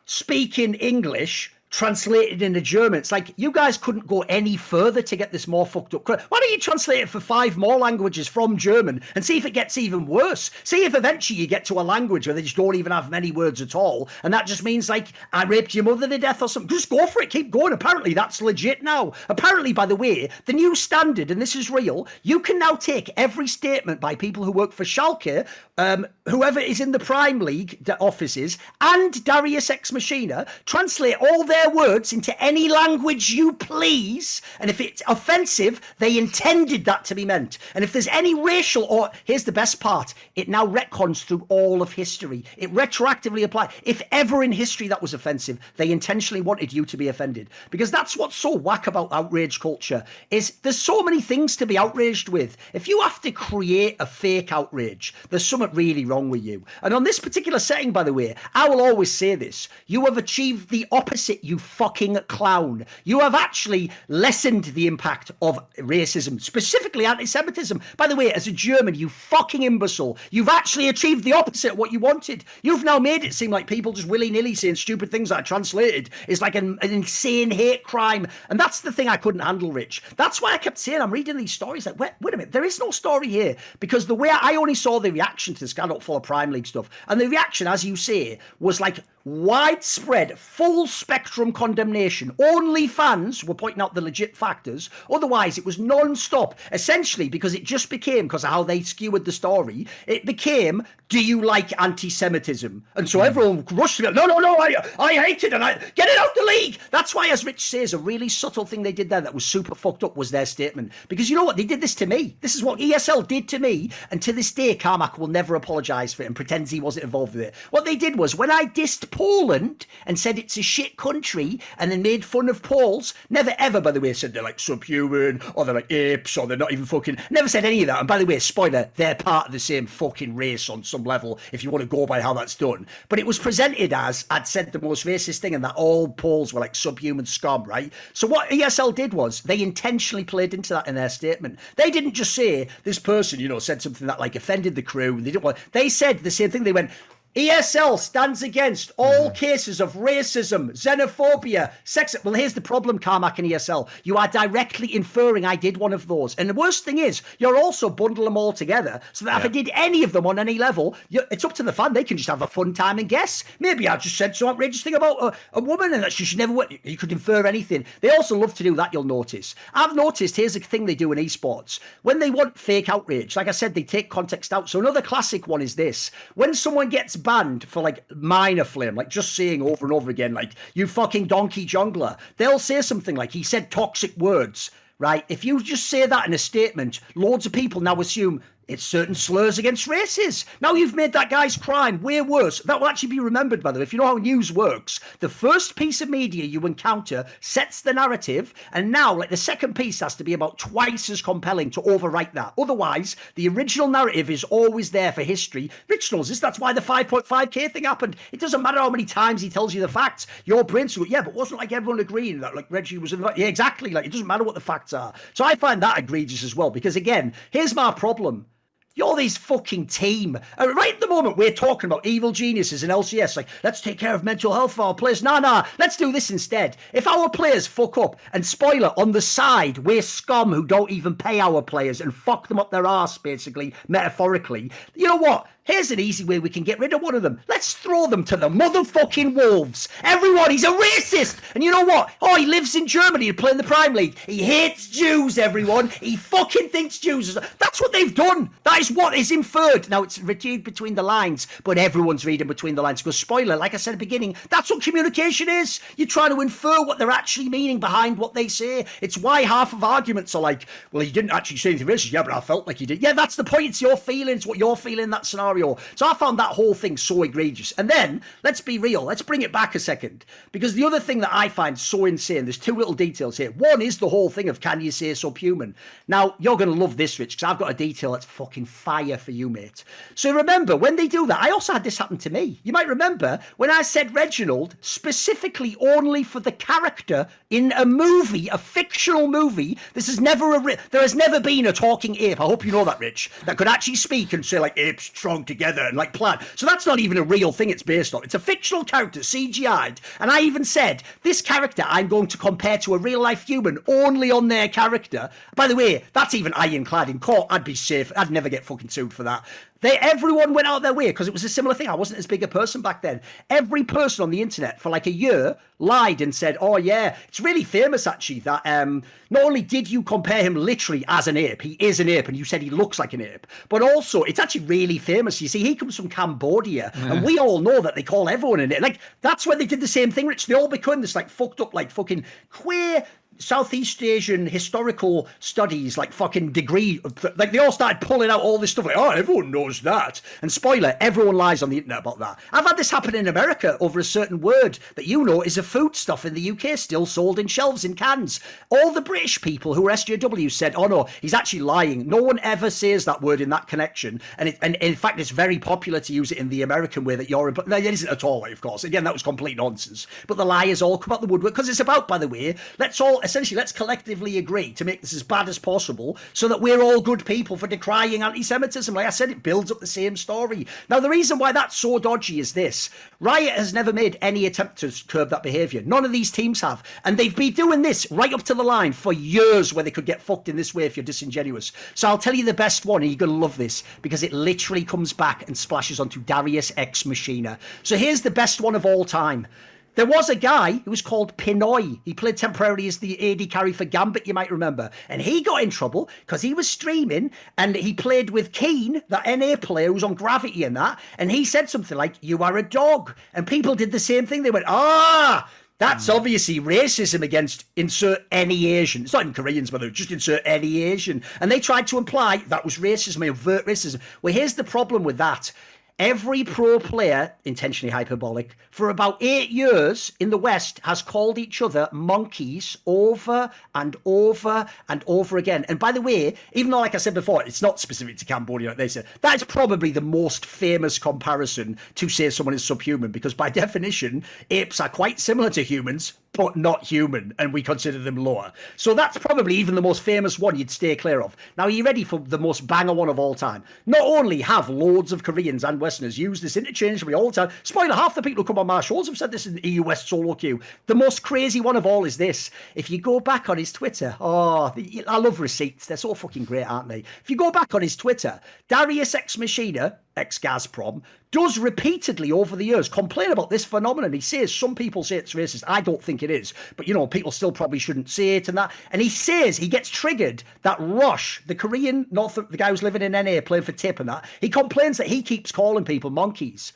speaking 0.05 0.75
English 0.75 1.53
translated 1.73 2.43
into 2.43 2.61
German. 2.61 2.99
It's 2.99 3.11
like 3.11 3.33
you 3.37 3.51
guys 3.51 3.79
couldn't 3.79 4.07
go 4.07 4.21
any 4.29 4.57
further 4.57 5.01
to 5.03 5.17
get 5.17 5.33
this 5.33 5.49
more 5.49 5.67
fucked 5.67 5.95
up. 5.95 6.07
Why 6.07 6.19
don't 6.31 6.53
you 6.53 6.59
translate 6.59 7.01
it 7.01 7.09
for 7.09 7.19
five 7.19 7.57
more 7.57 7.79
languages 7.79 8.29
from 8.29 8.59
German 8.59 9.03
and 9.15 9.25
see 9.25 9.39
if 9.39 9.47
it 9.47 9.53
gets 9.53 9.79
even 9.79 10.07
worse? 10.07 10.51
See 10.65 10.85
if 10.85 10.95
eventually 10.95 11.41
you 11.41 11.47
get 11.47 11.65
to 11.65 11.81
a 11.81 11.83
language 11.83 12.27
where 12.27 12.35
they 12.35 12.43
just 12.43 12.57
don't 12.57 12.77
even 12.77 12.93
have 12.93 13.11
many 13.11 13.33
words 13.33 13.63
at 13.63 13.75
all, 13.75 14.09
and 14.23 14.33
that 14.35 14.47
just 14.47 14.63
means 14.63 14.91
like 14.91 15.09
I 15.33 15.45
raped 15.45 15.75
your 15.75 15.85
mother 15.85 16.07
to 16.07 16.19
death 16.19 16.43
or 16.43 16.49
something. 16.49 16.69
Just 16.69 16.91
go 16.91 17.07
for 17.07 17.23
it. 17.23 17.31
Keep 17.31 17.51
going. 17.51 17.73
Apparently 17.73 18.13
that's 18.13 18.43
legit 18.43 18.83
now. 18.83 19.13
Apparently, 19.31 19.73
by 19.73 19.87
the 19.87 19.97
way, 19.97 20.29
the 20.45 20.53
new 20.53 20.75
standard, 20.75 21.31
and 21.31 21.41
this 21.41 21.57
is 21.57 21.71
real, 21.71 22.07
you 22.23 22.39
can 22.39 22.59
now 22.59 22.75
take 22.75 23.11
every 23.17 23.49
statement 23.49 23.99
by 23.99 24.15
people 24.15 24.45
who 24.45 24.53
work 24.53 24.73
for 24.73 24.85
Schalke, 24.85 25.47
um, 25.79 26.07
whoever 26.29 26.61
is 26.61 26.81
in 26.81 26.93
the 26.93 26.99
Prime 26.99 27.39
League 27.39 27.89
offices, 27.99 28.59
and 28.83 29.25
Darius 29.25 29.71
Ex 29.71 29.91
Machina, 29.91 30.47
translate 30.67 31.17
all 31.17 31.45
their 31.45 31.62
words 31.71 32.13
into 32.13 32.43
any 32.43 32.69
language 32.69 33.31
you 33.31 33.53
please. 33.53 34.43
And 34.61 34.71
if 34.71 34.81
it's 34.81 35.03
offensive, 35.07 35.81
they 35.99 36.19
intended 36.19 36.85
that 36.85 37.05
to 37.07 37.15
be 37.15 37.25
meant. 37.25 37.59
And 37.75 37.85
if 37.85 37.93
there's 37.93 38.09
any 38.09 38.35
racial 38.35 38.85
or 38.85 39.11
here's 39.25 39.45
the 39.45 39.53
best 39.53 39.81
part, 39.81 40.15
it 40.37 40.49
now 40.49 40.67
retcons 40.67 41.25
through 41.25 41.47
all 41.49 41.83
of 41.83 41.93
history. 41.93 42.45
It 42.57 42.73
retroactively 42.73 43.45
applies. 43.45 43.71
If 43.83 44.03
ever 44.13 44.43
in 44.43 44.53
history 44.53 44.89
that 44.89 45.03
was 45.03 45.15
offensive, 45.15 45.59
they 45.77 45.91
intentionally 45.91 46.41
wanted 46.41 46.73
you 46.73 46.85
to 46.85 46.97
be 46.97 47.09
offended. 47.09 47.51
Because 47.71 47.91
that's 47.91 48.17
what's 48.17 48.37
so 48.37 48.55
whack 48.55 48.87
about 48.87 49.13
outrage 49.13 49.61
culture 49.61 50.05
is 50.31 50.53
there's 50.63 50.79
so 50.79 51.03
many 51.03 51.21
things 51.21 51.57
to 51.57 51.67
be 51.67 51.79
outraged 51.79 52.29
with. 52.29 52.57
If 52.73 52.89
you 52.89 53.01
have 53.03 53.21
to 53.23 53.33
create 53.33 53.97
a 54.01 54.07
fake 54.07 54.53
outrage, 54.53 55.15
there's 55.31 55.47
something 55.47 55.71
really 55.73 56.05
wrong 56.05 56.31
with 56.31 56.45
you. 56.45 56.65
And 56.83 56.95
on 56.95 57.05
this 57.05 57.19
particular 57.19 57.59
setting, 57.59 57.93
by 57.93 58.03
the 58.03 58.13
way, 58.13 58.35
I 58.55 58.69
will 58.69 58.81
always 58.81 59.13
say 59.13 59.35
this: 59.35 59.69
you 59.87 60.05
have 60.05 60.19
achieved 60.19 60.71
the 60.71 60.87
opposite 60.93 61.45
you 61.45 61.52
fucking 61.59 62.19
clown. 62.29 62.87
You 63.05 63.21
have 63.21 63.35
actually 63.35 63.91
lessened 64.09 64.65
the 64.65 64.87
impact 64.87 65.31
of 65.41 65.59
racism, 65.77 66.41
specifically 66.41 67.07
anti 67.07 67.27
Semitism. 67.27 67.81
By 67.97 68.07
the 68.07 68.17
way, 68.17 68.33
as 68.33 68.47
a 68.47 68.53
German, 68.53 68.95
you 68.95 69.09
fucking 69.09 69.63
imbecile, 69.63 70.19
you've 70.31 70.49
actually 70.49 70.89
achieved 70.89 71.25
the 71.25 71.33
opposite 71.33 71.73
of 71.73 71.79
what 71.79 71.93
you 71.93 71.99
wanted. 71.99 72.45
You've 72.63 72.85
now 72.85 72.99
made 72.99 73.25
it 73.25 73.35
seem 73.35 73.51
like 73.51 73.67
people 73.67 73.93
just 73.93 74.09
willy 74.09 74.31
nilly 74.31 74.55
saying 74.55 74.77
stupid 74.77 75.11
things 75.11 75.29
that 75.29 75.41
are 75.41 75.43
translated 75.43 76.11
is 76.29 76.41
like 76.41 76.55
an, 76.55 76.79
an 76.83 76.91
insane 76.91 77.51
hate 77.51 77.85
crime. 77.85 78.27
And 78.51 78.59
that's 78.59 78.81
the 78.81 78.93
thing 78.93 79.09
I 79.09 79.17
couldn't 79.17 79.41
handle, 79.41 79.73
Rich. 79.73 80.03
That's 80.17 80.41
why 80.41 80.53
I 80.53 80.59
kept 80.59 80.79
saying, 80.79 81.01
I'm 81.01 81.11
reading 81.11 81.37
these 81.37 81.53
stories 81.53 81.87
like, 81.87 81.99
wait, 81.99 82.13
wait 82.21 82.35
a 82.35 82.37
minute, 82.37 82.53
there 82.53 82.65
is 82.65 82.79
no 82.79 82.91
story 82.91 83.29
here. 83.29 83.57
Because 83.81 84.07
the 84.07 84.15
way 84.15 84.31
I, 84.31 84.57
only 84.57 84.75
saw 84.75 85.01
the 85.01 85.11
reaction 85.11 85.55
to 85.55 85.61
this, 85.61 85.79
I 85.79 85.87
don't 85.87 86.03
follow 86.03 86.21
Prime 86.21 86.53
League 86.53 86.67
stuff. 86.67 86.89
And 87.09 87.21
the 87.21 87.29
reaction, 87.29 87.67
as 87.67 87.85
you 87.85 87.97
say, 87.97 88.39
was 88.61 88.81
like 88.81 88.99
widespread, 89.25 90.39
full 90.39 90.87
spectrum 90.87 91.53
condemnation. 91.53 92.33
Only 92.39 92.87
fans 92.87 93.45
were 93.45 93.55
pointing 93.55 93.83
out 93.83 93.95
the 93.95 94.01
legit 94.01 94.37
factors. 94.37 94.91
Otherwise, 95.11 95.59
it 95.59 95.65
was 95.65 95.79
non 95.79 96.17
stop. 96.17 96.59
Essentially, 96.73 97.29
because 97.29 97.55
it 97.55 97.65
just 97.65 97.91
became, 97.91 98.27
because 98.27 98.45
of 98.45 98.51
how 98.51 98.63
they 98.63 98.83
skewered 98.83 99.25
the 99.25 99.33
story, 99.33 99.87
it 100.07 100.25
became, 100.25 100.83
do 101.09 101.23
you 101.23 101.43
like 101.43 101.79
anti 101.81 102.11
Semitism? 102.11 102.85
And 102.97 103.09
so 103.09 103.21
hmm. 103.21 103.27
everyone 103.27 103.65
rushed 103.73 103.99
to 103.99 104.09
it. 104.09 104.15
No, 104.15 104.27
no, 104.27 104.39
no, 104.39 104.57
I, 104.59 104.75
I 104.99 105.15
hate 105.15 105.45
it 105.45 105.53
and 105.53 105.63
I 105.63 105.75
get 105.95 106.09
it 106.09 106.19
out 106.19 106.35
the 106.35 106.45
league. 106.45 106.79
That's 106.91 107.15
why, 107.15 107.29
as 107.29 107.45
Rich 107.45 107.65
says, 107.65 107.93
a 107.93 107.99
really 107.99 108.29
subtle 108.29 108.65
thing 108.65 108.83
they 108.83 108.93
did 108.93 109.11
there 109.11 109.21
that 109.21 109.35
was 109.35 109.45
super 109.45 109.75
fucked 109.75 110.05
up 110.05 110.17
was 110.17 110.31
their 110.31 110.47
statement. 110.47 110.93
Because 111.09 111.31
you 111.31 111.37
know 111.37 111.45
what? 111.45 111.57
They 111.57 111.65
did 111.65 111.81
this 111.81 111.95
to 111.97 112.07
me. 112.07 112.37
This 112.41 112.55
is 112.55 112.63
what 112.63 112.79
ESL 112.79 113.29
did 113.29 113.49
to 113.49 113.59
me. 113.59 113.91
And 114.11 114.21
to 114.23 114.33
this 114.33 114.53
day, 114.53 114.75
Carmac 114.75 115.19
will 115.19 115.29
never 115.29 115.55
apologise 115.55 116.13
for 116.13 116.23
it 116.23 116.27
and 116.27 116.37
pretends 116.37 116.71
he 116.71 116.81
wasn't 116.81 117.05
involved 117.05 117.35
with 117.35 117.45
it. 117.45 117.55
What 117.71 117.85
they 117.85 117.97
did 117.97 118.17
was 118.17 118.35
when 118.35 118.51
I 118.51 118.65
dissed 118.65 119.11
Poland 119.13 119.87
and 120.07 120.19
said 120.19 120.39
it's 120.39 120.57
a 120.57 120.63
shit 120.63 120.97
country 120.97 121.61
and 121.79 121.93
then 121.93 122.03
made 122.03 122.25
fun 122.25 122.49
of 122.49 122.63
Poles. 122.63 123.15
Never 123.31 123.55
ever, 123.59 123.81
by 123.81 123.93
the 123.93 124.01
way, 124.01 124.13
said 124.13 124.33
they're 124.33 124.43
like 124.43 124.59
subhuman 124.59 125.41
or 125.55 125.65
they're 125.65 125.75
like 125.75 125.93
apes 125.93 126.37
or 126.37 126.47
they're 126.47 126.57
not 126.57 126.73
even 126.73 126.85
fucking. 126.85 127.19
Never 127.31 127.49
said 127.49 127.65
any 127.65 127.83
of 127.83 127.87
that. 127.87 128.01
And 128.01 128.09
by 128.09 128.19
the 128.19 128.27
way, 128.27 128.39
spoiler, 128.39 128.91
they're 128.97 129.15
part 129.15 129.47
of 129.47 129.53
the 129.53 129.61
same 129.61 129.87
fucking 129.87 130.35
race 130.35 130.69
on 130.69 130.83
some 130.83 131.05
level 131.05 131.39
if 131.53 131.63
you 131.63 131.71
want 131.71 131.83
to 131.83 131.89
go 131.89 132.07
by 132.07 132.21
how 132.21 132.33
that's 132.33 132.55
done. 132.57 132.87
But 133.09 133.19
it 133.19 133.27
was 133.27 133.39
presented 133.39 133.93
as 133.93 134.27
I'd 134.31 134.49
said 134.49 134.73
the 134.73 134.81
most 134.81 135.07
racist 135.07 135.39
thing 135.39 135.55
and 135.55 135.65
that 135.65 135.77
all 135.77 136.09
Poles 136.09 136.53
were 136.53 136.61
like 136.61 136.75
subhuman 136.75 137.27
scum, 137.27 137.65
right? 137.65 137.93
So 138.15 138.27
what 138.27 138.49
ESL 138.49 138.95
did 138.95 139.15
was 139.15 139.43
they 139.43 139.63
intentionally 139.63 140.25
played 140.25 140.55
into 140.55 140.75
that 140.75 140.89
in 140.89 140.95
their 140.95 141.09
statement. 141.09 141.59
They 141.77 141.91
didn't 141.91 142.15
just 142.15 142.35
say 142.35 142.69
this 142.85 142.99
person, 142.99 143.41
you 143.41 143.49
know, 143.49 143.59
said 143.59 143.83
something 143.83 144.07
that 144.07 144.21
like 144.21 144.37
offended 144.37 144.75
the 144.75 144.83
crew. 144.83 145.21
They 145.21 145.31
didn't 145.31 145.45
want. 145.45 145.59
They 145.73 145.89
said 145.89 146.21
the 146.21 146.31
same 146.31 146.51
thing. 146.51 146.65
They 146.65 146.73
went. 146.73 146.91
ESL 147.35 147.99
stands 147.99 148.43
against 148.43 148.93
all 148.99 149.31
mm. 149.31 149.35
cases 149.35 149.81
of 149.81 149.95
racism, 149.95 150.71
xenophobia, 150.73 151.73
sex. 151.85 152.15
Well, 152.25 152.35
here's 152.35 152.53
the 152.53 152.61
problem, 152.61 152.99
Carmac 152.99 153.39
and 153.39 153.51
ESL. 153.51 153.89
You 154.05 154.19
are 154.19 154.29
directly 154.29 154.95
inferring 154.95 155.47
I 155.47 155.57
did 155.57 155.79
one 155.79 155.95
of 155.95 156.09
those. 156.09 156.35
And 156.35 156.51
the 156.51 156.55
worst 156.55 156.85
thing 156.85 156.99
is, 156.99 157.23
you're 157.39 157.57
also 157.57 157.89
bundle 157.89 158.25
them 158.25 158.37
all 158.37 158.53
together 158.53 159.01
so 159.15 159.25
that 159.25 159.39
if 159.39 159.47
I 159.47 159.49
did 159.49 159.71
any 159.73 160.03
of 160.05 160.13
them 160.13 160.27
on 160.27 160.39
any 160.39 160.59
level, 160.59 160.95
it's 161.11 161.45
up 161.45 161.55
to 161.55 161.63
the 161.63 161.73
fan. 161.73 161.95
They 161.95 162.05
can 162.05 162.19
just 162.19 162.29
have 162.29 162.43
a 162.43 162.47
fun 162.47 162.75
time 162.75 162.99
and 162.99 163.09
guess. 163.09 163.45
Maybe 163.61 163.89
I 163.89 163.97
just 163.97 164.19
said 164.19 164.37
some 164.37 164.49
outrageous 164.49 164.83
thing 164.83 164.95
about 164.95 165.17
a, 165.23 165.33
a 165.55 165.63
woman 165.63 165.95
and 165.95 166.03
that 166.03 166.13
she 166.13 166.27
should 166.27 166.39
never. 166.39 166.53
wa- 166.53 166.67
You 166.83 166.99
could 166.99 167.13
infer 167.13 167.47
anything. 167.47 167.87
They 168.03 168.11
also 168.11 168.37
love 168.37 168.53
to 168.55 168.63
do 168.63 168.75
that, 168.75 168.93
you'll 168.93 169.05
notice. 169.05 169.55
I've 169.73 169.97
noticed, 169.97 170.37
here's 170.37 170.55
a 170.55 170.61
thing 170.61 170.85
they 170.85 170.95
do 170.95 171.13
in 171.13 171.19
esports. 171.19 171.81
When 172.03 172.19
they 172.19 172.31
want 172.31 172.59
fake 172.59 172.91
outrage, 172.91 173.37
like 173.37 173.49
I 173.49 173.53
said, 173.53 173.75
they 173.75 173.85
take 173.85 174.11
context 174.11 174.53
out. 174.53 174.69
So 174.69 174.81
another 174.81 175.01
classic 175.01 175.49
one 175.49 175.63
is 175.63 175.77
this. 175.77 176.11
When 176.35 176.53
someone 176.53 176.91
gets 176.91 177.17
banned 177.23 177.65
for 177.65 177.83
like 177.83 178.05
minor 178.15 178.65
flame, 178.65 178.95
like 178.95 179.09
just 179.09 179.35
saying 179.35 179.63
over 179.63 179.85
and 179.85 179.93
over 179.93 180.11
again, 180.11 180.35
like, 180.35 180.53
you 180.75 180.87
fucking 180.87 181.27
donkey 181.27 181.67
jungler, 181.67 182.19
they'll 182.37 182.59
say 182.59 182.83
something 182.83 183.17
like, 183.17 183.33
he 183.33 183.43
said 183.43 183.71
toxic 183.71 184.17
words, 184.17 184.71
right? 184.99 185.25
If 185.29 185.45
you 185.45 185.61
just 185.63 185.89
say 185.89 186.07
that 186.07 186.27
in 186.27 186.35
a 186.35 186.39
statement, 186.39 187.01
loads 187.15 187.47
of 187.47 187.53
people 187.53 187.81
now 187.81 188.01
assume 188.01 188.43
it's 188.69 188.85
certain 188.85 189.15
slurs 189.15 189.59
against 189.59 189.87
races. 189.87 190.45
Now 190.61 190.75
you've 190.75 190.95
made 190.95 191.13
that 191.13 191.31
guy's 191.31 191.57
crime 191.57 192.01
way 192.01 192.21
worse. 192.21 192.61
That 192.61 192.81
will 192.81 192.87
actually 192.87 193.11
be 193.11 193.21
remembered, 193.21 193.63
by 193.63 193.73
the 193.73 193.79
way. 193.79 193.83
If 193.83 193.93
you 193.93 193.99
know 193.99 194.07
how 194.07 194.17
news 194.17 194.53
works, 194.53 195.01
the 195.21 195.29
first 195.29 195.77
piece 195.77 196.01
of 196.01 196.09
media 196.09 196.45
you 196.45 196.61
encounter 196.61 197.25
sets 197.41 197.83
the 197.83 197.93
narrative, 197.93 198.55
and 198.73 198.91
now, 198.91 199.15
like, 199.15 199.31
the 199.31 199.37
second 199.37 199.75
piece 199.75 200.01
has 200.01 200.15
to 200.17 200.25
be 200.25 200.33
about 200.33 200.59
twice 200.59 201.11
as 201.11 201.21
compelling 201.21 201.71
to 201.71 201.83
overwrite 201.83 202.33
that. 202.33 202.55
Otherwise, 202.57 203.17
the 203.35 203.49
original 203.49 203.89
narrative 203.89 204.31
is 204.31 204.45
always 204.45 204.91
there 204.91 205.13
for 205.13 205.23
history. 205.23 205.71
Rich 205.89 206.13
knows 206.13 206.29
this. 206.29 206.41
That's 206.41 206.61
why 206.61 206.73
the 206.73 206.81
5.5k 206.81 207.73
thing 207.73 207.85
happened. 207.85 208.17
It 208.33 208.41
doesn't 208.41 208.63
matter 208.63 208.79
how 208.79 208.91
many 208.91 209.05
times 209.05 209.43
he 209.43 209.51
tells 209.51 209.75
you 209.75 209.81
the 209.81 209.89
facts. 209.89 210.27
Your 210.45 210.65
brain's 210.65 210.97
yeah, 211.09 211.23
but 211.23 211.35
wasn't 211.35 211.61
like 211.61 211.73
everyone 211.73 212.01
agreeing 212.01 212.41
that 212.41 212.55
like 212.55 212.67
Reggie 212.71 212.99
was 212.99 213.13
in 213.13 213.21
the 213.21 213.33
yeah, 213.37 213.47
exactly. 213.47 213.91
Like 213.91 214.07
it 214.07 214.13
doesn't 214.13 214.27
matter 214.27 214.45
what 214.45 214.55
the 214.55 214.61
facts 214.61 214.93
are. 214.93 215.13
So 215.35 215.45
I 215.45 215.55
find 215.55 215.83
that 215.83 215.99
egregious 215.99 216.43
as 216.43 216.55
well 216.55 216.71
because 216.71 216.97
again, 216.97 217.33
here's 217.51 217.75
my 217.75 217.91
problem. 217.93 218.47
You're 218.95 219.17
this 219.17 219.37
fucking 219.37 219.87
team. 219.87 220.39
Uh, 220.59 220.69
right 220.75 220.95
at 220.95 221.01
the 221.01 221.07
moment, 221.07 221.37
we're 221.37 221.53
talking 221.53 221.89
about 221.89 222.05
evil 222.05 222.31
geniuses 222.31 222.83
in 222.83 222.91
LCS. 222.91 223.37
Like, 223.37 223.49
let's 223.65 223.81
take 223.81 223.99
care 223.99 224.15
of 224.15 224.23
mental 224.23 224.53
health 224.53 224.75
for 224.75 224.83
our 224.83 224.95
players. 224.95 225.23
Nah, 225.23 225.39
nah, 225.39 225.65
let's 225.79 225.97
do 225.97 226.13
this 226.13 226.31
instead. 226.31 226.77
If 226.93 227.07
our 227.07 227.31
players 227.31 227.67
fuck 227.67 227.97
up, 227.97 228.17
and 228.33 228.45
spoiler, 228.45 228.93
on 228.99 229.13
the 229.13 229.23
side, 229.23 229.79
we're 229.79 230.03
scum 230.03 230.53
who 230.53 230.67
don't 230.67 230.91
even 230.91 231.15
pay 231.15 231.41
our 231.41 231.63
players 231.63 232.01
and 232.01 232.15
fuck 232.15 232.49
them 232.49 232.59
up 232.59 232.71
their 232.71 232.87
arse, 232.87 233.17
basically, 233.17 233.75
metaphorically. 233.89 234.71
You 234.95 235.09
know 235.09 235.17
what? 235.17 235.47
Here's 235.65 235.93
an 235.93 236.01
easy 236.01 236.25
way 236.25 236.41
we 236.41 236.51
can 236.51 236.65
get 236.65 236.81
rid 236.81 236.93
of 236.93 237.03
one 237.03 237.15
of 237.15 237.23
them. 237.23 237.41
Let's 237.47 237.75
throw 237.75 238.09
them 238.09 238.25
to 238.25 238.37
the 238.37 238.49
motherfucking 238.49 239.35
wolves. 239.35 239.89
Everyone, 240.03 240.51
he's 240.51 240.65
a 240.65 240.73
racist. 240.73 241.39
And 241.55 241.63
you 241.63 241.71
know 241.71 241.85
what? 241.85 242.11
Oh, 242.21 242.35
he 242.35 242.47
lives 242.47 242.75
in 242.75 242.89
Germany 242.89 243.29
to 243.29 243.35
play 243.35 243.53
in 243.53 243.59
the 243.59 243.63
Prime 243.63 243.95
League. 243.95 244.19
He 244.19 244.43
hates 244.43 244.89
Jews, 244.89 245.39
everyone. 245.39 245.89
He 245.89 246.17
fucking 246.17 246.71
thinks 246.71 246.99
Jews. 246.99 247.37
Are... 247.37 247.45
That's 247.61 247.81
what 247.81 247.93
they've 247.93 248.13
done. 248.13 248.51
That 248.65 248.81
is 248.81 248.91
what 248.91 249.15
is 249.15 249.31
inferred. 249.31 249.89
Now, 249.89 250.03
it's 250.03 250.19
read 250.19 250.65
between 250.65 250.97
the 250.97 251.03
lines, 251.05 251.47
but 251.63 251.79
everyone's 251.79 252.27
reading 252.27 252.49
between 252.49 252.75
the 252.75 252.83
lines. 252.83 253.01
Because, 253.01 253.17
spoiler, 253.17 253.55
like 253.55 253.75
I 253.75 253.77
said 253.77 253.93
at 253.93 254.01
the 254.01 254.05
beginning, 254.05 254.35
that's 254.51 254.69
what 254.69 254.83
communication 254.83 255.49
is. 255.49 255.79
You're 255.97 256.09
trying 256.09 256.35
to 256.35 256.41
infer 256.41 256.83
what 256.83 256.99
they're 256.99 257.09
actually 257.09 257.49
meaning 257.49 257.79
behind 257.79 258.19
what 258.19 258.35
they 258.35 258.49
say. 258.49 258.85
It's 259.01 259.17
why 259.17 259.43
half 259.43 259.73
of 259.73 259.85
arguments 259.85 260.35
are 260.35 260.43
like, 260.43 260.67
well, 260.91 261.05
he 261.05 261.13
didn't 261.13 261.31
actually 261.31 261.59
say 261.59 261.71
anything 261.71 261.87
racist. 261.87 262.11
Yeah, 262.11 262.25
but 262.25 262.33
I 262.33 262.41
felt 262.41 262.67
like 262.67 262.79
he 262.79 262.87
did. 262.87 263.01
Yeah, 263.01 263.13
that's 263.13 263.37
the 263.37 263.45
point. 263.45 263.67
It's 263.67 263.81
your 263.81 263.97
feelings, 263.97 264.45
what 264.45 264.59
you're 264.59 264.75
feeling 264.75 265.05
in 265.05 265.11
that 265.11 265.25
scenario. 265.25 265.52
So 265.95 266.07
I 266.07 266.15
found 266.15 266.39
that 266.39 266.51
whole 266.51 266.75
thing 266.75 266.97
so 266.97 267.23
egregious. 267.23 267.73
And 267.73 267.89
then, 267.89 268.23
let's 268.43 268.61
be 268.61 268.79
real, 268.79 269.03
let's 269.03 269.23
bring 269.23 269.43
it 269.43 269.53
back 269.53 269.75
a 269.75 269.79
second. 269.79 270.25
Because 270.53 270.75
the 270.75 270.85
other 270.85 271.01
thing 271.01 271.21
that 271.21 271.31
I 271.33 271.49
find 271.49 271.79
so 271.79 272.05
insane, 272.05 272.45
there's 272.45 272.59
two 272.59 272.75
little 272.75 272.95
details 272.95 273.37
here. 273.37 273.51
One 273.53 273.83
is 273.83 273.99
the 273.99 274.09
whole 274.09 274.31
thing 274.31 274.49
of 274.49 274.61
can 274.61 274.81
you 274.81 274.91
say 274.91 275.13
subhuman? 275.15 275.75
Now, 276.09 276.35
you're 276.39 276.57
going 276.57 276.73
to 276.73 276.81
love 276.81 276.97
this, 276.97 277.19
Rich, 277.19 277.37
because 277.37 277.51
I've 277.51 277.59
got 277.59 277.71
a 277.71 277.75
detail 277.75 278.13
that's 278.13 278.25
fucking 278.25 278.65
fire 278.65 279.19
for 279.19 279.31
you, 279.31 279.49
mate. 279.49 279.85
So 280.15 280.33
remember, 280.33 280.77
when 280.77 280.97
they 280.97 281.09
do 281.09 281.27
that, 281.27 281.43
I 281.43 281.51
also 281.51 281.73
had 281.73 281.85
this 281.85 281.99
happen 281.99 282.19
to 282.19 282.31
me. 282.31 282.61
You 282.63 282.73
might 282.73 282.89
remember 282.89 283.39
when 283.57 283.71
I 283.71 283.83
said 283.83 284.15
Reginald 284.15 284.77
specifically 284.81 285.77
only 285.81 286.23
for 286.23 286.41
the 286.41 286.53
character 286.53 287.27
in 287.51 287.73
a 287.73 287.85
movie, 287.85 288.49
a 288.49 288.59
fictional 288.59 289.29
movie. 289.29 289.79
This 289.95 290.07
has 290.07 290.21
never, 290.21 290.55
a 290.55 290.63
there 290.91 291.03
has 291.03 291.15
never 291.15 291.41
been 291.41 291.67
a 291.67 291.73
talking 291.73 292.17
ape. 292.17 292.41
I 292.41 292.45
hope 292.45 292.65
you 292.65 292.73
know 292.73 292.85
that, 292.85 293.01
Rich, 293.01 293.31
that 293.47 293.59
could 293.59 293.69
actually 293.69 293.97
speak 293.97 294.33
and 294.33 294.45
say 294.45 294.59
like 294.59 294.79
apes 294.79 295.09
together 295.45 295.83
and 295.83 295.97
like 295.97 296.13
plan. 296.13 296.39
So 296.57 296.67
that's 296.67 296.87
not 296.87 297.01
even 297.01 297.19
a 297.19 297.23
real 297.23 297.53
thing 297.53 297.71
it's 297.71 297.83
based 297.83 298.15
on. 298.15 298.25
It's 298.25 298.35
a 298.35 298.39
fictional 298.39 298.85
character, 298.85 299.21
CGI'd. 299.21 300.01
And 300.21 300.31
I 300.31 300.41
even 300.41 300.65
said, 300.65 301.03
this 301.23 301.41
character 301.41 301.85
I'm 301.87 302.09
going 302.09 302.29
to 302.29 302.39
compare 302.39 302.79
to 302.79 302.95
a 302.95 302.99
real 302.99 303.21
life 303.21 303.47
human 303.47 303.79
only 303.87 304.31
on 304.31 304.49
their 304.49 304.69
character. 304.69 305.31
By 305.55 305.69
the 305.69 305.77
way, 305.77 306.05
that's 306.13 306.35
even 306.35 306.53
ironclad 306.55 307.09
in 307.09 307.19
court. 307.19 307.47
I'd 307.51 307.65
be 307.65 307.75
safe. 307.75 308.13
I'd 308.17 308.31
never 308.31 308.49
get 308.49 308.65
fucking 308.65 308.89
sued 308.91 309.13
for 309.13 309.23
that. 309.25 309.45
They 309.83 309.99
everyone 309.99 310.55
went 310.55 310.67
out 310.67 310.83
their 310.83 310.95
way 310.95 311.09
because 311.09 311.29
it 311.29 311.33
was 311.33 311.45
a 311.45 311.49
similar 311.49 311.75
thing. 311.75 311.89
I 311.89 311.95
wasn't 311.95 312.19
as 312.19 312.27
big 312.27 312.43
a 312.43 312.49
person 312.49 312.81
back 312.81 313.03
then. 313.03 313.21
Every 313.51 313.85
person 313.85 314.23
on 314.23 314.31
the 314.31 314.41
internet 314.41 314.81
for 314.81 314.89
like 314.89 315.07
a 315.07 315.13
year 315.13 315.57
lied 315.79 316.21
and 316.21 316.35
said, 316.35 316.57
"Oh 316.61 316.77
yeah, 316.79 317.17
it's 317.29 317.41
really 317.41 317.65
famous 317.65 318.07
actually 318.07 318.41
that 318.41 318.63
um 318.65 319.03
not 319.31 319.43
only 319.43 319.61
did 319.61 319.91
you 319.91 320.03
compare 320.03 320.43
him 320.43 320.55
literally 320.55 321.05
as 321.09 321.27
an 321.27 321.37
ape, 321.37 321.61
he 321.61 321.73
is 321.81 322.01
an 322.01 322.09
ape, 322.09 322.29
and 322.29 322.37
you 322.37 322.45
said 322.45 322.63
he 322.63 322.71
looks 322.71 322.99
like 322.99 323.13
an 323.13 323.21
ape, 323.21 323.47
but 323.69 323.83
also 323.83 324.23
it's 324.23 324.39
actually 324.39 324.65
really 324.65 324.99
famous. 324.99 325.43
You 325.43 325.49
see, 325.49 325.63
he 325.63 325.75
comes 325.75 325.97
from 325.97 326.09
Cambodia, 326.09 326.93
and 326.95 327.25
we 327.25 327.39
all 327.39 327.59
know 327.59 327.81
that 327.81 327.95
they 327.95 328.03
call 328.03 328.29
everyone 328.29 328.61
an 328.61 328.73
ape. 328.73 328.81
Like 328.81 329.01
that's 329.21 329.47
when 329.47 329.59
they 329.59 329.67
did 329.67 329.81
the 329.81 329.89
same 329.89 330.11
thing, 330.13 330.27
Rich. 330.27 330.47
They 330.47 330.55
all 330.55 330.69
become 330.69 331.01
this 331.01 331.17
like 331.17 331.29
fucked 331.29 331.61
up, 331.61 331.75
like 331.75 331.91
fucking 331.91 332.25
queer 332.51 333.05
Southeast 333.43 334.03
Asian 334.03 334.47
historical 334.47 335.27
studies, 335.41 335.99
like 335.99 336.13
fucking 336.13 336.53
degree, 336.53 337.01
like 337.37 337.53
they 337.53 337.59
all 337.59 337.73
started 337.73 338.01
pulling 338.01 338.31
out 338.31 338.41
all 338.41 338.59
this 338.59 338.71
stuff. 338.71 338.87
Like, 338.87 338.97
oh, 338.97 339.11
everyone 339.11 339.51
knows 339.51 339.81
that. 339.81 340.21
And 340.43 340.51
spoiler, 340.51 340.97
everyone 341.01 341.35
lies 341.35 341.63
on 341.63 341.71
the 341.71 341.79
internet 341.79 341.99
about 341.99 342.19
that. 342.21 342.39
I've 342.53 342.67
had 342.67 342.77
this 342.77 342.91
happen 342.91 343.15
in 343.15 343.29
America 343.29 343.77
over 343.81 343.99
a 343.99 344.05
certain 344.05 344.41
word 344.41 344.79
that 344.95 345.07
you 345.07 345.25
know 345.25 345.43
is 345.43 345.59
a 345.59 345.63
food 345.63 345.97
stuff 345.97 346.25
in 346.25 346.35
the 346.35 346.51
UK, 346.51 346.79
still 346.79 347.07
sold 347.07 347.39
in 347.39 347.47
shelves 347.47 347.85
in 347.85 347.95
cans. 347.95 348.41
All 348.71 348.93
the 348.93 349.01
British 349.01 349.41
people 349.41 349.75
who 349.75 349.83
were 349.83 349.91
SJW 349.91 350.51
said, 350.51 350.75
oh 350.77 350.87
no, 350.87 351.09
he's 351.21 351.35
actually 351.35 351.61
lying. 351.61 352.09
No 352.09 352.23
one 352.23 352.39
ever 352.43 352.71
says 352.71 353.05
that 353.05 353.23
word 353.23 353.41
in 353.41 353.51
that 353.51 353.67
connection. 353.67 354.21
And, 354.39 354.51
it, 354.51 354.59
and 354.63 354.77
in 354.77 354.95
fact, 354.95 355.19
it's 355.19 355.31
very 355.31 355.59
popular 355.59 356.01
to 356.01 356.13
use 356.13 356.33
it 356.33 356.39
in 356.39 356.49
the 356.49 356.63
American 356.63 357.05
way 357.05 357.17
that 357.17 357.29
you're 357.29 357.49
in. 357.49 357.55
But 357.55 357.69
no, 357.69 357.77
it 357.77 357.85
isn't 357.87 358.09
at 358.09 358.25
all, 358.25 358.45
of 358.45 358.61
course. 358.61 358.85
Again, 358.85 359.05
that 359.05 359.13
was 359.13 359.23
complete 359.23 359.57
nonsense. 359.57 360.07
But 360.27 360.37
the 360.37 360.45
liars 360.45 360.83
all 360.83 360.99
come 360.99 361.13
out 361.13 361.21
the 361.21 361.27
woodwork 361.27 361.55
because 361.55 361.69
it's 361.69 361.81
about, 361.81 362.09
by 362.09 362.19
the 362.19 362.29
way, 362.29 362.55
let's 362.79 363.01
all 363.01 363.21
essentially 363.33 363.57
let's 363.57 363.73
collectively 363.73 364.37
agree 364.37 364.73
to 364.75 364.85
make 364.85 365.01
this 365.01 365.15
as 365.15 365.23
bad 365.23 365.49
as 365.49 365.59
possible 365.59 366.19
so 366.35 366.49
that 366.49 366.61
we're 366.61 366.83
all 366.83 367.01
good 367.01 367.25
people 367.25 367.57
for 367.57 367.67
decrying 367.67 368.23
anti-Semitism. 368.23 368.95
Like 368.95 369.07
I 369.07 369.11
said, 369.11 369.31
it 369.31 369.43
builds 369.43 369.73
up 369.73 369.81
the 369.81 369.87
same 369.87 370.19
story. 370.19 370.67
Now, 370.91 371.01
the 371.01 371.09
reason 371.09 371.39
why 371.39 371.51
that's 371.53 371.75
so 371.75 371.99
dodgy 371.99 372.41
is 372.41 372.53
this: 372.53 372.91
Riot 373.21 373.55
has 373.55 373.73
never 373.73 373.91
made 373.91 374.19
any 374.21 374.45
attempt 374.45 374.77
to 374.81 374.93
curb 375.09 375.31
that 375.31 375.43
behaviour. 375.43 375.81
None 375.81 376.05
of 376.05 376.13
these 376.13 376.31
teams 376.31 376.61
have, 376.61 376.83
and 377.07 377.17
they've 377.17 377.35
been 377.35 377.55
doing 377.55 377.81
this 377.81 378.07
right 378.11 378.35
up 378.35 378.43
to 378.43 378.55
the 378.55 378.63
line 378.63 378.93
for 378.93 379.15
years, 379.15 379.73
where 379.73 379.83
they 379.83 379.91
could 379.91 380.05
get 380.05 380.21
fucked 380.21 380.51
in 380.51 380.57
this 380.57 380.75
way 380.75 380.85
if 380.85 380.95
you're 380.95 381.05
disingenuous. 381.05 381.73
So 381.95 382.09
I'll 382.09 382.19
tell 382.19 382.35
you 382.35 382.45
the 382.45 382.53
best 382.53 382.85
one, 382.85 383.01
and 383.01 383.11
you're 383.11 383.17
gonna 383.17 383.33
love 383.33 383.57
this 383.57 383.83
because 384.03 384.23
it 384.23 384.35
literally 384.35 384.85
comes 384.85 385.15
back 385.15 385.49
and 385.49 385.57
splashes 385.57 386.01
onto 386.01 386.21
Darius 386.21 386.71
Ex 386.77 387.07
Machina. 387.07 387.59
So 387.83 387.97
here's 387.97 388.21
the 388.21 388.31
best 388.31 388.61
one 388.61 388.75
of 388.75 388.85
all 388.85 389.07
time. 389.07 389.47
There 389.95 390.07
was 390.07 390.31
a 390.31 390.35
guy 390.35 390.73
who 390.85 390.91
was 390.91 391.03
called 391.03 391.37
Pinoy. 391.37 392.01
He 392.05 392.15
played 392.15 392.39
temporarily 392.39 392.89
as 392.89 392.99
the 392.99 393.33
AD 393.33 393.51
carry 393.51 393.73
for 393.73 393.85
Gambit, 393.85 394.27
you 394.27 394.33
might 394.33 394.51
remember. 394.51 394.91
And 395.09 395.21
he 395.21 395.43
got 395.43 395.63
in 395.63 395.71
trouble 395.71 396.09
because 396.21 396.41
he 396.41 396.55
was 396.55 396.69
streaming 396.69 397.31
and 397.59 397.77
he 397.77 397.93
played 397.93 398.31
with 398.31 398.53
Keane, 398.53 399.03
that 399.09 399.27
NA 399.27 399.57
player 399.57 399.93
who's 399.93 400.05
on 400.05 400.15
Gravity 400.15 400.65
and 400.65 400.77
that. 400.77 400.99
And 401.19 401.31
he 401.31 401.45
said 401.45 401.69
something 401.69 401.99
like, 401.99 402.15
You 402.23 402.43
are 402.43 402.57
a 402.57 402.63
dog. 402.63 403.15
And 403.35 403.47
people 403.47 403.75
did 403.75 403.93
the 403.93 404.01
same 404.01 404.25
thing. 404.25 404.43
They 404.43 404.51
went, 404.51 404.67
Ah, 404.67 405.51
that's 405.83 406.09
obviously 406.09 406.61
racism 406.61 407.23
against 407.23 407.65
insert 407.75 408.25
any 408.31 408.69
Asian. 408.69 409.03
It's 409.03 409.13
not 409.13 409.23
even 409.23 409.35
Koreans, 409.35 409.71
but 409.71 409.93
just 409.93 410.13
insert 410.13 410.41
any 410.45 410.85
Asian. 410.85 411.23
And 411.41 411.51
they 411.51 411.59
tried 411.59 411.89
to 411.89 411.99
imply 411.99 412.37
that 412.47 412.65
was 412.65 412.79
racism, 412.79 413.29
overt 413.29 413.67
racism. 413.67 414.01
Well, 414.23 414.33
here's 414.33 414.55
the 414.55 414.65
problem 414.65 415.03
with 415.03 415.19
that. 415.19 415.53
Every 415.99 416.43
pro 416.43 416.79
player, 416.79 417.33
intentionally 417.45 417.93
hyperbolic, 417.93 418.57
for 418.71 418.89
about 418.89 419.19
eight 419.23 419.51
years 419.51 420.11
in 420.19 420.31
the 420.31 420.39
West 420.39 420.81
has 420.85 421.03
called 421.03 421.39
each 421.39 421.61
other 421.61 421.89
monkeys 421.93 422.77
over 422.87 423.51
and 423.75 423.97
over 424.05 424.67
and 424.89 425.05
over 425.07 425.37
again. 425.37 425.65
And 425.69 425.79
by 425.79 425.93
the 425.93 426.01
way, 426.01 426.35
even 426.55 426.71
though, 426.71 426.81
like 426.81 426.95
I 426.95 426.99
said 426.99 427.15
before, 427.15 427.45
it's 427.45 427.63
not 427.63 427.79
specific 427.79 428.17
to 428.19 428.25
Cambodia, 428.25 428.69
like 428.69 428.79
they 428.79 428.89
said, 428.89 429.07
that 429.21 429.37
is 429.37 429.45
probably 429.45 429.91
the 429.91 430.01
most 430.01 430.47
famous 430.47 430.99
comparison 430.99 431.79
to 431.97 432.09
say 432.09 432.31
someone 432.31 432.55
is 432.55 432.65
subhuman, 432.65 433.13
because 433.13 433.35
by 433.35 433.51
definition, 433.63 434.25
apes 434.51 434.81
are 434.81 434.89
quite 434.89 435.21
similar 435.21 435.51
to 435.51 435.63
humans, 435.63 436.15
but 436.35 436.57
not 436.57 436.83
human, 436.83 437.35
and 437.39 437.53
we 437.53 437.63
consider 437.63 437.99
them 437.99 438.17
lower. 438.17 438.53
So 438.77 438.95
that's 438.95 439.19
probably 439.19 439.55
even 439.57 439.75
the 439.75 439.83
most 439.83 440.03
famous 440.03 440.39
one 440.39 440.57
you'd 440.57 440.71
stay 440.71 440.97
clear 440.97 441.21
of. 441.21 441.37
Now, 441.59 441.65
are 441.65 441.71
you 441.71 441.85
ready 441.85 442.05
for 442.05 442.21
the 442.21 442.39
most 442.39 442.67
banger 442.67 442.95
one 442.95 443.11
of 443.11 443.19
all 443.19 443.35
time? 443.35 443.63
Not 443.85 444.01
only 444.01 444.41
have 444.41 444.71
loads 444.71 445.13
of 445.13 445.25
Koreans 445.25 445.63
and 445.63 445.81
Westerners 445.81 446.19
used 446.19 446.43
this 446.43 446.57
interchangeably 446.57 447.15
all 447.15 447.31
the 447.31 447.47
time, 447.47 447.57
spoiler, 447.65 447.95
half 447.95 448.15
the 448.15 448.23
people 448.23 448.43
who 448.43 448.47
come 448.47 448.59
on 448.59 448.67
my 448.67 448.81
shows 448.81 449.09
have 449.09 449.19
said 449.19 449.31
this 449.31 449.47
in 449.47 449.57
the 449.57 449.69
EU 449.69 449.83
West 449.83 450.09
solo 450.09 450.35
queue. 450.35 450.61
The 450.87 450.95
most 450.95 451.23
crazy 451.23 451.61
one 451.61 451.77
of 451.77 451.85
all 451.85 452.05
is 452.05 452.17
this. 452.17 452.51
If 452.75 452.89
you 452.89 452.99
go 452.99 453.21
back 453.21 453.51
on 453.51 453.59
his 453.59 453.73
Twitter, 453.73 454.17
oh, 454.21 454.73
I 455.07 455.19
love 455.19 455.39
receipts. 455.39 455.87
They're 455.87 455.97
so 455.99 456.15
fucking 456.15 456.45
great, 456.47 456.65
aren't 456.65 456.89
they? 456.89 457.05
If 457.23 457.29
you 457.29 457.37
go 457.37 457.51
back 457.51 457.75
on 457.75 457.83
his 457.83 457.97
Twitter, 457.97 458.41
Darius 458.69 459.15
Ex 459.15 459.37
Machina, 459.37 459.99
ex 460.17 460.39
Gazprom, 460.39 461.03
does 461.31 461.59
repeatedly 461.59 462.31
over 462.31 462.57
the 462.57 462.65
years 462.65 462.89
complain 462.89 463.33
about 463.33 463.51
this 463.51 463.65
phenomenon. 463.65 464.13
He 464.13 464.21
says 464.21 464.55
some 464.55 464.75
people 464.75 465.03
say 465.03 465.17
it's 465.17 465.35
racist. 465.35 465.65
I 465.67 465.81
don't 465.81 466.03
think 466.03 466.23
it 466.23 466.31
is, 466.31 466.55
but 466.77 466.87
you 466.87 466.95
know, 466.95 467.07
people 467.07 467.33
still 467.33 467.53
probably 467.53 467.79
shouldn't 467.79 468.11
say 468.11 468.37
it 468.37 468.49
and 468.49 468.59
that. 468.59 468.73
And 468.91 469.01
he 469.01 469.09
says 469.09 469.57
he 469.57 469.69
gets 469.69 469.89
triggered 469.89 470.43
that 470.63 470.77
Rush, 470.81 471.43
the 471.47 471.55
Korean 471.55 472.07
North, 472.11 472.35
the 472.35 472.57
guy 472.57 472.71
who's 472.71 472.83
living 472.83 473.03
in 473.03 473.13
NA 473.13 473.41
playing 473.41 473.65
for 473.65 473.73
Tip 473.73 474.01
and 474.01 474.09
that, 474.09 474.25
he 474.41 474.49
complains 474.49 474.97
that 474.99 475.07
he 475.07 475.23
keeps 475.23 475.53
calling 475.53 475.85
people 475.85 476.11
monkeys. 476.11 476.73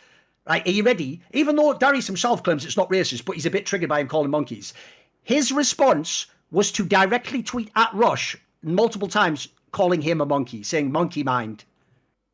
Right? 0.49 0.67
Are 0.67 0.71
you 0.71 0.85
ready? 0.85 1.21
Even 1.33 1.57
though 1.57 1.75
Darius 1.75 2.07
himself 2.07 2.43
claims 2.43 2.65
it's 2.65 2.77
not 2.77 2.91
racist, 2.91 3.25
but 3.25 3.35
he's 3.35 3.47
a 3.47 3.51
bit 3.51 3.67
triggered 3.67 3.89
by 3.89 4.01
him 4.01 4.09
calling 4.09 4.31
monkeys. 4.31 4.75
His 5.25 5.51
response 5.51 6.27
was 6.53 6.71
to 6.73 6.85
directly 6.85 7.43
tweet 7.43 7.71
at 7.75 7.93
Rush 7.93 8.37
multiple 8.63 9.09
times, 9.09 9.49
calling 9.73 10.01
him 10.01 10.21
a 10.21 10.27
monkey, 10.27 10.63
saying 10.63 10.93
monkey 10.93 11.23
mind. 11.23 11.65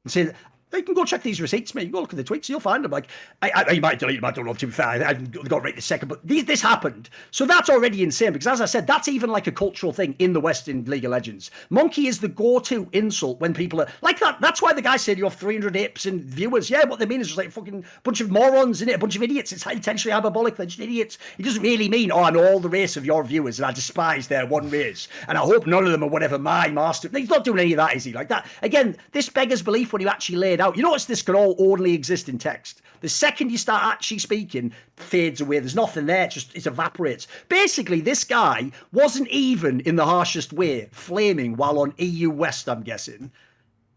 And 0.04 0.12
saying, 0.12 0.32
you 0.76 0.82
can 0.82 0.94
go 0.94 1.04
check 1.04 1.22
these 1.22 1.40
receipts, 1.40 1.74
mate. 1.74 1.86
You 1.86 1.92
go 1.92 2.00
look 2.00 2.12
at 2.12 2.16
the 2.16 2.24
tweets, 2.24 2.48
you'll 2.48 2.60
find 2.60 2.84
them. 2.84 2.90
Like, 2.90 3.08
I, 3.42 3.50
I, 3.54 3.70
you 3.72 3.80
might 3.80 3.98
delete 3.98 4.16
them. 4.16 4.24
I 4.24 4.30
don't 4.30 4.46
know. 4.46 4.54
To 4.54 4.66
be 4.66 4.72
fair, 4.72 4.86
I, 4.86 5.10
I 5.10 5.14
got 5.14 5.62
right 5.62 5.74
this 5.74 5.84
second, 5.84 6.08
but 6.08 6.26
these, 6.26 6.44
this 6.44 6.60
happened. 6.60 7.10
So 7.30 7.44
that's 7.44 7.70
already 7.70 8.02
insane 8.02 8.32
because, 8.32 8.46
as 8.46 8.60
I 8.60 8.66
said, 8.66 8.86
that's 8.86 9.08
even 9.08 9.30
like 9.30 9.46
a 9.46 9.52
cultural 9.52 9.92
thing 9.92 10.14
in 10.18 10.32
the 10.32 10.40
West 10.40 10.68
in 10.68 10.84
League 10.84 11.04
of 11.04 11.10
Legends. 11.10 11.50
Monkey 11.70 12.06
is 12.06 12.20
the 12.20 12.28
go-to 12.28 12.88
insult 12.92 13.40
when 13.40 13.54
people 13.54 13.80
are 13.80 13.88
like 14.02 14.20
that. 14.20 14.40
That's 14.40 14.62
why 14.62 14.72
the 14.72 14.82
guy 14.82 14.96
said 14.96 15.18
you 15.18 15.24
have 15.24 15.34
300 15.34 15.76
apes 15.76 16.06
and 16.06 16.22
viewers. 16.22 16.70
Yeah, 16.70 16.84
what 16.84 16.98
they 16.98 17.06
mean 17.06 17.20
is 17.20 17.28
just 17.28 17.38
like 17.38 17.50
fucking 17.50 17.84
bunch 18.02 18.20
of 18.20 18.30
morons 18.30 18.82
in 18.82 18.88
it, 18.88 18.94
a 18.94 18.98
bunch 18.98 19.16
of 19.16 19.22
idiots. 19.22 19.52
It's 19.52 19.66
intentionally 19.66 20.14
hyperbolic. 20.14 20.56
They're 20.56 20.66
just 20.66 20.80
idiots. 20.80 21.18
He 21.36 21.42
doesn't 21.42 21.62
really 21.62 21.88
mean, 21.88 22.12
oh, 22.12 22.22
I 22.22 22.30
know 22.30 22.46
all 22.46 22.60
the 22.60 22.68
race 22.68 22.96
of 22.96 23.04
your 23.04 23.24
viewers 23.24 23.58
and 23.58 23.66
I 23.66 23.72
despise 23.72 24.28
their 24.28 24.46
one 24.46 24.70
race 24.70 25.08
and 25.28 25.36
I 25.36 25.42
hope 25.42 25.66
none 25.66 25.84
of 25.84 25.92
them 25.92 26.02
are 26.02 26.08
whatever 26.08 26.38
my 26.38 26.68
master. 26.68 27.08
He's 27.12 27.28
not 27.28 27.44
doing 27.44 27.58
any 27.58 27.72
of 27.72 27.78
that, 27.78 27.96
is 27.96 28.04
he? 28.04 28.12
Like 28.12 28.28
that. 28.28 28.46
Again, 28.62 28.96
this 29.12 29.28
beggars 29.28 29.62
belief 29.62 29.92
when 29.92 30.02
you 30.02 30.08
actually 30.08 30.36
lay 30.36 30.52
it 30.54 30.60
out. 30.62 30.76
You 30.76 30.82
notice 30.82 31.04
this 31.04 31.22
can 31.22 31.34
all 31.34 31.56
only 31.58 31.92
exist 31.92 32.28
in 32.28 32.38
text. 32.38 32.82
The 33.00 33.08
second 33.08 33.50
you 33.50 33.58
start 33.58 33.82
actually 33.82 34.20
speaking, 34.20 34.72
fades 34.96 35.40
away. 35.40 35.58
There's 35.58 35.74
nothing 35.74 36.06
there. 36.06 36.24
It 36.24 36.30
just 36.30 36.54
it 36.54 36.66
evaporates. 36.66 37.26
Basically, 37.48 38.00
this 38.00 38.22
guy 38.22 38.70
wasn't 38.92 39.28
even 39.28 39.80
in 39.80 39.96
the 39.96 40.06
harshest 40.06 40.52
way 40.52 40.88
flaming 40.92 41.56
while 41.56 41.80
on 41.80 41.94
EU 41.98 42.30
West. 42.30 42.68
I'm 42.68 42.82
guessing, 42.82 43.32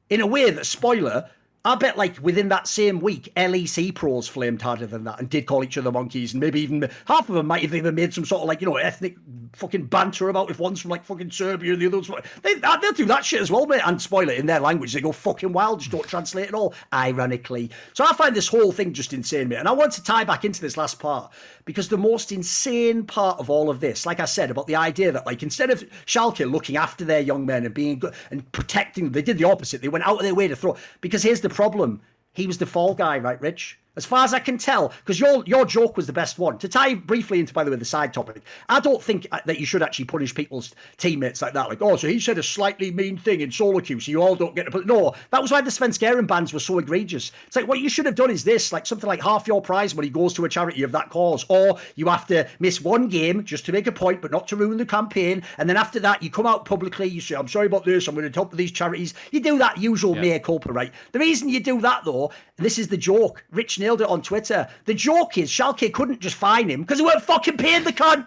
in 0.10 0.22
a 0.22 0.28
way 0.28 0.50
that 0.50 0.66
spoiler. 0.66 1.30
I 1.66 1.74
bet, 1.76 1.98
like 1.98 2.18
within 2.22 2.50
that 2.50 2.68
same 2.68 3.00
week, 3.00 3.34
LEC 3.36 3.96
pros 3.96 4.28
flamed 4.28 4.62
harder 4.62 4.86
than 4.86 5.04
that 5.06 5.20
and 5.20 5.30
did 5.30 5.48
call 5.48 5.64
each 5.64 5.78
other 5.80 5.92
monkeys, 5.92 6.34
and 6.34 6.40
maybe 6.40 6.62
even 6.62 6.88
half 7.06 7.28
of 7.28 7.36
them 7.36 7.48
might 7.48 7.64
have 7.64 7.74
even 7.74 7.96
made 7.96 8.14
some 8.14 8.24
sort 8.24 8.44
of 8.44 8.48
like 8.48 8.62
you 8.62 8.68
know 8.68 8.78
ethnic 8.78 9.18
fucking 9.54 9.86
banter 9.86 10.30
about 10.30 10.52
if 10.52 10.60
one's 10.60 10.82
from 10.82 10.92
like 10.92 11.04
fucking 11.04 11.32
Serbia 11.32 11.74
and 11.74 11.82
the 11.82 11.88
other 11.88 11.98
one's 11.98 12.08
from, 12.08 12.20
they 12.44 12.54
they'll 12.56 12.92
do 12.92 13.06
that 13.06 13.26
shit 13.26 13.42
as 13.42 13.50
well, 13.50 13.66
mate. 13.66 13.82
And 13.84 14.00
spoil 14.00 14.30
it 14.30 14.38
in 14.38 14.46
their 14.46 14.60
language, 14.60 14.94
they 14.94 15.02
go 15.02 15.12
fucking 15.12 15.54
wild, 15.54 15.80
just 15.80 15.92
don't 15.92 16.08
translate 16.08 16.50
it 16.50 16.54
all. 16.54 16.76
Ironically, 16.94 17.72
so 17.94 18.06
I 18.06 18.14
find 18.14 18.36
this 18.36 18.48
whole 18.48 18.72
thing 18.72 18.94
just 18.94 19.14
insane, 19.14 19.50
mate. 19.50 19.58
And 19.58 19.68
I 19.68 19.72
want 19.72 19.92
to 19.94 20.04
tie 20.04 20.24
back 20.24 20.46
into 20.46 20.62
this 20.62 20.78
last 20.78 21.00
part 21.00 21.34
because 21.66 21.90
the 21.90 21.98
most 21.98 22.32
insane 22.32 23.04
part 23.04 23.40
of 23.40 23.50
all 23.50 23.72
of 23.72 23.80
this, 23.80 24.06
like 24.06 24.20
I 24.20 24.26
said, 24.26 24.52
about 24.52 24.68
the 24.68 24.76
idea 24.76 25.12
that 25.12 25.26
like 25.26 25.42
instead 25.42 25.72
of 25.72 25.84
Schalke 26.06 26.50
looking 26.50 26.78
after 26.78 27.04
their 27.04 27.22
young 27.22 27.46
men 27.46 27.66
and 27.66 27.74
being 27.74 27.98
good 27.98 28.14
and 28.30 28.50
protecting, 28.52 29.06
them, 29.06 29.14
they 29.14 29.24
did 29.24 29.40
the 29.40 29.46
opposite. 29.46 29.82
They 29.82 29.88
went 29.88 30.08
out 30.08 30.18
of 30.18 30.24
their 30.24 30.36
way 30.36 30.48
to 30.48 30.56
throw. 30.56 30.78
Because 31.02 31.24
here's 31.24 31.42
the 31.42 31.50
problem: 31.56 32.02
he 32.34 32.45
was 32.45 32.60
the 32.60 32.65
fall 32.65 32.94
guy, 32.94 33.18
right, 33.18 33.41
Rich? 33.41 33.80
As 33.96 34.06
far 34.06 34.24
as 34.24 34.34
I 34.34 34.40
can 34.40 34.58
tell, 34.58 34.90
because 35.00 35.20
your 35.20 35.44
your 35.46 35.66
joke 35.66 35.98
was 35.98 36.08
the 36.08 36.14
best 36.14 36.38
one. 36.40 36.58
To 36.60 36.68
tie 36.68 36.96
briefly 36.96 37.40
into, 37.40 37.54
by 37.54 37.64
the 37.64 37.72
way, 37.72 37.78
the 37.78 37.86
side 37.86 38.14
topic, 38.14 38.42
I 38.70 38.80
don't 38.80 39.02
think 39.02 39.28
uh, 39.32 39.40
that 39.46 39.60
you 39.60 39.66
should 39.66 39.82
actually 39.84 40.06
punish 40.06 40.34
people's 40.36 40.74
teammates 40.98 41.42
like 41.42 41.54
that. 41.54 41.70
Like, 41.70 41.82
oh, 41.82 41.96
so 41.96 42.08
he 42.08 42.20
said 42.20 42.38
a 42.38 42.44
slightly 42.44 42.92
mean 42.92 43.18
thing 43.18 43.42
in 43.42 43.52
solo 43.52 43.80
queue, 43.80 44.00
so 44.00 44.12
you 44.12 44.22
all 44.22 44.36
don't 44.36 44.56
get 44.56 44.64
to 44.64 44.72
put. 44.72 44.86
No, 44.86 45.14
that 45.32 45.42
was 45.42 45.52
why 45.52 45.62
the 45.62 45.70
Svenskeren 45.70 46.28
bans 46.28 46.54
were 46.54 46.60
so 46.60 46.80
egregious. 46.80 47.32
It's 47.48 47.56
like 47.56 47.68
what 47.68 47.80
you 47.80 47.90
should 47.90 48.06
have 48.06 48.16
done 48.16 48.30
is 48.32 48.44
this, 48.44 48.72
like 48.74 48.86
something 48.86 49.08
like 49.08 49.22
half 49.22 49.48
your 49.48 49.62
prize 49.62 49.96
money 49.96 50.10
goes 50.10 50.34
to 50.36 50.46
a 50.46 50.50
charity 50.50 50.84
of 50.84 50.92
that 50.92 51.10
cause, 51.10 51.46
or 51.50 51.78
you 51.96 52.08
have 52.08 52.28
to 52.28 52.48
miss 52.60 52.82
one 52.82 53.08
game 53.08 53.44
just 53.44 53.66
to 53.66 53.72
make 53.72 53.88
a 53.88 53.92
point, 53.92 54.22
but 54.22 54.32
not 54.32 54.48
to 54.50 54.56
ruin 54.56 54.78
the 54.78 54.86
campaign. 54.86 55.44
And 55.58 55.70
then 55.70 55.78
after 55.78 56.00
that, 56.02 56.22
you 56.22 56.30
come 56.30 56.46
out 56.46 56.66
publicly, 56.66 57.08
you 57.08 57.22
say, 57.22 57.36
I'm 57.36 57.48
sorry 57.48 57.68
about 57.68 57.86
this, 57.86 58.08
I'm 58.08 58.16
going 58.16 58.30
to 58.30 58.34
help 58.38 58.52
these 58.52 58.72
charities. 58.72 59.14
You 59.32 59.40
do 59.40 59.58
that 59.60 59.78
usual 59.78 60.16
Yeah. 60.16 60.22
mea 60.22 60.40
culpa, 60.40 60.72
right? 60.72 60.92
The 61.12 61.20
reason 61.20 61.50
you 61.50 61.60
do 61.60 61.80
that 61.82 62.04
though, 62.06 62.32
and 62.58 62.66
this 62.66 62.78
is 62.78 62.88
the 62.88 62.98
joke. 62.98 63.44
Rich 63.52 63.80
nailed 63.86 64.02
it 64.02 64.07
on 64.07 64.22
Twitter. 64.22 64.68
The 64.86 64.95
joke 64.95 65.38
is 65.38 65.49
Schalke 65.49 65.94
couldn't 65.94 66.20
just 66.20 66.36
fine 66.36 66.70
him 66.70 66.82
because 66.82 66.98
he 66.98 67.06
weren't 67.06 67.22
fucking 67.22 67.57
paying 67.57 67.84
the 67.84 67.94
cunt. 67.94 68.26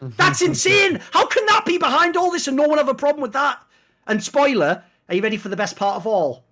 That's 0.00 0.42
insane. 0.42 1.00
How 1.10 1.26
can 1.26 1.46
that 1.46 1.64
be 1.64 1.78
behind 1.78 2.16
all 2.16 2.30
this 2.30 2.46
and 2.48 2.56
no 2.56 2.68
one 2.68 2.76
have 2.76 2.88
a 2.88 2.94
problem 2.94 3.22
with 3.22 3.32
that? 3.32 3.58
And 4.06 4.22
spoiler, 4.22 4.84
are 5.08 5.14
you 5.14 5.22
ready 5.22 5.38
for 5.38 5.48
the 5.48 5.56
best 5.56 5.74
part 5.74 5.96
of 5.96 6.06
all? 6.06 6.44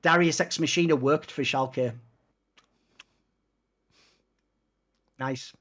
Darius 0.00 0.40
Ex 0.40 0.58
Machina 0.58 0.96
worked 0.96 1.30
for 1.30 1.42
Schalke. 1.42 1.92
Nice. 5.18 5.52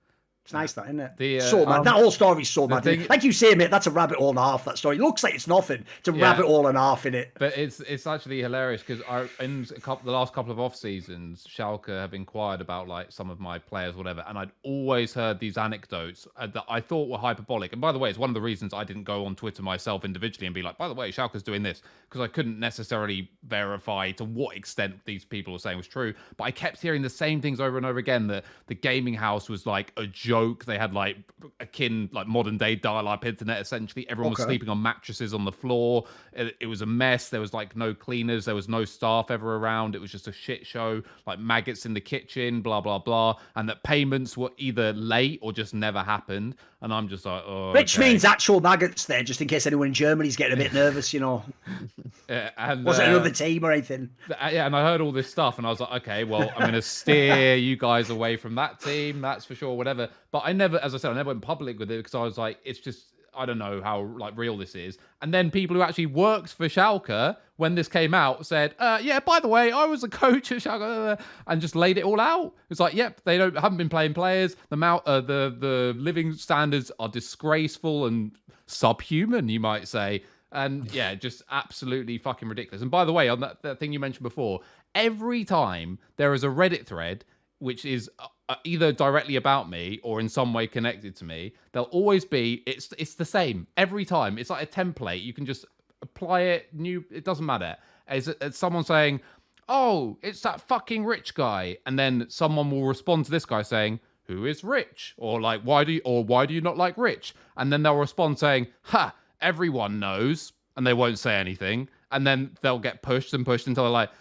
It's 0.47 0.53
nice, 0.53 0.71
that 0.71 0.85
isn't 0.85 1.01
it? 1.01 1.11
The, 1.17 1.39
uh, 1.39 1.41
so 1.41 1.65
mad. 1.65 1.79
um, 1.79 1.83
that 1.83 1.95
whole 1.95 2.09
story's 2.09 2.49
so 2.49 2.69
mad. 2.69 2.81
thing- 2.81 3.05
like 3.09 3.21
you 3.21 3.33
say, 3.33 3.53
mate, 3.53 3.69
that's 3.69 3.85
a 3.85 3.91
rabbit 3.91 4.17
hole 4.17 4.29
and 4.29 4.39
a 4.39 4.41
half. 4.41 4.63
That 4.63 4.77
story 4.77 4.95
it 4.95 5.01
looks 5.01 5.21
like 5.21 5.35
it's 5.35 5.45
nothing. 5.45 5.83
It's 5.99 6.07
a 6.07 6.13
Yeah. 6.13 6.23
rabbit 6.23 6.45
hole 6.45 6.67
and 6.67 6.77
a 6.77 6.79
half 6.79 7.05
in 7.05 7.15
it. 7.15 7.33
But 7.37 7.57
it's 7.57 7.81
it's 7.81 8.07
actually 8.07 8.39
hilarious 8.41 8.81
because 8.81 9.03
in 9.41 9.67
a 9.75 9.79
couple, 9.81 10.05
the 10.05 10.13
last 10.17 10.33
couple 10.33 10.53
of 10.53 10.57
off 10.61 10.73
seasons, 10.73 11.45
Schalke 11.53 11.89
have 11.89 12.13
inquired 12.13 12.61
about 12.61 12.87
like 12.87 13.11
some 13.11 13.29
of 13.29 13.41
my 13.41 13.59
players, 13.59 13.97
whatever, 13.97 14.23
and 14.25 14.37
I'd 14.37 14.51
always 14.63 15.13
heard 15.13 15.37
these 15.41 15.57
anecdotes 15.57 16.29
uh, 16.37 16.47
that 16.47 16.63
I 16.69 16.79
thought 16.79 17.09
were 17.09 17.17
hyperbolic. 17.17 17.73
And 17.73 17.81
by 17.81 17.91
the 17.91 17.99
way, 17.99 18.09
it's 18.09 18.17
one 18.17 18.29
of 18.29 18.33
the 18.33 18.39
reasons 18.39 18.73
I 18.73 18.85
didn't 18.85 19.03
go 19.03 19.25
on 19.25 19.35
Twitter 19.35 19.63
myself 19.63 20.05
individually 20.05 20.47
and 20.47 20.55
be 20.55 20.61
like, 20.61 20.77
by 20.77 20.87
the 20.87 20.93
way, 20.93 21.11
Schalke's 21.11 21.43
doing 21.43 21.61
this 21.61 21.81
because 22.07 22.21
I 22.21 22.27
couldn't 22.27 22.57
necessarily 22.57 23.29
verify 23.49 24.11
to 24.11 24.23
what 24.23 24.55
extent 24.55 24.95
these 25.03 25.25
people 25.25 25.51
were 25.51 25.59
saying 25.59 25.75
was 25.75 25.87
true. 25.87 26.13
But 26.37 26.45
I 26.45 26.51
kept 26.51 26.81
hearing 26.81 27.01
the 27.01 27.09
same 27.09 27.41
things 27.41 27.59
over 27.59 27.75
and 27.75 27.85
over 27.85 27.99
again 27.99 28.27
that 28.27 28.45
the 28.67 28.75
gaming 28.75 29.13
house 29.13 29.49
was 29.49 29.65
like 29.65 29.91
a 29.97 30.07
joke. 30.07 30.36
They 30.65 30.77
had 30.77 30.93
like 30.93 31.17
akin 31.59 32.09
like 32.11 32.27
modern 32.27 32.57
day 32.57 32.75
dial-up 32.75 33.25
internet. 33.25 33.61
Essentially, 33.61 34.09
everyone 34.09 34.31
was 34.31 34.43
sleeping 34.43 34.69
on 34.69 34.81
mattresses 34.81 35.33
on 35.33 35.45
the 35.45 35.51
floor. 35.51 36.05
It, 36.33 36.55
it 36.59 36.67
was 36.67 36.81
a 36.81 36.85
mess. 36.85 37.29
There 37.29 37.41
was 37.41 37.53
like 37.53 37.75
no 37.75 37.93
cleaners. 37.93 38.45
There 38.45 38.55
was 38.55 38.69
no 38.69 38.85
staff 38.85 39.31
ever 39.31 39.55
around. 39.57 39.95
It 39.95 40.01
was 40.01 40.11
just 40.11 40.27
a 40.27 40.31
shit 40.31 40.65
show. 40.65 41.01
Like 41.25 41.39
maggots 41.39 41.85
in 41.85 41.93
the 41.93 42.01
kitchen. 42.01 42.61
Blah 42.61 42.81
blah 42.81 42.99
blah. 42.99 43.35
And 43.55 43.67
that 43.69 43.83
payments 43.83 44.37
were 44.37 44.51
either 44.57 44.93
late 44.93 45.39
or 45.41 45.51
just 45.51 45.73
never 45.73 46.03
happened. 46.03 46.55
And 46.81 46.93
I'm 46.93 47.07
just 47.07 47.25
like, 47.25 47.43
oh. 47.47 47.73
Which 47.73 47.97
okay. 47.97 48.09
means 48.09 48.23
actual 48.23 48.59
maggots 48.59 49.05
there, 49.05 49.23
just 49.23 49.41
in 49.41 49.47
case 49.47 49.65
anyone 49.65 49.87
in 49.87 49.93
Germany's 49.93 50.35
getting 50.35 50.53
a 50.53 50.61
bit 50.61 50.73
nervous, 50.73 51.13
you 51.13 51.19
know. 51.19 51.43
Uh, 52.29 52.49
and, 52.57 52.83
Was 52.83 52.99
it 52.99 53.03
uh, 53.03 53.11
another 53.11 53.29
team 53.29 53.63
or 53.63 53.71
anything? 53.71 54.09
Uh, 54.29 54.49
yeah, 54.51 54.65
and 54.65 54.75
I 54.75 54.83
heard 54.83 54.99
all 54.99 55.13
this 55.13 55.31
stuff, 55.31 55.59
and 55.59 55.65
I 55.65 55.69
was 55.69 55.79
like, 55.79 56.01
okay, 56.01 56.25
well, 56.25 56.51
I'm 56.57 56.59
going 56.59 56.73
to 56.73 56.81
steer 56.81 57.55
you 57.55 57.77
guys 57.77 58.09
away 58.09 58.35
from 58.35 58.53
that 58.55 58.81
team, 58.81 59.21
that's 59.21 59.45
for 59.45 59.55
sure, 59.55 59.77
whatever. 59.77 60.09
But 60.31 60.41
I 60.43 60.51
never, 60.51 60.77
as 60.79 60.93
I 60.93 60.97
said, 60.97 61.11
I 61.11 61.13
never 61.13 61.29
went 61.29 61.41
public 61.41 61.79
with 61.79 61.89
it 61.89 61.99
because 61.99 62.15
I 62.15 62.21
was 62.23 62.37
like, 62.37 62.57
it's 62.65 62.79
just, 62.79 63.13
I 63.37 63.45
don't 63.45 63.57
know 63.57 63.81
how 63.81 64.01
like 64.01 64.35
real 64.35 64.57
this 64.57 64.75
is. 64.75 64.97
And 65.21 65.33
then 65.33 65.51
people 65.51 65.75
who 65.75 65.81
actually 65.81 66.07
worked 66.07 66.53
for 66.53 66.67
Schalke 66.67 67.37
when 67.57 67.75
this 67.75 67.87
came 67.87 68.13
out 68.13 68.45
said, 68.45 68.75
uh, 68.79 68.99
yeah, 69.01 69.19
by 69.19 69.39
the 69.39 69.47
way, 69.47 69.71
I 69.71 69.85
was 69.85 70.03
a 70.03 70.09
coach 70.09 70.51
at 70.51 70.59
Schalke, 70.59 71.19
and 71.47 71.61
just 71.61 71.75
laid 71.75 71.97
it 71.97 72.03
all 72.03 72.19
out. 72.19 72.53
It's 72.69 72.79
like, 72.79 72.93
yep, 72.93 73.21
they 73.23 73.37
don't 73.37 73.57
haven't 73.57 73.77
been 73.77 73.89
playing 73.89 74.13
players. 74.13 74.55
The 74.69 74.77
mount, 74.77 75.05
uh, 75.05 75.21
the 75.21 75.55
the 75.57 75.95
living 75.97 76.33
standards 76.33 76.91
are 76.99 77.09
disgraceful 77.09 78.07
and 78.07 78.31
subhuman, 78.65 79.49
you 79.49 79.59
might 79.59 79.87
say. 79.87 80.23
And 80.51 80.91
yeah, 80.93 81.13
just 81.15 81.43
absolutely 81.51 82.17
fucking 82.17 82.47
ridiculous. 82.47 82.81
And 82.81 82.89
by 82.89 83.05
the 83.05 83.13
way, 83.13 83.27
on 83.27 83.41
that, 83.41 83.61
that 83.63 83.79
thing 83.79 83.91
you 83.91 83.99
mentioned 83.99 84.23
before, 84.23 84.61
every 84.95 85.43
time 85.43 85.99
there 86.15 86.33
is 86.33 86.43
a 86.43 86.47
Reddit 86.47 86.85
thread 86.85 87.25
which 87.59 87.85
is 87.85 88.09
uh, 88.19 88.27
Uh, 88.49 88.55
either 88.63 88.93
directly 88.93 89.35
about 89.35 89.69
me 89.69 89.99
or 90.03 90.21
in 90.21 90.29
some 90.29 90.53
way 90.53 90.65
connected 90.67 91.15
to 91.17 91.25
me, 91.25 91.53
they'll 91.73 91.83
always 91.83 92.23
be 92.23 92.63
it's 92.65 92.93
it's 92.97 93.15
the 93.15 93.25
same 93.25 93.67
every 93.75 94.05
time. 94.05 94.37
It's 94.37 94.49
like 94.49 94.63
a 94.63 94.65
template. 94.65 95.21
You 95.21 95.33
can 95.33 95.45
just 95.45 95.65
apply 96.01 96.41
it. 96.41 96.73
New. 96.73 97.03
It 97.11 97.25
doesn't 97.25 97.45
matter. 97.45 97.75
It's, 98.07 98.27
it's 98.27 98.57
someone 98.57 98.85
saying, 98.85 99.19
"Oh, 99.67 100.17
it's 100.21 100.39
that 100.41 100.61
fucking 100.61 101.03
rich 101.03 101.35
guy," 101.35 101.77
and 101.85 101.99
then 101.99 102.25
someone 102.29 102.71
will 102.71 102.87
respond 102.87 103.25
to 103.25 103.31
this 103.31 103.45
guy 103.45 103.63
saying, 103.63 103.99
"Who 104.27 104.45
is 104.45 104.63
rich?" 104.63 105.13
or 105.17 105.41
like, 105.41 105.61
"Why 105.63 105.83
do 105.83 105.91
you?" 105.91 106.01
or 106.05 106.23
"Why 106.23 106.45
do 106.45 106.53
you 106.53 106.61
not 106.61 106.77
like 106.77 106.97
rich?" 106.97 107.35
And 107.57 107.71
then 107.71 107.83
they'll 107.83 107.95
respond 107.97 108.39
saying, 108.39 108.67
"Ha." 108.83 109.13
everyone 109.41 109.99
knows 109.99 110.53
and 110.75 110.85
they 110.85 110.93
won't 110.93 111.19
say 111.19 111.35
anything 111.35 111.87
and 112.11 112.25
then 112.25 112.51
they'll 112.61 112.79
get 112.79 113.01
pushed 113.01 113.33
and 113.33 113.45
pushed 113.45 113.67
until 113.67 113.83
they're 113.83 113.91
like 113.91 114.11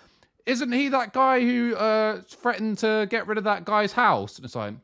isn't 0.47 0.73
he 0.73 0.89
that 0.89 1.13
guy 1.13 1.41
who 1.41 1.75
uh 1.75 2.23
threatened 2.23 2.79
to 2.79 3.07
get 3.11 3.27
rid 3.27 3.39
of 3.39 3.45
that 3.45 3.65
guy's 3.65 3.93
house? 3.93 4.37
And 4.37 4.45
it's 4.45 4.55
like 4.55 4.75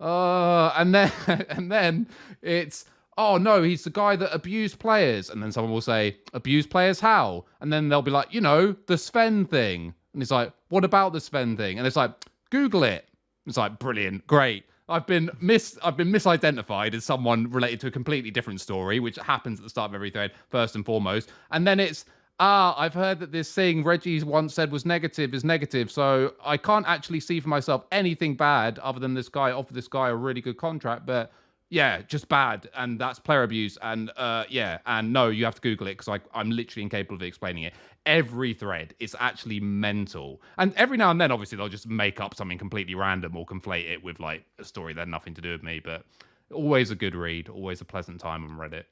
uh 0.00 0.68
and 0.76 0.94
then 0.94 1.12
and 1.48 1.70
then 1.70 2.08
it's 2.42 2.86
oh 3.16 3.38
no 3.38 3.62
he's 3.62 3.84
the 3.84 3.90
guy 3.90 4.16
that 4.16 4.34
abused 4.34 4.78
players. 4.78 5.30
And 5.30 5.42
then 5.42 5.52
someone 5.52 5.72
will 5.72 5.80
say 5.80 6.16
abused 6.34 6.70
players 6.70 7.00
how? 7.00 7.44
And 7.60 7.72
then 7.72 7.88
they'll 7.88 8.02
be 8.02 8.10
like 8.10 8.32
you 8.32 8.40
know 8.40 8.74
the 8.86 8.98
sven 8.98 9.44
thing. 9.44 9.94
And 10.12 10.22
it's 10.22 10.32
like 10.32 10.52
what 10.68 10.84
about 10.84 11.12
the 11.12 11.20
sven 11.20 11.56
thing? 11.56 11.78
And 11.78 11.86
it's 11.86 11.96
like 11.96 12.12
google 12.50 12.84
it. 12.84 13.06
It's 13.46 13.58
like 13.58 13.78
brilliant 13.78 14.26
great. 14.26 14.64
I've 14.88 15.06
been 15.06 15.30
mis 15.40 15.78
I've 15.82 15.96
been 15.96 16.12
misidentified 16.12 16.94
as 16.94 17.04
someone 17.04 17.50
related 17.50 17.80
to 17.80 17.86
a 17.88 17.90
completely 17.90 18.30
different 18.30 18.60
story, 18.60 19.00
which 19.00 19.16
happens 19.16 19.58
at 19.58 19.64
the 19.64 19.70
start 19.70 19.90
of 19.90 19.94
every 19.94 20.10
thread, 20.10 20.32
first 20.48 20.76
and 20.76 20.84
foremost. 20.86 21.30
And 21.50 21.66
then 21.66 21.80
it's 21.80 22.04
ah, 22.40 22.74
I've 22.78 22.94
heard 22.94 23.20
that 23.20 23.32
this 23.32 23.52
thing 23.52 23.84
Reggie 23.84 24.22
once 24.22 24.54
said 24.54 24.70
was 24.70 24.84
negative 24.84 25.34
is 25.34 25.44
negative, 25.44 25.90
so 25.90 26.34
I 26.44 26.56
can't 26.56 26.86
actually 26.86 27.20
see 27.20 27.40
for 27.40 27.48
myself 27.48 27.84
anything 27.92 28.36
bad 28.36 28.78
other 28.80 29.00
than 29.00 29.14
this 29.14 29.28
guy 29.28 29.52
offered 29.52 29.74
this 29.74 29.88
guy 29.88 30.08
a 30.08 30.14
really 30.14 30.40
good 30.40 30.56
contract, 30.56 31.06
but 31.06 31.32
yeah, 31.68 32.02
just 32.02 32.28
bad, 32.28 32.68
and 32.76 32.98
that's 33.00 33.18
player 33.18 33.42
abuse, 33.42 33.76
and 33.82 34.12
uh, 34.16 34.44
yeah, 34.48 34.78
and 34.86 35.12
no, 35.12 35.30
you 35.30 35.44
have 35.44 35.56
to 35.56 35.60
Google 35.60 35.88
it 35.88 35.98
because 35.98 36.20
I'm 36.32 36.50
literally 36.50 36.84
incapable 36.84 37.16
of 37.16 37.22
explaining 37.22 37.64
it. 37.64 37.74
Every 38.04 38.54
thread 38.54 38.94
is 39.00 39.16
actually 39.18 39.58
mental, 39.58 40.40
and 40.58 40.72
every 40.76 40.96
now 40.96 41.10
and 41.10 41.20
then, 41.20 41.32
obviously, 41.32 41.58
they'll 41.58 41.68
just 41.68 41.88
make 41.88 42.20
up 42.20 42.34
something 42.34 42.56
completely 42.56 42.94
random 42.94 43.36
or 43.36 43.44
conflate 43.44 43.90
it 43.90 44.04
with 44.04 44.20
like 44.20 44.44
a 44.60 44.64
story 44.64 44.92
that 44.92 45.00
had 45.00 45.08
nothing 45.08 45.34
to 45.34 45.40
do 45.40 45.50
with 45.50 45.64
me. 45.64 45.80
But 45.80 46.04
always 46.52 46.92
a 46.92 46.94
good 46.94 47.16
read, 47.16 47.48
always 47.48 47.80
a 47.80 47.84
pleasant 47.84 48.20
time 48.20 48.44
on 48.44 48.50
Reddit. 48.50 48.84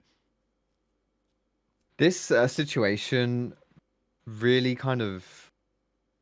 This 1.98 2.30
uh, 2.30 2.48
situation 2.48 3.54
really 4.26 4.74
kind 4.74 5.02
of, 5.02 5.24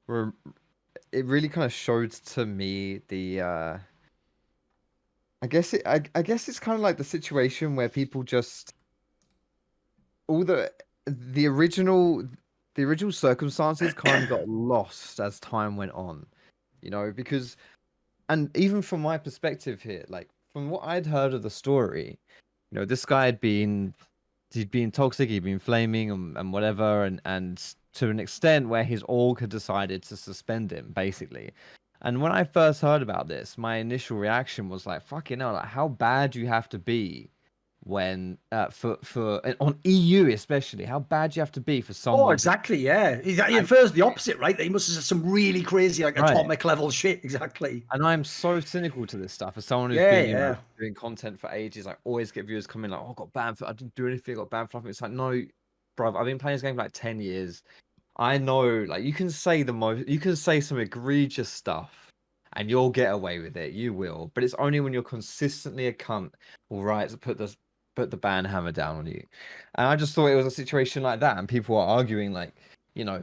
re- 0.06 0.32
it 1.12 1.24
really 1.24 1.48
kind 1.48 1.64
of 1.64 1.72
showed 1.72 2.12
to 2.12 2.46
me 2.46 3.00
the. 3.08 3.40
Uh, 3.40 3.78
I 5.42 5.46
guess 5.48 5.74
it. 5.74 5.82
I, 5.86 6.02
I 6.14 6.22
guess 6.22 6.48
it's 6.48 6.60
kind 6.60 6.76
of 6.76 6.82
like 6.82 6.98
the 6.98 7.04
situation 7.04 7.74
where 7.74 7.88
people 7.88 8.22
just 8.22 8.74
all 10.28 10.44
the 10.44 10.72
the 11.06 11.46
original 11.46 12.26
the 12.74 12.84
original 12.84 13.12
circumstances 13.12 13.92
kind 13.92 14.24
of 14.24 14.30
got 14.30 14.48
lost 14.48 15.20
as 15.20 15.40
time 15.40 15.76
went 15.76 15.92
on, 15.92 16.24
you 16.80 16.90
know, 16.90 17.12
because 17.14 17.56
and 18.28 18.56
even 18.56 18.82
from 18.82 19.02
my 19.02 19.18
perspective 19.18 19.82
here, 19.82 20.04
like 20.08 20.28
from 20.52 20.70
what 20.70 20.84
I'd 20.84 21.06
heard 21.06 21.34
of 21.34 21.42
the 21.42 21.50
story, 21.50 22.18
you 22.70 22.78
know, 22.78 22.84
this 22.84 23.04
guy 23.04 23.26
had 23.26 23.40
been 23.40 23.94
he'd 24.54 24.70
been 24.70 24.90
toxic, 24.90 25.28
he'd 25.28 25.44
been 25.44 25.58
flaming 25.58 26.10
and, 26.10 26.36
and 26.36 26.52
whatever, 26.52 27.04
and 27.04 27.20
and 27.24 27.62
to 27.94 28.08
an 28.10 28.20
extent 28.20 28.68
where 28.68 28.84
his 28.84 29.02
org 29.08 29.40
had 29.40 29.50
decided 29.50 30.02
to 30.04 30.16
suspend 30.16 30.72
him, 30.72 30.92
basically. 30.94 31.52
And 32.02 32.20
when 32.22 32.32
I 32.32 32.44
first 32.44 32.80
heard 32.82 33.02
about 33.02 33.28
this, 33.28 33.58
my 33.58 33.76
initial 33.76 34.18
reaction 34.18 34.68
was 34.68 34.86
like, 34.86 35.02
"Fucking 35.02 35.40
hell! 35.40 35.54
Like, 35.54 35.66
how 35.66 35.88
bad 35.88 36.36
you 36.36 36.46
have 36.48 36.68
to 36.70 36.78
be 36.78 37.30
when 37.84 38.38
uh, 38.52 38.68
for 38.68 38.96
for 39.02 39.40
on 39.60 39.78
EU 39.84 40.30
especially? 40.32 40.84
How 40.84 41.00
bad 41.00 41.34
you 41.36 41.40
have 41.40 41.52
to 41.52 41.60
be 41.60 41.80
for 41.80 41.92
someone?" 41.92 42.26
Oh, 42.26 42.30
exactly. 42.30 42.78
Yeah. 42.78 43.20
He, 43.20 43.38
infers 43.56 43.92
the 43.92 44.02
opposite, 44.02 44.38
right? 44.38 44.56
That 44.56 44.62
he 44.62 44.68
must 44.68 44.88
have 44.88 44.94
said 44.96 45.04
some 45.04 45.28
really 45.28 45.62
crazy, 45.62 46.04
like 46.04 46.18
Right. 46.18 46.32
atomic 46.32 46.64
level 46.64 46.90
shit. 46.90 47.24
Exactly. 47.24 47.84
And 47.92 48.06
I'm 48.06 48.24
so 48.24 48.60
cynical 48.60 49.06
to 49.06 49.16
this 49.16 49.32
stuff 49.32 49.56
as 49.58 49.66
someone 49.66 49.90
who's 49.90 50.00
Yeah, 50.00 50.10
been 50.10 50.28
you 50.28 50.34
know, 50.34 50.56
doing 50.78 50.94
content 50.94 51.38
for 51.38 51.50
ages. 51.50 51.86
I 51.86 51.96
always 52.04 52.32
get 52.32 52.46
viewers 52.46 52.66
coming 52.66 52.90
like, 52.90 53.00
"Oh, 53.00 53.10
I 53.10 53.14
got 53.14 53.32
banned 53.32 53.58
for 53.58 53.66
I 53.66 53.72
didn't 53.72 53.94
do 53.94 54.06
anything. 54.06 54.34
I 54.34 54.38
got 54.38 54.50
banned 54.50 54.70
for 54.70 54.78
nothing." 54.78 54.90
It's 54.90 55.02
like, 55.02 55.12
no, 55.12 55.42
bro. 55.96 56.16
I've 56.16 56.24
been 56.24 56.38
playing 56.38 56.54
this 56.54 56.62
game 56.62 56.74
for 56.76 56.82
like 56.82 56.92
ten 56.92 57.20
years. 57.20 57.62
I 58.16 58.38
know, 58.38 58.84
like, 58.84 59.04
you 59.04 59.12
can 59.14 59.30
say 59.30 59.62
the 59.62 59.72
most, 59.72 60.08
you 60.08 60.20
can 60.20 60.36
say 60.36 60.60
some 60.60 60.78
egregious 60.78 61.48
stuff, 61.50 62.10
and 62.54 62.70
you'll 62.70 62.90
get 62.90 63.12
away 63.12 63.38
with 63.40 63.56
it. 63.56 63.72
You 63.72 63.94
will, 63.94 64.30
but 64.34 64.44
it's 64.44 64.54
only 64.54 64.80
when 64.80 64.92
you're 64.92 65.02
consistently 65.02 65.86
a 65.88 65.92
cunt, 65.92 66.32
all 66.70 66.82
right, 66.84 67.08
to 67.08 67.18
put 67.18 67.38
the 67.38 67.54
put 67.94 68.10
the 68.10 68.16
ban 68.16 68.44
hammer 68.44 68.72
down 68.72 68.96
on 68.96 69.06
you. 69.06 69.24
And 69.74 69.86
I 69.86 69.96
just 69.96 70.14
thought 70.14 70.26
it 70.26 70.36
was 70.36 70.46
a 70.46 70.50
situation 70.50 71.02
like 71.02 71.20
that, 71.20 71.38
and 71.38 71.48
people 71.48 71.76
are 71.76 71.86
arguing 71.86 72.32
like, 72.32 72.54
you 72.94 73.04
know, 73.04 73.22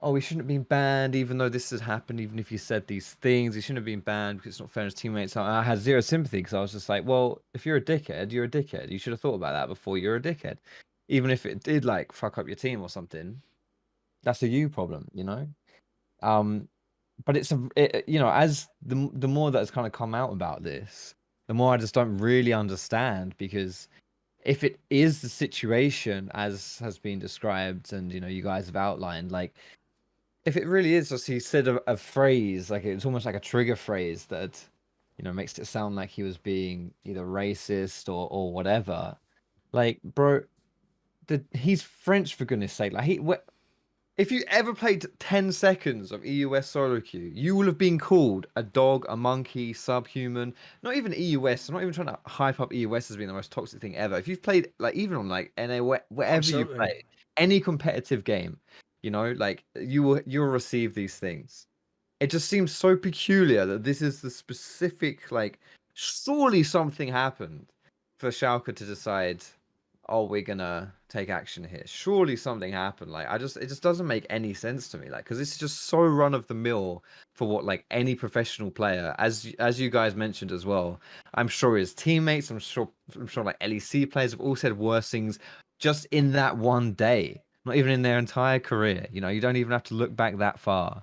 oh, 0.00 0.14
he 0.14 0.20
shouldn't 0.20 0.42
have 0.42 0.48
been 0.48 0.62
banned, 0.62 1.14
even 1.16 1.38
though 1.38 1.48
this 1.48 1.70
has 1.70 1.80
happened, 1.80 2.20
even 2.20 2.38
if 2.38 2.52
you 2.52 2.58
said 2.58 2.86
these 2.86 3.14
things, 3.14 3.54
he 3.54 3.60
shouldn't 3.60 3.78
have 3.78 3.84
been 3.84 4.00
banned 4.00 4.38
because 4.38 4.54
it's 4.54 4.60
not 4.60 4.70
fair 4.70 4.82
to 4.82 4.86
his 4.86 4.94
teammates. 4.94 5.34
And 5.36 5.44
I 5.44 5.62
had 5.62 5.78
zero 5.78 6.00
sympathy 6.00 6.38
because 6.38 6.54
I 6.54 6.60
was 6.60 6.72
just 6.72 6.88
like, 6.88 7.04
well, 7.04 7.42
if 7.54 7.66
you're 7.66 7.76
a 7.76 7.80
dickhead, 7.80 8.30
you're 8.30 8.44
a 8.44 8.48
dickhead. 8.48 8.90
You 8.90 8.98
should 8.98 9.12
have 9.12 9.20
thought 9.20 9.34
about 9.34 9.52
that 9.52 9.68
before 9.68 9.98
you're 9.98 10.16
a 10.16 10.20
dickhead. 10.20 10.58
Even 11.08 11.30
if 11.30 11.46
it 11.46 11.62
did 11.64 11.84
like 11.84 12.12
fuck 12.12 12.38
up 12.38 12.46
your 12.46 12.56
team 12.56 12.80
or 12.80 12.88
something, 12.88 13.40
that's 14.22 14.42
a 14.42 14.48
you 14.48 14.68
problem, 14.68 15.08
you 15.12 15.24
know? 15.24 15.48
Um, 16.22 16.68
but 17.24 17.36
it's 17.36 17.50
a, 17.50 17.68
it, 17.74 18.04
you 18.08 18.20
know, 18.20 18.30
as 18.30 18.68
the 18.82 19.10
the 19.14 19.28
more 19.28 19.50
that's 19.50 19.70
kind 19.70 19.86
of 19.86 19.92
come 19.92 20.14
out 20.14 20.32
about 20.32 20.62
this, 20.62 21.14
the 21.48 21.54
more 21.54 21.74
I 21.74 21.76
just 21.76 21.94
don't 21.94 22.16
really 22.18 22.52
understand 22.52 23.34
because 23.38 23.88
if 24.44 24.62
it 24.62 24.78
is 24.90 25.20
the 25.20 25.28
situation 25.28 26.30
as 26.34 26.78
has 26.78 26.98
been 26.98 27.18
described 27.18 27.92
and 27.92 28.12
you 28.12 28.20
know 28.20 28.28
you 28.28 28.42
guys 28.42 28.66
have 28.66 28.76
outlined 28.76 29.32
like 29.32 29.52
if 30.44 30.56
it 30.56 30.66
really 30.66 30.94
is 30.94 31.08
just 31.08 31.26
he 31.26 31.40
said 31.40 31.66
a, 31.66 31.80
a 31.90 31.96
phrase 31.96 32.70
like 32.70 32.84
it's 32.84 33.04
almost 33.04 33.26
like 33.26 33.34
a 33.34 33.40
trigger 33.40 33.76
phrase 33.76 34.26
that 34.26 34.62
you 35.18 35.24
know 35.24 35.32
makes 35.32 35.58
it 35.58 35.66
sound 35.66 35.96
like 35.96 36.08
he 36.08 36.22
was 36.22 36.38
being 36.38 36.92
either 37.04 37.26
racist 37.26 38.08
or 38.08 38.28
or 38.30 38.52
whatever. 38.52 39.16
Like 39.72 40.00
bro 40.02 40.42
the, 41.26 41.44
he's 41.52 41.82
french 41.82 42.36
for 42.36 42.46
goodness 42.46 42.72
sake. 42.72 42.92
Like 42.92 43.04
he 43.04 43.18
what 43.18 43.44
If 44.18 44.32
you 44.32 44.42
ever 44.48 44.74
played 44.74 45.06
10 45.20 45.52
seconds 45.52 46.10
of 46.10 46.26
EUS 46.26 46.66
solo 46.66 47.00
queue, 47.00 47.30
you 47.32 47.54
will 47.54 47.66
have 47.66 47.78
been 47.78 48.00
called 48.00 48.48
a 48.56 48.64
dog, 48.64 49.06
a 49.08 49.16
monkey, 49.16 49.72
subhuman. 49.72 50.52
Not 50.82 50.96
even 50.96 51.14
EUS. 51.16 51.68
I'm 51.68 51.74
not 51.76 51.82
even 51.82 51.94
trying 51.94 52.08
to 52.08 52.18
hype 52.26 52.58
up 52.58 52.72
EUS 52.72 53.12
as 53.12 53.16
being 53.16 53.28
the 53.28 53.32
most 53.34 53.52
toxic 53.52 53.80
thing 53.80 53.96
ever. 53.96 54.18
If 54.18 54.26
you've 54.26 54.42
played, 54.42 54.72
like, 54.80 54.96
even 54.96 55.16
on 55.16 55.28
like 55.28 55.52
NA, 55.56 55.78
wherever 55.78 56.36
Absolutely. 56.36 56.72
you 56.72 56.78
play, 56.78 57.04
any 57.36 57.60
competitive 57.60 58.24
game, 58.24 58.58
you 59.04 59.12
know, 59.12 59.30
like 59.36 59.62
you 59.76 60.02
will 60.02 60.20
you 60.26 60.40
will 60.40 60.48
receive 60.48 60.94
these 60.94 61.16
things. 61.16 61.68
It 62.18 62.30
just 62.30 62.48
seems 62.48 62.74
so 62.74 62.96
peculiar 62.96 63.66
that 63.66 63.84
this 63.84 64.02
is 64.02 64.20
the 64.20 64.30
specific 64.30 65.30
like. 65.30 65.60
Surely 65.94 66.62
something 66.62 67.08
happened 67.08 67.66
for 68.18 68.30
Schalke 68.30 68.74
to 68.74 68.84
decide 68.84 69.44
oh 70.08 70.24
we're 70.24 70.42
gonna 70.42 70.92
take 71.08 71.30
action 71.30 71.64
here. 71.64 71.82
Surely 71.86 72.36
something 72.36 72.72
happened 72.72 73.10
like 73.10 73.28
i 73.28 73.38
just 73.38 73.56
it 73.56 73.66
just 73.66 73.82
doesn't 73.82 74.06
make 74.06 74.26
any 74.30 74.52
sense 74.54 74.88
to 74.88 74.98
me 74.98 75.08
like 75.08 75.24
because 75.24 75.40
it's 75.40 75.56
just 75.56 75.86
so 75.86 76.00
run 76.00 76.34
of 76.34 76.46
the 76.46 76.54
mill 76.54 77.02
for 77.34 77.48
what 77.48 77.64
like 77.64 77.84
any 77.90 78.14
professional 78.14 78.70
player. 78.70 79.14
As 79.18 79.54
as 79.58 79.80
you 79.80 79.90
guys 79.90 80.14
mentioned 80.14 80.52
as 80.52 80.66
well 80.66 81.00
i'm 81.34 81.48
sure 81.48 81.76
his 81.76 81.94
teammates 81.94 82.50
i'm 82.50 82.58
sure 82.58 82.88
i'm 83.14 83.26
sure 83.26 83.44
like 83.44 83.58
lec 83.60 84.10
players 84.10 84.32
have 84.32 84.40
all 84.40 84.56
said 84.56 84.76
worse 84.76 85.10
things 85.10 85.38
just 85.78 86.06
in 86.06 86.32
that 86.32 86.56
one 86.56 86.92
day 86.92 87.42
not 87.64 87.76
even 87.76 87.90
in 87.92 88.02
their 88.02 88.18
entire 88.18 88.58
career 88.58 89.06
you 89.12 89.20
know? 89.20 89.28
You 89.28 89.40
don't 89.40 89.56
even 89.56 89.72
have 89.72 89.84
to 89.84 89.94
look 89.94 90.14
back 90.14 90.38
that 90.38 90.58
far. 90.58 91.02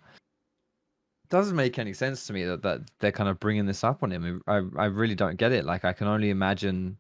Doesn't 1.30 1.56
make 1.56 1.80
any 1.80 1.94
sense 1.94 2.28
to 2.28 2.34
me 2.34 2.44
that, 2.44 2.62
that 2.62 2.82
they're 3.00 3.12
kind 3.12 3.30
of 3.30 3.40
bringing 3.40 3.66
this 3.66 3.84
up 3.84 4.04
on 4.04 4.12
him. 4.12 4.42
I, 4.48 4.62
I 4.78 4.86
really 4.86 5.16
don't 5.16 5.38
get 5.38 5.52
it. 5.52 5.66
Like 5.66 5.84
i 5.84 5.92
can 5.92 6.08
only 6.08 6.30
imagine 6.30 6.98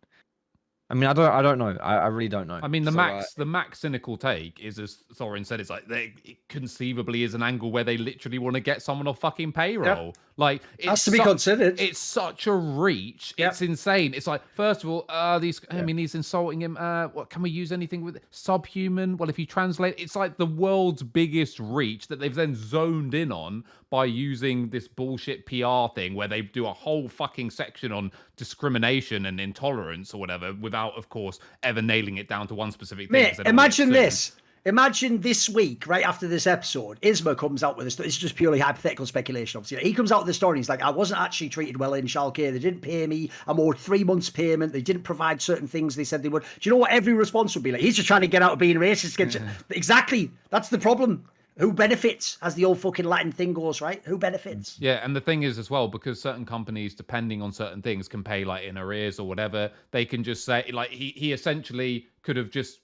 I 0.89 0.93
mean, 0.93 1.05
I 1.05 1.13
don't, 1.13 1.31
I 1.31 1.41
don't 1.41 1.57
know. 1.57 1.75
I, 1.81 1.95
I 1.97 2.07
really 2.07 2.29
don't 2.29 2.47
know. 2.47 2.59
I 2.61 2.67
mean, 2.67 2.83
the 2.83 2.91
So, 2.91 2.99
uh, 2.99 3.07
max, 3.07 3.33
the 3.33 3.45
max 3.45 3.79
cynical 3.79 4.17
take 4.17 4.59
is, 4.59 4.77
as 4.77 5.03
Thorin 5.15 5.45
said, 5.45 5.59
it's 5.59 5.69
like 5.69 5.87
they 5.87 6.13
it 6.23 6.37
conceivably 6.47 7.23
is 7.23 7.33
an 7.33 7.41
angle 7.41 7.71
where 7.71 7.83
they 7.83 7.97
literally 7.97 8.37
want 8.37 8.53
to 8.53 8.59
get 8.59 8.83
someone 8.83 9.07
off 9.07 9.19
fucking 9.19 9.51
payroll. 9.51 10.15
Like, 10.37 10.63
it's 10.77 10.87
Has 10.87 11.05
to 11.05 11.11
be 11.11 11.19
considered. 11.19 11.79
It's 11.79 11.97
such 11.97 12.45
a 12.45 12.53
reach. 12.53 13.33
Yep. 13.37 13.51
It's 13.51 13.61
insane. 13.61 14.13
It's 14.13 14.27
like, 14.27 14.41
first 14.53 14.83
of 14.83 14.89
all, 14.89 15.05
uh, 15.07 15.39
these. 15.39 15.61
I 15.71 15.81
mean, 15.81 15.97
he's 15.97 16.13
insulting 16.13 16.61
him. 16.61 16.75
Uh, 16.77 17.07
what 17.07 17.29
can 17.29 17.41
we 17.41 17.49
use 17.49 17.71
anything 17.71 18.03
with 18.03 18.19
subhuman? 18.31 19.15
Well, 19.15 19.29
if 19.29 19.39
you 19.39 19.45
translate, 19.45 19.95
it's 19.97 20.15
like 20.15 20.35
the 20.37 20.45
world's 20.45 21.03
biggest 21.03 21.59
reach 21.61 22.07
that 22.09 22.19
they've 22.19 22.35
then 22.35 22.53
zoned 22.53 23.13
in 23.13 23.31
on 23.31 23.63
by 23.89 24.03
using 24.03 24.67
this 24.69 24.89
bullshit 24.89 25.45
PR 25.45 25.87
thing 25.95 26.15
where 26.15 26.27
they 26.27 26.41
do 26.41 26.65
a 26.65 26.73
whole 26.73 27.07
fucking 27.07 27.49
section 27.49 27.93
on 27.93 28.11
discrimination 28.35 29.27
and 29.27 29.39
intolerance 29.39 30.13
or 30.13 30.19
whatever, 30.19 30.53
without, 30.55 30.97
of 30.97 31.07
course, 31.07 31.39
ever 31.63 31.81
nailing 31.81 32.17
it 32.17 32.27
down 32.27 32.45
to 32.47 32.55
one 32.55 32.71
specific 32.71 33.09
thing. 33.09 33.21
Mate, 33.21 33.27
'cause 33.29 33.37
they 33.37 33.43
don't 33.43 33.55
wanna 33.55 33.69
get 33.69 33.79
imagine 33.79 33.93
this. 33.93 34.35
Imagine 34.67 35.21
this 35.21 35.47
week, 35.47 35.85
right 35.85 36.03
after 36.03 36.27
this 36.27 36.47
episode, 36.47 36.99
Isma 37.01 37.37
comes 37.37 37.63
out 37.63 37.77
with 37.77 37.85
this. 37.85 37.99
It's 37.99 38.17
just 38.17 38.35
purely 38.35 38.57
hypothetical 38.57 39.05
speculation, 39.05 39.59
obviously. 39.59 39.87
He 39.87 39.93
comes 39.93 40.11
out 40.11 40.21
with 40.21 40.27
the 40.27 40.33
story. 40.33 40.57
He's 40.57 40.69
like, 40.69 40.81
I 40.81 40.89
wasn't 40.89 41.21
actually 41.21 41.49
treated 41.49 41.77
well 41.77 41.93
in 41.93 42.07
Schalke. 42.07 42.51
They 42.51 42.57
didn't 42.57 42.81
pay 42.81 43.05
me. 43.05 43.29
I'm 43.45 43.59
owed 43.59 43.77
three 43.77 44.03
months' 44.03 44.31
payment. 44.31 44.73
They 44.73 44.81
didn't 44.81 45.03
provide 45.03 45.39
certain 45.39 45.67
things 45.67 45.95
they 45.95 46.03
said 46.03 46.23
they 46.23 46.29
would. 46.29 46.41
Do 46.41 46.67
you 46.67 46.71
know 46.71 46.79
what 46.79 46.89
every 46.89 47.13
response 47.13 47.53
would 47.53 47.63
be 47.63 47.73
like? 47.73 47.81
He's 47.81 47.95
just 47.95 48.07
trying 48.07 48.21
to 48.21 48.27
get 48.27 48.41
out 48.41 48.53
of 48.53 48.57
being 48.57 48.77
racist 48.77 49.13
against 49.13 49.37
Exactly. 49.69 50.31
That's 50.49 50.69
the 50.69 50.79
problem. 50.79 51.29
Who 51.59 51.71
benefits, 51.71 52.39
as 52.41 52.55
the 52.55 52.65
old 52.65 52.79
fucking 52.79 53.05
Latin 53.05 53.31
thing 53.31 53.53
goes, 53.53 53.81
right? 53.81 54.01
Who 54.05 54.17
benefits? 54.17 54.71
Mm. 54.71 54.77
Yeah, 54.79 55.05
and 55.05 55.15
the 55.15 55.21
thing 55.21 55.43
is 55.43 55.59
as 55.59 55.69
well, 55.69 55.87
because 55.87 56.19
certain 56.19 56.43
companies, 56.43 56.95
depending 56.95 57.39
on 57.43 57.53
certain 57.53 57.83
things, 57.83 58.07
can 58.07 58.23
pay 58.23 58.43
like 58.43 58.63
in 58.63 58.79
arrears 58.79 59.19
or 59.19 59.27
whatever, 59.27 59.71
they 59.91 60.05
can 60.05 60.23
just 60.23 60.43
say 60.43 60.69
like 60.73 60.89
he 60.89 61.13
he 61.15 61.33
essentially 61.33 62.07
could 62.23 62.35
have 62.35 62.49
just 62.49 62.79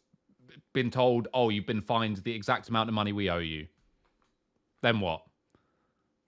been 0.74 0.92
told, 0.92 1.28
Oh, 1.34 1.50
you've 1.50 1.66
been 1.66 1.82
fined 1.82 2.18
the 2.18 2.34
exact 2.34 2.70
amount 2.70 2.90
of 2.90 2.96
money 2.96 3.14
we 3.14 3.30
owe 3.30 3.40
you. 3.40 3.68
Then 4.82 5.00
what? 5.00 5.24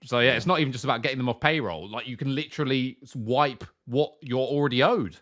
So 0.04 0.20
yeah, 0.20 0.32
it's 0.32 0.46
not 0.46 0.60
even 0.60 0.72
just 0.72 0.84
about 0.84 1.02
getting 1.02 1.18
them 1.18 1.28
off 1.28 1.40
payroll. 1.40 1.88
Like 1.88 2.06
you 2.06 2.16
can 2.16 2.34
literally 2.34 2.98
wipe 3.14 3.64
what 3.86 4.12
you're 4.20 4.38
already 4.38 4.82
owed. 4.82 5.16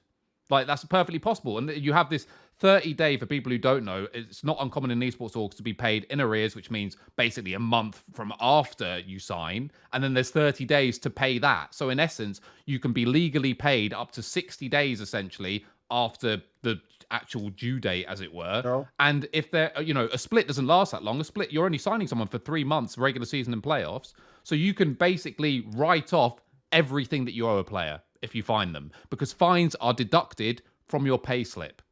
Like 0.50 0.66
that's 0.66 0.84
perfectly 0.84 1.18
possible. 1.18 1.58
And 1.58 1.70
you 1.70 1.92
have 1.92 2.10
this 2.10 2.26
30 2.58 2.94
day 2.94 3.16
for 3.16 3.26
people 3.26 3.50
who 3.50 3.58
don't 3.58 3.84
know. 3.84 4.06
It's 4.12 4.44
not 4.44 4.56
uncommon 4.60 4.90
in 4.90 5.00
esports 5.00 5.32
orgs 5.32 5.56
to 5.56 5.62
be 5.62 5.72
paid 5.72 6.04
in 6.10 6.20
arrears, 6.20 6.54
which 6.54 6.70
means 6.70 6.96
basically 7.16 7.54
a 7.54 7.58
month 7.58 8.04
from 8.12 8.32
after 8.40 8.98
you 9.00 9.18
sign. 9.18 9.70
And 9.92 10.02
then 10.02 10.14
there's 10.14 10.30
30 10.30 10.64
days 10.64 10.98
to 11.00 11.10
pay 11.10 11.38
that. 11.38 11.74
So 11.74 11.90
in 11.90 11.98
essence, 11.98 12.40
you 12.66 12.78
can 12.78 12.92
be 12.92 13.04
legally 13.04 13.54
paid 13.54 13.92
up 13.92 14.12
to 14.12 14.22
60 14.22 14.68
days 14.68 15.00
essentially 15.00 15.64
after 15.92 16.42
the 16.62 16.80
actual 17.12 17.50
due 17.50 17.78
date, 17.78 18.06
as 18.08 18.20
it 18.20 18.32
were. 18.32 18.62
Sure. 18.62 18.90
And 18.98 19.28
if 19.32 19.50
they're, 19.50 19.76
uh, 19.76 19.82
you 19.82 19.94
know, 19.94 20.08
a 20.12 20.18
split 20.18 20.46
doesn't 20.46 20.66
last 20.66 20.92
that 20.92 21.04
long. 21.04 21.20
A 21.20 21.24
split, 21.24 21.52
you're 21.52 21.66
only 21.66 21.78
signing 21.78 22.08
someone 22.08 22.26
for 22.26 22.38
three 22.38 22.64
months, 22.64 22.96
regular 22.96 23.26
season 23.26 23.52
and 23.52 23.62
playoffs. 23.62 24.14
So 24.42 24.54
you 24.54 24.72
can 24.74 24.94
basically 24.94 25.66
write 25.74 26.12
off 26.12 26.40
everything 26.72 27.26
that 27.26 27.34
you 27.34 27.46
owe 27.46 27.58
a 27.58 27.64
player 27.64 28.00
if 28.22 28.34
you 28.34 28.42
find 28.42 28.74
them, 28.74 28.90
because 29.10 29.32
fines 29.32 29.74
are 29.76 29.92
deducted 29.92 30.62
from 30.88 31.04
your 31.04 31.18
pay 31.18 31.44
slip. 31.44 31.82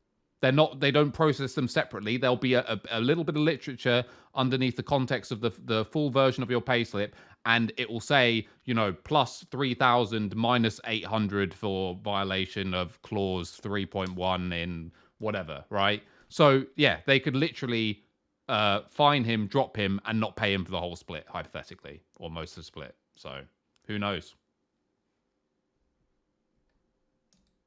They're 0.41 0.53
not. 0.53 0.81
They 0.81 0.91
don't 0.91 1.13
process 1.13 1.55
them 1.55 1.69
separately. 1.69 2.17
There'll 2.17 2.37
be 2.37 2.55
a, 2.55 2.61
a, 2.63 2.81
a 2.93 3.01
little 3.01 3.25
bit 3.25 3.37
of 3.37 3.43
literature 3.43 4.05
underneath 4.35 4.77
the 4.77 4.83
context 4.83 5.33
of 5.33 5.41
the 5.41 5.51
the 5.65 5.85
full 5.85 6.11
version 6.11 6.43
of 6.43 6.51
your 6.51 6.63
payslip, 6.63 7.13
and 7.45 7.73
it 7.77 7.91
will 7.91 8.01
say, 8.01 8.47
you 8.65 8.73
know, 8.73 8.93
plus 9.05 9.45
three 9.51 9.75
thousand 9.75 10.35
minus 10.35 10.81
eight 10.87 11.05
hundred 11.05 11.53
for 11.53 11.99
violation 12.03 12.73
of 12.73 13.01
clause 13.03 13.51
three 13.51 13.85
point 13.85 14.15
one 14.15 14.53
in 14.53 14.91
whatever, 15.19 15.63
right? 15.69 16.03
So 16.29 16.65
yeah, 16.77 17.01
they 17.07 17.21
could 17.21 17.37
literally 17.37 18.03
uh, 18.49 18.81
fine 18.89 19.25
him, 19.25 19.47
drop 19.47 19.77
him, 19.77 20.01
and 20.07 20.19
not 20.19 20.37
pay 20.37 20.55
him 20.55 20.65
for 20.65 20.71
the 20.71 20.81
whole 20.81 20.97
split, 20.97 21.27
hypothetically, 21.29 22.01
or 22.19 22.31
most 22.31 22.53
of 22.53 22.57
the 22.57 22.63
split. 22.63 22.95
So 23.15 23.43
who 23.87 23.99
knows? 23.99 24.35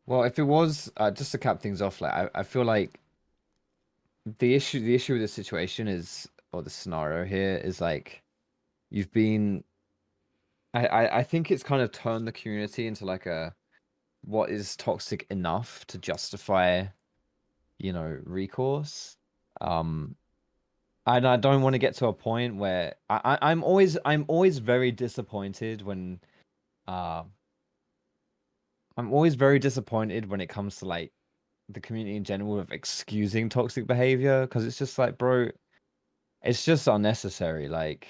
Well, 0.05 0.23
if 0.23 0.37
it 0.39 0.43
was 0.43 0.91
uh, 0.97 1.11
just 1.11 1.31
to 1.31 1.37
cap 1.37 1.61
things 1.61 1.81
off, 1.81 2.01
like 2.01 2.13
I, 2.13 2.29
I 2.35 2.43
feel 2.43 2.65
like 2.65 2.99
the 4.39 4.55
issue 4.55 4.79
the 4.79 4.95
issue 4.95 5.13
with 5.13 5.21
the 5.21 5.27
situation 5.27 5.87
is 5.87 6.29
or 6.53 6.61
the 6.61 6.69
scenario 6.69 7.25
here 7.25 7.57
is 7.57 7.81
like 7.81 8.23
you've 8.89 9.11
been 9.11 9.63
I, 10.73 10.87
I, 10.87 11.17
I 11.19 11.23
think 11.23 11.51
it's 11.51 11.63
kind 11.63 11.81
of 11.81 11.91
turned 11.91 12.25
the 12.27 12.31
community 12.31 12.87
into 12.87 13.05
like 13.05 13.25
a 13.25 13.53
what 14.23 14.49
is 14.49 14.77
toxic 14.77 15.25
enough 15.29 15.85
to 15.87 15.97
justify 15.97 16.85
you 17.79 17.91
know 17.93 18.19
recourse? 18.23 19.17
Um 19.61 20.15
and 21.05 21.27
i 21.27 21.35
don't 21.35 21.61
want 21.61 21.73
to 21.73 21.79
get 21.79 21.95
to 21.95 22.07
a 22.07 22.13
point 22.13 22.55
where 22.55 22.95
I, 23.09 23.37
I 23.41 23.51
i'm 23.51 23.63
always 23.63 23.97
i'm 24.05 24.25
always 24.27 24.59
very 24.59 24.91
disappointed 24.91 25.81
when 25.81 26.19
uh 26.87 27.23
i'm 28.97 29.11
always 29.11 29.35
very 29.35 29.59
disappointed 29.59 30.29
when 30.29 30.41
it 30.41 30.49
comes 30.49 30.77
to 30.77 30.85
like 30.85 31.11
the 31.69 31.79
community 31.79 32.15
in 32.15 32.23
general 32.23 32.59
of 32.59 32.71
excusing 32.71 33.49
toxic 33.49 33.87
behavior 33.87 34.41
because 34.41 34.65
it's 34.65 34.77
just 34.77 34.97
like 34.97 35.17
bro 35.17 35.47
it's 36.41 36.65
just 36.65 36.87
unnecessary 36.87 37.69
like 37.69 38.07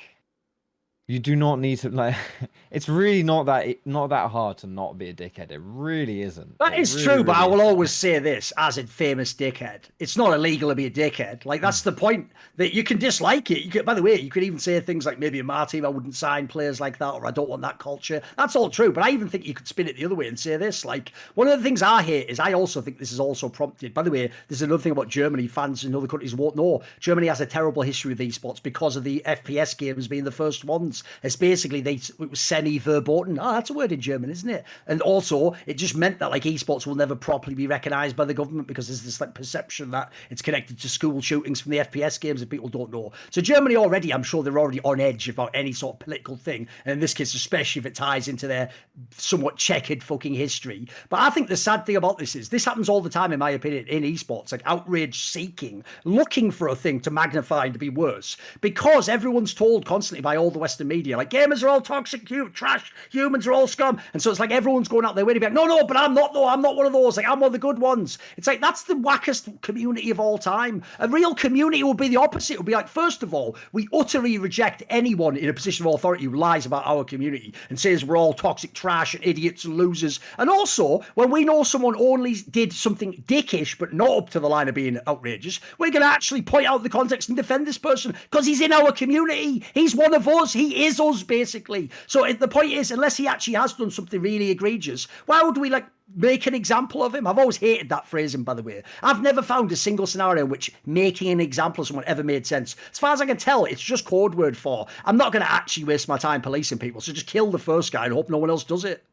you 1.07 1.19
do 1.19 1.35
not 1.35 1.59
need 1.59 1.77
to 1.79 1.89
like 1.89 2.15
it's 2.71 2.87
really 2.87 3.23
not 3.23 3.45
that 3.45 3.75
not 3.85 4.07
that 4.07 4.31
hard 4.31 4.57
to 4.57 4.67
not 4.67 4.97
be 4.97 5.09
a 5.09 5.13
dickhead 5.13 5.51
it 5.51 5.59
really 5.63 6.21
isn't 6.21 6.57
That 6.59 6.73
It 6.73 6.79
is 6.79 6.95
really, 6.95 7.17
true, 7.17 7.23
but 7.25 7.35
I 7.35 7.45
will 7.45 7.55
isn't. 7.55 7.65
always 7.67 7.91
say 7.91 8.19
this 8.19 8.53
as 8.57 8.77
a 8.77 8.87
famous 8.87 9.33
dickhead. 9.33 9.81
It's 9.99 10.15
not 10.15 10.33
illegal 10.33 10.69
to 10.69 10.75
be 10.75 10.85
a 10.85 10.89
dickhead. 10.91 11.45
Like 11.45 11.61
that's 11.61 11.81
the 11.81 11.91
point 11.91 12.31
that 12.55 12.73
you 12.73 12.83
can 12.83 12.97
dislike 12.99 13.51
it. 13.51 13.63
You 13.63 13.71
could, 13.71 13.85
by 13.85 13.93
the 13.93 14.01
way, 14.01 14.19
you 14.19 14.29
could 14.29 14.43
even 14.43 14.59
say 14.59 14.79
things 14.79 15.05
like 15.05 15.19
maybe 15.19 15.39
in 15.39 15.45
my 15.45 15.65
team 15.65 15.85
I 15.85 15.89
wouldn't 15.89 16.15
sign 16.15 16.47
players 16.47 16.79
like 16.79 16.97
that, 16.99 17.13
or 17.13 17.25
I 17.25 17.31
don't 17.31 17.49
want 17.49 17.61
that 17.63 17.79
culture. 17.79 18.21
That's 18.37 18.55
all 18.55 18.69
true. 18.69 18.91
But 18.93 19.03
I 19.03 19.09
even 19.09 19.27
think 19.27 19.45
you 19.45 19.53
could 19.53 19.67
spin 19.67 19.87
it 19.87 19.97
the 19.97 20.05
other 20.05 20.15
way 20.15 20.27
and 20.27 20.39
say 20.39 20.55
this. 20.57 20.85
Like 20.85 21.11
one 21.35 21.47
of 21.47 21.57
the 21.57 21.63
things 21.63 21.81
I 21.81 22.01
hate 22.01 22.29
is 22.29 22.39
I 22.39 22.53
also 22.53 22.81
think 22.81 22.97
this 22.97 23.11
is 23.11 23.19
also 23.19 23.49
prompted. 23.49 23.93
By 23.93 24.03
the 24.03 24.11
way, 24.11 24.31
there's 24.47 24.61
another 24.61 24.81
thing 24.81 24.93
about 24.93 25.09
Germany. 25.09 25.47
Fans 25.47 25.83
in 25.83 25.95
other 25.95 26.07
countries 26.07 26.35
won't 26.35 26.55
know. 26.55 26.81
Germany 26.99 27.27
has 27.27 27.41
a 27.41 27.45
terrible 27.45 27.81
history 27.81 28.09
with 28.13 28.19
esports 28.19 28.63
because 28.63 28.95
of 28.95 29.03
the 29.03 29.21
FPS 29.25 29.77
games 29.77 30.07
being 30.07 30.23
the 30.23 30.31
first 30.31 30.63
ones. 30.63 30.92
It's 31.23 31.35
basically 31.35 31.81
they 31.81 31.93
it 31.93 32.29
was 32.29 32.39
semi 32.39 32.77
verboten. 32.77 33.39
Oh, 33.39 33.43
ah, 33.43 33.53
that's 33.53 33.69
a 33.69 33.73
word 33.73 33.91
in 33.91 34.01
German, 34.01 34.29
isn't 34.29 34.49
it? 34.49 34.65
And 34.87 35.01
also, 35.01 35.55
it 35.65 35.75
just 35.75 35.95
meant 35.95 36.19
that 36.19 36.29
like 36.29 36.43
esports 36.43 36.85
will 36.85 36.95
never 36.95 37.15
properly 37.15 37.55
be 37.55 37.65
recognised 37.65 38.15
by 38.15 38.25
the 38.25 38.33
government 38.33 38.67
because 38.67 38.87
there's 38.87 39.03
this 39.03 39.21
like 39.21 39.33
perception 39.33 39.91
that 39.91 40.11
it's 40.29 40.41
connected 40.41 40.79
to 40.79 40.89
school 40.89 41.21
shootings 41.21 41.61
from 41.61 41.71
the 41.71 41.79
FPS 41.79 42.19
games 42.19 42.41
and 42.41 42.51
people 42.51 42.69
don't 42.69 42.91
know. 42.91 43.11
So 43.31 43.41
Germany 43.41 43.75
already, 43.75 44.13
I'm 44.13 44.23
sure 44.23 44.43
they're 44.43 44.59
already 44.59 44.81
on 44.81 44.99
edge 44.99 45.29
about 45.29 45.51
any 45.53 45.71
sort 45.71 45.95
of 45.95 45.99
political 45.99 46.35
thing, 46.35 46.67
and 46.85 46.93
in 46.93 46.99
this 46.99 47.13
case, 47.13 47.33
especially 47.33 47.79
if 47.79 47.85
it 47.85 47.95
ties 47.95 48.27
into 48.27 48.47
their 48.47 48.69
somewhat 49.11 49.57
checkered 49.57 50.03
fucking 50.03 50.33
history. 50.33 50.87
But 51.09 51.21
I 51.21 51.29
think 51.29 51.47
the 51.47 51.57
sad 51.57 51.85
thing 51.85 51.95
about 51.95 52.17
this 52.17 52.35
is 52.35 52.49
this 52.49 52.65
happens 52.65 52.89
all 52.89 53.01
the 53.01 53.09
time, 53.09 53.31
in 53.31 53.39
my 53.39 53.51
opinion, 53.51 53.87
in 53.87 54.03
esports, 54.03 54.51
like 54.51 54.61
outrage 54.65 55.23
seeking, 55.23 55.83
looking 56.03 56.51
for 56.51 56.67
a 56.67 56.75
thing 56.75 56.99
to 57.01 57.11
magnify 57.11 57.65
and 57.65 57.73
to 57.73 57.79
be 57.79 57.89
worse, 57.89 58.37
because 58.61 59.09
everyone's 59.09 59.53
told 59.53 59.85
constantly 59.85 60.21
by 60.21 60.35
all 60.35 60.51
the 60.51 60.59
Western 60.59 60.82
mainstream 60.85 61.03
media. 61.03 61.17
Like 61.17 61.29
gamers 61.29 61.63
are 61.63 61.69
all 61.69 61.81
toxic, 61.81 62.27
hu- 62.29 62.49
trash, 62.49 62.93
humans 63.11 63.47
are 63.47 63.51
all 63.51 63.67
scum. 63.67 63.99
And 64.13 64.21
so 64.21 64.29
it's 64.29 64.39
like 64.39 64.51
everyone's 64.51 64.87
going 64.87 65.05
out 65.05 65.15
there 65.15 65.25
waiting, 65.25 65.41
like, 65.41 65.53
no, 65.53 65.65
no, 65.65 65.85
but 65.85 65.97
I'm 65.97 66.13
not 66.13 66.33
though. 66.33 66.47
I'm 66.47 66.61
not 66.61 66.75
one 66.75 66.85
of 66.85 66.93
those. 66.93 67.17
Like 67.17 67.27
I'm 67.27 67.39
one 67.39 67.47
of 67.47 67.53
the 67.53 67.59
good 67.59 67.79
ones. 67.79 68.19
It's 68.37 68.47
like 68.47 68.61
that's 68.61 68.83
the 68.83 68.93
wackest 68.95 69.61
community 69.61 70.11
of 70.11 70.19
all 70.19 70.37
time. 70.37 70.83
A 70.99 71.07
real 71.07 71.33
community 71.33 71.83
would 71.83 71.97
be 71.97 72.07
the 72.07 72.17
opposite. 72.17 72.53
It 72.53 72.59
would 72.59 72.65
be 72.65 72.73
like, 72.73 72.87
first 72.87 73.23
of 73.23 73.33
all, 73.33 73.55
we 73.71 73.87
utterly 73.93 74.37
reject 74.37 74.83
anyone 74.89 75.35
in 75.35 75.49
a 75.49 75.53
position 75.53 75.85
of 75.85 75.93
authority 75.95 76.25
who 76.25 76.35
lies 76.35 76.65
about 76.65 76.85
our 76.85 77.03
community 77.03 77.53
and 77.69 77.79
says 77.79 78.05
we're 78.05 78.17
all 78.17 78.33
toxic 78.33 78.73
trash 78.73 79.13
and 79.13 79.25
idiots 79.25 79.65
and 79.65 79.77
losers. 79.77 80.19
And 80.37 80.49
also, 80.49 81.03
when 81.15 81.31
we 81.31 81.43
know 81.43 81.63
someone 81.63 81.95
only 81.97 82.35
did 82.51 82.73
something 82.73 83.23
dickish 83.27 83.77
but 83.77 83.93
not 83.93 84.09
up 84.09 84.29
to 84.31 84.39
the 84.39 84.49
line 84.49 84.69
of 84.69 84.75
being 84.75 84.99
outrageous, 85.07 85.59
we're 85.77 85.91
going 85.91 86.03
to 86.03 86.07
actually 86.07 86.41
point 86.41 86.67
out 86.67 86.83
the 86.83 86.89
context 86.89 87.29
and 87.29 87.35
defend 87.35 87.65
this 87.67 87.77
person 87.77 88.15
because 88.29 88.45
he's 88.45 88.61
in 88.61 88.71
our 88.71 88.91
community. 88.91 89.63
He's 89.73 89.95
one 89.95 90.13
of 90.13 90.27
us. 90.27 90.53
He 90.53 90.72
is 90.73 90.99
us, 90.99 91.23
basically. 91.23 91.89
So 92.07 92.31
the 92.31 92.47
point 92.47 92.71
is, 92.71 92.91
unless 92.91 93.17
he 93.17 93.27
actually 93.27 93.55
has 93.55 93.73
done 93.73 93.91
something 93.91 94.21
really 94.21 94.51
egregious, 94.51 95.05
why 95.25 95.41
would 95.43 95.57
we 95.57 95.69
like 95.69 95.85
make 96.15 96.45
an 96.47 96.53
example 96.53 97.03
of 97.03 97.15
him? 97.15 97.27
I've 97.27 97.39
always 97.39 97.57
hated 97.57 97.89
that 97.89 98.07
phrasing, 98.07 98.43
by 98.43 98.53
the 98.53 98.63
way. 98.63 98.83
I've 99.01 99.21
never 99.21 99.41
found 99.41 99.71
a 99.71 99.75
single 99.75 100.07
scenario 100.07 100.43
in 100.43 100.49
which 100.49 100.71
making 100.85 101.29
an 101.29 101.39
example 101.39 101.81
of 101.81 101.87
someone 101.87 102.05
ever 102.05 102.23
made 102.23 102.45
sense. 102.45 102.75
As 102.91 102.99
far 102.99 103.13
as 103.13 103.21
I 103.21 103.25
can 103.25 103.37
tell, 103.37 103.65
it's 103.65 103.81
just 103.81 104.05
code 104.05 104.35
word 104.35 104.57
for 104.57 104.87
I'm 105.05 105.17
not 105.17 105.31
going 105.31 105.43
to 105.43 105.51
actually 105.51 105.85
waste 105.85 106.07
my 106.07 106.17
time 106.17 106.41
policing 106.41 106.79
people. 106.79 107.01
So 107.01 107.13
just 107.13 107.27
kill 107.27 107.51
the 107.51 107.59
first 107.59 107.91
guy 107.91 108.05
and 108.05 108.13
hope 108.13 108.29
no 108.29 108.37
one 108.37 108.49
else 108.49 108.63
does 108.63 108.85
it. 108.85 109.03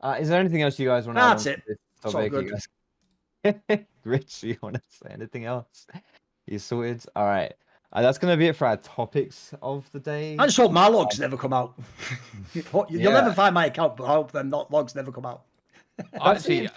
Uh, 0.00 0.16
is 0.20 0.28
there 0.28 0.38
anything 0.38 0.60
else 0.60 0.78
you 0.78 0.88
guys 0.88 1.06
want 1.06 1.16
to 1.16 1.22
That's 1.22 1.46
it. 1.46 1.62
It's 1.66 2.14
all 2.14 2.28
good. 2.28 2.52
Rich, 4.04 4.42
you 4.42 4.56
want 4.62 4.76
to 4.76 4.82
say 4.90 5.10
anything 5.10 5.46
else? 5.46 5.86
You 6.46 6.58
sorted? 6.58 7.04
All 7.16 7.24
right. 7.24 7.54
Uh, 7.94 8.02
that's 8.02 8.18
going 8.18 8.32
to 8.32 8.36
be 8.36 8.46
it 8.48 8.56
for 8.56 8.66
our 8.66 8.76
topics 8.78 9.54
of 9.62 9.88
the 9.92 10.00
day. 10.00 10.36
I 10.38 10.46
just 10.46 10.56
hope 10.56 10.72
my 10.72 10.88
logs 10.88 11.20
never 11.20 11.36
come 11.36 11.52
out. 11.52 11.74
You'll 12.54 12.86
Yeah. 12.90 13.10
never 13.10 13.32
find 13.32 13.54
my 13.54 13.66
account, 13.66 13.96
but 13.96 14.04
I 14.04 14.14
hope 14.14 14.32
them 14.32 14.50
not 14.50 14.70
logs 14.72 14.94
never 14.96 15.12
come 15.12 15.24
out. 15.26 15.42
Actually, 16.20 16.68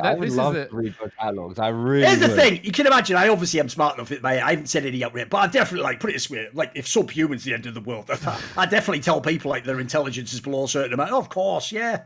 I 0.00 0.14
would 0.14 0.30
love 0.30 0.54
the- 0.54 0.66
to 0.66 0.76
read 0.76 0.94
both 1.00 1.10
catalogs. 1.18 1.58
I 1.58 1.68
really 1.70 2.06
Here's 2.06 2.20
the 2.20 2.28
would. 2.28 2.36
thing: 2.36 2.60
you 2.62 2.70
can 2.70 2.86
imagine. 2.86 3.16
I 3.16 3.26
obviously 3.28 3.58
am 3.58 3.68
smart 3.68 3.96
enough. 3.96 4.10
That 4.10 4.24
I 4.24 4.36
haven't 4.50 4.68
said 4.68 4.86
any 4.86 5.02
outright, 5.02 5.28
but 5.28 5.38
I 5.38 5.46
definitely 5.48 5.82
like 5.82 5.98
put 5.98 6.10
it 6.10 6.12
this 6.12 6.30
way: 6.30 6.46
like 6.54 6.70
if 6.76 6.86
subhuman's 6.86 7.42
the 7.42 7.52
end 7.52 7.66
of 7.66 7.74
the 7.74 7.80
world, 7.80 8.08
I 8.56 8.66
definitely 8.66 9.00
tell 9.00 9.20
people 9.20 9.50
like 9.50 9.64
their 9.64 9.80
intelligence 9.80 10.32
is 10.32 10.40
below 10.40 10.66
a 10.66 10.68
certain 10.68 10.92
amount. 10.92 11.10
Of 11.10 11.28
course, 11.30 11.72
yeah. 11.72 12.02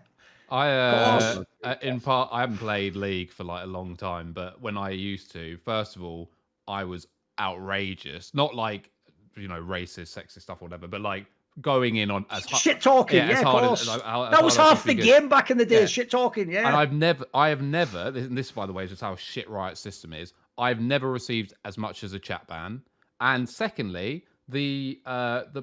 I 0.49 0.70
uh, 0.70 1.19
course. 1.35 1.47
uh, 1.65 1.74
in 1.82 2.01
part 2.01 2.31
I 2.32 2.41
haven't 2.41 2.57
played 2.57 2.97
League 2.97 3.31
for 3.31 3.45
like 3.45 3.65
a 3.65 3.66
long 3.66 3.95
time, 3.95 4.32
but 4.32 4.59
when 4.62 4.78
I 4.78 4.89
used 4.89 5.32
to, 5.32 5.59
first 5.66 5.97
of 5.97 6.03
all, 6.03 6.31
I 6.66 6.85
was 6.85 7.07
outrageous. 7.39 8.32
Not 8.35 8.55
like 8.55 8.90
you 9.36 9.48
know 9.48 9.61
racist, 9.61 10.16
sexist 10.16 10.43
stuff, 10.43 10.62
or 10.62 10.66
whatever, 10.66 10.86
but 10.86 11.01
like 11.01 11.27
going 11.61 11.97
in 11.97 12.11
on 12.11 12.27
as 12.31 12.44
Shit 12.48 12.81
talking, 12.81 13.19
yeah, 13.19 13.28
yeah, 13.31 13.40
of 13.40 13.47
as- 13.47 13.85
course. 13.85 13.89
as 13.89 14.02
that 14.32 14.43
was 14.43 14.56
half 14.56 14.82
the 14.85 14.94
good. 14.94 15.05
game 15.05 15.28
back 15.28 15.51
in 15.51 15.59
the 15.59 15.65
day. 15.66 15.81
Yeah. 15.81 15.86
Shit 15.86 16.11
talking, 16.11 16.51
yeah. 16.51 16.66
And 16.66 16.77
I've 16.77 16.93
never, 16.93 17.24
I 17.32 17.48
have 17.48 17.62
never, 17.62 18.11
this- 18.11 18.27
and 18.27 18.36
this, 18.36 18.51
by 18.51 18.66
the 18.66 18.73
way, 18.73 18.85
is 18.85 18.90
just 18.90 19.02
how 19.02 19.15
shit 19.16 19.48
riot 19.48 19.78
system 19.78 20.12
is. 20.12 20.32
I've 20.59 20.81
never 20.81 21.11
received 21.12 21.55
as 21.65 21.78
much 21.78 22.02
as 22.05 22.12
a 22.12 22.19
chat 22.19 22.47
ban. 22.48 22.82
And 23.20 23.48
secondly, 23.48 24.24
the 24.48 25.01
uh 25.06 25.44
the 25.52 25.62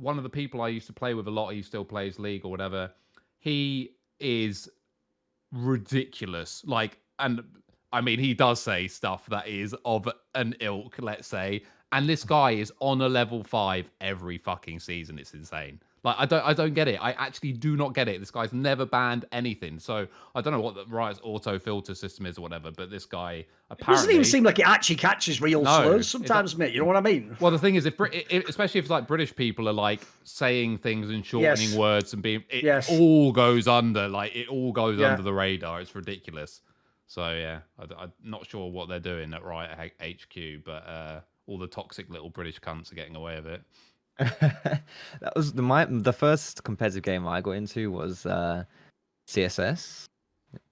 one 0.00 0.16
of 0.18 0.22
the 0.22 0.28
people 0.30 0.60
I 0.60 0.68
used 0.68 0.86
to 0.88 0.92
play 0.92 1.14
with 1.14 1.28
a 1.28 1.30
lot, 1.30 1.54
he 1.54 1.62
still 1.62 1.84
plays 1.84 2.18
League 2.18 2.44
or 2.44 2.50
whatever. 2.50 2.90
He 3.38 3.92
is 4.20 4.68
ridiculous. 5.52 6.62
Like, 6.66 6.98
and 7.18 7.42
I 7.92 8.00
mean, 8.00 8.18
he 8.18 8.34
does 8.34 8.60
say 8.60 8.86
stuff 8.88 9.26
that 9.26 9.48
is 9.48 9.74
of 9.84 10.08
an 10.34 10.54
ilk, 10.60 10.96
let's 11.00 11.26
say. 11.28 11.62
And 11.92 12.06
this 12.06 12.22
guy 12.22 12.50
is 12.50 12.70
on 12.80 13.00
a 13.00 13.08
level 13.08 13.42
five 13.42 13.90
every 14.00 14.36
fucking 14.36 14.78
season. 14.80 15.18
It's 15.18 15.32
insane. 15.32 15.80
Like, 16.04 16.16
I 16.18 16.26
don't, 16.26 16.44
I 16.46 16.52
don't 16.52 16.74
get 16.74 16.86
it. 16.86 17.02
I 17.02 17.12
actually 17.12 17.52
do 17.52 17.76
not 17.76 17.92
get 17.94 18.08
it. 18.08 18.20
This 18.20 18.30
guy's 18.30 18.52
never 18.52 18.84
banned 18.86 19.24
anything. 19.32 19.78
So 19.80 20.06
I 20.34 20.40
don't 20.42 20.52
know 20.52 20.60
what 20.60 20.74
the 20.74 20.84
Riot's 20.86 21.18
auto 21.24 21.58
filter 21.58 21.94
system 21.94 22.26
is 22.26 22.38
or 22.38 22.42
whatever. 22.42 22.70
But 22.70 22.90
this 22.90 23.04
guy 23.06 23.46
it 23.70 23.78
doesn't 23.84 24.10
even 24.10 24.24
seem 24.24 24.44
like 24.44 24.58
it 24.58 24.66
actually 24.68 24.96
catches 24.96 25.40
real 25.40 25.62
No, 25.62 25.82
slurs 25.82 26.08
sometimes, 26.08 26.56
mate. 26.56 26.72
You 26.74 26.80
know 26.80 26.86
what 26.86 26.96
I 26.96 27.00
mean? 27.00 27.36
well, 27.40 27.50
the 27.50 27.58
thing 27.58 27.74
is, 27.74 27.84
if 27.86 27.96
Brit- 27.96 28.14
i- 28.30 28.36
i- 28.36 28.44
especially 28.48 28.78
if 28.80 28.90
like 28.90 29.06
British 29.08 29.34
people 29.34 29.68
are 29.68 29.72
like 29.72 30.00
saying 30.24 30.78
things 30.78 31.08
and 31.10 31.24
shortening 31.24 31.70
Yes. 31.70 31.76
words 31.76 32.12
and 32.12 32.22
being, 32.22 32.44
it 32.50 32.62
Yes. 32.64 32.88
all 32.90 33.32
goes 33.32 33.66
under, 33.66 34.08
like 34.08 34.36
it 34.36 34.48
all 34.48 34.72
goes 34.72 34.98
Yeah. 35.00 35.10
under 35.12 35.22
the 35.22 35.32
radar. 35.34 35.80
It's 35.80 35.94
ridiculous. 35.94 36.60
So 37.08 37.32
yeah, 37.32 37.60
I, 37.78 38.04
am 38.04 38.12
not 38.22 38.46
sure 38.46 38.70
what 38.70 38.88
they're 38.88 39.00
doing 39.00 39.32
at 39.32 39.42
Riot 39.42 39.92
HQ, 40.00 40.64
but 40.64 40.86
uh, 40.86 41.20
all 41.46 41.58
the 41.58 41.66
toxic 41.66 42.08
little 42.10 42.28
British 42.28 42.60
cunts 42.60 42.92
are 42.92 42.94
getting 42.94 43.16
away 43.16 43.40
with 43.40 43.46
it. 43.46 43.62
that 44.18 45.32
was 45.34 45.52
the 45.52 45.62
my 45.62 45.86
the 45.86 46.12
first 46.12 46.64
competitive 46.64 47.02
game 47.02 47.26
I 47.26 47.40
got 47.40 47.52
into 47.52 47.90
was 47.90 48.26
uh, 48.26 48.64
CSS. 49.26 50.04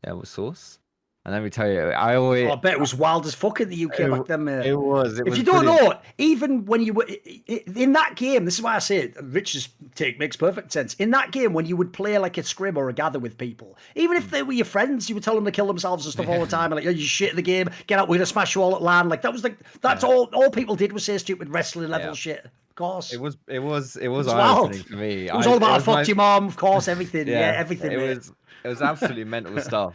Yeah, 0.04 0.12
with 0.12 0.28
Source. 0.28 0.78
And 1.26 1.34
let 1.34 1.42
me 1.42 1.50
tell 1.50 1.68
you, 1.68 1.80
I 1.80 2.14
always 2.14 2.48
Oh, 2.48 2.52
I 2.52 2.54
bet 2.54 2.74
it 2.74 2.78
was 2.78 2.94
wild 2.94 3.26
as 3.26 3.34
fuck 3.34 3.60
in 3.60 3.68
the 3.68 3.74
UK 3.86 3.98
It- 4.04 4.10
back 4.12 4.26
then, 4.26 4.44
mate. 4.44 4.64
it 4.64 4.76
was. 4.78 5.18
It 5.18 5.26
if 5.26 5.30
was 5.30 5.38
you 5.38 5.42
don't 5.44 5.64
brilliant. 5.64 5.90
know, 5.94 5.98
even 6.18 6.64
when 6.66 6.82
you 6.82 6.92
were 6.92 7.04
in 7.48 7.94
that 7.94 8.14
game, 8.14 8.44
this 8.44 8.54
is 8.54 8.62
why 8.62 8.76
I 8.76 8.78
say 8.78 8.98
it. 8.98 9.16
Rich's 9.20 9.68
take 9.96 10.20
makes 10.20 10.36
perfect 10.36 10.70
sense. 10.70 10.94
In 11.00 11.10
that 11.10 11.32
game, 11.32 11.52
when 11.52 11.66
you 11.66 11.76
would 11.76 11.92
play 11.92 12.16
like 12.18 12.38
a 12.38 12.44
scrim 12.44 12.76
or 12.76 12.88
a 12.88 12.92
gather 12.92 13.18
with 13.18 13.36
people, 13.38 13.76
even 13.96 14.16
Hmm. 14.16 14.22
if 14.22 14.30
they 14.30 14.44
were 14.44 14.52
your 14.52 14.66
friends, 14.66 15.08
you 15.08 15.16
would 15.16 15.24
tell 15.24 15.34
them 15.34 15.44
to 15.46 15.50
kill 15.50 15.66
themselves 15.66 16.06
and 16.06 16.12
stuff 16.12 16.28
all 16.28 16.38
the 16.38 16.46
time, 16.46 16.70
and 16.72 16.76
like, 16.76 16.86
oh, 16.86 16.90
you 16.90 17.04
shit 17.04 17.34
the 17.34 17.42
game, 17.42 17.70
get 17.88 17.98
out, 17.98 18.08
we're 18.08 18.18
gonna 18.18 18.26
smash 18.26 18.54
you 18.54 18.62
all 18.62 18.76
at 18.76 18.82
land. 18.82 19.08
Like 19.08 19.22
that 19.22 19.32
was 19.32 19.42
like 19.42 19.56
that's 19.80 20.04
all. 20.04 20.30
All 20.32 20.48
people 20.50 20.76
did 20.76 20.92
was 20.92 21.04
say 21.04 21.18
stupid 21.18 21.48
wrestling 21.48 21.90
level 21.90 22.06
Yeah. 22.10 22.14
shit. 22.14 22.44
Of 22.44 22.76
course, 22.76 23.12
It 23.12 23.20
was 23.20 23.36
it 23.48 23.58
was 23.58 23.96
it 23.96 24.08
was 24.08 24.26
It's 24.26 24.34
eye 24.34 24.38
wild. 24.38 24.76
for 24.76 24.94
me. 24.94 25.26
It 25.26 25.34
was 25.34 25.44
I- 25.46 25.50
all 25.50 25.56
about 25.56 25.70
I 25.70 25.74
was 25.78 25.86
my- 25.88 25.94
fucked 25.96 26.08
your 26.08 26.16
mom, 26.18 26.46
of 26.46 26.56
course, 26.56 26.86
everything. 26.86 27.26
Yeah, 27.26 27.54
everything. 27.56 27.90
It 27.90 27.98
mate. 27.98 28.16
was 28.18 28.32
it 28.66 28.68
was 28.70 28.82
absolutely 28.82 29.24
mental 29.24 29.58
stuff. 29.60 29.94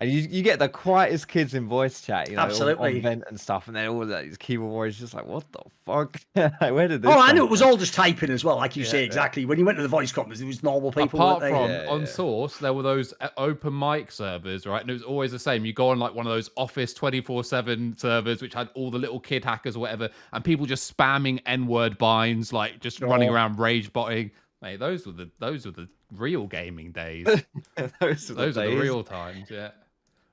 And 0.00 0.10
you, 0.10 0.20
you 0.20 0.42
get 0.42 0.58
the 0.58 0.68
quietest 0.68 1.28
kids 1.28 1.54
in 1.54 1.66
voice 1.66 2.02
chat, 2.02 2.28
you 2.28 2.36
know, 2.36 2.42
Absolutely. 2.42 2.96
on 2.96 3.02
vent 3.02 3.24
and 3.28 3.40
stuff, 3.40 3.68
and 3.68 3.76
then 3.76 3.88
all 3.88 4.04
that 4.04 4.24
these 4.24 4.36
keyboard 4.36 4.70
warriors 4.70 4.98
just 4.98 5.14
like, 5.14 5.24
what 5.26 5.44
the 5.52 5.60
fuck? 5.86 6.20
Like, 6.60 6.72
Where 6.74 6.88
did 6.88 7.00
this? 7.00 7.10
Oh, 7.10 7.18
I 7.18 7.28
come 7.28 7.36
knew 7.36 7.44
it 7.44 7.50
was 7.50 7.62
all 7.62 7.78
just 7.78 7.94
typing 7.94 8.28
as 8.30 8.44
well, 8.44 8.56
like 8.56 8.76
you 8.76 8.84
Yeah, 8.84 8.90
say 8.90 8.98
yeah. 9.00 9.06
exactly. 9.06 9.46
When 9.46 9.58
you 9.58 9.64
went 9.64 9.76
to 9.78 9.82
the 9.82 9.88
voice 9.88 10.12
conference, 10.12 10.40
it 10.42 10.44
was 10.44 10.62
normal 10.62 10.92
people. 10.92 11.18
Apart 11.18 11.40
they? 11.40 11.50
from 11.50 11.70
Yeah, 11.70 11.86
on 11.88 12.00
yeah. 12.00 12.06
Source, 12.06 12.58
there 12.58 12.74
were 12.74 12.82
those 12.82 13.14
uh, 13.22 13.28
open 13.38 13.78
mic 13.78 14.12
servers, 14.12 14.66
right? 14.66 14.82
And 14.82 14.90
it 14.90 14.92
was 14.94 15.02
always 15.02 15.32
the 15.32 15.38
same. 15.38 15.64
You 15.64 15.72
go 15.72 15.88
on 15.88 15.98
like 15.98 16.14
one 16.14 16.26
of 16.26 16.32
those 16.32 16.50
Office 16.58 16.92
twenty 16.92 17.22
four 17.22 17.42
seven 17.42 17.96
servers, 17.96 18.42
which 18.42 18.52
had 18.52 18.68
all 18.74 18.90
the 18.90 18.98
little 18.98 19.20
kid 19.20 19.42
hackers 19.42 19.74
or 19.74 19.80
whatever, 19.80 20.10
and 20.34 20.44
people 20.44 20.66
just 20.66 20.94
spamming 20.94 21.40
N 21.46 21.66
word 21.66 21.96
binds, 21.96 22.52
like 22.52 22.78
just 22.80 23.00
running 23.00 23.30
Oh. 23.30 23.32
around 23.34 23.58
rage 23.58 23.90
botting. 23.92 24.30
Mate, 24.62 24.78
those 24.78 25.06
were 25.06 25.12
the 25.12 25.28
those 25.40 25.66
were 25.66 25.72
the 25.72 25.88
real 26.12 26.46
gaming 26.46 26.92
days. 26.92 27.26
those 27.76 28.30
are 28.30 28.34
the 28.34 28.34
those 28.34 28.54
the 28.54 28.62
days. 28.62 28.80
real 28.80 29.02
times. 29.02 29.50
Yeah. 29.50 29.72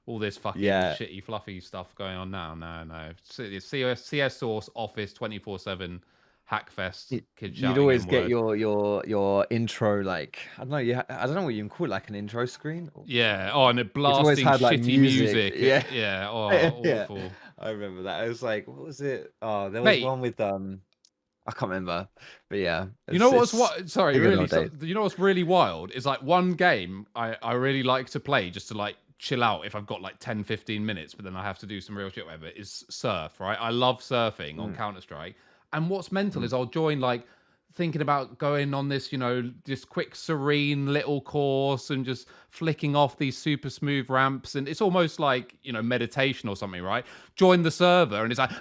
All 0.06 0.20
this 0.20 0.38
fucking 0.38 0.62
Yeah. 0.62 0.96
shitty, 0.96 1.24
fluffy 1.24 1.60
stuff 1.60 1.94
going 1.96 2.16
on 2.16 2.32
now. 2.32 2.54
No, 2.56 2.84
no. 2.84 3.12
CS, 3.24 4.04
CS 4.06 4.38
Source, 4.38 4.70
Office, 4.76 5.14
24 5.14 5.60
7, 5.60 6.02
Hackfest, 6.52 7.22
You'd 7.40 7.78
always 7.78 8.06
get 8.06 8.28
your 8.28 8.56
your 8.56 9.04
your 9.06 9.46
intro 9.52 10.02
like 10.02 10.40
I 10.58 10.62
don't 10.62 10.70
know 10.72 10.78
you 10.78 10.96
ha- 10.96 11.06
I 11.08 11.28
don't 11.28 11.36
know 11.36 11.44
what 11.44 11.54
you 11.54 11.62
can 11.62 11.70
call 11.70 11.86
it 11.86 11.90
like 11.92 12.10
an 12.10 12.16
intro 12.16 12.46
screen. 12.48 12.90
Yeah. 13.06 13.52
Oh, 13.54 13.68
and 13.68 13.78
it 13.80 13.94
blasting 13.94 14.46
had, 14.46 14.60
like, 14.62 14.80
shitty 14.82 15.00
music, 15.00 15.34
music. 15.34 15.54
yeah. 15.58 15.84
Yeah. 15.92 16.28
Oh, 16.30 16.50
Yeah. 16.84 17.04
awful. 17.04 17.32
I 17.60 17.70
remember 17.70 18.04
that. 18.04 18.22
I 18.22 18.28
was 18.28 18.42
like, 18.42 18.68
what 18.68 18.80
was 18.80 19.00
it? 19.02 19.32
Oh, 19.44 19.70
there 19.70 19.82
was 19.84 19.86
Mate. 19.86 20.04
one 20.04 20.22
with 20.22 20.40
um, 20.42 20.82
I 21.50 21.52
can't 21.52 21.70
remember, 21.70 22.08
but 22.50 22.60
yeah. 22.60 22.86
You 23.12 23.20
know 23.20 23.32
what's 23.32 23.54
what? 23.54 23.90
Sorry, 23.90 24.20
really. 24.20 24.48
So, 24.48 24.70
you 24.82 24.94
know 24.94 25.02
what's 25.02 25.18
really 25.20 25.44
wild 25.44 25.92
is 25.92 26.06
like 26.06 26.22
one 26.22 26.54
game 26.54 27.08
I 27.16 27.36
I 27.42 27.54
really 27.54 27.84
like 27.84 28.10
to 28.12 28.20
play 28.20 28.50
just 28.52 28.68
to 28.70 28.74
like 28.76 28.96
chill 29.18 29.44
out 29.44 29.66
if 29.66 29.76
I've 29.76 29.86
got 29.88 30.02
like 30.02 30.18
10, 30.20 30.44
15 30.44 30.86
minutes, 30.86 31.14
but 31.14 31.26
then 31.26 31.36
I 31.36 31.44
have 31.44 31.60
to 31.60 31.66
do 31.66 31.82
some 31.82 31.98
real 31.98 32.10
shit. 32.10 32.26
Whatever 32.26 32.48
is 32.48 32.86
surf. 32.90 33.40
Right. 33.40 33.58
I 33.60 33.70
love 33.72 34.00
surfing 34.02 34.56
Mm. 34.56 34.62
on 34.64 34.76
Counter 34.76 35.02
Strike. 35.02 35.36
And 35.74 35.90
what's 35.90 36.12
mental 36.12 36.44
is 36.44 36.54
I'll 36.54 36.66
join 36.66 37.00
like 37.00 37.26
thinking 37.74 38.02
about 38.02 38.38
going 38.40 38.74
on 38.74 38.90
this, 38.90 39.12
you 39.12 39.18
know, 39.18 39.52
this 39.64 39.86
quick 39.86 40.16
serene 40.16 40.92
little 40.92 41.22
course 41.22 41.90
and 41.92 42.04
just 42.04 42.28
flicking 42.50 42.96
off 42.96 43.18
these 43.18 43.38
super 43.38 43.70
smooth 43.70 44.10
ramps 44.10 44.56
and 44.56 44.68
it's 44.68 44.82
almost 44.82 45.20
like, 45.20 45.56
you 45.64 45.72
know, 45.72 45.82
meditation 45.82 46.50
or 46.50 46.56
something, 46.58 46.82
right? 46.82 47.06
Join 47.36 47.62
the 47.62 47.72
server 47.72 48.24
and 48.24 48.32
it's 48.32 48.40
like 48.40 48.52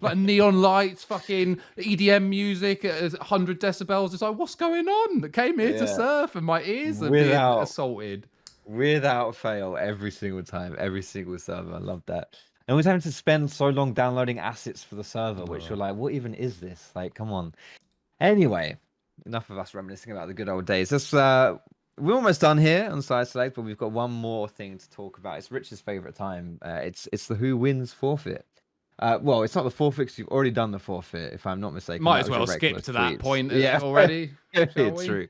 like 0.00 0.16
neon 0.16 0.62
lights, 0.62 1.04
fucking 1.04 1.60
EDM 1.78 2.28
music 2.28 2.84
at 2.84 3.12
100 3.12 3.60
decibels. 3.60 4.12
It's 4.12 4.22
like, 4.22 4.36
what's 4.36 4.54
going 4.54 4.88
on? 4.88 5.20
That 5.20 5.32
came 5.32 5.58
here 5.58 5.72
to 5.78 5.86
surf 5.88 6.36
and 6.36 6.46
my 6.46 6.62
ears 6.62 7.02
are 7.02 7.10
Without- 7.10 7.54
being 7.56 7.62
assaulted. 7.64 8.26
without 8.64 9.34
fail 9.34 9.76
every 9.76 10.10
single 10.12 10.42
time, 10.42 10.76
every 10.78 11.02
single 11.02 11.38
server. 11.38 11.74
I 11.74 11.78
love 11.78 12.02
that. 12.06 12.36
And 12.70 12.76
we're 12.76 12.84
having 12.84 13.00
to 13.00 13.10
spend 13.10 13.50
so 13.50 13.68
long 13.68 13.94
downloading 13.94 14.38
assets 14.38 14.84
for 14.84 14.94
the 14.94 15.02
server, 15.02 15.44
which 15.44 15.64
Oh. 15.64 15.70
we're 15.70 15.76
like, 15.76 15.96
what 15.96 16.12
even 16.12 16.34
is 16.34 16.60
this? 16.60 16.92
Like, 16.94 17.14
come 17.16 17.32
on. 17.32 17.52
Anyway, 18.20 18.76
enough 19.26 19.50
of 19.50 19.58
us 19.58 19.74
reminiscing 19.74 20.12
about 20.12 20.28
the 20.28 20.34
good 20.34 20.48
old 20.48 20.66
days. 20.66 20.88
This 20.90 21.12
uh 21.12 21.58
we're 21.98 22.14
almost 22.14 22.40
done 22.40 22.58
here 22.58 22.88
on 22.88 23.02
Side 23.02 23.26
Select, 23.26 23.56
but 23.56 23.62
we've 23.62 23.76
got 23.76 23.90
one 23.90 24.12
more 24.12 24.48
thing 24.48 24.78
to 24.78 24.88
talk 24.90 25.18
about. 25.18 25.38
It's 25.38 25.50
Rich's 25.50 25.80
favorite 25.80 26.14
time. 26.14 26.60
Uh, 26.64 26.78
it's 26.84 27.08
it's 27.12 27.26
the 27.26 27.34
who 27.34 27.56
wins 27.56 27.92
forfeit. 27.92 28.46
Uh, 29.00 29.18
well, 29.20 29.42
it's 29.42 29.56
not 29.56 29.64
the 29.64 29.70
forfeit 29.72 30.06
because 30.06 30.18
you've 30.20 30.28
already 30.28 30.52
done 30.52 30.70
the 30.70 30.78
forfeit, 30.78 31.32
if 31.32 31.48
I'm 31.48 31.58
not 31.60 31.74
mistaken. 31.74 32.04
Might 32.04 32.20
as 32.20 32.30
well 32.30 32.46
skip 32.46 32.80
to 32.82 32.92
that 32.92 33.18
point 33.18 33.50
uh, 33.50 33.56
Yeah, 33.56 33.80
already. 33.82 34.30
we? 34.54 34.64
true, 35.06 35.26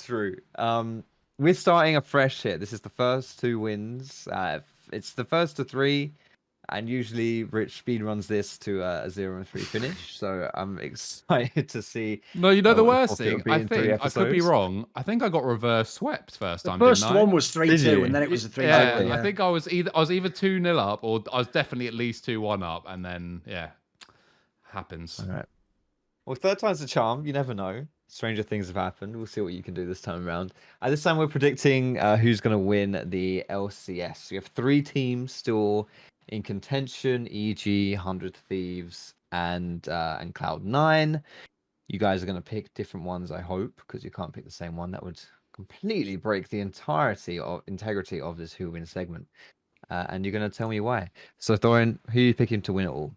true. 0.00 0.36
Um, 0.54 1.02
we're 1.40 1.54
starting 1.54 1.96
afresh 1.96 2.40
here. 2.40 2.56
This 2.56 2.72
is 2.72 2.82
the 2.82 2.88
first 2.88 3.40
two 3.40 3.58
wins. 3.58 4.28
Uh, 4.30 4.60
it's 4.92 5.14
the 5.14 5.24
first 5.24 5.56
to 5.56 5.64
three, 5.64 6.12
and 6.70 6.88
usually 6.88 7.44
Rich 7.44 7.78
speed 7.78 8.02
runs 8.02 8.26
this 8.26 8.58
to 8.58 8.82
uh, 8.82 9.02
a 9.04 9.10
zero 9.10 9.36
and 9.36 9.48
three 9.48 9.62
finish. 9.62 10.16
So 10.16 10.50
I'm 10.54 10.78
excited 10.80 11.68
to 11.70 11.82
see. 11.82 12.22
No, 12.34 12.50
you 12.50 12.62
know 12.62 12.74
the 12.74 12.84
worst 12.84 13.18
thing. 13.18 13.42
I 13.48 13.64
think 13.64 14.00
I 14.02 14.08
could 14.08 14.30
be 14.30 14.40
wrong. 14.40 14.86
I 14.94 15.02
think 15.02 15.22
I 15.22 15.28
got 15.28 15.44
reverse 15.44 15.90
swept 15.90 16.36
first 16.36 16.64
time. 16.64 16.78
The 16.78 16.84
time. 16.84 16.90
first 16.90 17.02
didn't 17.02 17.16
I? 17.16 17.20
one 17.20 17.30
was 17.32 17.50
three 17.50 17.68
Did 17.68 17.80
two, 17.80 17.90
you? 17.98 18.04
and 18.04 18.14
then 18.14 18.22
it 18.22 18.30
was 18.30 18.44
a 18.44 18.48
three 18.48 18.66
Yeah, 18.66 19.00
two. 19.00 19.12
I 19.12 19.22
think 19.22 19.40
I 19.40 19.48
was 19.48 19.70
either 19.72 19.90
I 19.94 20.00
was 20.00 20.10
either 20.10 20.28
two 20.28 20.60
nil 20.60 20.78
up 20.78 21.00
or 21.02 21.22
I 21.32 21.38
was 21.38 21.48
definitely 21.48 21.86
at 21.86 21.94
least 21.94 22.24
two 22.24 22.40
one 22.40 22.62
up, 22.62 22.84
and 22.86 23.04
then 23.04 23.42
yeah, 23.46 23.70
happens. 24.62 25.20
All 25.20 25.34
right. 25.34 25.46
Well, 26.26 26.34
third 26.34 26.58
time's 26.58 26.82
a 26.82 26.86
charm. 26.86 27.24
You 27.24 27.32
never 27.32 27.54
know. 27.54 27.86
Stranger 28.08 28.42
things 28.42 28.66
have 28.66 28.76
happened. 28.76 29.16
We'll 29.16 29.26
see 29.26 29.40
what 29.40 29.52
you 29.54 29.62
can 29.62 29.74
do 29.74 29.86
this 29.86 30.00
time 30.00 30.26
around. 30.26 30.52
At 30.82 30.90
this 30.90 31.02
time, 31.02 31.16
we're 31.16 31.26
predicting 31.26 31.98
uh, 31.98 32.16
who's 32.16 32.40
going 32.40 32.52
to 32.52 32.58
win 32.58 33.02
the 33.06 33.44
LCS. 33.50 34.30
We 34.30 34.36
have 34.36 34.46
three 34.46 34.82
teams 34.82 35.32
still 35.32 35.88
in 36.28 36.42
contention, 36.42 37.28
EG, 37.30 37.96
Hundred 37.96 38.34
Thieves 38.34 39.14
and 39.32 39.88
uh, 39.88 40.18
and 40.20 40.34
Cloud 40.34 40.64
Nine. 40.64 41.22
You 41.88 41.98
guys 41.98 42.22
are 42.22 42.26
going 42.26 42.36
to 42.36 42.42
pick 42.42 42.72
different 42.74 43.06
ones, 43.06 43.30
I 43.30 43.40
hope, 43.40 43.80
because 43.86 44.04
you 44.04 44.10
can't 44.10 44.32
pick 44.32 44.44
the 44.44 44.50
same 44.50 44.76
one. 44.76 44.90
That 44.90 45.02
would 45.02 45.20
completely 45.54 46.16
break 46.16 46.48
the 46.48 46.60
entirety 46.60 47.38
of 47.38 47.62
integrity 47.66 48.20
of 48.20 48.36
this 48.36 48.52
Who 48.52 48.70
Win 48.70 48.86
segment. 48.86 49.26
Uh, 49.90 50.06
and 50.10 50.24
you're 50.24 50.32
going 50.32 50.48
to 50.48 50.54
tell 50.54 50.68
me 50.68 50.80
why. 50.80 51.10
So, 51.38 51.56
Thorin, 51.56 51.98
who 52.10 52.18
are 52.18 52.22
you 52.22 52.34
picking 52.34 52.60
to 52.62 52.72
win 52.72 52.86
it 52.86 52.90
all? 52.90 53.14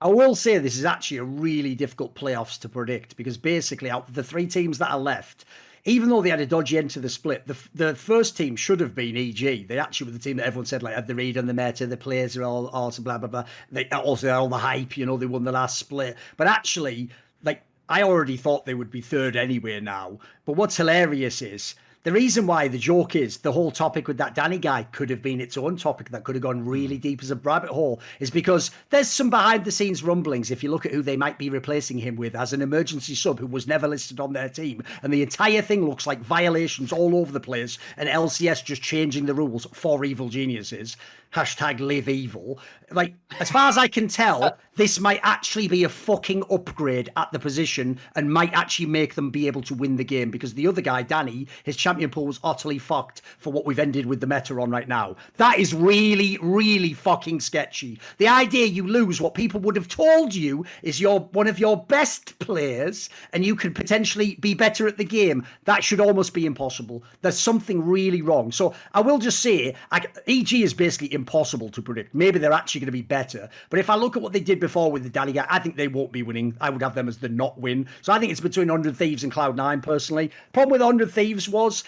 I 0.00 0.08
will 0.08 0.34
say 0.34 0.58
this 0.58 0.76
is 0.76 0.84
actually 0.84 1.18
a 1.18 1.24
really 1.24 1.74
difficult 1.74 2.14
playoffs 2.14 2.58
to 2.60 2.68
predict 2.68 3.16
because 3.16 3.38
basically, 3.38 3.90
out 3.90 4.08
of 4.08 4.14
the 4.14 4.24
three 4.24 4.46
teams 4.46 4.78
that 4.78 4.90
are 4.90 4.98
left, 4.98 5.44
even 5.84 6.08
though 6.08 6.22
they 6.22 6.30
had 6.30 6.40
a 6.40 6.46
dodgy 6.46 6.78
end 6.78 6.90
to 6.90 7.00
the 7.00 7.08
split, 7.08 7.46
the 7.46 7.56
the 7.74 7.94
first 7.94 8.36
team 8.36 8.56
should 8.56 8.80
have 8.80 8.94
been 8.94 9.16
EG. 9.16 9.68
They 9.68 9.78
actually 9.78 10.06
were 10.06 10.18
the 10.18 10.22
team 10.22 10.38
that 10.38 10.46
everyone 10.46 10.66
said 10.66 10.82
like 10.82 10.94
had 10.94 11.06
the 11.06 11.14
read 11.14 11.36
and 11.36 11.48
the 11.48 11.54
meta, 11.54 11.86
the 11.86 11.96
players 11.96 12.36
are 12.36 12.44
all 12.44 12.68
awesome, 12.68 13.04
blah 13.04 13.18
blah 13.18 13.28
blah. 13.28 13.44
They 13.70 13.88
also 13.90 14.28
had 14.28 14.36
all 14.36 14.48
the 14.48 14.58
hype, 14.58 14.96
you 14.96 15.04
know, 15.04 15.16
they 15.16 15.26
won 15.26 15.44
the 15.44 15.52
last 15.52 15.78
split. 15.78 16.16
But 16.36 16.46
actually, 16.46 17.10
like 17.42 17.62
I 17.88 18.02
already 18.02 18.38
thought 18.38 18.64
they 18.64 18.74
would 18.74 18.90
be 18.90 19.02
third 19.02 19.36
anyway 19.36 19.80
now. 19.80 20.18
But 20.46 20.56
what's 20.56 20.76
hilarious 20.76 21.42
is 21.42 21.74
the 22.04 22.12
reason 22.12 22.46
why 22.46 22.68
the 22.68 22.78
joke 22.78 23.16
is 23.16 23.38
the 23.38 23.50
whole 23.50 23.70
topic 23.70 24.06
with 24.06 24.18
that 24.18 24.34
Danny 24.34 24.58
guy 24.58 24.82
could 24.92 25.08
have 25.08 25.22
been 25.22 25.40
its 25.40 25.56
own 25.56 25.78
topic 25.78 26.10
that 26.10 26.22
could 26.22 26.34
have 26.34 26.42
gone 26.42 26.64
really 26.64 26.96
hmm. 26.96 27.00
deep 27.00 27.22
as 27.22 27.30
a 27.30 27.36
rabbit 27.36 27.70
hole 27.70 28.00
is 28.20 28.30
because 28.30 28.70
there's 28.90 29.08
some 29.08 29.30
behind 29.30 29.64
the 29.64 29.72
scenes 29.72 30.02
rumblings 30.02 30.50
if 30.50 30.62
you 30.62 30.70
look 30.70 30.84
at 30.84 30.92
who 30.92 31.00
they 31.00 31.16
might 31.16 31.38
be 31.38 31.48
replacing 31.48 31.98
him 31.98 32.14
with 32.16 32.34
as 32.34 32.52
an 32.52 32.60
emergency 32.60 33.14
sub 33.14 33.40
who 33.40 33.46
was 33.46 33.66
never 33.66 33.88
listed 33.88 34.20
on 34.20 34.34
their 34.34 34.50
team. 34.50 34.82
And 35.02 35.12
the 35.12 35.22
entire 35.22 35.62
thing 35.62 35.88
looks 35.88 36.06
like 36.06 36.20
violations 36.20 36.92
all 36.92 37.16
over 37.16 37.32
the 37.32 37.40
place 37.40 37.78
and 37.96 38.08
LCS 38.08 38.64
just 38.64 38.82
changing 38.82 39.24
the 39.24 39.34
rules 39.34 39.66
for 39.72 40.04
evil 40.04 40.28
geniuses 40.28 40.98
hashtag 41.34 41.80
live 41.80 42.08
evil. 42.08 42.58
Like 42.90 43.14
as 43.40 43.50
far 43.50 43.68
as 43.68 43.76
I 43.76 43.88
can 43.88 44.06
tell 44.06 44.56
this 44.76 45.00
might 45.00 45.20
actually 45.22 45.66
be 45.66 45.84
a 45.84 45.88
fucking 45.88 46.44
upgrade 46.50 47.10
at 47.16 47.30
the 47.32 47.38
position 47.38 47.98
and 48.14 48.32
might 48.32 48.52
actually 48.52 48.86
make 48.86 49.14
them 49.14 49.30
be 49.30 49.46
able 49.46 49.62
to 49.62 49.74
win 49.74 49.96
the 49.96 50.04
game 50.04 50.30
because 50.30 50.54
the 50.54 50.66
other 50.66 50.80
guy 50.80 51.02
Danny 51.02 51.48
his 51.64 51.76
champion 51.76 52.10
pool 52.10 52.26
was 52.26 52.38
utterly 52.44 52.78
fucked 52.78 53.22
for 53.38 53.52
what 53.52 53.66
we've 53.66 53.78
ended 53.78 54.06
with 54.06 54.20
the 54.20 54.26
meta 54.26 54.60
on 54.60 54.70
right 54.70 54.86
now. 54.86 55.16
That 55.36 55.58
is 55.58 55.74
really 55.74 56.38
really 56.40 56.92
fucking 56.92 57.40
sketchy. 57.40 57.98
The 58.18 58.28
idea 58.28 58.66
you 58.66 58.86
lose 58.86 59.20
what 59.20 59.34
people 59.34 59.60
would 59.60 59.76
have 59.76 59.88
told 59.88 60.34
you 60.34 60.64
is 60.82 61.00
you're 61.00 61.20
one 61.20 61.48
of 61.48 61.58
your 61.58 61.76
best 61.76 62.38
players 62.38 63.10
and 63.32 63.44
you 63.44 63.56
could 63.56 63.74
potentially 63.74 64.36
be 64.40 64.54
better 64.54 64.86
at 64.86 64.98
the 64.98 65.04
game. 65.04 65.44
That 65.64 65.82
should 65.82 66.00
almost 66.00 66.32
be 66.32 66.46
impossible. 66.46 67.02
There's 67.22 67.38
something 67.38 67.84
really 67.84 68.22
wrong. 68.22 68.52
So 68.52 68.74
I 68.92 69.00
will 69.00 69.18
just 69.18 69.40
say 69.40 69.74
I, 69.90 70.06
EG 70.28 70.52
is 70.52 70.74
basically 70.74 71.12
impossible 71.24 71.70
to 71.70 71.80
predict. 71.80 72.14
Maybe 72.14 72.38
they're 72.38 72.52
actually 72.52 72.82
going 72.82 72.86
to 72.86 72.92
be 72.92 73.02
better 73.02 73.48
but 73.70 73.78
if 73.78 73.90
I 73.90 73.94
look 73.96 74.16
at 74.16 74.22
what 74.22 74.32
they 74.32 74.40
did 74.40 74.60
before 74.60 74.90
with 74.92 75.02
the 75.02 75.08
Danny 75.08 75.32
guy 75.32 75.46
I 75.48 75.58
think 75.58 75.76
they 75.76 75.88
won't 75.88 76.12
be 76.12 76.22
winning. 76.22 76.56
I 76.60 76.70
would 76.70 76.82
have 76.82 76.94
them 76.94 77.08
as 77.08 77.18
the 77.18 77.28
not 77.28 77.60
win. 77.60 77.88
So 78.02 78.12
I 78.12 78.18
think 78.18 78.30
it's 78.30 78.40
between 78.40 78.68
100 78.68 78.96
Thieves 78.96 79.24
and 79.24 79.32
Cloud9 79.32 79.82
personally. 79.82 80.30
Problem 80.52 80.72
with 80.72 80.80
100 80.80 81.10
Thieves 81.10 81.48
was 81.48 81.84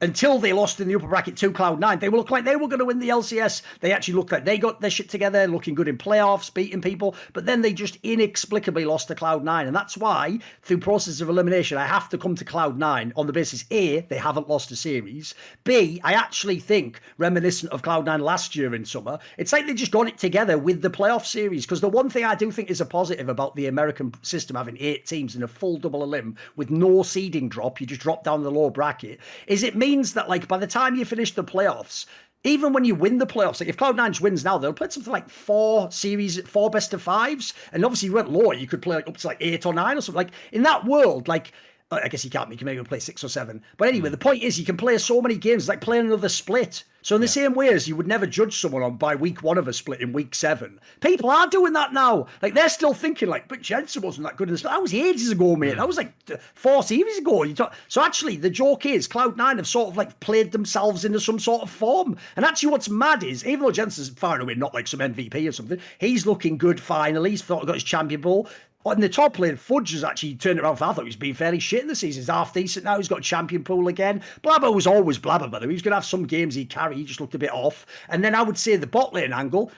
until 0.00 0.38
they 0.38 0.52
lost 0.52 0.80
in 0.80 0.88
the 0.88 0.94
upper 0.94 1.06
bracket 1.06 1.36
to 1.36 1.50
Cloud9, 1.50 2.00
they 2.00 2.08
looked 2.08 2.30
like 2.30 2.44
they 2.44 2.56
were 2.56 2.68
going 2.68 2.78
to 2.78 2.84
win 2.84 2.98
the 2.98 3.10
LCS. 3.10 3.62
They 3.80 3.92
actually 3.92 4.14
looked 4.14 4.32
like 4.32 4.44
they 4.44 4.58
got 4.58 4.80
their 4.80 4.90
shit 4.90 5.10
together, 5.10 5.46
looking 5.46 5.74
good 5.74 5.88
in 5.88 5.98
playoffs, 5.98 6.52
beating 6.52 6.80
people. 6.80 7.14
But 7.32 7.46
then 7.46 7.60
they 7.60 7.72
just 7.72 7.98
inexplicably 8.02 8.84
lost 8.84 9.08
to 9.08 9.14
Cloud9. 9.14 9.66
And 9.66 9.76
that's 9.76 9.96
why, 9.96 10.38
through 10.62 10.78
process 10.78 11.20
of 11.20 11.28
elimination, 11.28 11.76
I 11.78 11.86
have 11.86 12.08
to 12.10 12.18
come 12.18 12.34
to 12.36 12.44
Cloud9 12.44 13.12
on 13.16 13.26
the 13.26 13.32
basis 13.32 13.64
A, 13.70 14.00
they 14.00 14.16
haven't 14.16 14.48
lost 14.48 14.70
a 14.70 14.76
series. 14.76 15.34
B, 15.64 16.00
I 16.02 16.14
actually 16.14 16.58
think, 16.58 17.00
reminiscent 17.18 17.72
of 17.72 17.82
Cloud9 17.82 18.20
last 18.20 18.56
year 18.56 18.74
in 18.74 18.84
summer, 18.84 19.18
it's 19.36 19.52
like 19.52 19.66
they 19.66 19.74
just 19.74 19.92
got 19.92 20.08
it 20.08 20.18
together 20.18 20.56
with 20.56 20.80
the 20.80 20.90
playoff 20.90 21.26
series. 21.26 21.66
Because 21.66 21.80
the 21.80 21.88
one 21.88 22.08
thing 22.08 22.24
I 22.24 22.34
do 22.34 22.50
think 22.50 22.70
is 22.70 22.80
a 22.80 22.86
positive 22.86 23.28
about 23.28 23.54
the 23.56 23.66
American 23.66 24.14
system 24.22 24.56
having 24.56 24.78
eight 24.80 25.04
teams 25.06 25.36
in 25.36 25.42
a 25.42 25.48
full 25.48 25.76
double 25.76 26.02
elim 26.02 26.36
with 26.56 26.70
no 26.70 27.02
seeding 27.02 27.48
drop, 27.48 27.80
you 27.80 27.86
just 27.86 28.00
drop 28.00 28.24
down 28.24 28.42
the 28.42 28.50
lower 28.50 28.70
bracket, 28.70 29.20
is 29.46 29.65
it 29.66 29.76
means 29.76 30.14
that 30.14 30.28
like 30.28 30.48
by 30.48 30.58
the 30.58 30.66
time 30.66 30.94
you 30.94 31.04
finish 31.04 31.32
the 31.32 31.44
playoffs, 31.44 32.06
even 32.44 32.72
when 32.72 32.84
you 32.84 32.94
win 32.94 33.18
the 33.18 33.26
playoffs, 33.26 33.60
like 33.60 33.68
if 33.68 33.76
Cloud9 33.76 34.20
wins 34.20 34.44
now, 34.44 34.56
they'll 34.56 34.72
play 34.72 34.88
something 34.88 35.12
like 35.12 35.28
four 35.28 35.90
series, 35.90 36.40
four 36.42 36.70
best 36.70 36.94
of 36.94 37.02
fives. 37.02 37.52
And 37.72 37.84
obviously, 37.84 38.08
you 38.08 38.14
went 38.14 38.30
lower, 38.30 38.54
you 38.54 38.68
could 38.68 38.82
play 38.82 38.96
like 38.96 39.08
up 39.08 39.16
to 39.16 39.26
like 39.26 39.38
eight 39.40 39.66
or 39.66 39.74
nine 39.74 39.98
or 39.98 40.00
something. 40.00 40.16
Like 40.16 40.30
in 40.52 40.62
that 40.62 40.84
world, 40.84 41.26
like 41.28 41.52
I 41.92 42.08
guess 42.08 42.24
you 42.24 42.30
can't. 42.32 42.50
You 42.50 42.56
can 42.56 42.64
maybe 42.64 42.82
play 42.82 42.98
six 42.98 43.22
or 43.22 43.28
seven. 43.28 43.62
But 43.76 43.88
anyway, 43.88 44.08
hmm. 44.08 44.12
the 44.12 44.18
point 44.18 44.42
is, 44.42 44.58
you 44.58 44.64
can 44.64 44.76
play 44.76 44.98
so 44.98 45.20
many 45.22 45.36
games. 45.36 45.64
It's 45.64 45.68
like 45.68 45.80
playing 45.80 46.06
another 46.06 46.28
split. 46.28 46.82
So 47.02 47.14
in 47.14 47.20
the 47.20 47.28
same 47.28 47.54
way 47.54 47.68
as 47.68 47.86
you 47.86 47.94
would 47.94 48.08
never 48.08 48.26
judge 48.26 48.58
someone 48.60 48.82
on 48.82 48.96
by 48.96 49.14
week 49.14 49.40
one 49.40 49.58
of 49.58 49.68
a 49.68 49.72
split 49.72 50.00
in 50.00 50.12
week 50.12 50.34
seven, 50.34 50.80
people 51.00 51.30
are 51.30 51.46
doing 51.46 51.72
that 51.74 51.92
now. 51.92 52.26
Like 52.42 52.54
they're 52.54 52.68
still 52.68 52.94
thinking 52.94 53.28
like, 53.28 53.46
but 53.46 53.62
Jensen 53.62 54.02
wasn't 54.02 54.26
that 54.26 54.36
good 54.36 54.48
in 54.48 54.54
the 54.54 54.58
split. 54.58 54.72
That 54.72 54.82
was 54.82 54.92
ages 54.92 55.30
ago, 55.30 55.54
mate. 55.54 55.76
That 55.76 55.86
was 55.86 55.98
like 55.98 56.12
four 56.54 56.82
series 56.82 57.18
ago. 57.18 57.44
You 57.44 57.54
talk- 57.54 57.74
so 57.86 58.02
actually, 58.02 58.36
the 58.36 58.50
joke 58.50 58.84
is 58.86 59.06
Cloud 59.06 59.36
Nine 59.36 59.58
have 59.58 59.68
sort 59.68 59.88
of 59.90 59.96
like 59.96 60.18
played 60.18 60.50
themselves 60.50 61.04
into 61.04 61.20
some 61.20 61.38
sort 61.38 61.62
of 61.62 61.70
form. 61.70 62.16
And 62.34 62.44
actually, 62.44 62.70
what's 62.70 62.88
mad 62.88 63.22
is 63.22 63.46
even 63.46 63.60
though 63.60 63.70
Jensen's 63.70 64.08
far 64.08 64.34
and 64.34 64.42
away 64.42 64.56
not 64.56 64.74
like 64.74 64.88
some 64.88 64.98
MVP 64.98 65.48
or 65.48 65.52
something, 65.52 65.78
he's 66.00 66.26
looking 66.26 66.58
good 66.58 66.80
finally. 66.80 67.30
He's 67.30 67.42
got 67.42 67.72
his 67.72 67.84
champion 67.84 68.22
ball. 68.22 68.48
On 68.86 69.00
the 69.00 69.08
top 69.08 69.40
lane, 69.40 69.56
Fudge 69.56 69.90
has 69.94 70.04
actually 70.04 70.36
turned 70.36 70.60
around. 70.60 70.76
For, 70.76 70.84
I 70.84 70.92
thought 70.92 71.02
he 71.02 71.06
was 71.06 71.16
being 71.16 71.34
fairly 71.34 71.58
shit 71.58 71.82
in 71.82 71.88
the 71.88 71.96
season. 71.96 72.20
He's 72.20 72.28
half 72.28 72.54
decent 72.54 72.84
now. 72.84 72.96
He's 72.96 73.08
got 73.08 73.20
champion 73.20 73.64
pool 73.64 73.88
again. 73.88 74.22
Blaber 74.44 74.72
was 74.72 74.86
always 74.86 75.18
Blaber, 75.18 75.50
by 75.50 75.58
the 75.58 75.66
way. 75.66 75.72
He's 75.72 75.82
going 75.82 75.90
to 75.90 75.96
have 75.96 76.04
some 76.04 76.24
games 76.24 76.54
he'd 76.54 76.70
carry. 76.70 76.94
He 76.94 77.02
just 77.02 77.20
looked 77.20 77.34
a 77.34 77.38
bit 77.38 77.52
off. 77.52 77.84
And 78.10 78.22
then 78.22 78.36
I 78.36 78.42
would 78.42 78.56
say 78.56 78.76
the 78.76 78.86
bot 78.86 79.12
lane 79.12 79.32
angle, 79.32 79.72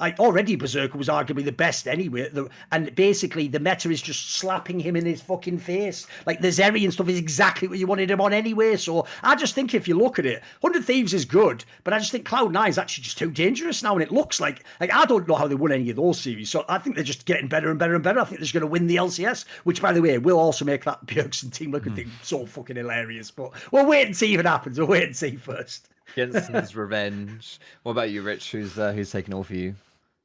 I 0.00 0.12
already 0.12 0.56
Berserker 0.56 0.96
was 0.96 1.08
arguably 1.08 1.44
the 1.44 1.52
best 1.52 1.86
anyway. 1.86 2.28
The, 2.30 2.48
and 2.72 2.94
basically, 2.94 3.48
the 3.48 3.60
meta 3.60 3.90
is 3.90 4.00
just 4.00 4.30
slapping 4.32 4.80
him 4.80 4.96
in 4.96 5.04
his 5.04 5.20
fucking 5.20 5.58
face. 5.58 6.06
Like 6.26 6.40
the 6.40 6.48
Zeri 6.48 6.84
and 6.84 6.92
stuff 6.92 7.08
is 7.08 7.18
exactly 7.18 7.68
what 7.68 7.78
you 7.78 7.86
wanted 7.86 8.10
him 8.10 8.20
on 8.20 8.32
anyway. 8.32 8.76
So 8.76 9.06
I 9.22 9.34
just 9.34 9.54
think 9.54 9.74
if 9.74 9.86
you 9.86 9.96
look 9.96 10.18
at 10.18 10.26
it, 10.26 10.42
100 10.60 10.84
Thieves 10.84 11.12
is 11.12 11.24
good, 11.24 11.64
but 11.84 11.92
I 11.92 11.98
just 11.98 12.12
think 12.12 12.26
Cloud9 12.26 12.68
is 12.68 12.78
actually 12.78 13.04
just 13.04 13.18
too 13.18 13.30
dangerous 13.30 13.82
now. 13.82 13.92
And 13.92 14.02
it 14.02 14.10
looks 14.10 14.40
like, 14.40 14.64
like 14.80 14.92
I 14.92 15.04
don't 15.04 15.28
know 15.28 15.34
how 15.34 15.46
they 15.46 15.54
won 15.54 15.72
any 15.72 15.90
of 15.90 15.96
those 15.96 16.20
series. 16.20 16.50
So 16.50 16.64
I 16.68 16.78
think 16.78 16.96
they're 16.96 17.04
just 17.04 17.26
getting 17.26 17.48
better 17.48 17.70
and 17.70 17.78
better 17.78 17.94
and 17.94 18.02
better. 18.02 18.20
I 18.20 18.24
think 18.24 18.38
they're 18.38 18.44
just 18.44 18.54
going 18.54 18.62
to 18.62 18.66
win 18.66 18.86
the 18.86 18.96
LCS, 18.96 19.46
which, 19.64 19.82
by 19.82 19.92
the 19.92 20.02
way, 20.02 20.18
will 20.18 20.38
also 20.38 20.64
make 20.64 20.84
that 20.84 21.04
Bjergsen 21.06 21.52
team 21.52 21.72
looking 21.72 21.94
thing 21.94 22.06
hmm. 22.06 22.12
so 22.22 22.46
fucking 22.46 22.76
hilarious. 22.76 23.30
But 23.30 23.52
we'll 23.72 23.86
wait 23.86 24.06
and 24.06 24.16
see 24.16 24.32
if 24.32 24.40
it 24.40 24.46
happens. 24.46 24.78
We'll 24.78 24.88
wait 24.88 25.04
and 25.04 25.16
see 25.16 25.36
first. 25.36 25.88
Jensen's 26.14 26.74
revenge. 26.76 27.58
What 27.82 27.92
about 27.92 28.10
you, 28.10 28.22
Rich? 28.22 28.52
Who's 28.52 28.78
uh, 28.78 28.92
who's 28.92 29.10
taking 29.10 29.34
all 29.34 29.44
for 29.44 29.54
you? 29.54 29.74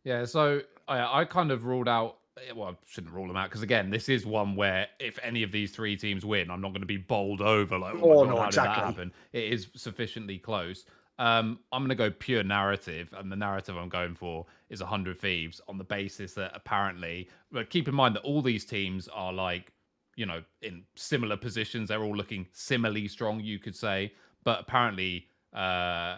Yeah, 0.04 0.26
so 0.26 0.62
I, 0.88 1.22
I 1.22 1.26
kind 1.26 1.52
of 1.52 1.66
ruled 1.66 1.88
out. 1.88 2.18
eh, 2.38 2.52
Well, 2.54 2.70
I 2.70 2.76
shouldn't 2.88 3.14
rule 3.14 3.28
them 3.28 3.38
out 3.38 3.50
because 3.50 3.62
again, 3.62 3.90
this 3.90 4.10
is 4.10 4.26
one 4.26 4.56
where 4.56 4.88
if 5.00 5.18
any 5.24 5.44
of 5.44 5.52
these 5.52 5.72
three 5.72 5.96
teams 5.96 6.26
win, 6.26 6.52
I'm 6.52 6.62
not 6.62 6.70
going 6.70 6.82
to 6.82 6.88
be 6.88 6.98
bowled 6.98 7.42
over. 7.42 7.78
Like, 7.78 7.96
oh, 7.96 8.12
Oh, 8.12 8.24
God, 8.26 8.30
no, 8.30 8.38
how 8.42 8.48
exactly. 8.48 8.74
did 8.74 8.82
that 8.82 8.86
happen? 8.86 9.14
It 9.34 9.54
is 9.54 9.68
sufficiently 9.76 10.38
close. 10.38 10.86
Um, 11.20 11.60
I'm 11.72 11.82
going 11.82 11.90
to 11.90 11.96
go 11.96 12.10
pure 12.10 12.44
narrative, 12.44 13.14
and 13.16 13.32
the 13.32 13.36
narrative 13.36 13.78
I'm 13.78 13.88
going 13.88 14.16
for 14.16 14.46
is 14.70 14.82
100 14.82 15.20
Thieves 15.22 15.62
on 15.68 15.78
the 15.78 15.84
basis 15.84 16.34
that 16.34 16.52
apparently, 16.56 17.30
but 17.52 17.70
keep 17.70 17.88
in 17.88 17.94
mind 17.94 18.16
that 18.16 18.24
all 18.24 18.42
these 18.42 18.66
teams 18.66 19.08
are 19.10 19.32
like, 19.32 19.72
you 20.16 20.26
know, 20.26 20.42
in 20.64 20.84
similar 20.96 21.38
positions. 21.38 21.90
They're 21.90 22.04
all 22.04 22.16
looking 22.18 22.48
similarly 22.52 23.08
strong, 23.08 23.40
you 23.40 23.60
could 23.60 23.76
say, 23.76 24.12
but 24.44 24.60
apparently, 24.60 25.28
uh, 25.54 26.18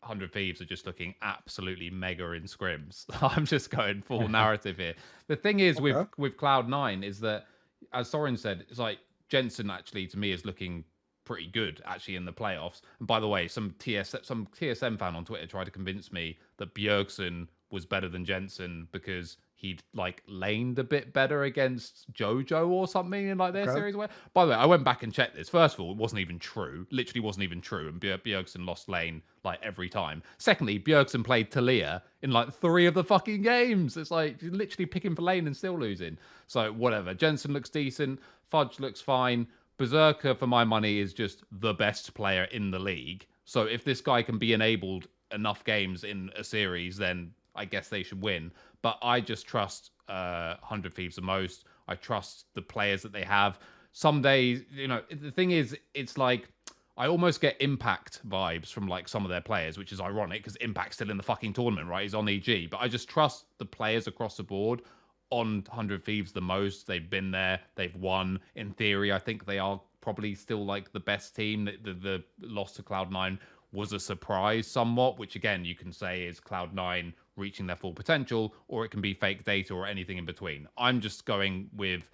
100 0.00 0.32
Thieves 0.32 0.60
are 0.60 0.66
just 0.66 0.86
looking 0.86 1.14
absolutely 1.22 1.90
mega 1.90 2.32
in 2.32 2.44
scrims. 2.44 3.04
I'm 3.22 3.44
just 3.44 3.70
going 3.70 4.02
full 4.02 4.28
narrative 4.40 4.78
here. 4.78 4.94
The 5.28 5.36
thing 5.36 5.60
is 5.60 5.80
with 5.80 6.08
with 6.16 6.36
Cloud9 6.36 7.04
is 7.04 7.20
that 7.20 7.46
as 7.92 8.10
Thorin 8.10 8.38
said, 8.38 8.64
it's 8.68 8.78
like 8.78 8.98
Jensen 9.28 9.70
actually 9.70 10.06
to 10.08 10.18
me 10.18 10.32
is 10.32 10.44
looking 10.44 10.84
pretty 11.24 11.46
good 11.46 11.82
actually 11.84 12.16
in 12.16 12.24
the 12.24 12.32
playoffs. 12.32 12.80
And 12.98 13.06
by 13.06 13.20
the 13.20 13.28
way, 13.28 13.46
some 13.46 13.74
TS 13.78 14.16
some 14.22 14.48
TSM 14.58 14.98
fan 14.98 15.14
on 15.14 15.24
Twitter 15.24 15.46
tried 15.46 15.64
to 15.64 15.70
convince 15.70 16.12
me 16.12 16.38
that 16.56 16.74
Bjergsen 16.74 17.46
was 17.70 17.84
better 17.84 18.08
than 18.08 18.24
Jensen 18.24 18.88
because 18.92 19.36
he'd 19.60 19.82
like 19.92 20.22
laned 20.26 20.78
a 20.78 20.84
bit 20.84 21.12
better 21.12 21.44
against 21.44 22.10
Jojo 22.14 22.68
or 22.68 22.88
something 22.88 23.28
in 23.28 23.36
like 23.36 23.52
their 23.52 23.64
Okay. 23.64 23.72
series. 23.72 23.94
Where, 23.94 24.08
by 24.32 24.46
the 24.46 24.52
way, 24.52 24.56
I 24.56 24.64
went 24.64 24.84
back 24.84 25.02
and 25.02 25.12
checked 25.12 25.36
this. 25.36 25.50
First 25.50 25.74
of 25.74 25.80
all, 25.80 25.92
it 25.92 25.98
wasn't 25.98 26.20
even 26.20 26.38
true. 26.38 26.86
Literally 26.90 27.20
wasn't 27.20 27.44
even 27.44 27.60
true. 27.60 27.88
And 27.88 28.00
Bjergsen 28.00 28.64
lost 28.64 28.88
lane 28.88 29.22
like 29.44 29.58
every 29.62 29.90
time. 29.90 30.22
Secondly, 30.38 30.78
Bjergsen 30.78 31.22
played 31.22 31.50
Taliyah 31.50 32.00
in 32.22 32.30
like 32.30 32.54
three 32.54 32.86
of 32.86 32.94
the 32.94 33.04
fucking 33.04 33.42
games. 33.42 33.98
It's 33.98 34.10
like 34.10 34.38
literally 34.40 34.86
picking 34.86 35.14
for 35.14 35.22
lane 35.22 35.46
and 35.46 35.56
still 35.56 35.78
losing. 35.78 36.16
So 36.46 36.72
whatever. 36.72 37.12
Jensen 37.12 37.52
looks 37.52 37.68
decent. 37.68 38.18
Fudge 38.50 38.80
looks 38.80 39.00
fine. 39.02 39.46
Berserker, 39.76 40.34
for 40.34 40.46
my 40.46 40.64
money, 40.64 40.98
is 40.98 41.12
just 41.12 41.44
the 41.52 41.74
best 41.74 42.14
player 42.14 42.44
in 42.44 42.70
the 42.70 42.78
league. 42.78 43.26
So 43.44 43.64
if 43.64 43.84
this 43.84 44.00
guy 44.00 44.22
can 44.22 44.38
be 44.38 44.52
enabled 44.52 45.08
enough 45.32 45.64
games 45.64 46.04
in 46.04 46.30
a 46.36 46.44
series, 46.44 46.96
then 46.96 47.32
I 47.54 47.64
guess 47.64 47.88
they 47.88 48.02
should 48.02 48.22
win. 48.22 48.50
But 48.82 48.98
I 49.02 49.20
just 49.20 49.46
trust 49.46 49.90
uh, 50.08 50.56
100 50.60 50.94
Thieves 50.94 51.16
the 51.16 51.22
most. 51.22 51.64
I 51.88 51.94
trust 51.94 52.46
the 52.54 52.62
players 52.62 53.02
that 53.02 53.12
they 53.12 53.24
have. 53.24 53.58
Some 53.92 54.22
days, 54.22 54.62
you 54.72 54.88
know, 54.88 55.02
the 55.10 55.30
thing 55.30 55.50
is, 55.50 55.76
it's 55.94 56.16
like 56.16 56.48
I 56.96 57.06
almost 57.06 57.40
get 57.40 57.56
Impact 57.60 58.20
vibes 58.28 58.72
from 58.72 58.86
like 58.86 59.08
some 59.08 59.24
of 59.24 59.30
their 59.30 59.40
players, 59.40 59.78
which 59.78 59.92
is 59.92 60.00
ironic 60.00 60.42
because 60.42 60.56
Impact's 60.56 60.96
still 60.96 61.10
in 61.10 61.16
the 61.16 61.22
fucking 61.22 61.54
tournament, 61.54 61.88
right? 61.88 62.02
He's 62.02 62.14
on 62.14 62.28
EG. 62.28 62.68
But 62.70 62.80
I 62.80 62.88
just 62.88 63.08
trust 63.08 63.46
the 63.58 63.64
players 63.64 64.06
across 64.06 64.36
the 64.36 64.42
board 64.42 64.82
on 65.30 65.64
100 65.68 66.04
Thieves 66.04 66.32
the 66.32 66.40
most. 66.40 66.86
They've 66.86 67.08
been 67.08 67.30
there, 67.30 67.60
they've 67.74 67.94
won. 67.96 68.38
In 68.54 68.72
theory, 68.72 69.12
I 69.12 69.18
think 69.18 69.46
they 69.46 69.58
are 69.58 69.80
probably 70.00 70.34
still 70.34 70.64
like 70.64 70.92
the 70.92 71.00
best 71.00 71.34
team. 71.34 71.64
The, 71.82 71.94
the, 71.94 72.22
the 72.38 72.46
loss 72.46 72.72
to 72.74 72.82
Cloud9 72.82 73.38
was 73.72 73.92
a 73.92 74.00
surprise 74.00 74.66
somewhat, 74.66 75.18
which 75.18 75.36
again, 75.36 75.64
you 75.64 75.74
can 75.74 75.92
say 75.92 76.24
is 76.24 76.40
Cloud9 76.40 77.12
reaching 77.40 77.66
their 77.66 77.76
full 77.76 77.94
potential, 77.94 78.54
or 78.68 78.84
it 78.84 78.90
can 78.90 79.00
be 79.00 79.14
fake 79.14 79.44
data 79.44 79.74
or 79.74 79.86
anything 79.86 80.18
in 80.18 80.26
between. 80.26 80.68
I'm 80.78 81.00
just 81.00 81.24
going 81.24 81.68
with 81.74 82.08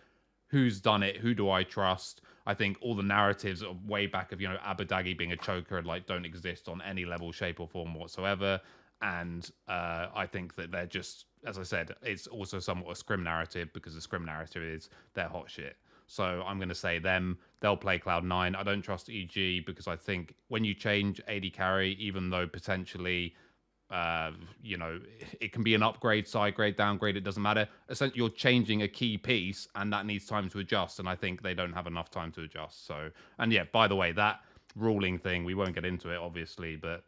who's 0.49 0.81
done 0.81 1.03
it, 1.03 1.17
who 1.17 1.35
do 1.35 1.51
I 1.51 1.65
trust? 1.65 2.23
I 2.47 2.55
think 2.55 2.79
all 2.81 2.95
the 2.95 3.03
narratives 3.03 3.63
are 3.63 3.75
way 3.87 4.07
back 4.07 4.33
of, 4.33 4.41
you 4.41 4.49
know, 4.49 4.59
Abbedagge 4.65 5.19
being 5.19 5.33
a 5.33 5.37
choker 5.37 5.83
like 5.83 6.07
don't 6.07 6.25
exist 6.25 6.69
on 6.69 6.81
any 6.83 7.05
level, 7.05 7.33
shape, 7.33 7.61
or 7.61 7.67
form 7.67 7.95
whatsoever. 7.95 8.61
And 9.03 9.51
uh, 9.69 10.07
I 10.15 10.27
think 10.27 10.55
that 10.55 10.71
they're 10.71 10.87
just, 10.87 11.27
as 11.45 11.59
I 11.59 11.65
said, 11.65 11.95
it's 12.03 12.27
also 12.29 12.61
somewhat 12.61 12.93
a 12.93 12.95
scrim 12.95 13.25
narrative 13.25 13.69
because 13.75 13.95
the 13.95 14.01
scrim 14.01 14.25
narrative 14.25 14.63
is 14.63 14.89
they're 15.15 15.29
hot 15.29 15.51
shit. 15.51 15.77
So 16.07 16.45
I'm 16.47 16.59
going 16.59 16.69
to 16.69 16.75
say 16.75 16.99
them. 17.01 17.39
They'll 17.61 17.77
play 17.77 17.99
Cloud9. 17.99 18.57
I 18.57 18.63
don't 18.63 18.83
trust 18.83 19.11
EG 19.11 19.67
because 19.67 19.89
I 19.89 19.97
think 19.97 20.37
when 20.49 20.65
you 20.65 20.73
change 20.73 21.21
AD 21.27 21.53
carry, 21.53 21.95
even 21.95 22.31
though 22.31 22.47
potentially 22.47 23.35
uh, 23.91 24.33
you 24.63 24.77
know, 24.77 25.01
it 25.41 25.53
can 25.53 25.63
be 25.63 25.75
an 25.75 25.83
upgrade, 25.83 26.27
side 26.27 26.55
grade, 26.55 26.77
downgrade, 26.77 27.17
it 27.17 27.23
doesn't 27.23 27.43
matter. 27.43 27.69
Essentially, 27.89 28.19
you're 28.19 28.31
changing 28.31 28.83
a 28.83 28.89
key 28.89 29.17
piece 29.17 29.69
and 29.77 29.93
that 29.93 30.07
needs 30.07 30.27
time 30.27 30.49
to 30.51 30.59
adjust. 30.59 30.99
And 30.99 31.09
I 31.09 31.15
think 31.15 31.43
they 31.43 31.55
don't 31.55 31.73
have 31.73 31.87
enough 31.87 32.11
time 32.11 32.33
to 32.33 32.43
adjust. 32.43 32.87
So, 32.87 33.11
and 33.39 33.53
yeah, 33.53 33.65
by 33.73 33.87
the 33.87 33.97
way, 33.97 34.13
that 34.13 34.41
ruling 34.75 35.19
thing, 35.19 35.45
we 35.45 35.55
won't 35.55 35.75
get 35.75 35.85
into 35.85 36.11
it, 36.11 36.19
obviously, 36.19 36.77
but 36.77 37.05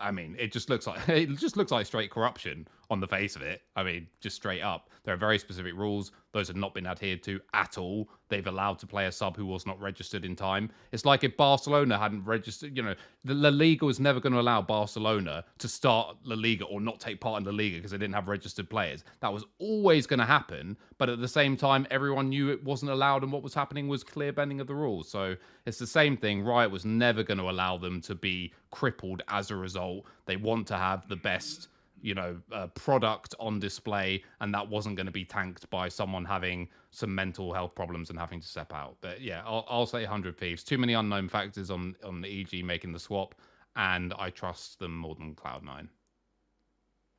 I 0.00 0.10
mean, 0.10 0.36
it 0.38 0.52
just 0.52 0.70
looks 0.70 0.86
like 0.86 1.00
it 1.08 1.36
just 1.38 1.56
looks 1.56 1.72
like 1.72 1.86
straight 1.86 2.10
corruption 2.10 2.68
on 2.90 3.00
the 3.00 3.06
face 3.06 3.36
of 3.36 3.42
it. 3.42 3.62
I 3.76 3.82
mean, 3.82 4.06
just 4.20 4.36
straight 4.36 4.62
up. 4.62 4.90
There 5.04 5.14
are 5.14 5.18
very 5.18 5.38
specific 5.38 5.74
rules. 5.74 6.12
Those 6.32 6.48
have 6.48 6.56
not 6.56 6.74
been 6.74 6.86
adhered 6.86 7.22
to 7.24 7.40
at 7.52 7.78
all. 7.78 8.08
They've 8.28 8.46
allowed 8.46 8.78
to 8.80 8.86
play 8.86 9.06
a 9.06 9.12
sub 9.12 9.36
who 9.36 9.46
was 9.46 9.66
not 9.66 9.80
registered 9.80 10.24
in 10.24 10.34
time. 10.34 10.70
It's 10.92 11.04
like 11.04 11.22
if 11.22 11.36
Barcelona 11.36 11.98
hadn't 11.98 12.24
registered, 12.24 12.76
you 12.76 12.82
know, 12.82 12.94
the 13.24 13.34
La 13.34 13.50
Liga 13.50 13.84
was 13.84 14.00
never 14.00 14.18
going 14.18 14.32
to 14.32 14.40
allow 14.40 14.60
Barcelona 14.62 15.44
to 15.58 15.68
start 15.68 16.16
La 16.24 16.34
Liga 16.34 16.64
or 16.64 16.80
not 16.80 17.00
take 17.00 17.20
part 17.20 17.40
in 17.40 17.44
La 17.44 17.52
Liga 17.52 17.76
because 17.76 17.90
they 17.90 17.98
didn't 17.98 18.14
have 18.14 18.28
registered 18.28 18.68
players. 18.68 19.04
That 19.20 19.32
was 19.32 19.44
always 19.58 20.06
going 20.06 20.20
to 20.20 20.26
happen. 20.26 20.76
But 20.98 21.08
at 21.08 21.20
the 21.20 21.28
same 21.28 21.56
time, 21.56 21.86
everyone 21.90 22.30
knew 22.30 22.50
it 22.50 22.64
wasn't 22.64 22.90
allowed 22.90 23.22
and 23.22 23.30
what 23.30 23.42
was 23.42 23.54
happening 23.54 23.88
was 23.88 24.02
clear 24.02 24.32
bending 24.32 24.60
of 24.60 24.66
the 24.66 24.74
rules. 24.74 25.08
So 25.08 25.36
it's 25.66 25.78
the 25.78 25.86
same 25.86 26.16
thing. 26.16 26.42
Riot 26.42 26.70
was 26.70 26.84
never 26.84 27.22
going 27.22 27.38
to 27.38 27.50
allow 27.50 27.76
them 27.76 28.00
to 28.02 28.14
be 28.14 28.52
crippled 28.70 29.22
as 29.28 29.50
a 29.50 29.56
result. 29.56 30.06
They 30.26 30.36
want 30.36 30.66
to 30.68 30.76
have 30.76 31.08
the 31.08 31.16
best 31.16 31.68
you 32.00 32.14
know, 32.14 32.36
uh, 32.52 32.66
product 32.68 33.34
on 33.40 33.58
display, 33.58 34.22
and 34.40 34.52
that 34.54 34.68
wasn't 34.68 34.96
going 34.96 35.06
to 35.06 35.12
be 35.12 35.24
tanked 35.24 35.68
by 35.70 35.88
someone 35.88 36.24
having 36.24 36.68
some 36.90 37.14
mental 37.14 37.52
health 37.52 37.74
problems 37.74 38.10
and 38.10 38.18
having 38.18 38.40
to 38.40 38.46
step 38.46 38.72
out. 38.72 38.96
But 39.00 39.20
yeah, 39.20 39.42
I'll, 39.44 39.64
I'll 39.68 39.86
say 39.86 40.00
100 40.00 40.36
thieves. 40.36 40.62
Too 40.62 40.78
many 40.78 40.92
unknown 40.92 41.28
factors 41.28 41.70
on 41.70 41.96
on 42.04 42.20
the 42.20 42.40
EG 42.40 42.64
making 42.64 42.92
the 42.92 43.00
swap, 43.00 43.34
and 43.76 44.12
I 44.18 44.30
trust 44.30 44.78
them 44.78 44.96
more 44.96 45.14
than 45.14 45.34
Cloud9. 45.34 45.88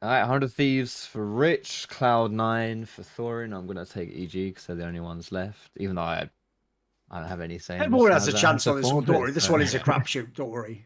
All 0.02 0.10
right, 0.10 0.20
100 0.20 0.52
Thieves 0.52 1.06
for 1.06 1.26
Rich, 1.26 1.88
Cloud9 1.90 2.88
for 2.88 3.02
Thorin. 3.02 3.58
I'm 3.58 3.66
going 3.66 3.84
to 3.84 3.92
take 3.92 4.10
EG 4.10 4.32
because 4.50 4.66
they're 4.68 4.76
the 4.76 4.86
only 4.86 5.00
ones 5.00 5.32
left, 5.32 5.72
even 5.78 5.96
though 5.96 6.04
I, 6.04 6.30
I 7.10 7.20
don't 7.20 7.30
have 7.30 7.42
any 7.42 7.58
say. 7.58 7.80
Everyone 7.80 8.12
this 8.12 8.26
has 8.26 8.34
a 8.34 8.38
chance 8.38 8.68
on 8.68 8.76
this 8.76 8.86
one. 8.86 9.04
performed 9.04 9.08
Don't 9.08 9.20
worry. 9.22 9.32
This 9.32 9.50
one 9.50 9.62
is 9.62 9.74
a 9.74 9.80
crapshoot. 9.90 10.34
Don't 10.34 10.52
worry. 10.52 10.86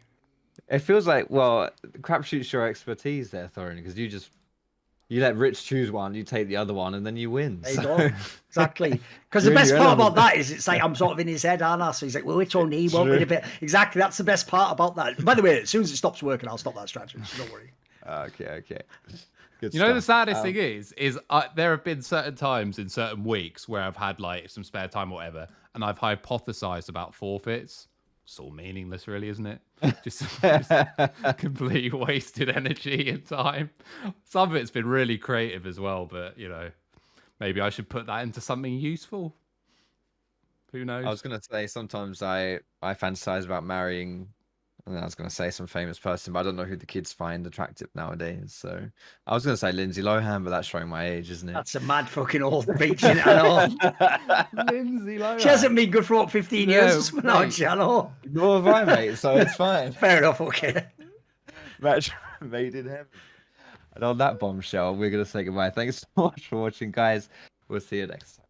It 0.70 0.80
feels 0.80 1.08
like, 1.08 1.30
well, 1.30 1.70
crapshoot's 2.02 2.52
your 2.54 2.68
expertise 2.68 3.32
there, 3.32 3.48
Thorin, 3.48 3.78
because 3.78 3.98
you 3.98 4.08
just 4.08 4.30
you 5.08 5.22
let 5.22 5.36
Rich 5.36 5.66
choose 5.66 5.90
one, 5.92 6.14
you 6.14 6.22
take 6.24 6.48
the 6.48 6.58
other 6.58 6.74
one, 6.74 6.94
and 6.94 7.04
then 7.04 7.18
you 7.18 7.32
win. 7.32 7.62
There 7.62 7.72
you 7.72 7.78
so- 7.82 7.98
go. 7.98 8.10
Exactly. 8.50 9.02
Because 9.30 9.44
the 9.44 9.52
best 9.52 9.76
part 9.76 9.94
about 9.94 10.16
that 10.16 10.38
is 10.38 10.50
it's 10.50 10.68
like 10.68 10.82
I'm 10.84 10.96
sort 10.96 11.12
of 11.14 11.20
in 11.20 11.28
his 11.28 11.44
head, 11.44 11.62
aren't 11.62 11.84
I? 11.84 11.92
So 11.92 12.08
he's 12.08 12.16
like, 12.16 12.26
well, 12.26 12.38
which 12.38 12.56
one 12.56 12.72
he 12.72 12.88
won't 12.90 13.10
True. 13.10 13.18
be 13.18 13.24
a 13.24 13.28
bit. 13.28 13.44
Exactly. 13.62 14.00
That's 14.00 14.18
the 14.18 14.24
best 14.24 14.48
part 14.48 14.72
about 14.72 14.96
that. 14.96 15.24
By 15.24 15.36
the 15.36 15.44
way, 15.44 15.62
as 15.62 15.70
soon 15.70 15.84
as 15.84 15.92
it 15.92 15.98
stops 15.98 16.24
working, 16.24 16.50
I'll 16.50 16.58
stop 16.58 16.74
that 16.74 16.90
strategy. 16.90 17.20
So 17.26 17.44
don't 17.44 17.52
worry. 17.54 17.72
okay, 18.08 18.48
okay. 18.48 18.82
Good 19.62 19.74
You 19.76 19.82
know, 19.82 19.94
the 19.94 20.02
saddest 20.02 20.38
Um, 20.40 20.44
thing 20.46 20.56
is, 20.56 20.94
is 20.94 21.20
uh, 21.30 21.44
there 21.56 21.70
have 21.72 21.84
been 21.84 22.02
certain 22.02 22.34
times 22.34 22.80
in 22.80 22.90
certain 22.90 23.24
weeks 23.24 23.70
where 23.70 23.84
I've 23.84 23.96
had 23.98 24.20
like 24.20 24.50
some 24.50 24.64
spare 24.64 24.88
time 24.88 25.12
or 25.12 25.16
whatever, 25.16 25.48
and 25.76 25.84
I've 25.84 26.00
hypothesized 26.00 26.90
about 26.90 27.14
forfeits. 27.14 27.88
It's 28.30 28.40
all 28.40 28.52
meaningless, 28.52 29.08
really, 29.08 29.28
isn't 29.30 29.48
it? 29.48 29.60
Just, 30.04 30.24
just 30.40 30.72
complete 31.38 31.92
wasted 31.96 32.48
energy 32.48 33.10
and 33.10 33.26
time. 33.26 33.72
Some 34.24 34.52
of 34.52 34.56
it's 34.56 34.70
been 34.70 34.86
really 34.86 35.18
creative 35.18 35.66
as 35.66 35.80
well, 35.80 36.06
but 36.06 36.38
you 36.38 36.48
know, 36.48 36.70
maybe 37.40 37.60
I 37.60 37.72
should 37.72 37.90
put 37.90 38.06
that 38.06 38.22
into 38.22 38.40
something 38.40 38.72
useful. 38.72 39.36
Who 40.74 40.86
knows? 40.86 41.08
I 41.08 41.10
was 41.10 41.24
gonna 41.24 41.42
say 41.42 41.66
sometimes 41.66 42.22
I 42.22 42.60
I 42.84 42.94
fantasize 42.94 43.46
about 43.46 43.64
marrying, 43.64 44.28
and 44.90 44.98
then 44.98 45.04
I 45.04 45.06
was 45.06 45.14
gonna 45.14 45.30
say 45.30 45.52
some 45.52 45.68
famous 45.68 46.00
person, 46.00 46.34
but 46.34 46.40
I 46.40 46.44
don't 46.44 46.56
know 46.56 46.64
who 46.64 46.76
the 46.76 46.86
kids 46.88 47.14
find 47.14 47.46
attractive 47.46 47.90
nowadays. 47.94 48.54
So 48.54 48.90
I 49.28 49.34
was 49.36 49.46
gonna 49.46 49.56
say 49.56 49.72
Lindsay 49.72 50.02
Lohan, 50.02 50.44
but 50.44 50.50
that's 50.50 50.68
showing 50.68 50.90
my 50.90 51.08
age, 51.08 51.30
isn't 51.30 51.48
it? 51.48 51.54
That's 51.54 51.76
a 51.76 51.80
mad 51.82 52.10
fucking 52.10 52.42
old 52.42 52.68
it. 52.68 53.04
I 53.04 53.14
know. 53.14 54.64
Lindsay 54.72 55.20
Lohan. 55.20 55.40
She 55.40 55.48
hasn't 55.48 55.76
been 55.76 55.92
good 55.92 56.08
for 56.08 56.16
what, 56.16 56.32
15 56.32 56.68
years? 56.70 57.14
No, 57.14 57.22
No, 57.22 57.40
mate. 57.42 57.62
I 57.64 57.76
know. 57.76 58.12
Nor 58.32 58.64
have 58.64 58.68
I, 58.68 58.84
mate. 58.96 59.18
So 59.20 59.36
it's 59.38 59.56
fine. 59.58 59.92
Fair 59.92 60.18
enough. 60.18 60.42
Okay. 60.42 60.88
Match 61.80 62.10
made 62.42 62.74
in 62.74 62.88
heaven. 62.88 63.06
And 63.94 64.04
on 64.04 64.18
that 64.18 64.40
bombshell, 64.40 64.96
we're 64.96 65.12
gonna 65.12 65.24
say 65.24 65.44
goodbye. 65.44 65.70
Thanks 65.70 66.00
so 66.00 66.08
much 66.24 66.48
for 66.48 66.58
watching, 66.62 66.90
guys. 66.90 67.30
We'll 67.68 67.80
see 67.80 67.98
you 67.98 68.08
next 68.08 68.38
time. 68.38 68.46